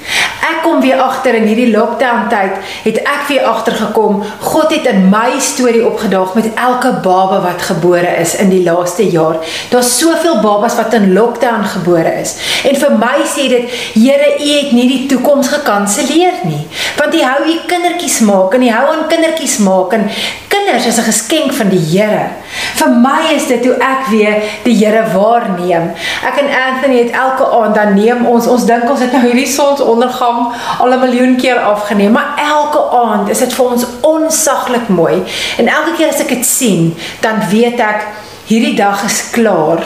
Ek 0.49 0.61
kom 0.63 0.79
weer 0.81 1.01
agter 1.01 1.35
in 1.35 1.45
hierdie 1.49 1.69
lockdown 1.73 2.29
tyd 2.31 2.55
het 2.85 2.99
ek 3.03 3.25
weer 3.27 3.45
agtergekom 3.49 4.21
God 4.45 4.71
het 4.73 4.87
in 4.89 5.09
my 5.11 5.37
storie 5.43 5.81
opgedaag 5.85 6.33
met 6.37 6.47
elke 6.55 6.93
baba 7.03 7.41
wat 7.43 7.65
gebore 7.67 8.13
is 8.21 8.35
in 8.39 8.49
die 8.53 8.61
laaste 8.65 9.05
jaar. 9.09 9.37
Daar's 9.69 9.91
soveel 9.99 10.39
babas 10.41 10.77
wat 10.79 10.95
in 10.97 11.11
lockdown 11.13 11.65
gebore 11.73 12.13
is. 12.21 12.35
En 12.69 12.77
vir 12.81 12.97
my 13.01 13.17
sê 13.27 13.49
dit 13.51 13.77
Here, 13.93 14.29
U 14.39 14.49
het 14.49 14.71
nie 14.71 14.87
die 14.87 15.05
toekoms 15.11 15.49
gekanselleer 15.51 16.43
nie. 16.47 16.65
Want 16.97 17.15
U 17.15 17.23
hou 17.25 17.39
U 17.49 17.57
kindertjies 17.67 18.19
maak 18.29 18.55
en 18.55 18.65
U 18.65 18.69
hou 18.73 18.85
aan 18.93 19.07
kindertjies 19.11 19.57
maak 19.65 19.97
en 19.97 20.07
kinders 20.47 20.85
is 20.85 20.97
'n 20.97 21.09
geskenk 21.11 21.53
van 21.53 21.69
die 21.69 21.85
Here. 21.91 22.27
Vir 22.75 22.89
my 22.89 23.33
is 23.35 23.47
dit 23.47 23.65
hoe 23.65 23.75
ek 23.75 24.07
weer 24.09 24.41
die 24.63 24.75
Here 24.75 25.03
waarneem. 25.13 25.91
Ek 26.23 26.37
en 26.39 26.49
Anthony 26.67 26.97
het 27.03 27.11
elke 27.11 27.45
aand 27.45 27.77
dan 27.79 27.95
neem 27.95 28.25
ons 28.27 28.47
ons 28.47 28.65
dink 28.67 28.89
ons 28.91 28.99
het 28.99 29.13
nou 29.15 29.21
hierdie 29.23 29.47
sonsondergang 29.47 30.39
al 30.79 30.93
'n 30.93 31.03
miljoen 31.05 31.35
keer 31.37 31.59
afgeneem, 31.59 32.11
maar 32.11 32.35
elke 32.35 32.81
aand 33.03 33.29
is 33.29 33.39
dit 33.39 33.53
vir 33.53 33.65
ons 33.65 33.85
onsaglik 34.01 34.87
mooi. 34.87 35.23
En 35.57 35.67
elke 35.67 35.95
keer 35.97 36.09
as 36.09 36.19
ek 36.19 36.29
dit 36.29 36.45
sien, 36.45 36.95
dan 37.21 37.39
weet 37.49 37.79
ek 37.79 38.07
hierdie 38.45 38.75
dag 38.75 39.03
is 39.05 39.29
klaar. 39.31 39.83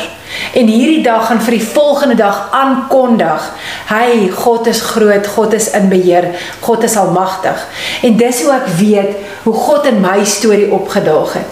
En 0.53 0.67
hierdie 0.67 1.03
dag 1.03 1.27
gaan 1.27 1.41
vir 1.41 1.57
die 1.57 1.67
volgende 1.73 2.15
dag 2.15 2.47
aankondig. 2.51 3.51
Hy, 3.89 4.29
God 4.33 4.67
is 4.67 4.81
groot, 4.81 5.27
God 5.27 5.53
is 5.53 5.69
in 5.71 5.89
beheer, 5.89 6.31
God 6.59 6.83
is 6.83 6.95
almagtig. 6.97 7.67
En 8.01 8.17
dis 8.17 8.41
hoe 8.41 8.53
ek 8.53 8.67
weet 8.79 9.11
hoe 9.43 9.53
God 9.53 9.85
in 9.85 10.01
my 10.01 10.23
storie 10.25 10.71
opgedaag 10.71 11.33
het. 11.33 11.49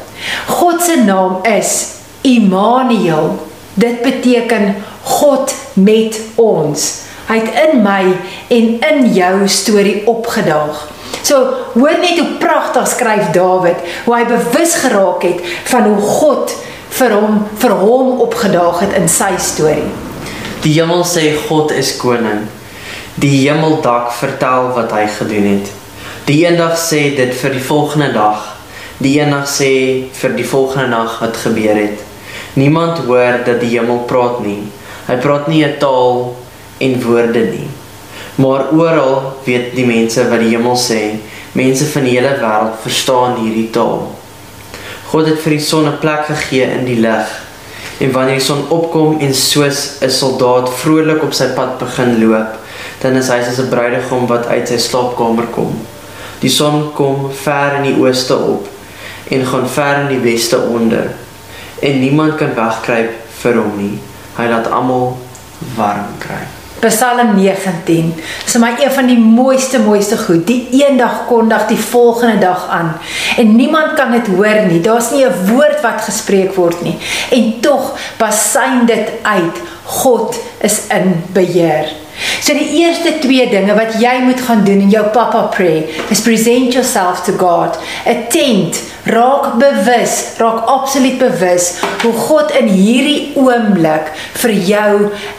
God 0.47 0.81
se 0.81 0.97
naam 1.05 1.39
is 1.43 1.87
Immanuel. 2.21 3.37
Dit 3.73 4.01
beteken 4.01 4.75
God 5.03 5.53
met 5.73 6.19
ons. 6.35 6.87
Hy 7.27 7.37
het 7.39 7.59
in 7.69 7.83
my 7.85 8.01
en 8.51 8.73
in 8.89 9.13
jou 9.15 9.47
storie 9.47 10.01
opgedaag. 10.09 10.87
So, 11.21 11.37
hoor 11.73 11.99
net 12.01 12.19
hoe 12.19 12.37
pragtig 12.41 12.87
skryf 12.87 13.31
Dawid 13.35 13.79
hoe 14.05 14.15
hy 14.15 14.23
bewus 14.29 14.75
geraak 14.83 15.23
het 15.23 15.43
van 15.71 15.89
hoe 15.91 15.99
God 16.01 16.55
vir 16.97 17.13
hom 17.15 17.43
vir 17.61 17.75
hom 17.81 18.17
opgedaag 18.25 18.81
het 18.85 18.95
in 18.99 19.07
sy 19.11 19.31
storie. 19.39 19.91
Die 20.61 20.73
hemel 20.75 21.05
sê 21.07 21.31
God 21.47 21.71
is 21.73 21.95
koning. 21.97 22.47
Die 23.21 23.43
hemeldak 23.43 24.11
vertel 24.17 24.71
wat 24.75 24.93
hy 24.95 25.05
gedoen 25.19 25.47
het. 25.55 25.71
Die 26.27 26.43
eendag 26.45 26.77
sê 26.79 27.09
dit 27.17 27.33
vir 27.35 27.55
die 27.57 27.63
volgende 27.65 28.11
dag. 28.13 28.43
Die 29.01 29.15
eendag 29.17 29.47
sê 29.49 29.71
vir 30.13 30.35
die 30.37 30.45
volgende 30.45 30.91
nag 30.93 31.17
wat 31.23 31.39
gebeur 31.41 31.79
het. 31.79 32.03
Niemand 32.53 33.01
hoor 33.07 33.41
dat 33.45 33.59
die 33.63 33.71
hemel 33.73 34.03
praat 34.09 34.43
nie. 34.45 34.61
Hy 35.07 35.15
praat 35.15 35.47
nie 35.47 35.63
'n 35.65 35.77
taal 35.79 36.35
en 36.79 37.01
woorde 37.03 37.39
nie. 37.39 37.69
Maar 38.35 38.71
oral 38.71 39.37
weet 39.45 39.75
die 39.75 39.85
mense 39.85 40.29
wat 40.29 40.39
die 40.39 40.55
hemel 40.55 40.77
sê. 40.77 41.19
Mense 41.53 41.85
van 41.85 42.03
die 42.03 42.17
hele 42.17 42.37
wêreld 42.39 42.81
verstaan 42.83 43.37
hierdie 43.43 43.69
taal. 43.69 44.15
God 45.11 45.27
het 45.27 45.39
vir 45.43 45.57
die 45.57 45.65
son 45.65 45.87
'n 45.87 45.99
plek 45.99 46.25
gegee 46.25 46.63
in 46.77 46.85
die 46.85 46.99
lig. 46.99 47.27
En 47.99 48.11
wanneer 48.11 48.39
die 48.39 48.45
son 48.45 48.65
opkom 48.69 49.19
en 49.19 49.33
soos 49.33 50.01
'n 50.01 50.09
soldaat 50.09 50.69
vrolik 50.69 51.23
op 51.23 51.33
sy 51.33 51.47
pad 51.55 51.77
begin 51.77 52.19
loop, 52.19 52.57
dan 53.01 53.15
is 53.15 53.27
hy 53.27 53.41
soos 53.43 53.59
'n 53.59 53.69
bruidegom 53.69 54.27
wat 54.27 54.47
uit 54.47 54.67
sy 54.67 54.77
slaapkamer 54.77 55.45
kom. 55.51 55.75
Die 56.39 56.49
son 56.49 56.93
kom 56.93 57.29
ver 57.43 57.75
in 57.75 57.83
die 57.83 58.01
ooste 58.01 58.37
op 58.37 58.67
en 59.29 59.45
gaan 59.45 59.67
ver 59.69 59.99
in 60.01 60.07
die 60.07 60.23
weste 60.31 60.57
onder. 60.57 61.11
En 61.79 61.99
niemand 61.99 62.35
kan 62.35 62.55
wegkruip 62.55 63.11
vir 63.41 63.53
hom 63.53 63.77
nie. 63.77 63.99
Hy 64.37 64.47
laat 64.47 64.71
almal 64.71 65.17
warm 65.75 66.17
kry. 66.19 66.43
Psalm 66.81 67.35
19. 67.37 68.13
Dis 68.45 68.55
my 68.57 68.71
een 68.79 68.91
van 68.91 69.05
die 69.05 69.17
mooiste 69.19 69.79
mooiste 69.83 70.17
goed. 70.17 70.47
Die 70.47 70.67
eendag 70.81 71.27
kondig 71.29 71.67
die 71.69 71.77
volgende 71.77 72.39
dag 72.41 72.63
aan 72.73 72.95
en 73.37 73.55
niemand 73.55 73.93
kan 73.99 74.11
dit 74.11 74.27
hoor 74.33 74.65
nie. 74.67 74.81
Daar's 74.81 75.11
nie 75.11 75.25
'n 75.25 75.47
woord 75.51 75.81
wat 75.81 76.01
gespreek 76.01 76.55
word 76.55 76.81
nie. 76.81 76.97
En 77.29 77.59
tog 77.59 77.97
basyn 78.17 78.85
dit 78.85 79.11
uit. 79.21 79.57
God 79.83 80.35
is 80.61 80.87
in 80.87 81.23
beheer. 81.33 81.85
So 82.41 82.55
die 82.57 82.81
eerste 82.81 83.19
twee 83.21 83.45
dinge 83.51 83.75
wat 83.77 83.99
jy 84.01 84.15
moet 84.25 84.39
gaan 84.41 84.63
doen 84.65 84.81
in 84.81 84.89
jou 84.89 85.03
papa 85.13 85.43
prayer 85.53 85.85
is 86.09 86.23
present 86.25 86.73
yourself 86.73 87.21
to 87.27 87.35
God. 87.37 87.77
Attend, 88.09 88.79
raak 89.05 89.59
bewus, 89.61 90.15
raak 90.41 90.65
absoluut 90.65 91.21
bewus 91.21 91.75
hoe 92.01 92.13
God 92.25 92.49
in 92.57 92.71
hierdie 92.73 93.31
oomblik 93.37 94.09
vir 94.41 94.57
jou 94.73 94.93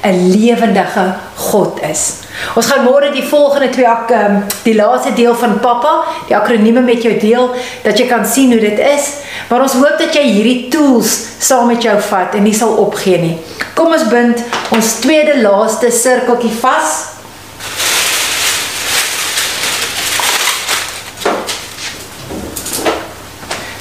'n 0.06 0.30
lewendige 0.30 1.06
God 1.50 1.82
is. 1.90 2.21
Ons 2.56 2.68
gaan 2.68 2.84
môre 2.84 3.10
die 3.12 3.24
volgende 3.24 3.70
twee 3.72 3.88
ak 3.88 4.10
um, 4.16 4.38
die 4.64 4.74
laaste 4.76 5.12
deel 5.16 5.34
van 5.38 5.58
papa, 5.60 5.92
die 6.28 6.36
akronieme 6.36 6.82
met 6.84 7.04
jou 7.04 7.12
deel 7.20 7.50
dat 7.84 7.98
jy 7.98 8.06
kan 8.10 8.26
sien 8.28 8.52
hoe 8.52 8.60
dit 8.60 8.80
is. 8.82 9.08
Maar 9.48 9.64
ons 9.66 9.76
hoop 9.80 10.00
dat 10.00 10.16
jy 10.16 10.24
hierdie 10.28 10.68
tools 10.72 11.12
saam 11.42 11.68
met 11.72 11.84
jou 11.84 11.96
vat 12.08 12.34
en 12.36 12.44
nie 12.46 12.56
sal 12.56 12.76
opgee 12.82 13.20
nie. 13.22 13.36
Kom 13.76 13.92
ons 13.92 14.08
bind 14.10 14.42
ons 14.72 14.92
tweede 15.04 15.40
laaste 15.42 15.92
sirkeltjie 15.92 16.52
vas. 16.60 17.00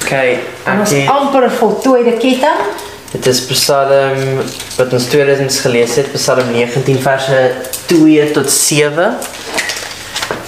Okay, 0.02 0.42
ek 0.68 0.82
het, 0.90 1.08
amper 1.08 1.48
voltooide 1.56 2.18
ketting. 2.20 2.90
Dit 3.12 3.28
is 3.28 3.42
Psalm 3.46 4.40
wat 4.78 4.94
ons 4.94 5.06
2000 5.12 5.60
gelees 5.66 5.96
het, 6.00 6.12
Psalm 6.16 6.52
19 6.52 7.02
verse 7.02 7.40
2 7.86 8.32
tot 8.32 8.52
7. 8.52 9.18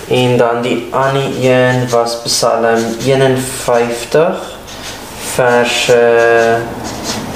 En 0.07 0.37
dan 0.37 0.61
die 0.61 0.87
ander 0.91 1.29
een 1.41 1.89
was 1.89 2.21
Psalm 2.23 2.95
51 3.05 4.41
verse 5.33 5.99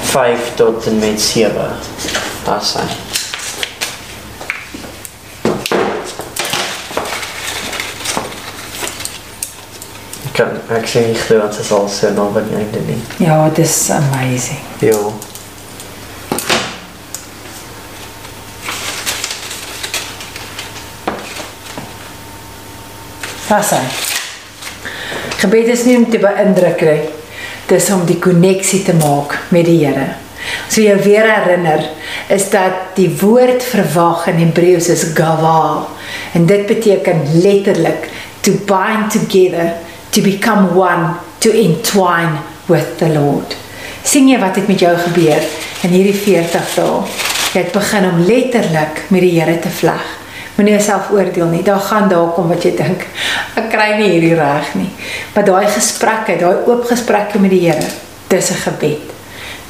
5 0.00 0.54
tot 0.54 0.86
en 0.86 0.98
met 0.98 1.20
7. 1.20 1.52
Daar's 2.44 2.74
hy. 2.78 3.07
Kan 10.38 10.54
ek 10.70 10.86
sien 10.86 11.08
nie 11.10 11.18
glo 11.18 11.40
wat 11.42 11.56
dit 11.58 11.70
al 11.74 11.88
so 11.90 12.10
nou 12.14 12.28
wat 12.34 12.46
jy 12.46 12.60
einde 12.60 12.82
nie. 12.86 12.98
Ja, 13.24 13.40
dis 13.54 13.74
amazing. 13.90 14.60
Ja. 14.84 14.94
Pasai. 23.48 23.82
Gebed 25.40 25.72
is 25.72 25.82
nie 25.88 25.96
om 25.98 26.06
te 26.10 26.20
beïndruk 26.22 26.86
nie. 26.86 27.00
Dis 27.68 27.90
om 27.94 28.06
die 28.06 28.20
koneksie 28.22 28.84
te 28.86 28.94
maak 28.96 29.34
met 29.54 29.66
die 29.66 29.80
Here. 29.82 30.06
So 30.68 30.84
jy 30.84 30.94
weer 31.02 31.26
herinner 31.26 31.82
is 32.32 32.46
dat 32.52 32.94
die 32.96 33.08
woord 33.20 33.64
verwag 33.64 34.28
in 34.30 34.38
Hebreëus 34.44 34.88
is 34.92 35.04
gava 35.16 35.88
en 36.36 36.46
dit 36.48 36.64
beteken 36.68 37.24
letterlik 37.42 38.06
to 38.46 38.54
bind 38.68 39.10
together, 39.12 39.74
to 40.10 40.20
become 40.20 40.74
one, 40.74 41.14
to 41.40 41.50
entwine 41.50 42.38
with 42.66 42.98
the 42.98 43.08
Lord. 43.08 43.56
sien 44.08 44.28
jy 44.28 44.38
wat 44.40 44.56
het 44.56 44.68
met 44.68 44.80
jou 44.80 44.94
gebeur 44.96 45.42
in 45.84 45.92
hierdie 45.92 46.16
40 46.16 46.70
dae? 46.76 47.02
Jy 47.52 47.60
het 47.60 47.72
begin 47.72 48.06
om 48.08 48.22
letterlik 48.28 49.02
met 49.12 49.24
die 49.24 49.34
Here 49.40 49.58
te 49.60 49.70
vleg. 49.72 50.04
Moenie 50.56 50.74
jouself 50.74 51.10
oordeel 51.14 51.46
nie. 51.52 51.62
Daar 51.62 51.80
gaan 51.80 52.08
daar 52.08 52.32
kom 52.36 52.48
wat 52.48 52.64
jy 52.64 52.72
dink, 52.76 53.04
ek 53.56 53.68
kry 53.72 53.92
nie 53.98 54.08
hierdie 54.14 54.34
reg 54.36 54.72
nie. 54.74 54.88
Maar 55.34 55.46
daai 55.46 55.68
gesprekke, 55.70 56.38
daai 56.40 56.66
oop 56.66 56.88
gesprekke 56.88 57.40
met 57.40 57.52
die 57.54 57.62
Here, 57.68 57.92
dis 58.28 58.50
'n 58.50 58.60
gebed. 58.64 59.14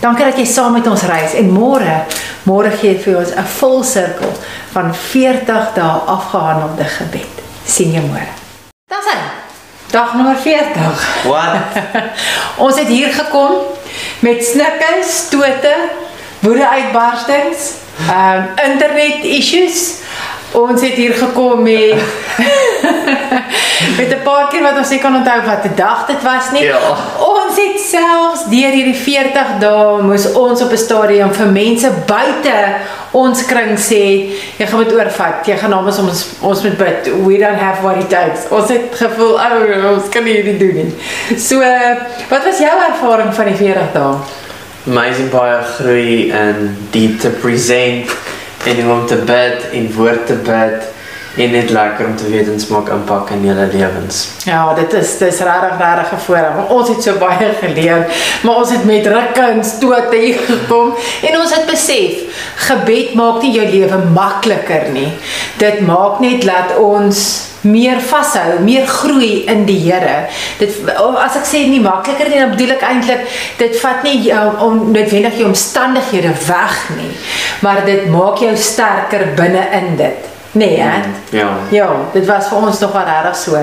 Dankie 0.00 0.24
dat 0.24 0.38
jy 0.38 0.46
saam 0.46 0.72
met 0.72 0.86
ons 0.86 1.02
reis 1.02 1.34
en 1.34 1.50
môre, 1.50 2.06
môre 2.46 2.70
gee 2.70 2.94
vir 2.94 3.18
ons 3.18 3.34
'n 3.34 3.44
vol 3.58 3.82
sirkel 3.82 4.32
van 4.72 4.94
40 4.94 5.74
dae 5.74 5.98
afgehandelde 6.06 6.84
gebed. 6.84 7.34
sien 7.64 7.92
jou 7.92 8.02
môre. 8.02 8.32
Dis 8.88 9.04
hy. 9.12 9.47
Dag 9.90 10.14
nommer 10.14 10.36
40. 10.36 11.24
Wat? 11.24 11.56
Ons 12.64 12.78
het 12.78 12.88
hier 12.88 13.12
gekom 13.12 13.52
met 14.18 14.44
snikke, 14.44 14.98
stote, 15.00 15.74
woede-uitbarstings, 16.38 17.70
ehm 18.08 18.36
um, 18.36 18.48
internet 18.72 19.24
issues. 19.24 19.94
Ons 20.52 20.80
het 20.80 20.92
hier 20.92 21.14
gekom 21.14 21.62
met 21.62 21.94
met 23.98 24.10
'n 24.10 24.22
paar 24.24 24.48
keer 24.48 24.62
wat 24.62 24.76
ons 24.76 24.90
nie 24.90 24.98
kan 24.98 25.14
onthou 25.14 25.40
wat 25.44 25.64
'n 25.64 25.74
dag 25.76 26.06
dit 26.06 26.22
was 26.22 26.50
nie. 26.52 26.62
Ja. 26.62 26.78
Ons 27.18 27.56
het 27.56 27.80
selfs 27.80 28.44
deur 28.50 28.72
hierdie 28.72 28.94
40 28.94 29.58
dae 29.60 30.02
moes 30.02 30.32
ons 30.32 30.62
op 30.62 30.72
'n 30.72 30.76
stadium 30.76 31.32
vir 31.32 31.46
mense 31.46 31.90
buite 32.06 32.58
ons 33.10 33.46
kring 33.46 33.78
sê 33.78 34.04
jy 34.56 34.66
gaan 34.66 34.84
dit 34.84 34.94
oorvat. 34.94 35.46
Jy 35.46 35.56
gaan 35.56 35.70
namens 35.70 35.98
ons 35.98 36.26
ons 36.40 36.62
moet 36.62 36.76
bid. 36.76 37.10
We 37.26 37.38
don't 37.38 37.60
have 37.60 37.82
what 37.82 37.96
it 37.96 38.08
takes. 38.08 38.48
Ons 38.50 38.68
het 38.68 38.82
gevoel 38.92 39.34
oh, 39.34 39.94
ons 39.94 40.08
kan 40.08 40.24
nie 40.24 40.32
hierdie 40.32 40.58
doen 40.58 40.74
nie. 40.74 40.94
So, 41.38 41.58
wat 42.28 42.44
was 42.44 42.58
jou 42.58 42.76
ervaring 42.88 43.34
van 43.34 43.44
die 43.44 43.54
40 43.54 43.92
dae? 43.92 44.14
amazing 44.88 45.28
baie 45.28 45.62
groei 45.76 46.30
in 46.32 46.76
diep 46.94 47.18
te 47.20 47.30
present 47.42 48.12
en 48.68 48.90
om 48.92 49.06
te 49.08 49.16
bid 49.28 49.68
en 49.72 49.90
woord 49.96 50.26
te 50.28 50.36
bid 50.46 50.88
en 51.38 51.50
net 51.54 51.70
lekker 51.70 52.06
om 52.06 52.16
te 52.16 52.28
weet 52.30 52.48
ons 52.50 52.66
maak 52.72 52.88
impak 52.94 53.30
in 53.36 53.44
julle 53.46 53.66
lewens. 53.72 54.20
Ja, 54.48 54.62
dit 54.74 54.92
is 54.98 55.14
dis 55.20 55.40
regtig 55.46 55.78
regtig 55.78 56.12
'n 56.12 56.24
voorreg. 56.26 56.68
Ons 56.68 56.88
het 56.88 57.02
so 57.02 57.18
baie 57.18 57.50
geleer, 57.62 58.06
maar 58.42 58.56
ons 58.56 58.70
het 58.70 58.84
met 58.84 59.06
rukke 59.06 59.40
en 59.40 59.64
stote 59.64 60.16
hier 60.16 60.38
gekom 60.46 60.94
en 61.22 61.40
ons 61.40 61.54
het 61.54 61.66
besef 61.66 62.42
gebed 62.68 63.14
maak 63.14 63.42
nie 63.42 63.52
jou 63.52 63.66
lewe 63.66 63.98
makliker 64.14 64.90
nie. 64.92 65.12
Dit 65.56 65.80
maak 65.80 66.20
net 66.20 66.42
dat 66.44 66.76
ons 66.78 67.48
meer 67.60 68.00
vashou, 68.00 68.60
meer 68.62 68.86
groei 68.86 69.44
in 69.50 69.64
die 69.66 69.78
Here. 69.78 70.28
Dit 70.58 70.70
as 71.18 71.36
ek 71.36 71.46
sê 71.48 71.66
nie 71.68 71.82
makliker 71.82 72.30
nie, 72.30 72.38
dan 72.38 72.54
bedoel 72.54 72.76
ek 72.76 72.82
eintlik 72.82 73.26
dit 73.58 73.78
vat 73.82 74.02
nie 74.06 74.22
jou 74.22 74.46
om 74.66 74.90
noodwendig 74.92 75.38
jou 75.38 75.50
omstandighede 75.50 76.34
weg 76.46 76.80
nie, 76.96 77.12
maar 77.60 77.84
dit 77.86 78.06
maak 78.10 78.42
jou 78.42 78.56
sterker 78.56 79.32
binne 79.38 79.64
in 79.72 79.96
dit. 79.96 80.37
Nee, 80.58 80.80
hè? 80.80 81.00
Ja. 81.36 81.48
Ja, 81.74 81.88
dit 82.12 82.26
was 82.26 82.48
vir 82.50 82.58
ons 82.58 82.82
nog 82.82 82.92
wel 82.92 83.08
regtig 83.12 83.36
so. 83.36 83.62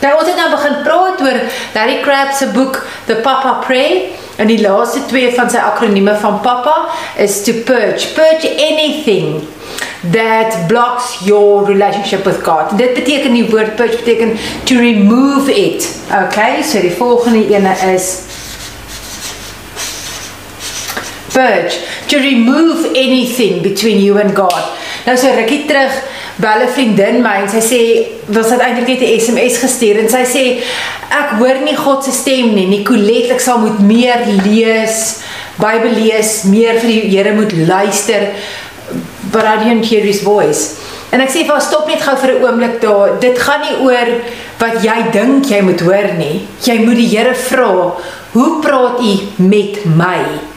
Nou 0.00 0.12
ons 0.18 0.28
het 0.28 0.36
nou 0.36 0.50
begin 0.52 0.78
praat 0.84 1.20
oor 1.24 1.40
Larry 1.74 2.00
Crabb 2.04 2.36
se 2.36 2.46
boek 2.52 2.82
The 3.06 3.20
Papa 3.24 3.58
Pray 3.66 4.12
En 4.36 4.46
die 4.46 4.60
laaste 4.60 5.00
twee 5.08 5.30
van 5.32 5.48
sy 5.50 5.60
akronieme 5.64 6.12
van 6.20 6.40
pappa 6.44 6.74
is 7.16 7.40
to 7.44 7.52
purge. 7.64 8.12
Purge 8.12 8.50
anything 8.60 9.46
that 10.12 10.68
blocks 10.68 11.22
your 11.24 11.64
relationship 11.64 12.24
with 12.24 12.42
God. 12.44 12.76
Dit 12.76 12.94
beteken 12.94 13.32
die 13.32 13.46
woord 13.48 13.76
purge 13.80 13.96
beteken 13.96 14.36
to 14.68 14.76
remove 14.76 15.48
it. 15.52 15.88
Okay, 16.12 16.60
so 16.62 16.80
die 16.84 16.92
volgende 16.92 17.46
ene 17.48 17.72
is 17.94 18.10
purge 21.32 21.80
to 22.12 22.20
remove 22.20 22.92
anything 22.92 23.62
between 23.64 24.04
you 24.04 24.20
and 24.20 24.36
God. 24.36 24.68
Nou 25.08 25.16
so 25.16 25.32
rukkie 25.32 25.64
terug 25.64 25.96
bel 26.38 26.62
'n 26.62 26.68
vriendin 26.68 27.22
my 27.22 27.36
en 27.42 27.48
sy 27.48 27.62
sê 27.64 27.80
wil 28.28 28.44
sy 28.44 28.56
eintlik 28.60 28.88
net 28.88 29.02
'n 29.02 29.20
SMS 29.20 29.58
gestuur 29.64 29.98
en 30.02 30.08
sy 30.08 30.24
sê 30.24 30.44
ek 31.10 31.38
hoor 31.38 31.60
nie 31.64 31.76
God 31.76 32.04
se 32.04 32.12
stem 32.12 32.54
nie. 32.54 32.66
Nicolet, 32.66 33.30
ek 33.30 33.40
sal 33.40 33.58
moet 33.58 33.78
meer 33.78 34.26
lees, 34.44 35.22
Bybel 35.56 35.94
lees, 35.96 36.42
meer 36.44 36.78
vir 36.80 36.88
die 36.88 37.16
Here 37.16 37.32
moet 37.32 37.52
luister. 37.52 38.28
But 39.32 39.44
I 39.44 39.56
don't 39.64 39.84
hear 39.84 40.04
his 40.04 40.20
voice. 40.22 40.76
En 41.12 41.20
ek 41.20 41.30
sê 41.30 41.46
vir 41.46 41.54
haar 41.54 41.64
stop 41.64 41.86
net 41.88 42.02
gou 42.02 42.16
vir 42.16 42.32
'n 42.34 42.42
oomblik 42.44 42.80
daar. 42.80 43.18
Dit 43.20 43.38
gaan 43.38 43.60
nie 43.60 43.78
oor 43.86 44.08
wat 44.58 44.82
jy 44.82 44.98
dink 45.12 45.46
jy 45.46 45.60
moet 45.62 45.80
hoor 45.80 46.12
nie. 46.18 46.46
Jy 46.60 46.84
moet 46.84 46.96
die 46.96 47.08
Here 47.16 47.34
vra, 47.34 47.94
"Hoe 48.32 48.60
praat 48.60 49.00
U 49.00 49.12
met 49.36 49.84
my?" 49.86 50.55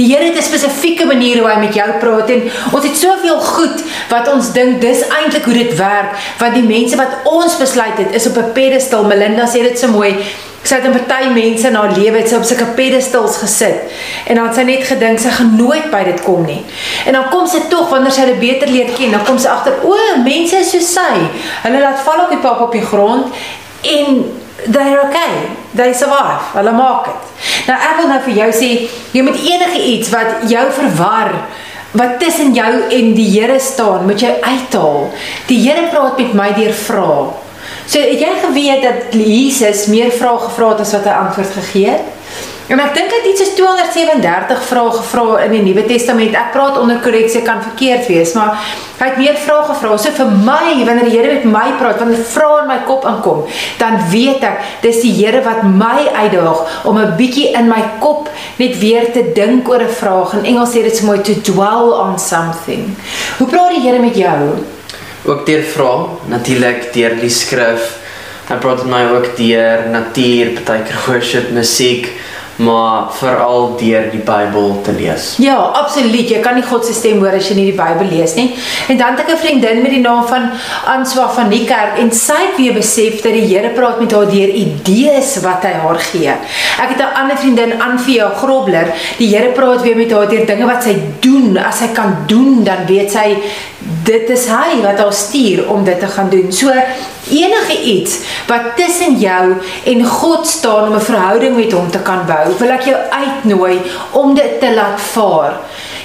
Die 0.00 0.08
Here 0.08 0.24
het 0.24 0.36
'n 0.36 0.42
spesifieke 0.42 1.04
manier 1.06 1.38
hoe 1.38 1.50
hy 1.50 1.58
met 1.60 1.74
jou 1.74 1.90
praat 1.98 2.30
en 2.30 2.42
ons 2.72 2.84
het 2.84 2.96
soveel 2.96 3.40
goed 3.40 3.82
wat 4.08 4.32
ons 4.32 4.52
dink 4.52 4.80
dis 4.80 5.00
eintlik 5.08 5.44
hoe 5.44 5.52
dit 5.54 5.76
werk 5.76 6.16
want 6.38 6.54
die 6.54 6.62
mense 6.62 6.96
wat 6.96 7.12
ons 7.24 7.56
besluit 7.56 7.98
het 7.98 8.14
is 8.14 8.26
op 8.26 8.36
'n 8.36 8.52
pedestal. 8.52 9.04
Melinda 9.04 9.44
sê 9.46 9.60
dit 9.62 9.78
so 9.78 9.88
mooi. 9.88 10.16
Sy 10.62 10.74
het 10.74 10.84
'n 10.84 10.92
party 10.92 11.28
mense 11.32 11.66
in 11.66 11.74
haar 11.74 11.92
lewe 11.98 12.16
het 12.18 12.28
sy 12.28 12.34
op 12.34 12.44
sulke 12.44 12.64
pedestals 12.64 13.36
gesit 13.36 13.78
en 14.24 14.34
dan 14.34 14.46
het 14.46 14.54
sy 14.54 14.62
net 14.62 14.84
gedink 14.84 15.18
sy 15.18 15.28
gaan 15.28 15.56
nooit 15.56 15.90
by 15.90 16.04
dit 16.04 16.22
kom 16.22 16.44
nie. 16.46 16.64
En 17.06 17.12
dan 17.12 17.28
kom 17.28 17.46
sy 17.46 17.60
tog 17.68 17.88
wanneer 17.88 18.12
sy 18.12 18.20
hulle 18.20 18.38
beter 18.38 18.68
leer 18.68 18.90
ken, 18.96 19.10
dan 19.10 19.24
kom 19.24 19.38
sy 19.38 19.48
agter 19.48 19.74
o, 19.82 19.96
mense 20.24 20.56
is 20.56 20.70
so 20.70 20.78
sy. 20.78 21.14
Hulle 21.62 21.80
laat 21.80 22.00
val 22.00 22.24
op 22.24 22.30
die 22.30 22.38
pap 22.38 22.60
op 22.60 22.72
die 22.72 22.86
grond 22.86 23.26
en 23.82 24.32
they're 24.66 25.00
okay. 25.08 25.56
They 25.74 25.92
survive. 25.94 26.52
Hulle 26.54 26.72
maak 26.72 27.08
dit. 27.08 27.26
Nou 27.68 27.76
ek 27.76 27.98
wil 28.00 28.08
nou 28.10 28.20
vir 28.26 28.38
jou 28.42 28.48
sê, 28.60 28.70
jy 29.14 29.24
moet 29.26 29.42
enige 29.52 29.82
iets 29.94 30.12
wat 30.14 30.46
jou 30.50 30.64
verwar 30.78 31.34
wat 31.98 32.20
tussen 32.22 32.52
jou 32.54 32.70
en 32.94 33.14
die 33.16 33.28
Here 33.32 33.58
staan, 33.58 34.04
moet 34.06 34.22
jy 34.22 34.30
uithaal. 34.44 35.08
Die 35.48 35.58
Here 35.64 35.88
praat 35.90 36.20
met 36.22 36.36
my 36.38 36.50
deur 36.54 36.74
vra. 36.86 37.14
So 37.90 37.98
het 37.98 38.22
jy 38.22 38.30
geweet 38.44 38.84
dat 38.86 39.14
Jesus 39.18 39.88
meer 39.90 40.12
vrae 40.14 40.38
gevra 40.44 40.74
het 40.74 40.84
as 40.84 40.94
wat 40.94 41.08
hy 41.10 41.16
antwoord 41.24 41.56
gegee 41.58 41.96
het? 41.96 42.19
En 42.70 42.78
ek 42.78 42.92
dink 42.94 43.10
hy 43.10 43.18
het 43.18 43.24
iets 43.32 43.40
soos 43.42 43.56
237 43.58 44.60
vrae 44.68 44.90
gevra 44.94 45.38
in 45.42 45.56
die 45.56 45.62
Nuwe 45.64 45.82
Testament. 45.88 46.36
Ek 46.38 46.52
praat 46.54 46.76
onder 46.78 47.00
korreksie 47.02 47.42
kan 47.42 47.58
verkeerd 47.64 48.06
wees, 48.06 48.30
maar 48.38 48.60
hy 49.00 49.08
het 49.08 49.18
meer 49.18 49.40
vrae 49.42 49.64
gevra. 49.72 49.96
So 49.98 50.14
vir 50.14 50.30
my, 50.46 50.76
wanneer 50.86 51.08
die 51.08 51.16
Here 51.16 51.32
met 51.32 51.48
my 51.50 51.64
praat, 51.80 51.98
wanneer 51.98 52.22
vrae 52.30 52.60
in 52.62 52.70
my 52.70 52.78
kop 52.86 53.08
aankom, 53.10 53.42
dan 53.80 53.98
weet 54.12 54.46
ek 54.46 54.62
dis 54.86 55.02
die 55.02 55.16
Here 55.18 55.42
wat 55.42 55.66
my 55.66 56.06
uitdaag 56.14 56.86
om 56.86 57.02
'n 57.02 57.16
bietjie 57.18 57.50
in 57.58 57.66
my 57.66 57.82
kop 57.98 58.30
net 58.62 58.78
weer 58.78 59.10
te 59.10 59.26
dink 59.34 59.66
oor 59.68 59.82
'n 59.82 59.90
vraag. 59.90 60.38
In 60.38 60.46
Engels 60.54 60.70
sê 60.70 60.86
dit 60.86 60.96
so 60.96 61.06
mooi 61.06 61.18
to 61.26 61.34
dwell 61.42 61.90
on 61.90 62.18
something. 62.18 62.94
Hoe 63.38 63.48
praat 63.48 63.74
die 63.74 63.82
Here 63.82 63.98
met 63.98 64.14
jou? 64.14 64.62
Ook 65.26 65.46
deur 65.46 65.62
vra, 65.62 66.06
natuurlik 66.28 66.92
deur 66.92 67.18
die 67.18 67.30
skrif. 67.30 67.98
Hy 68.46 68.54
praat 68.54 68.84
met 68.84 68.90
my 68.94 69.04
ook 69.16 69.36
deur 69.36 69.90
natuur, 69.90 70.46
partykeer 70.54 70.98
worship, 71.06 71.50
musiek, 71.50 72.06
maar 72.60 73.08
veral 73.16 73.74
deur 73.80 74.10
die 74.12 74.20
Bybel 74.20 74.80
te 74.84 74.92
lees. 74.92 75.34
Ja, 75.40 75.56
absoluut. 75.80 76.28
Jy 76.28 76.40
kan 76.44 76.58
nie 76.58 76.64
God 76.66 76.84
se 76.84 76.92
stem 76.96 77.22
hoor 77.22 77.38
as 77.38 77.48
jy 77.48 77.56
nie 77.56 77.68
die 77.70 77.78
Bybel 77.78 78.10
lees 78.12 78.34
nie. 78.36 78.50
En 78.92 79.00
dan 79.00 79.16
het 79.16 79.24
ek 79.24 79.32
'n 79.32 79.40
vriendin 79.40 79.82
met 79.82 79.94
die 79.96 80.02
naam 80.04 80.26
van 80.28 80.50
Answa 80.84 81.28
van 81.32 81.48
die 81.48 81.64
kerk 81.64 81.98
en 81.98 82.12
sy 82.12 82.36
het 82.36 82.56
weer 82.56 82.74
besef 82.74 83.22
dat 83.22 83.32
die 83.32 83.48
Here 83.50 83.70
praat 83.70 84.00
met 84.00 84.12
haar 84.12 84.28
deur 84.28 84.48
idees 84.48 85.40
wat 85.40 85.62
hy 85.62 85.72
haar 85.72 85.98
gee. 85.98 86.28
Ek 86.78 86.88
het 86.92 87.00
'n 87.00 87.16
ander 87.20 87.36
vriendin, 87.36 87.80
Anvia 87.82 88.28
Grobler, 88.36 88.92
die 89.18 89.36
Here 89.36 89.52
praat 89.52 89.82
weer 89.82 89.96
met 89.96 90.12
haar 90.12 90.28
deur 90.28 90.46
dinge 90.46 90.66
wat 90.66 90.82
sy 90.82 90.96
doen. 91.20 91.56
As 91.56 91.78
sy 91.78 91.88
kan 91.88 92.16
doen, 92.26 92.64
dan 92.64 92.86
weet 92.86 93.10
sy 93.10 93.36
dit 93.80 94.28
is 94.30 94.46
hy 94.50 94.80
wat 94.84 94.98
haar 95.00 95.12
stuur 95.14 95.68
om 95.72 95.84
dit 95.84 96.00
te 96.00 96.06
gaan 96.06 96.28
doen. 96.30 96.52
So 96.52 96.72
enige 97.30 97.76
iets 97.82 98.18
wat 98.48 98.74
tussen 98.76 99.18
jou 99.20 99.54
en 99.84 100.04
God 100.04 100.46
staan 100.46 100.88
om 100.88 100.94
'n 100.94 101.00
verhouding 101.00 101.56
met 101.56 101.72
hom 101.72 101.90
te 101.90 101.98
kan 101.98 102.26
bou, 102.26 102.54
wil 102.58 102.70
ek 102.70 102.82
jou 102.82 102.96
uitnooi 103.10 103.80
om 104.10 104.34
dit 104.34 104.60
te 104.60 104.74
laat 104.74 105.00
vaar. 105.00 105.52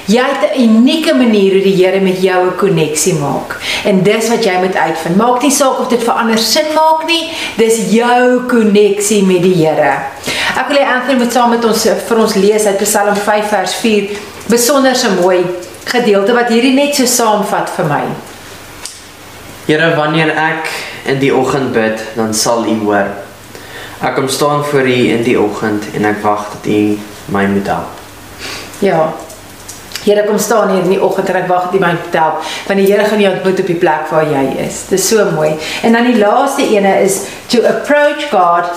Jy 0.05 0.21
het 0.21 0.51
'n 0.55 0.61
unieke 0.61 1.15
manier 1.15 1.51
hoe 1.51 1.61
die 1.61 1.85
Here 1.85 1.99
met 1.99 2.21
jou 2.21 2.45
'n 2.47 2.55
koneksie 2.55 3.13
maak. 3.13 3.57
En 3.85 4.03
dis 4.03 4.29
wat 4.29 4.43
jy 4.43 4.57
moet 4.59 4.75
uitvind. 4.75 5.15
Maak 5.15 5.41
nie 5.41 5.51
saak 5.51 5.79
of 5.79 5.87
dit 5.87 6.03
vir 6.03 6.13
ander 6.13 6.37
sin 6.37 6.65
maak 6.73 7.07
nie, 7.07 7.29
dis 7.55 7.91
jou 7.91 8.41
koneksie 8.47 9.23
met 9.23 9.41
die 9.41 9.65
Here. 9.65 9.97
Ek 10.55 10.67
wil 10.67 10.77
hê 10.77 10.85
Anthony 10.85 11.17
moet 11.17 11.31
saam 11.31 11.49
met 11.49 11.65
ons 11.65 11.87
vir 12.07 12.17
ons 12.17 12.35
lees 12.35 12.65
uit 12.65 12.77
Psalm 12.77 13.15
5 13.15 13.47
vers 13.49 13.73
4. 13.73 14.09
Besonder 14.47 14.95
so 14.95 15.07
mooi 15.21 15.45
gedeelte 15.85 16.33
wat 16.33 16.49
hierdie 16.53 16.73
net 16.75 16.95
so 16.97 17.05
saamvat 17.09 17.69
vir 17.77 17.89
my. 17.89 18.03
Here, 19.65 19.91
wanneer 19.97 20.33
ek 20.38 20.69
in 21.09 21.22
die 21.22 21.31
oggend 21.33 21.73
bid, 21.73 22.01
dan 22.17 22.33
sal 22.33 22.65
U 22.69 22.75
hoor. 22.85 23.11
Ek 24.05 24.17
kom 24.17 24.27
staan 24.30 24.65
voor 24.65 24.89
U 24.89 24.97
in 25.15 25.23
die 25.25 25.38
oggend 25.39 25.88
en 25.95 26.05
ek 26.05 26.19
wag 26.25 26.49
dat 26.53 26.67
U 26.69 26.81
my 27.33 27.45
moet 27.49 27.69
help. 27.72 28.01
Ja. 28.83 29.14
Here 30.05 30.25
kom 30.27 30.38
staan 30.38 30.69
hier 30.69 30.83
in 30.83 30.91
die 30.93 31.01
oggend 31.01 31.30
en 31.31 31.39
ek 31.39 31.47
wag 31.49 31.69
dat 31.69 31.73
jy 31.73 31.81
my 31.81 31.93
help 32.14 32.43
want 32.67 32.77
die 32.77 32.85
Here 32.85 33.07
gaan 33.09 33.23
jou 33.23 33.31
ontmoet 33.33 33.64
op 33.64 33.72
die 33.72 33.80
plek 33.81 34.11
waar 34.11 34.27
jy 34.30 34.43
is. 34.67 34.83
Dis 34.91 35.07
so 35.09 35.25
mooi. 35.33 35.55
En 35.81 35.97
dan 35.97 36.11
die 36.11 36.19
laaste 36.19 36.67
ene 36.75 36.99
is 37.01 37.23
to 37.49 37.64
approach 37.65 38.30
God 38.30 38.69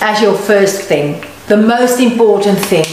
as 0.00 0.20
your 0.20 0.34
first 0.34 0.88
thing, 0.88 1.24
the 1.48 1.56
most 1.56 2.00
important 2.00 2.58
thing. 2.58 2.86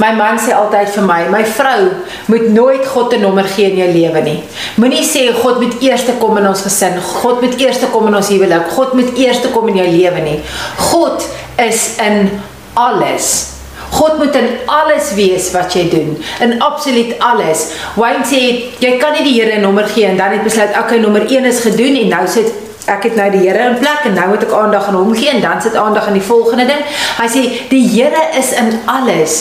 My 0.00 0.12
man 0.16 0.38
sê 0.40 0.54
altyd 0.56 0.88
vir 0.94 1.04
my, 1.04 1.18
my 1.32 1.42
vrou 1.44 1.90
moet 2.32 2.46
nooit 2.54 2.86
God 2.88 3.12
'n 3.14 3.20
nommer 3.20 3.44
gee 3.44 3.70
in 3.70 3.76
jou 3.76 3.88
lewe 3.92 4.22
nie. 4.22 4.42
Moenie 4.76 5.04
sê 5.04 5.28
God 5.42 5.60
moet 5.60 5.82
eers 5.82 6.04
kom 6.18 6.36
in 6.36 6.46
ons 6.46 6.62
gesin, 6.62 6.96
God 7.00 7.42
moet 7.42 7.60
eers 7.60 7.78
kom 7.92 8.06
in 8.06 8.14
ons 8.14 8.28
huwelik, 8.28 8.68
God 8.76 8.94
moet 8.94 9.18
eers 9.18 9.40
kom 9.52 9.68
in 9.68 9.76
jou 9.76 9.88
lewe 9.88 10.20
nie. 10.20 10.40
God 10.76 11.24
is 11.58 11.96
in 11.98 12.30
alles. 12.74 13.46
God 13.90 14.18
moet 14.18 14.34
in 14.34 14.48
alles 14.66 15.14
wees 15.14 15.50
wat 15.52 15.74
jy 15.74 15.88
doen, 15.90 16.16
in 16.40 16.60
absoluut 16.62 17.18
alles. 17.18 17.74
Wayne 17.96 18.24
sê 18.24 18.72
jy 18.78 18.98
kan 18.98 19.12
nie 19.12 19.24
die 19.24 19.40
Here 19.40 19.58
'n 19.58 19.62
nommer 19.62 19.84
gee 19.84 20.06
en 20.06 20.16
dan 20.16 20.30
net 20.30 20.44
besluit 20.44 20.70
okay, 20.78 20.98
nommer 20.98 21.26
1 21.26 21.44
is 21.44 21.60
gedoen 21.60 21.96
en 21.96 22.08
nou 22.08 22.26
sit 22.26 22.69
ek 22.90 23.06
het 23.08 23.16
nou 23.18 23.28
die 23.32 23.42
Here 23.44 23.70
in 23.70 23.78
plek 23.78 24.06
en 24.10 24.16
nou 24.18 24.28
moet 24.32 24.44
ek 24.46 24.54
aandag 24.56 24.88
aan 24.90 24.98
hom 24.98 25.14
gee 25.14 25.30
en 25.32 25.42
dan 25.44 25.62
sit 25.62 25.76
aandag 25.78 26.08
aan 26.10 26.18
die 26.18 26.26
volgende 26.26 26.66
ding. 26.68 26.82
Hy 27.18 27.28
sê 27.30 27.44
die 27.70 27.84
Here 27.88 28.22
is 28.38 28.52
in 28.58 28.74
alles. 28.90 29.38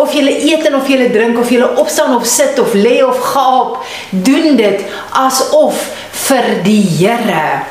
Of 0.00 0.14
jy 0.16 0.24
eet 0.24 0.66
en 0.68 0.78
of 0.78 0.88
jy 0.88 1.08
drink 1.12 1.38
of 1.38 1.50
jy 1.52 1.60
opstaan 1.62 2.14
of 2.16 2.26
sit 2.26 2.58
of 2.58 2.72
lê 2.74 3.00
of 3.04 3.18
gaap, 3.32 3.82
doen 4.10 4.56
dit 4.56 4.84
asof 5.20 5.84
vir 6.26 6.48
die 6.64 6.82
Here. 6.98 7.64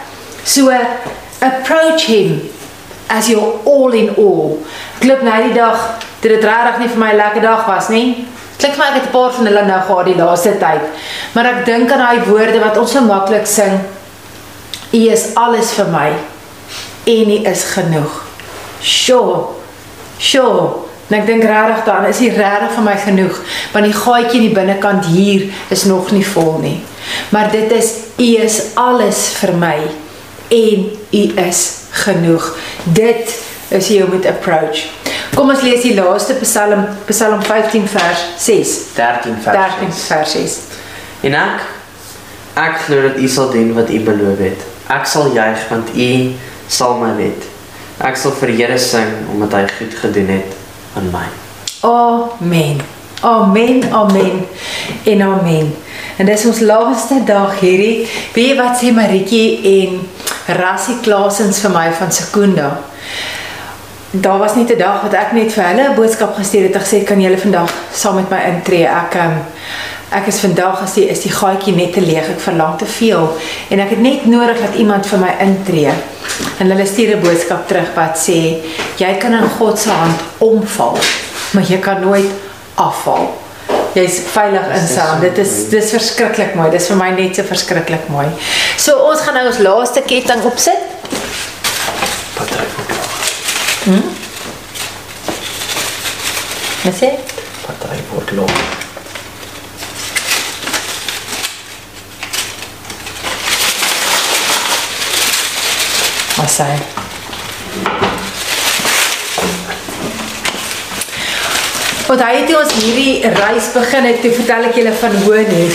So 0.44 0.74
approach 1.42 2.06
him 2.10 2.42
as 3.10 3.30
your 3.30 3.62
all 3.66 3.94
in 3.98 4.14
all. 4.16 4.60
Klop 5.02 5.26
nou 5.26 5.40
die 5.48 5.56
dag 5.58 5.88
dit 6.22 6.30
dit 6.32 6.46
regtig 6.46 6.78
nie 6.80 6.92
vir 6.92 7.02
my 7.02 7.12
'n 7.12 7.18
lekker 7.18 7.42
dag 7.42 7.66
was 7.68 7.90
nie. 7.90 8.28
Klink 8.58 8.78
my 8.78 8.86
ek 8.90 8.94
het 8.94 9.10
'n 9.10 9.12
paar 9.12 9.32
van 9.32 9.46
hulle 9.46 9.66
nou 9.66 9.82
gehad 9.82 10.06
die 10.06 10.16
laaste 10.16 10.58
tyd. 10.58 10.84
Maar 11.34 11.46
ek 11.46 11.66
dink 11.66 11.92
aan 11.92 12.00
daai 12.00 12.26
woorde 12.26 12.60
wat 12.60 12.78
ons 12.78 12.92
so 12.92 13.02
maklik 13.02 13.48
sing. 13.48 13.82
U 14.92 15.02
is 15.08 15.32
alles 15.40 15.72
vir 15.78 15.92
my 15.92 16.10
en 17.12 17.30
U 17.32 17.42
is 17.50 17.64
genoeg. 17.74 18.22
Sure. 18.82 19.44
Sure. 20.18 20.70
En 21.12 21.18
ek 21.20 21.26
dink 21.28 21.44
regtig 21.44 21.84
dan 21.88 22.06
is 22.08 22.22
hy 22.24 22.30
regtig 22.36 22.76
vir 22.78 22.86
my 22.86 22.94
genoeg, 23.04 23.40
want 23.74 23.88
die 23.88 23.96
gaatjie 23.96 24.40
in 24.40 24.46
die 24.48 24.56
binnekant 24.56 25.10
hier 25.12 25.50
is 25.74 25.84
nog 25.90 26.12
nie 26.16 26.24
vol 26.24 26.62
nie. 26.64 26.78
Maar 27.36 27.52
dit 27.52 27.72
is 27.76 27.92
U 28.16 28.30
is 28.46 28.60
alles 28.80 29.26
vir 29.42 29.52
my 29.60 29.76
en 30.56 30.88
U 30.88 31.24
is 31.44 31.62
genoeg. 32.06 32.48
Dit 32.84 33.36
is 33.72 33.88
hoe 33.88 33.98
jy 33.98 34.08
moet 34.12 34.28
approach. 34.32 34.86
Kom 35.36 35.52
ons 35.52 35.64
lees 35.64 35.84
die 35.84 35.96
laaste 35.96 36.36
Psalm, 36.44 36.86
Psalm 37.08 37.44
15 37.44 37.88
vers 37.92 38.26
6. 38.48 38.76
13 38.96 39.40
vers 39.44 39.64
13 39.80 39.96
vers 40.00 40.36
6. 40.40 40.60
En 41.28 41.40
ek 41.44 41.70
ek 42.62 42.84
glo 42.86 43.08
dat 43.10 43.20
U 43.20 43.32
sal 43.32 43.52
doen 43.52 43.76
wat 43.76 43.92
U 43.92 44.04
beloof 44.08 44.44
het. 44.48 44.71
Ek 44.92 45.06
sal 45.08 45.32
juig 45.32 45.68
want 45.70 45.94
U 45.96 46.12
sal 46.68 46.98
my 47.00 47.12
red. 47.16 47.46
Ek 48.04 48.18
sal 48.18 48.34
vir 48.42 48.56
Here 48.58 48.80
sing 48.80 49.30
omdat 49.32 49.54
hy 49.54 49.68
goed 49.78 49.94
gedoen 50.02 50.34
het 50.36 50.58
aan 51.00 51.12
my. 51.14 51.28
Amen. 51.88 52.82
Amen, 53.22 53.84
amen 53.94 54.48
en 55.04 55.22
amen. 55.22 55.74
En 56.18 56.26
dis 56.26 56.46
ons 56.46 56.60
laaste 56.66 57.20
dag 57.26 57.60
hierdie. 57.62 58.08
Jy 58.34 58.56
wat 58.58 58.80
sê 58.82 58.90
Maritjie 58.94 59.62
en 59.76 60.00
Rassie 60.58 60.98
Klasens 61.06 61.62
vir 61.62 61.74
my 61.76 61.86
van 62.00 62.12
Sekunda. 62.12 62.72
Daar 64.12 64.42
was 64.42 64.56
net 64.56 64.74
'n 64.74 64.78
dag 64.78 65.02
wat 65.04 65.14
ek 65.14 65.32
net 65.34 65.54
vir 65.54 65.64
hulle 65.64 65.90
'n 65.90 65.96
boodskap 65.96 66.36
gestuur 66.36 66.64
het 66.64 66.76
en 66.76 66.82
gesê 66.82 67.04
kan 67.04 67.22
julle 67.22 67.38
vandag 67.38 67.70
saam 67.94 68.16
met 68.16 68.30
my 68.30 68.42
intree. 68.56 68.86
Ek 68.86 69.14
um, 69.16 69.38
ek 70.12 70.28
is 70.28 70.42
vandag 70.44 70.82
as 70.84 70.96
die 70.98 71.06
is 71.12 71.24
die 71.24 71.32
gaatjie 71.32 71.74
net 71.76 71.94
te 71.96 72.04
leeg. 72.04 72.28
Ek 72.34 72.42
verlang 72.44 72.78
te 72.80 72.86
veel 72.86 73.30
en 73.72 73.84
ek 73.84 73.94
het 73.96 74.02
net 74.04 74.26
nodig 74.28 74.60
dat 74.60 74.76
iemand 74.80 75.08
vir 75.08 75.22
my 75.24 75.32
intree. 75.44 75.94
En 76.60 76.72
hulle 76.72 76.86
stuur 76.86 77.16
'n 77.16 77.24
boodskap 77.24 77.68
terug 77.68 77.94
wat 77.96 78.18
sê 78.18 78.60
jy 78.98 79.14
kan 79.20 79.34
in 79.34 79.50
God 79.58 79.80
se 79.80 79.90
hand 79.90 80.20
omval, 80.38 80.98
maar 81.52 81.64
jy 81.64 81.80
kan 81.80 82.02
nooit 82.02 82.32
afval. 82.76 83.32
Jy's 83.94 84.20
veilig 84.32 84.68
in 84.76 84.88
sy 84.88 85.00
hand. 85.00 85.22
Dit 85.22 85.38
is 85.38 85.70
dis 85.70 85.92
verskriklik 85.92 86.56
mooi. 86.56 86.70
Dis 86.72 86.88
vir 86.88 86.98
my 86.98 87.10
net 87.12 87.36
so 87.36 87.44
verskriklik 87.44 88.08
mooi. 88.10 88.28
So 88.78 88.96
ons 89.10 89.22
gaan 89.22 89.34
nou 89.34 89.48
ons 89.48 89.60
laaste 89.60 90.02
ketting 90.08 90.44
opsit. 90.44 90.80
Patry 92.36 92.68
word 92.76 92.90
laag. 92.96 94.04
Wat 96.84 96.96
sê? 97.02 97.10
Patry 97.66 98.00
word 98.14 98.32
laag. 98.40 98.71
Wat 106.42 106.50
sê? 106.50 106.66
Want 112.08 112.22
hy 112.26 112.32
het 112.34 112.48
toe 112.50 112.56
ons 112.58 112.74
hierdie 112.80 113.30
reis 113.36 113.68
begin 113.76 114.08
het, 114.10 114.24
toe 114.24 114.32
vertel 114.40 114.66
ek 114.72 114.80
julle 114.80 114.94
van 115.04 115.14
Winnie. 115.28 115.70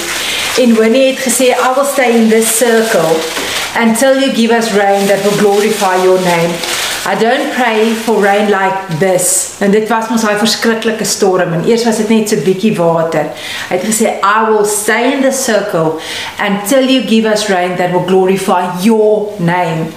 En 0.65 0.75
Winnie 0.75 1.05
het 1.13 1.23
gesê, 1.23 1.53
I 1.55 1.71
will 1.77 1.87
stay 1.87 2.17
in 2.19 2.27
this 2.35 2.51
circle 2.51 3.15
until 3.79 4.19
you 4.19 4.35
give 4.35 4.51
us 4.51 4.73
rain 4.75 5.07
that 5.07 5.23
will 5.23 5.39
glorify 5.39 6.03
your 6.03 6.19
name. 6.27 6.51
I 7.07 7.15
don't 7.15 7.55
pray 7.55 7.95
for 7.95 8.19
rain 8.19 8.51
like 8.51 8.99
this. 8.99 9.46
En 9.59 9.71
dit 9.71 9.89
was 9.89 10.09
mos 10.13 10.21
daai 10.21 10.37
verskriklike 10.37 11.05
storm 11.09 11.55
en 11.57 11.63
eers 11.65 11.85
was 11.89 11.97
dit 12.03 12.11
net 12.13 12.29
so 12.29 12.45
bietjie 12.45 12.75
water. 12.77 13.31
Hy 13.71 13.79
het 13.79 13.87
gesê 13.89 14.17
I 14.21 14.51
will 14.51 14.67
stay 14.69 15.15
in 15.15 15.23
the 15.25 15.33
circle 15.33 15.97
until 16.45 16.85
you 16.85 17.07
give 17.09 17.29
us 17.31 17.49
rain 17.49 17.77
that 17.81 17.95
will 17.95 18.05
glorify 18.05 18.67
your 18.85 19.33
name. 19.39 19.89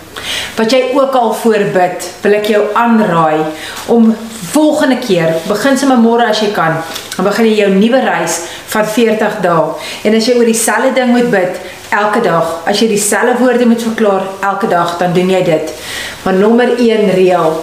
Wat 0.55 0.71
jy 0.71 0.93
ook 0.95 1.15
al 1.15 1.33
voorbid, 1.41 2.07
wil 2.23 2.35
ek 2.39 2.47
jou 2.51 2.61
aanraai 2.75 3.43
om 3.91 4.13
volgende 4.49 4.97
keer, 5.03 5.35
begin 5.47 5.77
sommer 5.79 5.99
môre 6.01 6.29
as 6.31 6.39
jy 6.43 6.49
kan, 6.55 6.79
dan 7.15 7.27
begin 7.27 7.47
jy 7.47 7.57
jou 7.61 7.69
nuwe 7.75 7.99
reis 8.03 8.39
van 8.71 8.88
40 8.88 9.41
dae. 9.43 9.65
En 10.07 10.15
as 10.15 10.27
jy 10.27 10.38
oor 10.39 10.47
dieselfde 10.47 10.93
ding 10.95 11.11
moet 11.15 11.27
bid 11.31 11.59
elke 11.95 12.23
dag, 12.23 12.55
as 12.67 12.79
jy 12.79 12.89
dieselfde 12.91 13.35
woorde 13.43 13.67
moet 13.67 13.83
verklaar 13.83 14.23
elke 14.51 14.71
dag, 14.71 14.95
dan 14.99 15.13
doen 15.15 15.31
jy 15.35 15.43
dit. 15.47 15.75
Maar 16.23 16.39
nommer 16.39 16.73
1 16.75 17.11
reël, 17.15 17.59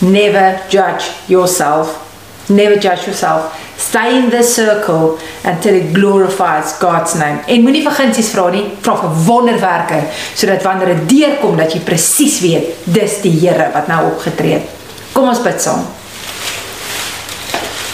never 0.00 0.60
judge 0.68 1.12
yourself. 1.26 2.06
Never 2.48 2.76
judge 2.76 3.06
yourself. 3.06 3.56
Stay 3.76 4.18
in 4.18 4.30
the 4.30 4.42
circle 4.42 5.18
until 5.44 5.74
it 5.74 5.94
glorifies 5.94 6.78
God's 6.78 7.14
name. 7.14 7.40
En 7.46 7.62
moenie 7.62 7.82
verginsies 7.82 8.28
vra 8.34 8.48
nie, 8.52 8.66
vra 8.84 8.96
vir 9.00 9.14
wonderwerke 9.24 10.02
sodat 10.34 10.66
wanneer 10.66 10.92
dit 10.94 11.06
deurkom 11.14 11.56
dat 11.56 11.72
jy 11.72 11.80
presies 11.86 12.40
weet 12.44 12.84
dis 12.84 13.20
die 13.24 13.32
Here 13.40 13.70
wat 13.72 13.88
nou 13.88 14.02
opgetree 14.10 14.58
het. 14.58 14.76
Kom 15.14 15.30
ons 15.30 15.40
bid 15.44 15.62
saam. 15.62 15.86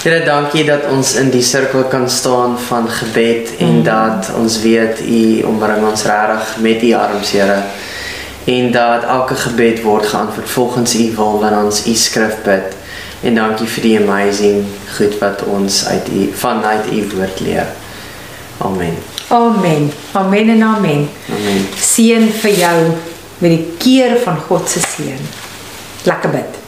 Here, 0.07 0.21
dankie 0.23 0.63
dat 0.67 0.85
ons 0.91 1.17
in 1.19 1.33
die 1.35 1.43
sirkel 1.43 1.89
kan 1.91 2.05
staan 2.11 2.53
van 2.69 2.85
gebed 2.87 3.57
en 3.59 3.81
dat 3.87 4.29
ons 4.39 4.61
weet 4.63 5.01
U 5.03 5.23
omring 5.51 5.83
ons 5.89 6.05
regtig 6.07 6.53
met 6.63 6.85
U 6.87 6.93
arms, 6.95 7.33
Here. 7.35 7.57
En 8.47 8.71
dat 8.73 9.03
elke 9.03 9.35
gebed 9.35 9.83
word 9.83 10.07
geantwoord 10.07 10.51
volgens 10.51 10.95
U 10.95 11.13
wil 11.17 11.41
wanneer 11.41 11.65
ons 11.65 11.87
U 11.87 11.95
skrif 11.95 12.43
bid. 12.45 12.75
En 13.21 13.35
dankie 13.35 13.67
vir 13.67 13.83
die 13.83 13.97
amazing 13.99 14.65
goed 14.97 15.19
wat 15.19 15.43
ons 15.45 15.87
uit 15.87 16.09
U 16.09 16.31
vanuit 16.35 16.93
U 16.93 17.07
woord 17.17 17.41
leer. 17.41 17.67
Amen. 18.59 18.95
Amen. 19.29 19.91
Amen 20.13 20.49
en 20.49 20.63
amen. 20.63 21.09
Amen. 21.31 21.67
Seën 21.81 22.29
vir 22.43 22.55
jou 22.55 22.77
met 23.39 23.51
die 23.51 23.75
keer 23.79 24.21
van 24.23 24.39
God 24.47 24.71
se 24.71 24.81
seën. 24.81 25.27
Lekker 26.07 26.31
bid. 26.31 26.66